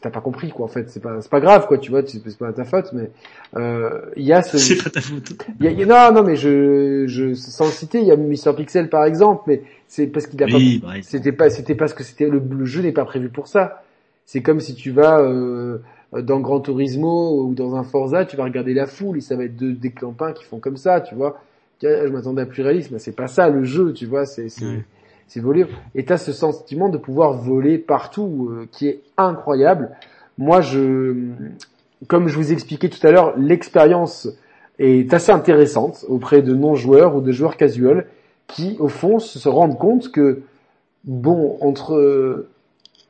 t'as 0.00 0.10
pas 0.10 0.20
compris 0.20 0.50
quoi 0.50 0.64
en 0.64 0.68
fait. 0.68 0.88
C'est 0.88 1.00
pas 1.00 1.20
c'est 1.20 1.30
pas 1.30 1.40
grave 1.40 1.66
quoi 1.66 1.78
tu 1.78 1.90
vois 1.90 2.02
c'est 2.06 2.38
pas 2.38 2.52
ta 2.52 2.64
faute 2.64 2.90
mais 2.92 3.10
euh, 3.56 4.00
il 4.16 4.24
y 4.24 4.32
a 4.32 4.42
ce 4.42 4.56
c'est 4.56 4.82
pas 4.82 4.88
ta 4.88 5.00
faute. 5.00 5.32
Y 5.60 5.82
a, 5.82 5.86
non 5.86 6.14
non 6.14 6.26
mais 6.26 6.36
je 6.36 7.04
je 7.06 7.34
sans 7.34 7.66
le 7.66 7.70
citer 7.70 8.00
il 8.00 8.06
y 8.06 8.12
a 8.12 8.16
Mister 8.16 8.52
Pixel 8.56 8.88
par 8.88 9.04
exemple 9.04 9.42
mais 9.46 9.62
c'est 9.88 10.06
parce 10.06 10.26
qu'il 10.26 10.42
a 10.42 10.46
pas 10.46 10.58
bah, 10.82 10.94
c'était 11.02 11.32
pas 11.32 11.50
c'était 11.50 11.74
parce 11.74 11.92
que 11.92 12.02
c'était 12.02 12.28
le, 12.28 12.64
jeu 12.64 12.82
n'est 12.82 12.92
pas 12.92 13.04
prévu 13.04 13.28
pour 13.28 13.46
ça. 13.46 13.82
C'est 14.24 14.42
comme 14.42 14.60
si 14.60 14.74
tu 14.74 14.90
vas 14.90 15.20
euh, 15.20 15.78
dans 16.12 16.40
Gran 16.40 16.60
Turismo 16.60 17.42
ou 17.42 17.54
dans 17.54 17.74
un 17.74 17.82
Forza 17.82 18.24
tu 18.24 18.36
vas 18.36 18.44
regarder 18.44 18.72
la 18.72 18.86
foule 18.86 19.18
et 19.18 19.20
ça 19.20 19.36
va 19.36 19.44
être 19.44 19.56
deux 19.56 19.72
des 19.72 19.90
clampins 19.90 20.32
qui 20.32 20.44
font 20.44 20.60
comme 20.60 20.76
ça 20.78 21.00
tu 21.02 21.14
vois. 21.14 21.40
Je 21.82 22.08
m'attendais 22.08 22.42
à 22.42 22.46
plus 22.46 22.62
réaliste 22.62 22.90
mais 22.90 22.98
c'est 22.98 23.12
pas 23.12 23.26
ça 23.26 23.50
le 23.50 23.64
jeu 23.64 23.92
tu 23.92 24.06
vois 24.06 24.24
c'est 24.24 24.48
c'est 24.48 24.64
c'est 25.30 25.38
voler. 25.38 25.64
Et 25.94 26.04
tu 26.04 26.12
as 26.12 26.18
ce 26.18 26.32
sentiment 26.32 26.88
de 26.88 26.98
pouvoir 26.98 27.34
voler 27.34 27.78
partout 27.78 28.50
euh, 28.50 28.68
qui 28.72 28.88
est 28.88 29.00
incroyable. 29.16 29.90
Moi, 30.38 30.60
je, 30.60 31.14
comme 32.08 32.26
je 32.26 32.36
vous 32.36 32.52
expliquais 32.52 32.88
tout 32.88 33.06
à 33.06 33.12
l'heure, 33.12 33.34
l'expérience 33.38 34.28
est 34.80 35.14
assez 35.14 35.30
intéressante 35.30 36.04
auprès 36.08 36.42
de 36.42 36.52
non-joueurs 36.52 37.14
ou 37.14 37.20
de 37.20 37.30
joueurs 37.30 37.56
casuels 37.56 38.08
qui, 38.48 38.76
au 38.80 38.88
fond, 38.88 39.20
se 39.20 39.48
rendent 39.48 39.78
compte 39.78 40.10
que, 40.10 40.42
bon, 41.04 41.58
entre, 41.60 42.48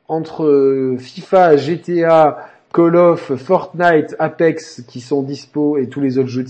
entre 0.07 0.95
FIFA, 0.99 1.57
GTA, 1.57 2.49
Call 2.71 2.97
of, 2.97 3.35
Fortnite, 3.35 4.15
Apex 4.19 4.83
qui 4.87 5.01
sont 5.01 5.23
dispo 5.23 5.77
et 5.77 5.87
tous 5.87 6.01
les 6.01 6.19
autres 6.19 6.29
jeux 6.29 6.45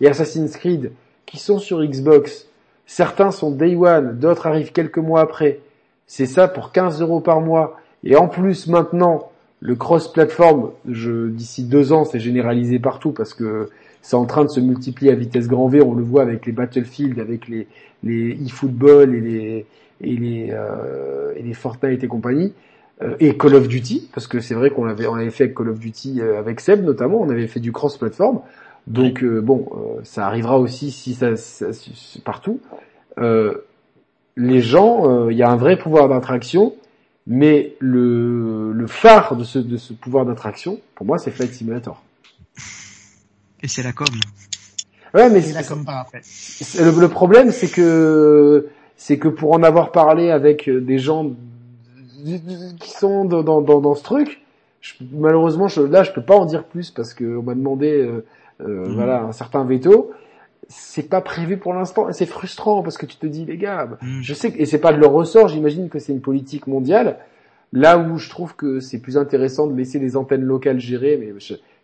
et 0.00 0.08
Assassin's 0.08 0.56
Creed 0.56 0.92
qui 1.26 1.38
sont 1.38 1.58
sur 1.58 1.84
Xbox, 1.84 2.46
Certains 2.94 3.30
sont 3.30 3.50
day 3.50 3.74
one, 3.74 4.18
d'autres 4.18 4.46
arrivent 4.46 4.70
quelques 4.70 4.98
mois 4.98 5.22
après. 5.22 5.60
C'est 6.06 6.26
ça 6.26 6.46
pour 6.46 6.72
15 6.72 7.00
euros 7.00 7.20
par 7.20 7.40
mois. 7.40 7.80
Et 8.04 8.16
en 8.16 8.28
plus 8.28 8.66
maintenant, 8.66 9.32
le 9.60 9.76
cross-platform, 9.76 10.72
d'ici 10.84 11.64
deux 11.64 11.94
ans, 11.94 12.04
c'est 12.04 12.20
généralisé 12.20 12.78
partout 12.78 13.12
parce 13.12 13.32
que 13.32 13.70
c'est 14.02 14.16
en 14.16 14.26
train 14.26 14.44
de 14.44 14.50
se 14.50 14.60
multiplier 14.60 15.10
à 15.10 15.14
vitesse 15.14 15.48
grand 15.48 15.68
V. 15.68 15.80
On 15.80 15.94
le 15.94 16.02
voit 16.02 16.20
avec 16.20 16.44
les 16.44 16.52
Battlefield, 16.52 17.18
avec 17.18 17.48
les 17.48 17.66
les 18.02 18.34
e-football 18.34 19.14
et 19.14 19.20
les 19.22 19.66
et 20.02 20.16
les 20.16 20.50
euh, 20.52 21.32
et 21.34 21.42
les 21.42 21.54
Fortnite 21.54 22.04
et 22.04 22.08
compagnie 22.08 22.52
euh, 23.00 23.16
et 23.20 23.38
Call 23.38 23.54
of 23.54 23.68
Duty 23.68 24.10
parce 24.12 24.26
que 24.26 24.40
c'est 24.40 24.54
vrai 24.54 24.68
qu'on 24.68 24.84
avait 24.84 25.06
on 25.06 25.14
avait 25.14 25.30
fait 25.30 25.44
avec 25.44 25.56
Call 25.56 25.70
of 25.70 25.78
Duty 25.78 26.20
euh, 26.20 26.38
avec 26.38 26.60
Seb 26.60 26.84
notamment, 26.84 27.22
on 27.22 27.30
avait 27.30 27.46
fait 27.46 27.60
du 27.60 27.72
cross-platform. 27.72 28.40
Donc 28.86 29.22
euh, 29.22 29.40
bon, 29.40 29.68
euh, 29.72 30.00
ça 30.04 30.26
arrivera 30.26 30.58
aussi 30.58 30.90
si 30.90 31.14
ça, 31.14 31.36
ça 31.36 31.66
partout. 32.24 32.60
Euh, 33.18 33.66
les 34.36 34.60
gens, 34.60 35.28
il 35.28 35.36
y 35.36 35.42
a 35.42 35.50
un 35.50 35.56
vrai 35.56 35.78
pouvoir 35.78 36.08
d'attraction, 36.08 36.74
mais 37.26 37.74
le, 37.80 38.72
le 38.72 38.86
phare 38.86 39.36
de 39.36 39.44
ce, 39.44 39.58
de 39.58 39.76
ce 39.76 39.92
pouvoir 39.92 40.24
d'attraction, 40.24 40.80
pour 40.94 41.04
moi, 41.04 41.18
c'est 41.18 41.30
Flight 41.30 41.52
Simulator. 41.52 42.02
Et 43.62 43.68
c'est 43.68 43.82
la 43.82 43.92
com. 43.92 44.06
Ouais, 45.12 45.28
mais 45.28 45.42
c'est 45.42 45.52
la 45.52 45.62
com 45.62 45.84
par 45.84 45.98
après. 45.98 46.22
Le, 46.78 46.98
le 46.98 47.08
problème, 47.08 47.50
c'est 47.50 47.70
que 47.70 48.68
c'est 48.96 49.18
que 49.18 49.28
pour 49.28 49.52
en 49.52 49.62
avoir 49.62 49.92
parlé 49.92 50.30
avec 50.30 50.70
des 50.70 50.98
gens 50.98 51.32
qui 52.80 52.90
sont 52.90 53.24
dans, 53.24 53.42
dans, 53.42 53.60
dans, 53.60 53.94
ce 53.94 54.02
truc, 54.02 54.42
je, 54.80 54.94
malheureusement, 55.12 55.68
je, 55.68 55.82
là, 55.82 56.04
je 56.04 56.12
peux 56.12 56.22
pas 56.22 56.36
en 56.36 56.44
dire 56.44 56.64
plus 56.64 56.90
parce 56.90 57.12
qu'on 57.12 57.42
m'a 57.42 57.54
demandé 57.54 57.90
euh, 57.90 58.24
mm. 58.66 58.94
voilà, 58.94 59.22
un 59.22 59.32
certain 59.32 59.64
veto. 59.64 60.12
C'est 60.68 61.08
pas 61.08 61.20
prévu 61.20 61.58
pour 61.58 61.74
l'instant 61.74 62.08
et 62.08 62.12
c'est 62.12 62.26
frustrant 62.26 62.82
parce 62.82 62.96
que 62.96 63.06
tu 63.06 63.16
te 63.16 63.26
dis 63.26 63.44
les 63.44 63.56
gars, 63.56 63.88
mm. 64.00 64.22
je 64.22 64.34
sais 64.34 64.52
que, 64.52 64.58
et 64.58 64.66
c'est 64.66 64.78
pas 64.78 64.92
de 64.92 64.98
leur 64.98 65.12
ressort, 65.12 65.48
j'imagine 65.48 65.88
que 65.88 65.98
c'est 65.98 66.12
une 66.12 66.20
politique 66.20 66.66
mondiale. 66.66 67.18
Là 67.72 67.98
où 67.98 68.18
je 68.18 68.28
trouve 68.28 68.54
que 68.54 68.80
c'est 68.80 68.98
plus 68.98 69.16
intéressant 69.16 69.66
de 69.66 69.74
laisser 69.74 69.98
les 69.98 70.16
antennes 70.16 70.42
locales 70.42 70.78
gérer, 70.78 71.16
mais 71.16 71.32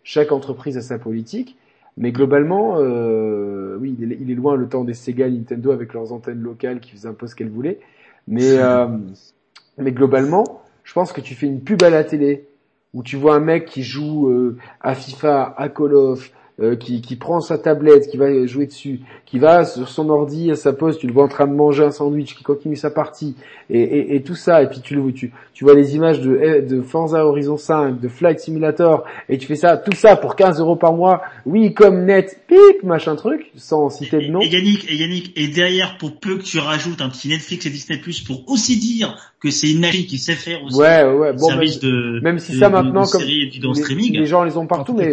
chaque 0.03 0.31
entreprise 0.31 0.77
a 0.77 0.81
sa 0.81 0.99
politique. 0.99 1.57
Mais 1.97 2.11
globalement, 2.11 2.75
euh, 2.77 3.77
oui, 3.79 3.95
il 3.99 4.13
est, 4.13 4.17
il 4.21 4.31
est, 4.31 4.35
loin 4.35 4.55
le 4.55 4.69
temps 4.69 4.85
des 4.85 4.93
Sega, 4.93 5.27
Nintendo 5.29 5.71
avec 5.71 5.93
leurs 5.93 6.13
antennes 6.13 6.41
locales 6.41 6.79
qui 6.79 6.91
faisaient 6.91 7.09
un 7.09 7.13
peu 7.13 7.27
ce 7.27 7.35
qu'elles 7.35 7.49
voulaient. 7.49 7.79
Mais, 8.27 8.57
euh, 8.57 8.87
mais 9.77 9.91
globalement, 9.91 10.61
je 10.83 10.93
pense 10.93 11.11
que 11.11 11.19
tu 11.19 11.35
fais 11.35 11.47
une 11.47 11.61
pub 11.61 11.83
à 11.83 11.89
la 11.89 12.03
télé 12.03 12.47
où 12.93 13.03
tu 13.03 13.17
vois 13.17 13.35
un 13.35 13.39
mec 13.39 13.65
qui 13.65 13.83
joue 13.83 14.29
euh, 14.29 14.57
à 14.81 14.95
FIFA, 14.95 15.53
à 15.57 15.69
Call 15.69 15.93
of, 15.93 16.31
euh, 16.61 16.75
qui, 16.75 17.01
qui, 17.01 17.15
prend 17.15 17.39
sa 17.41 17.57
tablette, 17.57 18.09
qui 18.09 18.17
va 18.17 18.45
jouer 18.45 18.65
dessus, 18.65 18.99
qui 19.25 19.39
va 19.39 19.65
sur 19.65 19.87
son 19.87 20.09
ordi 20.09 20.51
à 20.51 20.55
sa 20.55 20.73
poste, 20.73 20.99
tu 20.99 21.07
le 21.07 21.13
vois 21.13 21.23
en 21.23 21.29
train 21.29 21.47
de 21.47 21.53
manger 21.53 21.83
un 21.83 21.91
sandwich, 21.91 22.35
qui 22.35 22.43
continue 22.43 22.75
sa 22.75 22.89
partie, 22.89 23.35
et, 23.69 23.81
et, 23.81 24.15
et 24.15 24.21
tout 24.23 24.35
ça, 24.35 24.61
et 24.63 24.67
puis 24.67 24.81
tu, 24.81 24.95
le, 24.95 25.11
tu, 25.11 25.31
tu 25.53 25.63
vois 25.63 25.73
les 25.73 25.95
images 25.95 26.21
de, 26.21 26.39
eh, 26.41 26.61
de 26.61 26.81
Forza 26.81 27.25
Horizon 27.25 27.57
5, 27.57 27.99
de 27.99 28.07
Flight 28.07 28.39
Simulator, 28.39 29.05
et 29.27 29.37
tu 29.37 29.47
fais 29.47 29.55
ça, 29.55 29.77
tout 29.77 29.95
ça 29.95 30.15
pour 30.15 30.35
15 30.35 30.59
euros 30.59 30.75
par 30.75 30.93
mois, 30.93 31.21
oui, 31.45 31.73
comme 31.73 32.05
net, 32.05 32.41
pip, 32.47 32.83
machin 32.83 33.15
truc, 33.15 33.51
sans 33.55 33.89
citer 33.89 34.17
de 34.17 34.31
nom. 34.31 34.41
Et, 34.41 34.47
Yannick, 34.47 34.89
et 34.89 34.95
Yannick, 34.95 35.33
et 35.35 35.47
derrière, 35.47 35.97
pour 35.97 36.19
peu 36.19 36.37
que 36.37 36.43
tu 36.43 36.59
rajoutes 36.59 37.01
un 37.01 37.09
petit 37.09 37.29
Netflix 37.29 37.65
et 37.65 37.69
Disney 37.69 37.99
Plus 37.99 38.21
pour 38.21 38.43
aussi 38.49 38.77
dire 38.77 39.15
que 39.39 39.51
c'est 39.51 39.71
une 39.71 39.79
machine 39.79 40.05
qui 40.05 40.17
sait 40.17 40.33
faire 40.33 40.63
aussi 40.63 40.77
ouais, 40.77 41.03
ouais. 41.05 41.33
Bon, 41.33 41.47
service 41.47 41.81
même, 41.81 41.91
de 41.91 42.19
même 42.21 42.39
si 42.39 42.57
ça 42.57 42.69
maintenant 42.69 43.05
comme 43.05 43.23
les, 43.23 43.49
streaming. 43.73 44.17
les 44.17 44.25
gens 44.25 44.43
les 44.43 44.57
ont 44.57 44.67
partout 44.67 44.93
mais 44.93 45.11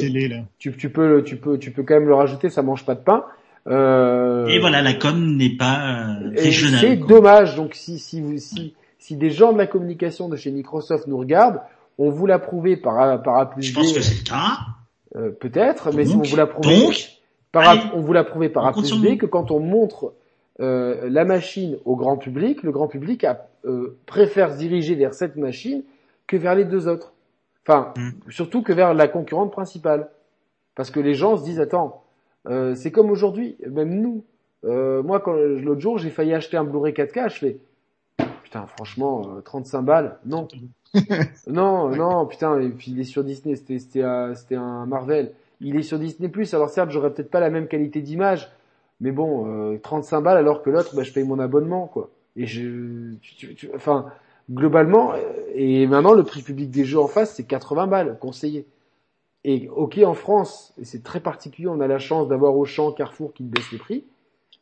tu, 0.59 0.73
tu 0.77 0.91
peux 0.91 1.23
tu 1.25 1.36
peux 1.37 1.59
tu 1.59 1.71
peux 1.71 1.83
quand 1.83 1.95
même 1.95 2.09
le 2.09 2.15
rajouter 2.15 2.49
ça 2.49 2.63
mange 2.63 2.85
pas 2.85 2.95
de 2.95 3.01
pain 3.01 3.25
euh... 3.67 4.47
et 4.47 4.59
voilà 4.59 4.83
la 4.83 4.95
com 4.95 5.37
n'est 5.37 5.57
pas 5.57 5.79
euh, 5.79 6.31
régionale 6.37 6.81
c'est 6.81 6.97
dommage 6.97 7.57
donc 7.57 7.75
si 7.75 7.99
si 7.99 8.21
vous 8.21 8.39
si 8.39 8.75
si 8.99 9.17
des 9.17 9.31
gens 9.31 9.53
de 9.53 9.59
la 9.59 9.67
communication 9.67 10.29
de 10.29 10.37
chez 10.37 10.51
Microsoft 10.51 11.07
nous 11.07 11.19
regardent 11.19 11.61
on 11.99 12.11
vous 12.11 12.27
l'a 12.27 12.39
prouvé 12.39 12.77
par 12.77 13.23
par 13.23 13.39
A 13.39 13.51
plus 13.51 13.63
je 13.63 13.75
pense 13.75 13.93
que 13.93 14.01
c'est 14.01 14.19
le 14.19 14.29
cas 14.29 14.59
euh, 15.17 15.31
peut-être 15.31 15.93
mais 15.93 16.09
on 16.13 16.23
vous 16.23 16.37
l'a 16.37 16.47
prouvé 16.47 16.79
donc, 16.79 17.09
par 17.53 17.95
on 17.95 18.01
vous 18.01 18.13
l'a 18.13 18.25
prouvé 18.25 18.49
par 18.49 18.67
A 18.67 18.73
plus 18.73 18.93
B 19.01 19.17
que 19.17 19.27
quand 19.27 19.51
on 19.51 19.61
montre 19.61 20.13
euh, 20.59 21.11
la 21.11 21.27
machine 21.27 21.77
au 21.85 21.97
grand 21.97 22.17
public, 22.17 22.63
le 22.63 22.73
grand 22.73 22.89
public 22.89 23.25
a, 23.25 23.47
préfère 24.07 24.53
se 24.53 24.59
diriger 24.59 24.95
vers 24.95 25.13
cette 25.13 25.37
machine 25.37 25.83
que 26.27 26.37
vers 26.37 26.55
les 26.55 26.65
deux 26.65 26.89
autres. 26.89 27.13
Enfin, 27.67 27.93
mm. 27.97 28.31
surtout 28.31 28.63
que 28.63 28.73
vers 28.73 28.95
la 28.95 29.09
concurrente 29.09 29.53
principale. 29.53 30.09
Parce 30.77 30.93
que 30.93 31.01
les 31.01 31.15
gens 31.15 31.37
se 31.37 31.43
disent, 31.43 31.59
attends, 31.59 32.05
euh, 32.49 32.77
c'est 32.77 32.93
comme 32.93 33.11
aujourd'hui, 33.11 33.57
même 33.69 34.01
nous. 34.01 34.25
Euh, 34.65 35.03
moi, 35.03 35.19
quand 35.19 35.33
l'autre 35.33 35.81
jour, 35.81 35.99
j'ai 35.99 36.11
failli 36.11 36.33
acheter 36.33 36.57
un 36.57 36.65
Blu-ray 36.65 36.93
4K, 36.93 37.31
je 37.31 37.39
fais, 37.39 37.59
putain, 38.45 38.67
franchement, 38.67 39.41
35 39.45 39.83
balles, 39.83 40.19
non. 40.25 40.47
non, 41.47 41.89
non, 41.89 42.27
putain, 42.27 42.61
et 42.61 42.69
puis 42.69 42.93
il 42.93 43.01
est 43.01 43.05
sur 43.05 43.25
Disney, 43.25 43.57
c'était, 43.57 44.03
un 44.05 44.87
Marvel. 44.87 45.33
Il 45.61 45.77
est 45.77 45.83
sur 45.83 45.99
Disney+, 45.99 46.31
alors 46.53 46.71
certes, 46.71 46.91
j'aurais 46.91 47.13
peut-être 47.13 47.31
pas 47.31 47.41
la 47.41 47.51
même 47.51 47.67
qualité 47.67 48.01
d'image, 48.03 48.51
mais 49.01 49.11
bon, 49.11 49.73
euh, 49.73 49.79
35 49.79 50.21
balles 50.21 50.37
alors 50.37 50.63
que 50.63 50.71
l'autre, 50.71 50.95
bah, 50.95 51.03
je 51.03 51.13
paye 51.13 51.25
mon 51.25 51.39
abonnement, 51.39 51.87
quoi. 51.87 52.11
Et 52.37 52.47
je, 52.47 53.15
tu, 53.23 53.55
tu, 53.55 53.71
enfin, 53.75 54.07
globalement, 54.51 55.13
euh, 55.13 55.19
et 55.55 55.87
maintenant 55.87 56.13
le 56.13 56.23
prix 56.23 56.43
public 56.43 56.71
des 56.71 56.85
jeux 56.85 56.99
en 56.99 57.09
face, 57.09 57.35
c'est 57.35 57.45
80 57.45 57.87
balles 57.87 58.19
conseillé. 58.21 58.67
Et 59.49 59.69
ok, 59.69 59.99
en 60.05 60.15
France, 60.15 60.75
et 60.77 60.85
c'est 60.85 61.05
très 61.05 61.21
particulier, 61.21 61.69
on 61.69 61.81
a 61.81 61.87
la 61.87 62.01
chance 62.01 62.27
d'avoir 62.27 62.57
Auchan, 62.57 62.91
Carrefour 62.91 63.33
qui 63.33 63.45
baissent 63.45 63.71
les 63.71 63.79
prix, 63.79 64.05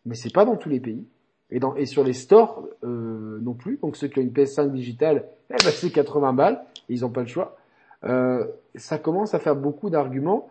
mais 0.05 0.15
c'est 0.15 0.32
pas 0.32 0.44
dans 0.44 0.56
tous 0.56 0.69
les 0.69 0.78
pays. 0.78 1.06
Et, 1.51 1.59
dans, 1.59 1.74
et 1.74 1.86
sur 1.86 2.05
les 2.05 2.12
stores 2.12 2.69
euh, 2.85 3.39
non 3.40 3.55
plus. 3.55 3.78
Donc 3.81 3.97
ceux 3.97 4.09
qui 4.09 4.19
ont 4.19 4.23
une 4.23 4.28
PS5 4.28 4.70
digitale, 4.70 5.24
eh 5.48 5.55
ben, 5.65 5.70
c'est 5.70 5.90
80 5.90 6.35
balles. 6.35 6.61
Et 6.90 6.94
ils 6.94 7.01
n'ont 7.01 7.09
pas 7.09 7.23
le 7.23 7.27
choix. 7.27 7.56
Euh, 8.05 8.44
ça 8.74 8.98
commence 8.98 9.32
à 9.32 9.39
faire 9.39 9.56
beaucoup 9.56 9.89
d'arguments 9.89 10.51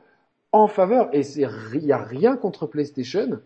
en 0.52 0.66
faveur. 0.66 1.10
Et 1.14 1.22
il 1.22 1.86
n'y 1.86 1.92
a 1.92 1.98
rien 2.00 2.36
contre 2.36 2.66
PlayStation, 2.66 3.40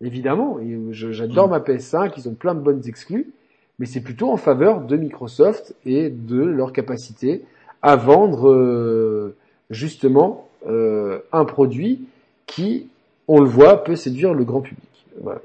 évidemment. 0.00 0.58
J'adore 0.90 1.48
ma 1.48 1.58
PS5, 1.58 2.14
ils 2.16 2.30
ont 2.30 2.34
plein 2.34 2.54
de 2.54 2.60
bonnes 2.60 2.82
exclus. 2.86 3.34
Mais 3.78 3.84
c'est 3.84 4.00
plutôt 4.02 4.30
en 4.30 4.38
faveur 4.38 4.80
de 4.80 4.96
Microsoft 4.96 5.74
et 5.84 6.08
de 6.08 6.42
leur 6.42 6.72
capacité 6.72 7.44
à 7.82 7.96
vendre 7.96 8.48
euh, 8.48 9.36
justement 9.74 10.48
euh, 10.66 11.20
un 11.32 11.44
produit 11.44 12.06
qui, 12.46 12.88
on 13.28 13.40
le 13.40 13.48
voit, 13.48 13.84
peut 13.84 13.96
séduire 13.96 14.32
le 14.34 14.44
grand 14.44 14.60
public. 14.60 14.88
Voilà. 15.20 15.40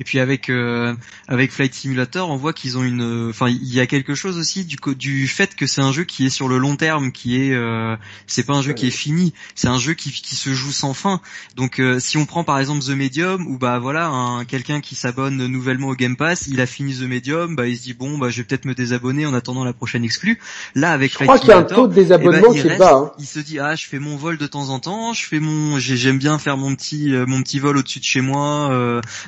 Et 0.00 0.04
puis 0.04 0.18
avec 0.18 0.48
euh, 0.48 0.94
avec 1.28 1.52
Flight 1.52 1.74
Simulator, 1.74 2.30
on 2.30 2.36
voit 2.36 2.54
qu'ils 2.54 2.78
ont 2.78 2.82
une, 2.82 3.28
enfin 3.28 3.48
il 3.48 3.72
y 3.72 3.80
a 3.80 3.86
quelque 3.86 4.14
chose 4.14 4.38
aussi 4.38 4.64
du 4.64 4.76
du 4.96 5.28
fait 5.28 5.54
que 5.54 5.66
c'est 5.66 5.82
un 5.82 5.92
jeu 5.92 6.04
qui 6.04 6.24
est 6.24 6.30
sur 6.30 6.48
le 6.48 6.56
long 6.56 6.76
terme, 6.76 7.12
qui 7.12 7.36
est, 7.36 7.52
euh, 7.52 7.96
c'est 8.26 8.44
pas 8.44 8.54
un 8.54 8.62
jeu 8.62 8.72
qui 8.72 8.86
est 8.86 8.90
fini, 8.90 9.34
c'est 9.54 9.68
un 9.68 9.78
jeu 9.78 9.92
qui 9.92 10.10
qui 10.10 10.36
se 10.36 10.54
joue 10.54 10.72
sans 10.72 10.94
fin. 10.94 11.20
Donc 11.54 11.80
euh, 11.80 12.00
si 12.00 12.16
on 12.16 12.24
prend 12.24 12.44
par 12.44 12.58
exemple 12.58 12.82
The 12.82 12.96
Medium, 12.96 13.46
ou 13.46 13.58
bah 13.58 13.78
voilà, 13.78 14.06
un 14.06 14.46
quelqu'un 14.46 14.80
qui 14.80 14.94
s'abonne 14.94 15.36
nouvellement 15.46 15.88
au 15.88 15.94
Game 15.94 16.16
Pass, 16.16 16.46
il 16.46 16.62
a 16.62 16.66
fini 16.66 16.94
The 16.94 17.02
Medium, 17.02 17.54
bah 17.54 17.66
il 17.66 17.76
se 17.76 17.82
dit 17.82 17.92
bon 17.92 18.16
bah 18.16 18.30
je 18.30 18.38
vais 18.38 18.44
peut-être 18.44 18.64
me 18.64 18.74
désabonner 18.74 19.26
en 19.26 19.34
attendant 19.34 19.64
la 19.64 19.74
prochaine 19.74 20.02
exclue. 20.02 20.40
Là 20.74 20.92
avec 20.92 21.12
je 21.12 21.18
crois 21.18 21.38
qu'il 21.38 21.50
y 21.50 21.52
a 21.52 21.58
un 21.58 21.62
taux 21.62 21.88
de 21.88 21.94
désabonnement 21.94 22.54
eh 22.54 22.54
ben, 22.54 22.62
qui 22.62 22.68
est 22.68 22.78
bas. 22.78 22.94
Hein. 22.94 23.12
Il 23.18 23.26
se 23.26 23.38
dit 23.38 23.58
ah 23.58 23.76
je 23.76 23.84
fais 23.86 23.98
mon 23.98 24.16
vol 24.16 24.38
de 24.38 24.46
temps 24.46 24.70
en 24.70 24.78
temps, 24.78 25.12
je 25.12 25.26
fais 25.26 25.40
mon, 25.40 25.78
j'aime 25.78 26.16
bien 26.18 26.38
faire 26.38 26.56
mon 26.56 26.74
petit 26.74 27.12
mon 27.26 27.42
petit 27.42 27.58
vol 27.58 27.76
au-dessus 27.76 27.98
de 27.98 28.04
chez 28.04 28.22
moi 28.22 28.70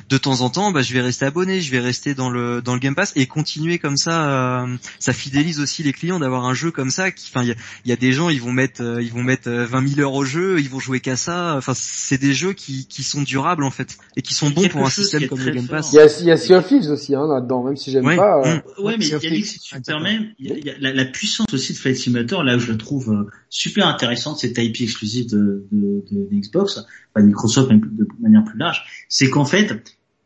de 0.09 0.17
temps 0.17 0.41
en 0.41 0.49
temps 0.49 0.62
bah, 0.71 0.81
je 0.81 0.93
vais 0.93 1.01
rester 1.01 1.25
abonné, 1.25 1.61
je 1.61 1.71
vais 1.71 1.79
rester 1.79 2.13
dans 2.13 2.29
le 2.29 2.61
dans 2.61 2.73
le 2.73 2.79
Game 2.79 2.95
Pass 2.95 3.13
et 3.15 3.25
continuer 3.25 3.79
comme 3.79 3.97
ça. 3.97 4.63
Euh, 4.63 4.75
ça 4.99 5.13
fidélise 5.13 5.59
aussi 5.59 5.83
les 5.83 5.93
clients 5.93 6.19
d'avoir 6.19 6.45
un 6.45 6.53
jeu 6.53 6.71
comme 6.71 6.89
ça. 6.89 7.11
Qui, 7.11 7.31
enfin, 7.33 7.43
il 7.43 7.89
y 7.89 7.91
a, 7.91 7.95
des 7.95 8.11
gens, 8.11 8.29
ils 8.29 8.41
vont 8.41 8.51
mettre 8.51 8.81
euh, 8.81 9.01
ils 9.01 9.11
vont 9.11 9.23
mettre 9.23 9.49
20 9.49 9.83
euh, 9.83 9.87
000 9.87 10.01
heures 10.01 10.13
au 10.13 10.25
jeu, 10.25 10.59
ils 10.59 10.69
vont 10.69 10.79
jouer 10.79 10.99
qu'à 10.99 11.15
ça. 11.15 11.55
Enfin, 11.57 11.73
c'est 11.75 12.19
des 12.19 12.33
jeux 12.33 12.53
qui 12.53 12.87
qui 12.87 13.03
sont 13.03 13.21
durables 13.21 13.63
en 13.63 13.71
fait 13.71 13.97
et 14.15 14.21
qui 14.21 14.33
sont 14.33 14.49
bons 14.49 14.67
pour 14.67 14.85
un 14.85 14.89
système 14.89 15.27
comme 15.27 15.39
le 15.39 15.51
Game 15.51 15.67
Pass. 15.67 15.91
Il 15.93 15.97
y 15.97 15.99
a 15.99 16.07
il 16.19 16.25
y 16.27 16.31
a 16.31 16.37
Sea 16.37 16.53
of 16.53 16.67
Thieves 16.67 16.89
aussi 16.89 17.15
hein, 17.15 17.27
là-dedans, 17.27 17.63
même 17.63 17.77
si 17.77 17.91
j'aime 17.91 18.15
pas. 18.15 18.41
Ouais, 18.79 18.95
mais 18.97 19.05
Yannick, 19.05 19.45
si 19.45 19.59
tu 19.59 19.75
me 19.75 19.81
permets, 19.81 20.19
il 20.39 20.65
y 20.65 20.69
a, 20.69 20.73
la, 20.79 20.93
la, 20.93 21.05
puissance 21.05 21.53
aussi 21.53 21.73
de 21.73 21.77
Flight 21.77 21.97
Simulator, 21.97 22.43
là 22.43 22.55
où 22.55 22.59
je 22.59 22.71
la 22.71 22.77
trouve 22.77 23.27
super 23.49 23.87
intéressante, 23.87 24.39
cette 24.39 24.57
IP 24.57 24.81
exclusive 24.81 25.29
de, 25.29 25.67
de, 25.71 26.03
de, 26.11 26.27
de 26.29 26.35
Xbox, 26.35 26.79
enfin 27.13 27.25
Microsoft 27.25 27.69
de 27.69 28.07
manière 28.19 28.43
plus 28.43 28.57
large, 28.57 28.83
c'est 29.09 29.29
qu'en 29.29 29.45
fait, 29.45 29.83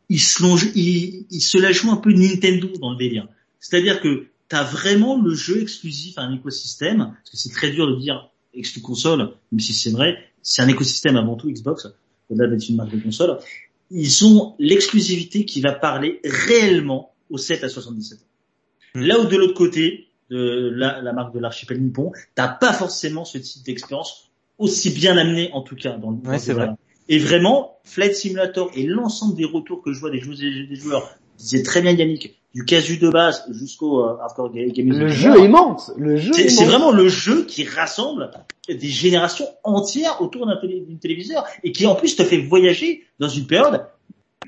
il 0.08 0.20
se, 0.20 0.42
il, 0.76 1.26
il 1.30 1.40
se 1.40 1.58
la 1.58 1.72
joue 1.72 1.90
un 1.90 1.96
peu 1.96 2.12
Nintendo 2.12 2.68
dans 2.80 2.92
le 2.92 2.96
délire. 2.96 3.28
C'est-à-dire 3.60 4.00
que 4.00 4.26
tu 4.48 4.56
as 4.56 4.64
vraiment 4.64 5.20
le 5.20 5.34
jeu 5.34 5.60
exclusif 5.60 6.16
à 6.18 6.22
un 6.22 6.34
écosystème, 6.34 6.98
parce 6.98 7.30
que 7.30 7.36
c'est 7.36 7.52
très 7.52 7.70
dur 7.70 7.86
de 7.88 7.96
dire 7.96 8.30
exclu 8.54 8.80
console, 8.80 9.30
même 9.52 9.60
si 9.60 9.72
c'est 9.72 9.90
vrai, 9.90 10.16
c'est 10.42 10.62
un 10.62 10.68
écosystème 10.68 11.16
avant 11.16 11.36
tout 11.36 11.50
Xbox, 11.50 11.86
au-delà 12.30 12.48
d'être 12.48 12.68
une 12.68 12.76
marque 12.76 12.94
de 12.94 13.00
console. 13.00 13.38
Ils 13.90 14.24
ont 14.24 14.54
l'exclusivité 14.58 15.44
qui 15.44 15.60
va 15.60 15.72
parler 15.72 16.20
réellement 16.24 17.14
aux 17.30 17.38
7 17.38 17.64
à 17.64 17.68
77 17.68 18.18
hmm. 18.94 19.00
Là 19.00 19.20
où 19.20 19.26
de 19.26 19.36
l'autre 19.36 19.54
côté, 19.54 20.08
de 20.30 20.70
la, 20.74 21.00
la 21.00 21.12
marque 21.12 21.34
de 21.34 21.40
l'archipel 21.40 21.82
nippon, 21.82 22.12
t'as 22.34 22.48
pas 22.48 22.72
forcément 22.72 23.24
ce 23.24 23.38
type 23.38 23.64
d'expérience 23.64 24.30
aussi 24.58 24.90
bien 24.90 25.16
amené 25.16 25.50
en 25.52 25.62
tout 25.62 25.76
cas 25.76 25.96
dans 25.96 26.10
le 26.10 26.16
ouais, 26.28 26.38
c'est 26.38 26.52
vrai. 26.52 26.68
Et 27.08 27.18
vraiment, 27.18 27.78
Flight 27.84 28.14
Simulator 28.14 28.70
et 28.74 28.84
l'ensemble 28.84 29.34
des 29.34 29.44
retours 29.44 29.82
que 29.82 29.92
je 29.92 30.00
vois 30.00 30.10
des 30.10 30.20
joueurs, 30.20 30.36
des 30.38 30.76
joueurs 30.76 31.10
disait 31.38 31.62
très 31.62 31.80
bien 31.80 31.92
Yannick, 31.92 32.38
du 32.54 32.64
casu 32.64 32.98
de 32.98 33.08
base 33.08 33.44
jusqu'au 33.50 34.04
euh, 34.04 34.18
hardcore 34.20 34.52
gaming. 34.52 34.92
Le 34.92 35.08
jeu 35.08 35.38
est 35.38 35.44
immense. 35.44 35.92
Le 35.96 36.16
jeu. 36.16 36.32
C'est 36.32 36.64
vraiment 36.64 36.90
le 36.90 37.08
jeu 37.08 37.44
qui 37.44 37.64
rassemble 37.64 38.30
des 38.68 38.88
générations 38.88 39.46
entières 39.64 40.20
autour 40.20 40.46
d'un 40.46 40.58
téléviseur 41.00 41.44
et 41.62 41.72
qui 41.72 41.86
en 41.86 41.94
plus 41.94 42.16
te 42.16 42.24
fait 42.24 42.38
voyager 42.38 43.04
dans 43.18 43.28
une 43.28 43.46
période 43.46 43.86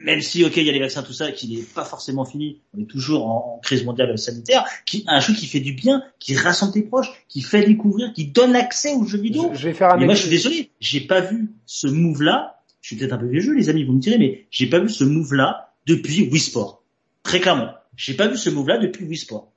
même 0.05 0.21
si 0.21 0.45
ok 0.45 0.57
il 0.57 0.65
y 0.65 0.71
a 0.71 0.73
les 0.73 0.81
vaccins 0.81 1.03
tout 1.03 1.13
ça 1.13 1.33
qui 1.33 1.49
n'est 1.49 1.63
pas 1.63 1.85
forcément 1.85 2.25
fini 2.25 2.61
on 2.77 2.81
est 2.81 2.87
toujours 2.87 3.27
en, 3.27 3.61
crise 3.63 3.85
mondiale 3.85 4.17
sanitaire 4.19 4.65
qui 4.87 5.05
un 5.07 5.21
jeu 5.21 5.35
qui 5.35 5.47
fait 5.47 5.61
du 5.61 5.73
bien 5.73 6.03
qui 6.19 6.37
rassemble 6.37 6.73
tes 6.73 6.83
proches 6.83 7.11
qui 7.29 7.43
fait 7.43 7.65
découvrir 7.65 8.13
qui 8.13 8.27
donne 8.27 8.57
accès 8.57 8.95
aux 8.95 9.05
jeux 9.05 9.21
vidéo 9.21 9.51
je, 9.55 9.69
vais 9.69 9.75
faire 9.75 9.93
un 9.93 9.97
moi 9.99 10.15
je 10.15 10.23
suis 10.23 10.31
désolé 10.31 10.71
j'ai 10.81 11.01
pas 11.01 11.21
vu 11.21 11.51
ce 11.67 11.87
move 11.87 12.23
là 12.23 12.61
je 12.81 12.89
suis 12.89 12.97
peut-être 12.97 13.13
un 13.13 13.19
peu 13.19 13.27
vieux 13.27 13.41
jeu 13.41 13.55
les 13.55 13.69
amis 13.69 13.85
vous 13.85 13.93
me 13.93 14.01
direz 14.01 14.19
mais 14.19 14.47
j'ai 14.51 14.67
pas 14.67 14.79
vu 14.79 14.89
ce 14.89 15.05
move 15.05 15.35
là 15.35 15.73
depuis 15.87 16.29
Wii 16.31 16.41
Sport 16.41 16.83
très 17.23 17.41
clairement 17.41 17.73
j'ai 17.97 18.15
pas 18.15 18.29
vu 18.29 18.37
ce 18.37 18.51
move 18.51 18.69
là 18.69 18.79
depuis 18.79 19.05
Wii 19.05 19.19
Sport 19.19 19.51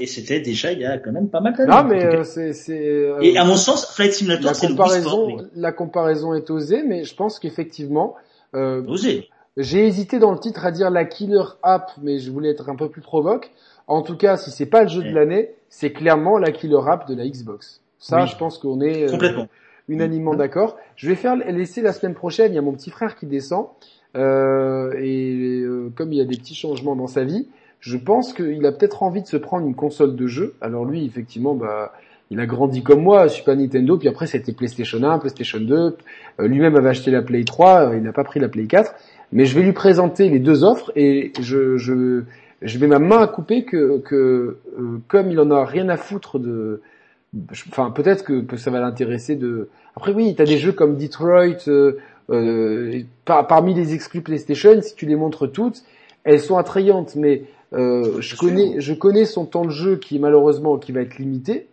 et 0.00 0.06
c'était 0.06 0.40
déjà 0.40 0.72
il 0.72 0.80
y 0.80 0.86
a 0.86 0.98
quand 0.98 1.12
même 1.12 1.28
pas 1.28 1.40
mal 1.40 1.54
d'années. 1.54 1.70
Non, 1.70 1.84
mais 1.84 2.04
euh, 2.04 2.24
c'est, 2.24 2.54
c'est. 2.54 2.76
Euh, 2.76 3.20
et 3.20 3.36
à 3.36 3.44
mon 3.44 3.56
sens, 3.56 3.94
Flight 3.94 4.14
Simulator, 4.14 4.56
c'est 4.56 4.68
le 4.68 4.74
Wii 4.74 5.00
Sport. 5.00 5.42
La 5.54 5.70
comparaison 5.70 6.34
est 6.34 6.50
osée, 6.50 6.82
mais 6.82 7.04
je 7.04 7.14
pense 7.14 7.38
qu'effectivement. 7.38 8.16
Euh, 8.54 8.82
osée. 8.86 9.28
J'ai 9.56 9.86
hésité 9.86 10.18
dans 10.18 10.32
le 10.32 10.38
titre 10.38 10.64
à 10.64 10.70
dire 10.70 10.90
la 10.90 11.04
killer 11.04 11.44
app, 11.62 11.90
mais 12.00 12.18
je 12.18 12.30
voulais 12.30 12.50
être 12.50 12.70
un 12.70 12.76
peu 12.76 12.88
plus 12.88 13.02
provoque. 13.02 13.50
En 13.86 14.02
tout 14.02 14.16
cas, 14.16 14.36
si 14.36 14.50
c'est 14.50 14.66
pas 14.66 14.82
le 14.82 14.88
jeu 14.88 15.02
de 15.02 15.10
l'année, 15.10 15.50
c'est 15.68 15.92
clairement 15.92 16.38
la 16.38 16.52
killer 16.52 16.80
app 16.86 17.06
de 17.08 17.14
la 17.14 17.26
Xbox. 17.28 17.82
Ça, 17.98 18.24
je 18.26 18.36
pense 18.36 18.58
qu'on 18.58 18.80
est 18.80 19.12
euh, 19.12 19.44
unanimement 19.88 20.34
d'accord. 20.34 20.76
Je 20.96 21.08
vais 21.08 21.14
faire 21.14 21.36
laisser 21.36 21.82
la 21.82 21.92
semaine 21.92 22.14
prochaine. 22.14 22.52
Il 22.52 22.54
y 22.54 22.58
a 22.58 22.62
mon 22.62 22.72
petit 22.72 22.90
frère 22.90 23.16
qui 23.16 23.26
descend 23.26 23.66
euh, 24.16 24.92
et 24.98 25.60
euh, 25.62 25.90
comme 25.94 26.12
il 26.12 26.18
y 26.18 26.20
a 26.20 26.24
des 26.24 26.36
petits 26.36 26.54
changements 26.54 26.96
dans 26.96 27.06
sa 27.06 27.24
vie, 27.24 27.48
je 27.80 27.96
pense 27.96 28.32
qu'il 28.32 28.64
a 28.66 28.72
peut-être 28.72 29.02
envie 29.02 29.22
de 29.22 29.26
se 29.26 29.36
prendre 29.36 29.66
une 29.66 29.74
console 29.74 30.16
de 30.16 30.26
jeu. 30.26 30.54
Alors 30.60 30.84
lui, 30.84 31.04
effectivement, 31.04 31.54
bah 31.54 31.92
il 32.30 32.40
a 32.40 32.46
grandi 32.46 32.82
comme 32.82 33.02
moi, 33.02 33.28
Super 33.28 33.56
Nintendo, 33.56 33.98
puis 33.98 34.08
après 34.08 34.26
c'était 34.26 34.52
PlayStation 34.52 35.02
1, 35.02 35.18
PlayStation 35.18 35.60
2. 35.60 35.74
Euh, 36.40 36.48
lui-même 36.48 36.76
avait 36.76 36.88
acheté 36.88 37.10
la 37.10 37.20
Play 37.20 37.44
3, 37.44 37.92
il 37.94 38.02
n'a 38.02 38.12
pas 38.12 38.24
pris 38.24 38.40
la 38.40 38.48
Play 38.48 38.66
4 38.66 38.94
mais 39.32 39.46
je 39.46 39.54
vais 39.54 39.62
lui 39.62 39.72
présenter 39.72 40.28
les 40.28 40.38
deux 40.38 40.64
offres 40.64 40.92
et 40.96 41.32
je, 41.40 41.76
je, 41.76 42.22
je 42.60 42.78
vais 42.78 42.86
ma 42.86 42.98
main 42.98 43.18
à 43.18 43.26
couper 43.26 43.64
que, 43.64 43.98
que 43.98 44.14
euh, 44.78 44.98
comme 45.08 45.30
il 45.30 45.40
en 45.40 45.50
a 45.50 45.64
rien 45.64 45.88
à 45.88 45.96
foutre 45.96 46.38
de, 46.38 46.80
enfin 47.68 47.90
peut-être 47.90 48.24
que, 48.24 48.40
que 48.40 48.56
ça 48.56 48.70
va 48.70 48.80
l'intéresser 48.80 49.36
de. 49.36 49.68
Après 49.96 50.12
oui, 50.12 50.34
tu 50.34 50.42
as 50.42 50.44
des 50.44 50.58
jeux 50.58 50.72
comme 50.72 50.96
Detroit, 50.96 51.68
euh, 51.68 51.98
euh, 52.30 53.02
par, 53.24 53.46
parmi 53.46 53.74
les 53.74 53.94
exclus 53.94 54.22
PlayStation, 54.22 54.80
si 54.80 54.94
tu 54.94 55.06
les 55.06 55.16
montres 55.16 55.50
toutes, 55.50 55.82
elles 56.24 56.40
sont 56.40 56.56
attrayantes, 56.56 57.16
mais 57.16 57.44
euh, 57.72 58.20
je 58.20 58.36
connais, 58.36 58.80
je 58.80 58.94
connais 58.94 59.24
son 59.24 59.46
temps 59.46 59.64
de 59.64 59.70
jeu 59.70 59.96
qui 59.96 60.18
malheureusement 60.18 60.78
qui 60.78 60.92
va 60.92 61.00
être 61.00 61.18
limité. 61.18 61.68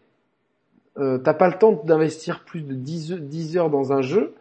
Euh, 0.98 1.18
T'as 1.18 1.34
pas 1.34 1.48
le 1.48 1.58
temps 1.58 1.82
d'investir 1.86 2.44
plus 2.44 2.62
de 2.62 2.74
10, 2.74 3.14
10 3.14 3.58
heures 3.58 3.70
dans 3.70 3.94
un 3.94 4.02
jeu. 4.02 4.34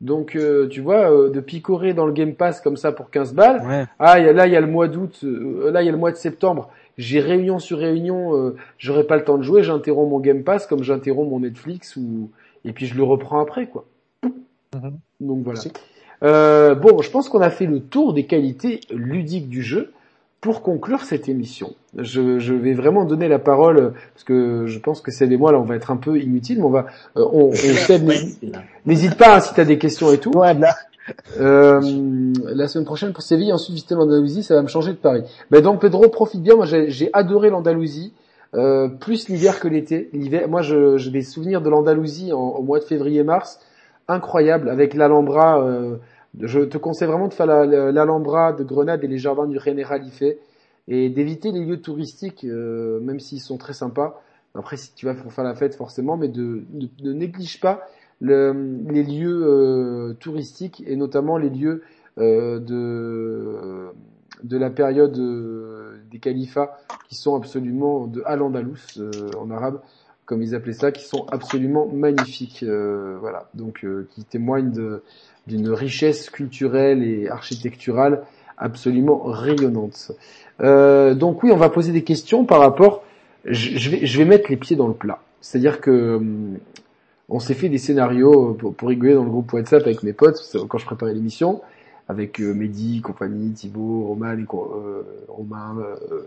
Donc 0.00 0.36
euh, 0.36 0.68
tu 0.68 0.82
vois, 0.82 1.10
euh, 1.10 1.30
de 1.30 1.40
picorer 1.40 1.94
dans 1.94 2.06
le 2.06 2.12
Game 2.12 2.34
Pass 2.34 2.60
comme 2.60 2.76
ça 2.76 2.92
pour 2.92 3.10
15 3.10 3.32
balles. 3.34 3.88
Ah 3.98 4.18
y 4.20 4.28
a, 4.28 4.32
là 4.32 4.46
il 4.46 4.52
y 4.52 4.56
a 4.56 4.60
le 4.60 4.66
mois 4.66 4.88
d'août, 4.88 5.20
euh, 5.24 5.70
là 5.70 5.82
il 5.82 5.86
y 5.86 5.88
a 5.88 5.92
le 5.92 5.98
mois 5.98 6.12
de 6.12 6.16
septembre. 6.16 6.70
J'ai 6.98 7.20
réunion 7.20 7.58
sur 7.58 7.78
réunion, 7.78 8.54
j'aurai 8.78 9.04
pas 9.04 9.16
le 9.16 9.24
temps 9.24 9.36
de 9.36 9.42
jouer, 9.42 9.62
j'interromps 9.62 10.10
mon 10.10 10.18
Game 10.18 10.44
Pass 10.44 10.66
comme 10.66 10.82
j'interromps 10.82 11.30
mon 11.30 11.40
Netflix 11.40 11.96
ou 11.96 12.30
et 12.64 12.72
puis 12.72 12.86
je 12.86 12.94
le 12.94 13.02
reprends 13.02 13.40
après 13.40 13.66
quoi. 13.66 13.84
Mhm. 14.22 14.98
Donc 15.20 15.44
voilà. 15.44 16.74
bon, 16.74 17.02
je 17.02 17.10
pense 17.10 17.28
qu'on 17.28 17.42
a 17.42 17.50
fait 17.50 17.66
le 17.66 17.80
tour 17.80 18.14
des 18.14 18.24
qualités 18.24 18.80
ludiques 18.90 19.50
du 19.50 19.62
jeu 19.62 19.92
pour 20.46 20.62
conclure 20.62 21.02
cette 21.02 21.28
émission, 21.28 21.74
je, 21.98 22.38
je, 22.38 22.54
vais 22.54 22.72
vraiment 22.72 23.04
donner 23.04 23.26
la 23.26 23.40
parole 23.40 23.94
parce 24.14 24.22
que 24.22 24.66
je 24.66 24.78
pense 24.78 25.00
que 25.00 25.10
c'est 25.10 25.26
et 25.26 25.36
moi 25.36 25.50
là 25.50 25.58
on 25.58 25.64
va 25.64 25.74
être 25.74 25.90
un 25.90 25.96
peu 25.96 26.20
inutile, 26.20 26.58
mais 26.58 26.64
on 26.66 26.70
va, 26.70 26.86
euh, 27.16 27.26
on, 27.32 27.50
on 27.50 28.52
N'hésite 28.86 29.16
pas 29.16 29.38
hein, 29.38 29.40
si 29.40 29.54
tu 29.54 29.60
as 29.60 29.64
des 29.64 29.76
questions 29.76 30.12
et 30.12 30.18
tout. 30.18 30.30
Ouais, 30.38 30.54
là. 30.54 30.76
Euh, 31.40 31.80
la 32.44 32.68
semaine 32.68 32.84
prochaine 32.84 33.12
pour 33.12 33.24
Séville, 33.24 33.52
ensuite 33.52 33.74
visiter 33.74 33.96
l'Andalousie, 33.96 34.44
ça 34.44 34.54
va 34.54 34.62
me 34.62 34.68
changer 34.68 34.92
de 34.92 34.98
Paris. 34.98 35.24
Mais 35.50 35.62
donc 35.62 35.80
Pedro, 35.80 36.08
profite 36.10 36.42
bien. 36.42 36.54
Moi, 36.54 36.66
j'ai 36.66 37.10
adoré 37.12 37.50
l'Andalousie, 37.50 38.12
euh, 38.54 38.86
plus 38.86 39.28
l'hiver 39.28 39.58
que 39.58 39.66
l'été. 39.66 40.10
L'hiver, 40.12 40.48
moi, 40.48 40.62
je, 40.62 40.96
j'ai 40.96 41.10
des 41.10 41.22
souvenirs 41.22 41.60
de 41.60 41.70
l'Andalousie 41.70 42.32
au 42.32 42.62
mois 42.62 42.78
de 42.78 42.84
février-mars, 42.84 43.58
incroyable, 44.06 44.68
avec 44.68 44.94
l'Alhambra. 44.94 45.60
Je 46.40 46.60
te 46.60 46.76
conseille 46.78 47.08
vraiment 47.08 47.28
de 47.28 47.34
faire 47.34 47.46
l'Alhambra 47.46 48.52
de 48.52 48.62
Grenade 48.62 49.02
et 49.04 49.08
les 49.08 49.18
jardins 49.18 49.46
du 49.46 49.58
General 49.58 50.04
fait 50.10 50.38
et 50.88 51.08
d'éviter 51.08 51.50
les 51.50 51.64
lieux 51.64 51.80
touristiques, 51.80 52.44
euh, 52.44 53.00
même 53.00 53.20
s'ils 53.20 53.40
sont 53.40 53.56
très 53.56 53.72
sympas. 53.72 54.22
Après, 54.54 54.76
si 54.76 54.92
tu 54.94 55.06
vas 55.06 55.14
pour 55.14 55.32
faire 55.32 55.44
la 55.44 55.54
fête, 55.54 55.74
forcément, 55.74 56.16
mais 56.16 56.28
de, 56.28 56.64
ne 57.02 57.12
néglige 57.12 57.60
pas 57.60 57.86
le, 58.20 58.52
les 58.88 59.02
lieux 59.02 59.42
euh, 59.44 60.14
touristiques 60.14 60.82
et 60.86 60.96
notamment 60.96 61.36
les 61.36 61.50
lieux 61.50 61.82
euh, 62.18 62.58
de 62.58 63.88
de 64.42 64.58
la 64.58 64.68
période 64.68 65.18
des 66.10 66.18
califats 66.18 66.76
qui 67.08 67.14
sont 67.14 67.34
absolument 67.36 68.06
de 68.06 68.22
Al-Andalus 68.26 69.00
en 69.38 69.50
arabe, 69.50 69.80
comme 70.26 70.42
ils 70.42 70.54
appelaient 70.54 70.74
ça, 70.74 70.92
qui 70.92 71.04
sont 71.04 71.26
absolument 71.32 71.86
magnifiques. 71.86 72.62
voilà, 72.62 73.48
donc 73.54 73.86
qui 74.10 74.24
témoignent 74.24 74.72
de 74.72 75.02
d'une 75.46 75.70
richesse 75.70 76.30
culturelle 76.30 77.02
et 77.02 77.28
architecturale 77.28 78.22
absolument 78.58 79.22
rayonnante. 79.24 80.12
Euh, 80.60 81.14
donc 81.14 81.42
oui, 81.42 81.50
on 81.52 81.56
va 81.56 81.68
poser 81.68 81.92
des 81.92 82.02
questions 82.02 82.44
par 82.44 82.60
rapport. 82.60 83.04
Je, 83.44 84.18
vais, 84.18 84.24
mettre 84.24 84.50
les 84.50 84.56
pieds 84.56 84.76
dans 84.76 84.88
le 84.88 84.94
plat. 84.94 85.20
C'est-à-dire 85.40 85.80
que 85.80 86.16
hum, 86.16 86.58
on 87.28 87.38
s'est 87.40 87.54
fait 87.54 87.68
des 87.68 87.78
scénarios 87.78 88.54
pour, 88.54 88.74
pour, 88.74 88.88
rigoler 88.88 89.14
dans 89.14 89.24
le 89.24 89.30
groupe 89.30 89.52
WhatsApp 89.52 89.82
avec 89.82 90.02
mes 90.02 90.12
potes 90.12 90.56
quand 90.68 90.78
je 90.78 90.86
préparais 90.86 91.14
l'émission, 91.14 91.60
avec 92.08 92.40
euh, 92.40 92.54
Mehdi, 92.54 93.00
compagnie, 93.00 93.52
Thibaut, 93.52 94.04
Roman, 94.06 94.36
euh, 94.36 95.02
Romain, 95.28 95.76
euh, 95.78 96.26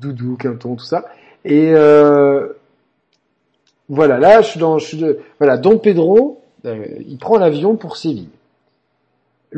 Doudou, 0.00 0.36
Quinton, 0.36 0.74
tout 0.76 0.84
ça. 0.84 1.06
Et 1.44 1.72
euh, 1.74 2.48
voilà, 3.88 4.18
là, 4.18 4.42
je 4.42 4.48
suis 4.48 4.60
dans, 4.60 4.78
voilà, 5.38 5.58
Don 5.58 5.78
Pedro, 5.78 6.42
il 6.64 7.16
prend 7.18 7.38
l'avion 7.38 7.76
pour 7.76 7.96
Séville. 7.96 8.28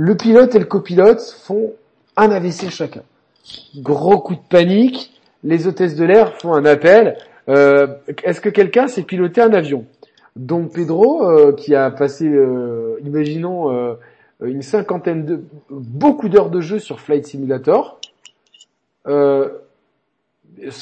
Le 0.00 0.16
pilote 0.16 0.54
et 0.54 0.60
le 0.60 0.64
copilote 0.64 1.20
font 1.20 1.72
un 2.16 2.30
AVC 2.30 2.70
chacun. 2.70 3.02
Gros 3.78 4.20
coup 4.20 4.36
de 4.36 4.48
panique. 4.48 5.12
Les 5.42 5.66
hôtesses 5.66 5.96
de 5.96 6.04
l'air 6.04 6.34
font 6.34 6.54
un 6.54 6.64
appel. 6.66 7.18
Euh, 7.48 7.88
Est-ce 8.22 8.40
que 8.40 8.48
quelqu'un 8.48 8.86
sait 8.86 9.02
piloter 9.02 9.40
un 9.40 9.52
avion? 9.52 9.86
Don 10.36 10.68
Pedro, 10.68 11.28
euh, 11.28 11.52
qui 11.52 11.74
a 11.74 11.90
passé, 11.90 12.28
euh, 12.28 13.00
imaginons, 13.04 13.96
une 14.40 14.62
cinquantaine 14.62 15.24
de, 15.24 15.42
beaucoup 15.68 16.28
d'heures 16.28 16.50
de 16.50 16.60
jeu 16.60 16.78
sur 16.78 17.00
Flight 17.00 17.26
Simulator, 17.26 18.00
se 19.04 19.50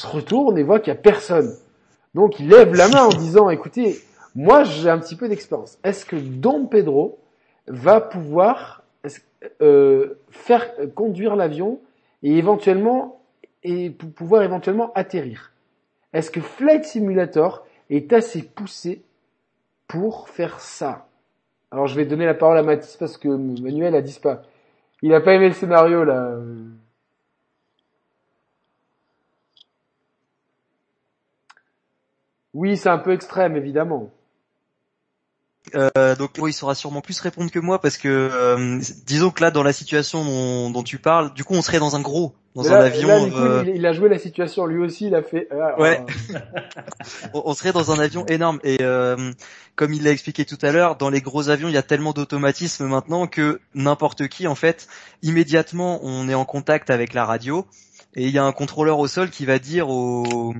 retourne 0.05 0.59
et 0.59 0.63
voit 0.63 0.79
qu'il 0.79 0.93
n'y 0.93 0.99
a 0.99 1.01
personne. 1.01 1.55
Donc 2.13 2.39
il 2.39 2.49
lève 2.49 2.75
la 2.75 2.87
main 2.87 3.05
en 3.05 3.09
disant, 3.09 3.49
écoutez, 3.49 3.97
moi 4.35 4.63
j'ai 4.63 4.91
un 4.91 4.99
petit 4.99 5.15
peu 5.15 5.27
d'expérience. 5.27 5.79
Est-ce 5.83 6.05
que 6.05 6.17
Don 6.17 6.67
Pedro 6.67 7.17
va 7.67 7.99
pouvoir 7.99 8.76
euh, 9.61 10.15
faire 10.29 10.71
conduire 10.95 11.35
l'avion 11.35 11.79
et 12.23 12.37
éventuellement 12.37 13.21
et 13.63 13.89
pour 13.89 14.11
pouvoir 14.11 14.43
éventuellement 14.43 14.91
atterrir 14.93 15.51
Est-ce 16.13 16.31
que 16.31 16.41
Flight 16.41 16.85
Simulator 16.85 17.65
est 17.89 18.13
assez 18.13 18.43
poussé 18.43 19.03
pour 19.87 20.29
faire 20.29 20.59
ça? 20.59 21.07
Alors 21.71 21.87
je 21.87 21.95
vais 21.95 22.05
donner 22.05 22.25
la 22.25 22.33
parole 22.33 22.57
à 22.57 22.63
Mathis 22.63 22.97
parce 22.97 23.17
que 23.17 23.27
Manuel 23.27 23.95
a 23.95 24.01
dit. 24.01 24.19
Il 25.01 25.13
a 25.13 25.21
pas 25.21 25.33
aimé 25.33 25.47
le 25.47 25.53
scénario 25.53 26.03
là. 26.03 26.37
Oui, 32.57 32.75
c'est 32.75 32.89
un 32.89 32.97
peu 32.97 33.11
extrême, 33.11 33.55
évidemment. 33.55 34.11
Euh, 35.75 36.15
donc 36.15 36.31
il 36.37 36.53
saura 36.53 36.75
sûrement 36.75 37.01
plus 37.01 37.19
répondre 37.19 37.51
que 37.51 37.59
moi 37.59 37.79
parce 37.79 37.97
que 37.97 38.07
euh, 38.07 38.79
disons 39.05 39.31
que 39.31 39.41
là 39.41 39.51
dans 39.51 39.63
la 39.63 39.73
situation 39.73 40.23
dont, 40.23 40.69
dont, 40.69 40.83
tu 40.83 40.97
parles, 40.97 41.33
du 41.33 41.43
coup 41.43 41.53
on 41.55 41.61
serait 41.61 41.79
dans 41.79 41.95
un 41.95 42.01
gros, 42.01 42.33
dans 42.55 42.63
là, 42.63 42.77
un 42.77 42.85
avion. 42.85 43.07
Là, 43.07 43.29
coup, 43.29 43.37
euh... 43.37 43.63
il, 43.67 43.85
a 43.85 43.91
joué 43.91 44.09
la 44.09 44.17
situation 44.17 44.65
lui 44.65 44.83
aussi, 44.83 45.07
il 45.07 45.15
a 45.15 45.21
fait. 45.21 45.47
Ah, 45.51 45.79
ouais. 45.79 46.05
on 47.33 47.53
serait 47.53 47.73
dans 47.73 47.91
un 47.91 47.99
avion 47.99 48.25
énorme 48.27 48.59
et 48.63 48.77
euh, 48.81 49.31
comme 49.75 49.93
il 49.93 50.03
l'a 50.03 50.11
expliqué 50.11 50.45
tout 50.45 50.57
à 50.61 50.71
l'heure, 50.71 50.95
dans 50.95 51.09
les 51.09 51.21
gros 51.21 51.49
avions 51.49 51.67
il 51.67 51.73
y 51.73 51.77
a 51.77 51.83
tellement 51.83 52.13
d'automatisme 52.13 52.85
maintenant 52.85 53.27
que 53.27 53.59
n'importe 53.75 54.27
qui 54.27 54.47
en 54.47 54.55
fait 54.55 54.87
immédiatement 55.21 55.99
on 56.03 56.29
est 56.29 56.35
en 56.35 56.45
contact 56.45 56.89
avec 56.89 57.13
la 57.13 57.25
radio 57.25 57.65
et 58.17 58.25
il 58.25 58.31
y 58.31 58.39
a 58.39 58.43
un 58.43 58.51
contrôleur 58.51 58.97
au 58.97 59.07
sol 59.07 59.29
qui 59.29 59.45
va 59.45 59.59
dire 59.59 59.89
au, 59.89 60.53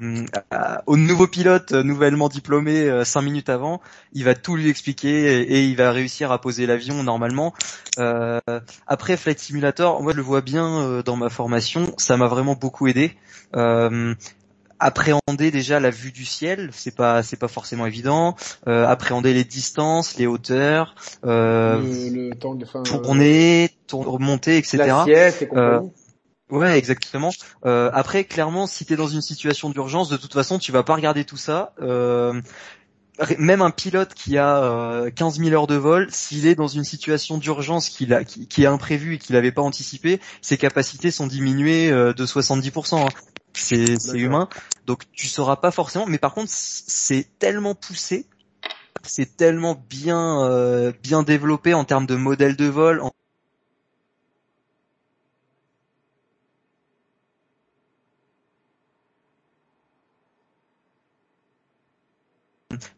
au 0.85 0.97
nouveau 0.97 1.27
pilote 1.27 1.71
nouvellement 1.71 2.29
diplômé 2.29 2.81
euh, 2.81 3.03
cinq 3.03 3.23
minutes 3.23 3.49
avant, 3.49 3.81
il 4.13 4.23
va 4.23 4.35
tout 4.35 4.55
lui 4.55 4.69
expliquer 4.69 5.41
et, 5.41 5.41
et 5.41 5.63
il 5.65 5.75
va 5.75 5.91
réussir 5.91 6.31
à 6.31 6.39
poser 6.39 6.67
l'avion 6.67 7.03
normalement. 7.03 7.53
Euh, 7.97 8.39
après 8.85 9.17
Flight 9.17 9.39
Simulator, 9.39 10.03
moi 10.03 10.11
je 10.11 10.17
le 10.17 10.23
vois 10.23 10.41
bien 10.41 10.81
euh, 10.81 11.01
dans 11.01 11.15
ma 11.15 11.29
formation, 11.29 11.93
ça 11.97 12.15
m'a 12.15 12.27
vraiment 12.27 12.53
beaucoup 12.53 12.87
aidé. 12.87 13.17
Euh, 13.55 14.13
appréhender 14.79 15.49
déjà 15.51 15.79
la 15.79 15.89
vue 15.89 16.11
du 16.11 16.25
ciel, 16.25 16.69
c'est 16.71 16.95
pas 16.95 17.23
c'est 17.23 17.37
pas 17.37 17.47
forcément 17.47 17.85
évident. 17.85 18.35
Euh, 18.67 18.85
appréhender 18.85 19.33
les 19.33 19.43
distances, 19.43 20.17
les 20.17 20.27
hauteurs, 20.27 20.93
euh, 21.25 21.81
le, 21.81 22.29
le 22.29 22.35
temps 22.35 22.53
de 22.53 22.65
fin, 22.65 22.83
tourner, 22.83 23.71
tour, 23.87 24.05
remonter, 24.05 24.57
etc. 24.57 24.77
L'assiette 24.77 25.41
et 25.41 25.47
compagnie. 25.47 25.89
Ouais, 26.49 26.77
exactement. 26.77 27.31
Euh, 27.65 27.89
après, 27.93 28.23
clairement, 28.23 28.67
si 28.67 28.85
tu 28.85 28.93
es 28.93 28.95
dans 28.95 29.07
une 29.07 29.21
situation 29.21 29.69
d'urgence, 29.69 30.09
de 30.09 30.17
toute 30.17 30.33
façon, 30.33 30.59
tu 30.59 30.71
vas 30.71 30.83
pas 30.83 30.95
regarder 30.95 31.25
tout 31.25 31.37
ça. 31.37 31.73
Euh, 31.81 32.41
même 33.37 33.61
un 33.61 33.71
pilote 33.71 34.13
qui 34.13 34.37
a 34.37 34.63
euh, 34.63 35.09
15 35.09 35.39
000 35.39 35.51
heures 35.51 35.67
de 35.67 35.75
vol, 35.75 36.07
s'il 36.11 36.45
est 36.45 36.55
dans 36.55 36.67
une 36.67 36.83
situation 36.83 37.37
d'urgence 37.37 37.89
qui, 37.89 38.07
qui, 38.27 38.47
qui, 38.47 38.63
est 38.63 38.67
imprévue 38.67 39.15
et 39.15 39.17
qu'il 39.17 39.35
n'avait 39.35 39.51
pas 39.51 39.61
anticipé, 39.61 40.19
ses 40.41 40.57
capacités 40.57 41.11
sont 41.11 41.27
diminuées 41.27 41.91
euh, 41.91 42.13
de 42.13 42.25
70%. 42.25 43.05
Hein. 43.05 43.07
C'est 43.53 43.95
humain. 44.13 44.49
Donc 44.85 45.03
tu 45.13 45.27
sauras 45.27 45.55
pas 45.55 45.71
forcément. 45.71 46.05
Mais 46.05 46.19
par 46.19 46.33
contre, 46.33 46.51
c'est 46.51 47.27
tellement 47.39 47.73
poussé, 47.73 48.27
c'est 49.03 49.35
tellement 49.35 49.81
bien 49.89 50.43
euh, 50.43 50.91
bien 51.01 51.23
développé 51.23 51.73
en 51.73 51.83
termes 51.83 52.05
de 52.05 52.15
modèle 52.15 52.55
de 52.55 52.65
vol, 52.65 53.01
en 53.01 53.11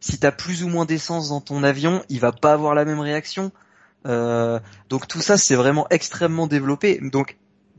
si 0.00 0.18
t'as 0.18 0.32
plus 0.32 0.64
ou 0.64 0.68
moins 0.68 0.84
d'essence 0.84 1.28
dans 1.28 1.40
ton 1.40 1.62
avion, 1.62 2.02
il 2.08 2.20
va 2.20 2.32
pas 2.32 2.52
avoir 2.52 2.74
la 2.74 2.84
même 2.84 3.00
réaction. 3.00 3.52
Euh, 4.06 4.58
donc 4.88 5.08
tout 5.08 5.20
ça 5.20 5.36
c'est 5.36 5.54
vraiment 5.54 5.86
extrêmement 5.90 6.46
développé. 6.46 7.00
Donc 7.02 7.36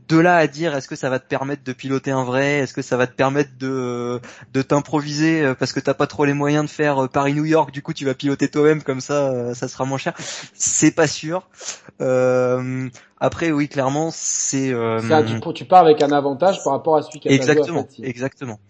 de 0.08 0.18
là 0.18 0.36
à 0.36 0.46
dire 0.46 0.74
est-ce 0.74 0.88
que 0.88 0.96
ça 0.96 1.10
va 1.10 1.18
te 1.18 1.26
permettre 1.26 1.64
de 1.64 1.72
piloter 1.72 2.10
un 2.10 2.24
vrai, 2.24 2.58
est-ce 2.58 2.74
que 2.74 2.82
ça 2.82 2.96
va 2.96 3.06
te 3.06 3.14
permettre 3.14 3.50
de 3.58 4.20
de 4.52 4.62
t'improviser 4.62 5.42
euh, 5.42 5.54
parce 5.54 5.72
que 5.72 5.80
t'as 5.80 5.94
pas 5.94 6.06
trop 6.06 6.24
les 6.24 6.34
moyens 6.34 6.64
de 6.64 6.70
faire 6.70 7.04
euh, 7.04 7.08
Paris-New 7.08 7.44
York, 7.44 7.70
du 7.70 7.82
coup 7.82 7.92
tu 7.92 8.04
vas 8.04 8.14
piloter 8.14 8.48
toi-même 8.48 8.82
comme 8.82 9.00
ça, 9.00 9.54
ça 9.54 9.68
sera 9.68 9.84
moins 9.84 9.98
cher. 9.98 10.14
C'est 10.54 10.92
pas 10.92 11.06
sûr. 11.06 11.48
Euh, 12.00 12.88
après 13.18 13.52
oui 13.52 13.68
clairement 13.68 14.10
c'est. 14.12 14.72
Euh, 14.72 15.00
ça, 15.00 15.22
tu, 15.22 15.40
tu 15.54 15.64
pars 15.64 15.84
avec 15.84 16.02
un 16.02 16.10
avantage 16.10 16.62
par 16.64 16.72
rapport 16.72 16.96
à 16.96 17.02
celui 17.02 17.20
qui 17.20 17.28
a 17.28 17.32
Exactement, 17.32 17.86
exactement. 18.02 18.60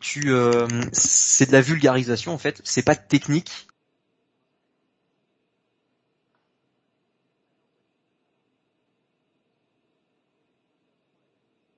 Tu 0.00 0.32
euh, 0.32 0.66
c'est 0.92 1.46
de 1.46 1.52
la 1.52 1.60
vulgarisation 1.60 2.32
en 2.32 2.38
fait, 2.38 2.60
c'est 2.64 2.84
pas 2.84 2.96
technique. 2.96 3.68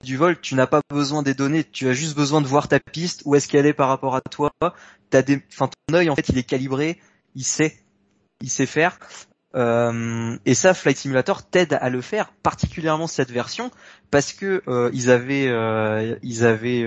Du 0.05 0.17
vol, 0.17 0.39
tu 0.41 0.55
n'as 0.55 0.67
pas 0.67 0.81
besoin 0.91 1.23
des 1.23 1.35
données, 1.35 1.65
tu 1.65 1.89
as 1.89 1.93
juste 1.93 2.17
besoin 2.17 2.41
de 2.41 2.47
voir 2.47 2.69
ta 2.69 2.79
piste, 2.79 3.23
où 3.25 3.35
est-ce 3.35 3.49
qu'elle 3.49 3.67
est 3.67 3.73
par 3.73 3.89
rapport 3.89 4.15
à 4.15 4.21
toi. 4.21 4.51
T'as 5.11 5.23
des, 5.23 5.41
ton 5.41 5.69
œil 5.93 6.11
en 6.11 6.17
fait 6.17 6.29
il 6.29 6.39
est 6.39 6.45
calibré, 6.45 7.01
il 7.35 7.45
sait, 7.45 7.77
il 8.41 8.51
sait 8.51 8.67
faire. 8.67 8.99
Euh, 9.55 10.37
et 10.47 10.55
ça, 10.55 10.75
Flight 10.75 10.97
Simulator 10.97 11.49
t'aide 11.49 11.79
à 11.81 11.89
le 11.89 12.01
faire, 12.01 12.33
particulièrement 12.43 13.07
cette 13.07 13.31
version, 13.31 13.71
parce 14.11 14.33
que 14.33 14.63
euh, 14.69 14.91
ils 14.93 15.11
avaient, 15.11 15.49
euh, 15.49 16.17
ils 16.23 16.45
avaient 16.45 16.85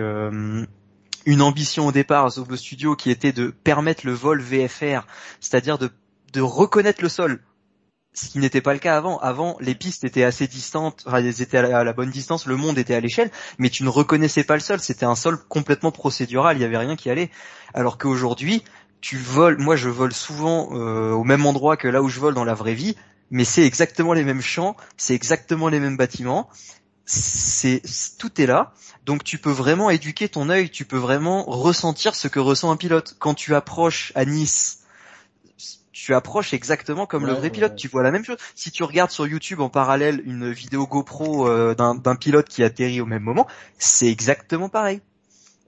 une 1.26 1.42
ambition 1.42 1.88
au 1.88 1.92
départ 1.92 2.26
à 2.26 2.30
Sobo 2.30 2.56
Studio 2.56 2.96
qui 2.96 3.10
était 3.10 3.32
de 3.32 3.50
permettre 3.50 4.06
le 4.06 4.14
vol 4.14 4.42
VFR, 4.42 5.06
c'est-à-dire 5.40 5.78
de 5.78 6.42
reconnaître 6.42 7.02
le 7.02 7.10
sol 7.10 7.42
ce 8.18 8.30
qui 8.30 8.40
n'était 8.40 8.62
pas 8.62 8.74
le 8.74 8.80
cas 8.80 8.98
avant. 8.98 9.20
Avant, 9.20 9.58
les 9.60 9.76
pistes 9.76 10.04
étaient 10.04 10.24
assez 10.24 10.48
distantes, 10.48 11.04
enfin, 11.06 11.18
elles 11.18 11.42
étaient 11.42 11.58
à 11.58 11.84
la, 11.84 11.94
bonne 11.94 12.10
distance, 12.10 12.48
le 12.48 12.56
monde 12.56 12.80
était 12.80 12.96
à 12.96 13.00
l'échelle, 13.00 13.30
mais 13.60 13.70
tu 13.70 13.84
ne 13.84 13.90
reconnaissais 13.90 14.44
pas 14.44 14.56
le 14.56 14.60
sol. 14.60 14.80
C'était 14.80 15.06
un 15.06 15.16
sol 15.16 15.38
complètement 15.48 15.92
procédural, 15.92 16.58
il 16.58 16.60
n'y 16.60 16.66
avait 16.66 16.80
rien 16.80 16.96
qui 16.96 17.12
allait. 17.12 17.30
Alors 17.76 18.00
qu'aujourd'hui, 18.00 18.64
tu 19.02 19.18
voles, 19.18 19.60
moi 19.60 19.76
je 19.76 19.90
vole 19.90 20.14
souvent 20.14 20.70
euh, 20.72 21.12
au 21.12 21.24
même 21.24 21.46
endroit 21.46 21.78
que 21.78 21.88
là 21.88 22.02
où 22.02 22.10
je 22.10 22.20
vole 22.20 22.34
dans 22.34 22.44
la 22.44 22.56
vraie 22.56 22.74
vie, 22.74 22.96
mais 23.30 23.46
c'est 23.46 23.64
exactement 23.64 24.14
les 24.14 24.24
mêmes 24.24 24.42
champs, 24.42 24.76
c'est 24.98 25.14
exactement 25.14 25.68
les 25.68 25.80
mêmes 25.80 25.98
bâtiments, 25.98 26.50
c'est 27.06 27.82
tout 28.18 28.42
est 28.42 28.48
là. 28.48 28.74
Donc 29.06 29.24
tu 29.24 29.38
peux 29.38 29.52
vraiment 29.52 29.92
éduquer 29.92 30.28
ton 30.28 30.50
œil, 30.50 30.72
tu 30.72 30.86
peux 30.86 30.98
vraiment 30.98 31.44
ressentir 31.44 32.16
ce 32.16 32.28
que 32.28 32.40
ressent 32.40 32.72
un 32.72 32.78
pilote. 32.78 33.16
Quand 33.20 33.36
tu 33.36 33.54
approches 33.54 34.12
à 34.16 34.26
Nice 34.26 34.77
tu 35.98 36.14
approches 36.14 36.54
exactement 36.54 37.08
comme 37.08 37.24
ouais, 37.24 37.32
le 37.32 37.36
vrai 37.36 37.50
pilote. 37.50 37.72
Ouais. 37.72 37.76
Tu 37.76 37.88
vois 37.88 38.04
la 38.04 38.12
même 38.12 38.24
chose. 38.24 38.38
Si 38.54 38.70
tu 38.70 38.84
regardes 38.84 39.10
sur 39.10 39.26
YouTube 39.26 39.62
en 39.62 39.70
parallèle 39.70 40.22
une 40.26 40.52
vidéo 40.52 40.86
GoPro 40.86 41.48
euh, 41.48 41.74
d'un 41.74 42.16
pilote 42.16 42.48
qui 42.48 42.64
atterrit 42.64 43.02
au 43.02 43.08
même 43.08 43.24
moment, 43.24 43.48
c'est 43.80 44.08
exactement 44.08 44.70
pareil. 44.70 45.02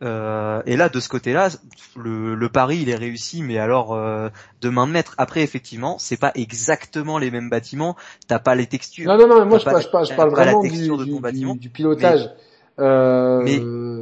Euh, 0.03 0.61
et 0.67 0.77
là, 0.77 0.87
de 0.87 0.99
ce 0.99 1.09
côté-là, 1.09 1.49
le, 1.97 2.35
le, 2.35 2.49
pari 2.49 2.77
il 2.77 2.89
est 2.89 2.95
réussi, 2.95 3.41
mais 3.41 3.57
alors 3.57 3.93
euh, 3.93 4.29
de 4.61 4.69
main 4.69 4.85
de 4.85 4.91
maître. 4.91 5.15
Après, 5.17 5.41
effectivement, 5.41 5.97
c'est 5.97 6.19
pas 6.19 6.31
exactement 6.35 7.17
les 7.17 7.31
mêmes 7.31 7.49
bâtiments. 7.49 7.95
T'as 8.27 8.39
pas 8.39 8.53
les 8.53 8.67
textures. 8.67 9.07
Non, 9.07 9.17
non, 9.17 9.27
non. 9.27 9.45
Moi, 9.47 9.57
je, 9.57 9.65
pas, 9.65 9.81
je, 9.81 9.87
parle, 9.87 10.05
je 10.05 10.13
parle 10.13 10.29
vraiment 10.29 10.61
du, 10.61 10.69
du, 10.69 11.19
bâtiment, 11.19 11.55
du, 11.55 11.69
pilotage. 11.69 12.29
Mais, 12.77 12.85
euh... 12.85 13.41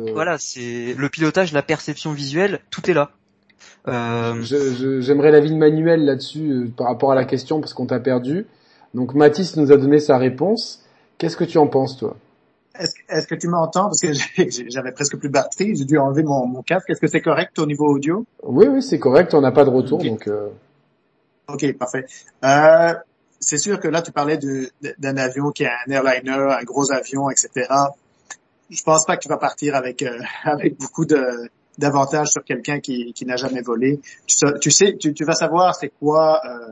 mais 0.03 0.11
voilà, 0.11 0.37
c'est 0.37 0.93
le 0.95 1.09
pilotage, 1.09 1.53
la 1.53 1.63
perception 1.63 2.11
visuelle, 2.11 2.59
tout 2.69 2.91
est 2.91 2.93
là. 2.93 3.11
Euh... 3.87 4.41
J'aimerais 5.01 5.31
l'avis 5.31 5.51
de 5.51 5.57
Manuel 5.57 6.05
là-dessus 6.05 6.49
euh, 6.49 6.71
par 6.75 6.87
rapport 6.87 7.11
à 7.11 7.15
la 7.15 7.25
question 7.25 7.59
parce 7.59 7.73
qu'on 7.73 7.85
t'a 7.85 7.99
perdu. 7.99 8.45
Donc 8.93 9.13
Mathis 9.13 9.55
nous 9.57 9.71
a 9.71 9.77
donné 9.77 9.99
sa 9.99 10.17
réponse. 10.17 10.83
Qu'est-ce 11.17 11.37
que 11.37 11.43
tu 11.43 11.57
en 11.57 11.67
penses 11.67 11.97
toi? 11.97 12.15
Est-ce 13.09 13.27
que 13.27 13.35
tu 13.35 13.47
m'entends? 13.47 13.85
Parce 13.85 14.01
que 14.01 14.13
j'avais 14.69 14.91
presque 14.91 15.17
plus 15.17 15.29
de 15.29 15.33
batterie, 15.33 15.75
j'ai 15.75 15.85
dû 15.85 15.97
enlever 15.97 16.23
mon, 16.23 16.45
mon 16.45 16.61
casque. 16.61 16.89
Est-ce 16.89 17.01
que 17.01 17.07
c'est 17.07 17.21
correct 17.21 17.57
au 17.59 17.65
niveau 17.65 17.87
audio? 17.87 18.25
Oui, 18.43 18.67
oui, 18.67 18.81
c'est 18.83 18.99
correct. 18.99 19.33
On 19.33 19.41
n'a 19.41 19.51
pas 19.51 19.65
de 19.65 19.69
retour, 19.69 20.03
donc. 20.03 20.27
Euh... 20.27 20.49
Ok, 21.47 21.77
parfait. 21.77 22.05
Euh, 22.43 22.93
c'est 23.39 23.57
sûr 23.57 23.79
que 23.79 23.87
là, 23.87 24.01
tu 24.01 24.11
parlais 24.11 24.37
d'un 24.97 25.17
avion 25.17 25.51
qui 25.51 25.63
est 25.63 25.69
un 25.69 25.91
airliner, 25.91 26.55
un 26.59 26.63
gros 26.63 26.91
avion, 26.91 27.29
etc. 27.29 27.67
Je 28.69 28.83
pense 28.83 29.05
pas 29.05 29.15
que 29.15 29.21
tu 29.21 29.29
vas 29.29 29.37
partir 29.37 29.75
avec 29.75 30.01
euh, 30.01 30.19
avec 30.43 30.77
beaucoup 30.77 31.05
de 31.05 31.49
d'avantages 31.77 32.29
sur 32.29 32.43
quelqu'un 32.43 32.79
qui, 32.79 33.13
qui 33.13 33.25
n'a 33.25 33.35
jamais 33.35 33.61
volé. 33.61 33.99
Tu, 34.25 34.71
sais, 34.71 34.95
tu, 34.97 35.13
tu 35.13 35.23
vas 35.23 35.33
savoir 35.33 35.75
c'est 35.75 35.91
quoi 35.99 36.41
euh, 36.45 36.71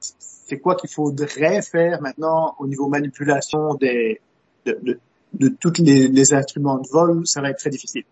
c'est 0.00 0.58
quoi 0.58 0.76
qu'il 0.76 0.90
faudrait 0.90 1.60
faire 1.62 2.00
maintenant 2.00 2.54
au 2.58 2.66
niveau 2.66 2.88
manipulation 2.88 3.74
des 3.74 4.20
de, 4.64 4.98
de, 5.34 5.48
tous 5.48 5.74
les, 5.78 6.34
instruments 6.34 6.78
de 6.78 6.88
vol, 6.88 7.26
ça 7.26 7.40
va 7.40 7.50
être 7.50 7.58
très 7.58 7.70
difficile. 7.70 8.04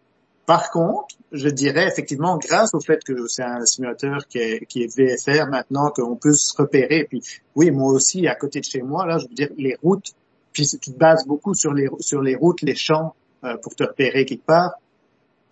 Par 0.46 0.70
contre, 0.70 1.16
je 1.32 1.48
dirais 1.48 1.88
effectivement, 1.88 2.36
grâce 2.36 2.74
au 2.74 2.80
fait 2.80 3.02
que 3.02 3.26
c'est 3.28 3.42
un 3.42 3.64
simulateur 3.64 4.26
qui 4.28 4.38
est, 4.38 4.66
qui 4.66 4.82
est 4.82 4.96
VFR 4.96 5.46
maintenant, 5.48 5.90
qu'on 5.90 6.16
peut 6.16 6.34
se 6.34 6.54
repérer. 6.56 7.06
Puis, 7.08 7.22
oui, 7.56 7.70
moi 7.70 7.92
aussi, 7.92 8.28
à 8.28 8.34
côté 8.34 8.60
de 8.60 8.64
chez 8.64 8.82
moi, 8.82 9.06
là, 9.06 9.18
je 9.18 9.26
veux 9.26 9.34
dire, 9.34 9.48
les 9.56 9.76
routes, 9.82 10.12
puis 10.52 10.68
tu 10.68 10.92
te 10.92 10.98
bases 10.98 11.26
beaucoup 11.26 11.54
sur 11.54 11.72
les, 11.72 11.88
sur 11.98 12.20
les 12.20 12.36
routes, 12.36 12.62
les 12.62 12.76
champs, 12.76 13.14
euh, 13.44 13.56
pour 13.56 13.74
te 13.74 13.84
repérer 13.84 14.24
quelque 14.26 14.44
part. 14.44 14.74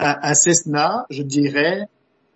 Un, 0.02 0.34
Cessna, 0.34 1.06
je 1.10 1.22
dirais, 1.22 1.86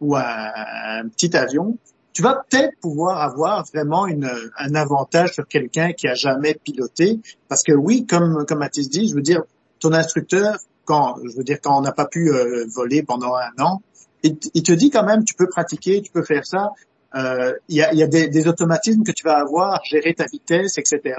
ou 0.01 0.17
un, 0.17 1.09
petit 1.09 1.37
avion, 1.37 1.77
tu 2.13 2.23
vas 2.23 2.45
peut-être 2.49 2.79
pouvoir 2.81 3.21
avoir 3.21 3.65
vraiment 3.65 4.07
un 4.07 4.75
avantage 4.75 5.35
sur 5.35 5.47
quelqu'un 5.47 5.93
qui 5.93 6.07
a 6.09 6.15
jamais 6.15 6.55
piloté, 6.55 7.19
parce 7.49 7.63
que 7.63 7.73
oui, 7.73 8.07
comme 8.07 8.47
comme 8.47 8.61
Mathis 8.61 8.89
dit, 8.89 9.09
je 9.09 9.15
veux 9.15 9.23
dire, 9.23 9.43
ton 9.81 9.93
instructeur, 9.93 10.57
quand 10.85 11.17
je 11.25 11.37
veux 11.37 11.45
dire 11.45 11.59
quand 11.61 11.77
on 11.77 11.83
n'a 11.83 11.93
pas 11.93 12.07
pu 12.07 12.31
euh, 12.31 12.65
voler 12.75 13.03
pendant 13.03 13.35
un 13.35 13.63
an, 13.63 13.83
il, 14.23 14.37
te 14.39 14.73
dit 14.73 14.91
quand 14.91 15.05
même, 15.05 15.25
tu 15.25 15.35
peux 15.35 15.49
pratiquer, 15.49 16.03
tu 16.03 16.11
peux 16.11 16.25
faire 16.25 16.47
ça. 16.47 16.71
Euh, 17.15 17.53
il 17.69 17.77
y, 17.77 17.83
a, 17.83 18.07
des, 18.07 18.49
automatismes 18.49 19.03
que 19.05 19.13
tu 19.13 19.25
vas 19.25 19.39
avoir, 19.39 19.85
gérer 19.85 20.15
ta 20.15 20.27
vitesse, 20.27 20.79
etc 20.79 21.15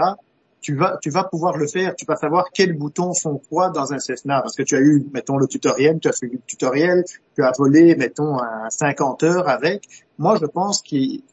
tu 0.62 0.76
vas, 0.76 0.98
tu 1.02 1.10
vas 1.10 1.24
pouvoir 1.24 1.58
le 1.58 1.68
faire. 1.68 1.96
Tu 1.96 2.06
vas 2.06 2.16
savoir 2.16 2.46
quels 2.54 2.78
boutons 2.78 3.14
font 3.14 3.42
quoi 3.50 3.70
dans 3.70 3.94
un 3.94 4.00
Cessna. 4.00 4.42
Parce 4.42 4.56
que 4.56 4.64
tu 4.64 4.76
as 4.76 4.80
eu, 4.80 5.06
mettons, 5.14 5.38
le 5.38 5.48
tutoriel, 5.48 6.00
tu 6.00 6.08
as 6.08 6.14
fait 6.14 6.28
le 6.28 6.40
tutoriel, 6.46 7.04
tu 7.36 7.44
as 7.44 7.52
volé, 7.58 7.96
mettons, 7.96 8.38
à 8.38 8.70
50 8.70 9.24
heures 9.24 9.48
avec. 9.48 9.84
Moi, 10.18 10.38
je 10.42 10.46
pense 10.46 10.82
qu'il, 10.82 11.24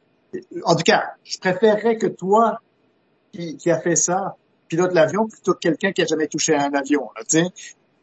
en 0.65 0.75
tout 0.77 0.83
cas, 0.83 1.15
je 1.25 1.39
préférerais 1.39 1.97
que 1.97 2.07
toi, 2.07 2.61
qui, 3.33 3.57
qui 3.57 3.71
a 3.71 3.81
fait 3.81 3.97
ça, 3.97 4.37
pilote 4.69 4.93
l'avion, 4.93 5.27
plutôt 5.27 5.55
que 5.55 5.59
quelqu'un 5.59 5.93
qui 5.93 6.03
a 6.03 6.07
jamais 6.07 6.29
touché 6.29 6.55
à 6.55 6.65
un 6.65 6.75
avion. 6.75 7.09
Tu 7.29 7.39
sais. 7.39 7.45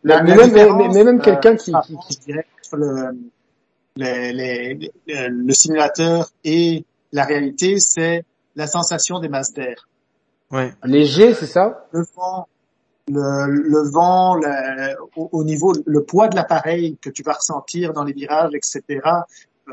La, 0.03 0.23
mais, 0.23 0.35
même, 0.35 0.51
mais, 0.77 1.03
même 1.03 1.21
quelqu'un 1.21 1.55
qui, 1.55 1.71
qui, 2.09 2.17
dirais, 2.25 2.45
le, 2.73 3.15
les, 3.95 4.33
les, 4.33 4.91
le 5.29 5.53
simulateur 5.53 6.31
et 6.43 6.85
la 7.11 7.23
réalité, 7.23 7.75
c'est 7.77 8.25
la 8.55 8.67
sensation 8.67 9.19
des 9.19 9.29
masses 9.29 9.53
d'air. 9.53 9.87
Ouais. 10.51 10.73
Léger, 10.83 11.33
c'est 11.33 11.47
ça? 11.47 11.85
Le 11.91 12.03
vent, 12.15 12.47
le, 13.07 13.47
le 13.47 13.89
vent, 13.89 14.35
le, 14.35 14.95
au, 15.15 15.43
niveau, 15.43 15.73
le 15.85 16.03
poids 16.03 16.27
de 16.27 16.35
l'appareil 16.35 16.97
que 17.01 17.09
tu 17.09 17.23
vas 17.23 17.33
ressentir 17.33 17.93
dans 17.93 18.03
les 18.03 18.13
virages, 18.13 18.53
etc. 18.53 18.99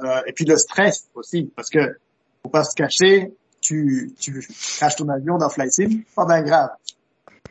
Euh, 0.02 0.20
et 0.26 0.32
puis 0.32 0.44
le 0.44 0.56
stress 0.56 1.08
aussi, 1.14 1.50
parce 1.56 1.70
que 1.70 1.96
faut 2.42 2.48
pas 2.48 2.64
se 2.64 2.74
cacher, 2.74 3.32
tu, 3.60 4.12
tu 4.20 4.46
caches 4.78 4.96
ton 4.96 5.08
avion 5.08 5.38
dans 5.38 5.48
Flight 5.48 5.72
Sim, 5.72 6.02
pas 6.14 6.26
bien 6.26 6.42
grave. 6.42 6.70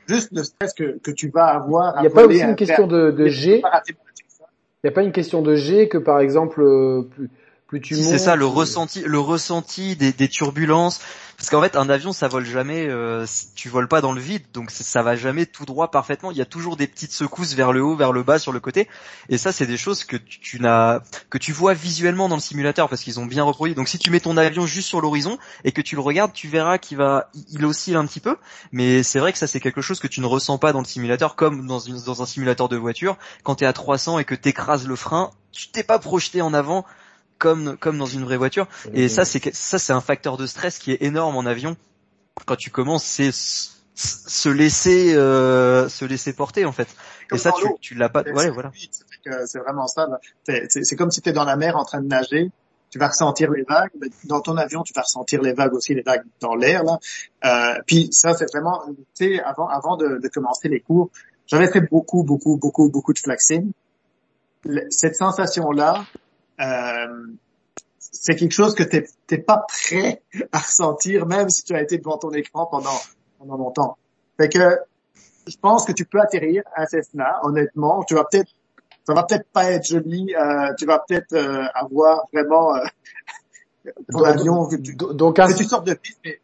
Juste 0.08 0.30
le 0.32 0.44
stress 0.44 0.74
que, 0.74 0.98
que 1.00 1.12
tu 1.12 1.30
vas 1.30 1.48
avoir. 1.48 1.96
Il 1.98 2.02
n'y 2.02 2.08
a 2.08 2.10
pas 2.12 2.26
aussi 2.26 2.42
une 2.42 2.56
question 2.56 2.88
de, 2.88 3.12
de 3.12 3.28
G? 3.28 3.62
Il 3.62 4.88
n'y 4.88 4.90
a 4.90 4.94
pas 4.94 5.04
une 5.04 5.12
question 5.12 5.42
de 5.42 5.56
G 5.56 5.90
que 5.90 5.98
par 5.98 6.20
exemple 6.20 6.62
euh, 6.62 7.02
plus, 7.02 7.30
plus 7.68 7.82
tu 7.82 7.96
C'est 7.96 8.18
ça, 8.18 8.36
le 8.36 8.46
ressenti, 8.46 9.04
le 9.06 9.20
ressenti 9.20 9.96
des, 9.96 10.14
des 10.14 10.30
turbulences. 10.30 11.00
Parce 11.38 11.52
qu'en 11.52 11.62
fait, 11.62 11.76
un 11.76 11.88
avion, 11.88 12.14
ça 12.14 12.28
vole 12.28 12.46
jamais. 12.46 12.88
Euh, 12.88 13.24
tu 13.54 13.70
voles 13.70 13.88
pas 13.88 14.02
dans 14.02 14.12
le 14.12 14.20
vide, 14.20 14.42
donc 14.54 14.72
ça 14.72 15.04
va 15.04 15.16
jamais 15.16 15.46
tout 15.46 15.66
droit 15.66 15.92
parfaitement. 15.92 16.32
Il 16.32 16.38
y 16.38 16.42
a 16.42 16.46
toujours 16.46 16.78
des 16.78 16.88
petites 16.88 17.12
secousses 17.12 17.54
vers 17.54 17.72
le 17.72 17.84
haut, 17.84 17.96
vers 17.96 18.12
le 18.12 18.24
bas, 18.24 18.40
sur 18.40 18.52
le 18.52 18.60
côté. 18.60 18.88
Et 19.30 19.38
ça, 19.38 19.52
c'est 19.52 19.68
des 19.68 19.78
choses 19.78 20.04
que 20.04 20.18
tu, 20.18 20.60
n'as, 20.60 21.02
que 21.30 21.38
tu 21.38 21.52
vois 21.52 21.76
visuellement 21.76 22.28
dans 22.28 22.36
le 22.36 22.42
simulateur 22.42 22.90
parce 22.90 23.04
qu'ils 23.04 23.20
ont 23.20 23.28
bien 23.28 23.44
reproduit. 23.44 23.76
Donc, 23.76 23.88
si 23.88 24.00
tu 24.00 24.10
mets 24.10 24.20
ton 24.20 24.36
avion 24.36 24.66
juste 24.66 24.88
sur 24.88 25.00
l'horizon 25.00 25.38
et 25.64 25.72
que 25.72 25.82
tu 25.82 25.96
le 25.96 26.02
regardes, 26.02 26.34
tu 26.34 26.48
verras 26.48 26.80
qu'il 26.80 26.98
va, 26.98 27.30
il 27.52 27.64
oscille 27.66 27.96
un 27.96 28.08
petit 28.08 28.20
peu. 28.20 28.36
Mais 28.72 29.04
c'est 29.04 29.20
vrai 29.20 29.32
que 29.32 29.38
ça, 29.38 29.46
c'est 29.46 29.60
quelque 29.60 29.82
chose 29.82 30.00
que 30.00 30.08
tu 30.08 30.22
ne 30.22 30.26
ressens 30.26 30.58
pas 30.58 30.74
dans 30.74 30.80
le 30.80 30.86
simulateur, 30.86 31.36
comme 31.36 31.68
dans, 31.68 31.80
une, 31.80 32.02
dans 32.02 32.24
un 32.24 32.26
simulateur 32.26 32.68
de 32.68 32.78
voiture. 32.78 33.16
Quand 33.44 33.56
tu 33.56 33.64
es 33.64 33.68
à 33.68 33.74
300 33.74 34.18
et 34.18 34.26
que 34.26 34.34
tu 34.34 34.50
écrases 34.50 34.88
le 34.88 34.96
frein, 34.96 35.30
tu 35.52 35.68
t'es 35.68 35.84
pas 35.84 36.00
projeté 36.00 36.42
en 36.42 36.56
avant 36.56 36.84
comme 37.38 37.78
comme 37.78 37.98
dans 37.98 38.06
une 38.06 38.24
vraie 38.24 38.38
voiture. 38.38 38.68
Et 38.94 39.10
ça 39.10 39.26
c'est 39.26 39.54
ça 39.54 39.80
c'est 39.80 39.94
un 39.94 40.02
facteur 40.02 40.38
de 40.38 40.46
stress 40.46 40.80
qui 40.80 40.92
est 40.92 41.02
énorme 41.02 41.36
en 41.36 41.46
avion. 41.46 41.76
Quand 42.46 42.56
tu 42.56 42.70
commences, 42.70 43.04
c'est 43.04 43.32
se 43.34 44.50
laisser 44.50 45.16
euh, 45.16 45.90
se 45.90 46.06
laisser 46.06 46.34
porter 46.34 46.66
en 46.66 46.72
fait. 46.72 46.88
Et 47.34 47.38
ça 47.38 47.52
tu 47.52 47.66
tu 47.82 47.96
l'as 47.96 48.10
pas. 48.10 48.24
Ouais, 48.24 48.50
voilà. 48.50 48.72
C'est 49.46 49.60
vraiment 49.60 49.88
ça. 49.88 50.08
C'est 50.46 50.96
comme 50.96 51.12
si 51.12 51.22
tu 51.22 51.30
es 51.30 51.34
dans 51.34 51.46
la 51.46 51.56
mer 51.56 51.76
en 51.78 51.84
train 51.84 52.02
de 52.02 52.08
nager. 52.08 52.52
Tu 52.90 53.00
vas 53.00 53.10
ressentir 53.10 53.52
les 53.52 53.64
vagues. 53.64 53.90
Dans 54.24 54.40
ton 54.40 54.56
avion, 54.56 54.82
tu 54.82 54.94
vas 54.94 55.02
ressentir 55.02 55.42
les 55.42 55.52
vagues 55.52 55.74
aussi, 55.74 55.94
les 55.94 56.04
vagues 56.04 56.24
dans 56.40 56.56
l'air 56.56 56.86
là. 56.86 57.00
Euh, 57.44 57.82
puis 57.86 58.08
ça, 58.12 58.34
c'est 58.34 58.50
vraiment. 58.50 58.82
Tu 59.14 59.36
sais, 59.36 59.42
avant 59.42 59.68
avant 59.68 59.98
de, 59.98 60.20
de 60.24 60.28
commencer 60.30 60.70
les 60.70 60.80
cours, 60.80 61.10
j'avais 61.48 61.70
fait 61.70 61.82
beaucoup 61.82 62.24
beaucoup 62.24 62.58
beaucoup 62.58 62.90
beaucoup 62.90 63.12
de 63.12 63.20
flaxing. 63.20 63.72
Cette 64.90 65.16
sensation 65.16 65.72
là, 65.72 66.06
euh, 66.06 66.27
c'est 68.00 68.36
quelque 68.36 68.54
chose 68.54 68.74
que 68.74 68.84
tu 68.84 69.06
n'es 69.32 69.38
pas 69.38 69.66
prêt 69.68 70.22
à 70.52 70.60
ressentir, 70.60 71.26
même 71.26 71.50
si 71.50 71.64
tu 71.64 71.76
as 71.76 71.82
été 71.82 71.98
devant 71.98 72.18
ton 72.18 72.32
écran 72.32 72.66
pendant, 72.66 73.00
pendant 73.38 73.58
longtemps. 73.58 73.98
Fait 74.38 74.50
que 74.50 74.78
je 75.48 75.58
pense 75.58 75.86
que 75.86 75.92
tu 75.92 76.06
peux 76.06 76.20
atterrir 76.20 76.64
à 76.76 76.86
Cessna, 76.86 77.40
honnêtement. 77.44 78.04
Tu 78.04 78.16
vas 78.16 78.26
peut-être, 78.26 78.52
ça 79.06 79.14
va 79.14 79.24
peut-être 79.24 79.48
pas 79.52 79.72
être 79.72 79.86
joli. 79.86 80.34
Euh, 80.36 80.74
tu 80.78 80.86
vas 80.86 81.04
peut-être 81.08 81.34
euh, 81.34 81.64
avoir 81.74 82.28
vraiment 82.34 82.76
euh, 82.76 82.80
ton 84.12 84.20
donc, 84.20 84.28
avion. 84.28 84.68
donc 85.14 85.40
un, 85.40 85.48
de 85.48 85.54
piste, 85.54 85.76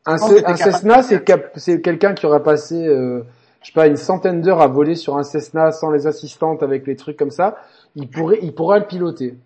un, 0.05 0.55
Cessna, 0.55 1.03
c'est 1.03 1.81
quelqu'un 1.81 2.13
qui 2.13 2.25
aura 2.25 2.41
passé, 2.41 2.75
euh, 2.75 3.23
je 3.61 3.67
sais 3.67 3.73
pas, 3.73 3.87
une 3.87 3.97
centaine 3.97 4.41
d'heures 4.41 4.61
à 4.61 4.67
voler 4.67 4.95
sur 4.95 5.17
un 5.17 5.23
Cessna 5.23 5.71
sans 5.71 5.91
les 5.91 6.07
assistantes, 6.07 6.63
avec 6.63 6.87
les 6.87 6.95
trucs 6.95 7.17
comme 7.17 7.31
ça. 7.31 7.57
Il 7.95 8.09
pourrait, 8.09 8.39
il 8.41 8.53
pourra 8.53 8.79
le 8.79 8.87
piloter. 8.87 9.37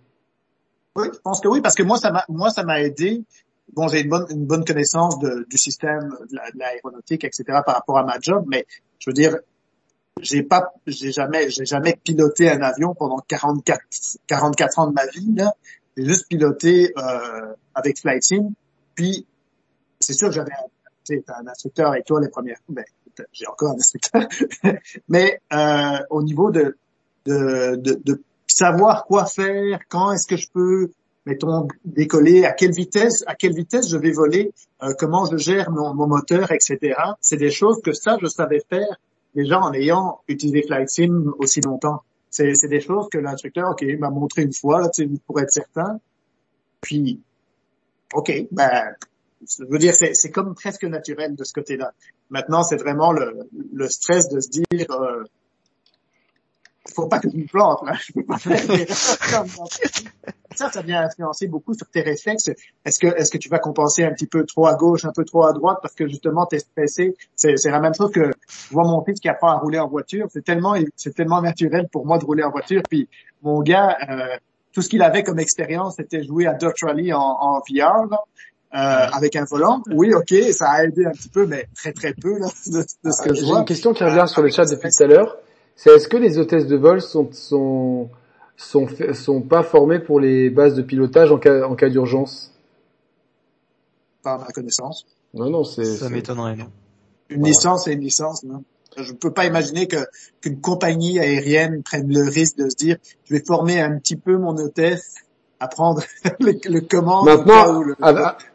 Oui, 0.98 1.10
je 1.14 1.19
pense 1.19 1.40
que 1.41 1.48
oui, 1.48 1.61
parce 1.61 1.76
que 1.76 1.84
moi, 1.84 1.99
ça 1.99 2.11
m'a, 2.11 2.26
moi, 2.28 2.49
ça 2.49 2.64
m'a 2.64 2.82
aidé. 2.82 3.24
Bon, 3.74 3.88
j'ai 3.88 4.02
une 4.02 4.10
bonne, 4.10 4.26
une 4.32 4.48
bonne 4.48 4.65
connaissance 4.65 5.19
de, 5.19 5.45
du 5.48 5.57
système 5.57 6.10
de, 6.32 6.38
l'aéronautique, 6.56 7.24
etc. 7.24 7.44
par 7.64 7.76
rapport 7.76 7.99
à 7.99 8.03
ma 8.03 8.19
job, 8.19 8.45
mais 8.48 8.65
je 8.98 9.11
veux 9.11 9.14
dire, 9.14 9.38
j'ai 10.19 10.41
pas, 10.41 10.74
j'ai 10.88 11.11
jamais, 11.11 11.52
j'ai 11.52 11.65
jamais 11.65 11.99
piloté 12.03 12.49
un 12.49 12.61
avion 12.64 12.95
pendant 12.95 13.19
44, 13.28 13.80
44 14.26 14.80
ans 14.80 14.88
de 14.88 14.94
ma 14.94 15.06
vie. 15.06 15.32
Là, 15.36 15.53
j'ai 15.95 16.06
juste 16.06 16.28
piloté 16.28 16.91
euh, 16.98 17.53
avec 17.76 17.99
Flight 17.99 18.24
Sim. 18.24 18.53
Puis, 18.95 19.28
c'est 19.99 20.14
sûr 20.14 20.30
que 20.30 20.34
j'avais, 20.34 20.52
tu 21.03 21.24
un 21.28 21.48
instructeur 21.48 21.90
avec 21.90 22.06
toi 22.06 22.19
les 22.19 22.30
premières. 22.30 22.57
Ben, 22.69 22.86
j'ai 23.32 23.45
encore 23.45 23.74
un 23.74 23.76
instructeur. 23.76 24.28
mais 25.10 25.40
euh, 25.53 25.99
au 26.10 26.24
niveau 26.24 26.49
de, 26.49 26.76
de, 27.26 27.76
de, 27.76 28.02
de 28.03 28.24
savoir 28.48 29.06
quoi 29.06 29.26
faire, 29.26 29.80
quand 29.90 30.14
est-ce 30.14 30.28
que 30.28 30.38
je 30.38 30.49
peux, 30.52 30.91
mettons, 31.26 31.68
décoller, 31.86 32.45
à 32.45 32.53
quelle 32.53 32.72
vitesse, 32.72 33.24
à 33.28 33.36
quelle 33.36 33.53
vitesse 33.53 33.90
je 33.90 33.98
vais 33.98 34.11
voler, 34.11 34.52
euh, 34.84 34.94
comment 34.98 35.26
je 35.26 35.38
gère 35.38 35.69
mon, 35.72 35.94
moteur, 36.07 36.52
etc. 36.52 36.95
C'est 37.22 37.38
des 37.38 37.52
choses 37.52 37.82
que 37.84 37.91
ça, 37.91 38.18
je 38.22 38.28
savais 38.28 38.61
faire 38.69 38.98
déjà 39.36 39.60
en 39.60 39.74
ayant 39.74 40.19
utilisé 40.28 40.64
Flight 40.64 40.90
Sim 40.90 41.34
aussi 41.38 41.61
longtemps. 41.61 42.02
C'est, 42.30 42.68
des 42.68 42.82
choses 42.82 43.07
que 43.11 43.18
l'instructeur, 43.18 43.72
ok, 43.72 43.84
m'a 43.99 44.10
montré 44.10 44.44
une 44.44 44.53
fois, 44.53 44.82
là, 44.82 44.90
pour 45.26 45.40
être 45.40 45.52
certain. 45.52 45.99
Puis, 46.82 47.19
ok, 48.14 48.32
ben, 48.52 48.94
je 49.41 49.64
veux 49.68 49.80
dire, 49.80 49.94
c'est, 49.95 50.14
c'est 50.14 50.32
comme 50.32 50.53
presque 50.53 50.84
naturel 50.84 51.36
de 51.36 51.44
ce 51.44 51.53
côté-là. 51.53 51.94
Maintenant, 52.30 52.64
c'est 52.64 52.78
vraiment 52.78 53.11
le, 53.11 53.48
le 53.74 53.88
stress 53.88 54.30
de 54.30 54.40
se 54.40 54.49
dire, 54.49 54.91
euh, 54.91 55.24
faut 56.93 57.07
pas 57.07 57.19
que 57.19 57.30
je 57.30 57.38
me 57.38 57.45
plante, 57.45 57.80
là. 57.85 57.93
Je 57.93 58.14
peux 58.14 58.23
pas 58.23 58.38
faire 58.38 58.57
ça, 60.55 60.72
ça 60.72 60.81
vient 60.81 61.03
influencer 61.03 61.47
beaucoup 61.47 61.73
sur 61.76 61.88
tes 61.88 62.01
réflexes. 62.01 62.49
Est-ce 62.84 62.99
que, 62.99 63.07
est-ce 63.07 63.30
que 63.30 63.38
tu 63.38 63.47
vas 63.47 63.59
compenser 63.59 64.03
un 64.03 64.11
petit 64.11 64.26
peu 64.26 64.43
trop 64.43 64.65
à 64.65 64.76
gauche, 64.76 65.05
un 65.05 65.11
peu 65.11 65.23
trop 65.23 65.45
à 65.45 65.53
droite? 65.53 65.77
Parce 65.81 65.93
que 65.93 66.07
justement 66.07 66.45
t'es 66.47 66.59
stressé? 66.59 67.15
C'est, 67.35 67.57
c'est 67.57 67.69
la 67.69 67.80
même 67.80 67.93
chose 67.93 68.11
que 68.11 68.31
je 68.49 68.73
vois 68.73 68.84
mon 68.84 69.03
fils 69.03 69.19
qui 69.19 69.30
apprend 69.30 69.49
à 69.49 69.57
rouler 69.57 69.80
en 69.80 69.88
voiture. 69.88 70.27
C'est 70.31 70.43
tellement, 70.43 70.76
c'est 70.95 71.14
tellement 71.14 71.41
naturel 71.41 71.88
pour 71.91 72.05
moi 72.05 72.18
de 72.18 72.26
rouler 72.26 72.43
en 72.43 72.49
voiture. 72.49 72.81
Puis 72.89 73.07
mon 73.43 73.61
gars, 73.61 73.97
euh, 74.09 74.38
tout 74.73 74.81
ce 74.81 74.89
qu'il 74.89 75.03
avait 75.03 75.23
comme 75.23 75.39
expérience, 75.39 75.95
c'était 75.97 76.23
jouer 76.23 76.47
à 76.47 76.53
Dirt 76.53 76.73
Rally 76.81 77.14
en, 77.14 77.19
en 77.19 77.59
VR, 77.59 78.07
Euh, 78.73 78.77
avec 79.14 79.38
un 79.38 79.45
volant. 79.45 79.81
Oui, 79.91 80.14
ok, 80.14 80.34
ça 80.51 80.69
a 80.69 80.84
aidé 80.84 81.05
un 81.05 81.11
petit 81.11 81.30
peu, 81.30 81.45
mais 81.45 81.69
très 81.73 81.93
très 81.93 82.14
peu 82.14 82.38
là, 82.38 82.47
de, 82.68 82.84
ce 82.84 83.22
que 83.23 83.34
je 83.34 83.45
vois. 83.45 83.53
J'ai 83.53 83.59
une 83.59 83.65
question 83.65 83.93
qui 83.93 84.03
revient 84.03 84.27
sur 84.27 84.41
le 84.41 84.49
chat 84.49 84.65
depuis 84.65 84.89
tout 84.91 85.03
à 85.03 85.07
l'heure 85.07 85.38
c'est 85.78 85.91
est-ce 85.91 86.08
que 86.10 86.18
les 86.18 86.38
hôtesses 86.40 86.68
de 86.68 86.76
vol 86.76 87.02
sont 87.02 87.30
sont 87.32 88.10
sont 88.58 88.88
sont 89.14 89.41
pas 89.41 89.64
formées 89.64 89.99
pour 89.99 90.20
les 90.20 90.49
bases 90.49 90.74
de 90.76 90.82
pilotage 90.82 91.32
en 91.32 91.38
cas 91.38 91.66
en 91.66 91.76
cas 91.76 91.88
d'urgence? 91.90 92.52
Pas 94.24 94.34
à 94.34 94.38
ma 94.40 94.48
connaissance. 94.48 95.06
Non 95.34 95.49
non, 95.49 95.64
c'est 95.64 95.86
Ça 95.86 96.10
m'étonnerait, 96.10 96.56
non. 96.56 96.66
Une 97.30 97.38
Voilà. 97.41 97.48
licence, 97.54 97.84
c'est 97.86 97.94
une 97.94 98.02
licence, 98.02 98.44
non 98.44 98.64
Je 98.98 99.14
peux 99.14 99.32
pas 99.32 99.45
imaginer 99.45 99.88
que 99.88 99.98
qu'une 100.41 100.60
compagnie 100.60 101.20
aérienne 101.20 101.84
prenne 101.84 102.12
le 102.12 102.28
risque 102.30 102.58
de 102.58 102.70
se 102.70 102.76
dire, 102.76 102.98
je 103.26 103.36
vais 103.36 103.44
former 103.45 103.80
un 103.80 103.98
petit 103.99 104.16
peu 104.16 104.38
mon 104.38 104.58
hôtesse 104.58 105.14
à 105.60 105.68
prendre 105.68 106.02
le, 106.40 106.54
le 106.70 106.82
commande. 106.82 107.26
Maintenant, 107.26 107.82
le- 107.82 107.95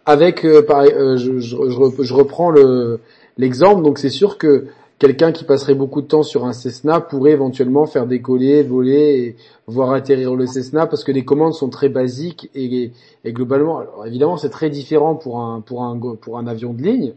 avec, 0.07 0.45
euh, 0.45 0.63
pareil, 0.63 0.93
euh, 0.93 1.17
je, 1.17 1.39
je, 1.39 1.57
je 2.03 2.15
reprends 2.15 2.51
le 2.51 2.99
l'exemple. 3.39 3.83
Donc 3.83 3.99
c'est 3.99 4.11
sûr 4.11 4.39
que 4.39 4.67
quelqu'un 5.03 5.33
qui 5.33 5.43
passerait 5.43 5.75
beaucoup 5.75 6.01
de 6.01 6.07
temps 6.07 6.23
sur 6.23 6.45
un 6.47 6.53
Cessna 6.53 7.01
pourrait 7.01 7.33
éventuellement 7.33 7.87
faire 7.87 8.07
décoller, 8.07 8.63
voler, 8.63 8.93
et 8.93 9.37
voir 9.67 9.91
atterrir 9.91 10.37
le 10.37 10.47
Cessna 10.47 10.87
parce 10.87 11.03
que 11.03 11.11
les 11.11 11.25
commandes 11.25 11.55
sont 11.55 11.69
très 11.69 11.89
basiques 11.89 12.49
et, 12.55 12.93
et 13.25 13.33
globalement, 13.33 13.81
alors 13.81 14.07
évidemment 14.07 14.37
c'est 14.37 14.49
très 14.49 14.71
différent 14.71 15.17
pour 15.17 15.41
un 15.41 15.61
pour 15.61 15.83
un 15.83 15.99
pour 15.99 16.39
un 16.39 16.47
avion 16.47 16.73
de 16.73 16.83
ligne, 16.85 17.15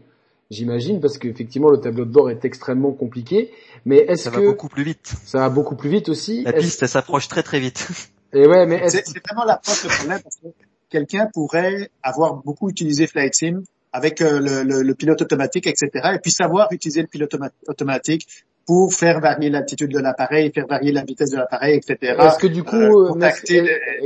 j'imagine, 0.50 0.98
parce 1.00 1.16
qu'effectivement 1.16 1.70
le 1.70 1.78
tableau 1.78 2.04
de 2.04 2.10
bord 2.10 2.28
est 2.28 2.44
extrêmement 2.44 2.90
compliqué. 2.90 3.52
Mais 3.84 3.98
est-ce 3.98 4.24
Ça 4.24 4.30
que 4.32 4.40
va 4.40 4.46
beaucoup 4.46 4.68
plus 4.68 4.82
vite. 4.82 5.14
ça 5.24 5.38
va 5.38 5.48
beaucoup 5.48 5.76
plus 5.76 5.88
vite 5.88 6.08
aussi 6.08 6.42
La 6.42 6.54
piste, 6.54 6.82
elle 6.82 6.88
s'approche 6.88 7.28
très 7.28 7.44
très 7.44 7.60
vite. 7.60 7.86
Et 8.32 8.48
ouais, 8.48 8.66
mais 8.66 8.88
c'est 8.88 9.04
vraiment 9.24 9.44
l'approche 9.44 9.84
le 9.84 9.90
problème 9.90 10.20
parce 10.24 10.36
que 10.38 10.48
quelqu'un 10.90 11.28
pourrait 11.32 11.88
avoir 12.02 12.34
beaucoup 12.42 12.68
utilisé 12.68 13.06
Flight 13.06 13.32
Sim 13.32 13.62
avec 13.96 14.20
euh, 14.20 14.38
le, 14.40 14.62
le- 14.62 14.82
le 14.82 14.94
pilote 14.94 15.20
automatique, 15.22 15.66
etc. 15.66 15.88
Et 16.14 16.18
puis 16.18 16.30
savoir 16.30 16.68
utiliser 16.70 17.00
le 17.02 17.08
pilote 17.08 17.32
automa- 17.34 17.50
automatique 17.68 18.26
pour 18.66 18.92
faire 18.92 19.20
varier 19.20 19.48
l'altitude 19.48 19.92
de 19.92 20.00
l'appareil, 20.00 20.50
faire 20.52 20.66
varier 20.66 20.90
la 20.92 21.04
vitesse 21.04 21.30
de 21.30 21.36
l'appareil, 21.36 21.76
etc. 21.76 21.96
Est-ce 22.28 22.38
que 22.38 22.48
du 22.48 22.64
coup, 22.64 22.76
Euh, 22.76 23.04
euh, 23.04 23.08
contacter 23.12 23.60
euh, 23.60 24.04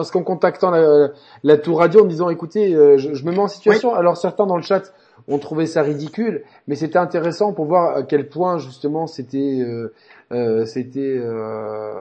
est-ce 0.00 0.10
qu'en 0.12 0.24
contactant 0.24 0.70
la, 0.72 1.08
la 1.44 1.56
tour 1.56 1.78
radio 1.78 2.02
en 2.02 2.06
disant, 2.06 2.28
écoutez, 2.28 2.72
je, 2.72 3.14
je 3.14 3.24
me 3.24 3.30
mets 3.30 3.38
en 3.38 3.48
situation. 3.48 3.94
Alors 3.94 4.16
certains 4.16 4.46
dans 4.46 4.56
le 4.56 4.62
chat 4.62 4.92
ont 5.28 5.38
trouvé 5.38 5.66
ça 5.66 5.82
ridicule, 5.82 6.42
mais 6.66 6.74
c'était 6.74 6.98
intéressant 6.98 7.52
pour 7.52 7.66
voir 7.66 7.96
à 7.96 8.02
quel 8.02 8.28
point 8.28 8.58
justement 8.58 9.06
c'était, 9.06 9.60
euh, 9.60 9.92
euh, 10.32 10.64
c'était, 10.64 11.16
euh, 11.16 11.92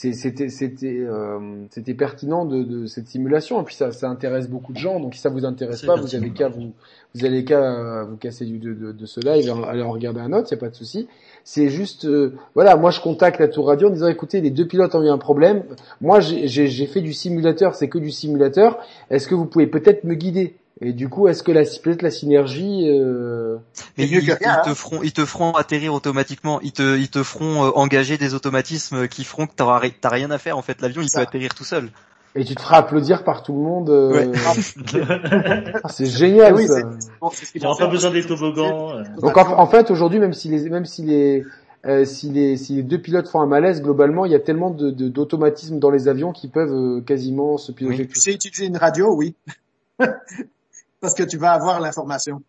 c'était, 0.00 0.48
c'était, 0.48 1.00
euh, 1.00 1.64
c'était 1.70 1.94
pertinent 1.94 2.44
de, 2.44 2.62
de 2.62 2.86
cette 2.86 3.08
simulation. 3.08 3.60
Et 3.60 3.64
puis 3.64 3.74
ça, 3.74 3.90
ça 3.90 4.08
intéresse 4.08 4.48
beaucoup 4.48 4.72
de 4.72 4.78
gens. 4.78 5.00
Donc 5.00 5.14
si 5.14 5.20
ça 5.20 5.28
vous 5.28 5.44
intéresse 5.44 5.82
pas, 5.82 5.96
vous 5.96 6.14
avez 6.14 6.30
qu'à 6.30 6.48
vous, 6.48 6.72
vous 7.16 7.24
allez 7.24 7.44
qu'à 7.44 7.58
euh, 7.58 8.04
vous 8.04 8.16
casser 8.16 8.44
du, 8.44 8.60
de, 8.60 8.74
de, 8.74 8.92
de 8.92 9.06
ce 9.06 9.18
live 9.18 9.48
et 9.48 9.66
aller 9.66 9.82
en 9.82 9.90
regarder 9.90 10.20
un 10.20 10.32
autre. 10.32 10.46
Il 10.50 10.54
y 10.54 10.58
a 10.58 10.60
pas 10.60 10.68
de 10.70 10.76
souci. 10.76 11.08
C'est 11.50 11.70
juste, 11.70 12.04
euh, 12.04 12.34
voilà, 12.54 12.76
moi 12.76 12.90
je 12.90 13.00
contacte 13.00 13.40
la 13.40 13.48
tour 13.48 13.68
radio 13.68 13.88
en 13.88 13.90
disant 13.90 14.08
écoutez, 14.08 14.42
les 14.42 14.50
deux 14.50 14.66
pilotes 14.66 14.94
ont 14.94 15.02
eu 15.02 15.08
un 15.08 15.16
problème. 15.16 15.62
Moi 16.02 16.20
j'ai- 16.20 16.46
j'ai 16.46 16.66
j'ai 16.66 16.86
fait 16.86 17.00
du 17.00 17.14
simulateur, 17.14 17.74
c'est 17.74 17.88
que 17.88 17.96
du 17.96 18.10
simulateur. 18.10 18.76
Est-ce 19.08 19.26
que 19.26 19.34
vous 19.34 19.46
pouvez 19.46 19.66
peut-être 19.66 20.04
me 20.04 20.12
guider? 20.14 20.56
Et 20.82 20.92
du 20.92 21.08
coup, 21.08 21.26
est-ce 21.26 21.42
que 21.42 21.50
la 21.50 21.62
peut-être 21.62 22.02
la 22.02 22.10
synergie 22.10 22.84
euh, 22.90 23.56
Mais 23.96 24.04
mieux 24.04 24.22
ils, 24.22 24.30
rien, 24.30 24.60
te 24.62 24.68
hein. 24.68 24.74
feront, 24.74 25.02
ils 25.02 25.14
te 25.14 25.24
feront 25.24 25.52
atterrir 25.52 25.94
automatiquement. 25.94 26.60
Ils 26.60 26.72
te, 26.72 26.98
ils 26.98 27.08
te 27.08 27.22
feront 27.22 27.64
euh, 27.64 27.70
engager 27.76 28.18
des 28.18 28.34
automatismes 28.34 29.08
qui 29.08 29.24
feront 29.24 29.46
que 29.46 29.54
t'auras, 29.54 29.80
t'as 30.02 30.10
rien 30.10 30.30
à 30.30 30.36
faire. 30.36 30.58
En 30.58 30.62
fait, 30.62 30.82
l'avion, 30.82 31.00
il 31.00 31.08
peut 31.10 31.18
atterrir 31.20 31.54
tout 31.54 31.64
seul. 31.64 31.88
Et 32.34 32.44
tu 32.44 32.54
te 32.54 32.60
feras 32.60 32.78
applaudir 32.78 33.24
par 33.24 33.42
tout 33.42 33.52
le 33.52 33.58
monde 33.60 33.90
euh, 33.90 34.12
Ouais. 34.12 34.32
ah, 35.82 35.88
C'est 35.88 36.06
génial 36.06 36.54
oui, 36.54 36.66
ça. 36.68 36.80
Il 37.54 37.60
n'y 37.60 37.66
aura 37.66 37.76
pas 37.76 37.86
besoin 37.88 38.10
des 38.10 38.24
toboggans. 38.24 38.96
euh. 38.98 39.04
Donc 39.20 39.36
en, 39.36 39.58
en 39.58 39.66
fait, 39.66 39.90
aujourd'hui, 39.90 40.18
même 40.20 40.32
si 40.34 40.48
les 40.48 40.68
même 40.68 40.84
si 40.84 41.02
les 41.04 41.44
euh, 41.86 42.04
si 42.04 42.30
les 42.30 42.56
si 42.56 42.76
les 42.76 42.82
deux 42.82 43.00
pilotes 43.00 43.28
font 43.28 43.40
un 43.40 43.46
malaise, 43.46 43.82
globalement, 43.82 44.24
il 44.24 44.32
y 44.32 44.34
a 44.34 44.40
tellement 44.40 44.70
de 44.70 44.90
d'automatismes 44.90 45.78
dans 45.78 45.90
les 45.90 46.08
avions 46.08 46.32
qui 46.32 46.48
peuvent 46.48 46.72
euh, 46.72 47.00
quasiment 47.00 47.56
se 47.56 47.72
piloter. 47.72 48.02
Oui. 48.02 48.08
Tu 48.08 48.20
sais 48.20 48.32
utiliser 48.32 48.66
une 48.66 48.76
radio, 48.76 49.14
oui. 49.14 49.34
Parce 51.00 51.14
que 51.14 51.22
tu 51.22 51.38
vas 51.38 51.52
avoir 51.52 51.80
l'information. 51.80 52.42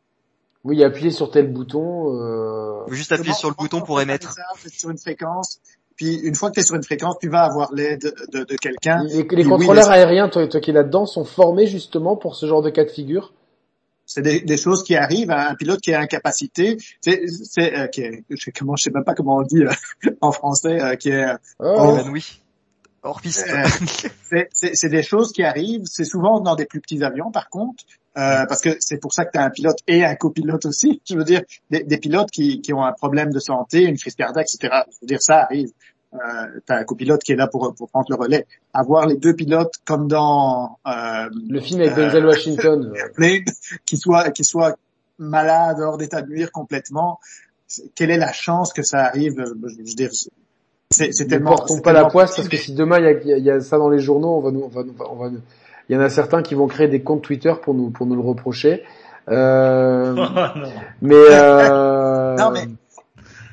Oui, 0.64 0.84
appuyer 0.84 1.12
sur 1.12 1.32
tel 1.32 1.52
bouton. 1.52 2.14
Euh... 2.16 2.84
Faut 2.88 2.94
juste 2.94 3.12
appuyer 3.12 3.34
sur 3.34 3.50
le 3.50 3.56
bouton 3.56 3.82
pour 3.82 4.02
émettre. 4.02 4.36
Sur 4.68 4.90
une 4.90 4.98
fréquence. 4.98 5.60
Puis 6.00 6.16
une 6.16 6.34
fois 6.34 6.48
que 6.50 6.54
tu 6.54 6.60
es 6.62 6.64
sur 6.64 6.76
une 6.76 6.84
fréquence, 6.84 7.18
tu 7.20 7.28
vas 7.28 7.42
avoir 7.44 7.74
l'aide 7.74 8.14
de, 8.32 8.46
de 8.46 8.56
quelqu'un. 8.56 9.04
Les, 9.04 9.18
les 9.18 9.24
Puis 9.26 9.36
oui, 9.44 9.44
contrôleurs 9.50 9.90
les- 9.92 9.98
aériens, 9.98 10.30
toi, 10.30 10.48
toi 10.48 10.62
qui 10.62 10.70
es 10.70 10.74
là-dedans, 10.74 11.06
sont 11.06 11.26
formés 11.26 11.68
justement 11.68 12.16
pour 12.16 12.36
ce 12.38 12.46
genre 12.46 12.62
de 12.62 12.70
cas 12.70 12.86
de 12.86 12.90
figure? 12.90 13.34
C'est 14.06 14.22
des, 14.22 14.40
des 14.40 14.56
choses 14.56 14.82
qui 14.84 14.96
arrivent 14.96 15.30
à 15.30 15.50
un 15.50 15.56
pilote 15.56 15.82
qui 15.82 15.92
est 15.92 15.96
incapacité. 15.96 16.78
C'est, 17.02 17.28
c'est 17.28 17.78
euh, 17.78 17.88
qui 17.88 18.00
est, 18.02 18.24
je 18.30 18.42
sais 18.42 18.54
comment, 18.54 18.78
je 18.78 18.84
sais 18.86 18.92
même 18.92 19.04
pas 19.04 19.14
comment 19.14 19.40
on 19.40 19.42
dit 19.42 19.62
euh, 19.66 20.10
en 20.22 20.32
français, 20.32 20.82
euh, 20.82 20.96
qui 20.96 21.10
est, 21.10 21.26
euh, 21.26 21.36
Oh. 21.60 21.98
Évanoui. 22.00 22.42
Hors 23.04 23.20
piste. 23.22 23.46
Euh, 23.50 23.68
c'est, 24.24 24.48
c'est, 24.54 24.76
c'est 24.76 24.90
des 24.90 25.04
choses 25.04 25.34
qui 25.34 25.44
arrivent. 25.44 25.84
C'est 25.86 26.06
souvent 26.06 26.40
dans 26.40 26.56
des 26.56 26.66
plus 26.66 26.80
petits 26.80 27.04
avions, 27.04 27.30
par 27.30 27.50
contre, 27.50 27.84
euh, 28.20 28.46
parce 28.48 28.62
que 28.62 28.70
c'est 28.80 28.98
pour 28.98 29.14
ça 29.14 29.26
que 29.26 29.32
tu 29.32 29.38
as 29.40 29.44
un 29.44 29.50
pilote 29.50 29.78
et 29.88 30.04
un 30.04 30.16
copilote 30.16 30.66
aussi. 30.66 31.02
Je 31.10 31.16
veux 31.16 31.24
dire, 31.24 31.42
des, 31.72 31.84
des 31.84 31.98
pilotes 31.98 32.30
qui, 32.32 32.62
qui 32.62 32.74
ont 32.74 32.84
un 32.84 32.92
problème 32.94 33.32
de 33.32 33.40
santé, 33.40 33.84
une 33.84 33.98
crise 33.98 34.16
cardiaque, 34.16 34.48
etc. 34.54 34.82
Je 34.92 34.98
veux 35.02 35.08
dire, 35.08 35.22
ça 35.22 35.44
arrive. 35.44 35.70
Euh, 36.14 36.18
tu 36.66 36.74
as 36.74 36.78
un 36.78 36.84
copilote 36.86 37.22
qui 37.24 37.34
est 37.34 37.36
là 37.36 37.48
pour, 37.48 37.74
pour 37.76 37.88
prendre 37.90 38.08
le 38.10 38.16
relais. 38.16 38.48
Avoir 38.74 39.06
les 39.06 39.16
deux 39.16 39.36
pilotes 39.36 39.74
comme 39.86 40.08
dans 40.08 40.78
euh, 40.88 41.30
Le 41.48 41.60
film 41.60 41.82
avec 41.82 41.94
Euh, 41.98 42.06
Denzel 42.08 42.26
Washington. 42.26 42.94
qui 43.86 43.96
soit 43.98 44.32
qui 44.32 44.44
soit 44.44 44.76
malade, 45.20 45.78
hors 45.82 45.98
d'état 45.98 46.22
de 46.22 46.30
nuire 46.30 46.52
complètement. 46.52 47.20
Quelle 47.94 48.10
est 48.10 48.18
la 48.18 48.32
chance 48.34 48.74
que 48.74 48.82
ça 48.84 49.06
arrive? 49.06 49.40
Euh, 49.40 49.54
Je 49.68 49.78
veux 49.78 49.84
dire, 49.96 50.10
c'est, 50.90 51.12
c'est 51.14 51.26
ne 51.26 51.30
tellement. 51.30 51.52
portons 51.52 51.80
pas 51.82 51.94
la 51.94 52.00
tellement 52.00 52.12
poisse 52.12 52.36
parce 52.36 52.50
que 52.50 52.58
si 52.58 52.74
demain 52.74 52.98
il 53.00 53.28
y 53.28 53.34
a, 53.34 53.38
y 53.38 53.50
a- 53.52 53.62
ça 53.62 53.78
dans 53.78 53.90
les 53.90 54.00
journaux, 54.00 54.38
on 54.38 54.40
va 54.42 54.50
nous, 54.52 54.64
on 54.64 54.68
va, 54.70 54.82
on 55.12 55.16
va, 55.16 55.30
nous- 55.30 55.42
il 55.90 55.96
y 55.96 55.98
en 55.98 56.02
a 56.02 56.10
certains 56.10 56.42
qui 56.44 56.54
vont 56.56 56.68
créer 56.68 56.88
des 56.88 57.02
comptes 57.02 57.24
Twitter 57.24 57.54
pour 57.62 57.74
nous, 57.74 57.90
pour 57.90 58.06
nous 58.06 58.16
le 58.16 58.22
reprocher. 58.22 58.84
Euh, 59.28 60.14
non. 60.14 60.30
mais, 61.02 61.16
euh, 61.16 62.36
Non, 62.38 62.52
mais 62.52 62.66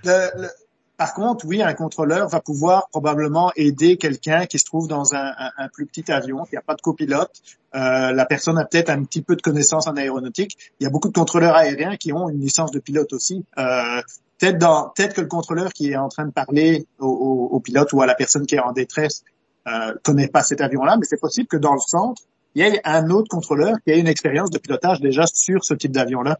le- 0.04 0.42
le- 0.42 0.48
par 0.96 1.12
contre, 1.12 1.44
oui, 1.46 1.60
un 1.62 1.74
contrôleur 1.74 2.26
va 2.28 2.40
pouvoir 2.40 2.88
probablement 2.88 3.52
aider 3.54 3.98
quelqu'un 3.98 4.46
qui 4.46 4.58
se 4.58 4.64
trouve 4.64 4.88
dans 4.88 5.14
un, 5.14 5.26
un- 5.38 5.50
un 5.58 5.68
plus 5.68 5.84
petit 5.84 6.10
avion, 6.10 6.44
qui 6.44 6.54
n'a 6.54 6.62
pas 6.62 6.74
de 6.74 6.80
copilote. 6.80 7.30
Euh, 7.74 8.12
la 8.12 8.24
personne 8.24 8.56
a 8.56 8.64
peut-être 8.64 8.88
un 8.88 9.02
petit 9.04 9.20
peu 9.20 9.36
de 9.36 9.42
connaissances 9.42 9.86
en 9.88 9.96
aéronautique. 9.96 10.56
Il 10.80 10.84
y 10.84 10.86
a 10.86 10.90
beaucoup 10.90 11.08
de 11.08 11.12
contrôleurs 11.12 11.54
aériens 11.54 11.96
qui 11.96 12.14
ont 12.14 12.30
une 12.30 12.40
licence 12.40 12.70
de 12.70 12.78
pilote 12.78 13.12
aussi. 13.12 13.44
Euh, 13.58 14.00
peut-être 14.38 14.56
dans, 14.56 14.88
peut-être 14.96 15.14
que 15.14 15.20
le 15.20 15.26
contrôleur 15.26 15.70
qui 15.74 15.90
est 15.90 15.96
en 15.96 16.08
train 16.08 16.24
de 16.24 16.32
parler 16.32 16.86
au, 16.98 17.06
au- 17.08 17.54
au 17.54 17.60
pilote 17.60 17.92
ou 17.92 18.00
à 18.00 18.06
la 18.06 18.14
personne 18.14 18.46
qui 18.46 18.54
est 18.54 18.60
en 18.60 18.72
détresse 18.72 19.22
euh, 19.66 19.94
connaît 20.02 20.28
pas 20.28 20.42
cet 20.42 20.60
avion-là, 20.60 20.96
mais 20.98 21.04
c'est 21.04 21.20
possible 21.20 21.48
que 21.48 21.56
dans 21.56 21.72
le 21.74 21.80
centre, 21.80 22.22
il 22.54 22.64
y 22.64 22.68
ait 22.68 22.80
un 22.84 23.10
autre 23.10 23.28
contrôleur 23.28 23.76
qui 23.84 23.92
a 23.92 23.96
une 23.96 24.06
expérience 24.08 24.50
de 24.50 24.58
pilotage 24.58 25.00
déjà 25.00 25.24
sur 25.26 25.64
ce 25.64 25.74
type 25.74 25.92
d'avion-là. 25.92 26.38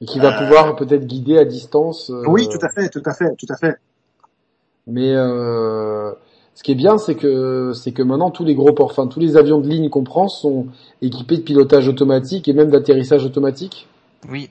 et 0.00 0.04
qui 0.06 0.18
va 0.18 0.34
euh, 0.36 0.38
pouvoir 0.44 0.76
peut-être 0.76 1.06
guider 1.06 1.38
à 1.38 1.44
distance. 1.44 2.10
euh, 2.10 2.24
Oui, 2.26 2.48
tout 2.48 2.58
à 2.60 2.68
fait, 2.68 2.88
tout 2.88 3.02
à 3.06 3.14
fait, 3.14 3.34
tout 3.36 3.46
à 3.48 3.56
fait. 3.56 3.76
Mais 4.86 5.12
euh, 5.14 6.12
ce 6.54 6.62
qui 6.62 6.72
est 6.72 6.74
bien, 6.76 6.98
c'est 6.98 7.14
que 7.14 7.72
c'est 7.74 7.92
que 7.92 8.02
maintenant 8.02 8.30
tous 8.30 8.44
les 8.44 8.54
gros 8.54 8.72
ports, 8.72 8.90
enfin 8.90 9.06
tous 9.06 9.20
les 9.20 9.36
avions 9.38 9.58
de 9.60 9.68
ligne 9.68 9.88
qu'on 9.88 10.04
prend 10.04 10.28
sont 10.28 10.66
équipés 11.00 11.38
de 11.38 11.42
pilotage 11.42 11.88
automatique 11.88 12.46
et 12.48 12.52
même 12.52 12.70
d'atterrissage 12.70 13.24
automatique. 13.24 13.88
Oui. 14.28 14.50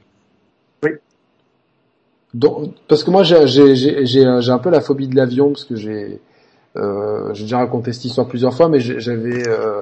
Donc, 2.34 2.74
parce 2.88 3.04
que 3.04 3.12
moi 3.12 3.22
j'ai 3.22 3.46
j'ai 3.46 3.76
j'ai 3.76 4.06
j'ai 4.08 4.26
un 4.26 4.42
j'ai 4.42 4.52
un 4.52 4.58
peu 4.58 4.72
la 4.72 4.82
phobie 4.82 5.08
de 5.08 5.16
l'avion 5.16 5.50
parce 5.52 5.66
que 5.66 5.76
j'ai 5.76 5.92
euh, 5.92 6.20
j'ai 6.76 7.44
déjà 7.44 7.58
raconté 7.60 7.94
cette 7.94 8.06
histoire 8.06 8.28
plusieurs 8.28 8.54
fois, 8.54 8.70
mais 8.70 8.80
j'avais 8.80 9.48
euh, 9.48 9.82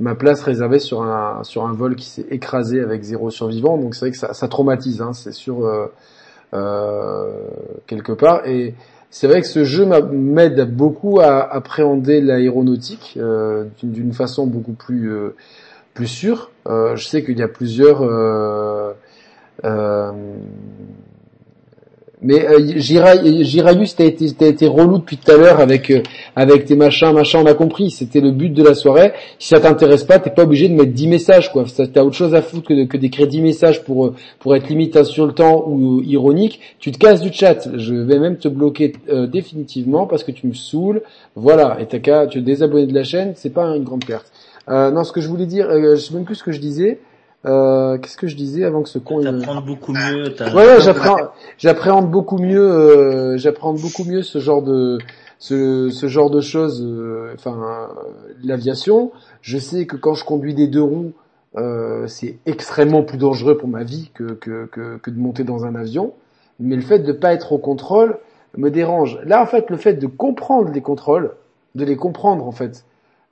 ma 0.00 0.14
place 0.14 0.42
réservée 0.42 0.78
sur 0.78 1.02
un 1.02 1.42
sur 1.44 1.66
un 1.66 1.72
vol 1.72 1.96
qui 1.96 2.06
s'est 2.06 2.26
écrasé 2.30 2.80
avec 2.80 3.02
zéro 3.02 3.30
survivant, 3.30 3.76
donc 3.78 3.94
c'est 3.94 4.00
vrai 4.06 4.10
que 4.12 4.16
ça, 4.18 4.32
ça 4.34 4.48
traumatise, 4.48 5.00
hein, 5.02 5.12
c'est 5.12 5.32
sûr 5.32 5.66
euh, 5.66 5.86
euh, 6.54 7.30
quelque 7.86 8.12
part. 8.12 8.46
Et 8.46 8.74
c'est 9.10 9.26
vrai 9.26 9.40
que 9.40 9.46
ce 9.46 9.64
jeu 9.64 9.86
m'a- 9.86 10.00
m'aide 10.02 10.74
beaucoup 10.74 11.20
à 11.20 11.40
appréhender 11.52 12.20
l'aéronautique 12.20 13.14
euh, 13.20 13.64
d'une 13.82 14.12
façon 14.12 14.46
beaucoup 14.46 14.72
plus 14.74 15.10
euh, 15.12 15.34
plus 15.94 16.06
sûre. 16.06 16.50
Euh, 16.68 16.94
je 16.94 17.06
sais 17.06 17.24
qu'il 17.24 17.38
y 17.38 17.42
a 17.42 17.48
plusieurs 17.48 18.02
euh, 18.02 18.92
euh, 19.64 20.12
mais 22.20 22.44
euh, 22.46 23.84
t'as 23.96 24.04
été, 24.04 24.48
été 24.48 24.66
relou 24.66 24.98
depuis 24.98 25.16
tout 25.18 25.30
à 25.30 25.36
l'heure 25.36 25.60
avec 25.60 25.90
euh, 25.90 26.02
avec 26.34 26.64
tes 26.64 26.74
machins, 26.74 27.12
machins, 27.12 27.40
on 27.42 27.46
a 27.46 27.54
compris. 27.54 27.90
C'était 27.90 28.20
le 28.20 28.32
but 28.32 28.50
de 28.50 28.62
la 28.62 28.74
soirée. 28.74 29.12
Si 29.38 29.48
ça 29.48 29.60
t'intéresse 29.60 30.04
pas, 30.04 30.18
t'es 30.18 30.30
pas 30.30 30.42
obligé 30.42 30.68
de 30.68 30.74
mettre 30.74 30.92
10 30.92 31.06
messages, 31.06 31.52
quoi. 31.52 31.64
T'as 31.92 32.02
autre 32.02 32.16
chose 32.16 32.34
à 32.34 32.42
foutre 32.42 32.68
que, 32.68 32.84
que 32.86 32.96
d'écrire 32.96 33.28
10 33.28 33.40
messages 33.40 33.84
pour 33.84 34.06
euh, 34.06 34.14
pour 34.40 34.56
être 34.56 34.68
limite 34.68 34.96
insultant 34.96 35.64
ou 35.68 36.02
ironique. 36.02 36.60
Tu 36.80 36.90
te 36.90 36.98
casses 36.98 37.20
du 37.20 37.32
chat. 37.32 37.68
Je 37.76 37.94
vais 37.94 38.18
même 38.18 38.38
te 38.38 38.48
bloquer 38.48 38.94
euh, 39.08 39.26
définitivement 39.26 40.06
parce 40.06 40.24
que 40.24 40.32
tu 40.32 40.46
me 40.48 40.54
saoules. 40.54 41.02
Voilà. 41.36 41.78
Et 41.80 41.86
t'as 41.86 42.00
qu'à 42.00 42.26
te 42.26 42.38
désabonner 42.38 42.86
de 42.86 42.94
la 42.94 43.04
chaîne. 43.04 43.32
C'est 43.36 43.52
pas 43.52 43.76
une 43.76 43.84
grande 43.84 44.04
perte. 44.04 44.32
Euh, 44.70 44.90
non, 44.90 45.04
ce 45.04 45.12
que 45.12 45.20
je 45.20 45.28
voulais 45.28 45.46
dire, 45.46 45.68
euh, 45.70 45.96
je 45.96 46.00
sais 46.00 46.14
même 46.14 46.24
plus 46.24 46.34
ce 46.36 46.44
que 46.44 46.52
je 46.52 46.60
disais. 46.60 46.98
Euh, 47.46 47.98
Qu'est-ce 47.98 48.16
que 48.16 48.26
je 48.26 48.36
disais 48.36 48.64
avant 48.64 48.82
que 48.82 48.88
ce 48.88 48.98
con... 48.98 49.22
T'apprends 49.22 49.60
beaucoup 49.62 49.92
mieux. 49.92 50.34
Ouais, 50.40 50.54
ouais, 50.54 50.80
j'appréhende, 50.80 51.30
j'appréhende 51.56 52.10
beaucoup 52.10 52.38
mieux, 52.38 52.68
euh, 52.70 53.36
j'appréhende 53.36 53.78
beaucoup 53.80 54.04
mieux 54.04 54.22
ce 54.22 54.38
genre 54.38 54.62
de, 54.62 54.98
ce, 55.38 55.88
ce 55.90 56.08
genre 56.08 56.30
de 56.30 56.40
choses, 56.40 56.82
euh, 56.84 57.32
enfin, 57.34 57.56
euh, 57.56 58.22
l'aviation. 58.42 59.12
Je 59.40 59.58
sais 59.58 59.86
que 59.86 59.96
quand 59.96 60.14
je 60.14 60.24
conduis 60.24 60.54
des 60.54 60.66
deux 60.66 60.82
roues, 60.82 61.12
euh, 61.56 62.06
c'est 62.08 62.38
extrêmement 62.44 63.02
plus 63.02 63.18
dangereux 63.18 63.56
pour 63.56 63.68
ma 63.68 63.84
vie 63.84 64.10
que, 64.14 64.32
que, 64.32 64.66
que, 64.66 64.98
que 64.98 65.10
de 65.10 65.18
monter 65.18 65.44
dans 65.44 65.64
un 65.64 65.74
avion. 65.74 66.12
Mais 66.60 66.74
le 66.74 66.82
fait 66.82 66.98
de 66.98 67.12
pas 67.12 67.32
être 67.32 67.52
au 67.52 67.58
contrôle 67.58 68.18
me 68.56 68.70
dérange. 68.70 69.20
Là, 69.24 69.40
en 69.40 69.46
fait, 69.46 69.70
le 69.70 69.76
fait 69.76 69.94
de 69.94 70.08
comprendre 70.08 70.70
les 70.72 70.82
contrôles, 70.82 71.34
de 71.76 71.84
les 71.84 71.96
comprendre, 71.96 72.44
en 72.46 72.52
fait, 72.52 72.84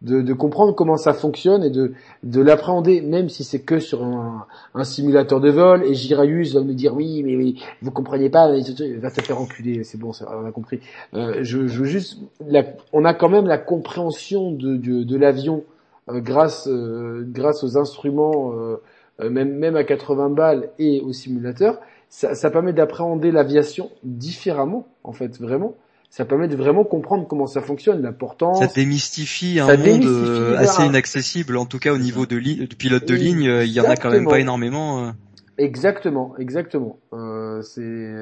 de, 0.02 0.20
de 0.20 0.32
comprendre 0.34 0.74
comment 0.74 0.96
ça 0.96 1.12
fonctionne 1.14 1.64
et 1.64 1.70
de, 1.70 1.92
de 2.22 2.40
l'appréhender, 2.40 3.00
même 3.00 3.28
si 3.28 3.44
c'est 3.44 3.60
que 3.60 3.78
sur 3.78 4.04
un, 4.04 4.46
un 4.74 4.84
simulateur 4.84 5.40
de 5.40 5.50
vol, 5.50 5.84
et 5.84 5.94
Jirayus 5.94 6.52
va 6.54 6.60
me 6.60 6.74
dire 6.74 6.94
oui, 6.94 7.22
mais 7.22 7.36
oui, 7.36 7.62
vous 7.82 7.90
comprenez 7.90 8.28
pas, 8.28 8.50
mais 8.50 8.60
va 8.98 9.10
te 9.10 9.22
faire 9.22 9.40
enculer, 9.40 9.84
c'est 9.84 9.98
bon, 9.98 10.12
ça, 10.12 10.28
on 10.40 10.46
a 10.46 10.52
compris. 10.52 10.80
Euh, 11.14 11.38
je, 11.42 11.66
je 11.66 11.78
veux 11.80 11.86
juste, 11.86 12.18
on 12.92 13.04
a 13.04 13.14
quand 13.14 13.28
même 13.28 13.46
la 13.46 13.58
compréhension 13.58 14.52
de, 14.52 14.76
de, 14.76 15.02
de 15.02 15.16
l'avion 15.16 15.64
euh, 16.10 16.20
grâce, 16.20 16.68
euh, 16.68 17.24
grâce 17.26 17.64
aux 17.64 17.78
instruments, 17.78 18.52
euh, 18.52 18.82
euh, 19.20 19.30
même, 19.30 19.54
même 19.56 19.76
à 19.76 19.84
80 19.84 20.30
balles 20.30 20.70
et 20.78 21.00
au 21.00 21.12
simulateur. 21.12 21.80
Ça, 22.08 22.34
ça 22.34 22.50
permet 22.50 22.72
d'appréhender 22.72 23.32
l'aviation 23.32 23.90
différemment, 24.04 24.86
en 25.02 25.12
fait, 25.12 25.40
vraiment. 25.40 25.74
Ça 26.10 26.24
permet 26.24 26.48
de 26.48 26.56
vraiment 26.56 26.84
comprendre 26.84 27.26
comment 27.28 27.46
ça 27.46 27.60
fonctionne, 27.60 28.00
l'importance. 28.00 28.58
Ça 28.58 28.66
démystifie 28.74 29.60
un 29.60 29.66
Ça 29.66 29.76
monde 29.76 29.84
démystifie, 29.84 30.22
euh, 30.24 30.54
voilà. 30.54 30.62
assez 30.70 30.84
inaccessible, 30.84 31.56
en 31.58 31.66
tout 31.66 31.78
cas 31.78 31.92
au 31.92 31.98
niveau 31.98 32.24
de, 32.26 32.36
li- 32.36 32.66
de 32.66 32.74
pilote 32.74 33.04
de 33.06 33.14
ligne, 33.14 33.48
euh, 33.48 33.64
il 33.64 33.72
y 33.72 33.80
en 33.80 33.84
a 33.84 33.96
quand 33.96 34.10
même 34.10 34.24
pas 34.26 34.38
énormément. 34.40 35.04
euh. 35.06 35.10
Exactement, 35.58 36.34
exactement. 36.38 36.98
Euh, 37.12 37.60
c'est 37.62 38.12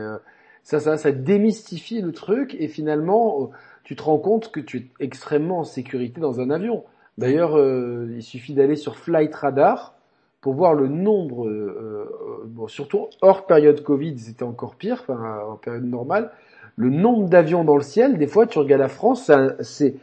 ça, 0.62 0.80
ça, 0.80 0.96
ça 0.96 1.12
démystifie 1.12 2.00
le 2.00 2.12
truc 2.12 2.56
et 2.58 2.68
finalement, 2.68 3.50
tu 3.84 3.96
te 3.96 4.02
rends 4.02 4.18
compte 4.18 4.50
que 4.50 4.60
tu 4.60 4.78
es 4.78 5.04
extrêmement 5.04 5.60
en 5.60 5.64
sécurité 5.64 6.20
dans 6.20 6.40
un 6.40 6.50
avion. 6.50 6.84
D'ailleurs, 7.18 7.56
euh, 7.58 8.08
il 8.16 8.22
suffit 8.22 8.54
d'aller 8.54 8.76
sur 8.76 8.96
Flight 8.96 9.34
Radar 9.34 9.94
pour 10.40 10.54
voir 10.54 10.74
le 10.74 10.88
nombre, 10.88 11.46
euh, 11.46 12.44
bon, 12.46 12.66
surtout 12.66 13.06
hors 13.22 13.46
période 13.46 13.82
Covid, 13.82 14.18
c'était 14.18 14.42
encore 14.42 14.74
pire, 14.74 15.00
enfin 15.06 15.38
en 15.48 15.56
période 15.56 15.84
normale, 15.84 16.32
le 16.76 16.90
nombre 16.90 17.28
d'avions 17.28 17.64
dans 17.64 17.76
le 17.76 17.82
ciel. 17.82 18.18
Des 18.18 18.26
fois, 18.26 18.46
tu 18.46 18.58
regardes 18.58 18.82
la 18.82 18.88
France, 18.88 19.30
c'est 19.62 19.94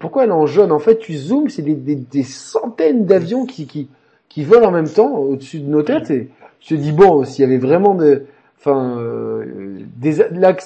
pourquoi 0.00 0.24
elle 0.24 0.30
est 0.30 0.32
en 0.32 0.46
jaune? 0.46 0.70
En 0.72 0.78
fait, 0.78 0.98
tu 0.98 1.14
zoomes, 1.14 1.48
c'est 1.48 1.62
des, 1.62 1.74
des, 1.74 1.96
des 1.96 2.22
centaines 2.22 3.06
d'avions 3.06 3.46
qui, 3.46 3.66
qui 3.66 3.88
qui 4.28 4.44
volent 4.44 4.68
en 4.68 4.70
même 4.70 4.88
temps 4.88 5.16
au-dessus 5.16 5.60
de 5.60 5.68
nos 5.68 5.82
têtes 5.82 6.10
et 6.10 6.28
je 6.60 6.68
te 6.68 6.74
dis 6.74 6.92
bon, 6.92 7.24
s'il 7.24 7.40
y 7.42 7.44
avait 7.46 7.56
vraiment 7.56 7.94
de, 7.94 8.24
enfin, 8.58 8.98
euh, 9.00 9.78
des, 9.96 10.18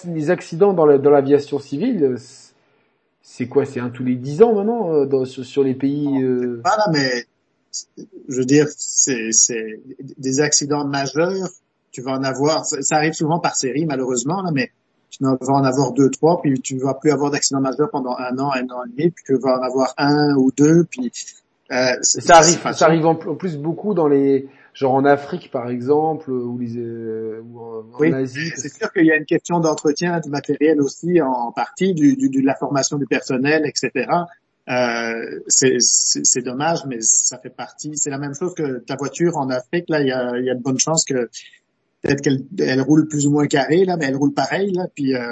des 0.06 0.30
accidents 0.30 0.72
dans 0.72 0.84
la- 0.84 0.98
dans 0.98 1.10
l'aviation 1.10 1.60
civile, 1.60 2.16
c'est- 3.22 3.48
quoi? 3.48 3.64
C'est 3.64 3.80
un 3.80 3.90
tous 3.90 4.04
les 4.04 4.16
dix 4.16 4.42
ans 4.42 4.54
maintenant 4.54 4.92
euh, 4.92 5.06
dans- 5.06 5.24
sur, 5.24 5.44
sur 5.44 5.62
les 5.64 5.74
pays. 5.74 6.22
euh, 6.22 6.60
Voilà, 6.64 6.86
mais 6.92 7.24
je 8.28 8.36
veux 8.36 8.44
dire, 8.44 8.66
c'est 8.76 9.32
c'est 9.32 9.80
des 10.18 10.40
accidents 10.40 10.86
majeurs. 10.86 11.48
Tu 11.90 12.00
vas 12.02 12.12
en 12.12 12.22
avoir, 12.24 12.64
ça, 12.64 12.80
ça 12.82 12.96
arrive 12.96 13.12
souvent 13.12 13.38
par 13.38 13.54
série 13.54 13.84
malheureusement, 13.84 14.42
là, 14.42 14.50
mais 14.52 14.70
tu 15.18 15.24
vas 15.24 15.36
en 15.54 15.64
avoir 15.64 15.92
deux, 15.92 16.10
trois, 16.10 16.40
puis 16.42 16.60
tu 16.60 16.78
vas 16.78 16.94
plus 16.94 17.10
avoir 17.10 17.30
d'accidents 17.30 17.60
majeurs 17.60 17.90
pendant 17.90 18.16
un 18.16 18.36
an, 18.38 18.50
un 18.52 18.68
an 18.70 18.84
et 18.84 18.90
demi, 18.90 19.10
puis 19.10 19.24
tu 19.26 19.34
vas 19.38 19.58
en 19.58 19.62
avoir 19.62 19.94
un 19.98 20.34
ou 20.36 20.50
deux, 20.56 20.84
puis 20.90 21.12
euh, 21.70 21.94
Ça 22.02 22.36
arrive, 22.38 22.60
ça 22.72 22.86
arrive 22.86 23.06
en, 23.06 23.14
plus 23.14 23.56
beaucoup 23.56 23.94
dans 23.94 24.08
les, 24.08 24.48
genre 24.74 24.94
en 24.94 25.04
Afrique 25.04 25.50
par 25.50 25.68
exemple, 25.70 26.30
ou 26.30 26.58
les, 26.58 26.76
euh, 26.78 27.40
ou 27.44 27.60
en, 27.60 27.78
en 27.78 27.98
Oui, 28.00 28.12
Asie. 28.12 28.50
C'est 28.56 28.72
sûr 28.72 28.92
qu'il 28.92 29.06
y 29.06 29.12
a 29.12 29.16
une 29.16 29.26
question 29.26 29.60
d'entretien 29.60 30.20
du 30.20 30.28
matériel 30.30 30.80
aussi 30.80 31.20
en 31.22 31.52
partie, 31.52 31.94
du, 31.94 32.16
du- 32.16 32.28
de 32.28 32.40
la 32.44 32.54
formation 32.54 32.98
du 32.98 33.06
personnel, 33.06 33.64
etc. 33.66 34.06
Euh, 34.70 35.40
c'est 35.48 36.42
dommage, 36.42 36.84
mais 36.86 36.98
ça 37.00 37.38
fait 37.38 37.50
partie. 37.50 37.96
C'est 37.96 38.10
la 38.10 38.18
même 38.18 38.34
chose 38.34 38.54
que 38.54 38.78
ta 38.78 38.96
voiture 38.96 39.36
en 39.36 39.50
Afrique. 39.50 39.86
Là, 39.88 40.00
il 40.00 40.08
y 40.08 40.12
a, 40.12 40.38
il 40.38 40.44
y 40.44 40.50
a 40.50 40.54
de 40.54 40.62
bonnes 40.62 40.78
chances 40.78 41.04
que 41.04 41.28
peut-être 42.02 42.20
qu'elle 42.20 42.44
elle 42.58 42.80
roule 42.80 43.08
plus 43.08 43.26
ou 43.26 43.30
moins 43.30 43.46
carré 43.46 43.84
là, 43.84 43.96
mais 43.96 44.06
elle 44.06 44.16
roule 44.16 44.34
pareil 44.34 44.72
là. 44.72 44.86
Puis 44.94 45.14
euh, 45.14 45.22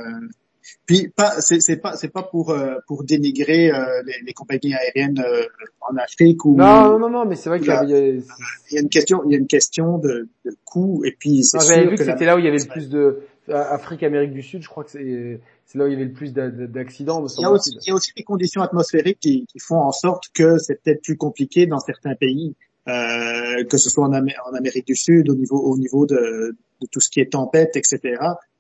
puis 0.86 1.08
pas 1.08 1.40
c'est 1.40 1.60
c'est 1.60 1.76
pas 1.76 1.97
c'est 1.97 2.08
pas 2.08 2.23
pour 2.23 2.50
euh, 2.50 2.76
pour 2.86 3.05
dénigrer 3.05 3.70
euh, 3.73 4.02
les, 4.07 4.15
les 4.26 4.32
compagnies 4.32 4.74
aériennes 4.74 5.20
euh, 5.20 5.42
en 5.81 5.97
Afrique 5.97 6.44
ou 6.44 6.57
Non, 6.57 6.99
non, 6.99 7.10
non, 7.10 7.26
mais 7.26 7.36
c'est 7.36 7.49
vrai 7.49 7.60
qu'il 7.60 7.68
y 7.68 8.23
il 8.70 8.74
y 8.74 8.78
a 8.78 8.81
une 8.81 8.89
question 8.89 9.23
il 9.24 9.32
y 9.32 9.34
a 9.34 9.39
une 9.39 9.47
question 9.47 9.99
de, 9.99 10.28
de 10.44 10.57
coût 10.65 11.02
et 11.05 11.12
puis 11.18 11.44
c'est 11.44 11.60
j'avais 11.60 11.86
vu 11.89 11.97
que 11.97 12.05
c'était 12.05 12.24
là 12.24 12.36
où 12.36 12.39
il 12.39 12.44
y 12.44 12.49
avait 12.49 12.58
le 12.58 12.68
plus 12.68 12.89
de 12.89 13.20
Afrique, 13.52 14.02
Amérique 14.05 14.32
du 14.32 14.42
Sud. 14.42 14.62
Je 14.62 14.68
crois 14.68 14.84
que 14.84 14.90
c'est 14.90 15.40
c'est 15.66 15.78
là 15.78 15.84
où 15.84 15.89
il 15.89 15.92
y 15.92 15.97
avait 15.97 16.05
le 16.05 16.12
plus 16.12 16.32
d'a- 16.32 16.50
d'accidents. 16.50 17.24
Il 17.36 17.42
y, 17.42 17.44
a 17.44 17.50
aussi, 17.50 17.70
semble-t-il. 17.70 17.78
il 17.86 17.89
y 17.89 17.92
a 17.92 17.94
aussi 17.94 18.12
des 18.16 18.23
conditions 18.24 18.62
atmosphériques 18.62 19.18
qui, 19.20 19.47
qui 19.47 19.58
font 19.58 19.78
en 19.81 19.92
sorte 19.92 20.24
que 20.34 20.58
c'est 20.58 20.82
peut-être 20.82 21.02
plus 21.02 21.16
compliqué 21.16 21.66
dans 21.66 21.78
certains 21.78 22.15
pays, 22.15 22.55
euh, 22.89 23.65
que 23.65 23.76
ce 23.76 23.91
soit 23.91 24.05
en, 24.07 24.12
Amé- 24.12 24.34
en 24.50 24.55
Amérique 24.55 24.86
du 24.86 24.97
Sud, 24.97 25.28
au 25.31 25.34
niveau, 25.34 25.59
au 25.59 25.76
niveau 25.76 26.07
de, 26.07 26.57
de 26.81 26.86
tout 26.91 27.00
ce 27.00 27.09
qui 27.10 27.20
est 27.20 27.33
tempête, 27.33 27.76
etc. 27.76 28.00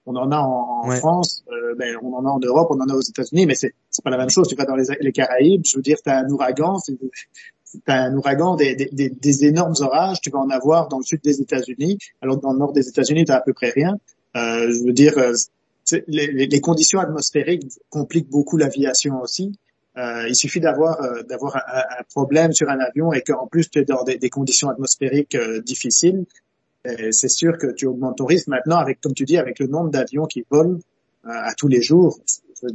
On 0.06 0.16
en 0.16 0.30
a 0.32 0.38
en, 0.38 0.82
en 0.84 0.88
Ouais. 0.88 0.96
France, 0.96 1.44
euh, 1.52 1.74
ben, 1.78 1.96
on 2.02 2.14
en 2.14 2.24
a 2.26 2.30
en 2.30 2.38
Europe, 2.40 2.68
on 2.70 2.80
en 2.80 2.88
a 2.88 2.94
aux 2.94 3.00
États-Unis, 3.02 3.46
mais 3.46 3.54
c'est 3.54 3.72
pas 4.02 4.10
la 4.10 4.16
même 4.18 4.30
chose. 4.30 4.48
Tu 4.48 4.54
vas 4.56 4.64
dans 4.64 4.76
les, 4.76 4.84
les 5.00 5.12
Caraïbes, 5.12 5.62
je 5.64 5.76
veux 5.76 5.82
dire, 5.82 5.98
tu 6.02 6.10
as 6.10 6.18
un 6.18 6.28
ouragan, 6.30 6.78
t'as 7.84 8.04
un 8.04 8.16
ouragan, 8.16 8.56
des, 8.56 8.74
des, 8.74 8.88
des, 8.92 9.10
des 9.10 9.44
énormes 9.44 9.74
orages, 9.80 10.20
tu 10.20 10.30
vas 10.30 10.38
en 10.40 10.48
avoir 10.50 10.88
dans 10.88 10.98
le 10.98 11.04
sud 11.04 11.20
des 11.22 11.40
États-Unis, 11.40 11.98
alors 12.22 12.36
que 12.36 12.42
dans 12.42 12.52
le 12.52 12.58
nord 12.58 12.72
des 12.72 12.88
États-Unis, 12.88 13.24
tu 13.26 13.32
à 13.32 13.40
peu 13.40 13.52
près 13.52 13.70
rien. 13.70 13.96
Euh, 14.36 14.72
je 14.72 14.84
veux 14.84 14.92
dire, 14.92 15.16
euh, 15.18 15.32
les 16.06 16.60
conditions 16.60 17.00
atmosphériques 17.00 17.66
compliquent 17.90 18.28
beaucoup 18.30 18.56
l'aviation 18.56 19.20
aussi. 19.20 19.58
Euh, 19.96 20.28
il 20.28 20.36
suffit 20.36 20.60
d'avoir 20.60 21.02
euh, 21.02 21.22
d'avoir 21.24 21.56
un, 21.56 21.60
un 22.00 22.02
problème 22.14 22.52
sur 22.52 22.68
un 22.70 22.78
avion 22.78 23.12
et 23.12 23.22
qu'en 23.22 23.46
plus 23.48 23.68
tu 23.68 23.80
es 23.80 23.84
dans 23.84 24.04
des, 24.04 24.18
des 24.18 24.30
conditions 24.30 24.68
atmosphériques 24.68 25.34
euh, 25.34 25.60
difficiles. 25.62 26.26
euh, 26.86 27.10
C'est 27.10 27.28
sûr 27.28 27.58
que 27.58 27.66
tu 27.72 27.86
augmentes 27.86 28.18
ton 28.18 28.26
risque 28.26 28.46
maintenant 28.46 28.76
avec, 28.78 29.00
comme 29.00 29.14
tu 29.14 29.24
dis, 29.24 29.36
avec 29.36 29.58
le 29.58 29.66
nombre 29.66 29.90
d'avions 29.90 30.26
qui 30.26 30.44
volent 30.48 30.78
euh, 31.26 31.28
à 31.28 31.54
tous 31.54 31.66
les 31.68 31.82
jours. 31.82 32.18
Je- 32.62 32.68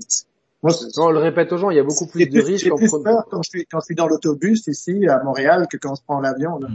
Moi, 0.62 0.74
on 0.98 1.10
le 1.12 1.20
répète 1.20 1.54
aux 1.54 1.58
gens, 1.58 1.70
il 1.70 1.78
y 1.78 1.80
a 1.80 1.84
beaucoup 1.84 2.08
plus 2.08 2.26
de 2.28 2.42
risques 2.42 2.66
j'ai 2.66 2.72
en 2.72 2.76
plus 2.76 2.90
prenant- 2.90 3.04
peur 3.04 3.26
quand 3.32 3.42
je 3.44 3.50
suis 3.50 3.66
quand 3.66 3.80
je 3.80 3.86
suis 3.86 3.96
dans 3.96 4.08
l'autobus 4.08 4.68
ici 4.68 5.08
à 5.08 5.24
Montréal 5.24 5.68
que 5.72 5.78
quand 5.78 5.96
je 5.96 6.02
prends 6.04 6.20
l'avion. 6.20 6.60
là. 6.60 6.68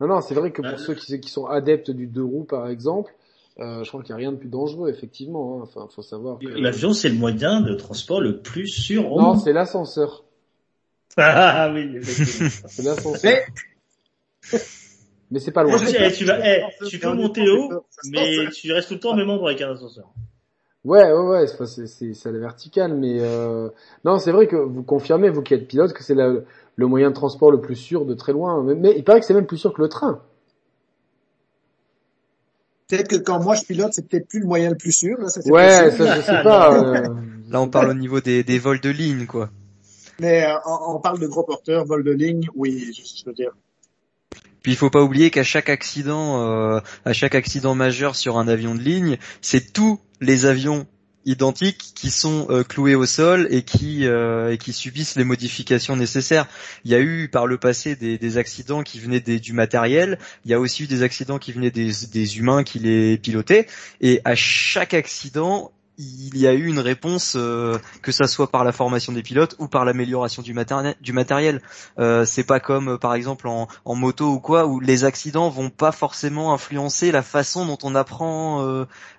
Non, 0.00 0.06
non, 0.06 0.20
c'est 0.20 0.34
vrai 0.34 0.52
que 0.52 0.62
pour 0.62 0.70
Euh, 0.74 0.76
ceux 0.76 0.94
qui, 0.94 1.18
qui 1.18 1.30
sont 1.30 1.46
adeptes 1.46 1.90
du 1.90 2.06
deux 2.06 2.22
roues, 2.22 2.44
par 2.44 2.68
exemple, 2.68 3.12
euh, 3.60 3.82
je 3.82 3.88
crois 3.88 4.02
qu'il 4.02 4.14
n'y 4.14 4.20
a 4.20 4.24
rien 4.24 4.32
de 4.32 4.36
plus 4.36 4.48
dangereux, 4.48 4.88
effectivement. 4.88 5.58
Hein. 5.58 5.62
Enfin, 5.64 5.88
faut 5.94 6.02
savoir 6.02 6.38
que... 6.38 6.46
L'avion, 6.46 6.92
c'est 6.92 7.08
le 7.08 7.16
moyen 7.16 7.60
de 7.60 7.74
transport 7.74 8.20
le 8.20 8.40
plus 8.40 8.68
sûr 8.68 9.10
au 9.12 9.20
Non, 9.20 9.36
c'est 9.38 9.52
l'ascenseur. 9.52 10.24
Ah 11.20 11.72
oui, 11.74 11.96
effectivement. 11.96 12.48
C'est 12.68 12.82
l'ascenseur. 12.84 13.20
Mais 14.52 14.60
Mais 15.32 15.40
c'est 15.40 15.50
pas 15.50 15.64
loin. 15.64 15.76
Dis, 15.76 15.96
eh, 15.98 16.12
tu 16.12 16.24
vas, 16.24 16.38
peux 16.38 17.12
monter 17.12 17.50
haut, 17.50 17.84
mais 18.04 18.48
tu 18.50 18.72
restes 18.72 18.88
tout 18.88 18.94
le 18.94 19.00
temps 19.00 19.12
au 19.14 19.16
même 19.16 19.28
endroit 19.28 19.50
avec 19.50 19.60
un 19.62 19.72
ascenseur. 19.72 20.12
Ouais, 20.84 21.10
ouais, 21.10 21.28
ouais, 21.28 21.46
c'est, 21.66 22.32
la 22.32 22.38
verticale, 22.38 22.94
mais 22.94 23.18
euh... 23.20 23.68
non, 24.04 24.18
c'est 24.18 24.30
vrai 24.30 24.46
que 24.46 24.54
vous 24.54 24.84
confirmez, 24.84 25.28
vous 25.28 25.42
qui 25.42 25.54
êtes 25.54 25.66
pilote, 25.66 25.92
que 25.92 26.04
c'est 26.04 26.14
la- 26.14 26.34
le 26.76 26.86
moyen 26.86 27.10
de 27.10 27.14
transport 27.14 27.50
le 27.50 27.60
plus 27.60 27.74
sûr 27.74 28.04
de 28.06 28.14
très 28.14 28.32
loin. 28.32 28.62
Mais, 28.62 28.76
mais 28.76 28.94
il 28.96 29.02
paraît 29.02 29.18
que 29.18 29.26
c'est 29.26 29.34
même 29.34 29.46
plus 29.46 29.58
sûr 29.58 29.74
que 29.74 29.82
le 29.82 29.88
train. 29.88 30.22
Peut-être 32.88 33.08
que 33.08 33.16
quand 33.16 33.42
moi 33.42 33.54
je 33.54 33.62
pilote, 33.64 33.92
c'est 33.92 34.08
peut-être 34.08 34.28
plus 34.28 34.40
le 34.40 34.46
moyen 34.46 34.70
le 34.70 34.76
plus 34.76 34.92
sûr. 34.92 35.18
Là, 35.20 35.28
ça, 35.28 35.42
c'est 35.42 35.50
Ouais, 35.50 35.84
possible. 35.90 36.06
ça 36.06 36.16
je 36.16 36.20
sais 36.22 36.42
pas. 36.42 36.74
euh, 36.74 37.08
Là, 37.50 37.60
on 37.60 37.68
parle 37.68 37.90
au 37.90 37.94
niveau 37.94 38.20
des, 38.20 38.42
des 38.44 38.58
vols 38.58 38.80
de 38.80 38.90
ligne, 38.90 39.26
quoi. 39.26 39.50
Mais 40.20 40.44
euh, 40.44 40.54
on, 40.66 40.96
on 40.96 41.00
parle 41.00 41.18
de 41.20 41.26
gros 41.26 41.44
porteurs, 41.44 41.84
vol 41.84 42.02
de 42.04 42.12
ligne, 42.12 42.48
oui, 42.54 42.92
je, 42.94 43.02
je 43.20 43.24
veux 43.26 43.32
dire. 43.34 43.50
Puis 44.62 44.72
il 44.72 44.76
faut 44.76 44.90
pas 44.90 45.02
oublier 45.02 45.30
qu'à 45.30 45.44
chaque 45.44 45.68
accident, 45.68 46.42
euh, 46.42 46.80
à 47.04 47.12
chaque 47.12 47.34
accident 47.34 47.74
majeur 47.74 48.16
sur 48.16 48.38
un 48.38 48.48
avion 48.48 48.74
de 48.74 48.80
ligne, 48.80 49.18
c'est 49.40 49.72
tous 49.72 50.00
les 50.20 50.46
avions 50.46 50.86
identiques 51.28 51.92
qui 51.94 52.10
sont 52.10 52.46
euh, 52.50 52.64
cloués 52.64 52.94
au 52.94 53.06
sol 53.06 53.46
et 53.50 53.62
qui 53.62 54.06
euh, 54.06 54.50
et 54.52 54.58
qui 54.58 54.72
subissent 54.72 55.16
les 55.16 55.24
modifications 55.24 55.94
nécessaires. 55.96 56.46
Il 56.84 56.90
y 56.90 56.94
a 56.94 57.00
eu 57.00 57.28
par 57.28 57.46
le 57.46 57.58
passé 57.58 57.94
des, 57.96 58.18
des 58.18 58.36
accidents 58.38 58.82
qui 58.82 58.98
venaient 58.98 59.20
des- 59.20 59.38
du 59.40 59.52
matériel. 59.52 60.18
Il 60.44 60.50
y 60.50 60.54
a 60.54 60.60
aussi 60.60 60.84
eu 60.84 60.86
des 60.86 61.02
accidents 61.02 61.38
qui 61.38 61.52
venaient 61.52 61.70
des, 61.70 61.90
des 62.12 62.38
humains 62.38 62.64
qui 62.64 62.78
les 62.78 63.18
pilotaient. 63.18 63.66
Et 64.00 64.20
à 64.24 64.34
chaque 64.34 64.94
accident, 64.94 65.70
il 65.98 66.38
y 66.38 66.46
a 66.46 66.54
eu 66.54 66.66
une 66.66 66.78
réponse, 66.78 67.34
euh, 67.36 67.76
que 68.02 68.12
ça 68.12 68.26
soit 68.26 68.50
par 68.50 68.64
la 68.64 68.72
formation 68.72 69.12
des 69.12 69.22
pilotes 69.22 69.56
ou 69.58 69.66
par 69.66 69.84
l'amélioration 69.84 70.42
du, 70.42 70.54
matéri- 70.54 70.94
du 71.00 71.12
matériel. 71.12 71.60
Euh, 71.98 72.24
c'est 72.24 72.44
pas 72.44 72.60
comme 72.60 72.90
euh, 72.90 72.98
par 72.98 73.14
exemple 73.14 73.48
en, 73.48 73.68
moto 73.96 74.28
ou 74.30 74.38
quoi 74.38 74.66
où 74.66 74.78
les 74.78 75.04
accidents 75.04 75.48
vont 75.50 75.70
pas 75.70 75.90
forcément 75.90 76.54
influencer 76.54 77.10
la 77.10 77.22
façon 77.22 77.66
dont 77.66 77.78
on 77.82 77.96
apprend 77.96 78.62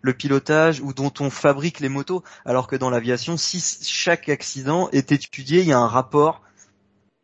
le 0.02 0.14
pilotage 0.14 0.80
ou 0.80 0.94
dont 0.94 1.12
on 1.20 1.30
fabrique 1.30 1.82
les 1.82 1.90
motos. 1.90 2.24
Alors 2.46 2.68
que 2.68 2.78
dans 2.78 2.90
l'aviation, 2.90 3.36
si 3.36 3.62
chaque 3.84 4.30
accident 4.30 4.90
est 4.92 5.12
étudié, 5.12 5.62
il 5.62 5.68
y 5.68 5.74
a 5.74 5.80
un 5.80 5.88
rapport 5.88 6.42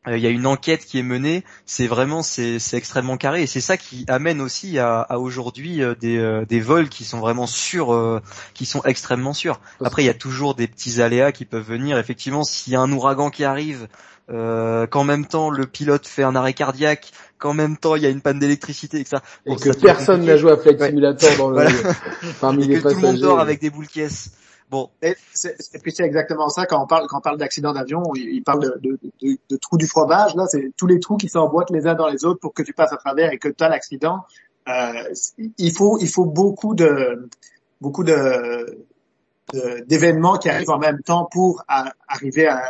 il 0.07 0.19
y 0.19 0.27
a 0.27 0.29
une 0.29 0.45
enquête 0.45 0.85
qui 0.85 0.99
est 0.99 1.03
menée, 1.03 1.43
c'est 1.65 1.87
vraiment 1.87 2.21
c'est 2.21 2.59
extrêmement 2.73 3.17
carré 3.17 3.43
et 3.43 3.47
c'est 3.47 3.61
ça 3.61 3.77
qui 3.77 4.05
amène 4.07 4.41
aussi 4.41 4.77
à, 4.79 5.01
à 5.01 5.17
aujourd'hui 5.17 5.81
des, 5.99 6.43
des 6.47 6.59
vols 6.59 6.89
qui 6.89 7.05
sont 7.05 7.19
vraiment 7.19 7.47
sûrs, 7.47 8.21
qui 8.53 8.65
sont 8.65 8.81
extrêmement 8.83 9.33
sûrs. 9.33 9.59
Après 9.83 10.03
il 10.03 10.05
y 10.05 10.09
a 10.09 10.13
toujours 10.13 10.55
des 10.55 10.67
petits 10.67 11.01
aléas 11.01 11.31
qui 11.31 11.45
peuvent 11.45 11.67
venir. 11.67 11.97
Effectivement, 11.97 12.43
s'il 12.43 12.73
y 12.73 12.75
a 12.75 12.81
un 12.81 12.91
ouragan 12.91 13.29
qui 13.29 13.43
arrive, 13.43 13.87
euh, 14.31 14.87
qu'en 14.87 15.03
même 15.03 15.27
temps 15.27 15.51
le 15.51 15.67
pilote 15.67 16.07
fait 16.07 16.23
un 16.23 16.35
arrêt 16.35 16.53
cardiaque, 16.53 17.11
qu'en 17.37 17.53
même 17.53 17.77
temps 17.77 17.95
il 17.95 18.01
y 18.01 18.07
a 18.07 18.09
une 18.09 18.21
panne 18.21 18.39
d'électricité, 18.39 18.99
etc. 18.99 19.17
Et 19.45 19.55
que 19.55 19.69
personne 19.79 20.25
n'a 20.25 20.35
joué 20.35 20.51
à 20.51 20.57
Flight 20.57 20.81
Simulator 20.81 21.29
dans 21.37 21.49
le, 21.51 21.67
parmi 22.41 22.65
les 22.65 22.81
que 22.81 22.89
Tout 22.89 22.95
le 22.95 23.01
monde 23.01 23.19
dort 23.19 23.39
avec 23.39 23.61
des 23.61 23.69
boules 23.69 23.87
caisses. 23.87 24.31
Bon. 24.69 24.89
Et, 25.01 25.15
puis 25.81 25.91
c'est 25.91 26.03
exactement 26.03 26.49
ça 26.49 26.65
quand 26.65 26.83
on 26.83 26.87
parle 26.87 27.05
quand 27.07 27.21
d'accident 27.37 27.71
d'avion, 27.73 28.01
il, 28.15 28.41
parle 28.43 28.79
de, 28.81 29.57
trous 29.57 29.77
du 29.77 29.87
fromage. 29.87 30.35
Là, 30.35 30.45
c'est 30.47 30.71
tous 30.75 30.87
les 30.87 30.99
trous 30.99 31.17
qui 31.17 31.29
s'emboîtent 31.29 31.69
les 31.69 31.85
uns 31.85 31.93
dans 31.93 32.07
les 32.07 32.25
autres 32.25 32.39
pour 32.39 32.53
que 32.53 32.63
tu 32.63 32.73
passes 32.73 32.91
à 32.91 32.97
travers 32.97 33.31
et 33.31 33.37
que 33.37 33.47
tu 33.47 33.63
as 33.63 33.69
l'accident. 33.69 34.25
Euh, 34.67 35.13
il 35.57 35.71
faut 35.71 35.99
il 35.99 36.09
beaucoup 36.25 36.73
d'événements 39.85 40.37
qui 40.37 40.49
arrivent 40.49 40.71
en 40.71 40.79
même 40.79 41.01
temps 41.03 41.29
pour 41.31 41.63
arriver 42.07 42.47
à, 42.47 42.61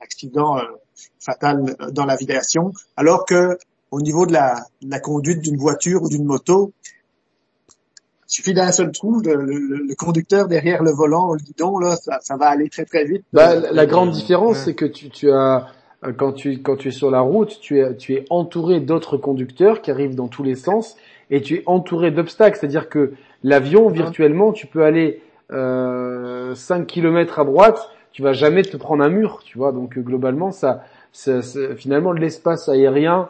accident 0.00 0.58
euh, 0.58 0.62
fatal 1.18 1.76
dans 1.90 2.04
l'aviation, 2.04 2.72
alors 2.96 3.24
que 3.24 3.58
au 3.90 4.00
niveau 4.00 4.26
de 4.26 4.32
la 4.32 5.00
conduite 5.00 5.40
d'une 5.40 5.56
voiture 5.56 6.02
ou 6.02 6.08
d'une 6.08 6.24
moto, 6.24 6.72
il 8.28 8.32
suffit 8.32 8.54
d'un 8.54 8.72
seul 8.72 8.90
trou, 8.92 9.20
le, 9.20 9.36
le, 9.36 9.94
conducteur 9.94 10.48
derrière 10.48 10.82
le 10.82 10.90
volant, 10.90 11.32
le 11.32 11.38
guidon, 11.38 11.78
là, 11.78 11.96
ça, 11.96 12.18
ça 12.20 12.36
va 12.36 12.46
aller 12.46 12.68
très 12.68 12.84
très 12.84 13.04
vite. 13.04 13.24
Bah, 13.32 13.54
la 13.54 13.86
grande 13.86 14.10
différence, 14.10 14.58
c'est 14.58 14.74
que 14.74 14.84
tu, 14.84 15.10
tu 15.10 15.30
as 15.30 15.66
quand 16.16 16.32
tu 16.32 16.62
quand 16.62 16.76
tu 16.76 16.88
es 16.88 16.92
sur 16.92 17.10
la 17.10 17.20
route, 17.20 17.58
tu 17.60 17.80
es 17.80 17.96
tu 17.96 18.14
es 18.14 18.24
entouré 18.30 18.80
d'autres 18.80 19.16
conducteurs 19.16 19.80
qui 19.80 19.90
arrivent 19.90 20.14
dans 20.14 20.28
tous 20.28 20.42
les 20.42 20.54
sens 20.54 20.96
et 21.30 21.40
tu 21.40 21.56
es 21.56 21.62
entouré 21.66 22.10
d'obstacles, 22.10 22.58
c'est-à-dire 22.58 22.88
que 22.88 23.14
l'avion 23.42 23.88
virtuellement, 23.88 24.52
tu 24.52 24.66
peux 24.66 24.84
aller 24.84 25.22
euh, 25.52 26.54
5 26.54 26.86
km 26.86 27.38
à 27.38 27.44
droite 27.44 27.90
tu 28.16 28.22
vas 28.22 28.32
jamais 28.32 28.62
te 28.62 28.78
prendre 28.78 29.04
un 29.04 29.10
mur, 29.10 29.42
tu 29.44 29.58
vois. 29.58 29.72
Donc 29.72 29.98
euh, 29.98 30.00
globalement, 30.00 30.50
ça, 30.50 30.84
finalement, 31.76 32.12
l'espace 32.12 32.68
aérien 32.68 33.28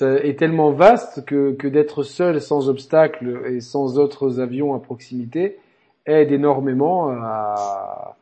est 0.00 0.38
tellement 0.38 0.72
vaste 0.72 1.24
que, 1.24 1.66
d'être 1.68 2.02
seul, 2.02 2.40
sans 2.40 2.68
obstacle 2.68 3.42
et 3.46 3.60
sans 3.60 3.98
autres 3.98 4.40
avions 4.40 4.74
à 4.74 4.80
proximité, 4.80 5.58
aide 6.06 6.32
énormément 6.32 7.08
à, 7.10 8.16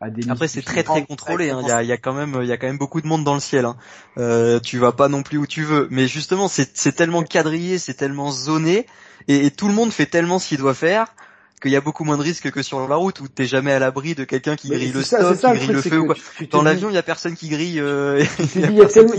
à 0.00 0.06
Après, 0.30 0.48
c'est 0.48 0.62
très 0.62 0.82
très 0.82 1.04
contrôlé. 1.04 1.50
Hein. 1.50 1.60
Il, 1.82 1.86
y 1.86 1.92
a, 1.92 1.96
quand 1.96 2.14
même, 2.14 2.78
beaucoup 2.78 3.00
de 3.00 3.06
monde 3.06 3.24
dans 3.24 3.34
le 3.34 3.40
ciel. 3.40 3.64
Hein. 3.64 3.76
Euh, 4.16 4.60
tu 4.60 4.78
vas 4.78 4.92
pas 4.92 5.08
non 5.08 5.22
plus 5.22 5.38
où 5.38 5.46
tu 5.46 5.64
veux. 5.64 5.88
Mais 5.90 6.06
justement, 6.06 6.48
c'est 6.48 6.92
tellement 6.92 7.22
quadrillé, 7.22 7.78
c'est 7.78 7.94
tellement 7.94 8.30
zoné, 8.30 8.86
et, 9.26 9.50
tout 9.50 9.68
le 9.68 9.74
monde 9.74 9.90
fait 9.92 10.06
tellement 10.06 10.38
ce 10.38 10.48
qu'il 10.48 10.58
doit 10.58 10.74
faire 10.74 11.14
qu'il 11.58 11.70
y 11.70 11.76
a 11.76 11.80
beaucoup 11.80 12.04
moins 12.04 12.16
de 12.16 12.22
risques 12.22 12.50
que 12.50 12.62
sur 12.62 12.86
la 12.86 12.96
route 12.96 13.20
où 13.20 13.28
t'es 13.28 13.46
jamais 13.46 13.72
à 13.72 13.78
l'abri 13.78 14.14
de 14.14 14.24
quelqu'un 14.24 14.56
qui 14.56 14.68
grille 14.68 14.92
le 14.92 15.02
stop, 15.02 15.36
qui 15.36 15.58
grille 15.58 15.72
le 15.72 15.82
feu 15.82 15.98
ou 15.98 16.06
quoi. 16.06 16.16
Dans 16.50 16.62
l'avion, 16.62 16.90
il 16.90 16.94
y 16.94 16.98
a 16.98 17.02
personne 17.02 17.34
qui 17.34 17.48
grille. 17.48 17.80
Euh, 17.80 18.24
il 18.54 18.74
y 18.74 18.82
a 18.82 18.86
tellement, 18.86 19.14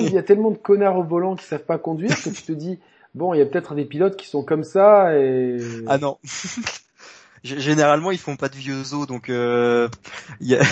il 0.00 0.12
y 0.12 0.18
a 0.18 0.22
tellement 0.22 0.50
de 0.50 0.58
connards 0.58 0.98
au 0.98 1.04
volant 1.04 1.36
qui 1.36 1.44
savent 1.44 1.64
pas 1.64 1.78
conduire 1.78 2.20
que 2.22 2.30
tu 2.30 2.42
te 2.42 2.52
dis 2.52 2.78
bon, 3.14 3.34
il 3.34 3.38
y 3.38 3.42
a 3.42 3.46
peut-être 3.46 3.74
des 3.74 3.84
pilotes 3.84 4.16
qui 4.16 4.28
sont 4.28 4.42
comme 4.42 4.64
ça 4.64 5.16
et. 5.18 5.58
Ah 5.86 5.98
non. 5.98 6.18
Généralement, 7.44 8.12
ils 8.12 8.18
font 8.18 8.36
pas 8.36 8.48
de 8.48 8.54
vieux 8.54 8.94
os, 8.94 9.06
donc 9.06 9.28
euh, 9.28 9.88
y 10.40 10.54
a... 10.54 10.62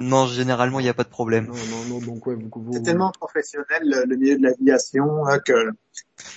non, 0.00 0.26
généralement, 0.26 0.78
il 0.78 0.84
n'y 0.84 0.88
a 0.88 0.94
pas 0.94 1.02
de 1.02 1.08
problème. 1.08 1.46
Non, 1.46 1.54
non, 1.54 1.84
non, 2.00 2.06
donc 2.06 2.26
ouais, 2.26 2.36
C'est 2.72 2.82
tellement 2.82 3.10
professionnel 3.10 3.82
le, 3.82 4.16
milieu 4.16 4.38
de 4.38 4.42
l'aviation 4.44 5.26
hein, 5.26 5.40
que. 5.40 5.70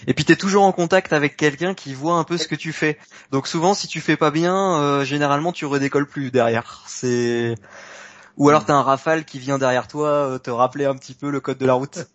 Et 0.08 0.16
puis 0.16 0.26
t'es 0.26 0.36
toujours 0.36 0.64
en 0.64 0.72
contact 0.72 1.14
avec 1.14 1.38
quelqu'un 1.38 1.76
qui 1.76 1.94
voit 1.94 2.16
un 2.16 2.24
peu 2.24 2.38
ce 2.38 2.48
que 2.48 2.56
tu 2.56 2.74
fais. 2.74 2.98
Donc 3.32 3.48
souvent, 3.48 3.76
si 3.76 3.88
tu 3.88 4.02
fais 4.02 4.18
pas 4.18 4.32
bien, 4.32 4.80
euh, 4.82 5.04
généralement, 5.06 5.52
tu 5.52 5.66
redécolles 5.66 6.08
plus 6.08 6.32
derrière. 6.32 6.84
C'est 6.88 7.56
ou 8.38 8.50
alors 8.50 8.66
t'as 8.66 8.74
un 8.74 8.82
rafale 8.82 9.24
qui 9.26 9.40
vient 9.40 9.58
derrière 9.58 9.88
toi 9.88 10.10
euh, 10.10 10.38
te 10.38 10.50
rappeler 10.50 10.86
un 10.86 10.96
petit 10.96 11.14
peu 11.14 11.30
le 11.30 11.40
code 11.40 11.58
de 11.58 11.66
la 11.66 11.74
route. 11.74 12.06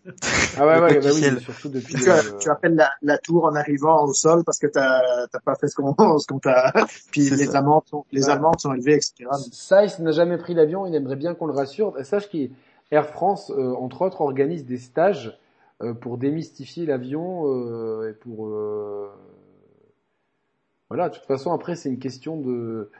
Ah 0.59 0.67
ouais, 0.67 0.81
ouais, 0.81 1.01
bah 1.01 1.11
oui, 1.15 1.41
surtout 1.41 1.69
depuis. 1.69 1.95
Tu, 1.95 2.11
tu 2.39 2.51
appelles 2.51 2.75
la, 2.75 2.91
la, 3.03 3.19
tour 3.19 3.45
en 3.45 3.55
arrivant 3.55 4.05
au 4.05 4.13
sol 4.13 4.45
parce 4.45 4.59
que 4.59 4.67
t'as 4.67 5.27
t'as 5.29 5.41
pas 5.41 5.55
fait 5.55 5.69
ce 5.69 5.77
qu'on 5.77 5.95
ce 6.19 6.27
qu'on 6.27 6.39
t'a. 6.39 6.73
Puis 7.11 7.31
les 7.31 7.57
amendes 7.57 7.85
sont 7.87 8.05
les 8.13 8.29
amendes 8.29 8.61
sont 8.61 8.75
élevées, 8.75 8.97
etc. 8.97 9.27
Saïs 9.53 9.99
n'a 9.99 10.13
jamais 10.13 10.37
pris 10.37 10.55
l'avion, 10.55 10.87
il 10.87 10.95
aimerait 10.95 11.17
bien 11.17 11.35
qu'on 11.35 11.47
le 11.47 11.55
rassure. 11.55 11.95
Sache 12.05 12.29
qu'Air 12.29 13.07
France, 13.07 13.51
euh, 13.57 13.75
entre 13.75 14.03
autres, 14.03 14.21
organise 14.21 14.65
des 14.65 14.79
stages 14.79 15.39
euh, 15.83 15.95
pour 15.95 16.19
démystifier 16.19 16.87
l'avion 16.87 17.47
et 18.07 18.13
pour 18.13 18.49
voilà. 20.91 21.09
De 21.09 21.15
toute 21.15 21.27
façon, 21.27 21.53
après, 21.53 21.77
c'est 21.77 21.89
une 21.89 22.01
question 22.01 22.37
de 22.37 22.91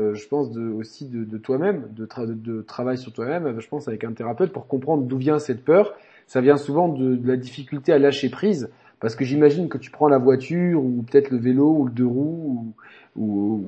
euh, 0.00 0.14
je 0.14 0.26
pense 0.26 0.48
aussi 0.56 1.06
de, 1.06 1.38
toi-même, 1.38 1.84
de, 1.92 2.62
travail 2.62 2.98
sur 2.98 3.12
toi-même, 3.12 3.60
je 3.60 3.68
pense 3.68 3.88
avec 3.88 4.04
un 4.04 4.12
thérapeute 4.12 4.52
pour 4.52 4.66
comprendre 4.66 5.02
d'où 5.02 5.18
vient 5.18 5.38
cette 5.38 5.64
peur. 5.64 5.94
Ça 6.26 6.40
vient 6.40 6.56
souvent 6.56 6.88
de, 6.88 7.18
la 7.24 7.36
difficulté 7.36 7.92
à 7.92 7.98
lâcher 7.98 8.30
prise, 8.30 8.70
parce 9.00 9.14
que 9.14 9.24
j'imagine 9.24 9.68
que 9.68 9.78
tu 9.78 9.90
prends 9.90 10.08
la 10.08 10.18
voiture 10.18 10.82
ou 10.82 11.04
peut-être 11.10 11.30
le 11.30 11.38
vélo 11.38 11.70
ou 11.70 11.84
le 11.86 11.90
deux 11.90 12.06
roues 12.06 12.74
ou, 13.16 13.22
ou, 13.22 13.64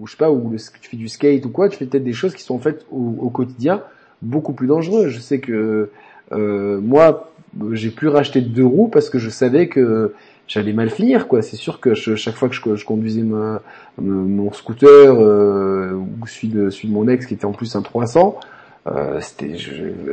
ou, 0.00 0.06
je 0.06 0.10
sais 0.10 0.16
pas, 0.16 0.30
ou 0.30 0.50
le, 0.50 0.58
tu 0.58 0.90
fais 0.90 0.96
du 0.96 1.08
skate 1.08 1.44
ou 1.44 1.50
quoi, 1.50 1.68
tu 1.68 1.76
fais 1.76 1.86
peut-être 1.86 2.04
des 2.04 2.12
choses 2.12 2.34
qui 2.34 2.42
sont 2.42 2.58
faites 2.58 2.86
au, 2.90 3.16
au 3.18 3.30
quotidien 3.30 3.82
beaucoup 4.22 4.52
plus 4.52 4.68
dangereuses. 4.68 5.08
Je 5.08 5.20
sais 5.20 5.40
que 5.40 5.90
euh, 6.32 6.80
moi, 6.80 7.32
j'ai 7.72 7.90
pu 7.90 8.08
racheter 8.08 8.40
deux 8.40 8.64
roues 8.64 8.88
parce 8.88 9.10
que 9.10 9.18
je 9.18 9.28
savais 9.28 9.68
que 9.68 10.14
j'allais 10.48 10.72
mal 10.72 10.90
finir 10.90 11.28
quoi. 11.28 11.42
C'est 11.42 11.56
sûr 11.56 11.80
que 11.80 11.94
chaque 11.94 12.34
fois 12.34 12.48
que 12.48 12.76
je, 12.76 12.84
conduisais 12.84 13.22
mon 13.22 14.52
scooter 14.52 15.14
euh, 15.18 15.92
ou 15.92 16.26
celui 16.26 16.48
de, 16.48 16.70
celui 16.70 16.88
de 16.88 16.94
mon 16.94 17.08
ex 17.08 17.26
qui 17.26 17.34
était 17.34 17.44
en 17.44 17.52
plus 17.52 17.74
un 17.76 17.82
300, 17.82 18.38
euh, 18.86 19.20
c'était 19.20 19.56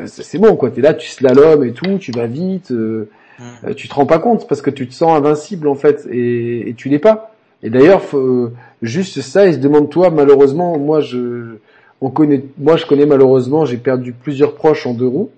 c'est 0.08 0.38
bon 0.38 0.56
quoi. 0.56 0.72
T'es 0.72 0.82
là, 0.82 0.94
tu 0.94 1.10
slalomes 1.10 1.64
et 1.64 1.74
tout, 1.74 1.98
tu 1.98 2.12
vas 2.12 2.28
vite, 2.28 2.72
euh, 2.72 3.10
mmh. 3.40 3.74
tu 3.76 3.88
te 3.88 3.94
rends 3.94 4.06
pas 4.06 4.20
compte 4.20 4.48
parce 4.48 4.62
que 4.62 4.70
tu 4.70 4.88
te 4.88 4.94
sens 4.94 5.18
invincible 5.18 5.68
en 5.68 5.76
fait 5.76 6.08
et, 6.10 6.70
et 6.70 6.74
tu 6.74 6.90
l'es 6.90 7.00
pas. 7.00 7.34
Et 7.62 7.70
d'ailleurs, 7.70 8.04
juste 8.82 9.20
ça, 9.20 9.48
il 9.48 9.56
se 9.56 9.60
demande 9.60 9.90
toi 9.90 10.10
malheureusement, 10.12 10.78
moi 10.78 11.02
je 11.02 11.58
on 12.02 12.10
connaît, 12.10 12.46
moi 12.58 12.78
je 12.78 12.86
connais 12.86 13.06
malheureusement, 13.06 13.66
j'ai 13.66 13.76
perdu 13.76 14.14
plusieurs 14.14 14.56
proches 14.56 14.88
en 14.88 14.94
deux 14.94 15.08
roues. 15.08 15.32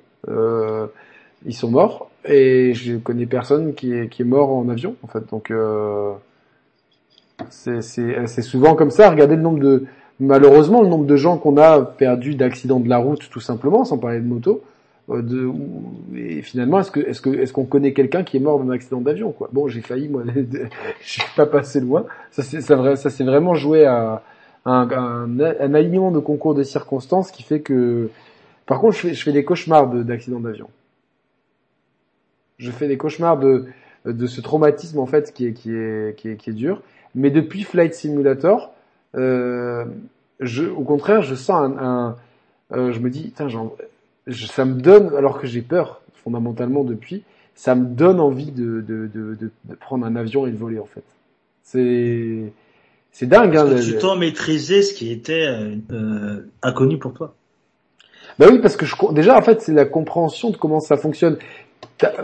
Ils 1.46 1.56
sont 1.56 1.72
morts 1.72 2.10
et 2.26 2.74
je 2.74 2.98
connais 2.98 3.26
personne 3.26 3.74
qui 3.74 3.94
est, 3.94 4.20
mort 4.24 4.52
en 4.52 4.70
avion 4.70 4.96
en 5.04 5.08
fait. 5.08 5.28
Donc 5.30 5.52
euh, 5.52 6.12
c'est 7.50 8.42
souvent 8.42 8.76
comme 8.76 8.92
ça. 8.92 9.10
Regardez 9.10 9.36
le 9.36 9.42
nombre 9.42 9.60
de 9.60 9.86
malheureusement 10.20 10.84
le 10.84 10.90
nombre 10.90 11.06
de 11.06 11.16
gens 11.16 11.38
qu'on 11.38 11.58
a 11.58 11.82
perdu 11.82 12.36
d'accidents 12.36 12.80
de 12.80 12.90
la 12.90 12.98
route 12.98 13.30
tout 13.30 13.40
simplement, 13.40 13.86
sans 13.86 13.98
parler 13.98 14.20
de 14.20 14.28
moto. 14.28 14.62
Euh, 15.10 15.52
et 16.16 16.44
finalement, 16.44 16.80
est-ce 16.80 16.92
que 16.92 17.00
est-ce 17.00 17.22
que 17.22 17.32
est-ce 17.32 17.54
qu'on 17.54 17.66
connaît 17.66 17.94
quelqu'un 17.94 18.24
qui 18.24 18.38
est 18.38 18.40
mort 18.40 18.64
d'un 18.64 18.72
accident 18.72 19.02
d'avion 19.02 19.32
quoi? 19.32 19.50
Bon, 19.52 19.68
j'ai 19.68 19.82
failli 19.82 20.08
moi, 20.08 20.24
je 21.02 21.10
suis 21.12 21.24
pas 21.36 21.48
passé 21.48 21.80
loin. 21.80 22.06
Ça 22.30 22.44
c'est 22.44 22.62
ça, 22.62 22.96
s'est 22.96 23.24
vraiment 23.24 23.56
joué 23.56 23.86
à 23.86 24.22
un, 24.66 25.40
alignement 25.74 26.12
de 26.12 26.20
concours 26.20 26.54
de 26.54 26.64
circonstances 26.64 27.32
qui 27.32 27.42
fait 27.42 27.62
que, 27.62 28.10
par 28.68 28.80
contre, 28.80 28.96
je 28.96 29.24
fais 29.24 29.32
des 29.32 29.44
cauchemars 29.44 29.88
d'accidents 29.88 30.40
d'avion 30.40 30.70
je 32.58 32.72
fais 32.72 32.88
des 32.88 32.98
cauchemars 32.98 33.38
de 33.38 33.66
de 34.06 34.26
ce 34.28 34.42
traumatisme 34.42 35.00
en 35.00 35.06
fait 35.06 35.34
qui 35.34 35.46
est 35.46 35.54
qui 35.54 35.72
est 35.72 36.18
qui 36.18 36.30
est, 36.30 36.36
qui 36.38 36.50
est 36.50 36.54
dur. 36.54 36.82
Mais 37.14 37.30
depuis 37.30 37.64
Flight 37.64 37.94
Simulator, 37.94 38.74
euh, 39.16 39.84
je, 40.40 40.64
au 40.64 40.84
contraire, 40.84 41.22
je 41.22 41.36
sens 41.36 41.62
un, 41.62 41.78
un 41.78 42.16
euh, 42.72 42.92
je 42.94 43.00
me 43.00 43.10
dis, 43.10 43.34
genre, 43.48 43.76
ça 44.30 44.64
me 44.64 44.80
donne, 44.82 45.14
alors 45.16 45.40
que 45.40 45.46
j'ai 45.46 45.62
peur 45.62 46.02
fondamentalement 46.24 46.86
depuis, 46.86 47.24
ça 47.54 47.76
me 47.76 47.86
donne 47.86 48.20
envie 48.20 48.52
de, 48.52 48.80
de, 48.82 49.08
de, 49.14 49.36
de, 49.36 49.52
de 49.66 49.76
prendre 49.76 50.06
un 50.06 50.16
avion 50.16 50.48
et 50.48 50.52
de 50.52 50.58
voler 50.58 50.80
en 50.80 50.86
fait. 50.86 51.04
C'est 51.64 52.54
c'est 53.12 53.28
dingue. 53.28 53.54
Parce 53.54 53.70
hein, 53.70 53.76
que 53.76 53.82
tu 53.82 53.98
t'en 53.98 54.16
maîtrisais 54.16 54.82
ce 54.84 54.94
qui 54.94 55.12
était 55.12 55.48
euh, 55.92 56.38
inconnu 56.62 56.98
pour 56.98 57.14
toi? 57.14 57.36
Bah 58.40 58.48
oui, 58.50 58.60
parce 58.60 58.78
que 58.78 58.86
je, 58.86 58.96
déjà 59.12 59.38
en 59.38 59.42
fait 59.42 59.62
c'est 59.62 59.74
la 59.74 59.86
compréhension 59.86 60.50
de 60.50 60.58
comment 60.58 60.80
ça 60.80 60.96
fonctionne 60.96 61.38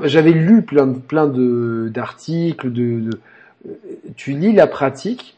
j'avais 0.03 0.31
lu 0.31 0.61
plein 0.61 0.87
de 0.87 0.97
plein 0.97 1.27
de 1.27 1.89
d'articles 1.93 2.71
de, 2.71 3.09
tu 4.15 4.31
lis 4.31 4.53
la 4.53 4.67
pratique 4.67 5.37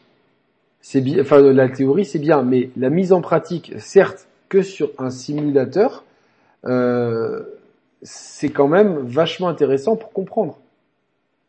c'est 0.80 1.00
bien 1.00 1.20
enfin 1.20 1.40
la 1.40 1.68
théorie 1.68 2.04
c'est 2.04 2.18
bien 2.18 2.42
mais 2.42 2.70
la 2.76 2.90
mise 2.90 3.12
en 3.12 3.20
pratique 3.20 3.72
certes 3.78 4.26
que 4.48 4.62
sur 4.62 4.90
un 4.98 5.10
simulateur 5.10 6.04
euh, 6.66 7.42
c'est 8.02 8.50
quand 8.50 8.68
même 8.68 8.98
vachement 8.98 9.48
intéressant 9.48 9.96
pour 9.96 10.12
comprendre. 10.12 10.58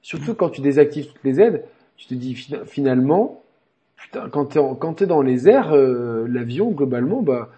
Surtout 0.01 0.33
quand 0.33 0.49
tu 0.49 0.61
désactives 0.61 1.07
toutes 1.07 1.23
les 1.23 1.39
aides 1.39 1.63
tu 1.97 2.07
te 2.07 2.13
dis 2.15 2.35
finalement 2.65 3.43
putain, 3.95 4.27
quand 4.29 4.45
t'es 4.45 4.59
quand 4.79 4.93
t'es 4.95 5.05
dans 5.05 5.21
les 5.21 5.47
airs 5.47 5.75
euh, 5.75 6.25
l'avion 6.27 6.71
globalement 6.71 7.21
bah 7.21 7.49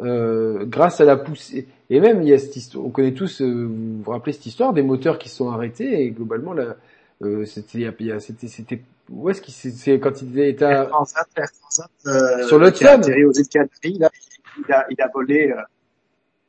euh, 0.00 0.64
grâce 0.66 1.00
à 1.00 1.04
la 1.04 1.16
poussée. 1.16 1.66
Et 1.88 2.00
même, 2.00 2.22
il 2.22 2.28
y 2.28 2.32
a 2.32 2.38
cette 2.38 2.56
histoire, 2.56 2.86
on 2.86 2.90
connaît 2.90 3.14
tous, 3.14 3.42
euh, 3.42 3.66
vous 3.66 4.02
vous 4.02 4.10
rappelez 4.10 4.32
cette 4.32 4.46
histoire 4.46 4.72
des 4.72 4.82
moteurs 4.82 5.18
qui 5.18 5.28
sont 5.28 5.50
arrêtés 5.50 6.02
et 6.02 6.10
globalement, 6.10 6.52
là, 6.52 6.76
euh, 7.22 7.44
c'était, 7.44 7.92
c'était, 8.20 8.48
c'était, 8.48 8.82
où 9.10 9.28
est-ce 9.28 9.42
qu'il 9.42 9.52
c'est 9.52 9.98
quand 9.98 10.22
il 10.22 10.38
était 10.38 10.64
à... 10.64 10.86
Transat, 10.86 11.28
Transat, 11.34 12.46
Sur 12.46 12.58
le 12.58 12.68
atterri 12.68 13.24
aux 13.24 13.32
îles 13.32 13.48
Canaries, 13.48 13.98
là, 13.98 14.10
il 14.58 14.72
a, 14.72 14.86
il 14.90 15.00
a 15.00 15.08
volé 15.08 15.50
euh, 15.50 15.60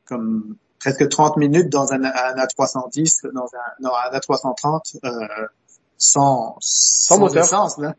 comme 0.07 0.55
presque 0.79 1.07
30 1.07 1.37
minutes 1.37 1.69
dans 1.69 1.93
un, 1.93 2.03
un 2.03 2.35
A310, 2.35 3.31
dans 3.33 3.45
un, 3.45 3.81
non, 3.81 3.91
un 3.91 4.17
A330, 4.17 4.97
euh, 5.03 5.09
sans, 5.97 6.57
sans, 6.59 7.19
moteur. 7.19 7.43
essence, 7.43 7.77
là. 7.77 7.95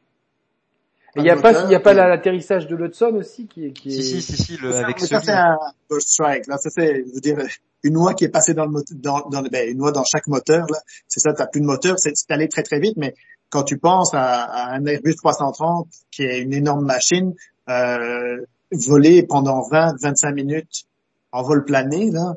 Et 1.14 1.20
il 1.20 1.22
n'y 1.24 1.30
a 1.30 1.36
pas, 1.36 1.64
il 1.64 1.70
y 1.70 1.74
a 1.74 1.80
pas 1.80 1.92
l'atterrissage 1.92 2.66
de 2.66 2.74
l'Hudson 2.74 3.12
aussi 3.16 3.46
qui 3.46 3.66
est, 3.66 3.72
qui 3.72 3.90
est... 3.90 4.00
Si, 4.02 4.22
si, 4.22 4.36
si, 4.36 4.42
si, 4.42 4.56
le, 4.56 4.72
Ça, 4.72 4.78
avec 4.84 4.98
mais 5.00 5.06
ça, 5.06 5.20
c'est 5.20 5.32
un 5.32 5.58
Ghost 5.90 6.08
Strike. 6.08 6.46
Là, 6.46 6.56
ça, 6.56 6.70
c'est, 6.70 7.04
je 7.06 7.12
veux 7.14 7.20
dire, 7.20 7.36
une 7.82 7.92
noix 7.94 8.14
qui 8.14 8.24
est 8.24 8.30
passée 8.30 8.54
dans 8.54 8.64
le 8.64 8.70
moteur, 8.70 8.96
dans, 8.98 9.28
dans 9.28 9.42
le- 9.42 9.50
ben, 9.50 9.68
une 9.68 9.76
noix 9.76 9.92
dans 9.92 10.04
chaque 10.04 10.26
moteur, 10.26 10.66
là. 10.70 10.78
C'est 11.08 11.20
ça, 11.20 11.34
t'as 11.34 11.46
plus 11.46 11.60
de 11.60 11.66
moteur, 11.66 11.98
c'est, 11.98 12.12
c'est 12.16 12.30
allé 12.30 12.48
très, 12.48 12.62
très 12.62 12.80
vite, 12.80 12.96
mais 12.96 13.14
quand 13.50 13.62
tu 13.62 13.76
penses 13.76 14.14
à, 14.14 14.44
à 14.44 14.70
un 14.74 14.86
Airbus 14.86 15.16
330, 15.16 15.86
qui 16.10 16.22
est 16.22 16.40
une 16.40 16.54
énorme 16.54 16.86
machine, 16.86 17.34
euh, 17.68 18.38
voler 18.70 19.22
pendant 19.22 19.68
20, 19.68 19.96
25 20.00 20.32
minutes 20.32 20.84
en 21.30 21.42
vol 21.42 21.64
plané, 21.66 22.10
là, 22.10 22.36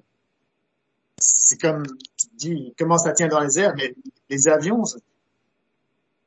c'est 1.17 1.61
comme, 1.61 1.85
tu 2.17 2.27
te 2.27 2.35
dis, 2.35 2.73
comment 2.77 2.97
ça 2.97 3.13
tient 3.13 3.29
dans 3.29 3.39
les 3.39 3.57
airs, 3.57 3.73
mais 3.77 3.95
les 4.29 4.49
avions, 4.49 4.83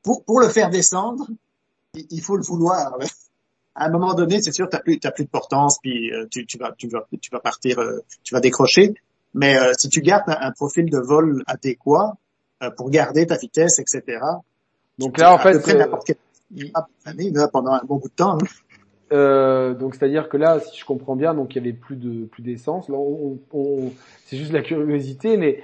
pour, 0.01 0.23
pour 0.23 0.39
le 0.39 0.49
faire 0.49 0.71
descendre, 0.71 1.27
il, 2.09 2.21
faut 2.21 2.35
le 2.37 2.43
vouloir. 2.43 2.97
à 3.75 3.85
un 3.85 3.89
moment 3.89 4.13
donné, 4.13 4.41
c'est 4.41 4.51
sûr, 4.51 4.67
t'as 4.69 4.79
plus, 4.79 4.99
t'as 4.99 5.11
plus 5.11 5.25
de 5.25 5.29
portance, 5.29 5.79
puis 5.81 6.11
euh, 6.11 6.25
tu, 6.29 6.45
tu 6.45 6.57
vas, 6.57 6.73
tu 6.77 6.87
vas, 6.87 7.05
tu 7.21 7.29
vas 7.31 7.39
partir, 7.39 7.79
euh, 7.79 7.99
tu 8.23 8.33
vas 8.33 8.39
décrocher. 8.41 8.93
Mais 9.33 9.57
euh, 9.57 9.73
si 9.77 9.89
tu 9.89 10.01
gardes 10.01 10.29
un, 10.29 10.37
un 10.41 10.51
profil 10.51 10.89
de 10.89 10.97
vol 10.97 11.43
adéquat 11.47 12.15
pour 12.75 12.89
garder 12.89 13.25
ta 13.25 13.37
vitesse, 13.37 13.79
etc. 13.79 14.19
Donc 14.97 15.17
là, 15.17 15.33
en 15.33 15.37
à 15.37 15.43
peu 15.43 15.53
fait, 15.53 15.59
près 15.61 15.75
n'importe 15.75 16.07
quelle 16.07 16.17
là, 17.33 17.47
pendant 17.47 17.71
un 17.71 17.81
bon 17.85 17.95
bout 17.97 18.09
de 18.09 18.13
temps. 18.13 18.37
hein. 19.11 19.73
Donc 19.79 19.95
c'est-à-dire 19.95 20.27
que 20.27 20.35
là, 20.35 20.59
si 20.59 20.77
je 20.77 20.83
comprends 20.83 21.15
bien, 21.15 21.33
donc 21.33 21.55
il 21.55 21.59
y 21.59 21.61
avait 21.61 21.71
plus 21.71 21.95
de 21.95 22.25
plus 22.25 22.43
d'essence. 22.43 22.89
Là, 22.89 22.97
on, 22.97 23.39
on- 23.53 23.93
c'est 24.25 24.35
juste 24.35 24.51
la 24.51 24.61
curiosité, 24.61 25.37
mais 25.37 25.63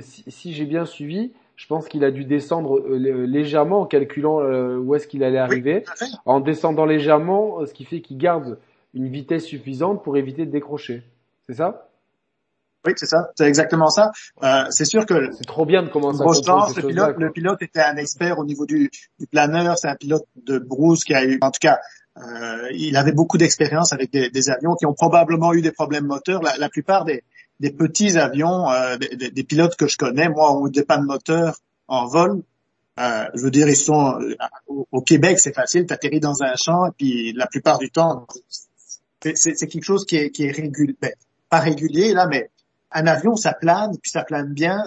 si, 0.00 0.24
si 0.28 0.52
j'ai 0.52 0.66
bien 0.66 0.86
suivi, 0.86 1.32
je 1.60 1.66
pense 1.66 1.88
qu'il 1.88 2.04
a 2.04 2.10
dû 2.10 2.24
descendre 2.24 2.78
euh, 2.78 2.96
lé- 2.96 3.26
légèrement 3.26 3.82
en 3.82 3.86
calculant 3.86 4.40
euh, 4.40 4.78
où 4.78 4.94
est-ce 4.94 5.06
qu'il 5.06 5.22
allait 5.22 5.38
arriver, 5.38 5.84
en 6.24 6.40
descendant 6.40 6.86
légèrement, 6.86 7.60
euh, 7.60 7.66
ce 7.66 7.74
qui 7.74 7.84
fait 7.84 8.00
qu'il 8.00 8.16
garde 8.16 8.58
une 8.94 9.08
vitesse 9.08 9.44
suffisante 9.44 10.02
pour 10.02 10.16
éviter 10.16 10.46
de 10.46 10.50
décrocher. 10.50 11.02
C'est 11.46 11.56
ça? 11.56 11.86
Oui, 12.86 12.94
c'est 12.96 13.04
ça, 13.04 13.28
c'est 13.36 13.44
exactement 13.46 13.90
ça. 13.90 14.10
Euh, 14.42 14.64
c'est 14.70 14.86
sûr 14.86 15.04
que 15.04 15.30
C'est 15.32 15.44
trop 15.46 15.66
bien 15.66 15.82
de 15.82 15.88
commencer 15.90 16.22
à 16.22 16.24
le 16.24 16.86
pilote, 16.88 17.14
quoi. 17.14 17.24
le 17.26 17.30
pilote 17.30 17.60
était 17.60 17.82
un 17.82 17.96
expert 17.98 18.38
au 18.38 18.46
niveau 18.46 18.64
du, 18.64 18.90
du 19.18 19.26
planeur, 19.26 19.76
c'est 19.76 19.88
un 19.88 19.96
pilote 19.96 20.24
de 20.46 20.58
brousse 20.58 21.04
qui 21.04 21.12
a 21.12 21.26
eu, 21.26 21.38
en 21.42 21.50
tout 21.50 21.60
cas, 21.60 21.78
euh, 22.16 22.68
il 22.72 22.96
avait 22.96 23.12
beaucoup 23.12 23.36
d'expérience 23.36 23.92
avec 23.92 24.10
des, 24.10 24.30
des 24.30 24.48
avions 24.48 24.76
qui 24.76 24.86
ont 24.86 24.94
probablement 24.94 25.52
eu 25.52 25.60
des 25.60 25.72
problèmes 25.72 26.06
moteurs. 26.06 26.42
La, 26.42 26.56
la 26.56 26.70
plupart 26.70 27.04
des, 27.04 27.22
des 27.60 27.70
petits 27.70 28.16
avions, 28.16 28.70
euh, 28.70 28.96
des, 28.96 29.30
des- 29.30 29.44
pilotes 29.44 29.76
que 29.76 29.86
je 29.86 29.96
connais, 29.96 30.28
moi, 30.28 30.52
ont 30.52 30.66
des 30.66 30.82
pannes 30.82 31.04
moteurs 31.04 31.56
en 31.88 32.06
vol. 32.06 32.42
Euh, 32.98 33.24
je 33.34 33.42
veux 33.42 33.50
dire, 33.50 33.68
ils 33.68 33.76
sont 33.76 34.18
euh, 34.20 34.34
au, 34.90 35.02
Québec, 35.02 35.38
c'est 35.38 35.54
facile, 35.54 35.86
t'atterris 35.86 36.20
dans 36.20 36.42
un 36.42 36.54
champ, 36.56 36.86
et 36.86 36.92
puis 36.96 37.32
la 37.34 37.46
plupart 37.46 37.78
du 37.78 37.90
temps, 37.90 38.26
c'est 39.22 39.66
quelque 39.68 39.84
chose 39.84 40.04
qui 40.06 40.16
est, 40.16 40.30
qui 40.30 40.44
est 40.44 40.50
régulier, 40.50 40.96
ben, 41.00 41.12
pas 41.48 41.60
régulier 41.60 42.14
là, 42.14 42.26
mais 42.26 42.50
un 42.92 43.06
avion, 43.06 43.36
ça 43.36 43.52
plane, 43.52 43.96
puis 44.02 44.10
ça 44.10 44.24
plane 44.24 44.52
bien. 44.52 44.82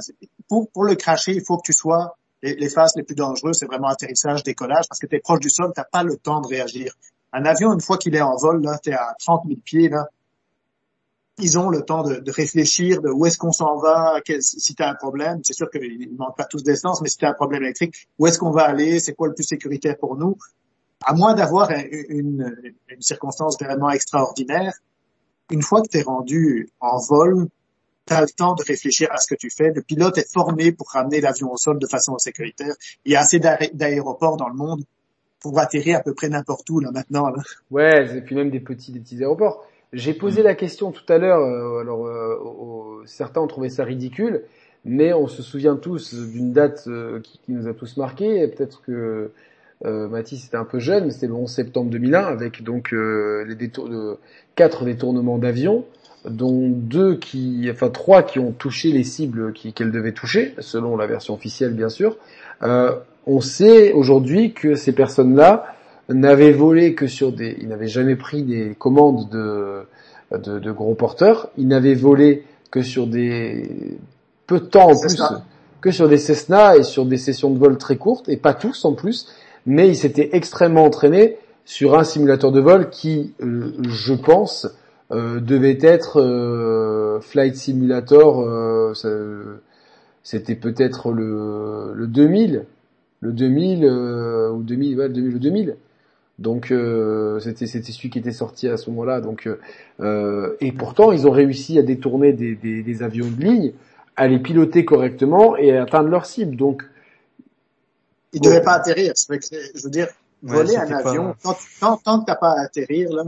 Pour, 0.50 0.70
pour 0.72 0.84
le 0.84 0.96
cracher, 0.96 1.34
il 1.34 1.44
faut 1.46 1.58
que 1.58 1.64
tu 1.66 1.74
sois 1.74 2.18
les, 2.42 2.56
les 2.56 2.70
phases 2.70 2.94
les 2.96 3.04
plus 3.04 3.16
dangereuses, 3.16 3.58
c'est 3.58 3.66
vraiment 3.66 3.88
atterrissage, 3.88 4.44
décollage, 4.44 4.86
parce 4.90 5.00
que 5.00 5.08
tu 5.08 5.16
es 5.16 5.20
proche 5.20 5.40
du 5.40 5.50
sol, 5.50 5.72
tu 5.76 5.82
pas 5.92 6.04
le 6.04 6.18
temps 6.18 6.42
de 6.42 6.48
réagir. 6.48 6.94
Un 7.32 7.46
avion, 7.46 7.74
une 7.74 7.82
fois 7.82 7.98
qu'il 7.98 8.16
est 8.16 8.22
en 8.22 8.36
vol, 8.36 8.62
là, 8.64 8.78
tu 8.84 8.90
es 8.90 8.94
à 8.94 9.16
30 9.20 9.44
000 9.48 9.60
pieds, 9.64 9.90
là, 9.90 10.08
ils 11.40 11.58
ont 11.58 11.70
le 11.70 11.82
temps 11.82 12.04
de, 12.04 12.22
réfléchir 12.32 13.02
de 13.02 13.10
où 13.10 13.26
est-ce 13.26 13.38
qu'on 13.38 13.52
s'en 13.52 13.78
va, 13.78 14.20
si 14.40 14.76
tu 14.76 14.84
as 14.84 14.90
un 14.90 14.96
problème. 14.96 15.40
C'est 15.44 15.54
sûr 15.54 15.70
qu'ils 15.70 16.12
ne 16.12 16.18
manquent 16.18 16.38
pas 16.38 16.46
tous 16.46 16.64
d'essence, 16.64 17.02
mais 17.02 17.10
si 17.10 17.18
tu 17.18 17.26
as 17.26 17.30
un 17.30 17.34
problème 17.34 17.64
électrique, 17.64 18.08
où 18.20 18.28
est-ce 18.28 18.38
qu'on 18.38 18.52
va 18.52 18.64
aller, 18.64 19.00
c'est 19.00 19.14
quoi 19.14 19.28
le 19.28 19.34
plus 19.34 19.44
sécuritaire 19.44 19.98
pour 19.98 20.16
nous? 20.16 20.38
À 21.06 21.14
moins 21.14 21.34
d'avoir 21.34 21.72
un- 21.72 21.84
une, 22.10 22.56
circonstance 23.00 23.58
vraiment 23.60 23.90
extraordinaire, 23.90 24.74
une 25.52 25.62
fois 25.62 25.82
que 25.82 25.88
tu 25.90 25.98
es 25.98 26.02
rendu 26.04 26.70
en 26.80 27.00
vol, 27.00 27.48
tu 28.06 28.14
as 28.14 28.22
le 28.22 28.28
temps 28.28 28.54
de 28.54 28.64
réfléchir 28.64 29.10
à 29.12 29.18
ce 29.18 29.28
que 29.28 29.36
tu 29.36 29.50
fais. 29.50 29.72
Le 29.74 29.82
pilote 29.82 30.18
est 30.18 30.32
formé 30.32 30.72
pour 30.72 30.90
ramener 30.92 31.20
l'avion 31.20 31.52
au 31.52 31.58
sol 31.58 31.80
de 31.80 31.88
façon 31.88 32.18
sécuritaire. 32.20 32.76
Il 33.06 33.12
y 33.12 33.16
a 33.16 33.22
assez 33.22 33.40
d'aé- 33.40 33.72
d'aéroports 33.74 34.38
dans 34.38 34.48
le 34.50 34.56
monde 34.56 34.84
pour 35.40 35.58
atterrir 35.60 35.98
à 35.98 36.02
peu 36.02 36.14
près 36.14 36.30
n'importe 36.30 36.70
où 36.70 36.80
là 36.80 36.92
maintenant. 36.92 37.28
Là. 37.30 37.42
Ouais, 37.72 38.18
et 38.18 38.22
puis 38.22 38.36
même 38.36 38.50
des 38.52 38.60
petits, 38.62 38.92
des 38.94 39.00
petits 39.00 39.20
aéroports. 39.20 39.66
J'ai 39.94 40.14
posé 40.14 40.42
la 40.44 40.56
question 40.56 40.92
tout 40.92 41.04
à 41.08 41.18
l'heure. 41.18 41.40
euh, 41.42 41.82
alors, 41.82 42.08
euh, 42.08 43.04
certains 43.06 43.42
ont 43.42 43.48
trouvé 43.48 43.70
ça 43.70 43.84
ridicule, 43.84 44.42
mais 44.86 45.14
on 45.14 45.28
se 45.28 45.42
souvient 45.44 45.76
tous 45.76 46.14
d'une 46.16 46.52
date 46.52 46.86
euh, 46.88 47.20
qui, 47.22 47.40
qui 47.46 47.52
nous 47.52 47.68
a 47.68 47.74
tous 47.74 47.96
marqué. 47.98 48.42
Et 48.42 48.48
Peut-être 48.48 48.82
que 48.82 49.32
euh, 49.86 50.08
Mathis 50.08 50.48
était 50.48 50.58
un 50.58 50.66
peu 50.66 50.80
jeune, 50.80 51.06
mais 51.06 51.12
c'était 51.12 51.28
le 51.28 51.34
11 51.34 51.50
septembre 51.50 51.92
2001, 51.92 52.22
avec 52.24 52.64
donc 52.64 52.94
euh, 52.94 53.46
les 53.48 53.56
détour 53.56 53.88
de 53.90 54.18
quatre 54.56 54.84
détournements 54.86 55.38
d'avions, 55.38 55.86
dont 56.26 56.70
deux 56.70 57.16
qui, 57.18 57.68
enfin 57.72 57.90
trois 57.90 58.24
qui 58.24 58.40
ont 58.40 58.52
touché 58.52 58.92
les 58.92 59.04
cibles 59.04 59.52
qui- 59.54 59.74
qu'elles 59.74 59.92
devaient 59.92 60.14
toucher, 60.14 60.56
selon 60.60 60.96
la 60.98 61.06
version 61.06 61.34
officielle 61.34 61.74
bien 61.74 61.90
sûr. 61.90 62.18
Euh, 62.64 62.96
on 63.28 63.42
sait 63.42 63.92
aujourd'hui 63.92 64.54
que 64.54 64.76
ces 64.76 64.94
personnes-là 64.94 65.66
n'avaient 66.10 66.52
volé 66.52 66.96
que 66.96 67.08
sur 67.08 67.32
des, 67.32 67.58
ils 67.62 67.68
n'avaient 67.68 67.88
jamais 67.88 68.16
pris 68.16 68.44
des 68.44 68.76
commandes 68.78 69.30
de, 69.30 69.84
de, 70.32 70.60
de 70.60 70.72
gros 70.72 70.96
porteurs, 70.96 71.50
ils 71.58 71.68
n'avaient 71.68 71.96
volé 71.96 72.44
que 72.72 72.82
sur 72.82 73.08
des 73.08 73.98
peu 74.48 74.60
de 74.60 74.66
temps 74.66 74.90
en 74.90 75.00
plus, 75.00 75.10
Cessna. 75.10 75.44
que 75.82 75.92
sur 75.92 76.10
des 76.10 76.18
Cessna 76.18 76.78
et 76.78 76.84
sur 76.84 77.06
des 77.06 77.18
sessions 77.18 77.52
de 77.52 77.58
vol 77.58 77.78
très 77.78 77.98
courtes, 77.98 78.28
et 78.30 78.38
pas 78.38 78.54
tous 78.54 78.86
en 78.86 78.94
plus, 78.94 79.28
mais 79.66 79.88
ils 79.88 79.96
s'étaient 79.96 80.30
extrêmement 80.34 80.86
entraînés 80.86 81.38
sur 81.66 81.98
un 81.98 82.04
simulateur 82.04 82.52
de 82.52 82.60
vol 82.60 82.90
qui, 82.90 83.34
euh, 83.42 83.72
je 83.88 84.14
pense, 84.14 84.68
euh, 85.12 85.40
devait 85.40 85.78
être 85.82 86.20
euh, 86.20 87.20
Flight 87.22 87.56
Simulator, 87.56 88.42
euh, 88.42 88.94
c'était 90.24 90.56
peut-être 90.56 91.12
le, 91.12 91.92
le 91.94 92.08
2000, 92.08 92.66
le 93.22 93.32
2000 93.32 93.86
euh, 93.86 94.52
ou 94.52 94.64
2000, 94.64 94.98
ouais, 94.98 95.08
le 95.08 95.14
2000, 95.14 95.34
le 95.34 95.40
2000. 95.40 95.76
Donc 96.44 96.72
euh, 96.72 97.40
c'était 97.40 97.66
c'était 97.68 97.92
celui 97.92 98.10
qui 98.10 98.20
était 98.20 98.32
sorti 98.34 98.68
à 98.68 98.78
ce 98.78 98.90
moment-là. 98.92 99.22
Donc 99.22 99.48
euh, 99.48 99.60
euh, 100.02 100.56
et 100.60 100.72
pourtant 100.72 101.12
ils 101.12 101.26
ont 101.28 101.32
réussi 101.32 101.80
à 101.80 101.84
détourner 101.84 102.34
des, 102.34 102.54
des, 102.56 102.84
des 102.84 103.02
avions 103.02 103.30
de 103.30 103.42
ligne, 103.42 103.72
à 104.16 104.28
les 104.28 104.40
piloter 104.40 104.84
correctement 104.86 105.56
et 105.58 105.76
à 105.76 105.84
atteindre 105.84 106.10
leur 106.10 106.26
cible. 106.26 106.56
Donc 106.58 106.84
Il 108.34 108.42
ne 108.42 108.48
devait 108.48 108.62
pas 108.62 108.74
atterrir. 108.74 109.14
Je 109.18 109.84
veux 109.84 109.90
dire, 109.90 110.08
Ouais, 110.44 110.58
voler 110.58 110.76
un 110.76 110.82
c'était 110.82 111.02
pas- 111.02 111.10
avion, 111.10 111.36
tant, 111.80 111.98
tant, 111.98 112.20
que 112.20 112.26
t'as 112.26 112.36
pas 112.36 112.52
à 112.52 112.64
atterir, 112.64 113.14
là, 113.14 113.24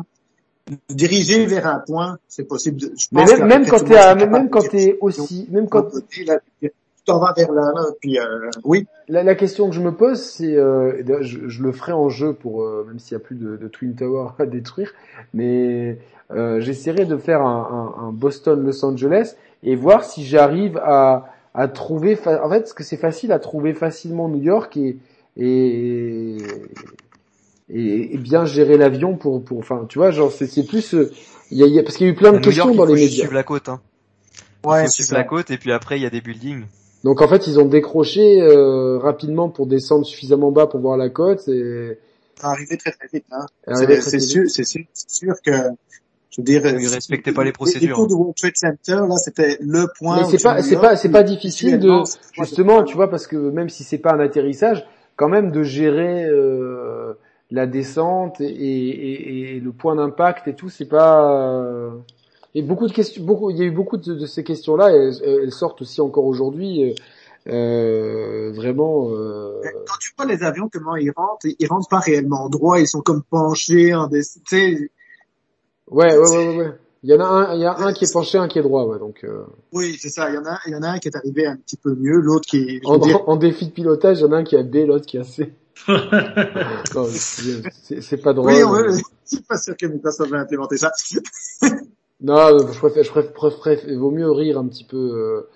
diriger 0.89 1.45
vers 1.45 1.65
un 1.67 1.79
point, 1.79 2.17
c'est 2.27 2.43
possible. 2.43 2.77
De, 2.81 2.91
je 2.97 3.07
mais 3.13 3.21
pense 3.23 3.37
même, 3.37 3.47
même 3.47 3.65
quand 3.65 3.79
t'es 3.85 4.15
même 4.25 4.45
de 4.47 4.49
quand 4.49 4.67
t'es 4.67 4.97
aussi 4.99 5.47
même 5.49 5.69
quand 5.69 5.87
t'en 7.05 7.19
vas 7.19 7.33
vers 7.35 7.51
là, 7.51 7.71
là, 7.75 7.85
puis 7.99 8.19
euh, 8.19 8.49
oui, 8.63 8.87
La, 9.07 9.23
la 9.23 9.35
question 9.35 9.69
que 9.69 9.75
je 9.75 9.81
me 9.81 9.91
pose, 9.91 10.21
c'est, 10.21 10.55
euh, 10.55 11.01
je, 11.21 11.47
je 11.47 11.63
le 11.63 11.71
ferai 11.71 11.91
en 11.91 12.09
jeu 12.09 12.33
pour, 12.33 12.63
euh, 12.63 12.85
même 12.87 12.99
s'il 12.99 13.15
n'y 13.17 13.21
a 13.23 13.25
plus 13.25 13.35
de, 13.35 13.55
de 13.57 13.67
Twin 13.67 13.95
Tower 13.95 14.29
à 14.39 14.45
détruire, 14.45 14.93
mais 15.33 15.97
euh, 16.31 16.59
j'essaierai 16.59 17.05
de 17.05 17.17
faire 17.17 17.41
un, 17.41 17.93
un, 17.99 18.07
un 18.07 18.11
Boston-Los 18.11 18.83
Angeles 18.83 19.35
et 19.63 19.75
voir 19.75 20.03
si 20.03 20.25
j'arrive 20.25 20.77
à, 20.77 21.27
à 21.53 21.67
trouver, 21.67 22.17
en 22.25 22.49
fait, 22.49 22.59
parce 22.61 22.73
que 22.73 22.83
c'est 22.83 22.97
facile 22.97 23.31
à 23.31 23.39
trouver 23.39 23.73
facilement 23.73 24.27
New 24.27 24.41
York 24.41 24.75
et 24.77 24.97
et, 25.37 26.37
et, 27.69 28.13
et 28.13 28.17
bien 28.17 28.45
gérer 28.45 28.77
l'avion 28.77 29.15
pour, 29.17 29.43
pour, 29.43 29.59
enfin, 29.59 29.85
tu 29.89 29.97
vois, 29.99 30.11
genre 30.11 30.31
c'est, 30.31 30.47
c'est 30.47 30.65
plus, 30.65 30.93
euh, 30.93 31.11
il 31.51 31.57
y 31.57 31.63
a, 31.63 31.67
il 31.67 31.73
y 31.73 31.79
a- 31.79 31.83
parce 31.83 31.97
qu'il 31.97 32.07
y 32.07 32.09
a 32.09 32.13
eu 32.13 32.15
plein 32.15 32.31
de 32.31 32.37
New 32.37 32.41
questions 32.41 32.67
York, 32.69 32.77
dans 32.77 32.85
il 32.85 32.87
faut 32.87 32.95
les 32.95 33.01
médias. 33.05 33.17
suivre 33.19 33.33
la 33.33 33.43
côte. 33.43 33.69
Hein. 33.69 33.81
Il 34.67 34.69
ouais, 34.69 34.81
faut 34.81 34.87
c'est 34.87 35.11
la 35.11 35.23
côte 35.23 35.51
et 35.51 35.57
puis 35.57 35.71
après 35.71 35.97
il 35.99 36.03
y 36.03 36.05
a 36.05 36.09
des 36.09 36.21
buildings. 36.21 36.65
Donc 37.05 37.21
en 37.21 37.27
fait, 37.27 37.45
ils 37.45 37.59
ont 37.59 37.65
décroché 37.65 38.41
euh, 38.41 38.97
rapidement 38.97 39.47
pour 39.47 39.67
descendre 39.67 40.07
suffisamment 40.07 40.51
bas 40.51 40.65
pour 40.65 40.79
voir 40.79 40.97
la 40.97 41.09
côte 41.09 41.47
et 41.47 41.99
arrivé 42.41 42.77
très 42.77 42.91
très 42.93 43.07
vite. 43.13 43.25
Hein. 43.31 43.45
arriver 43.67 44.01
C'est 44.01 44.01
très, 44.01 44.09
c'est 44.09 44.17
très 44.17 44.19
sûr, 44.25 44.41
vite. 44.41 44.51
c'est 44.51 45.07
sûr, 45.07 45.35
que, 45.45 45.51
je 46.31 46.41
veux 46.41 46.43
dire, 46.43 46.65
Ils 46.65 46.87
respectaient 46.87 47.31
pas 47.31 47.43
les 47.43 47.51
procédures. 47.51 47.89
Les 47.89 47.93
tours 47.93 48.07
du 48.07 48.15
World 48.15 48.35
Trade 48.35 48.55
Center, 48.55 49.05
là, 49.07 49.17
c'était 49.17 49.59
le 49.61 49.85
point. 49.99 50.17
Mais 50.17 50.35
c'est 50.35 50.43
pas, 50.43 50.63
c'est 50.63 50.77
pas, 50.77 50.95
c'est 50.95 51.11
pas 51.11 51.21
difficile 51.21 51.77
de, 51.77 51.91
justement, 52.31 52.83
tu 52.83 52.95
vois, 52.95 53.11
parce 53.11 53.27
que 53.27 53.35
même 53.35 53.69
si 53.69 53.83
c'est 53.83 53.99
pas 53.99 54.13
un 54.13 54.19
atterrissage, 54.19 54.83
quand 55.15 55.29
même 55.29 55.51
de 55.51 55.61
gérer 55.61 56.25
euh, 56.25 57.13
la 57.51 57.67
descente 57.67 58.41
et, 58.41 58.47
et, 58.47 59.57
et 59.57 59.59
le 59.59 59.71
point 59.71 59.95
d'impact 59.95 60.47
et 60.47 60.55
tout, 60.55 60.69
c'est 60.69 60.89
pas, 60.89 61.53
euh, 61.61 61.91
Et 62.55 62.61
beaucoup 62.61 62.87
de 62.87 62.93
questions, 62.93 63.23
beaucoup, 63.23 63.49
il 63.51 63.57
y 63.57 63.61
a 63.61 63.65
eu 63.65 63.71
beaucoup 63.71 63.97
de, 63.97 64.13
de 64.13 64.25
ces 64.25 64.43
questions-là, 64.43 64.91
et 64.91 64.95
elles, 64.95 65.39
elles 65.43 65.51
sortent 65.51 65.81
aussi 65.81 66.01
encore 66.01 66.25
aujourd'hui. 66.25 66.89
euh, 66.89 66.93
euh, 67.47 68.51
vraiment. 68.53 69.09
euh, 69.11 69.61
Quand 69.85 69.97
tu 69.99 70.11
vois 70.17 70.25
les 70.25 70.41
avions, 70.41 70.67
comment 70.71 70.95
ils 70.95 71.11
rentrent, 71.15 71.45
ils 71.45 71.67
rentrent 71.67 71.89
pas 71.89 71.99
réellement 71.99 72.49
droit, 72.49 72.79
ils 72.79 72.87
sont 72.87 73.01
comme 73.01 73.21
penchés 73.23 73.93
en 73.93 74.07
des, 74.07 74.21
tu 74.47 74.91
Ouais, 75.91 76.17
ouais, 76.17 76.17
ouais, 76.17 76.47
ouais, 76.47 76.57
ouais. 76.57 76.71
Il 77.03 77.11
y 77.11 77.13
en 77.13 77.19
a 77.19 77.25
un, 77.25 77.53
il 77.53 77.61
y 77.61 77.65
a 77.65 77.77
un 77.77 77.93
qui 77.93 78.05
est 78.05 78.11
penché, 78.11 78.39
un 78.39 78.47
qui 78.47 78.57
est 78.57 78.63
droit, 78.63 78.85
ouais. 78.85 78.97
Donc, 78.97 79.23
euh, 79.23 79.43
oui, 79.73 79.95
c'est 80.01 80.09
ça. 80.09 80.29
Il 80.31 80.35
y 80.35 80.37
en 80.39 80.45
a, 80.45 80.57
il 80.65 80.71
y 80.71 80.75
en 80.75 80.81
a 80.81 80.87
un 80.87 80.97
qui 80.97 81.09
est 81.09 81.15
arrivé 81.15 81.45
un 81.45 81.55
petit 81.55 81.77
peu 81.77 81.93
mieux, 81.93 82.19
l'autre 82.19 82.47
qui, 82.47 82.79
en, 82.83 82.93
veux 82.93 82.99
dire, 83.01 83.29
en 83.29 83.35
défi 83.35 83.67
de 83.67 83.71
pilotage, 83.71 84.19
il 84.19 84.21
y 84.21 84.25
en 84.25 84.31
a 84.31 84.37
un 84.37 84.43
qui 84.43 84.55
a 84.57 84.63
B, 84.63 84.77
l'autre 84.87 85.05
qui 85.05 85.19
a 85.19 85.23
C. 85.23 85.53
Non, 86.95 87.05
c'est 88.01 88.17
pas 88.23 88.33
drôle. 88.33 88.51
oui, 88.53 88.63
ouais, 88.63 88.81
ouais. 88.89 88.97
je 88.97 89.35
suis 89.35 89.43
pas 89.43 89.57
sûr 89.57 89.77
que 89.77 89.85
Microsoft 89.85 90.31
va 90.31 90.39
implémenter 90.39 90.77
ça. 90.77 90.91
Non, 92.21 92.57
je 92.71 92.77
préfère, 92.79 93.03
je 93.03 93.09
préfère, 93.11 93.33
préfère- 93.33 93.89
il 93.89 93.97
vaut 93.99 94.11
mieux 94.11 94.31
rire 94.31 94.57
un 94.57 94.67
petit 94.67 94.85
peu 94.85 94.97
euh, 94.97 95.49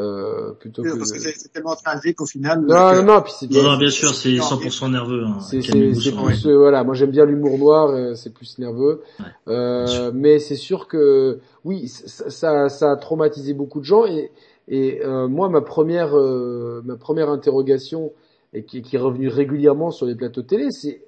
euh, 0.00 0.52
plutôt 0.52 0.82
que. 0.82 0.96
Parce 0.96 1.12
que 1.12 1.18
c'est 1.18 1.52
tellement 1.52 1.74
tragique 1.76 2.20
au 2.20 2.26
final. 2.26 2.60
Non, 2.60 2.66
que- 2.92 2.96
non, 3.00 3.14
non, 3.14 3.22
puis 3.22 3.32
c'est 3.38 3.46
Non, 3.50 3.60
bien. 3.60 3.62
non, 3.72 3.76
bien 3.78 3.90
sûr, 3.90 4.14
c'est 4.14 4.32
Non, 4.36 4.42
100% 4.44 4.90
nerveux. 4.90 5.24
Hein, 5.24 5.38
C'est 5.40 5.58
plus 5.58 6.46
euh, 6.46 6.56
voilà, 6.56 6.84
moi 6.84 6.94
j'aime 6.94 7.10
bien 7.10 7.24
l'humour 7.26 7.58
noir, 7.58 7.88
euh, 7.90 8.14
c'est 8.14 8.32
plus 8.32 8.58
nerveux. 8.58 9.02
Ouais, 9.20 9.26
Euh, 9.48 10.10
mais 10.14 10.38
c'est 10.38 10.56
sûr 10.56 10.88
que 10.88 11.40
oui, 11.64 11.88
ça, 11.88 12.30
ça 12.30 12.68
ça 12.70 12.92
a 12.92 12.96
traumatisé 12.96 13.52
beaucoup 13.54 13.80
de 13.80 13.84
gens 13.84 14.06
et 14.06 14.30
et 14.68 15.04
euh, 15.04 15.28
moi 15.28 15.48
ma 15.48 15.60
première 15.60 16.16
euh, 16.16 16.80
ma 16.84 16.96
première 16.96 17.28
interrogation 17.30 18.12
et 18.52 18.64
qui, 18.64 18.80
qui 18.82 18.96
est 18.96 18.98
revenue 18.98 19.28
régulièrement 19.28 19.90
sur 19.90 20.06
les 20.06 20.14
plateaux 20.14 20.42
de 20.42 20.46
télé, 20.46 20.70
c'est 20.70 21.04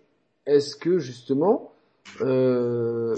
est-ce 0.46 0.76
que 0.76 0.98
justement 0.98 1.72
euh, 2.20 3.14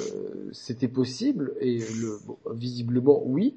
c'était 0.53 0.89
possible 0.89 1.53
et 1.61 1.79
le 1.79 2.19
bon, 2.27 2.37
visiblement 2.53 3.23
oui. 3.25 3.57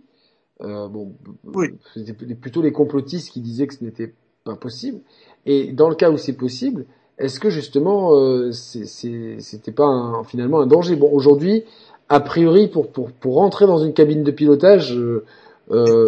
Euh, 0.61 0.87
bon, 0.87 1.13
Oui. 1.53 1.67
c'était 1.93 2.13
plutôt 2.35 2.61
les 2.61 2.71
complotistes 2.71 3.31
qui 3.31 3.41
disaient 3.41 3.67
que 3.67 3.73
ce 3.73 3.83
n'était 3.83 4.13
pas 4.43 4.55
possible. 4.55 4.99
Et 5.45 5.71
dans 5.73 5.89
le 5.89 5.95
cas 5.95 6.11
où 6.11 6.17
c'est 6.17 6.33
possible, 6.33 6.85
est-ce 7.17 7.39
que 7.39 7.49
justement 7.49 8.13
euh, 8.15 8.51
c'était 8.51 9.71
pas 9.71 9.85
un- 9.85 10.23
finalement 10.23 10.61
un 10.61 10.67
danger? 10.67 10.95
Bon, 10.95 11.09
aujourd'hui, 11.11 11.63
a 12.09 12.19
priori, 12.19 12.67
pour 12.67 12.91
pour 12.91 13.11
pour 13.11 13.35
rentrer 13.35 13.65
dans 13.65 13.79
une 13.79 13.93
cabine 13.93 14.23
de 14.23 14.31
pilotage, 14.31 14.95
euh, 14.97 15.25
euh, 15.71 16.07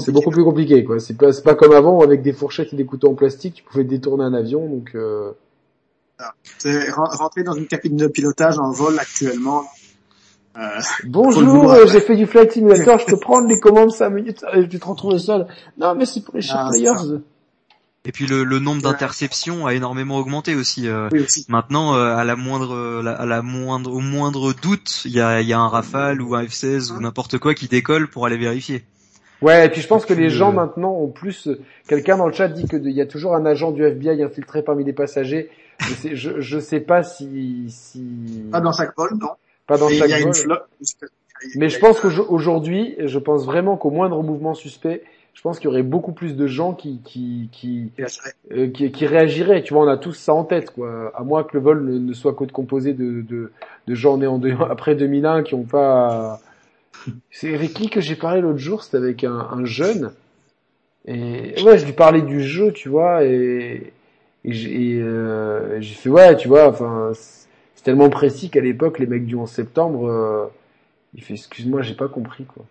c'est 0.00 0.12
beaucoup 0.12 0.30
plus 0.30 0.44
compliqué. 0.44 0.84
quoi. 0.84 0.98
C'est 1.00 1.16
pas 1.16 1.32
pas 1.42 1.54
comme 1.54 1.72
avant 1.72 2.00
avec 2.00 2.22
des 2.22 2.32
fourchettes 2.32 2.72
et 2.72 2.76
des 2.76 2.84
couteaux 2.84 3.08
en 3.08 3.14
plastique, 3.14 3.54
tu 3.54 3.62
pouvais 3.64 3.84
détourner 3.84 4.24
un 4.24 4.34
avion. 4.34 4.68
Donc 4.68 4.92
euh, 4.94 5.32
C'est 6.58 6.90
ren- 6.90 7.08
rentrer 7.10 7.44
dans 7.44 7.54
une 7.54 7.66
cabine 7.66 7.96
de 7.96 8.06
pilotage 8.08 8.58
en 8.58 8.70
vol 8.72 8.98
actuellement. 8.98 9.64
Euh, 10.58 10.62
bonjour, 11.06 11.72
euh, 11.72 11.86
j'ai 11.86 12.00
fait 12.00 12.16
du 12.16 12.26
flight 12.26 12.50
simulator, 12.52 12.98
je 12.98 13.06
peux 13.06 13.16
prendre 13.20 13.46
les 13.48 13.60
commandes 13.60 13.92
5 13.92 14.10
minutes, 14.10 14.44
euh, 14.52 14.62
je 14.62 14.66
vais 14.72 14.78
te 14.78 14.84
retrouver 14.84 15.18
seul. 15.20 15.46
Non, 15.78 15.94
mais 15.94 16.04
c'est 16.04 16.24
pour 16.24 16.34
les 16.36 16.42
Ah, 16.50 16.68
players. 16.70 17.20
Et 18.04 18.10
puis 18.12 18.26
le, 18.26 18.42
le 18.42 18.58
nombre 18.58 18.82
d'interceptions 18.82 19.66
a 19.66 19.74
énormément 19.74 20.16
augmenté 20.16 20.54
aussi. 20.56 20.88
euh. 20.88 21.08
oui 21.12 21.20
aussi. 21.20 21.44
Maintenant, 21.48 21.94
euh, 21.94 22.16
à 22.16 22.24
la 22.24 22.34
moindre, 22.34 23.02
la- 23.02 23.12
à 23.12 23.26
la 23.26 23.42
moindre, 23.42 23.92
au 23.92 24.00
moindre 24.00 24.52
doute, 24.52 25.02
il 25.04 25.12
y 25.12 25.20
a, 25.20 25.40
y 25.42 25.52
a 25.52 25.58
un 25.60 25.68
Rafale 25.68 26.20
ou 26.22 26.34
un 26.34 26.42
F-16 26.44 26.90
ou 26.92 27.00
n'importe 27.00 27.38
quoi 27.38 27.54
qui 27.54 27.68
décolle 27.68 28.08
pour 28.08 28.26
aller 28.26 28.38
vérifier. 28.38 28.84
Ouais, 29.42 29.66
et 29.66 29.68
puis 29.68 29.80
je 29.82 29.86
pense 29.86 30.04
que 30.04 30.14
les 30.14 30.26
Euh, 30.26 30.30
gens 30.30 30.50
maintenant 30.52 30.90
ont 30.94 31.08
plus. 31.08 31.48
Quelqu'un 31.86 32.16
dans 32.16 32.26
le 32.26 32.32
chat 32.32 32.48
dit 32.48 32.66
que 32.66 32.76
il 32.76 32.90
y 32.90 33.00
a 33.00 33.06
toujours 33.06 33.36
un 33.36 33.46
agent 33.46 33.70
du 33.70 33.84
FBI 33.84 34.24
infiltré 34.24 34.62
parmi 34.62 34.82
les 34.84 34.92
passagers. 34.92 35.48
Je 35.80 35.94
sais, 35.94 36.16
je, 36.16 36.40
je 36.40 36.58
sais 36.58 36.80
pas 36.80 37.02
si, 37.02 37.66
si 37.70 38.42
Pas 38.50 38.60
dans 38.60 38.72
chaque 38.72 38.96
vol, 38.96 39.10
non. 39.20 39.28
pas 39.66 39.78
dans 39.78 39.88
Et 39.88 39.94
il 39.94 39.98
chaque 39.98 40.10
y 40.10 40.14
a 40.14 40.18
une 40.18 40.24
vol. 40.26 40.34
flotte. 40.34 40.68
Mais 41.54 41.68
je 41.68 41.78
pense 41.78 42.00
qu'aujourd'hui, 42.00 42.96
je 42.98 43.18
pense 43.18 43.44
vraiment 43.44 43.76
qu'au 43.76 43.90
moindre 43.90 44.22
mouvement 44.22 44.54
suspect, 44.54 45.04
je 45.34 45.40
pense 45.42 45.60
qu'il 45.60 45.66
y 45.66 45.72
aurait 45.72 45.84
beaucoup 45.84 46.10
plus 46.12 46.34
de 46.34 46.46
gens 46.48 46.72
qui 46.74 47.00
qui 47.04 47.48
qui, 47.52 47.92
euh, 48.50 48.68
qui 48.70 48.90
qui 48.90 49.06
réagiraient. 49.06 49.62
Tu 49.62 49.72
vois, 49.72 49.84
on 49.84 49.88
a 49.88 49.96
tous 49.96 50.14
ça 50.14 50.34
en 50.34 50.42
tête, 50.42 50.70
quoi. 50.72 51.12
À 51.14 51.22
moins 51.22 51.44
que 51.44 51.56
le 51.56 51.62
vol 51.62 51.84
ne, 51.84 51.96
ne 51.98 52.12
soit 52.12 52.34
que 52.34 52.44
composé 52.46 52.92
de 52.92 53.22
de, 53.22 53.52
de 53.86 53.94
gens 53.94 54.18
nés 54.18 54.26
en 54.26 54.38
deux- 54.38 54.56
après 54.70 54.96
2001 54.96 55.44
qui 55.44 55.54
ont 55.54 55.62
pas. 55.62 56.40
C'est 57.30 57.54
avec 57.54 57.72
qui 57.72 57.88
que 57.88 58.00
j'ai 58.00 58.16
parlé 58.16 58.40
l'autre 58.40 58.58
jour 58.58 58.82
C'était 58.82 58.96
avec 58.96 59.22
un, 59.22 59.30
un 59.52 59.64
jeune. 59.64 60.10
Et 61.06 61.54
ouais, 61.62 61.78
je 61.78 61.86
lui 61.86 61.92
parlais 61.92 62.20
du 62.22 62.42
jeu, 62.42 62.72
tu 62.72 62.88
vois, 62.88 63.24
et, 63.24 63.92
et 64.44 64.52
j'ai 64.52 65.00
euh, 65.00 65.80
j'ai 65.80 65.94
fait 65.94 66.08
ouais, 66.08 66.36
tu 66.36 66.48
vois, 66.48 66.68
enfin, 66.68 67.12
c'est 67.74 67.82
tellement 67.84 68.08
précis 68.10 68.50
qu'à 68.50 68.60
l'époque, 68.60 68.98
les 68.98 69.06
mecs 69.06 69.26
du 69.26 69.34
11 69.36 69.50
septembre, 69.50 70.08
euh, 70.08 70.46
il 71.14 71.22
fait 71.22 71.34
excuse-moi, 71.34 71.82
j'ai 71.82 71.94
pas 71.94 72.08
compris 72.08 72.44
quoi. 72.44 72.64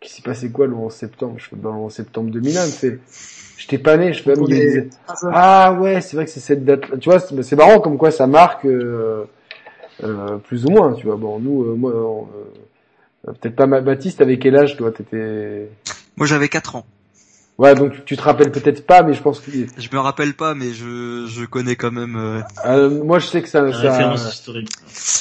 Qu'il 0.00 0.10
s'est 0.10 0.22
passé 0.22 0.50
quoi 0.50 0.66
le 0.66 0.74
11 0.74 0.92
septembre? 0.92 1.34
Je 1.38 1.48
fais 1.48 1.56
dans 1.56 1.72
le 1.72 1.78
11 1.78 1.92
septembre 1.92 2.30
2001, 2.30 2.66
il 2.66 2.72
fait 2.72 2.98
j'étais 3.56 3.78
pas 3.78 3.96
né, 3.96 4.12
je 4.12 4.22
fais 4.22 4.34
il 4.34 4.44
disait, 4.44 4.88
ah 5.32 5.72
ouais, 5.80 6.00
c'est 6.00 6.16
vrai 6.16 6.24
que 6.26 6.30
c'est 6.30 6.40
cette 6.40 6.64
date. 6.64 6.98
Tu 7.00 7.08
vois, 7.08 7.18
c'est 7.20 7.56
marrant 7.56 7.80
comme 7.80 7.98
quoi 7.98 8.10
ça 8.10 8.26
marque 8.26 8.64
euh, 8.66 9.24
euh, 10.04 10.36
plus 10.38 10.66
ou 10.66 10.70
moins. 10.70 10.92
Tu 10.94 11.06
vois, 11.06 11.16
bon, 11.16 11.38
nous, 11.38 11.64
euh, 11.64 11.74
moi, 11.74 11.92
euh, 11.92 13.32
peut-être 13.32 13.56
pas 13.56 13.66
Ma- 13.66 13.80
Baptiste. 13.80 14.20
Avec 14.20 14.40
quel 14.40 14.56
âge 14.56 14.76
toi 14.76 14.92
T'étais? 14.92 15.68
Moi, 16.16 16.26
j'avais 16.26 16.48
4 16.48 16.76
ans. 16.76 16.86
Ouais, 17.58 17.74
donc 17.74 18.04
tu 18.04 18.18
te 18.18 18.22
rappelles 18.22 18.52
peut-être 18.52 18.86
pas, 18.86 19.02
mais 19.02 19.14
je 19.14 19.22
pense 19.22 19.40
que 19.40 19.50
Je 19.50 19.88
me 19.90 19.98
rappelle 19.98 20.34
pas, 20.34 20.54
mais 20.54 20.72
je, 20.74 21.24
je 21.26 21.46
connais 21.46 21.74
quand 21.74 21.90
même. 21.90 22.14
euh, 22.16 22.40
euh, 22.66 23.02
moi 23.02 23.18
je 23.18 23.26
sais 23.26 23.40
que 23.40 23.48
ça. 23.48 23.62
La 23.62 23.72
ça 23.72 23.80
référence 23.92 24.34
historique. 24.34 24.68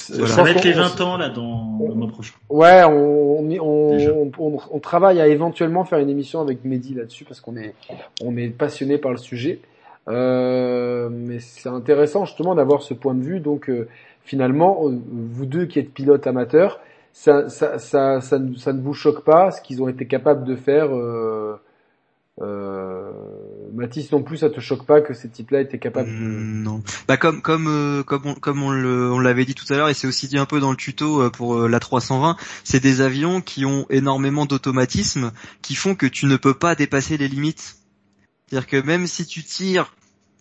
Voilà. 0.10 0.28
Ça 0.28 0.44
va 0.44 0.52
être 0.52 0.64
les 0.66 0.74
20 0.74 1.00
ans 1.02 1.16
là 1.18 1.30
dans 1.30 1.80
le 1.88 1.94
mois 1.94 2.10
prochain. 2.10 2.34
Ouais, 2.50 2.84
on, 2.84 3.40
on, 3.40 3.60
on, 3.62 3.92
Déjà. 3.98 4.12
on, 4.12 4.32
on- 4.38 4.60
on 4.70 4.80
travaille 4.80 5.22
à 5.22 5.28
éventuellement 5.28 5.86
faire 5.86 6.00
une 6.00 6.10
émission 6.10 6.42
avec 6.42 6.66
Mehdi 6.66 6.94
là-dessus 6.94 7.24
parce 7.24 7.40
qu'on 7.40 7.56
est, 7.56 7.74
on 8.22 8.36
est 8.36 8.50
passionné 8.50 8.98
par 8.98 9.12
le 9.12 9.18
sujet. 9.18 9.62
Euh, 10.10 11.10
mais 11.12 11.40
c'est 11.40 11.70
intéressant 11.70 12.26
justement 12.26 12.54
d'avoir 12.56 12.82
ce 12.82 12.94
point 12.94 13.14
de 13.16 13.24
vue. 13.24 13.40
Donc 13.40 13.70
euh, 13.70 13.88
finalement, 14.24 14.88
euh, 14.90 15.00
vous 15.10 15.46
deux 15.46 15.66
qui 15.66 15.80
êtes 15.80 15.92
pilotes 15.94 16.28
amateurs, 16.28 16.80
ça, 17.14 17.50
ça, 17.50 17.80
ça, 17.80 18.20
ça, 18.22 18.40
ne, 18.40 18.56
ça 18.56 18.74
ne 18.74 18.82
vous 18.82 18.94
choque 18.94 19.24
pas 19.24 19.52
ce 19.52 19.62
qu'ils 19.62 19.82
ont 19.82 19.88
été 19.88 20.06
capables 20.06 20.44
de 20.46 20.56
faire. 20.58 20.94
Euh, 20.94 21.56
euh, 22.42 23.12
Mathis 23.74 24.12
non 24.12 24.22
plus, 24.22 24.38
ça 24.38 24.50
te 24.50 24.60
choque 24.60 24.86
pas 24.86 25.02
que 25.02 25.14
ces 25.14 25.30
types-là 25.30 25.62
étaient 25.62 25.80
capables. 25.80 26.10
de... 26.10 26.14
Mm, 26.14 26.64
Non. 26.64 26.84
Bah 27.08 27.18
comme 27.18 27.42
comme 27.42 27.68
euh, 27.68 28.04
comme 28.04 28.26
on, 28.26 28.36
comme 28.36 28.62
on 28.64 29.20
l'avait 29.20 29.46
dit 29.46 29.56
tout 29.56 29.72
à 29.72 29.78
l'heure 29.78 29.90
et 29.90 29.94
c'est 29.94 30.08
aussi 30.08 30.28
dit 30.28 30.38
un 30.38 30.46
peu 30.46 30.60
dans 30.60 30.72
le 30.72 30.78
tuto 30.78 31.22
euh, 31.22 31.30
pour 31.30 31.56
euh, 31.56 31.68
la 31.68 31.80
320, 31.80 32.36
c'est 32.64 32.82
des 32.82 33.02
avions 33.02 33.42
qui 33.42 33.66
ont 33.66 33.86
énormément 33.90 34.46
d'automatismes 34.46 35.32
qui 35.62 35.76
font 35.76 35.96
que 35.96 36.06
tu 36.06 36.26
ne 36.26 36.36
peux 36.36 36.54
pas 36.54 36.76
dépasser 36.76 37.18
les 37.18 37.28
limites. 37.28 37.78
C'est-à-dire 38.48 38.68
que 38.68 38.86
même 38.86 39.08
si 39.08 39.26
tu 39.26 39.44
tires 39.44 39.94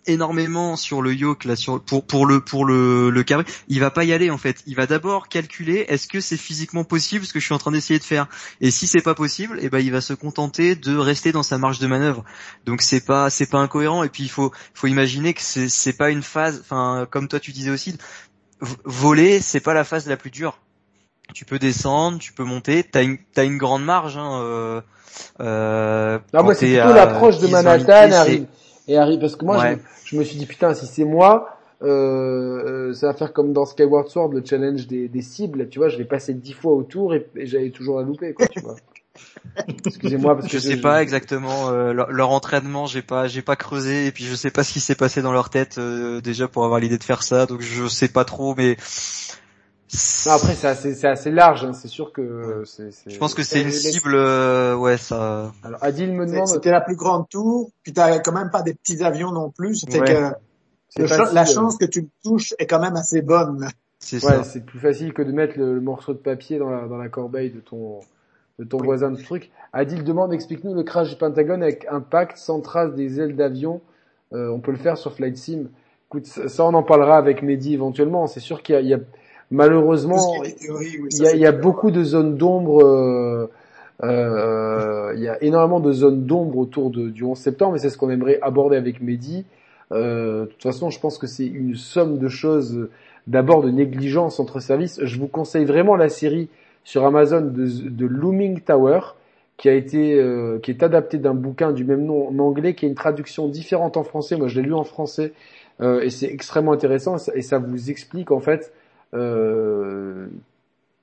énormément 0.07 0.75
sur 0.75 1.01
le 1.01 1.13
yoke 1.13 1.45
là 1.45 1.55
sur 1.55 1.81
pour 1.81 2.05
pour 2.05 2.25
le 2.25 2.39
pour 2.39 2.65
le 2.65 3.09
le 3.09 3.23
carré, 3.23 3.43
il 3.67 3.79
va 3.79 3.91
pas 3.91 4.03
y 4.03 4.13
aller 4.13 4.29
en 4.29 4.37
fait. 4.37 4.63
Il 4.65 4.75
va 4.75 4.85
d'abord 4.85 5.27
calculer 5.27 5.85
est-ce 5.87 6.07
que 6.07 6.19
c'est 6.19 6.37
physiquement 6.37 6.83
possible 6.83 7.25
ce 7.25 7.33
que 7.33 7.39
je 7.39 7.45
suis 7.45 7.53
en 7.53 7.57
train 7.57 7.71
d'essayer 7.71 7.99
de 7.99 8.03
faire. 8.03 8.27
Et 8.61 8.71
si 8.71 8.87
c'est 8.87 9.01
pas 9.01 9.15
possible, 9.15 9.59
eh 9.61 9.69
ben 9.69 9.79
il 9.79 9.91
va 9.91 10.01
se 10.01 10.13
contenter 10.13 10.75
de 10.75 10.95
rester 10.97 11.31
dans 11.31 11.43
sa 11.43 11.57
marge 11.57 11.79
de 11.79 11.87
manœuvre. 11.87 12.23
Donc 12.65 12.81
c'est 12.81 13.05
pas 13.05 13.29
c'est 13.29 13.49
pas 13.49 13.59
incohérent 13.59 14.03
et 14.03 14.09
puis 14.09 14.23
il 14.23 14.29
faut 14.29 14.51
faut 14.73 14.87
imaginer 14.87 15.33
que 15.33 15.41
c'est 15.41 15.69
c'est 15.69 15.93
pas 15.93 16.09
une 16.09 16.23
phase 16.23 16.61
enfin 16.61 17.07
comme 17.09 17.27
toi 17.27 17.39
tu 17.39 17.51
disais 17.51 17.71
aussi 17.71 17.97
voler 18.59 19.41
c'est 19.41 19.59
pas 19.59 19.73
la 19.73 19.83
phase 19.83 20.07
la 20.07 20.17
plus 20.17 20.31
dure. 20.31 20.59
Tu 21.33 21.43
peux 21.43 21.57
descendre, 21.57 22.19
tu 22.19 22.33
peux 22.33 22.43
monter, 22.43 22.83
t'as 22.83 23.03
une 23.03 23.17
t'as 23.33 23.45
une 23.45 23.57
grande 23.57 23.83
marge 23.83 24.15
hein 24.15 24.41
euh, 24.41 24.81
euh, 25.39 26.19
c'est 26.53 26.79
plutôt 26.79 26.93
l'approche 26.93 27.39
de 27.39 27.47
10, 27.47 27.53
20 27.53 27.63
Manhattan 27.63 28.45
et 28.87 28.97
arrive 28.97 29.19
parce 29.19 29.35
que 29.35 29.45
moi 29.45 29.57
Ouais. 29.57 29.77
je, 30.03 30.11
je 30.11 30.15
me 30.17 30.23
suis 30.23 30.37
dit 30.37 30.45
putain 30.45 30.73
si 30.73 30.85
c'est 30.87 31.05
moi 31.05 31.49
euh, 31.83 32.89
euh, 32.89 32.93
ça 32.93 33.07
va 33.07 33.13
faire 33.13 33.33
comme 33.33 33.53
dans 33.53 33.65
Skyward 33.65 34.07
Sword 34.09 34.31
le 34.33 34.43
challenge 34.45 34.87
des, 34.87 35.07
des 35.09 35.21
cibles 35.21 35.69
tu 35.69 35.79
vois 35.79 35.89
je 35.89 35.97
vais 35.97 36.05
passer 36.05 36.33
dix 36.33 36.53
fois 36.53 36.73
autour 36.73 37.13
et, 37.13 37.27
et 37.35 37.45
j'allais 37.47 37.71
toujours 37.71 37.97
la 37.99 38.03
louper 38.05 38.33
quoi 38.33 38.47
tu 38.47 38.59
vois 38.61 38.79
excusez-moi 39.85 40.35
parce 40.35 40.47
que 40.47 40.53
Je 40.53 40.59
sais 40.59 40.77
pas 40.77 41.01
exactement 41.01 41.69
euh, 41.69 41.93
leur, 41.93 42.11
leur 42.11 42.29
entraînement, 42.31 42.85
j'ai 42.87 43.01
pas 43.01 43.27
j'ai 43.27 43.41
pas 43.41 43.55
creusé 43.55 44.05
et 44.05 44.11
puis 44.11 44.25
je 44.25 44.35
sais 44.35 44.51
pas 44.51 44.63
ce 44.63 44.73
qui 44.73 44.79
s'est 44.79 44.95
passé 44.95 45.21
dans 45.21 45.31
leur 45.31 45.49
tête 45.49 45.77
euh, 45.77 46.21
déjà 46.21 46.47
pour 46.47 46.65
avoir 46.65 46.79
l'idée 46.79 46.97
de 46.97 47.03
faire 47.03 47.23
ça, 47.23 47.45
donc 47.45 47.61
je 47.61 47.87
sais 47.87 48.09
pas 48.09 48.25
trop 48.25 48.53
mais 48.55 48.75
Non, 50.27 50.31
après 50.33 50.55
c'est 50.55 50.67
assez, 50.67 50.93
c'est 50.93 51.07
assez 51.07 51.31
large 51.31 51.63
hein, 51.65 51.73
c'est 51.73 51.87
sûr 51.87 52.11
que 52.11 52.63
c'est 52.65 52.91
c'est- 52.91 53.09
je 53.09 53.17
pense 53.17 53.33
que 53.33 53.43
c'est 53.43 53.61
une 53.61 53.71
cible 53.71 54.13
euh, 54.15 54.75
ouais 54.75 54.97
ça 54.97 55.51
alors 55.63 55.83
Adil 55.83 56.11
me 56.13 56.25
C'est- 56.25 56.33
demande 56.33 56.47
C'était 56.47 56.71
la 56.71 56.81
plus 56.81 56.95
grande 56.95 57.27
tour, 57.29 57.69
puis 57.83 57.93
t'as 57.93 58.19
quand 58.19 58.31
même 58.33 58.49
pas 58.51 58.61
des 58.61 58.73
petits 58.73 59.03
avions 59.03 59.31
non 59.31 59.49
plus. 59.51 59.85
Fait 59.89 59.99
Ouais. 59.99 60.05
que 60.05 60.35
c'est 60.89 61.01
le 61.03 61.33
la 61.33 61.45
chance 61.45 61.77
que 61.77 61.85
tu 61.85 62.01
le 62.01 62.07
touches 62.23 62.53
est 62.59 62.67
quand 62.67 62.79
même 62.79 62.95
assez 62.95 63.21
bonne. 63.21 63.67
c'est 63.99 64.23
Ouais, 64.23 64.31
ça. 64.37 64.43
c'est 64.43 64.65
plus 64.65 64.79
facile 64.79 65.13
que 65.13 65.21
de 65.21 65.31
mettre 65.31 65.57
le, 65.57 65.73
le 65.75 65.81
morceau 65.81 66.13
de 66.13 66.19
papier 66.19 66.57
dans 66.59 66.69
la, 66.69 66.87
dans 66.87 66.97
la 66.97 67.09
corbeille 67.09 67.49
de 67.51 67.59
ton, 67.59 68.01
de 68.59 68.65
ton 68.65 68.77
Oui. 68.79 68.85
voisin 68.85 69.09
de 69.11 69.21
truc. 69.21 69.51
Adil 69.73 70.03
demande, 70.03 70.31
explique-nous 70.33 70.73
le 70.75 70.83
crash 70.83 71.09
du 71.09 71.15
Pentagone 71.15 71.63
avec 71.63 71.85
impact 71.89 72.37
sans 72.37 72.59
trace 72.61 72.93
des 72.93 73.19
ailes 73.19 73.35
d'avion. 73.35 73.81
Euh, 74.33 74.49
on 74.49 74.59
peut 74.59 74.71
le 74.71 74.77
faire 74.77 74.97
sur 74.97 75.13
Flight 75.13 75.37
Sim. 75.37 75.65
Écoute, 76.07 76.25
ça, 76.27 76.47
ça, 76.49 76.63
on 76.65 76.73
en 76.75 76.83
parlera 76.83 77.17
avec 77.17 77.41
Mehdi 77.41 77.73
éventuellement. 77.73 78.27
C'est 78.27 78.39
sûr 78.39 78.61
qu'il 78.61 78.75
y 78.75 78.77
a, 78.77 78.81
il 78.81 78.87
y 78.87 78.93
a- 78.93 78.99
malheureusement, 79.51 80.39
oui, 80.39 80.55
il 81.11 81.23
y 81.23 81.45
a, 81.45 81.49
y 81.49 81.57
beaucoup 81.57 81.91
de 81.91 82.03
zones 82.03 82.35
d'ombre. 82.35 82.83
euh, 82.83 83.47
euh, 84.03 85.13
il 85.15 85.21
y 85.21 85.27
a 85.29 85.41
énormément 85.41 85.79
de 85.79 85.91
zones 85.91 86.25
d'ombre 86.25 86.57
autour 86.57 86.89
de, 86.89 87.09
du 87.09 87.23
11 87.23 87.37
septembre, 87.37 87.75
et 87.75 87.79
c'est 87.79 87.89
ce 87.89 87.97
qu'on 87.97 88.09
aimerait 88.09 88.39
aborder 88.41 88.75
avec 88.77 89.01
Mehdi. 89.01 89.45
Euh, 89.91 90.41
de 90.41 90.45
toute 90.47 90.63
façon, 90.63 90.89
je 90.89 90.99
pense 90.99 91.17
que 91.17 91.27
c'est 91.27 91.45
une 91.45 91.75
somme 91.75 92.17
de 92.17 92.27
choses, 92.27 92.89
d'abord 93.27 93.61
de 93.61 93.69
négligence 93.69 94.39
entre 94.39 94.59
services. 94.59 94.99
Je 95.03 95.19
vous 95.19 95.27
conseille 95.27 95.65
vraiment 95.65 95.95
la 95.95 96.09
série 96.09 96.49
sur 96.83 97.05
Amazon 97.05 97.41
de, 97.41 97.89
de 97.89 98.05
Looming 98.05 98.59
Tower, 98.61 98.99
qui 99.57 99.69
a 99.69 99.73
été, 99.73 100.19
euh, 100.19 100.59
qui 100.59 100.71
est 100.71 100.83
adapté 100.83 101.17
d'un 101.17 101.33
bouquin 101.33 101.71
du 101.71 101.85
même 101.85 102.03
nom 102.03 102.27
en 102.27 102.39
anglais, 102.39 102.75
qui 102.75 102.85
a 102.85 102.89
une 102.89 102.95
traduction 102.95 103.47
différente 103.47 103.95
en 103.95 104.03
français. 104.03 104.35
Moi, 104.35 104.47
je 104.47 104.59
l'ai 104.59 104.67
lu 104.67 104.73
en 104.73 104.83
français, 104.83 105.31
euh, 105.81 106.01
et 106.01 106.09
c'est 106.09 106.27
extrêmement 106.27 106.73
intéressant, 106.73 107.15
et 107.33 107.41
ça 107.41 107.59
vous 107.59 107.89
explique 107.89 108.31
en 108.31 108.41
fait 108.41 108.73
euh, 109.15 110.27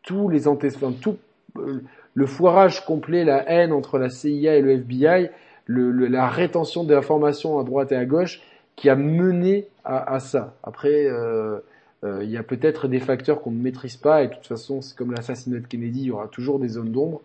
tous 0.03 0.29
les 0.29 0.49
antécédents, 0.49 0.93
tout 0.93 1.19
euh, 1.59 1.83
le 2.15 2.27
foirage 2.27 2.85
complet, 2.85 3.25
la 3.25 3.49
haine 3.51 3.73
entre 3.73 3.99
la 3.99 4.09
CIA 4.09 4.57
et 4.57 4.61
le 4.61 4.73
FBI, 4.73 5.31
la 5.69 6.29
rétention 6.29 6.85
des 6.85 6.95
informations 6.95 7.59
à 7.59 7.65
droite 7.65 7.93
et 7.93 7.97
à 7.97 8.05
gauche, 8.05 8.43
qui 8.77 8.89
a 8.89 8.97
mené 8.97 9.69
à, 9.85 10.19
ça. 10.19 10.55
Après, 10.63 11.07
euh, 11.07 11.61
il 12.05 12.31
y 12.31 12.37
a 12.37 12.43
peut-être 12.43 12.89
des 12.89 12.99
facteurs 13.01 13.41
qu'on 13.41 13.53
ne 13.53 13.63
maîtrise 13.63 13.97
pas, 13.97 14.23
et 14.23 14.29
de 14.29 14.35
toute 14.35 14.47
façon, 14.47 14.81
c'est 14.81 14.97
comme 14.97 15.13
l'assassinat 15.13 15.61
de 15.61 15.67
Kennedy, 15.67 16.01
il 16.01 16.07
y 16.07 16.11
aura 16.11 16.29
toujours 16.29 16.59
des 16.59 16.69
zones 16.69 16.91
d'ombre. 16.91 17.21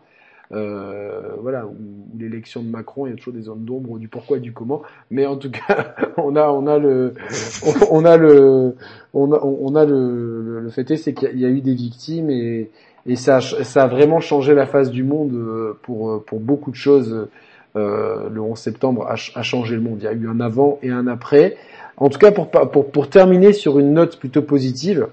Euh, 0.53 1.34
voilà, 1.42 1.66
ou 1.66 1.76
l'élection 2.17 2.64
de 2.64 2.69
Macron, 2.69 3.06
il 3.06 3.09
y 3.09 3.14
a 3.14 3.16
toujours 3.17 3.34
des 3.34 3.42
zones 3.42 3.66
d'ombre 3.66 4.00
du 4.00 4.08
pourquoi 4.08 4.38
et 4.38 4.40
du 4.40 4.53
comment. 4.53 4.82
Mais 5.11 5.26
en 5.26 5.35
tout 5.35 5.51
cas, 5.51 5.95
on 6.17 6.35
a, 6.35 6.48
on 6.50 6.67
a 6.67 6.77
le, 6.80 7.14
on, 7.92 8.06
a 8.06 8.17
le, 8.17 8.76
on 9.14 9.76
a, 9.76 9.85
le, 9.85 10.59
le, 10.61 10.69
fait 10.69 10.90
est, 10.92 10.98
c'est 10.98 11.14
qu'il 11.14 11.38
y, 11.40 11.45
a- 11.45 11.50
eu 11.50 11.61
des 11.61 11.74
victimes 11.74 12.30
et, 12.30 12.69
et 13.06 13.16
ça, 13.16 13.42
ça 13.42 13.84
a 13.84 13.88
vraiment 13.88 14.19
changé 14.19 14.53
la 14.53 14.66
face 14.66 14.90
du 14.90 15.03
monde 15.03 15.34
euh, 15.34 15.77
pour, 15.84 16.11
euh, 16.11 16.24
pour 16.26 16.40
beaucoup 16.40 16.72
de 16.72 16.76
choses. 16.76 17.27
Euh, 17.76 18.30
le 18.30 18.42
11 18.42 18.58
septembre 18.58 19.06
a, 19.08 19.14
a 19.14 19.43
changé 19.43 19.76
le 19.76 19.82
monde. 19.82 19.98
Il 20.00 20.06
y 20.06 20.08
a 20.08 20.14
eu 20.14 20.27
un 20.30 20.40
avant 20.40 20.80
et 20.82 20.90
un 20.90 21.06
après. 21.08 21.58
En 21.98 22.09
tout 22.09 22.17
cas, 22.19 22.32
pour, 22.32 22.50
pour, 22.50 22.90
pour 22.92 23.09
terminer 23.09 23.53
sur 23.53 23.80
une 23.80 23.93
note 23.93 24.17
plutôt 24.17 24.42
positive, 24.42 25.08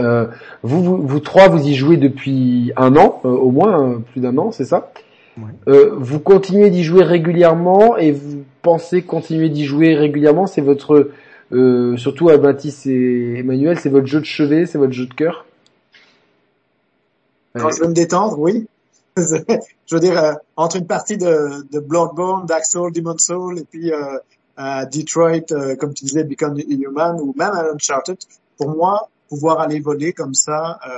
euh, 0.00 0.26
vous, 0.62 0.82
vous, 0.82 1.06
vous 1.06 1.20
trois, 1.20 1.48
vous 1.48 1.66
y 1.66 1.74
jouez 1.74 1.96
depuis 1.96 2.72
un 2.76 2.96
an, 2.96 3.20
euh, 3.24 3.28
au 3.28 3.50
moins 3.50 3.82
euh, 3.82 3.98
plus 3.98 4.20
d'un 4.20 4.36
an, 4.38 4.52
c'est 4.52 4.64
ça 4.64 4.92
Ouais. 5.36 5.50
Euh, 5.66 5.90
Vous 5.96 6.20
continuez 6.20 6.70
d'y 6.70 6.84
jouer 6.84 7.02
régulièrement 7.02 7.96
et 7.96 8.12
vous 8.12 8.44
pensez 8.62 9.02
continuer 9.02 9.48
d'y 9.48 9.64
jouer 9.64 9.96
régulièrement 9.96 10.46
C'est 10.46 10.60
votre, 10.60 11.10
euh, 11.52 11.96
surtout 11.96 12.28
à 12.28 12.36
Baptiste 12.36 12.86
et 12.86 13.38
Emmanuel, 13.38 13.78
c'est 13.78 13.88
votre 13.88 14.06
jeu 14.06 14.20
de 14.20 14.24
chevet, 14.24 14.66
c'est 14.66 14.78
votre 14.78 14.92
jeu 14.92 15.06
de 15.06 15.14
cœur? 15.14 15.44
Quand 17.56 17.70
je 17.70 17.82
veux 17.82 17.88
me 17.88 17.94
détendre, 17.94 18.38
oui. 18.38 18.66
je 19.16 19.94
veux 19.94 20.00
dire, 20.00 20.18
euh, 20.18 20.32
entre 20.56 20.76
une 20.76 20.86
partie 20.86 21.16
de, 21.16 21.64
de 21.70 21.78
Bloodborne, 21.78 22.46
Dark 22.46 22.64
Souls, 22.64 22.92
Demon 22.92 23.16
Soul, 23.18 23.60
et 23.60 23.64
puis 23.64 23.92
euh, 23.92 24.18
à 24.56 24.86
Detroit, 24.86 25.52
euh, 25.52 25.76
comme 25.76 25.94
tu 25.94 26.04
disais, 26.04 26.24
Become 26.24 26.58
Human, 26.58 27.20
ou 27.20 27.32
même 27.36 27.52
à 27.52 27.72
Uncharted, 27.72 28.16
pour 28.56 28.70
moi, 28.70 29.08
pouvoir 29.34 29.60
aller 29.60 29.80
voler 29.80 30.12
comme 30.12 30.34
ça, 30.34 30.78
euh, 30.86 30.90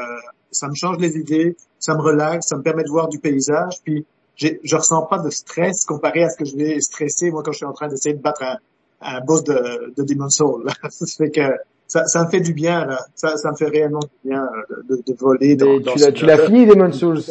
ça 0.50 0.68
me 0.68 0.74
change 0.74 0.98
les 0.98 1.16
idées, 1.16 1.56
ça 1.78 1.94
me 1.94 2.00
relaxe, 2.00 2.46
ça 2.46 2.56
me 2.56 2.62
permet 2.62 2.84
de 2.84 2.88
voir 2.88 3.08
du 3.08 3.18
paysage, 3.18 3.80
puis 3.84 4.04
je 4.36 4.76
ressens 4.76 5.02
pas 5.02 5.18
de 5.18 5.30
stress 5.30 5.84
comparé 5.84 6.24
à 6.24 6.28
ce 6.28 6.36
que 6.36 6.44
je 6.44 6.56
vais 6.56 6.80
stresser, 6.80 7.30
moi, 7.30 7.42
quand 7.42 7.52
je 7.52 7.58
suis 7.58 7.66
en 7.66 7.72
train 7.72 7.88
d'essayer 7.88 8.14
de 8.14 8.20
battre 8.20 8.42
un, 8.42 8.56
un 9.00 9.20
boss 9.20 9.44
de, 9.44 9.94
de 9.96 10.02
Demon 10.02 10.28
Soul. 10.28 10.70
ça 10.90 11.06
fait 11.06 11.30
que 11.30 11.56
ça, 11.86 12.04
ça 12.06 12.24
me 12.24 12.30
fait 12.30 12.40
du 12.40 12.52
bien, 12.52 12.84
là. 12.84 12.98
Ça, 13.14 13.36
ça 13.36 13.50
me 13.52 13.56
fait 13.56 13.68
réellement 13.68 14.00
du 14.00 14.28
bien 14.28 14.44
euh, 14.44 14.82
de, 14.88 15.02
de, 15.06 15.16
voler 15.18 15.56
dans, 15.56 15.78
dans 15.80 15.94
tu 15.94 16.26
l'as, 16.26 16.38
fini 16.38 16.66
Demon 16.66 16.92
Souls 16.92 17.22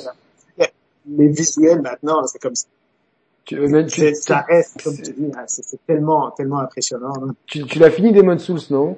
les 1.07 1.27
visuels 1.29 1.81
maintenant, 1.81 2.25
c'est 2.25 2.39
comme 2.41 2.55
ça. 2.55 2.67
tu, 3.45 3.57
euh, 3.57 3.67
même 3.67 3.87
tu, 3.87 4.13
ça 4.15 4.39
reste, 4.41 4.81
comme 4.83 4.95
tu 4.97 5.11
dis, 5.11 5.31
hein, 5.35 5.43
c'est 5.47 5.63
c'est 5.63 5.79
tellement, 5.85 6.31
tellement 6.31 6.59
impressionnant. 6.59 7.13
là. 7.13 7.33
tu, 7.45 7.63
tu 7.65 7.79
l'as 7.79 7.91
fini 7.91 8.11
Demon 8.11 8.39
Souls, 8.39 8.59
non? 8.69 8.97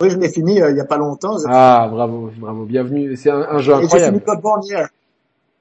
Oui, 0.00 0.10
je 0.10 0.16
l'ai 0.18 0.28
fini 0.28 0.62
euh, 0.62 0.70
il 0.70 0.76
y 0.76 0.80
a 0.80 0.84
pas 0.84 0.96
longtemps. 0.96 1.36
Ah, 1.48 1.88
bravo, 1.90 2.30
bravo, 2.36 2.64
bienvenue. 2.64 3.16
C'est 3.16 3.30
un, 3.30 3.40
un 3.40 3.58
jeu 3.58 3.74
Et 3.82 3.88
j'ai 3.88 3.98
fini. 3.98 4.20
Bloodborne 4.20 4.62
hier. 4.64 4.88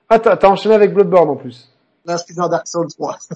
Ah, 0.10 0.20
t'as, 0.20 0.48
enchaîné 0.48 0.76
avec 0.76 0.94
Bloodborne 0.94 1.30
en 1.30 1.36
plus. 1.36 1.74
Là, 2.06 2.18
je 2.18 2.24
suis 2.24 2.36
dans 2.36 2.48
Dark 2.48 2.68
Souls 2.68 2.88
3. 2.88 3.18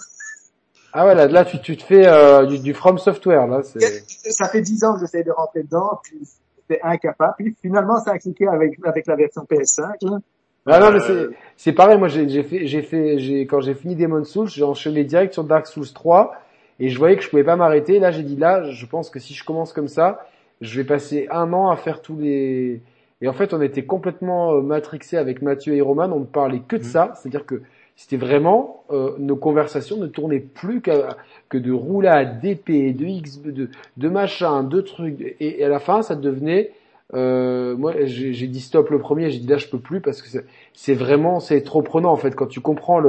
Ah 0.94 1.04
voilà, 1.04 1.26
là 1.26 1.46
tu, 1.46 1.58
tu 1.62 1.78
te 1.78 1.84
fais 1.84 2.06
euh, 2.06 2.46
du, 2.46 2.60
du 2.60 2.74
From 2.74 2.98
Software 2.98 3.48
là. 3.48 3.62
Ça 3.64 4.50
fait 4.50 4.60
dix 4.60 4.84
ans 4.84 4.96
que 4.96 5.00
j'essaie 5.00 5.24
de 5.24 5.32
rentrer 5.32 5.64
dedans, 5.64 6.02
puis 6.04 6.20
j'étais 6.58 6.82
incapable. 6.84 7.34
Puis 7.38 7.56
finalement, 7.62 7.98
ça 8.04 8.12
a 8.12 8.18
cliqué 8.18 8.46
avec, 8.46 8.78
avec 8.84 9.08
la 9.08 9.16
version 9.16 9.44
PS5. 9.50 9.86
Là. 10.02 10.18
Ah 10.66 10.80
non, 10.82 10.92
mais 10.92 11.00
Euh, 11.10 11.30
c'est, 11.32 11.38
c'est 11.56 11.72
pareil. 11.72 11.98
Moi, 11.98 12.10
j'ai, 12.10 12.28
j'ai 12.28 12.44
fait, 12.44 12.68
j'ai 12.68 12.82
fait, 12.82 13.20
j'ai 13.20 13.46
quand 13.48 13.62
j'ai 13.62 13.74
fini 13.74 13.96
Demon 13.96 14.26
Souls, 14.26 14.50
j'ai 14.50 14.64
enchaîné 14.66 15.06
direct 15.06 15.32
sur 15.34 15.46
Dark 15.46 15.66
Souls 15.68 15.94
3 15.94 16.34
et 16.82 16.90
je 16.90 16.98
voyais 17.00 17.16
que 17.16 17.24
je 17.24 17.30
pouvais 17.30 17.46
pas 17.46 17.56
m'arrêter. 17.56 17.98
Là, 18.00 18.12
j'ai 18.12 18.24
dit 18.24 18.36
là, 18.36 18.70
je 18.70 18.86
pense 18.86 19.10
que 19.10 19.20
si 19.20 19.34
je 19.34 19.46
commence 19.46 19.72
comme 19.72 19.88
ça, 19.88 20.26
je 20.62 20.78
vais 20.80 20.84
passer 20.86 21.28
un 21.32 21.52
an 21.54 21.70
à 21.70 21.76
faire 21.76 22.02
tous 22.02 22.18
les. 22.18 22.82
Et 23.22 23.28
en 23.28 23.34
fait, 23.34 23.54
on 23.54 23.62
était 23.62 23.84
complètement 23.84 24.54
euh, 24.54 24.62
matrixé 24.62 25.18
avec 25.18 25.42
Mathieu 25.42 25.76
et 25.76 25.82
Roman. 25.82 26.10
On 26.12 26.20
ne 26.22 26.26
parlait 26.26 26.62
que 26.68 26.76
de 26.76 26.82
Mhm. 26.82 26.88
ça, 26.88 27.14
c'est-à-dire 27.16 27.46
que 27.46 27.62
c'était 27.96 28.18
vraiment 28.18 28.84
euh, 28.92 29.12
nos 29.20 29.36
conversations 29.36 29.98
ne 29.98 30.08
tournaient 30.08 30.40
plus 30.40 30.82
qu'à, 30.82 31.18
que 31.50 31.58
de 31.60 31.72
roulades, 31.72 32.40
d'épée, 32.42 32.94
de 32.94 33.06
X, 33.06 33.42
de, 33.42 33.70
de 33.98 34.10
machin, 34.10 34.64
de 34.64 34.82
trucs. 34.82 35.22
Et, 35.40 35.60
et 35.60 35.64
à 35.66 35.70
la 35.70 35.80
fin, 35.80 36.02
ça 36.02 36.16
devenait 36.16 36.72
euh, 37.14 37.76
moi, 37.76 37.94
j'ai 38.06 38.48
dit 38.48 38.62
stop 38.62 38.90
le 38.90 38.98
premier, 38.98 39.30
j'ai 39.32 39.40
dit 39.40 39.48
là 39.48 39.58
je 39.58 39.68
peux 39.68 39.80
plus 39.80 40.00
parce 40.00 40.22
que 40.22 40.30
c'est- 40.30 40.46
c'est 40.74 40.94
vraiment, 40.94 41.42
c'est 41.42 41.60
trop 41.62 41.82
prenant 41.82 42.10
en 42.10 42.16
fait 42.16 42.34
quand 42.36 42.46
tu 42.48 42.62
comprends 42.62 43.02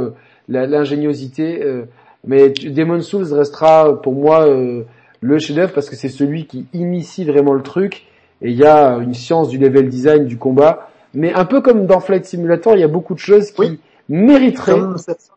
l'ingéniosité. 0.49 1.63
euh, 1.63 1.85
mais 2.25 2.51
Demon 2.51 3.01
Souls 3.01 3.33
restera 3.33 4.01
pour 4.01 4.13
moi 4.15 4.47
euh, 4.47 4.83
le 5.23 5.39
chef-d'œuvre 5.39 5.73
parce 5.73 5.89
que 5.89 5.97
c'est 5.97 6.09
celui 6.11 6.47
qui 6.47 6.67
initie 6.75 7.25
vraiment 7.25 7.55
le 7.55 7.63
truc 7.63 8.05
et 8.43 8.51
il 8.51 8.57
y 8.57 8.65
a 8.67 8.97
une 8.99 9.15
science 9.15 9.49
du 9.49 9.57
level 9.57 9.89
design 9.89 10.27
du 10.27 10.37
combat. 10.37 10.91
Mais 11.15 11.33
un 11.33 11.45
peu 11.45 11.61
comme 11.63 11.87
dans 11.87 12.01
Flight 12.01 12.25
Simulator, 12.27 12.75
il 12.75 12.81
y 12.81 12.85
a 12.85 12.89
beaucoup 12.89 13.15
de 13.15 13.19
choses 13.21 13.51
qui 13.53 13.61
Oui. 13.63 13.81
mériteraient. 14.09 14.73
Comme 14.73 14.97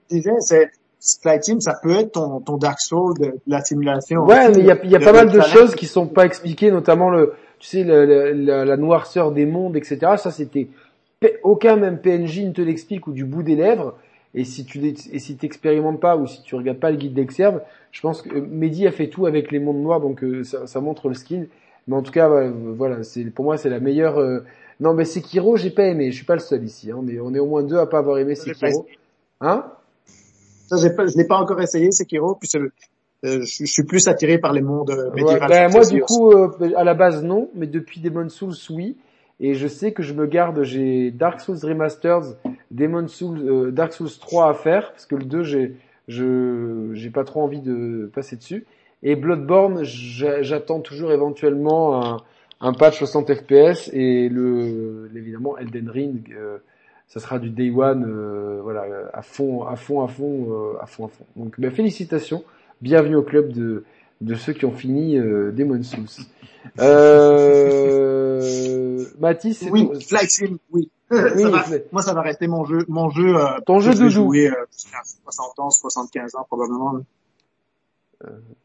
disait, 0.09 0.31
c'est 0.39 0.69
Flight 1.21 1.43
ça 1.61 1.75
peut 1.83 1.91
être 1.91 2.13
ton, 2.13 2.39
ton 2.39 2.57
Dark 2.57 2.79
Souls 2.79 3.13
de, 3.19 3.25
de 3.25 3.33
la 3.47 3.61
simulation. 3.61 4.21
Ouais, 4.21 4.47
aussi. 4.47 4.57
mais 4.57 4.63
il 4.63 4.65
y 4.65 4.71
a, 4.71 4.99
y 5.01 5.03
pas 5.03 5.13
mal 5.13 5.29
de 5.31 5.39
choses 5.41 5.75
qui 5.75 5.85
sont 5.85 6.07
pas 6.07 6.25
expliquées, 6.25 6.71
notamment 6.71 7.11
le, 7.11 7.33
tu 7.59 7.67
sais, 7.67 7.83
le- 7.83 8.05
le- 8.05 8.31
la, 8.31 8.65
la 8.65 8.77
noirceur 8.77 9.31
des 9.31 9.45
mondes, 9.45 9.75
etc. 9.75 9.99
Ça, 10.17 10.31
c'était 10.31 10.67
aucun 11.43 11.75
même 11.75 11.99
PNJ 11.99 12.45
ne 12.45 12.51
te 12.51 12.61
l'explique 12.61 13.05
ou 13.07 13.11
du 13.11 13.23
bout 13.25 13.43
des 13.43 13.55
lèvres. 13.55 13.93
Et 14.37 14.43
si 14.43 14.65
tu 14.65 14.85
et 14.85 15.19
si 15.19 15.37
t'expérimentes 15.37 15.99
pas 16.01 16.17
ou 16.17 16.27
si 16.27 16.43
tu 16.43 16.55
regardes 16.55 16.79
pas 16.79 16.91
le 16.91 16.97
guide 16.97 17.13
d'Exerve, 17.13 17.61
je 17.91 18.01
pense 18.01 18.21
que 18.21 18.29
euh, 18.35 18.41
Mehdi 18.41 18.85
a 18.85 18.91
fait 18.91 19.07
tout 19.07 19.25
avec 19.25 19.49
les 19.51 19.59
mondes 19.59 19.81
noirs, 19.81 20.01
donc 20.01 20.23
euh, 20.23 20.43
ça, 20.43 20.67
ça 20.67 20.81
montre 20.81 21.07
le 21.07 21.13
skill. 21.15 21.47
Mais 21.87 21.95
en 21.95 22.01
tout 22.01 22.11
cas, 22.11 22.29
ouais, 22.29 22.49
voilà, 22.49 23.03
c'est 23.03 23.23
pour 23.25 23.45
moi 23.45 23.57
c'est 23.57 23.69
la 23.69 23.79
meilleure. 23.79 24.19
euh, 24.19 24.41
Non, 24.81 24.93
mais 24.93 25.05
Sekiro, 25.05 25.55
j'ai 25.55 25.69
pas 25.71 25.85
aimé. 25.85 26.11
Je 26.11 26.17
suis 26.17 26.25
pas 26.25 26.33
le 26.33 26.39
seul 26.41 26.63
ici. 26.65 26.91
hein. 26.91 26.97
On 27.01 27.07
est 27.07 27.19
on 27.19 27.33
est 27.33 27.39
au 27.39 27.45
moins 27.45 27.63
deux 27.63 27.77
à 27.77 27.85
pas 27.85 27.99
avoir 27.99 28.17
aimé 28.17 28.35
Sekiro. 28.35 28.85
Hein? 29.39 29.63
Ça, 30.67 30.77
j'ai 30.81 30.89
pas, 30.89 31.05
je 31.07 31.15
l'ai 31.15 31.25
pas 31.27 31.37
encore 31.37 31.61
essayé, 31.61 31.91
Sekiro, 31.91 32.35
puis 32.35 32.49
c'est 32.49 32.59
le- 32.59 32.71
euh, 33.23 33.41
je, 33.43 33.65
je 33.65 33.71
suis 33.71 33.83
plus 33.83 34.07
attiré 34.07 34.37
par 34.37 34.51
les 34.51 34.61
mondes 34.61 34.89
euh, 34.91 35.09
Ouais, 35.11 35.15
médiévaux. 35.15 35.39
ben, 35.47 35.61
moi 35.69 35.69
fantasy 35.69 35.93
du 35.93 36.01
coup 36.01 36.31
euh, 36.31 36.73
à 36.75 36.83
la 36.83 36.93
base 36.93 37.23
non, 37.23 37.49
mais 37.55 37.67
depuis 37.67 38.01
Demon 38.01 38.27
Souls 38.29 38.53
oui. 38.71 38.97
Et 39.39 39.53
je 39.53 39.67
sais 39.67 39.91
que 39.91 40.01
je 40.03 40.13
me 40.13 40.25
garde, 40.27 40.63
j'ai 40.63 41.11
Dark 41.11 41.39
Souls 41.41 41.57
Remasters, 41.61 42.35
Demon 42.75 43.07
Souls, 43.07 43.39
euh, 43.47 43.71
Dark 43.71 43.93
Souls 43.93 44.09
3 44.19 44.49
à 44.49 44.53
faire 44.53 44.91
parce 44.91 45.05
que 45.05 45.15
le 45.15 45.23
2 45.25 45.43
j'ai 45.43 45.75
je 46.07 46.91
j'ai 46.93 47.09
pas 47.09 47.23
trop 47.23 47.41
envie 47.41 47.61
de 47.61 48.09
passer 48.13 48.35
dessus. 48.35 48.65
Et 49.03 49.15
Bloodborne, 49.15 49.83
j'a- 49.83 50.41
j'attends 50.41 50.79
toujours 50.79 51.11
éventuellement 51.11 52.03
un, 52.05 52.17
un 52.61 52.73
patch 52.73 52.97
60 52.99 53.33
FPS 53.33 53.89
et 53.93 54.29
le 54.29 55.09
évidemment 55.15 55.57
Elden 55.57 55.89
Ring, 55.89 56.33
euh, 56.37 56.57
ça 57.07 57.19
sera 57.19 57.37
du 57.39 57.49
day 57.49 57.71
one, 57.71 58.03
euh, 58.07 58.59
voilà 58.63 58.85
à 59.13 59.21
fond, 59.21 59.63
à 59.63 59.75
fond, 59.75 60.01
à 60.03 60.07
fond, 60.07 60.47
euh, 60.49 60.73
à 60.81 60.85
fond, 60.85 61.05
à 61.05 61.09
fond. 61.09 61.25
Donc 61.35 61.59
ben, 61.59 61.71
félicitations, 61.71 62.43
bienvenue 62.81 63.15
au 63.15 63.23
club 63.23 63.51
de 63.51 63.83
de 64.21 64.35
ceux 64.35 64.53
qui 64.53 64.65
ont 64.65 64.71
fini 64.71 65.17
euh, 65.17 65.51
Demon 65.51 65.81
Souls. 65.83 66.05
Euh... 67.75 69.05
Mathis, 69.19 69.59
c'est 69.59 69.69
Oui, 69.69 69.87
ton- 69.87 69.99
Sim, 70.27 70.57
oui. 70.71 70.89
Oui, 71.11 71.41
Ça 71.43 71.49
va- 71.49 71.63
mais- 71.69 71.85
moi, 71.91 72.01
ça 72.01 72.13
va 72.13 72.21
rester 72.21 72.47
mon 72.47 72.65
jeu, 72.65 72.79
mon 72.87 73.09
jeu. 73.09 73.35
Euh, 73.35 73.59
Ton 73.65 73.79
jeu 73.79 73.93
doudou. 73.93 74.09
jouer 74.09 74.49
euh, 74.49 74.55
jusqu'à 74.73 74.97
60 75.23 75.59
ans, 75.59 75.69
75 75.69 76.35
ans 76.35 76.43
probablement. 76.47 76.99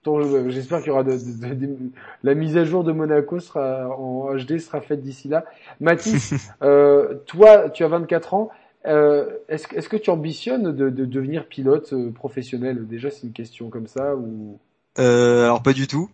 ton 0.02 0.23
jeu- 0.23 0.49
j'espère 0.49 0.78
qu'il 0.78 0.89
y 0.89 0.91
aura 0.91 1.02
de, 1.02 1.12
de- 1.12 1.55
de- 1.55 1.67
de- 1.67 1.77
la 2.23 2.35
mise 2.35 2.57
à 2.57 2.65
jour 2.65 2.83
de 2.85 2.93
Monaco 2.93 3.41
sera 3.41 3.89
en 3.99 4.35
HD 4.35 4.59
sera 4.59 4.81
faite 4.81 5.02
d'ici 5.02 5.28
là. 5.28 5.44
Mathis, 5.81 6.33
euh, 6.62 7.17
toi, 7.27 7.69
tu 7.69 7.85
as 7.85 7.89
24 7.89 8.33
ans. 8.35 8.51
Euh, 8.86 9.27
est-ce, 9.49 9.67
que- 9.69 9.97
tu 9.99 10.09
ambitionnes 10.09 10.73
de, 10.75 10.89
de 10.89 11.05
devenir 11.05 11.47
pilote 11.47 11.93
euh, 11.93 12.10
professionnel? 12.10 12.86
Déjà, 12.86 13.10
c'est 13.10 13.27
une 13.27 13.33
question 13.35 13.69
comme 13.69 13.86
ça 13.86 14.17
ou 14.17 14.59
Euh, 14.99 15.44
alors 15.44 15.62
pas 15.62 15.73
du 15.73 15.86
tout. 15.86 16.10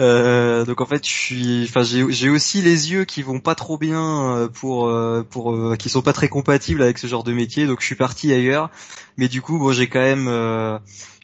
Euh, 0.00 0.64
donc 0.64 0.80
en 0.80 0.86
fait, 0.86 1.06
je 1.06 1.12
suis, 1.12 1.64
enfin 1.64 1.82
j'ai 1.82 2.28
aussi 2.28 2.62
les 2.62 2.92
yeux 2.92 3.04
qui 3.04 3.22
vont 3.22 3.40
pas 3.40 3.54
trop 3.54 3.78
bien 3.78 4.36
euh, 4.36 4.48
pour 4.48 4.86
euh, 4.86 5.22
pour 5.28 5.52
euh, 5.54 5.76
qui 5.76 5.88
sont 5.88 6.02
pas 6.02 6.12
très 6.12 6.28
compatibles 6.28 6.82
avec 6.82 6.98
ce 6.98 7.06
genre 7.06 7.24
de 7.24 7.32
métier. 7.32 7.66
Donc 7.66 7.80
je 7.80 7.86
suis 7.86 7.96
parti 7.96 8.32
ailleurs. 8.32 8.70
Mais 9.16 9.28
du 9.28 9.42
coup, 9.42 9.58
bon, 9.58 9.72
j'ai 9.72 9.88
quand 9.88 10.00
même 10.00 10.28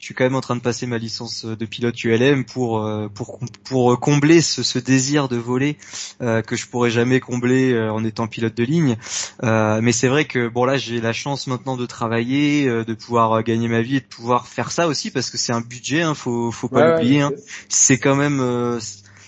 je 0.00 0.04
suis 0.04 0.14
quand 0.14 0.24
même 0.24 0.36
en 0.36 0.40
train 0.40 0.56
de 0.56 0.60
passer 0.60 0.86
ma 0.86 0.98
licence 0.98 1.44
de 1.44 1.66
pilote 1.66 2.02
ULM 2.04 2.44
pour 2.44 2.84
euh, 2.84 3.08
pour 3.08 3.40
pour 3.64 3.98
combler 3.98 4.40
ce, 4.40 4.62
ce 4.62 4.78
désir 4.78 5.28
de 5.28 5.36
voler 5.36 5.76
euh, 6.22 6.40
que 6.42 6.56
je 6.56 6.66
pourrais 6.66 6.90
jamais 6.90 7.20
combler 7.20 7.72
euh, 7.72 7.92
en 7.92 8.04
étant 8.04 8.28
pilote 8.28 8.54
de 8.54 8.64
ligne. 8.64 8.96
mais 9.42 9.92
c'est 9.92 10.08
vrai 10.08 10.24
que 10.24 10.48
bon 10.48 10.64
là 10.64 10.76
j'ai 10.76 11.00
la 11.00 11.12
chance 11.12 11.46
maintenant 11.46 11.76
de 11.76 11.86
travailler, 11.86 12.66
de 12.66 12.94
pouvoir 12.94 13.42
gagner 13.42 13.68
ma 13.68 13.82
vie 13.82 13.96
et 13.96 14.00
de 14.00 14.06
pouvoir 14.06 14.46
faire 14.46 14.70
ça 14.70 14.86
aussi 14.86 15.10
parce 15.10 15.30
que 15.30 15.38
c'est 15.38 15.52
un 15.52 15.60
budget, 15.60 16.02
hein, 16.02 16.14
faut 16.14 16.52
faut 16.52 16.68
pas 16.68 16.92
l'oublier. 16.96 17.22
Hein. 17.22 17.32
C'est 17.68 17.98
quand 17.98 18.16
même 18.16 18.78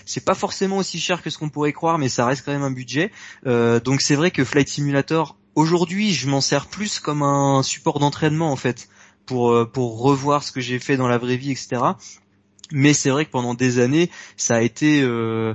c'est 0.05 0.25
pas 0.25 0.35
forcément 0.35 0.77
aussi 0.77 0.99
cher 0.99 1.21
que 1.21 1.29
ce 1.29 1.37
qu'on 1.37 1.49
pourrait 1.49 1.73
croire, 1.73 1.97
mais 1.97 2.09
ça 2.09 2.25
reste 2.25 2.43
quand 2.45 2.51
même 2.51 2.63
un 2.63 2.71
budget. 2.71 3.11
donc 3.45 4.01
c'est 4.01 4.15
vrai 4.15 4.31
que 4.31 4.43
Flight 4.45 4.69
Simulator 4.69 5.37
aujourd'hui 5.55 6.13
je 6.13 6.29
m'en 6.29 6.41
sers 6.41 6.67
plus 6.67 6.99
comme 6.99 7.23
un 7.23 7.61
support 7.63 7.99
d'entraînement 7.99 8.51
en 8.51 8.55
fait 8.55 8.87
pour 9.25 9.51
euh, 9.51 9.65
pour 9.65 10.01
revoir 10.01 10.43
ce 10.43 10.51
que 10.51 10.61
j'ai 10.61 10.79
fait 10.79 10.97
dans 10.97 11.07
la 11.07 11.17
vraie 11.17 11.37
vie, 11.37 11.51
etc. 11.51 11.81
Mais 12.71 12.93
c'est 12.93 13.09
vrai 13.09 13.25
que 13.25 13.31
pendant 13.31 13.53
des 13.53 13.79
années, 13.79 14.09
ça 14.37 14.55
a 14.55 14.61
été 14.61 15.01
euh, 15.01 15.53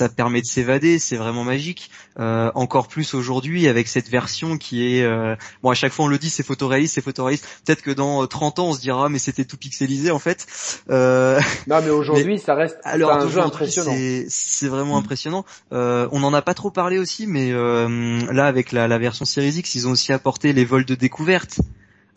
ça 0.00 0.08
permet 0.08 0.40
de 0.40 0.46
s'évader, 0.46 0.98
c'est 0.98 1.16
vraiment 1.16 1.44
magique. 1.44 1.90
Euh, 2.18 2.50
encore 2.54 2.88
plus 2.88 3.12
aujourd'hui 3.12 3.68
avec 3.68 3.86
cette 3.86 4.08
version 4.08 4.56
qui 4.56 4.96
est 4.96 5.02
euh... 5.02 5.36
bon 5.62 5.70
à 5.70 5.74
chaque 5.74 5.92
fois 5.92 6.06
on 6.06 6.08
le 6.08 6.16
dit 6.16 6.30
c'est 6.30 6.42
photoréaliste, 6.42 6.94
c'est 6.94 7.02
photoréaliste. 7.02 7.46
Peut-être 7.66 7.82
que 7.82 7.90
dans 7.90 8.26
30 8.26 8.60
ans 8.60 8.68
on 8.68 8.72
se 8.72 8.80
dira 8.80 9.10
mais 9.10 9.18
c'était 9.18 9.44
tout 9.44 9.58
pixelisé 9.58 10.10
en 10.10 10.18
fait. 10.18 10.46
Euh... 10.88 11.38
Non 11.66 11.80
mais 11.82 11.90
aujourd'hui 11.90 12.38
ça 12.38 12.54
reste 12.54 12.78
alors 12.82 13.12
un 13.12 13.28
jeu 13.28 13.40
impressionnant. 13.40 13.94
C'est 14.28 14.68
vraiment 14.68 14.94
mm. 14.94 15.04
impressionnant. 15.04 15.44
Euh, 15.72 16.08
on 16.12 16.22
en 16.24 16.32
a 16.32 16.40
pas 16.40 16.54
trop 16.54 16.70
parlé 16.70 16.98
aussi 16.98 17.26
mais 17.26 17.52
là 17.52 18.46
avec 18.46 18.72
la, 18.72 18.88
la 18.88 18.98
version 18.98 19.26
Series 19.26 19.58
X 19.58 19.74
ils 19.74 19.86
ont 19.86 19.92
aussi 19.92 20.12
apporté 20.14 20.54
les 20.54 20.64
vols 20.64 20.86
de 20.86 20.94
découverte. 20.94 21.60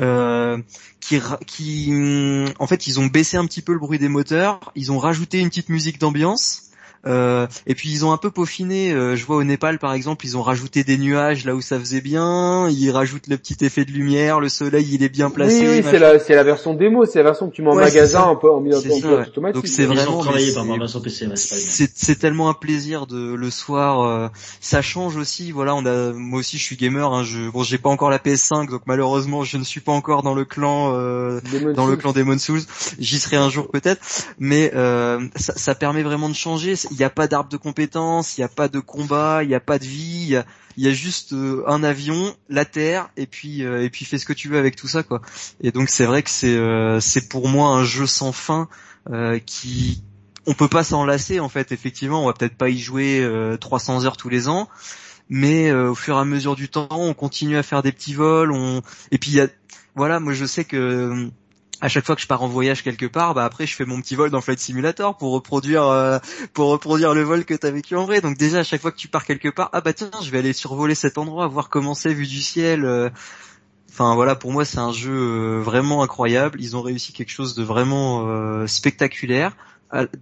Euh, 0.02 0.58
qui, 1.00 1.20
qui, 1.46 1.94
en 2.60 2.68
fait, 2.68 2.88
ils 2.88 3.00
ont 3.00 3.06
baissé 3.08 3.38
un 3.38 3.46
petit 3.46 3.62
peu 3.62 3.74
le 3.74 3.80
bruit 3.80 4.00
des 4.00 4.08
moteurs, 4.08 4.72
ils 4.76 4.92
ont 4.92 4.98
rajouté 4.98 5.40
une 5.40 5.50
petite 5.50 5.70
musique 5.70 6.00
d'ambiance, 6.00 6.72
euh, 7.06 7.48
et 7.68 7.76
puis 7.76 7.90
ils 7.90 8.06
ont 8.06 8.12
un 8.12 8.18
peu 8.18 8.32
peaufiné. 8.32 8.92
Euh, 8.92 9.16
je 9.16 9.26
vois 9.26 9.38
au 9.38 9.44
Népal 9.44 9.78
par 9.80 9.94
exemple, 9.94 10.26
ils 10.26 10.38
ont 10.38 10.42
rajouté 10.42 10.84
des 10.84 10.98
nuages 10.98 11.46
là 11.46 11.56
où 11.56 11.62
ça 11.62 11.80
faisait 11.80 12.02
bien. 12.02 12.70
Ils 12.70 12.92
rajoutent 12.92 13.28
le 13.28 13.38
petit 13.38 13.58
effet 13.66 13.86
de 13.86 13.92
lumière. 13.92 14.40
Le 14.40 14.50
soleil, 14.50 14.88
il 14.92 15.04
est 15.04 15.10
bien 15.10 15.30
placé. 15.30 15.68
Oui, 15.68 15.78
oui 15.78 15.86
c'est 15.90 16.00
la, 16.00 16.20
c'est 16.20 16.36
la 16.36 16.44
version 16.44 16.74
démo. 16.74 17.06
C'est 17.06 17.20
la 17.20 17.26
version 17.26 17.50
que 17.50 17.56
tu 17.56 17.62
mets 17.62 17.72
en 17.72 17.76
magasin 17.76 18.30
un 18.30 18.36
peu 18.36 18.50
en, 18.50 18.66
automatique. 18.66 19.54
Donc 19.54 19.68
c'est 19.68 19.86
vraiment. 19.86 20.24
C'est 21.36 22.20
tellement 22.20 22.50
un 22.50 22.54
plaisir 22.54 23.06
de 23.08 23.34
le 23.34 23.50
soir. 23.50 24.02
Euh, 24.02 24.30
ça 24.62 24.82
change 24.82 25.18
aussi. 25.18 25.52
Voilà, 25.52 25.76
on 25.76 25.86
a. 25.86 26.14
Moi 26.14 26.40
aussi, 26.40 26.58
je 26.58 26.64
suis 26.64 26.78
gamer. 26.78 27.12
Hein, 27.12 27.24
je, 27.24 27.50
bon, 27.50 27.64
j'ai 27.64 27.78
pas 27.78 27.90
encore 27.90 28.10
la 28.10 28.20
PS5, 28.20 28.70
donc 28.70 28.84
malheureusement, 28.86 29.44
je 29.44 29.58
ne 29.58 29.64
suis 29.64 29.82
pas 29.82 29.92
encore 29.92 30.24
dans 30.24 30.34
le 30.34 30.46
clan, 30.46 30.94
euh, 30.94 31.42
dans 31.76 31.86
le 31.86 31.98
clan 31.98 32.14
Demon 32.14 32.38
Souls. 32.38 32.62
J'y 33.00 33.20
serai 33.20 33.36
un 33.36 33.50
jour 33.50 33.70
peut-être, 33.70 34.02
mais 34.40 34.72
ça, 35.36 35.54
ça 35.56 35.76
permet 35.76 36.04
vraiment 36.04 36.30
de 36.30 36.36
changer 36.36 36.76
il 36.94 36.98
n'y 36.98 37.04
a 37.04 37.10
pas 37.10 37.28
d'arbre 37.28 37.50
de 37.50 37.58
compétences, 37.58 38.38
il 38.38 38.42
n'y 38.42 38.46
a 38.46 38.50
pas 38.50 38.68
de 38.68 38.80
combat, 38.80 39.44
il 39.44 39.50
n'y 39.50 39.56
a 39.56 39.60
pas 39.60 39.80
de 39.80 39.86
vie, 39.86 40.40
il 40.78 40.84
y, 40.84 40.88
a, 40.88 40.94
juste 40.94 41.34
euh, 41.34 41.64
un 41.68 41.84
avion, 41.84 42.36
la 42.50 42.66
terre, 42.66 43.10
et 43.18 43.26
puis 43.26 43.64
euh, 43.64 43.84
et 43.84 43.90
puis 43.90 44.06
fais 44.06 44.20
ce 44.20 44.26
que 44.26 44.34
tu 44.34 44.48
veux 44.48 44.60
avec 44.60 44.76
tout 44.76 44.88
ça 44.88 45.02
quoi. 45.02 45.22
Et 45.62 45.72
donc 45.72 45.90
c'est 45.90 46.06
vrai 46.06 46.22
que 46.22 46.30
c'est 46.30 46.56
euh, 46.56 47.00
c'est 47.00 47.30
pour 47.30 47.48
moi 47.48 47.70
un 47.70 47.84
jeu 47.84 48.06
sans 48.06 48.32
fin 48.32 48.70
qui 49.46 50.04
on 50.46 50.54
peut 50.54 50.70
pas 50.70 50.84
s'en 50.84 51.04
lasser 51.04 51.40
en 51.40 51.50
fait. 51.50 51.72
Effectivement, 51.72 52.24
on 52.24 52.28
va 52.28 52.34
peut-être 52.34 52.56
pas 52.56 52.70
y 52.70 52.80
jouer 52.80 53.28
300 53.60 54.06
heures 54.06 54.16
tous 54.16 54.30
les 54.30 54.48
ans, 54.48 54.70
mais 55.30 55.74
au 55.74 55.96
fur 55.96 56.16
et 56.16 56.20
à 56.20 56.26
mesure 56.26 56.56
du 56.56 56.70
temps, 56.70 56.88
on 56.92 57.14
continue 57.14 57.58
à 57.58 57.64
faire 57.64 57.84
des 57.84 57.92
petits 57.92 58.14
vols. 58.14 58.54
On 58.54 58.82
et 59.12 59.18
puis 59.18 59.32
y 59.32 59.42
a 59.42 59.48
voilà, 59.96 60.20
moi 60.20 60.34
je 60.34 60.46
sais 60.46 60.64
que 60.64 61.30
à 61.84 61.90
chaque 61.90 62.06
fois 62.06 62.16
que 62.16 62.22
je 62.22 62.28
pars 62.28 62.42
en 62.42 62.48
voyage 62.48 62.82
quelque 62.82 63.06
part, 63.06 63.34
bah 63.34 63.44
après 63.44 63.68
je 63.68 63.76
fais 63.76 63.84
mon 63.84 64.00
petit 64.00 64.16
vol 64.16 64.30
dans 64.30 64.40
Flight 64.40 64.58
Simulator 64.58 65.18
pour 65.18 65.34
reproduire 65.34 65.86
euh, 65.88 66.18
pour 66.54 66.70
reproduire 66.70 67.14
le 67.14 67.24
vol 67.24 67.44
que 67.44 67.54
tu 67.54 67.68
as 67.68 67.72
vécu 67.72 67.98
en 67.98 68.06
vrai. 68.06 68.22
Donc 68.22 68.38
déjà 68.38 68.60
à 68.60 68.64
chaque 68.64 68.82
fois 68.82 68.90
que 68.94 68.98
tu 68.98 69.10
pars 69.10 69.26
quelque 69.26 69.50
part, 69.50 69.70
ah 69.74 69.82
bah 69.82 69.92
tiens, 69.92 70.10
je 70.24 70.32
vais 70.32 70.38
aller 70.38 70.54
survoler 70.54 70.96
cet 70.96 71.18
endroit, 71.18 71.46
voir 71.48 71.68
comment 71.68 71.94
c'est 71.94 72.14
vu 72.14 72.26
du 72.26 72.42
ciel. 72.42 72.86
Euh. 72.86 73.10
Enfin 73.90 74.16
voilà, 74.16 74.36
pour 74.36 74.54
moi 74.54 74.64
c'est 74.64 74.78
un 74.78 74.94
jeu 74.94 75.12
euh, 75.12 75.62
vraiment 75.62 76.04
incroyable. 76.04 76.58
Ils 76.62 76.78
ont 76.78 76.82
réussi 76.82 77.12
quelque 77.12 77.32
chose 77.32 77.54
de 77.54 77.64
vraiment 77.64 78.66
spectaculaire. 78.66 79.52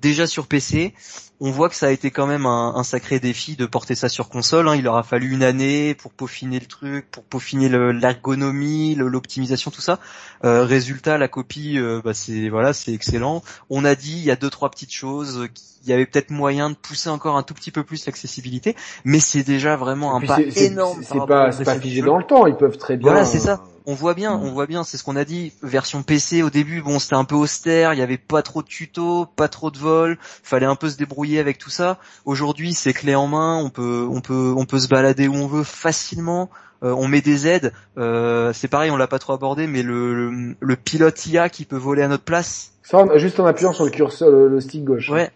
Déjà 0.02 0.26
sur 0.26 0.48
PC, 0.48 0.96
on 1.44 1.50
voit 1.50 1.70
que 1.70 1.76
ça 1.76 1.88
a 1.88 1.90
été 1.90 2.12
quand 2.12 2.28
même 2.28 2.46
un, 2.46 2.84
sacré 2.84 3.20
défi 3.20 3.56
de 3.56 3.66
porter 3.66 3.96
ça 3.96 4.10
sur 4.10 4.30
console. 4.30 4.68
Hein. 4.68 4.76
Il 4.76 4.84
leur 4.84 4.96
a 4.96 5.02
fallu 5.02 5.32
une 5.32 5.42
année 5.42 5.96
pour 5.96 6.12
peaufiner 6.12 6.60
le 6.60 6.68
truc, 6.68 7.10
pour 7.10 7.24
peaufiner 7.24 7.68
l'ergonomie, 7.68 8.94
l'optimisation, 8.94 9.72
tout 9.72 9.82
ça. 9.82 9.98
Euh, 10.46 10.64
résultat, 10.66 11.18
la 11.18 11.28
copie, 11.28 11.80
euh, 11.80 12.00
bah, 12.06 12.14
c'est 12.14 12.50
voilà, 12.50 12.74
c'est 12.74 12.94
excellent. 12.94 13.42
On 13.72 13.86
a 13.86 13.96
dit 13.96 14.18
il 14.18 14.24
y 14.24 14.30
a 14.30 14.36
deux 14.36 14.52
trois 14.52 14.70
petites 14.70 14.94
choses, 14.94 15.48
il 15.84 15.90
y 15.90 15.94
avait 15.94 16.06
peut-être 16.06 16.30
moyen 16.30 16.70
de 16.70 16.76
pousser 16.76 17.10
encore 17.10 17.38
un 17.38 17.44
tout 17.44 17.56
petit 17.56 17.72
peu 17.72 17.84
plus 17.84 18.06
l'accessibilité, 18.06 18.76
mais 19.04 19.20
c'est 19.20 19.44
déjà 19.44 19.76
vraiment 19.78 20.16
un 20.16 20.22
pas 20.22 20.40
énorme. 20.40 21.02
C'est 21.02 21.18
pas, 21.26 21.50
pas 21.50 21.80
figé 21.80 22.04
dans 22.04 22.20
le 22.20 22.24
temps. 22.24 22.46
Ils 22.46 22.56
peuvent 22.56 22.78
très 22.78 22.98
bien. 22.98 23.10
Voilà, 23.10 23.26
c'est 23.26 23.40
ça 23.40 23.64
on 23.86 23.94
voit 23.94 24.14
bien, 24.14 24.34
on 24.34 24.52
voit 24.52 24.68
bien, 24.68 24.84
c'est 24.84 24.98
ce 24.98 25.04
qu'on 25.04 25.16
a 25.16 25.26
dit. 25.26 25.54
Version 25.64 26.04
PC 26.04 26.44
au 26.44 26.50
début, 26.50 26.82
bon, 26.82 27.00
c'était 27.00 27.16
un 27.16 27.24
peu 27.24 27.36
austère, 27.36 27.94
il 27.94 28.00
y 28.00 28.04
avait 28.04 28.18
pas 28.18 28.42
trop 28.42 28.62
de 28.62 28.68
tutos, 28.68 29.26
pas 29.26 29.48
trop 29.48 29.72
de 29.72 29.78
vols, 29.78 30.18
fallait 30.22 30.66
un 30.66 30.76
peu 30.76 30.90
se 30.90 30.98
débrouiller 30.98 31.31
avec 31.40 31.58
tout 31.58 31.70
ça. 31.70 31.98
Aujourd'hui, 32.26 32.74
c'est 32.74 32.94
clé 32.94 33.16
en 33.16 33.28
main, 33.28 33.58
on 33.58 33.70
peut, 33.70 34.08
on 34.10 34.22
peut, 34.22 34.54
on 34.56 34.66
peut 34.66 34.80
se 34.80 34.88
balader 34.88 35.28
où 35.28 35.36
on 35.36 35.48
veut 35.48 35.64
facilement. 35.64 36.50
Euh, 36.84 36.96
on 36.98 37.08
met 37.08 37.22
des 37.22 37.48
aides. 37.48 37.74
Euh, 37.98 38.54
c'est 38.54 38.68
pareil, 38.68 38.90
on 38.90 38.98
l'a 38.98 39.08
pas 39.08 39.20
trop 39.20 39.34
abordé, 39.34 39.68
mais 39.68 39.84
le, 39.84 40.56
le, 40.60 40.76
pilote 40.76 41.26
IA 41.28 41.50
qui 41.50 41.66
peut 41.66 41.78
voler 41.78 42.02
à 42.02 42.08
notre 42.08 42.24
place. 42.24 42.74
Ça, 42.82 43.06
juste 43.18 43.40
en 43.40 43.46
appuyant 43.46 43.72
sur 43.72 43.86
le 43.86 43.92
curseur, 43.92 44.32
le, 44.32 44.60
stick 44.60 44.84
gauche. 44.84 45.10
Ouais. 45.10 45.30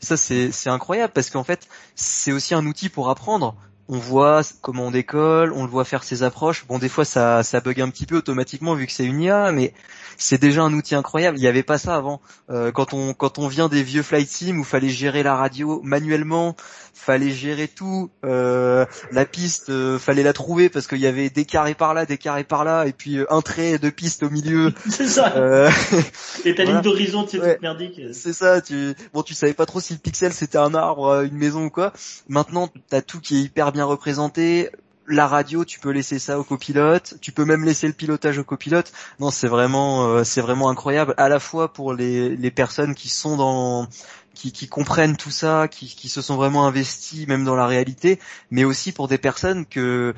Ça 0.00 0.16
c'est 0.18 0.52
c'est 0.52 0.68
incroyable 0.68 1.14
parce 1.14 1.30
qu'en 1.30 1.44
fait 1.44 1.66
c'est 1.94 2.32
aussi 2.32 2.54
un 2.54 2.66
outil 2.66 2.90
pour 2.90 3.08
apprendre 3.08 3.54
on 3.88 3.98
voit 3.98 4.40
comment 4.62 4.86
on 4.86 4.90
décolle, 4.90 5.52
on 5.52 5.64
le 5.64 5.70
voit 5.70 5.84
faire 5.84 6.04
ses 6.04 6.22
approches. 6.22 6.64
Bon, 6.66 6.78
des 6.78 6.88
fois 6.88 7.04
ça, 7.04 7.42
ça 7.42 7.60
bug 7.60 7.80
un 7.80 7.90
petit 7.90 8.06
peu 8.06 8.16
automatiquement 8.16 8.74
vu 8.74 8.86
que 8.86 8.92
c'est 8.92 9.04
une 9.04 9.20
IA, 9.20 9.52
mais 9.52 9.74
c'est 10.16 10.40
déjà 10.40 10.62
un 10.62 10.72
outil 10.72 10.94
incroyable. 10.94 11.38
Il 11.38 11.42
n'y 11.42 11.46
avait 11.46 11.62
pas 11.62 11.78
ça 11.78 11.94
avant. 11.94 12.20
Euh, 12.50 12.72
quand 12.72 12.94
on 12.94 13.14
quand 13.14 13.38
on 13.38 13.48
vient 13.48 13.68
des 13.68 13.82
vieux 13.82 14.02
flight 14.02 14.28
sim 14.28 14.56
où 14.58 14.64
fallait 14.64 14.88
gérer 14.88 15.22
la 15.22 15.36
radio 15.36 15.80
manuellement, 15.82 16.56
fallait 16.94 17.30
gérer 17.30 17.68
tout, 17.68 18.10
euh, 18.24 18.86
la 19.10 19.26
piste, 19.26 19.68
euh, 19.68 19.98
fallait 19.98 20.22
la 20.22 20.32
trouver 20.32 20.68
parce 20.68 20.86
qu'il 20.86 20.98
y 20.98 21.06
avait 21.06 21.28
des 21.28 21.44
carrés 21.44 21.74
par 21.74 21.92
là, 21.92 22.06
des 22.06 22.18
carrés 22.18 22.44
par 22.44 22.64
là, 22.64 22.86
et 22.86 22.92
puis 22.92 23.18
un 23.28 23.42
trait 23.42 23.78
de 23.78 23.90
piste 23.90 24.22
au 24.22 24.30
milieu. 24.30 24.72
c'est 24.88 25.08
ça. 25.08 25.34
et 26.44 26.54
ta 26.54 26.64
ligne 26.64 26.80
d'horizon, 26.80 27.24
tu 27.24 27.38
ouais. 27.38 27.58
merdique. 27.60 28.00
C'est 28.12 28.32
ça. 28.32 28.62
Tu 28.62 28.94
bon, 29.12 29.22
tu 29.22 29.34
savais 29.34 29.54
pas 29.54 29.66
trop 29.66 29.80
si 29.80 29.92
le 29.92 29.98
pixel 29.98 30.32
c'était 30.32 30.58
un 30.58 30.74
arbre, 30.74 31.22
une 31.22 31.36
maison 31.36 31.64
ou 31.64 31.70
quoi. 31.70 31.92
Maintenant, 32.28 32.70
t'as 32.88 33.02
tout 33.02 33.20
qui 33.20 33.36
est 33.36 33.42
hyper 33.42 33.72
bien 33.74 33.84
représenté 33.84 34.70
la 35.06 35.26
radio, 35.26 35.64
tu 35.64 35.80
peux 35.80 35.90
laisser 35.90 36.18
ça 36.18 36.38
au 36.38 36.44
copilote, 36.44 37.16
tu 37.20 37.32
peux 37.32 37.44
même 37.44 37.64
laisser 37.64 37.86
le 37.86 37.92
pilotage 37.92 38.38
au 38.38 38.44
copilote. 38.44 38.92
Non, 39.20 39.30
c'est 39.30 39.48
vraiment, 39.48 40.06
euh, 40.06 40.24
c'est 40.24 40.40
vraiment 40.40 40.70
incroyable, 40.70 41.12
à 41.18 41.28
la 41.28 41.40
fois 41.40 41.72
pour 41.72 41.92
les, 41.92 42.36
les 42.36 42.50
personnes 42.50 42.94
qui 42.94 43.08
sont 43.10 43.36
dans, 43.36 43.88
qui, 44.32 44.52
qui 44.52 44.68
comprennent 44.68 45.16
tout 45.16 45.32
ça, 45.32 45.68
qui, 45.68 45.88
qui 45.88 46.08
se 46.08 46.22
sont 46.22 46.36
vraiment 46.36 46.66
investis 46.66 47.26
même 47.26 47.44
dans 47.44 47.56
la 47.56 47.66
réalité, 47.66 48.18
mais 48.50 48.64
aussi 48.64 48.92
pour 48.92 49.08
des 49.08 49.18
personnes 49.18 49.66
que 49.66 50.14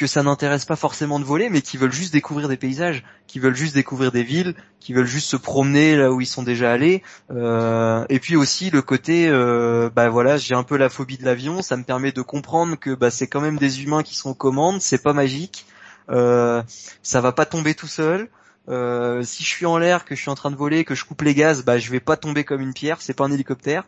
que 0.00 0.06
ça 0.06 0.22
n'intéresse 0.22 0.64
pas 0.64 0.76
forcément 0.76 1.20
de 1.20 1.26
voler, 1.26 1.50
mais 1.50 1.60
qui 1.60 1.76
veulent 1.76 1.92
juste 1.92 2.14
découvrir 2.14 2.48
des 2.48 2.56
paysages, 2.56 3.04
qui 3.26 3.38
veulent 3.38 3.54
juste 3.54 3.74
découvrir 3.74 4.12
des 4.12 4.22
villes, 4.22 4.54
qui 4.78 4.94
veulent 4.94 5.04
juste 5.04 5.28
se 5.28 5.36
promener 5.36 5.94
là 5.94 6.10
où 6.10 6.22
ils 6.22 6.26
sont 6.26 6.42
déjà 6.42 6.72
allés. 6.72 7.02
Euh, 7.30 8.06
et 8.08 8.18
puis 8.18 8.34
aussi 8.34 8.70
le 8.70 8.80
côté, 8.80 9.28
euh, 9.28 9.90
bah 9.94 10.08
voilà, 10.08 10.38
j'ai 10.38 10.54
un 10.54 10.62
peu 10.62 10.78
la 10.78 10.88
phobie 10.88 11.18
de 11.18 11.24
l'avion, 11.26 11.60
ça 11.60 11.76
me 11.76 11.84
permet 11.84 12.12
de 12.12 12.22
comprendre 12.22 12.76
que 12.76 12.94
bah, 12.94 13.10
c'est 13.10 13.26
quand 13.26 13.42
même 13.42 13.58
des 13.58 13.82
humains 13.84 14.02
qui 14.02 14.16
sont 14.16 14.30
aux 14.30 14.34
commandes, 14.34 14.80
c'est 14.80 15.02
pas 15.02 15.12
magique, 15.12 15.66
euh, 16.08 16.62
ça 17.02 17.20
va 17.20 17.32
pas 17.32 17.44
tomber 17.44 17.74
tout 17.74 17.86
seul. 17.86 18.30
Euh, 18.70 19.22
si 19.22 19.42
je 19.42 19.48
suis 19.48 19.66
en 19.66 19.76
l'air, 19.76 20.06
que 20.06 20.14
je 20.14 20.20
suis 20.22 20.30
en 20.30 20.34
train 20.34 20.50
de 20.50 20.56
voler, 20.56 20.84
que 20.84 20.94
je 20.94 21.04
coupe 21.04 21.20
les 21.20 21.34
gaz, 21.34 21.62
bah 21.62 21.76
je 21.76 21.90
vais 21.90 22.00
pas 22.00 22.16
tomber 22.16 22.44
comme 22.44 22.62
une 22.62 22.72
pierre. 22.72 23.02
C'est 23.02 23.12
pas 23.12 23.24
un 23.24 23.32
hélicoptère. 23.32 23.84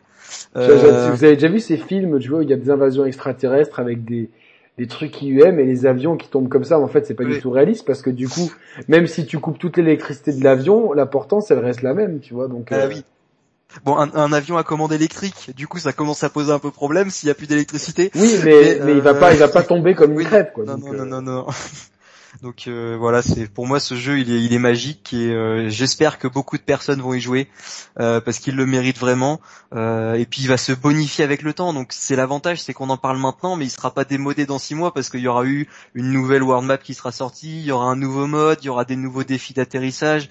Euh... 0.57 1.09
Vous 1.11 1.23
avez 1.23 1.35
déjà 1.35 1.47
vu 1.47 1.59
ces 1.59 1.77
films, 1.77 2.19
tu 2.19 2.29
vois, 2.29 2.39
où 2.39 2.41
il 2.43 2.49
y 2.49 2.53
a 2.53 2.57
des 2.57 2.69
invasions 2.69 3.03
extraterrestres 3.03 3.79
avec 3.79 4.05
des 4.05 4.29
des 4.77 4.87
trucs 4.87 5.21
IUM 5.21 5.59
et 5.59 5.65
les 5.65 5.85
avions 5.85 6.17
qui 6.17 6.29
tombent 6.29 6.49
comme 6.49 6.63
ça, 6.63 6.79
en 6.79 6.87
fait, 6.87 7.05
c'est 7.05 7.13
pas 7.13 7.25
du 7.25 7.39
tout 7.39 7.51
réaliste 7.51 7.85
parce 7.85 8.01
que 8.01 8.09
du 8.09 8.27
coup, 8.27 8.51
même 8.87 9.07
si 9.07 9.25
tu 9.25 9.39
coupes 9.39 9.59
toute 9.59 9.77
l'électricité 9.77 10.33
de 10.33 10.43
l'avion, 10.43 10.93
la 10.93 11.05
portance, 11.05 11.51
elle 11.51 11.59
reste 11.59 11.81
la 11.81 11.93
même, 11.93 12.19
tu 12.19 12.33
vois. 12.33 12.47
Donc. 12.47 12.71
Ah 12.71 12.75
euh... 12.75 12.89
oui. 12.89 13.03
Bon, 13.85 13.97
un, 13.97 14.33
avion 14.33 14.57
à 14.57 14.63
commande 14.63 14.93
électrique, 14.93 15.51
du 15.55 15.67
coup, 15.67 15.79
ça 15.79 15.93
commence 15.93 16.23
à 16.23 16.29
poser 16.29 16.51
un 16.51 16.59
peu 16.59 16.69
problème 16.69 17.09
s'il 17.09 17.27
y 17.27 17.31
a 17.31 17.33
plus 17.33 17.47
d'électricité. 17.47 18.11
Oui, 18.13 18.35
mais, 18.43 18.79
mais, 18.83 18.91
il 18.91 19.01
va 19.01 19.15
pas, 19.15 19.33
il 19.33 19.39
va 19.39 19.47
pas 19.47 19.63
tomber 19.63 19.95
comme 19.95 20.19
une 20.19 20.27
crêpe, 20.27 20.53
quoi. 20.53 20.63
Non, 20.63 20.77
non, 20.77 20.93
non, 20.93 21.05
non, 21.05 21.21
non. 21.23 21.47
Donc 22.41 22.67
euh, 22.67 22.97
voilà, 22.99 23.21
c'est 23.21 23.47
pour 23.47 23.67
moi 23.67 23.79
ce 23.79 23.95
jeu 23.95 24.19
il 24.19 24.53
est, 24.53 24.59
magique 24.59 25.13
et 25.13 25.31
euh, 25.31 25.69
j'espère 25.69 26.17
que 26.17 26.27
beaucoup 26.27 26.57
de 26.57 26.63
personnes 26.63 27.01
vont 27.01 27.13
y 27.13 27.21
jouer 27.21 27.47
euh, 27.99 28.19
parce 28.21 28.39
qu'il 28.39 28.55
le 28.55 28.65
mérite 28.65 28.97
vraiment. 28.97 29.39
et 29.73 30.25
puis 30.29 30.41
il 30.41 30.47
va 30.47 30.57
se 30.57 30.71
bonifier 30.73 31.23
avec 31.23 31.41
le 31.41 31.53
temps. 31.53 31.73
Donc 31.73 31.89
c'est 31.91 32.15
l'avantage, 32.15 32.61
c'est 32.61 32.73
qu'on 32.73 32.89
en 32.89 32.97
parle 32.97 33.17
maintenant, 33.17 33.55
mais 33.55 33.65
il 33.65 33.69
sera 33.69 33.93
pas 33.93 34.03
démodé 34.03 34.45
dans 34.45 34.59
six 34.59 34.75
mois 34.75 34.93
parce 34.93 35.09
qu'il 35.09 35.21
y 35.21 35.27
aura 35.27 35.45
eu 35.45 35.67
une 35.93 36.11
nouvelle 36.11 36.43
world 36.43 36.65
map 36.65 36.77
qui 36.77 36.93
sera 36.93 37.11
sortie, 37.11 37.59
il 37.59 37.65
y 37.65 37.71
aura 37.71 37.85
un 37.85 37.95
nouveau 37.95 38.27
mode, 38.27 38.59
il 38.61 38.65
y 38.65 38.69
aura 38.69 38.85
des 38.85 38.95
nouveaux 38.95 39.23
défis 39.23 39.53
d'atterrissage. 39.53 40.29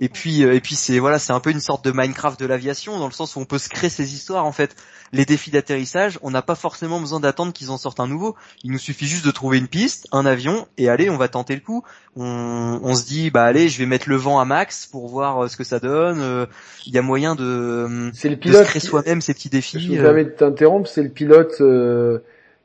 Et 0.00 0.08
puis 0.08 0.42
et 0.42 0.60
puis 0.60 0.74
c'est 0.74 0.98
voilà, 0.98 1.18
c'est 1.18 1.32
un 1.32 1.40
peu 1.40 1.50
une 1.50 1.60
sorte 1.60 1.84
de 1.84 1.92
Minecraft 1.92 2.38
de 2.38 2.46
l'aviation 2.46 2.98
dans 2.98 3.06
le 3.06 3.12
sens 3.12 3.36
où 3.36 3.40
on 3.40 3.44
peut 3.44 3.58
se 3.58 3.68
créer 3.68 3.90
ces 3.90 4.14
histoires 4.14 4.44
en 4.44 4.52
fait 4.52 4.74
les 5.14 5.24
défis 5.24 5.50
d'atterrissage, 5.50 6.18
on 6.22 6.30
n'a 6.30 6.42
pas 6.42 6.56
forcément 6.56 7.00
besoin 7.00 7.20
d'attendre 7.20 7.52
qu'ils 7.52 7.70
en 7.70 7.78
sortent 7.78 8.00
un 8.00 8.08
nouveau. 8.08 8.34
Il 8.64 8.72
nous 8.72 8.78
suffit 8.78 9.06
juste 9.06 9.24
de 9.24 9.30
trouver 9.30 9.58
une 9.58 9.68
piste, 9.68 10.08
un 10.12 10.26
avion, 10.26 10.66
et 10.76 10.88
allez, 10.88 11.08
on 11.08 11.16
va 11.16 11.28
tenter 11.28 11.54
le 11.54 11.60
coup. 11.60 11.84
On, 12.16 12.94
se 12.94 13.06
dit, 13.06 13.30
bah 13.30 13.44
allez, 13.44 13.68
je 13.68 13.78
vais 13.78 13.86
mettre 13.86 14.08
le 14.08 14.16
vent 14.16 14.40
à 14.40 14.44
max 14.44 14.86
pour 14.86 15.08
voir 15.08 15.44
euh, 15.44 15.48
ce 15.48 15.56
que 15.56 15.64
ça 15.64 15.78
donne. 15.78 16.20
Euh, 16.20 16.46
il 16.86 16.94
y 16.94 16.98
a 16.98 17.02
moyen 17.02 17.34
de, 17.34 17.44
euh, 17.44 18.10
c'est 18.12 18.28
le 18.28 18.36
pilote 18.36 18.64
créer 18.64 18.80
soi-même 18.80 19.20
ces 19.20 19.34
petits 19.34 19.48
défis. 19.48 19.80
Je 19.80 19.92
me 19.92 20.02
permets 20.02 20.24
de 20.24 20.30
t'interrompre, 20.30 20.88
c'est 20.88 21.02
le 21.02 21.08
pilote 21.08 21.62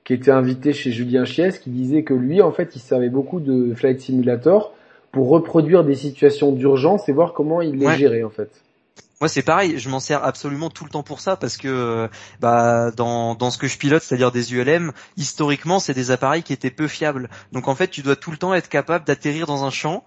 qui 0.04 0.14
était 0.14 0.32
invité 0.32 0.74
chez 0.74 0.92
Julien 0.92 1.26
Chies 1.26 1.60
qui 1.62 1.70
disait 1.70 2.04
que 2.04 2.16
lui, 2.16 2.42
en 2.42 2.52
fait, 2.52 2.76
il 2.76 2.80
savait 2.80 3.10
beaucoup 3.10 3.40
de 3.40 3.76
Flight 3.76 4.02
Simulator 4.02 4.74
pour 5.12 5.30
reproduire 5.30 5.84
des 5.84 5.96
situations 5.96 6.52
d'urgence 6.52 7.10
et 7.10 7.12
voir 7.12 7.34
comment 7.34 7.62
il 7.62 7.78
les 7.78 7.98
gérait, 7.98 8.24
en 8.24 8.30
fait. 8.30 8.50
Moi 9.22 9.28
c'est 9.28 9.42
pareil, 9.42 9.80
je 9.80 9.90
m'en 9.90 10.00
sers 10.00 10.24
absolument 10.24 10.70
tout 10.70 10.86
le 10.86 10.90
temps 10.90 11.04
pour 11.04 11.20
ça 11.20 11.36
parce 11.36 11.58
que 11.58 12.08
bah 12.40 12.90
dans, 12.92 13.36
dans 13.36 13.52
ce 13.52 13.58
que 13.58 13.68
je 13.68 13.78
pilote, 13.78 14.02
c'est-à-dire 14.02 14.32
des 14.32 14.54
ULM, 14.54 14.94
historiquement 15.18 15.80
c'est 15.80 15.94
des 15.94 16.12
appareils 16.12 16.42
qui 16.42 16.54
étaient 16.54 16.72
peu 16.72 16.88
fiables. 16.88 17.30
Donc 17.52 17.68
en 17.68 17.76
fait 17.76 17.90
tu 17.90 18.02
dois 18.02 18.16
tout 18.16 18.32
le 18.32 18.38
temps 18.38 18.54
être 18.54 18.70
capable 18.70 19.04
d'atterrir 19.04 19.46
dans 19.46 19.66
un 19.66 19.72
champ 19.72 20.06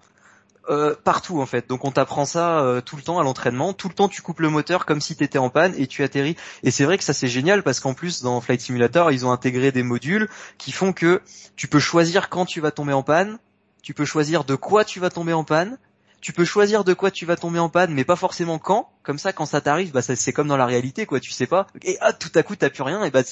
euh, 0.71 0.95
partout 1.05 1.43
en 1.43 1.47
fait. 1.47 1.69
Donc 1.69 1.85
on 1.85 1.91
t'apprend 1.91 2.25
ça 2.25 2.61
euh, 2.61 2.81
tout 2.81 2.97
le 2.97 3.03
temps 3.03 3.19
à 3.19 3.23
l'entraînement. 3.23 3.75
Tout 3.75 3.89
le 3.89 3.95
temps 3.95 4.09
tu 4.09 4.23
coupes 4.23 4.41
le 4.41 4.49
moteur 4.49 4.87
comme 4.87 5.03
si 5.03 5.15
tu 5.15 5.25
étais 5.25 5.39
en 5.39 5.51
panne 5.51 5.75
et 5.77 5.87
tu 5.87 6.03
atterris. 6.03 6.37
Et 6.63 6.71
c'est 6.71 6.85
vrai 6.85 6.97
que 6.97 7.05
ça 7.05 7.13
c'est 7.13 7.29
génial 7.29 7.63
parce 7.63 7.81
qu'en 7.81 7.93
plus 7.93 8.23
dans 8.23 8.41
Flight 8.41 8.63
Simulator 8.63 9.13
ils 9.13 9.27
ont 9.27 9.31
intégré 9.31 9.73
des 9.73 9.83
modules 9.83 10.31
qui 10.57 10.73
font 10.73 10.95
que 10.95 11.21
tu 11.55 11.69
peux 11.69 11.81
choisir 11.81 12.31
quand 12.31 12.47
tu 12.47 12.63
vas 12.63 12.71
tomber 12.71 12.95
en 12.95 13.03
panne, 13.03 13.39
tu 13.83 13.95
peux 13.95 14.05
choisir 14.05 14.45
de 14.45 14.55
quoi 14.55 14.85
tu 14.85 15.01
vas 15.01 15.11
tomber 15.11 15.33
en 15.33 15.45
panne 15.45 15.79
tu 16.23 16.33
peux 16.33 16.45
choisir 16.45 16.85
de 16.85 16.95
quoi 16.95 17.11
tu 17.11 17.27
vas 17.27 17.35
tomber 17.35 17.59
en 17.59 17.69
panne, 17.69 17.93
mais 17.93 18.05
pas 18.05 18.15
forcément 18.15 18.61
quand. 18.61 18.89
Comme 19.03 19.19
ça, 19.19 19.33
quand 19.33 19.45
ça 19.45 19.61
t'arrive, 19.61 19.91
bah 19.91 20.03
c'est 20.03 20.33
comme 20.33 20.47
dans 20.47 20.57
la 20.57 20.67
réalité, 20.67 21.05
quoi. 21.05 21.19
Tu 21.19 21.33
sais 21.33 21.49
pas. 21.49 21.67
Et 21.83 21.99
ah, 22.01 22.13
tout 22.13 22.31
à 22.37 22.45
coup, 22.45 22.55
t'as 22.55 22.71
plus 22.71 22.85
rien. 22.85 23.05
Et 23.05 23.11
bah 23.11 23.23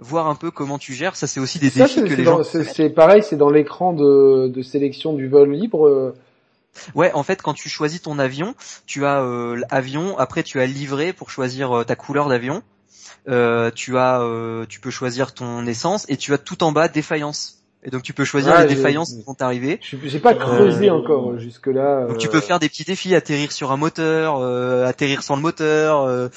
voir 0.00 0.26
un 0.26 0.34
peu 0.34 0.50
comment 0.50 0.78
tu 0.78 0.94
gères, 0.94 1.14
ça 1.14 1.26
c'est 1.26 1.38
aussi 1.38 1.58
des 1.58 1.68
défis 1.68 2.02
que 2.02 2.14
les 2.14 2.24
gens. 2.24 2.42
C'est 2.42 2.88
pareil, 2.88 3.22
c'est 3.22 3.36
dans 3.36 3.50
l'écran 3.50 3.92
de, 3.92 4.48
de 4.48 4.62
sélection 4.62 5.12
du 5.12 5.28
vol 5.28 5.52
libre. 5.52 5.86
Euh. 5.86 6.14
Ouais, 6.94 7.12
en 7.12 7.22
fait, 7.22 7.42
quand 7.42 7.52
tu 7.52 7.68
choisis 7.68 8.00
ton 8.00 8.18
avion, 8.18 8.54
tu 8.86 9.04
as 9.04 9.20
euh, 9.20 9.60
avion. 9.70 10.18
Après, 10.18 10.42
tu 10.42 10.60
as 10.60 10.66
livré 10.66 11.12
pour 11.12 11.30
choisir 11.30 11.76
euh, 11.76 11.84
ta 11.84 11.94
couleur 11.94 12.28
d'avion. 12.28 12.62
Euh, 13.28 13.70
tu 13.74 13.98
as, 13.98 14.24
tu 14.68 14.80
peux 14.80 14.90
choisir 14.90 15.34
ton 15.34 15.66
essence 15.66 16.06
et 16.08 16.16
tu 16.16 16.32
as 16.32 16.38
tout 16.38 16.64
en 16.64 16.72
bas 16.72 16.88
défaillance. 16.88 17.59
Et 17.82 17.90
donc 17.90 18.02
tu 18.02 18.12
peux 18.12 18.24
choisir 18.24 18.60
les 18.60 18.66
défaillances 18.66 19.14
qui 19.14 19.22
vont 19.22 19.34
t'arriver. 19.34 19.78
J'ai 19.82 20.18
pas 20.18 20.34
creusé 20.34 20.88
euh, 20.90 20.94
encore 20.94 21.38
jusque 21.38 21.68
là. 21.68 22.06
Donc 22.06 22.18
tu 22.18 22.28
peux 22.28 22.40
faire 22.40 22.58
des 22.58 22.68
petits 22.68 22.84
défis, 22.84 23.14
atterrir 23.14 23.52
sur 23.52 23.72
un 23.72 23.76
moteur, 23.76 24.38
euh, 24.38 24.84
atterrir 24.86 25.22
sans 25.22 25.36
le 25.36 25.42
moteur. 25.42 26.02
Euh, 26.02 26.28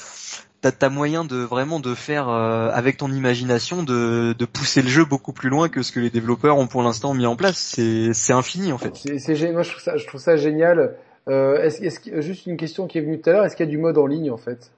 T'as 0.62 0.86
as 0.86 0.88
moyen 0.88 1.26
de 1.26 1.36
vraiment 1.36 1.78
de 1.78 1.94
faire 1.94 2.30
euh, 2.30 2.70
avec 2.72 2.96
ton 2.96 3.12
imagination 3.12 3.82
de, 3.82 4.32
de 4.32 4.44
pousser 4.46 4.80
le 4.80 4.88
jeu 4.88 5.04
beaucoup 5.04 5.34
plus 5.34 5.50
loin 5.50 5.68
que 5.68 5.82
ce 5.82 5.92
que 5.92 6.00
les 6.00 6.08
développeurs 6.08 6.56
ont 6.56 6.66
pour 6.66 6.82
l'instant 6.82 7.12
mis 7.12 7.26
en 7.26 7.36
place. 7.36 7.58
C'est 7.58 8.14
c'est 8.14 8.32
infini 8.32 8.72
en 8.72 8.78
fait. 8.78 8.96
C'est 9.18 9.52
moi 9.52 9.62
je 9.62 9.68
trouve 9.68 9.82
ça 9.82 9.98
je 9.98 10.06
trouve 10.06 10.22
ça 10.22 10.36
génial. 10.36 10.94
Euh, 11.28 11.62
est-ce, 11.62 11.82
est 11.82 12.22
juste 12.22 12.46
une 12.46 12.56
question 12.56 12.86
qui 12.86 12.96
est 12.96 13.00
venue 13.02 13.20
tout 13.20 13.28
à 13.28 13.32
l'heure, 13.34 13.44
est-ce 13.44 13.56
qu'il 13.56 13.66
y 13.66 13.68
a 13.68 13.70
du 13.70 13.78
mode 13.78 13.98
en 13.98 14.06
ligne 14.06 14.30
en 14.30 14.38
fait? 14.38 14.72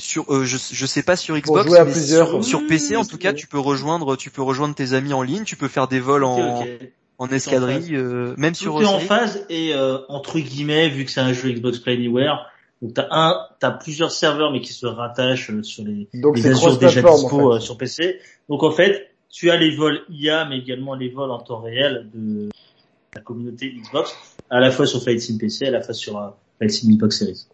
Sur 0.00 0.32
euh, 0.32 0.44
je, 0.44 0.56
je 0.72 0.86
sais 0.86 1.02
pas 1.02 1.16
sur 1.16 1.38
Xbox 1.38 1.70
mais 1.70 1.94
sur, 1.94 2.44
sur, 2.44 2.66
PC 2.66 2.96
en 2.96 3.04
tout 3.04 3.18
cas 3.18 3.32
tu 3.32 3.46
peux 3.46 3.58
rejoindre 3.58 4.16
tu 4.16 4.30
peux 4.30 4.42
rejoindre 4.42 4.74
tes 4.74 4.92
amis 4.92 5.12
en 5.12 5.22
ligne 5.22 5.44
tu 5.44 5.56
peux 5.56 5.68
faire 5.68 5.88
des 5.88 6.00
vols 6.00 6.24
en 6.24 6.64
en 7.18 7.28
escadrille 7.28 7.94
euh, 7.94 8.34
même 8.36 8.54
sur 8.54 8.76
tout 8.76 8.82
est 8.82 8.86
en 8.86 8.98
phase 8.98 9.44
et 9.48 9.74
euh, 9.74 9.98
entre 10.08 10.38
guillemets 10.38 10.88
vu 10.88 11.04
que 11.04 11.10
c'est 11.10 11.20
un 11.20 11.32
jeu 11.32 11.50
Xbox 11.52 11.78
Play 11.78 11.94
Anywhere 11.94 12.46
donc 12.82 12.94
t'as 12.94 13.08
un 13.10 13.34
t'as 13.58 13.70
plusieurs 13.70 14.10
serveurs 14.10 14.52
mais 14.52 14.60
qui 14.60 14.72
se 14.72 14.86
rattachent 14.86 15.50
sur 15.62 15.84
les 15.84 16.08
donc 16.14 16.36
les 16.36 16.42
déjà 16.42 17.02
dispo 17.02 17.60
sur 17.60 17.76
PC 17.76 18.20
donc 18.48 18.62
en 18.62 18.70
fait 18.70 19.10
tu 19.28 19.50
as 19.50 19.56
les 19.56 19.76
vols 19.76 20.00
IA 20.08 20.46
mais 20.46 20.58
également 20.58 20.94
les 20.94 21.10
vols 21.10 21.30
en 21.30 21.38
temps 21.38 21.60
réel 21.60 22.08
de 22.14 22.48
la 23.14 23.20
communauté 23.20 23.72
Xbox 23.72 24.14
à 24.48 24.60
la 24.60 24.70
fois 24.70 24.86
sur 24.86 25.02
Flight 25.02 25.20
Sim 25.20 25.38
PC 25.38 25.66
à 25.66 25.70
la 25.70 25.82
fois 25.82 25.94
sur 25.94 26.34
Flight 26.58 26.72
Sim 26.72 26.90
Xbox 26.90 27.18
Series 27.18 27.46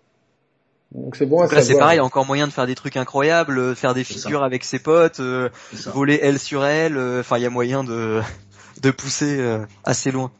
donc 0.95 1.17
c'est 1.17 1.27
bon 1.27 1.43
là 1.43 1.63
c'est 1.63 1.77
pareil, 1.79 2.01
encore 2.01 2.27
moyen 2.27 2.47
de 2.47 2.53
faire 2.53 2.67
des 2.67 2.75
trucs 2.75 2.97
incroyables, 2.97 3.59
euh, 3.59 3.75
faire 3.75 3.93
des 3.93 4.05
figures 4.05 4.43
avec 4.43 4.65
ses 4.65 4.79
potes, 4.79 5.21
euh, 5.21 5.49
voler 5.87 6.19
elle 6.23 6.39
sur 6.39 6.65
elle. 6.65 6.97
Euh, 6.97 7.21
enfin, 7.21 7.39
il 7.39 7.43
y 7.43 7.47
a 7.47 7.51
moyen 7.51 7.83
de 7.83 8.21
de 8.83 8.91
pousser 8.91 9.41
assez 9.85 10.11
loin. 10.11 10.31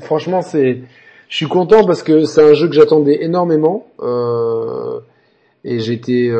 Franchement, 0.00 0.42
c'est, 0.42 0.82
je 1.28 1.36
suis 1.36 1.48
content 1.48 1.84
parce 1.84 2.02
que 2.02 2.24
c'est 2.24 2.42
un 2.42 2.54
jeu 2.54 2.68
que 2.68 2.74
j'attendais 2.74 3.22
énormément 3.22 3.86
euh, 4.00 5.00
et 5.64 5.80
j'étais 5.80 6.30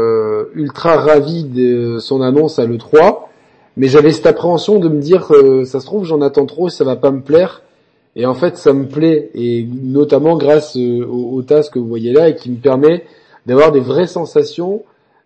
ultra 0.54 0.96
ravi 0.96 1.44
de 1.44 1.98
son 1.98 2.22
annonce 2.22 2.58
à 2.58 2.66
le 2.66 2.78
3 2.78 3.28
mais 3.78 3.88
j'avais 3.88 4.12
cette 4.12 4.26
appréhension 4.26 4.78
de 4.78 4.88
me 4.90 5.00
dire, 5.00 5.32
ça 5.64 5.80
se 5.80 5.86
trouve, 5.86 6.04
j'en 6.04 6.20
attends 6.20 6.44
trop, 6.44 6.68
ça 6.68 6.84
va 6.84 6.94
pas 6.94 7.10
me 7.10 7.22
plaire. 7.22 7.62
Et 8.14 8.26
en 8.26 8.34
fait, 8.34 8.56
ça 8.56 8.72
me 8.72 8.86
plaît, 8.86 9.30
et 9.34 9.64
notamment 9.64 10.36
grâce 10.36 10.76
euh, 10.76 11.04
au, 11.06 11.38
au 11.38 11.42
que 11.42 11.78
vous 11.78 11.88
voyez 11.88 12.12
là, 12.12 12.28
et 12.28 12.36
qui 12.36 12.50
me 12.50 12.56
permet 12.56 13.04
d'avoir 13.46 13.72
des 13.72 13.80
vraies 13.80 14.06
sensations 14.06 14.82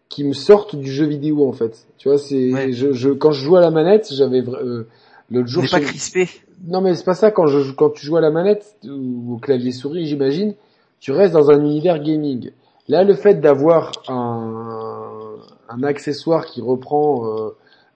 qui 0.09 0.25
me 0.25 0.33
sortent 0.33 0.77
du 0.77 0.91
jeu 0.91 1.07
vidéo 1.07 1.49
en 1.49 1.53
fait. 1.53 1.87
Tu 1.99 2.09
vois, 2.09 2.19
c'est 2.19 2.73
je, 2.73 2.93
je, 2.93 3.11
quand 3.11 3.33
je 3.33 3.45
joue 3.45 3.57
à 3.57 3.61
la 3.61 3.71
manette, 3.71 4.13
j'avais 4.13 4.41
euh, 4.41 4.87
l'autre 5.31 5.49
jour. 5.49 5.65
pas 5.71 5.81
crispé. 5.81 6.29
Non 6.69 6.81
mais 6.81 6.95
c'est 6.95 7.05
pas 7.05 7.15
ça 7.15 7.31
quand 7.31 7.47
je 7.49 7.73
quand 7.73 7.91
tu 7.91 8.07
joues 8.07 8.17
à 8.17 8.21
la 8.21 8.31
manette 8.31 8.77
ou 8.85 9.35
au 9.35 9.39
clavier 9.39 9.73
souris, 9.73 10.07
j'imagine, 10.07 10.55
tu 11.01 11.13
restes 11.13 11.35
dans 11.35 11.51
un 11.51 11.61
univers 11.61 12.03
gaming. 12.03 12.51
Là, 12.89 13.03
le 13.03 13.15
fait 13.15 13.41
d'avoir 13.41 13.93
un, 14.09 15.35
un 15.69 15.83
accessoire 15.83 16.47
qui 16.47 16.61
reprend 16.61 17.27
euh, 17.27 17.51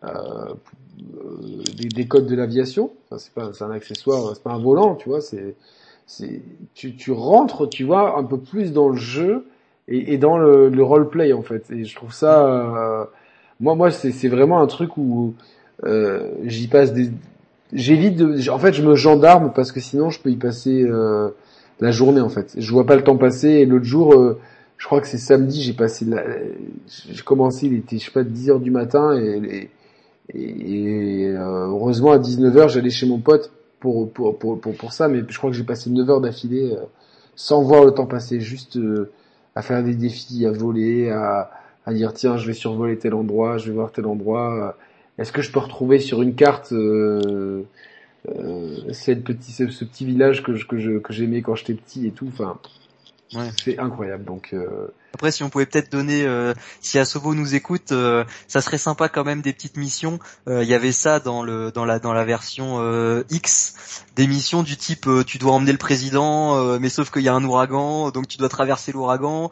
euh, 0.05 0.55
des, 1.77 1.89
des, 1.89 2.07
codes 2.07 2.27
de 2.27 2.35
l'aviation. 2.37 2.91
Enfin, 3.07 3.19
c'est 3.19 3.33
pas 3.33 3.53
c'est 3.53 3.65
un 3.65 3.71
accessoire, 3.71 4.33
c'est 4.35 4.43
pas 4.43 4.53
un 4.53 4.59
volant, 4.59 4.95
tu 4.95 5.09
vois. 5.09 5.21
C'est 5.21 5.55
c'est 6.07 6.43
tu, 6.75 6.97
tu 6.97 7.13
rentres, 7.13 7.69
tu 7.69 7.85
vois, 7.85 8.19
un 8.19 8.25
peu 8.25 8.39
plus 8.39 8.73
dans 8.73 8.89
le 8.89 8.97
jeu 8.97 9.47
et, 9.89 10.15
et 10.15 10.19
dans 10.19 10.39
le, 10.39 10.69
le 10.69 10.83
roleplay 10.83 11.33
en 11.33 11.43
fait. 11.43 11.71
Et 11.71 11.85
je 11.85 11.95
trouve 11.95 12.13
ça, 12.13 12.47
euh, 12.47 13.05
moi 13.61 13.75
moi 13.75 13.91
c'est 13.91 14.11
c'est 14.11 14.29
vraiment 14.29 14.61
un 14.61 14.67
truc 14.67 14.97
où 14.97 15.35
euh, 15.85 16.31
j'y 16.45 16.69
passe 16.69 16.93
des 16.93 17.11
j'évite 17.73 18.17
de 18.17 18.51
en 18.51 18.59
fait 18.59 18.73
je 18.73 18.83
me 18.83 18.95
gendarme 18.95 19.53
parce 19.55 19.73
que 19.73 19.81
sinon 19.81 20.11
je 20.11 20.21
peux 20.21 20.31
y 20.31 20.37
passer 20.37 20.83
euh, 20.83 21.31
la 21.81 21.91
journée 21.91 22.21
en 22.21 22.29
fait 22.29 22.55
je 22.57 22.73
vois 22.73 22.87
pas 22.87 22.97
le 22.97 23.05
temps 23.05 23.17
passer 23.17 23.49
et 23.49 23.67
l'autre 23.67 23.85
jour 23.85 24.15
euh, 24.15 24.39
je 24.77 24.87
crois 24.87 25.01
que 25.01 25.07
c'est 25.07 25.19
samedi 25.19 25.63
j'ai 25.63 25.73
passé 25.73 26.05
la... 26.05 26.23
j'ai 26.89 27.23
commencé 27.23 27.67
il 27.67 27.75
était 27.75 27.99
je 27.99 28.07
sais 28.07 28.11
pas 28.11 28.25
10 28.25 28.51
heures 28.51 28.61
du 28.61 28.71
matin 28.71 29.17
et, 29.19 29.41
et, 29.57 29.71
euh, 30.35 31.67
heureusement 31.69 32.13
à 32.13 32.19
19h 32.19 32.69
j'allais 32.69 32.91
chez 32.91 33.07
mon 33.07 33.19
pote 33.19 33.51
pour 33.81 34.11
pour, 34.13 34.39
pour 34.39 34.61
pour 34.61 34.77
pour 34.77 34.93
ça 34.93 35.09
mais 35.09 35.23
je 35.29 35.39
crois 35.39 35.51
que 35.51 35.57
j'ai 35.57 35.65
passé 35.65 35.91
9 35.91 36.09
heures 36.11 36.21
d'affilée 36.21 36.73
euh, 36.73 36.85
sans 37.35 37.63
voir 37.63 37.85
le 37.85 37.93
temps 37.93 38.07
passer 38.07 38.41
juste 38.41 38.77
euh, 38.77 39.11
à 39.55 39.63
faire 39.63 39.83
des 39.83 39.95
défis 39.95 40.47
à 40.47 40.53
voler 40.53 41.11
à 41.11 41.51
à 41.87 41.93
dire 41.93 42.13
tiens 42.13 42.37
je 42.37 42.47
vais 42.47 42.53
survoler 42.53 42.99
tel 42.99 43.15
endroit 43.15 43.59
je 43.59 43.69
vais 43.69 43.75
voir 43.75 43.91
tel 43.93 44.07
endroit 44.07 44.77
est-ce 45.19 45.33
que 45.33 45.43
je 45.43 45.51
peux 45.51 45.61
retrouver 45.61 45.99
sur 45.99 46.23
une 46.23 46.35
carte 46.35 46.73
euh, 46.73 47.65
cette 48.93 49.25
petit, 49.25 49.51
ce, 49.51 49.65
petit 49.65 50.05
village 50.05 50.43
que, 50.43 50.53
que, 50.53 50.99
que 50.99 51.13
j'aimais 51.13 51.41
quand 51.41 51.55
j'étais 51.55 51.75
petit 51.75 52.07
et 52.07 52.11
tout 52.11 52.29
enfin 52.29 52.59
ouais. 53.35 53.49
c'est 53.65 53.79
incroyable 53.79 54.25
donc 54.25 54.55
après, 55.13 55.33
si 55.33 55.43
on 55.43 55.51
pouvait 55.51 55.67
peut-être 55.67 55.91
donner, 55.91 56.25
euh, 56.25 56.55
si 56.81 56.99
Asobo 56.99 57.35
nous 57.35 57.55
écoute, 57.55 57.91
euh, 57.91 58.25
ça 58.47 58.61
serait 58.61 58.79
sympa 58.79 59.09
quand 59.09 59.25
même 59.25 59.43
des 59.43 59.53
petites 59.53 59.77
missions. 59.77 60.21
Euh, 60.49 60.63
il 60.63 60.69
y 60.69 60.75
avait 60.75 60.93
ça 60.93 61.19
dans 61.19 61.43
le 61.43 61.73
dans 61.73 61.85
la 61.85 61.99
dans 61.99 62.13
la 62.13 62.25
version 62.25 62.61
X, 63.31 63.75
des 64.17 64.27
missions 64.27 64.63
du 64.63 64.77
type 64.77 65.09
tu 65.27 65.39
dois 65.39 65.53
emmener 65.53 65.73
le 65.73 65.79
président, 65.79 66.79
mais 66.79 66.89
sauf 66.89 67.11
qu'il 67.11 67.23
y 67.23 67.29
a 67.29 67.35
un 67.35 67.45
ouragan, 67.45 68.11
donc 68.11 68.29
tu 68.29 68.39
dois 68.39 68.49
traverser 68.49 68.93
l'ouragan, 68.93 69.51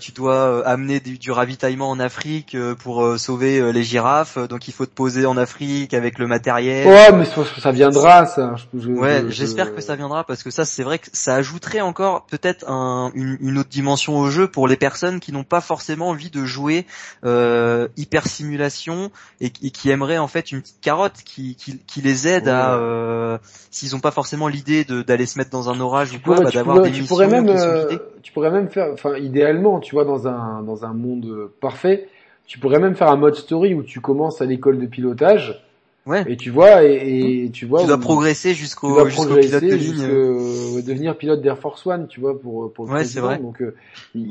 tu 0.00 0.12
dois 0.12 0.66
amener 0.66 1.00
du, 1.00 1.30
ravitaillement 1.30 1.90
en 1.90 2.00
Afrique 2.00 2.56
pour 2.82 3.18
sauver 3.18 3.72
les 3.72 3.82
girafes, 3.82 4.38
donc 4.38 4.68
il 4.68 4.74
faut 4.74 4.86
te 4.86 4.94
poser 4.94 5.26
en 5.26 5.36
Afrique 5.36 5.94
avec 5.94 6.18
le 6.18 6.26
matériel. 6.26 6.86
Ouais, 6.86 7.12
mais 7.12 7.26
ça 7.60 7.72
viendra 7.72 8.26
ça. 8.26 8.56
ouais, 8.74 9.24
j'espère 9.28 9.74
que 9.74 9.80
ça 9.80 9.96
viendra 9.96 10.24
parce 10.24 10.42
que 10.42 10.50
ça 10.50 10.64
c'est 10.64 10.82
vrai 10.82 10.98
que 10.98 11.08
ça 11.12 11.36
ajouterait 11.36 11.80
encore 11.80 12.26
peut-être 12.26 12.68
un, 12.68 13.12
une, 13.14 13.38
une 13.40 13.58
autre 13.58 13.70
dimension 13.70 14.18
au 14.18 14.30
jeu 14.30 14.48
pour 14.48 14.68
les 14.68 14.76
personnes 14.76 14.95
personnes 14.96 15.20
qui 15.20 15.30
n'ont 15.30 15.44
pas 15.44 15.60
forcément 15.60 16.08
envie 16.08 16.30
de 16.30 16.46
jouer 16.46 16.86
euh, 17.22 17.86
hyper 17.98 18.26
simulation 18.26 19.10
et, 19.42 19.50
qui 19.50 19.90
aimeraient 19.90 20.16
en 20.16 20.26
fait 20.26 20.52
une 20.52 20.62
petite 20.62 20.80
carotte 20.80 21.18
qui, 21.22 21.54
qui, 21.54 21.78
qui 21.86 22.00
les 22.00 22.26
aide 22.26 22.48
à 22.48 22.78
euh, 22.78 23.36
s'ils 23.70 23.92
n'ont 23.92 24.00
pas 24.00 24.10
forcément 24.10 24.48
l'idée 24.48 24.84
d'aller 24.84 25.26
se 25.26 25.38
mettre 25.38 25.50
dans 25.50 25.68
un 25.68 25.80
orage 25.80 26.14
ou 26.14 26.20
quoi, 26.20 26.40
bah, 26.40 26.50
d'avoir 26.50 26.80
des 26.80 26.92
tu 26.92 27.04
pourrais 27.04 27.28
même, 27.28 27.46
euh, 27.46 27.98
Tu 28.22 28.32
pourrais 28.32 28.50
même 28.50 28.70
faire, 28.70 28.88
enfin 28.90 29.18
idéalement, 29.18 29.80
tu 29.80 29.94
vois, 29.94 30.06
dans 30.06 30.28
un 30.28 30.62
dans 30.62 30.86
un 30.86 30.94
monde 30.94 31.50
parfait, 31.60 32.08
tu 32.46 32.58
pourrais 32.58 32.78
même 32.78 32.94
faire 32.94 33.10
un 33.10 33.16
mode 33.16 33.34
story 33.34 33.74
où 33.74 33.82
tu 33.82 34.00
commences 34.00 34.40
à 34.40 34.46
l'école 34.46 34.78
de 34.78 34.86
pilotage 34.86 35.62
Ouais. 36.06 36.24
Et 36.28 36.36
tu 36.36 36.50
vois, 36.50 36.84
et, 36.84 37.46
et 37.46 37.50
tu 37.50 37.66
vois. 37.66 37.80
Tu 37.80 37.88
dois 37.88 37.98
progresser 37.98 38.54
jusqu'au 38.54 39.04
jusqu'au 39.08 39.34
pilote 39.34 39.62
de 39.62 39.74
ligne. 39.74 40.82
devenir 40.82 41.18
pilote 41.18 41.42
d'Air 41.42 41.58
Force 41.58 41.84
One, 41.84 42.06
tu 42.06 42.20
vois, 42.20 42.40
pour 42.40 42.72
pour. 42.72 42.88
Ouais, 42.88 43.04
c'est 43.04 43.18
vrai. 43.18 43.38
Donc, 43.38 43.60
euh, 43.60 43.74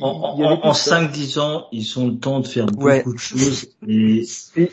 en, 0.01 0.39
en, 0.63 0.71
5-10 0.71 1.39
ans, 1.39 1.67
ils 1.73 1.99
ont 1.99 2.07
le 2.07 2.17
temps 2.17 2.39
de 2.39 2.47
faire 2.47 2.67
beaucoup 2.67 3.13
de 3.13 3.19
choses. 3.19 3.67
Et, 3.87 4.23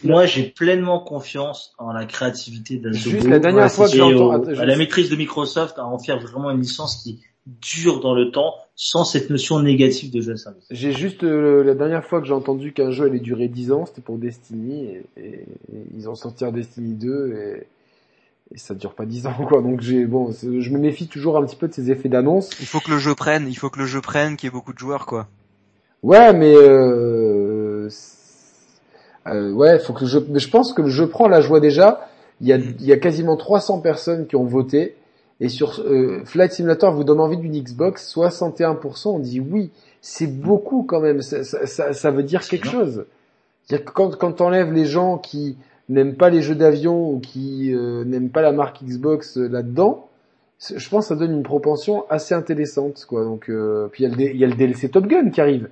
moi, 0.04 0.26
j'ai 0.26 0.44
pleinement 0.44 1.00
confiance 1.00 1.74
en 1.76 1.92
la 1.92 2.04
créativité 2.04 2.76
d'Adobe. 2.76 3.00
Juste 3.00 3.26
la 3.26 3.40
dernière 3.40 3.70
fois 3.70 3.88
que 3.88 3.96
j'entends, 3.96 4.44
à 4.44 4.64
la 4.64 4.76
maîtrise 4.76 5.10
de 5.10 5.16
Microsoft 5.16 5.78
à 5.78 5.84
en 5.84 5.98
faire 5.98 6.20
vraiment 6.20 6.52
une 6.52 6.60
licence 6.60 7.02
qui 7.02 7.20
dure 7.46 8.00
dans 8.00 8.14
le 8.14 8.30
temps 8.30 8.54
sans 8.76 9.04
cette 9.04 9.30
notion 9.30 9.60
négative 9.60 10.12
de 10.12 10.20
jeu 10.20 10.32
à 10.32 10.36
service. 10.36 10.64
J'ai 10.70 10.92
juste 10.92 11.24
euh, 11.24 11.62
la 11.62 11.74
dernière 11.74 12.04
fois 12.04 12.20
que 12.20 12.26
j'ai 12.26 12.32
entendu 12.32 12.72
qu'un 12.72 12.90
jeu 12.90 13.06
allait 13.06 13.18
durer 13.18 13.48
10 13.48 13.72
ans, 13.72 13.86
c'était 13.86 14.00
pour 14.00 14.18
Destiny 14.18 14.84
et, 14.84 15.02
et, 15.16 15.46
ils 15.94 16.08
ont 16.08 16.14
sorti 16.14 16.44
un 16.44 16.52
Destiny 16.52 16.94
2 16.94 17.32
et, 17.34 17.66
et 18.54 18.58
ça 18.58 18.74
dure 18.74 18.94
pas 18.94 19.04
10 19.04 19.26
ans 19.26 19.46
quoi. 19.48 19.60
Donc 19.60 19.80
j'ai 19.80 20.06
bon, 20.06 20.32
je 20.32 20.70
me 20.70 20.78
méfie 20.78 21.08
toujours 21.08 21.36
un 21.36 21.44
petit 21.44 21.56
peu 21.56 21.68
de 21.68 21.74
ces 21.74 21.90
effets 21.90 22.08
d'annonce. 22.08 22.50
Il 22.60 22.66
faut 22.66 22.80
que 22.80 22.90
le 22.90 22.98
jeu 22.98 23.14
prenne, 23.14 23.46
il 23.48 23.56
faut 23.56 23.70
que 23.70 23.78
le 23.78 23.86
jeu 23.86 24.00
prenne, 24.00 24.36
qu'il 24.36 24.46
y 24.46 24.48
ait 24.48 24.52
beaucoup 24.52 24.72
de 24.72 24.78
joueurs 24.78 25.06
quoi. 25.06 25.26
Ouais, 26.02 26.32
mais 26.32 26.54
euh, 26.56 27.88
euh, 29.26 29.52
ouais, 29.52 29.78
faut 29.78 29.92
que 29.92 30.06
je 30.06 30.18
mais 30.18 30.38
je 30.38 30.48
pense 30.48 30.72
que 30.72 30.82
le 30.82 30.90
jeu 30.90 31.08
prend 31.08 31.28
la 31.28 31.40
joie 31.40 31.60
déjà. 31.60 32.08
Il 32.40 32.48
y 32.48 32.52
a 32.52 32.56
il 32.56 32.84
y 32.84 32.92
a 32.92 32.96
quasiment 32.96 33.36
300 33.36 33.80
personnes 33.80 34.26
qui 34.26 34.36
ont 34.36 34.44
voté 34.44 34.96
et 35.42 35.48
sur 35.48 35.80
euh, 35.80 36.22
Flight 36.24 36.52
Simulator 36.52 36.94
vous 36.94 37.02
donne 37.02 37.18
envie 37.18 37.36
d'une 37.36 37.60
Xbox, 37.60 38.14
61% 38.14 39.08
on 39.08 39.18
dit 39.18 39.40
oui. 39.40 39.70
C'est 40.00 40.28
beaucoup 40.28 40.84
quand 40.84 41.00
même. 41.00 41.20
Ça, 41.20 41.42
ça, 41.42 41.92
ça 41.92 42.10
veut 42.12 42.22
dire 42.22 42.42
quelque 42.42 42.68
chose. 42.68 43.06
dire 43.68 43.84
que 43.84 43.90
quand, 43.90 44.16
quand 44.16 44.32
t'enlèves 44.32 44.72
les 44.72 44.84
gens 44.84 45.18
qui 45.18 45.56
n'aiment 45.88 46.14
pas 46.14 46.30
les 46.30 46.42
jeux 46.42 46.54
d'avion 46.54 47.10
ou 47.10 47.18
qui 47.18 47.74
euh, 47.74 48.04
n'aiment 48.04 48.30
pas 48.30 48.40
la 48.40 48.52
marque 48.52 48.84
Xbox 48.84 49.36
euh, 49.36 49.48
là-dedans, 49.48 50.08
je 50.60 50.88
pense 50.88 51.06
que 51.06 51.08
ça 51.08 51.16
donne 51.16 51.32
une 51.32 51.42
propension 51.42 52.04
assez 52.08 52.36
intéressante. 52.36 53.04
quoi. 53.08 53.24
Donc, 53.24 53.50
puis 53.90 54.04
il 54.04 54.20
y, 54.20 54.38
y 54.38 54.44
a 54.44 54.46
le 54.46 54.54
DLC 54.54 54.90
Top 54.90 55.08
Gun 55.08 55.30
qui 55.30 55.40
arrive 55.40 55.68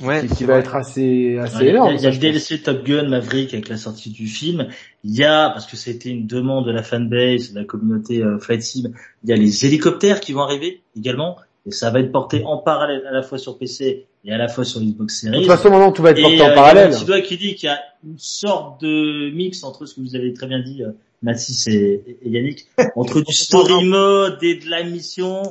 ouais, 0.00 0.26
qui, 0.26 0.44
va 0.44 0.58
être 0.58 0.74
assez 0.74 1.38
assez 1.38 1.66
énorme. 1.66 1.94
Il 1.94 2.02
y 2.02 2.06
a, 2.06 2.10
le 2.10 2.18
DLC 2.18 2.62
Top 2.62 2.84
Gun 2.84 3.08
Maverick 3.08 3.54
avec 3.54 3.68
la 3.68 3.76
sortie 3.76 4.10
du 4.10 4.26
film. 4.26 4.68
Il 5.04 5.14
y 5.14 5.24
a 5.24 5.50
parce 5.50 5.66
que 5.66 5.76
c'était 5.76 6.10
une 6.10 6.26
demande 6.26 6.66
de 6.66 6.72
la 6.72 6.82
fanbase, 6.82 7.52
de 7.52 7.60
la 7.60 7.64
communauté 7.64 8.22
euh, 8.22 8.38
Flight 8.38 8.62
Sim, 8.62 8.92
il 9.22 9.30
y 9.30 9.32
a 9.32 9.36
les 9.36 9.66
hélicoptères 9.66 10.20
qui 10.20 10.32
vont 10.32 10.42
arriver 10.42 10.82
également 10.96 11.36
et 11.66 11.70
ça 11.70 11.90
va 11.90 12.00
être 12.00 12.12
porté 12.12 12.42
en 12.44 12.58
parallèle 12.58 13.06
à 13.06 13.12
la 13.12 13.22
fois 13.22 13.38
sur 13.38 13.56
PC 13.56 14.06
et 14.24 14.32
à 14.32 14.36
la 14.36 14.48
fois 14.48 14.64
sur 14.64 14.80
Xbox 14.80 15.20
Series. 15.20 15.32
De 15.32 15.38
toute 15.38 15.46
façon, 15.46 15.70
maintenant 15.70 15.92
tout 15.92 16.02
va 16.02 16.10
être 16.10 16.20
porté 16.20 16.42
en 16.42 16.54
parallèle. 16.54 16.94
Il 17.00 17.08
y 17.08 17.12
a 17.12 17.20
qui 17.20 17.36
dit 17.36 17.54
qu'il 17.54 17.68
y 17.68 17.72
a 17.72 17.80
une 18.04 18.18
sorte 18.18 18.82
de 18.82 19.30
mix 19.34 19.64
entre 19.64 19.86
ce 19.86 19.94
que 19.94 20.00
vous 20.00 20.14
avez 20.14 20.32
très 20.34 20.46
bien 20.46 20.60
dit, 20.60 20.82
euh, 20.82 20.90
Mathis 21.22 21.66
et, 21.68 22.18
et 22.22 22.28
Yannick, 22.28 22.66
entre 22.96 23.20
du 23.20 23.32
story 23.32 23.84
mode 23.84 24.38
et 24.42 24.56
de 24.56 24.68
la 24.68 24.82
mission. 24.82 25.42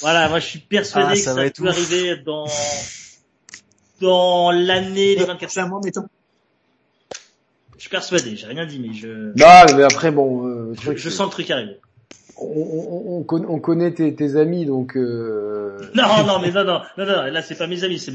Voilà, 0.00 0.28
moi 0.28 0.40
je 0.40 0.46
suis 0.46 0.58
persuadé 0.58 1.08
ah, 1.10 1.12
que 1.12 1.18
ça, 1.18 1.34
va, 1.34 1.50
tout 1.50 1.66
arriver 1.66 2.16
dans 2.24 2.46
dans 4.00 4.50
l'année 4.50 5.14
les 5.16 5.24
24 5.24 5.50
C'est 5.50 5.60
un 5.60 5.68
mois, 5.68 5.80
mettons. 5.84 6.06
Je 7.76 7.84
suis 7.84 7.90
persuadé, 7.90 8.36
j'ai 8.36 8.46
rien 8.46 8.66
dit, 8.66 8.78
mais 8.78 8.92
je. 8.92 9.08
Non, 9.08 9.76
mais 9.76 9.82
après 9.84 10.10
bon. 10.10 10.46
Euh, 10.46 10.74
je, 10.96 11.08
sens 11.08 11.26
le 11.26 11.30
truc 11.30 11.50
arriver. 11.50 11.78
On, 12.36 12.44
on, 12.44 13.26
on, 13.26 13.44
on 13.48 13.58
connaît 13.58 13.92
tes, 13.92 14.14
tes, 14.14 14.36
amis, 14.36 14.66
donc. 14.66 14.96
Euh... 14.96 15.78
Non, 15.94 16.26
non, 16.26 16.38
mais 16.40 16.50
non, 16.50 16.64
non, 16.64 16.82
non, 16.98 17.06
non, 17.06 17.22
là 17.24 17.40
c'est 17.40 17.56
pas 17.56 17.66
mes 17.66 17.82
amis, 17.82 17.98
c'est 17.98 18.12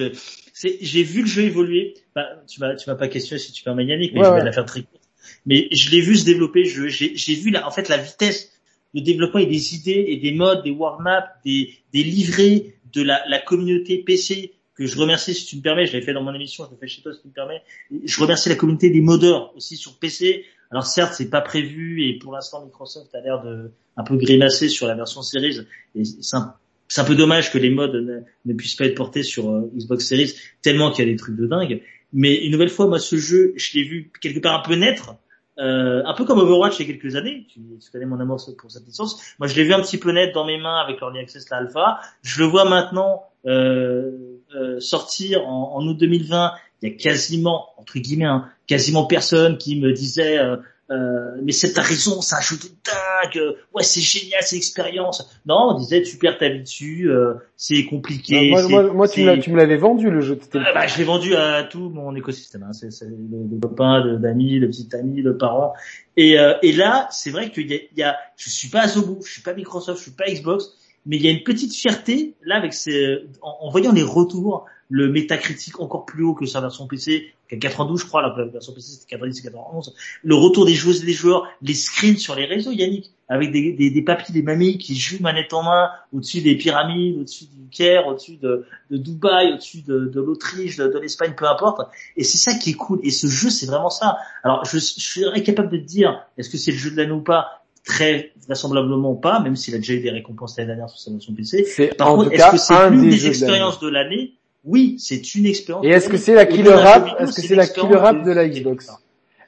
c'est, 0.53 0.77
j'ai 0.81 1.03
vu 1.03 1.21
le 1.21 1.27
jeu 1.27 1.43
évoluer. 1.43 1.95
Bah, 2.13 2.25
tu 2.47 2.59
vas, 2.59 2.75
tu 2.75 2.85
vas 2.85 2.95
pas 2.95 3.07
questionner 3.07 3.39
si 3.39 3.51
tu 3.53 3.63
permets 3.63 3.85
Yannick, 3.85 4.13
mais 4.13 4.23
je 4.23 4.29
vais 4.29 4.43
la 4.43 4.51
faire 4.51 4.65
très 4.65 4.83
courte. 4.83 5.01
Mais 5.47 5.67
je 5.71 5.89
l'ai 5.89 6.01
vu 6.01 6.15
se 6.15 6.25
développer. 6.25 6.65
Je, 6.65 6.87
j'ai, 6.87 7.15
j'ai 7.15 7.35
vu 7.35 7.49
là, 7.49 7.67
en 7.67 7.71
fait, 7.71 7.89
la 7.89 7.97
vitesse 7.97 8.51
de 8.93 8.99
développement 8.99 9.39
et 9.39 9.47
des 9.47 9.75
idées 9.75 10.05
et 10.07 10.17
des 10.17 10.31
modes, 10.31 10.63
des 10.63 10.71
warm-up, 10.71 11.25
des, 11.43 11.73
des 11.91 12.03
livrets 12.03 12.75
de 12.93 13.01
la, 13.01 13.21
la 13.27 13.39
communauté 13.39 13.97
PC 13.97 14.53
que 14.75 14.85
je 14.85 14.97
remercie 14.97 15.33
si 15.33 15.45
tu 15.45 15.57
me 15.57 15.61
permets, 15.61 15.85
je 15.85 15.93
l'ai 15.93 16.01
fait 16.01 16.13
dans 16.13 16.23
mon 16.23 16.33
émission, 16.33 16.65
je 16.65 16.71
le 16.71 16.77
fais 16.77 16.87
chez 16.87 17.01
toi 17.01 17.13
si 17.13 17.21
tu 17.21 17.27
me 17.27 17.33
permets. 17.33 17.61
Je 18.03 18.19
remercie 18.19 18.49
la 18.49 18.55
communauté 18.55 18.89
des 18.89 19.01
modeurs 19.01 19.55
aussi 19.55 19.77
sur 19.77 19.97
PC. 19.97 20.45
Alors 20.69 20.85
certes, 20.85 21.13
c'est 21.13 21.29
pas 21.29 21.41
prévu 21.41 22.03
et 22.03 22.19
pour 22.19 22.33
l'instant 22.33 22.63
Microsoft 22.63 23.13
a 23.15 23.21
l'air 23.21 23.41
de 23.41 23.71
un 23.97 24.03
peu 24.03 24.17
grimacer 24.17 24.67
sur 24.67 24.87
la 24.87 24.95
version 24.95 25.21
Series. 25.21 25.61
C'est 26.03 26.35
un, 26.35 27.03
peu 27.05 27.15
dommage 27.15 27.51
que 27.51 27.57
les 27.57 27.69
modes 27.69 27.95
ne, 27.95 28.19
ne 28.45 28.53
puissent 28.53 28.75
pas 28.75 28.85
être 28.85 28.95
portés 28.95 29.23
sur 29.23 29.49
euh, 29.49 29.71
Xbox 29.75 30.05
Series 30.05 30.33
tellement 30.61 30.91
qu'il 30.91 31.05
y 31.05 31.07
a 31.07 31.11
des 31.11 31.17
trucs 31.17 31.37
de 31.37 31.47
dingue. 31.47 31.81
Mais 32.11 32.35
une 32.43 32.51
nouvelle 32.51 32.69
fois, 32.69 32.87
moi, 32.87 32.99
ce 32.99 33.15
jeu, 33.17 33.53
je 33.55 33.77
l'ai 33.77 33.83
vu 33.83 34.11
quelque 34.21 34.39
part 34.39 34.59
un 34.59 34.67
peu 34.67 34.75
naître. 34.75 35.15
Euh, 35.57 36.03
un 36.05 36.13
peu 36.13 36.25
comme 36.25 36.39
Overwatch 36.39 36.77
il 36.79 36.85
y 36.85 36.89
a 36.89 36.93
quelques 36.93 37.15
années, 37.15 37.45
tu, 37.47 37.61
tu 37.81 37.89
connais 37.89 38.05
mon 38.05 38.19
amour 38.19 38.41
pour 38.57 38.71
cette 38.71 38.85
licence. 38.85 39.21
Moi, 39.39 39.47
je 39.47 39.55
l'ai 39.55 39.63
vu 39.63 39.73
un 39.73 39.81
petit 39.81 39.97
peu 39.97 40.11
naître 40.11 40.33
dans 40.33 40.45
mes 40.45 40.57
mains 40.57 40.81
avec 40.81 40.99
l'Early 40.99 41.19
Access, 41.19 41.49
la 41.49 41.57
Alpha. 41.57 42.01
Je 42.23 42.41
le 42.41 42.47
vois 42.47 42.65
maintenant 42.65 43.23
euh, 43.45 44.11
euh, 44.53 44.79
sortir 44.79 45.47
en, 45.47 45.75
en, 45.75 45.87
août 45.87 45.97
2020, 45.97 46.51
il 46.81 46.89
y 46.89 46.93
a 46.93 46.95
quasiment, 46.95 47.69
entre 47.77 47.99
guillemets, 47.99 48.25
hein, 48.25 48.49
quasiment 48.67 49.05
personne 49.05 49.57
qui 49.57 49.79
me 49.79 49.93
disait 49.93 50.37
euh, 50.37 50.57
euh, 50.91 51.37
mais 51.41 51.51
c'est 51.51 51.73
ta 51.73 51.81
raison, 51.81 52.21
c'est 52.21 52.35
un 52.35 52.41
jeu 52.41 52.57
de 52.57 52.69
dingue, 52.85 53.55
ouais 53.73 53.81
c'est 53.81 54.01
génial, 54.01 54.41
c'est 54.43 54.55
l'expérience. 54.55 55.27
Non, 55.47 55.71
on 55.71 55.79
disait 55.79 56.01
vie 56.01 56.61
dessus, 56.61 57.09
euh, 57.09 57.33
c'est 57.57 57.85
compliqué. 57.85 58.51
moi, 58.51 58.67
moi, 58.67 58.83
moi 58.93 59.07
tu, 59.07 59.23
me 59.23 59.57
l'avais 59.57 59.77
vendu 59.77 60.11
le 60.11 60.21
jeu. 60.21 60.37
Euh, 60.53 60.59
bah, 60.75 60.85
je 60.85 60.99
l'ai 60.99 61.03
vendu 61.03 61.35
à 61.35 61.63
tout 61.63 61.89
mon 61.89 62.15
écosystème, 62.15 62.63
hein. 62.63 62.73
c'est, 62.73 62.89
le, 63.03 63.59
copain, 63.59 64.17
d'amis, 64.17 64.59
le 64.59 64.67
petit 64.67 64.87
ami, 64.95 65.23
le 65.23 65.37
parent. 65.37 65.73
Et, 66.17 66.37
euh, 66.37 66.53
et 66.61 66.71
là, 66.71 67.07
c'est 67.09 67.31
vrai 67.31 67.49
qu'il 67.49 67.71
y 67.71 67.73
a, 67.73 67.79
y 67.97 68.03
a, 68.03 68.15
je 68.37 68.51
suis 68.51 68.69
pas 68.69 68.81
Asobo, 68.81 69.21
je 69.25 69.31
suis 69.31 69.41
pas 69.41 69.55
Microsoft, 69.55 69.97
je 69.97 70.03
suis 70.03 70.11
pas 70.11 70.25
Xbox, 70.25 70.65
mais 71.05 71.17
il 71.17 71.23
y 71.23 71.27
a 71.27 71.31
une 71.31 71.43
petite 71.43 71.73
fierté 71.73 72.35
là 72.43 72.57
avec 72.57 72.73
ces, 72.73 73.19
en, 73.41 73.69
voyant 73.69 73.91
les 73.91 74.03
retours, 74.03 74.65
le 74.89 75.09
métacritique 75.09 75.79
encore 75.79 76.05
plus 76.05 76.23
haut 76.23 76.33
que 76.33 76.45
sa 76.45 76.61
version 76.61 76.87
PC, 76.87 77.33
qui 77.49 77.59
92 77.59 78.01
je 78.01 78.05
crois, 78.05 78.21
la 78.21 78.45
version 78.45 78.73
PC 78.73 78.91
c'était 78.91 79.15
90 79.15 79.41
91, 79.41 79.95
le 80.23 80.35
retour 80.35 80.65
des 80.65 80.73
joueuses 80.73 81.03
et 81.03 81.05
des 81.05 81.13
joueurs, 81.13 81.47
les 81.61 81.73
screens 81.73 82.17
sur 82.17 82.35
les 82.35 82.45
réseaux 82.45 82.71
Yannick, 82.71 83.11
avec 83.27 83.51
des, 83.51 83.73
des, 83.73 83.89
des 83.89 84.01
papis, 84.01 84.31
des 84.31 84.41
mamies 84.41 84.77
qui 84.77 84.95
jouent 84.95 85.21
manette 85.21 85.53
en 85.53 85.63
main 85.63 85.89
au-dessus 86.13 86.41
des 86.41 86.55
pyramides, 86.55 87.19
au-dessus 87.19 87.45
du 87.45 87.69
Caire, 87.69 88.07
au-dessus 88.07 88.37
de, 88.37 88.65
Dubaï, 88.89 89.53
au-dessus 89.53 89.81
de, 89.81 90.11
l'Autriche, 90.15 90.77
de, 90.77 90.99
l'Espagne, 90.99 91.33
peu 91.35 91.47
importe. 91.47 91.81
Et 92.15 92.23
c'est 92.23 92.37
ça 92.37 92.57
qui 92.57 92.71
est 92.71 92.75
cool. 92.75 92.99
Et 93.03 93.09
ce 93.09 93.27
jeu, 93.27 93.49
c'est 93.49 93.65
vraiment 93.65 93.89
ça. 93.89 94.17
Alors, 94.43 94.63
je, 94.65 94.77
je 94.77 94.83
suis 94.83 95.25
incapable 95.25 95.69
de 95.69 95.77
te 95.77 95.83
dire, 95.83 96.23
est-ce 96.37 96.49
que 96.49 96.57
c'est 96.57 96.71
le 96.71 96.77
jeu 96.77 96.91
de 96.91 96.97
l'année 96.97 97.11
ou 97.11 97.21
pas? 97.21 97.64
Très 97.85 98.33
vraisemblablement 98.45 99.15
pas, 99.15 99.39
même 99.39 99.55
s'il 99.55 99.75
a 99.75 99.77
déjà 99.77 99.93
eu 99.93 99.99
des 99.99 100.09
récompenses 100.09 100.57
l'année 100.57 100.67
dernière 100.69 100.89
sur 100.89 100.99
sa 100.99 101.11
version 101.11 101.33
PC. 101.33 101.93
Par 101.97 102.15
contre, 102.15 102.31
est-ce 102.33 102.51
que 102.51 102.57
c'est 102.57 102.89
l'une 102.89 103.09
des 103.09 103.27
expériences 103.27 103.79
de 103.79 103.89
l'année? 103.89 104.33
Oui, 104.63 104.95
c'est 104.97 105.35
une 105.35 105.45
expérience. 105.45 105.85
Et 105.85 105.89
est-ce 105.89 106.09
que 106.09 106.17
c'est 106.17 106.33
la 106.33 106.45
killer 106.47 106.71
app? 106.71 107.15
Est-ce 107.19 107.35
que 107.35 107.41
c'est 107.41 107.55
la 107.55 107.67
killer 107.67 107.97
app 107.97 108.23
de 108.23 108.31
la 108.31 108.47
Xbox? 108.49 108.89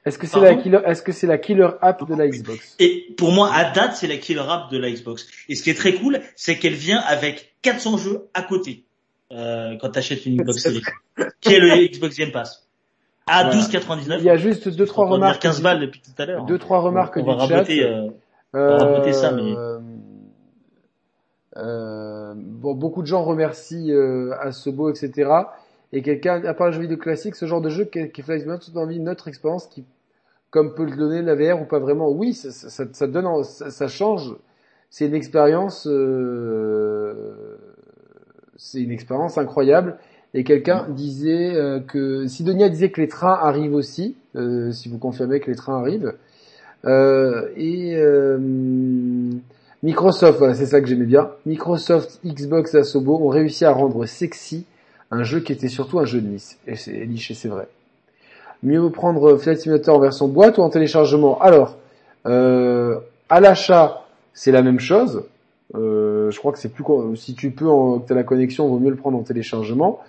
Est-ce 0.05 0.19
que 0.19 0.27
c'est 0.27 0.39
la 0.39 0.55
killer 0.55 0.79
Est-ce 0.85 1.01
que 1.01 1.11
c'est 1.11 1.27
la 1.27 1.37
killer 1.39 1.69
app 1.81 2.07
de 2.07 2.15
la 2.15 2.27
Xbox? 2.27 2.75
Et 2.79 3.07
pour 3.17 3.31
moi, 3.31 3.51
à 3.51 3.71
date, 3.71 3.95
c'est 3.95 4.07
la 4.07 4.17
killer 4.17 4.43
app 4.47 4.71
de 4.71 4.77
la 4.77 4.91
Xbox. 4.91 5.27
Et 5.49 5.55
ce 5.55 5.63
qui 5.63 5.71
est 5.71 5.73
très 5.73 5.93
cool, 5.93 6.21
c'est 6.35 6.59
qu'elle 6.59 6.75
vient 6.75 6.99
avec 6.99 7.55
400 7.63 7.97
jeux 7.97 8.27
à 8.35 8.43
côté 8.43 8.83
euh, 9.31 9.75
quand 9.81 9.89
tu 9.89 9.99
achètes 9.99 10.25
une 10.27 10.37
Xbox 10.37 10.61
Series, 10.61 10.83
qui 11.41 11.53
est 11.55 11.59
le 11.59 11.87
Xbox 11.87 12.15
Game 12.15 12.31
Pass 12.31 12.67
à 13.27 13.49
12,99. 13.49 14.17
Il 14.19 14.23
y 14.23 14.29
a 14.29 14.37
juste 14.37 14.69
deux 14.69 14.85
trois 14.85 15.07
remarques. 15.07 15.41
15 15.41 15.61
balles 15.61 15.81
depuis 15.81 16.01
tout 16.01 16.21
à 16.21 16.25
l'heure. 16.25 16.45
Deux 16.45 16.57
trois 16.57 16.79
remarques 16.79 17.17
on, 17.17 17.27
on 17.27 17.45
du 17.45 17.49
chat. 17.49 17.69
Euh, 17.69 18.09
euh, 18.57 19.11
ça, 19.13 19.31
mais... 19.31 19.55
Euh, 21.57 22.33
bon, 22.35 22.75
beaucoup 22.75 23.01
de 23.01 23.07
gens 23.07 23.23
remercient 23.23 23.91
euh, 23.91 24.33
Asobo, 24.39 24.89
etc. 24.89 25.31
Et 25.91 26.01
quelqu'un, 26.01 26.43
à 26.43 26.53
part 26.53 26.67
le 26.67 26.73
jeu 26.73 26.81
vidéo 26.81 26.97
classique, 26.97 27.35
ce 27.35 27.45
genre 27.45 27.61
de 27.61 27.69
jeu 27.69 27.85
qui, 27.85 28.09
qui 28.11 28.21
fait 28.21 28.43
tout 28.59 28.77
envie 28.77 28.99
notre 28.99 29.27
expérience, 29.27 29.67
qui, 29.67 29.85
comme 30.51 30.75
peut 30.75 30.85
le 30.85 30.95
donner 30.95 31.21
la 31.21 31.35
VR 31.35 31.61
ou 31.61 31.65
pas 31.65 31.79
vraiment, 31.79 32.09
oui, 32.09 32.33
ça, 32.33 32.51
ça, 32.51 32.85
ça 32.91 33.07
donne, 33.07 33.43
ça, 33.43 33.71
ça, 33.71 33.87
change. 33.87 34.35
C'est 34.89 35.05
une 35.07 35.15
expérience, 35.15 35.87
euh, 35.89 37.57
c'est 38.55 38.81
une 38.81 38.91
expérience 38.91 39.37
incroyable. 39.37 39.97
Et 40.33 40.43
quelqu'un 40.43 40.87
disait 40.89 41.55
euh, 41.55 41.79
que 41.79 42.27
Sidonia 42.27 42.69
disait 42.69 42.91
que 42.91 43.01
les 43.01 43.07
trains 43.07 43.33
arrivent 43.33 43.73
aussi, 43.73 44.17
euh, 44.35 44.71
si 44.71 44.89
vous 44.89 44.99
confirmez 44.99 45.39
que 45.39 45.49
les 45.49 45.55
trains 45.57 45.79
arrivent. 45.79 46.13
Euh, 46.87 47.49
et 47.55 47.95
euh, 47.95 48.37
Microsoft, 49.83 50.39
voilà, 50.39 50.55
c'est 50.55 50.65
ça 50.65 50.81
que 50.81 50.87
j'aimais 50.87 51.05
bien. 51.05 51.29
Microsoft, 51.45 52.19
Xbox, 52.25 52.73
Asobo 52.75 53.19
ont 53.21 53.27
réussi 53.27 53.65
à 53.65 53.71
rendre 53.71 54.05
sexy 54.05 54.65
un 55.11 55.23
jeu 55.23 55.39
qui 55.39 55.51
était 55.53 55.69
surtout 55.69 55.99
un 55.99 56.05
jeu 56.05 56.21
de 56.21 56.27
niche, 56.27 56.57
et 56.65 56.75
c'est 56.75 56.91
et 56.91 57.33
c'est 57.33 57.47
vrai. 57.47 57.67
Mieux 58.63 58.89
prendre 58.89 59.37
Flight 59.37 59.59
Simulator 59.59 59.95
en 59.95 59.99
version 59.99 60.27
boîte 60.27 60.57
ou 60.57 60.61
en 60.61 60.69
téléchargement? 60.69 61.39
Alors, 61.39 61.77
euh, 62.25 62.97
à 63.29 63.39
l'achat, 63.39 64.05
c'est 64.33 64.51
la 64.51 64.61
même 64.61 64.79
chose. 64.79 65.23
Euh, 65.75 66.31
je 66.31 66.39
crois 66.39 66.51
que 66.51 66.59
c'est 66.59 66.69
plus 66.69 66.83
si 67.15 67.35
tu 67.35 67.51
peux, 67.51 67.69
en, 67.69 67.99
que 67.99 68.11
as 68.13 68.15
la 68.15 68.23
connexion, 68.23 68.67
vaut 68.67 68.79
mieux 68.79 68.89
le 68.89 68.95
prendre 68.95 69.17
en 69.17 69.23
téléchargement. 69.23 69.99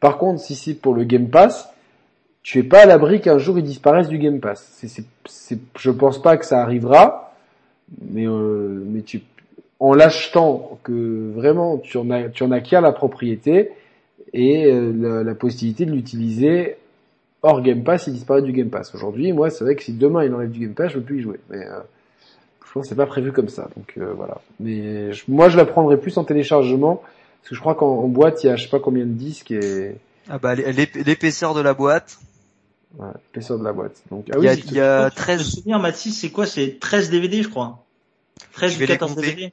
Par 0.00 0.16
contre, 0.16 0.40
si 0.40 0.54
c'est 0.54 0.74
pour 0.74 0.94
le 0.94 1.04
Game 1.04 1.28
Pass, 1.28 1.68
tu 2.48 2.60
es 2.60 2.62
pas 2.62 2.84
à 2.84 2.86
l'abri 2.86 3.20
qu'un 3.20 3.36
jour 3.36 3.58
il 3.58 3.62
disparaisse 3.62 4.08
du 4.08 4.16
Game 4.16 4.40
Pass. 4.40 4.66
C'est, 4.76 4.88
c'est, 4.88 5.04
c'est, 5.26 5.58
je 5.78 5.90
pense 5.90 6.22
pas 6.22 6.38
que 6.38 6.46
ça 6.46 6.62
arrivera, 6.62 7.34
mais 8.10 8.26
euh, 8.26 8.82
mais 8.86 9.02
tu, 9.02 9.20
en 9.78 9.92
l'achetant, 9.92 10.78
que 10.82 11.30
vraiment 11.34 11.76
tu 11.76 11.98
en 11.98 12.10
as, 12.10 12.30
tu 12.30 12.44
en 12.44 12.50
acquiers 12.50 12.80
la 12.80 12.92
propriété 12.92 13.72
et 14.32 14.64
euh, 14.64 15.22
la, 15.24 15.34
possibilité 15.34 15.84
de 15.84 15.90
l'utiliser 15.90 16.76
hors 17.42 17.60
Game 17.60 17.84
Pass, 17.84 18.06
il 18.06 18.14
disparaît 18.14 18.40
du 18.40 18.52
Game 18.52 18.70
Pass. 18.70 18.94
Aujourd'hui, 18.94 19.30
moi, 19.34 19.50
c'est 19.50 19.64
vrai 19.64 19.76
que 19.76 19.82
si 19.82 19.92
demain 19.92 20.24
il 20.24 20.32
enlève 20.32 20.50
du 20.50 20.60
Game 20.60 20.72
Pass, 20.72 20.92
je 20.92 21.00
peux 21.00 21.04
plus 21.04 21.18
y 21.18 21.22
jouer. 21.22 21.40
Mais 21.50 21.66
euh, 21.66 21.80
je 22.66 22.72
pense 22.72 22.84
que 22.84 22.88
c'est 22.88 22.94
pas 22.94 23.04
prévu 23.04 23.30
comme 23.30 23.50
ça. 23.50 23.68
Donc 23.76 23.92
euh, 23.98 24.14
voilà. 24.16 24.40
Mais 24.58 25.10
moi, 25.28 25.50
je 25.50 25.58
la 25.58 25.66
prendrais 25.66 25.98
plus 25.98 26.16
en 26.16 26.24
téléchargement 26.24 27.02
parce 27.42 27.50
que 27.50 27.54
je 27.54 27.60
crois 27.60 27.74
qu'en 27.74 28.08
boîte, 28.08 28.42
il 28.42 28.46
y 28.46 28.50
a 28.50 28.56
je 28.56 28.64
sais 28.64 28.70
pas 28.70 28.80
combien 28.80 29.04
de 29.04 29.12
disques 29.12 29.50
et 29.50 29.96
ah 30.30 30.38
bah 30.38 30.54
l'épaisseur 30.54 31.52
de 31.52 31.60
la 31.60 31.74
boîte. 31.74 32.18
Ouais, 32.96 33.08
l'épaisseur 33.14 33.58
de 33.58 33.64
la 33.64 33.72
boîte. 33.72 34.02
Donc 34.10 34.26
ah 34.32 34.36
il 34.38 34.44
y 34.44 34.48
a, 34.48 34.54
il 34.54 34.72
y 34.72 34.80
a 34.80 35.10
13 35.10 35.42
souvenir 35.42 35.78
Mathis, 35.78 36.18
c'est 36.18 36.30
quoi? 36.30 36.46
C'est 36.46 36.78
13 36.80 37.10
DVD, 37.10 37.42
je 37.42 37.48
crois. 37.48 37.84
13 38.52 38.76
ou 38.80 38.86
14 38.86 39.16
DVD. 39.16 39.52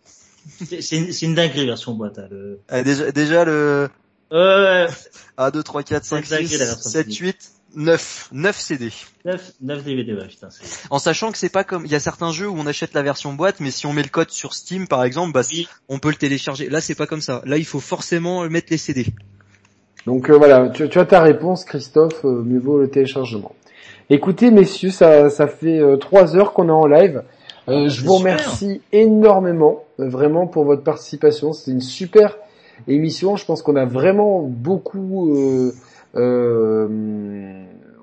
C'est 0.80 1.22
une 1.22 1.36
dinguerie 1.36 1.66
version 1.66 1.94
boîte. 1.94 2.20
Hein, 2.20 2.28
le... 2.30 2.60
ah, 2.70 2.84
déjà, 2.84 3.12
déjà 3.12 3.46
le. 3.46 3.90
Euh... 4.32 4.88
1, 5.38 5.52
2, 5.52 5.64
3, 5.64 5.84
4, 5.84 6.06
5, 6.06 6.26
6, 6.26 6.82
7, 6.82 7.16
8, 7.16 7.52
9. 7.76 8.30
9 8.32 8.60
CD. 8.60 8.92
9, 9.26 9.54
9 9.62 9.84
DVD, 9.84 10.14
ouais, 10.14 10.28
putain. 10.28 10.50
En 10.90 11.00
sachant 11.00 11.32
que 11.32 11.38
c'est 11.38 11.50
pas 11.50 11.64
comme, 11.64 11.86
il 11.86 11.92
y 11.92 11.96
a 11.96 12.00
certains 12.00 12.32
jeux 12.32 12.48
où 12.48 12.58
on 12.58 12.66
achète 12.68 12.94
la 12.94 13.02
version 13.02 13.34
boîte, 13.34 13.60
mais 13.60 13.72
si 13.72 13.86
on 13.86 13.94
met 13.94 14.04
le 14.04 14.10
code 14.10 14.30
sur 14.30 14.54
Steam, 14.54 14.88
par 14.88 15.04
exemple, 15.04 15.34
bah, 15.34 15.42
oui. 15.52 15.68
on 15.90 16.00
peut 16.00 16.10
le 16.10 16.16
télécharger. 16.16 16.70
Là, 16.70 16.80
c'est 16.80 16.96
pas 16.96 17.08
comme 17.08 17.22
ça. 17.22 17.42
Là, 17.46 17.58
il 17.58 17.66
faut 17.66 17.80
forcément 17.80 18.48
mettre 18.50 18.68
les 18.70 18.78
CD. 18.78 19.08
Donc 20.06 20.30
euh, 20.30 20.38
voilà, 20.38 20.70
tu, 20.70 20.88
tu, 20.88 21.00
as 21.00 21.06
ta 21.06 21.22
réponse, 21.22 21.66
Christophe. 21.66 22.24
Euh, 22.26 22.44
mieux 22.44 22.60
vaut 22.60 22.80
le 22.80 22.90
téléchargement. 22.90 23.54
Écoutez, 24.10 24.52
messieurs, 24.52 24.92
ça, 24.92 25.30
ça 25.30 25.48
fait 25.48 25.80
euh, 25.80 25.98
trois 25.98 26.36
heures 26.36 26.54
qu'on 26.54 26.70
est 26.70 26.72
en 26.72 26.86
live. 26.86 27.24
Euh, 27.68 27.90
je 27.90 28.06
vous 28.06 28.18
remercie 28.18 28.82
énormément, 28.92 29.84
vraiment, 29.98 30.46
pour 30.46 30.66
votre 30.66 30.84
participation. 30.84 31.54
C'est 31.54 31.72
une 31.72 31.82
super 31.82 32.38
émission. 32.88 33.36
Je 33.36 33.46
pense 33.46 33.64
qu'on 33.64 33.76
a 33.76 33.86
vraiment 33.86 34.42
beaucoup. 34.44 35.36
Euh, 35.36 35.72
euh, 36.16 36.88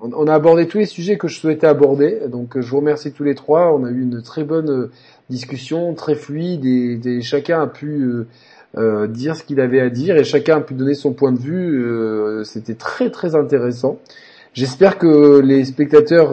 on, 0.01 0.27
a 0.27 0.33
abordé 0.33 0.67
tous 0.67 0.79
les 0.79 0.85
sujets 0.85 1.17
que 1.17 1.29
je 1.29 1.39
souhaitais 1.39 1.67
aborder. 1.67 2.23
Donc, 2.27 2.59
je 2.59 2.69
vous 2.69 2.77
remercie 2.77 3.13
tous 3.13 3.23
les 3.23 3.35
trois. 3.35 3.73
On 3.73 3.85
a 3.85 3.89
eu 3.89 4.01
une 4.01 4.21
très 4.21 4.43
bonne 4.43 4.89
discussion, 5.29 5.93
très 5.93 6.15
fluide, 6.15 6.65
et, 6.65 7.21
chacun 7.21 7.61
a 7.61 7.67
pu 7.67 8.25
euh, 8.77 9.07
dire 9.07 9.35
ce 9.35 9.43
qu'il 9.43 9.59
avait 9.59 9.81
à 9.81 9.89
dire, 9.89 10.17
et 10.17 10.23
chacun 10.23 10.57
a 10.57 10.61
pu 10.61 10.73
donner 10.73 10.95
son 10.95 11.13
point 11.13 11.31
de 11.31 11.39
vue. 11.39 12.43
C'était 12.45 12.75
très 12.75 13.09
très 13.09 13.35
intéressant. 13.35 13.99
J'espère 14.53 14.97
que 14.97 15.39
les 15.39 15.65
spectateurs 15.65 16.31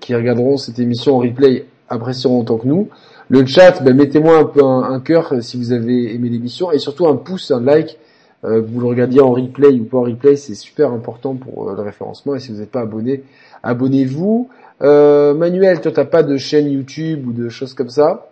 qui 0.00 0.14
regarderont 0.14 0.56
cette 0.56 0.78
émission 0.78 1.16
en 1.16 1.18
replay 1.18 1.66
apprécieront 1.88 2.40
autant 2.40 2.58
que 2.58 2.66
nous. 2.66 2.88
Le 3.30 3.44
chat, 3.44 3.82
ben, 3.82 3.94
mettez-moi 3.94 4.38
un 4.38 4.44
peu 4.44 4.64
un, 4.64 5.00
cœur 5.00 5.34
euh, 5.34 5.40
si 5.42 5.58
vous 5.58 5.72
avez 5.72 6.14
aimé 6.14 6.30
l'émission 6.30 6.72
et 6.72 6.78
surtout 6.78 7.06
un 7.06 7.16
pouce, 7.16 7.50
un 7.50 7.60
like. 7.60 7.98
Euh, 8.44 8.62
vous 8.62 8.80
le 8.80 8.86
regardiez 8.86 9.20
en 9.20 9.32
replay 9.32 9.78
ou 9.80 9.84
pas 9.84 9.98
en 9.98 10.02
replay, 10.02 10.36
c'est 10.36 10.54
super 10.54 10.92
important 10.92 11.34
pour 11.34 11.68
euh, 11.68 11.74
le 11.74 11.82
référencement. 11.82 12.36
Et 12.36 12.38
si 12.38 12.52
vous 12.52 12.60
n'êtes 12.60 12.70
pas 12.70 12.80
abonné, 12.80 13.24
abonnez-vous. 13.62 14.48
Euh, 14.80 15.34
Manuel, 15.34 15.80
toi 15.80 15.92
t'as 15.92 16.04
pas 16.04 16.22
de 16.22 16.36
chaîne 16.36 16.70
YouTube 16.70 17.26
ou 17.26 17.32
de 17.32 17.48
choses 17.48 17.74
comme 17.74 17.90
ça, 17.90 18.27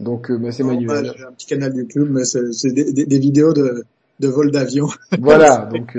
donc 0.00 0.30
ben, 0.30 0.52
c'est 0.52 0.62
Manuel. 0.62 1.12
J'ai 1.16 1.24
un 1.24 1.32
petit 1.32 1.46
canal 1.46 1.74
YouTube, 1.74 2.08
mais 2.10 2.24
c'est 2.24 2.72
des, 2.72 2.92
des, 2.92 3.06
des, 3.06 3.18
vidéos 3.18 3.52
de, 3.52 3.84
de 4.20 4.28
vol 4.28 4.50
d'avion. 4.50 4.88
voilà, 5.18 5.68
donc 5.72 5.96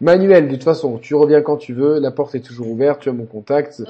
Manuel, 0.00 0.48
de 0.48 0.54
toute 0.54 0.64
façon, 0.64 0.98
tu 0.98 1.14
reviens 1.14 1.42
quand 1.42 1.56
tu 1.56 1.74
veux, 1.74 1.98
la 1.98 2.10
porte 2.10 2.34
est 2.34 2.40
toujours 2.40 2.68
ouverte, 2.68 3.00
tu 3.00 3.08
as 3.08 3.12
mon 3.12 3.26
contact 3.26 3.82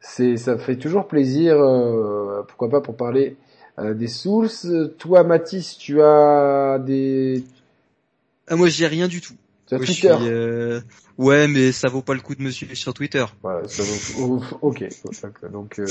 c'est 0.00 0.36
ça 0.36 0.58
fait 0.58 0.76
toujours 0.76 1.06
plaisir, 1.06 1.56
euh, 1.60 2.42
pourquoi 2.46 2.70
pas 2.70 2.80
pour 2.80 2.96
parler 2.96 3.36
euh, 3.78 3.94
des 3.94 4.08
Souls. 4.08 4.48
Toi, 4.98 5.24
Mathis, 5.24 5.76
tu 5.76 6.00
as 6.02 6.78
des... 6.84 7.44
Ah, 8.48 8.56
moi, 8.56 8.68
j'ai 8.68 8.86
rien 8.86 9.08
du 9.08 9.20
tout. 9.20 9.34
Twitter 9.76 10.16
euh... 10.22 10.80
Ouais, 11.18 11.48
mais 11.48 11.72
ça 11.72 11.88
vaut 11.88 12.02
pas 12.02 12.14
le 12.14 12.20
coup 12.20 12.34
de 12.34 12.42
me 12.42 12.50
suivre 12.50 12.74
sur 12.74 12.94
Twitter. 12.94 13.24
Voilà, 13.42 13.66
ça 13.66 13.82
vaut... 14.16 14.40
ok. 14.62 14.84
Donc, 15.52 15.78
euh... 15.78 15.86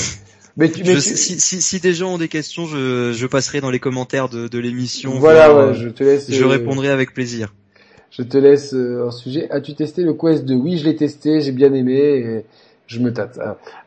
mais, 0.55 0.71
tu, 0.71 0.83
mais 0.83 0.95
je, 0.95 0.99
Si, 0.99 1.39
si, 1.39 1.61
si, 1.61 1.79
des 1.79 1.93
gens 1.93 2.13
ont 2.13 2.17
des 2.17 2.29
questions, 2.29 2.65
je, 2.65 3.11
je 3.13 3.27
passerai 3.27 3.59
dans 3.61 3.69
les 3.69 3.79
commentaires 3.79 4.29
de, 4.29 4.47
de 4.47 4.59
l'émission. 4.59 5.19
Voilà, 5.19 5.53
ouais, 5.53 5.73
je 5.73 5.89
te 5.89 6.03
laisse. 6.03 6.31
Je 6.31 6.43
répondrai 6.45 6.89
avec 6.89 7.13
plaisir. 7.13 7.53
Je 8.09 8.23
te 8.23 8.37
laisse 8.37 8.73
un 8.73 9.11
sujet. 9.11 9.49
As-tu 9.51 9.75
testé 9.75 10.01
le 10.01 10.13
Quest 10.13 10.45
2 10.45 10.55
Oui, 10.55 10.77
je 10.77 10.85
l'ai 10.85 10.95
testé, 10.95 11.41
j'ai 11.41 11.51
bien 11.51 11.73
aimé. 11.73 11.97
Et 11.97 12.45
je 12.87 12.99
me 12.99 13.13
tâte 13.13 13.39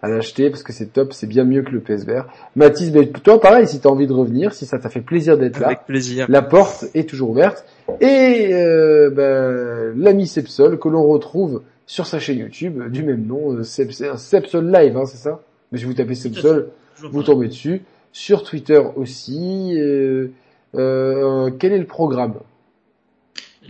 à, 0.03 0.09
l'acheter 0.09 0.51
parce 0.51 0.62
que 0.62 0.73
c'est 0.73 0.93
top, 0.93 1.12
c'est 1.12 1.27
bien 1.27 1.45
mieux 1.45 1.62
que 1.62 1.70
le 1.70 1.81
PSVR. 1.81 2.27
Mathis, 2.55 2.93
ben, 2.93 3.11
toi 3.11 3.41
pareil, 3.41 3.67
si 3.67 3.81
tu 3.81 3.89
as 3.89 3.91
envie 3.91 4.07
de 4.07 4.12
revenir, 4.12 4.53
si 4.53 4.67
ça 4.67 4.79
t'a 4.79 4.89
fait 4.89 5.01
plaisir 5.01 5.37
d'être 5.37 5.59
là, 5.59 5.75
plaisir. 5.75 6.27
la 6.29 6.43
porte 6.43 6.85
est 6.95 7.09
toujours 7.09 7.31
ouverte. 7.31 7.65
Et 8.01 8.51
euh, 8.53 9.11
ben, 9.11 9.93
l'ami 9.97 10.27
Sepsol 10.27 10.79
que 10.79 10.89
l'on 10.89 11.09
retrouve 11.09 11.62
sur 11.87 12.07
sa 12.07 12.20
chaîne 12.20 12.39
YouTube 12.39 12.89
du 12.91 13.03
même 13.03 13.27
nom, 13.27 13.53
euh, 13.53 13.62
Sepsol 13.65 14.70
Live, 14.70 14.97
hein, 14.97 15.07
c'est 15.07 15.19
ça? 15.19 15.41
Mais 15.73 15.79
si 15.79 15.85
vous 15.85 15.95
tapez 15.95 16.15
Sepsol, 16.15 16.69
vous 17.03 17.23
tombez 17.23 17.49
dessus. 17.49 17.83
Sur 18.12 18.43
Twitter 18.45 18.81
aussi. 18.97 19.75
Euh, 19.77 20.29
euh, 20.77 21.51
quel 21.59 21.73
est 21.73 21.79
le 21.79 21.87
programme? 21.87 22.35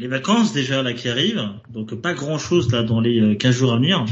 Les 0.00 0.08
vacances 0.08 0.52
déjà 0.52 0.82
là 0.82 0.92
qui 0.92 1.08
arrivent, 1.08 1.48
donc 1.68 1.94
pas 1.94 2.14
grand 2.14 2.38
chose 2.38 2.72
là 2.72 2.82
dans 2.82 3.00
les 3.00 3.36
15 3.36 3.54
euh, 3.54 3.58
jours 3.58 3.72
à 3.72 3.76
venir, 3.76 4.04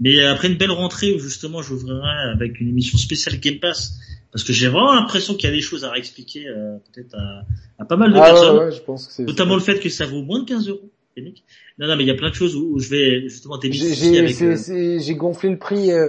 mais 0.00 0.24
après 0.24 0.48
une 0.48 0.56
belle 0.56 0.72
rentrée 0.72 1.12
où 1.12 1.18
justement 1.18 1.62
j'ouvrirai 1.62 2.32
avec 2.32 2.60
une 2.60 2.68
émission 2.68 2.98
spéciale 2.98 3.38
Game 3.38 3.60
Pass, 3.60 3.98
parce 4.32 4.44
que 4.44 4.52
j'ai 4.52 4.68
vraiment 4.68 4.94
l'impression 4.94 5.34
qu'il 5.34 5.48
y 5.48 5.52
a 5.52 5.54
des 5.54 5.62
choses 5.62 5.84
à 5.84 5.90
réexpliquer 5.90 6.48
euh, 6.48 6.78
peut-être 6.92 7.14
à, 7.14 7.44
à, 7.78 7.84
pas 7.84 7.96
mal 7.96 8.12
de 8.12 8.18
ah, 8.18 8.22
personnes, 8.22 8.58
ouais, 8.58 8.72
je 8.72 8.80
pense 8.80 9.06
que 9.06 9.22
notamment 9.22 9.54
le 9.54 9.60
fait 9.60 9.78
que 9.78 9.88
ça 9.88 10.06
vaut 10.06 10.22
moins 10.22 10.40
de 10.40 10.46
15 10.46 10.68
euros. 10.68 10.90
Non, 11.78 11.88
non, 11.88 11.96
mais 11.96 12.04
il 12.04 12.06
y 12.06 12.10
a 12.10 12.14
plein 12.14 12.30
de 12.30 12.34
choses 12.34 12.56
où, 12.56 12.78
je 12.78 12.88
vais 12.88 13.28
justement. 13.28 13.58
Euh, 13.62 14.98
j'ai 15.00 15.14
gonflé 15.14 15.50
le 15.50 15.58
prix. 15.58 15.92
Euh, 15.92 16.08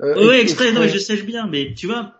euh, 0.00 0.28
ouais, 0.28 0.40
exprès, 0.40 0.72
non, 0.72 0.86
je 0.86 0.98
sais 0.98 1.16
bien, 1.22 1.46
mais 1.46 1.72
tu 1.74 1.86
vois, 1.86 2.14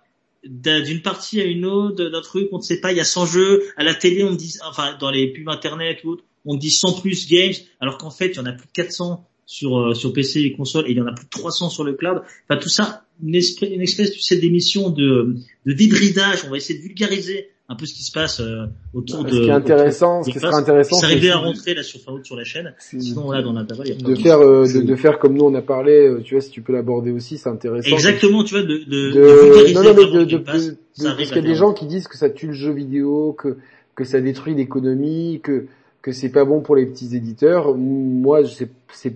d'une 0.45 1.03
partie 1.03 1.41
à 1.41 1.45
une 1.45 1.65
autre, 1.65 2.05
d'un 2.05 2.21
truc, 2.21 2.49
on 2.53 2.59
ne 2.59 2.63
sait 2.63 2.81
pas, 2.81 2.93
il 2.93 2.99
y 2.99 3.01
a 3.01 3.05
100 3.05 3.27
jeux, 3.27 3.63
à 3.77 3.83
la 3.83 3.95
télé 3.95 4.23
on 4.23 4.33
dit, 4.33 4.57
enfin 4.65 4.97
dans 4.99 5.11
les 5.11 5.33
pubs 5.33 5.49
internet 5.49 6.05
ou 6.05 6.11
autres, 6.11 6.25
on 6.45 6.57
dit 6.57 6.71
100 6.71 7.01
plus 7.01 7.29
games, 7.29 7.55
alors 7.81 7.99
qu'en 7.99 8.11
fait, 8.11 8.29
il 8.29 8.37
y 8.37 8.41
en 8.41 8.47
a 8.47 8.53
plus 8.53 8.67
de 8.67 8.73
400 8.73 9.25
sur 9.47 9.79
euh, 9.79 9.95
sur 9.95 10.13
PC 10.13 10.41
et 10.41 10.53
console 10.53 10.87
et 10.87 10.93
il 10.93 10.97
y 10.97 11.01
en 11.01 11.07
a 11.07 11.13
plus 11.13 11.27
de 11.27 11.31
300 11.31 11.69
sur 11.69 11.85
le 11.85 11.95
cloud. 11.95 12.23
Enfin 12.49 12.61
tout 12.61 12.69
ça, 12.69 13.05
une 13.23 13.35
espèce, 13.35 13.71
une 13.71 13.83
espèce 13.83 14.13
tu 14.13 14.21
sais, 14.21 14.37
d'émission 14.37 14.91
de 14.91 15.37
de 15.67 15.73
débridage. 15.73 16.45
On 16.47 16.51
va 16.51 16.57
essayer 16.57 16.79
de 16.79 16.85
vulgariser 16.85 17.51
un 17.69 17.77
peu 17.77 17.87
ce 17.87 17.95
qui 17.95 18.03
se 18.03 18.13
passe 18.13 18.41
euh, 18.41 18.67
autour 18.93 19.25
de. 19.25 19.31
Ce 19.31 19.37
qui 19.37 19.49
est 19.49 19.51
intéressant, 19.51 20.23
ce 20.23 20.31
qui 20.31 20.39
serait 20.39 20.55
intéressant, 20.55 20.97
c'est 20.97 21.07
arriver 21.07 21.31
à 21.31 21.39
rentrer 21.39 21.75
là 21.75 21.83
sur 21.83 22.01
sur 22.23 22.37
la 22.37 22.45
chaîne. 22.45 22.75
Sinon 22.79 23.31
là 23.31 23.43
dans 23.43 23.53
l'intervalle, 23.53 23.89
il 23.89 24.01
y 24.01 24.05
a 24.05 24.09
de 24.09 24.15
faire 24.15 24.41
euh, 24.41 24.67
de, 24.67 24.81
de, 24.81 24.97
faire 24.97 25.19
comme 25.19 25.35
nous 25.35 25.45
on 25.45 25.55
a 25.55 25.63
parlé. 25.63 26.11
Tu 26.25 26.35
vois, 26.35 26.41
si 26.41 26.51
tu 26.51 26.63
peux 26.63 26.73
l'aborder 26.73 27.11
aussi, 27.11 27.37
c'est 27.37 27.49
intéressant. 27.49 27.91
Exactement, 27.91 28.45
tu 28.45 28.55
vois, 28.55 28.63
de 28.63 28.79
de, 28.87 29.13
de, 29.13 29.43
vulgariser 29.45 29.75
non, 29.75 29.83
non, 29.83 29.95
mais 29.95 30.19
de, 30.19 30.25
de, 30.25 30.39
parce 30.39 30.69
qu'il 30.97 31.37
y 31.37 31.39
a 31.39 31.43
des 31.43 31.55
gens 31.55 31.73
qui 31.73 31.87
disent 31.87 32.09
que 32.09 32.17
ça 32.17 32.31
tue 32.31 32.49
le 32.49 32.53
jeu 32.55 32.73
vidéo, 32.73 33.35
que 33.39 33.59
que 33.95 34.05
ça 34.05 34.21
détruit 34.21 34.55
l'économie, 34.55 35.41
que 35.43 35.67
que 36.05 36.13
c'est 36.13 36.29
pas 36.29 36.45
bon 36.45 36.61
pour 36.61 36.77
les 36.77 36.85
petits 36.85 37.17
éditeurs. 37.17 37.75
Moi, 37.75 38.43
c'est, 38.45 39.15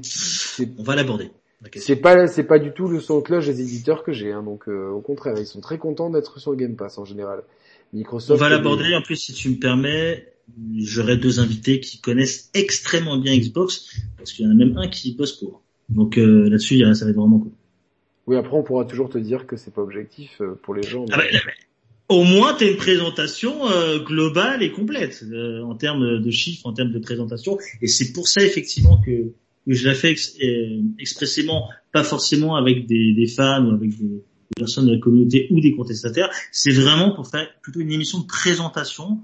on 0.78 0.82
va 0.82 0.96
l'aborder. 0.96 1.30
C'est 1.76 1.96
pas, 1.96 2.26
c'est 2.28 2.44
pas 2.44 2.58
du 2.58 2.72
tout 2.72 2.88
le 2.88 2.98
son 2.98 3.18
de 3.18 3.22
cloche 3.22 3.44
des 3.44 3.60
éditeurs 3.60 4.04
que 4.04 4.12
j'ai. 4.12 4.32
Hein, 4.32 4.42
donc, 4.42 4.68
euh, 4.68 4.88
au 4.88 5.02
contraire, 5.02 5.34
ils 5.36 5.44
sont 5.44 5.60
très 5.60 5.76
contents 5.76 6.08
d'être 6.08 6.40
sur 6.40 6.50
le 6.50 6.56
Game 6.56 6.76
Pass 6.76 6.96
en 6.96 7.04
général. 7.04 7.42
Microsoft. 7.92 8.40
On 8.40 8.42
va 8.42 8.48
l'aborder. 8.48 8.96
En 8.96 9.02
plus, 9.02 9.16
si 9.16 9.34
tu 9.34 9.50
me 9.50 9.56
permets, 9.56 10.32
j'aurai 10.78 11.18
deux 11.18 11.40
invités 11.40 11.80
qui 11.80 12.00
connaissent 12.00 12.48
extrêmement 12.54 13.18
bien 13.18 13.36
Xbox, 13.36 13.94
parce 14.16 14.32
qu'il 14.32 14.46
y 14.46 14.48
en 14.48 14.52
a 14.52 14.54
même 14.54 14.78
un 14.78 14.88
qui 14.88 15.14
bosse 15.14 15.34
pour. 15.34 15.60
Donc 15.90 16.16
euh, 16.16 16.48
là-dessus, 16.48 16.78
ça 16.94 17.04
va 17.04 17.10
être 17.10 17.18
vraiment 17.18 17.38
cool. 17.38 17.52
Oui, 18.26 18.36
après, 18.36 18.56
on 18.56 18.62
pourra 18.62 18.86
toujours 18.86 19.10
te 19.10 19.18
dire 19.18 19.46
que 19.46 19.56
c'est 19.56 19.74
pas 19.74 19.82
objectif 19.82 20.40
euh, 20.40 20.58
pour 20.62 20.74
les 20.74 20.82
gens. 20.82 21.04
Ah 21.12 21.18
bah, 21.18 21.24
au 22.08 22.24
moins 22.24 22.54
tu 22.54 22.66
une 22.66 22.76
présentation 22.76 23.68
euh, 23.68 23.98
globale 23.98 24.62
et 24.62 24.72
complète 24.72 25.24
euh, 25.30 25.62
en 25.62 25.74
termes 25.74 26.20
de 26.20 26.30
chiffres, 26.30 26.66
en 26.66 26.72
termes 26.72 26.90
de 26.90 26.98
présentation. 26.98 27.58
Et 27.82 27.86
c'est 27.86 28.12
pour 28.12 28.28
ça 28.28 28.42
effectivement 28.42 29.00
que, 29.00 29.32
je 29.66 29.86
l'ai 29.86 29.94
fait 29.94 30.16
euh, 30.42 30.80
expressément, 30.98 31.68
pas 31.92 32.02
forcément 32.02 32.56
avec 32.56 32.86
des, 32.86 33.12
des 33.12 33.26
fans 33.26 33.66
ou 33.66 33.74
avec 33.74 33.90
des, 33.98 34.22
personnes 34.56 34.86
de 34.86 34.94
la 34.94 34.98
communauté 34.98 35.46
ou 35.50 35.60
des 35.60 35.76
contestataires. 35.76 36.30
C'est 36.50 36.72
vraiment 36.72 37.14
pour 37.14 37.28
faire 37.28 37.46
plutôt 37.60 37.80
une 37.80 37.92
émission 37.92 38.20
de 38.20 38.26
présentation 38.26 39.20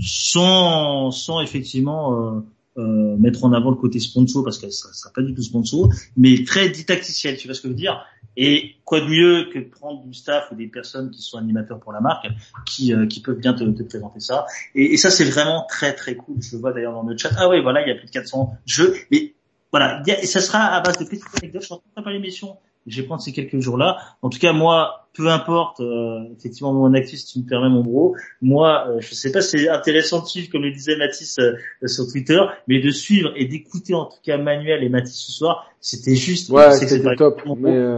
sans, 0.00 1.10
sans 1.10 1.40
effectivement 1.40 2.44
euh, 2.78 3.16
mettre 3.16 3.44
en 3.44 3.52
avant 3.52 3.70
le 3.70 3.76
côté 3.76 3.98
sponsor 3.98 4.44
parce 4.44 4.58
que 4.58 4.70
ça 4.70 4.92
sera 4.92 5.12
pas 5.12 5.22
du 5.22 5.34
tout 5.34 5.42
sponsor, 5.42 5.92
mais 6.16 6.44
très 6.44 6.68
didacticiel, 6.68 7.36
tu 7.36 7.48
vois 7.48 7.54
ce 7.54 7.60
que 7.60 7.68
je 7.68 7.72
veux 7.72 7.78
dire 7.78 8.04
Et 8.36 8.76
quoi 8.84 9.00
de 9.00 9.06
mieux 9.06 9.48
que 9.52 9.58
de 9.58 9.64
prendre 9.64 10.04
du 10.04 10.14
staff 10.14 10.50
ou 10.52 10.54
des 10.54 10.68
personnes 10.68 11.10
qui 11.10 11.20
sont 11.20 11.38
animateurs 11.38 11.80
pour 11.80 11.92
la 11.92 12.00
marque, 12.00 12.26
qui, 12.66 12.94
euh, 12.94 13.06
qui 13.06 13.20
peuvent 13.20 13.38
bien 13.38 13.52
te, 13.52 13.64
te 13.64 13.82
présenter 13.82 14.20
ça. 14.20 14.46
Et, 14.74 14.96
ça 14.96 15.10
c'est 15.10 15.24
vraiment 15.24 15.66
très 15.68 15.92
très 15.92 16.14
cool. 16.14 16.36
Je 16.40 16.54
le 16.54 16.60
vois 16.60 16.72
d'ailleurs 16.72 16.92
dans 16.92 17.02
le 17.02 17.16
chat. 17.16 17.30
Ah 17.36 17.48
oui, 17.48 17.60
voilà, 17.60 17.82
il 17.82 17.88
y 17.88 17.90
a 17.90 17.96
plus 17.96 18.06
de 18.06 18.12
400 18.12 18.54
jeux. 18.64 18.94
Mais 19.10 19.34
voilà, 19.72 20.02
et 20.06 20.26
ça 20.26 20.40
sera 20.40 20.66
à 20.66 20.80
base 20.80 20.98
de 20.98 21.04
petites 21.04 21.24
anecdotes. 21.42 21.62
Je 21.62 21.66
suis 21.66 21.74
en 21.74 21.82
train 22.00 22.10
de 22.10 22.16
l'émission 22.16 22.56
je 22.88 23.00
vais 23.00 23.06
prendre 23.06 23.22
ces 23.22 23.32
quelques 23.32 23.60
jours-là. 23.60 23.98
En 24.22 24.28
tout 24.28 24.38
cas, 24.38 24.52
moi, 24.52 25.08
peu 25.18 25.28
importe, 25.28 25.80
euh, 25.80 26.20
effectivement, 26.38 26.72
mon 26.72 26.94
actif, 26.94 27.18
si 27.18 27.26
tu 27.26 27.38
me 27.40 27.44
permets, 27.44 27.68
mon 27.68 27.82
bro, 27.82 28.14
moi, 28.40 28.86
euh, 28.88 29.00
je 29.00 29.14
sais 29.14 29.32
pas 29.32 29.42
si 29.42 29.58
c'est 29.58 29.68
intéressant 29.68 30.22
de 30.22 30.26
suivre, 30.26 30.48
comme 30.50 30.62
le 30.62 30.70
disait 30.70 30.96
Mathis 30.96 31.38
euh, 31.40 31.54
sur 31.86 32.06
Twitter, 32.10 32.40
mais 32.68 32.80
de 32.80 32.90
suivre 32.90 33.32
et 33.34 33.46
d'écouter 33.46 33.94
en 33.94 34.04
tout 34.04 34.18
cas 34.24 34.38
Manuel 34.38 34.84
et 34.84 34.88
Mathis 34.88 35.16
ce 35.16 35.32
soir, 35.32 35.68
c'était 35.80 36.14
juste, 36.14 36.50
ouais, 36.50 36.72
c'était 36.72 37.02
top. 37.16 37.42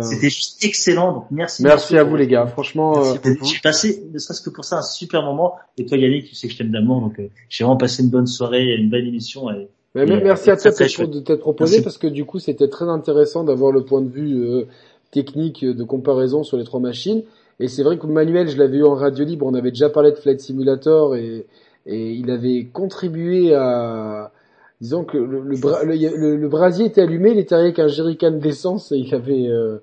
C'était 0.00 0.30
juste 0.30 0.64
excellent. 0.64 1.12
Donc 1.12 1.26
merci. 1.30 1.62
Merci 1.62 1.98
à 1.98 2.04
vous 2.04 2.16
les 2.16 2.26
gars. 2.26 2.46
Franchement, 2.46 3.14
j'ai 3.22 3.60
passé, 3.62 4.02
ne 4.12 4.18
serait-ce 4.18 4.40
que 4.40 4.50
pour 4.50 4.64
ça, 4.64 4.78
un 4.78 4.82
super 4.82 5.22
moment. 5.22 5.56
Et 5.76 5.84
toi, 5.84 5.98
Yannick, 5.98 6.26
tu 6.26 6.34
sais 6.34 6.46
que 6.46 6.54
je 6.54 6.58
t'aime 6.58 6.70
d'amour, 6.70 7.00
donc 7.00 7.20
j'ai 7.48 7.64
vraiment 7.64 7.76
passé 7.76 8.02
une 8.02 8.10
bonne 8.10 8.26
soirée, 8.26 8.64
une 8.76 8.88
belle 8.88 9.06
émission. 9.06 9.50
Et, 9.50 9.68
merci 9.94 10.50
à 10.50 10.56
toi 10.56 10.70
de 10.70 11.20
t'être 11.20 11.40
proposé 11.40 11.82
parce 11.82 11.98
que 11.98 12.06
du 12.06 12.24
coup 12.24 12.38
c'était 12.38 12.68
très 12.68 12.86
intéressant 12.86 13.44
d'avoir 13.44 13.72
le 13.72 13.84
point 13.84 14.02
de 14.02 14.08
vue 14.08 14.42
euh, 14.42 14.66
technique 15.10 15.64
de 15.64 15.84
comparaison 15.84 16.42
sur 16.42 16.56
les 16.56 16.64
trois 16.64 16.80
machines. 16.80 17.22
Et 17.58 17.68
c'est 17.68 17.82
vrai 17.82 17.98
que 17.98 18.06
Manuel, 18.06 18.48
je 18.48 18.56
l'avais 18.56 18.78
eu 18.78 18.84
en 18.84 18.94
radio 18.94 19.24
libre, 19.24 19.46
on 19.46 19.54
avait 19.54 19.70
déjà 19.70 19.90
parlé 19.90 20.12
de 20.12 20.16
Flight 20.16 20.40
Simulator 20.40 21.14
et, 21.14 21.46
et 21.86 22.12
il 22.12 22.30
avait 22.30 22.68
contribué 22.72 23.54
à, 23.54 24.32
disons 24.80 25.04
que 25.04 25.18
le, 25.18 25.42
le, 25.42 26.36
le, 26.36 26.48
brasier 26.48 26.86
était 26.86 27.02
allumé, 27.02 27.32
il 27.32 27.38
était 27.38 27.54
avec 27.54 27.78
un 27.78 27.86
jerrycan 27.86 28.30
d'essence 28.32 28.92
et 28.92 28.96
il 28.96 29.14
avait, 29.14 29.46
euh, 29.48 29.78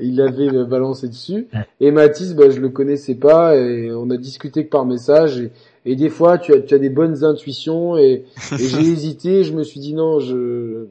il 0.00 0.20
avait 0.20 0.64
balancé 0.64 1.06
dessus. 1.06 1.46
Et 1.78 1.92
Mathis, 1.92 2.34
ben, 2.34 2.50
je 2.50 2.60
le 2.60 2.68
connaissais 2.68 3.14
pas 3.14 3.56
et 3.56 3.92
on 3.92 4.10
a 4.10 4.16
discuté 4.16 4.64
que 4.64 4.70
par 4.70 4.84
message 4.84 5.38
et, 5.38 5.52
et 5.86 5.96
des 5.96 6.08
fois 6.08 6.38
tu 6.38 6.52
as, 6.54 6.60
tu 6.60 6.74
as 6.74 6.78
des 6.78 6.90
bonnes 6.90 7.24
intuitions 7.24 7.96
et, 7.96 8.24
et 8.52 8.58
j'ai 8.58 8.80
hésité, 8.92 9.44
je 9.44 9.52
me 9.52 9.62
suis 9.62 9.80
dit 9.80 9.94
non, 9.94 10.20
je, 10.20 10.86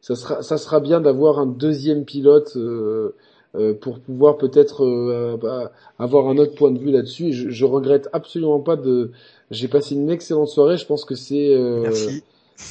ça 0.00 0.14
sera, 0.14 0.42
ça 0.42 0.56
sera 0.56 0.80
bien 0.80 1.00
d'avoir 1.00 1.38
un 1.38 1.46
deuxième 1.46 2.04
pilote. 2.04 2.52
Euh, 2.56 3.14
euh, 3.54 3.72
pour 3.72 3.98
pouvoir 3.98 4.36
peut-être 4.36 4.84
euh, 4.84 5.38
bah, 5.40 5.72
avoir 5.98 6.28
un 6.28 6.36
autre 6.36 6.54
point 6.54 6.70
de 6.70 6.78
vue 6.78 6.90
là-dessus. 6.90 7.32
Je, 7.32 7.48
je 7.48 7.64
regrette 7.64 8.08
absolument 8.12 8.60
pas 8.60 8.76
de. 8.76 9.10
J'ai 9.50 9.68
passé 9.68 9.94
une 9.94 10.10
excellente 10.10 10.48
soirée. 10.48 10.76
Je 10.76 10.84
pense 10.84 11.06
que 11.06 11.14
c'est. 11.14 11.54
Euh, 11.54 11.90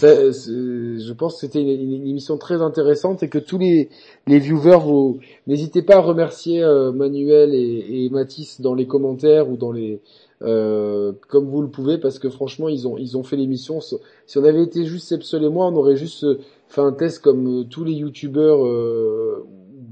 je 0.02 1.14
pense 1.14 1.34
que 1.36 1.40
c'était 1.40 1.62
une, 1.62 1.70
une, 1.70 2.08
émission 2.08 2.38
très 2.38 2.62
intéressante 2.62 3.24
et 3.24 3.30
que 3.30 3.40
tous 3.40 3.58
les, 3.58 3.90
les 4.28 4.38
viewers, 4.38 4.80
vous 4.84 5.20
n'hésitez 5.48 5.82
pas 5.82 5.96
à 5.96 6.02
remercier 6.02 6.62
Manuel 6.94 7.56
et, 7.56 8.06
et 8.06 8.10
Mathis 8.10 8.62
dans 8.62 8.76
les 8.76 8.86
commentaires 8.86 9.50
ou 9.50 9.58
dans 9.58 9.72
les 9.72 10.00
comme 10.40 11.50
vous 11.50 11.62
le 11.62 11.70
pouvez 11.70 11.98
parce 11.98 12.20
que 12.20 12.30
franchement 12.30 12.70
ils 12.70 12.88
ont 12.88 12.98
ils 12.98 13.18
ont 13.18 13.24
fait 13.24 13.36
l'émission. 13.36 13.80
Si 13.82 14.38
on 14.38 14.44
avait 14.44 14.64
été 14.64 14.86
juste 14.86 15.08
Sepsol 15.08 15.44
et 15.44 15.50
moi, 15.50 15.68
on 15.68 15.76
aurait 15.76 15.96
juste 15.98 16.26
fait 16.68 16.82
un 16.82 16.92
test 16.92 17.24
comme 17.24 17.68
tous 17.70 17.84
les 17.84 17.94
youtubeurs 17.94 18.66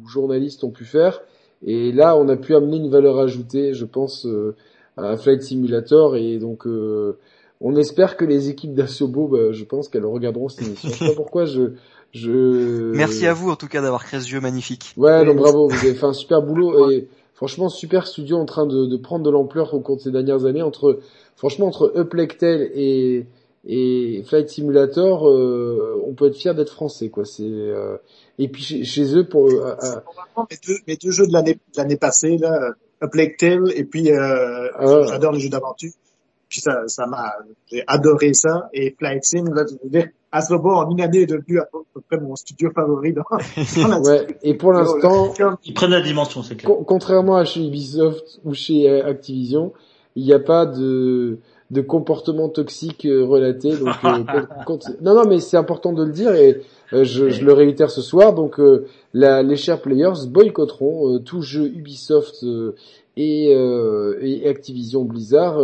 journalistes 0.07 0.63
ont 0.63 0.71
pu 0.71 0.85
faire. 0.85 1.21
Et 1.63 1.91
là, 1.91 2.17
on 2.17 2.27
a 2.29 2.35
pu 2.35 2.55
amener 2.55 2.77
une 2.77 2.89
valeur 2.89 3.17
ajoutée, 3.19 3.73
je 3.73 3.85
pense, 3.85 4.25
euh, 4.25 4.55
à 4.97 5.17
Flight 5.17 5.41
Simulator. 5.41 6.15
Et 6.15 6.37
donc, 6.37 6.67
euh, 6.67 7.17
on 7.61 7.75
espère 7.75 8.17
que 8.17 8.25
les 8.25 8.49
équipes 8.49 8.73
d'Assobo, 8.73 9.27
bah, 9.27 9.51
je 9.51 9.63
pense 9.63 9.87
qu'elles 9.87 10.05
regarderont 10.05 10.49
cette 10.49 10.67
émission. 10.67 10.89
Je 10.89 10.95
sais 10.95 11.07
pas 11.07 11.15
pourquoi 11.15 11.45
je... 11.45 11.71
je... 12.11 12.91
Merci 12.93 13.25
à 13.25 13.33
vous 13.33 13.49
en 13.49 13.55
tout 13.55 13.67
cas 13.67 13.81
d'avoir 13.81 14.03
créé 14.05 14.19
ce 14.19 14.27
jeu 14.27 14.39
magnifique. 14.39 14.93
Ouais, 14.97 15.25
donc 15.25 15.37
bravo, 15.37 15.67
vous 15.67 15.85
avez 15.85 15.95
fait 15.95 16.05
un 16.05 16.13
super 16.13 16.41
boulot. 16.41 16.91
Et 16.91 17.07
franchement, 17.35 17.69
super 17.69 18.07
studio 18.07 18.37
en 18.37 18.45
train 18.45 18.65
de, 18.65 18.87
de 18.87 18.97
prendre 18.97 19.23
de 19.23 19.29
l'ampleur 19.29 19.73
au 19.73 19.79
cours 19.79 19.97
de 19.97 20.01
ces 20.01 20.11
dernières 20.11 20.45
années. 20.45 20.63
Entre, 20.63 20.99
franchement, 21.35 21.67
entre 21.67 21.93
Uplectel 21.95 22.71
et 22.73 23.27
et 23.67 24.23
Flight 24.27 24.49
Simulator, 24.49 25.27
euh, 25.27 26.01
on 26.05 26.13
peut 26.13 26.27
être 26.27 26.35
fier 26.35 26.53
d'être 26.53 26.71
français, 26.71 27.09
quoi. 27.09 27.25
C'est 27.25 27.43
euh, 27.43 27.97
et 28.37 28.47
puis 28.47 28.85
chez, 28.85 29.17
eux 29.17 29.27
pour. 29.27 29.49
Euh, 29.49 29.75
mes, 30.37 30.57
deux, 30.67 30.77
mes 30.87 30.95
deux 30.97 31.11
jeux 31.11 31.25
de 31.25 31.33
l'année 31.33 31.57
l'année 31.75 31.97
passée 31.97 32.37
là, 32.37 32.73
Tale 33.39 33.71
et 33.75 33.83
puis 33.83 34.11
euh, 34.11 34.69
ah. 34.75 35.03
j'adore 35.07 35.31
les 35.31 35.39
jeux 35.39 35.49
d'aventure. 35.49 35.91
Puis 36.47 36.61
ça, 36.61 36.87
ça 36.87 37.07
m'a, 37.07 37.33
j'ai 37.71 37.83
adoré 37.87 38.33
ça 38.33 38.69
et 38.71 38.95
Flight 38.97 39.23
Sim 39.23 39.45
là, 39.53 39.65
je 39.67 39.73
veux 39.83 39.89
dire, 39.89 40.09
Asobo 40.35 40.71
en 40.71 40.89
une 40.91 41.01
année 41.01 41.21
est 41.21 41.25
devenu 41.25 41.59
à 41.59 41.67
peu 41.71 42.01
près 42.09 42.19
mon 42.19 42.35
studio 42.35 42.69
favori 42.73 43.13
dans, 43.13 43.23
dans 43.29 44.01
ouais. 44.03 44.27
Et 44.43 44.53
pour 44.53 44.73
l'instant, 44.73 45.33
ils 45.63 45.73
prennent 45.73 45.91
la 45.91 46.01
dimension, 46.01 46.43
c'est 46.43 46.55
clair. 46.55 46.75
contrairement 46.85 47.35
à 47.35 47.45
chez 47.45 47.65
Ubisoft 47.65 48.39
ou 48.43 48.53
chez 48.53 49.01
Activision, 49.01 49.73
il 50.15 50.25
n'y 50.25 50.33
a 50.33 50.39
pas 50.39 50.65
de 50.65 51.39
de 51.71 51.81
comportements 51.81 52.49
toxiques 52.49 53.05
euh, 53.05 53.25
relatés. 53.25 53.75
Donc, 53.75 53.95
euh, 54.03 54.19
non, 55.01 55.15
non, 55.15 55.25
mais 55.27 55.39
c'est 55.39 55.57
important 55.57 55.93
de 55.93 56.03
le 56.03 56.11
dire 56.11 56.33
et 56.33 56.61
euh, 56.93 57.03
je, 57.03 57.29
je, 57.29 57.43
le 57.43 57.53
réitère 57.53 57.89
ce 57.89 58.01
soir. 58.01 58.33
Donc, 58.33 58.59
la, 59.13 59.41
les 59.41 59.55
chers 59.55 59.81
players 59.81 60.27
boycotteront 60.27 61.19
tout 61.19 61.41
jeu 61.41 61.65
Ubisoft 61.65 62.45
et, 63.17 63.51
et, 63.51 64.47
Activision 64.47 65.03
Blizzard 65.03 65.57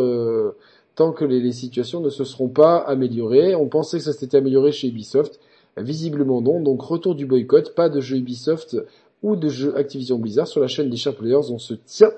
tant 0.95 1.11
que 1.11 1.25
les, 1.25 1.51
situations 1.51 1.99
ne 1.99 2.09
se 2.09 2.23
seront 2.23 2.49
pas 2.49 2.77
améliorées. 2.77 3.55
On 3.55 3.67
pensait 3.67 3.97
que 3.97 4.03
ça 4.03 4.13
s'était 4.13 4.37
amélioré 4.37 4.71
chez 4.71 4.87
Ubisoft. 4.87 5.39
Visiblement 5.77 6.41
non. 6.41 6.61
Donc, 6.61 6.81
retour 6.81 7.15
du 7.15 7.25
boycott. 7.25 7.73
Pas 7.75 7.89
de 7.89 8.01
jeu 8.01 8.17
Ubisoft 8.17 8.77
ou 9.23 9.35
de 9.35 9.49
jeu 9.49 9.75
Activision 9.77 10.17
Blizzard 10.17 10.47
sur 10.47 10.61
la 10.61 10.67
chaîne 10.67 10.89
des 10.89 10.97
chers 10.97 11.15
players. 11.15 11.49
On 11.51 11.59
se 11.59 11.73
tient 11.73 12.11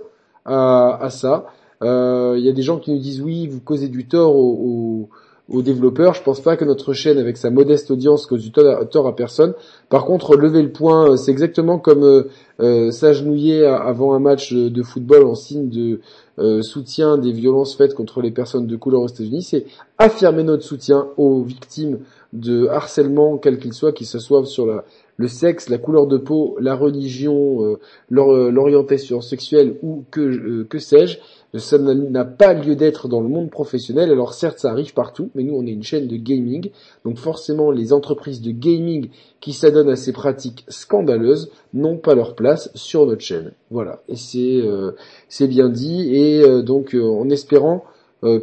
à, 0.46 1.08
ça. 1.10 1.46
Il 1.82 1.88
euh, 1.88 2.40
y 2.40 2.50
a 2.50 2.54
des 2.54 2.62
gens 2.62 2.80
qui 2.80 2.92
nous 2.92 3.00
disent 3.00 3.22
oui, 3.22 3.48
vous 3.48 3.60
causez 3.60 3.90
du 3.90 4.08
tort 4.08 4.36
aux, 4.36 5.10
développeurs. 5.50 6.16
Je 6.16 6.24
pense 6.24 6.40
pas 6.42 6.58
que 6.58 6.66
notre 6.66 6.94
chaîne, 6.94 7.20
avec 7.20 7.38
sa 7.38 7.52
modeste 7.52 7.92
audience, 7.92 8.26
cause 8.26 8.42
du 8.42 8.52
tort 8.52 9.08
à, 9.08 9.16
personne. 9.16 9.54
Par 9.90 10.06
contre, 10.06 10.36
lever 10.36 10.64
le 10.64 10.72
point, 10.72 11.12
euh, 11.12 11.16
c'est 11.16 11.30
exactement 11.30 11.78
comme 11.78 12.26
euh, 12.60 12.92
s'agenouiller 12.92 13.66
avant 13.66 14.14
un 14.14 14.20
match 14.20 14.52
de 14.52 14.84
football 14.84 15.26
en 15.26 15.36
signe 15.36 15.70
de 15.70 16.00
soutien 16.62 17.18
des 17.18 17.32
violences 17.32 17.76
faites 17.76 17.94
contre 17.94 18.22
les 18.22 18.32
personnes 18.32 18.68
de 18.68 18.76
couleur 18.76 19.02
aux 19.02 19.08
États-Unis. 19.08 19.44
C'est 19.44 19.66
affirmer 19.98 20.44
notre 20.44 20.64
soutien 20.64 21.08
aux 21.18 21.42
victimes 21.42 22.00
de 22.34 22.68
harcèlement, 22.68 23.38
quel 23.38 23.60
qu'il 23.60 23.74
soit, 23.74 23.92
qu'ils 23.92 24.08
se 24.08 24.20
soit 24.20 24.46
sur 24.46 24.84
le 25.18 25.28
sexe, 25.28 25.70
la 25.70 25.78
couleur 25.78 26.08
de 26.08 26.18
peau, 26.18 26.58
la 26.60 26.76
religion, 26.76 27.78
l'orientation 28.10 29.22
sexuelle 29.22 29.76
ou 29.84 30.04
que 30.10 30.80
sais-je 30.80 31.20
ça 31.60 31.78
n'a 31.78 32.26
pas 32.26 32.54
lieu 32.54 32.76
d'être 32.76 33.08
dans 33.08 33.22
le 33.22 33.28
monde 33.28 33.52
professionnel. 33.52 34.12
Alors 34.12 34.34
certes, 34.34 34.60
ça 34.60 34.72
arrive 34.72 34.94
partout, 34.94 35.30
mais 35.36 35.44
nous, 35.44 35.54
on 35.54 35.66
est 35.68 35.72
une 35.72 35.84
chaîne 35.84 36.08
de 36.08 36.16
gaming. 36.16 36.72
Donc 37.06 37.18
forcément, 37.18 37.70
les 37.70 37.94
entreprises 37.94 38.42
de 38.42 38.52
gaming 38.52 39.10
qui 39.40 39.54
s'adonnent 39.54 39.90
à 39.90 39.96
ces 39.96 40.14
pratiques 40.14 40.66
scandaleuses 40.68 41.52
n'ont 41.74 41.98
pas 41.98 42.16
leur 42.16 42.36
place 42.36 42.72
sur 42.74 43.06
notre 43.06 43.22
chaîne. 43.22 43.52
Voilà. 43.70 44.02
Et 44.10 44.16
c'est 44.16 44.62
euh, 44.62 44.94
bien 45.42 45.70
dit. 45.70 46.16
Et 46.16 46.42
euh, 46.42 46.64
donc, 46.64 46.96
euh, 46.96 47.04
en 47.04 47.30
espérant 47.30 47.84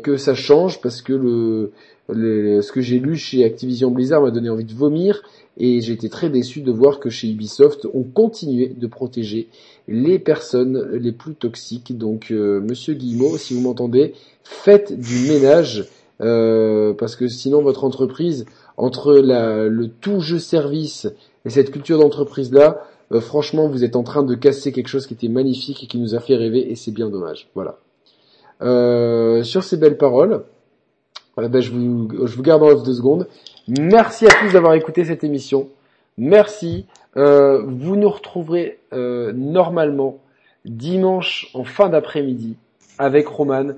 que 0.02 0.18
ça 0.18 0.34
change, 0.34 0.82
parce 0.82 1.00
que 1.00 1.14
le, 1.14 1.72
ce 2.12 2.72
que 2.72 2.80
j'ai 2.80 2.98
lu 2.98 3.16
chez 3.16 3.44
Activision 3.44 3.90
Blizzard 3.90 4.22
m'a 4.22 4.30
donné 4.30 4.50
envie 4.50 4.64
de 4.64 4.74
vomir. 4.74 5.22
Et 5.62 5.80
j'ai 5.82 5.92
été 5.92 6.08
très 6.08 6.30
déçu 6.30 6.62
de 6.62 6.72
voir 6.72 7.00
que 7.00 7.10
chez 7.10 7.28
Ubisoft, 7.28 7.86
on 7.92 8.02
continuait 8.02 8.72
de 8.74 8.86
protéger 8.86 9.48
les 9.88 10.18
personnes 10.18 10.88
les 10.92 11.12
plus 11.12 11.34
toxiques. 11.34 11.96
Donc, 11.96 12.30
euh, 12.30 12.60
Monsieur 12.60 12.94
Guillemot, 12.94 13.36
si 13.36 13.54
vous 13.54 13.60
m'entendez, 13.60 14.14
faites 14.42 14.98
du 14.98 15.28
ménage 15.28 15.86
euh, 16.22 16.94
parce 16.94 17.14
que 17.14 17.28
sinon 17.28 17.62
votre 17.62 17.84
entreprise, 17.84 18.46
entre 18.76 19.12
le 19.14 19.86
tout 20.00 20.20
jeu 20.20 20.38
service 20.38 21.06
et 21.44 21.50
cette 21.50 21.70
culture 21.70 21.98
d'entreprise 21.98 22.52
là, 22.52 22.86
euh, 23.12 23.20
franchement, 23.20 23.68
vous 23.68 23.84
êtes 23.84 23.96
en 23.96 24.02
train 24.02 24.22
de 24.22 24.34
casser 24.34 24.72
quelque 24.72 24.88
chose 24.88 25.06
qui 25.06 25.14
était 25.14 25.28
magnifique 25.28 25.84
et 25.84 25.86
qui 25.86 25.98
nous 25.98 26.14
a 26.14 26.20
fait 26.20 26.36
rêver 26.36 26.70
et 26.70 26.74
c'est 26.76 26.92
bien 26.92 27.10
dommage. 27.10 27.50
Voilà. 27.54 27.78
sur 29.44 29.62
ces 29.62 29.76
belles 29.76 29.98
paroles, 29.98 30.44
ben, 31.36 31.60
je, 31.60 31.70
vous, 31.70 32.42
garde 32.42 32.62
en 32.62 32.74
deux 32.74 32.94
secondes. 32.94 33.28
Merci 33.68 34.26
à 34.26 34.30
tous 34.30 34.52
d'avoir 34.52 34.74
écouté 34.74 35.04
cette 35.04 35.24
émission. 35.24 35.68
Merci. 36.18 36.86
Euh, 37.16 37.62
vous 37.66 37.96
nous 37.96 38.08
retrouverez 38.08 38.78
euh, 38.92 39.32
normalement 39.32 40.18
dimanche 40.64 41.50
en 41.54 41.64
fin 41.64 41.88
d'après-midi 41.88 42.56
avec 42.98 43.26
Roman. 43.26 43.68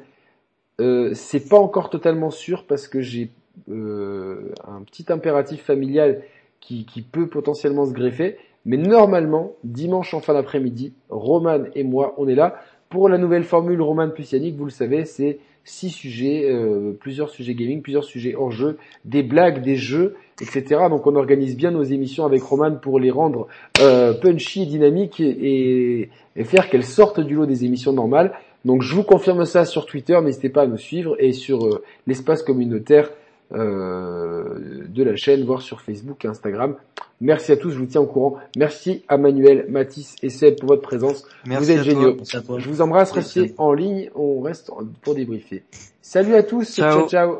Euh, 0.81 1.13
c'est 1.15 1.49
pas 1.49 1.59
encore 1.59 1.91
totalement 1.91 2.31
sûr 2.31 2.65
parce 2.67 2.89
que 2.89 3.01
j'ai 3.01 3.31
euh, 3.71 4.53
un 4.67 4.83
petit 4.83 5.07
impératif 5.11 5.63
familial 5.63 6.23
qui, 6.61 6.85
qui, 6.85 7.03
peut 7.03 7.29
potentiellement 7.29 7.87
se 7.87 7.93
greffer. 7.93 8.39
Mais 8.65 8.77
normalement, 8.77 9.53
dimanche 9.65 10.15
en 10.15 10.21
fin 10.21 10.35
d'après-midi, 10.35 10.93
Roman 11.11 11.65
et 11.75 11.85
moi, 11.85 12.15
on 12.19 12.29
est 12.29 12.35
là 12.35 12.57
pour 12.89 13.09
la 13.09 13.19
nouvelle 13.19 13.45
formule 13.45 13.81
Roman 13.83 14.11
plus. 14.11 14.35
Vous 14.35 14.65
le 14.65 14.71
savez, 14.71 15.05
c'est 15.05 15.39
six 15.65 15.91
sujets, 15.91 16.49
euh, 16.51 16.93
plusieurs 16.99 17.31
sujets 17.31 17.55
gaming, 17.55 17.83
plusieurs 17.83 18.05
sujets 18.05 18.35
hors 18.35 18.51
jeu, 18.51 18.79
des 19.05 19.23
blagues, 19.23 19.63
des 19.63 19.77
jeux, 19.77 20.17
etc. 20.41 20.65
Donc 20.91 21.07
on 21.07 21.15
organise 21.17 21.57
bien 21.57 21.71
nos 21.71 21.83
émissions 21.83 22.25
avec 22.25 22.43
Roman 22.43 22.77
pour 22.77 22.99
les 22.99 23.11
rendre 23.11 23.47
euh, 23.81 24.13
punchy 24.13 24.63
et 24.63 24.67
dynamiques 24.67 25.21
et, 25.21 26.11
et 26.37 26.45
faire 26.45 26.69
qu'elles 26.69 26.85
sortent 26.85 27.21
du 27.21 27.35
lot 27.35 27.47
des 27.47 27.65
émissions 27.65 27.93
normales. 27.93 28.33
Donc 28.65 28.83
je 28.83 28.95
vous 28.95 29.03
confirme 29.03 29.45
ça 29.45 29.65
sur 29.65 29.87
Twitter, 29.87 30.19
n'hésitez 30.23 30.49
pas 30.49 30.63
à 30.63 30.67
nous 30.67 30.79
suivre 30.79 31.17
et 31.19 31.33
sur 31.33 31.67
euh, 31.67 31.83
l'espace 32.07 32.43
communautaire 32.43 33.11
euh, 33.55 34.85
de 34.89 35.03
la 35.03 35.17
chaîne, 35.17 35.45
voire 35.45 35.63
sur 35.63 35.81
Facebook 35.81 36.25
et 36.25 36.29
Instagram. 36.29 36.77
Merci 37.21 37.53
à 37.53 37.57
tous, 37.57 37.71
je 37.71 37.79
vous 37.79 37.87
tiens 37.87 38.01
au 38.01 38.07
courant. 38.07 38.39
Merci 38.57 39.05
à 39.09 39.17
Manuel, 39.17 39.67
Mathis 39.69 40.17
et 40.23 40.29
Seb 40.29 40.59
pour 40.59 40.69
votre 40.69 40.83
présence. 40.83 41.25
Merci 41.47 41.65
vous 41.65 41.71
êtes 41.71 41.79
à 41.79 41.85
toi. 41.85 41.93
géniaux. 41.93 42.15
Merci 42.17 42.37
à 42.37 42.41
toi. 42.43 42.59
Je 42.59 42.69
vous 42.69 42.81
embrasse, 42.83 43.13
restez 43.13 43.55
en 43.59 43.73
ligne, 43.73 44.11
on 44.15 44.41
reste 44.41 44.71
pour 45.03 45.15
débriefer. 45.15 45.63
Salut 46.01 46.35
à 46.35 46.43
tous, 46.43 46.75
Ciao. 46.75 47.01
ciao. 47.01 47.09
ciao. 47.09 47.39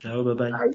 Ciao, 0.00 0.24
bye 0.24 0.34
bye. 0.34 0.70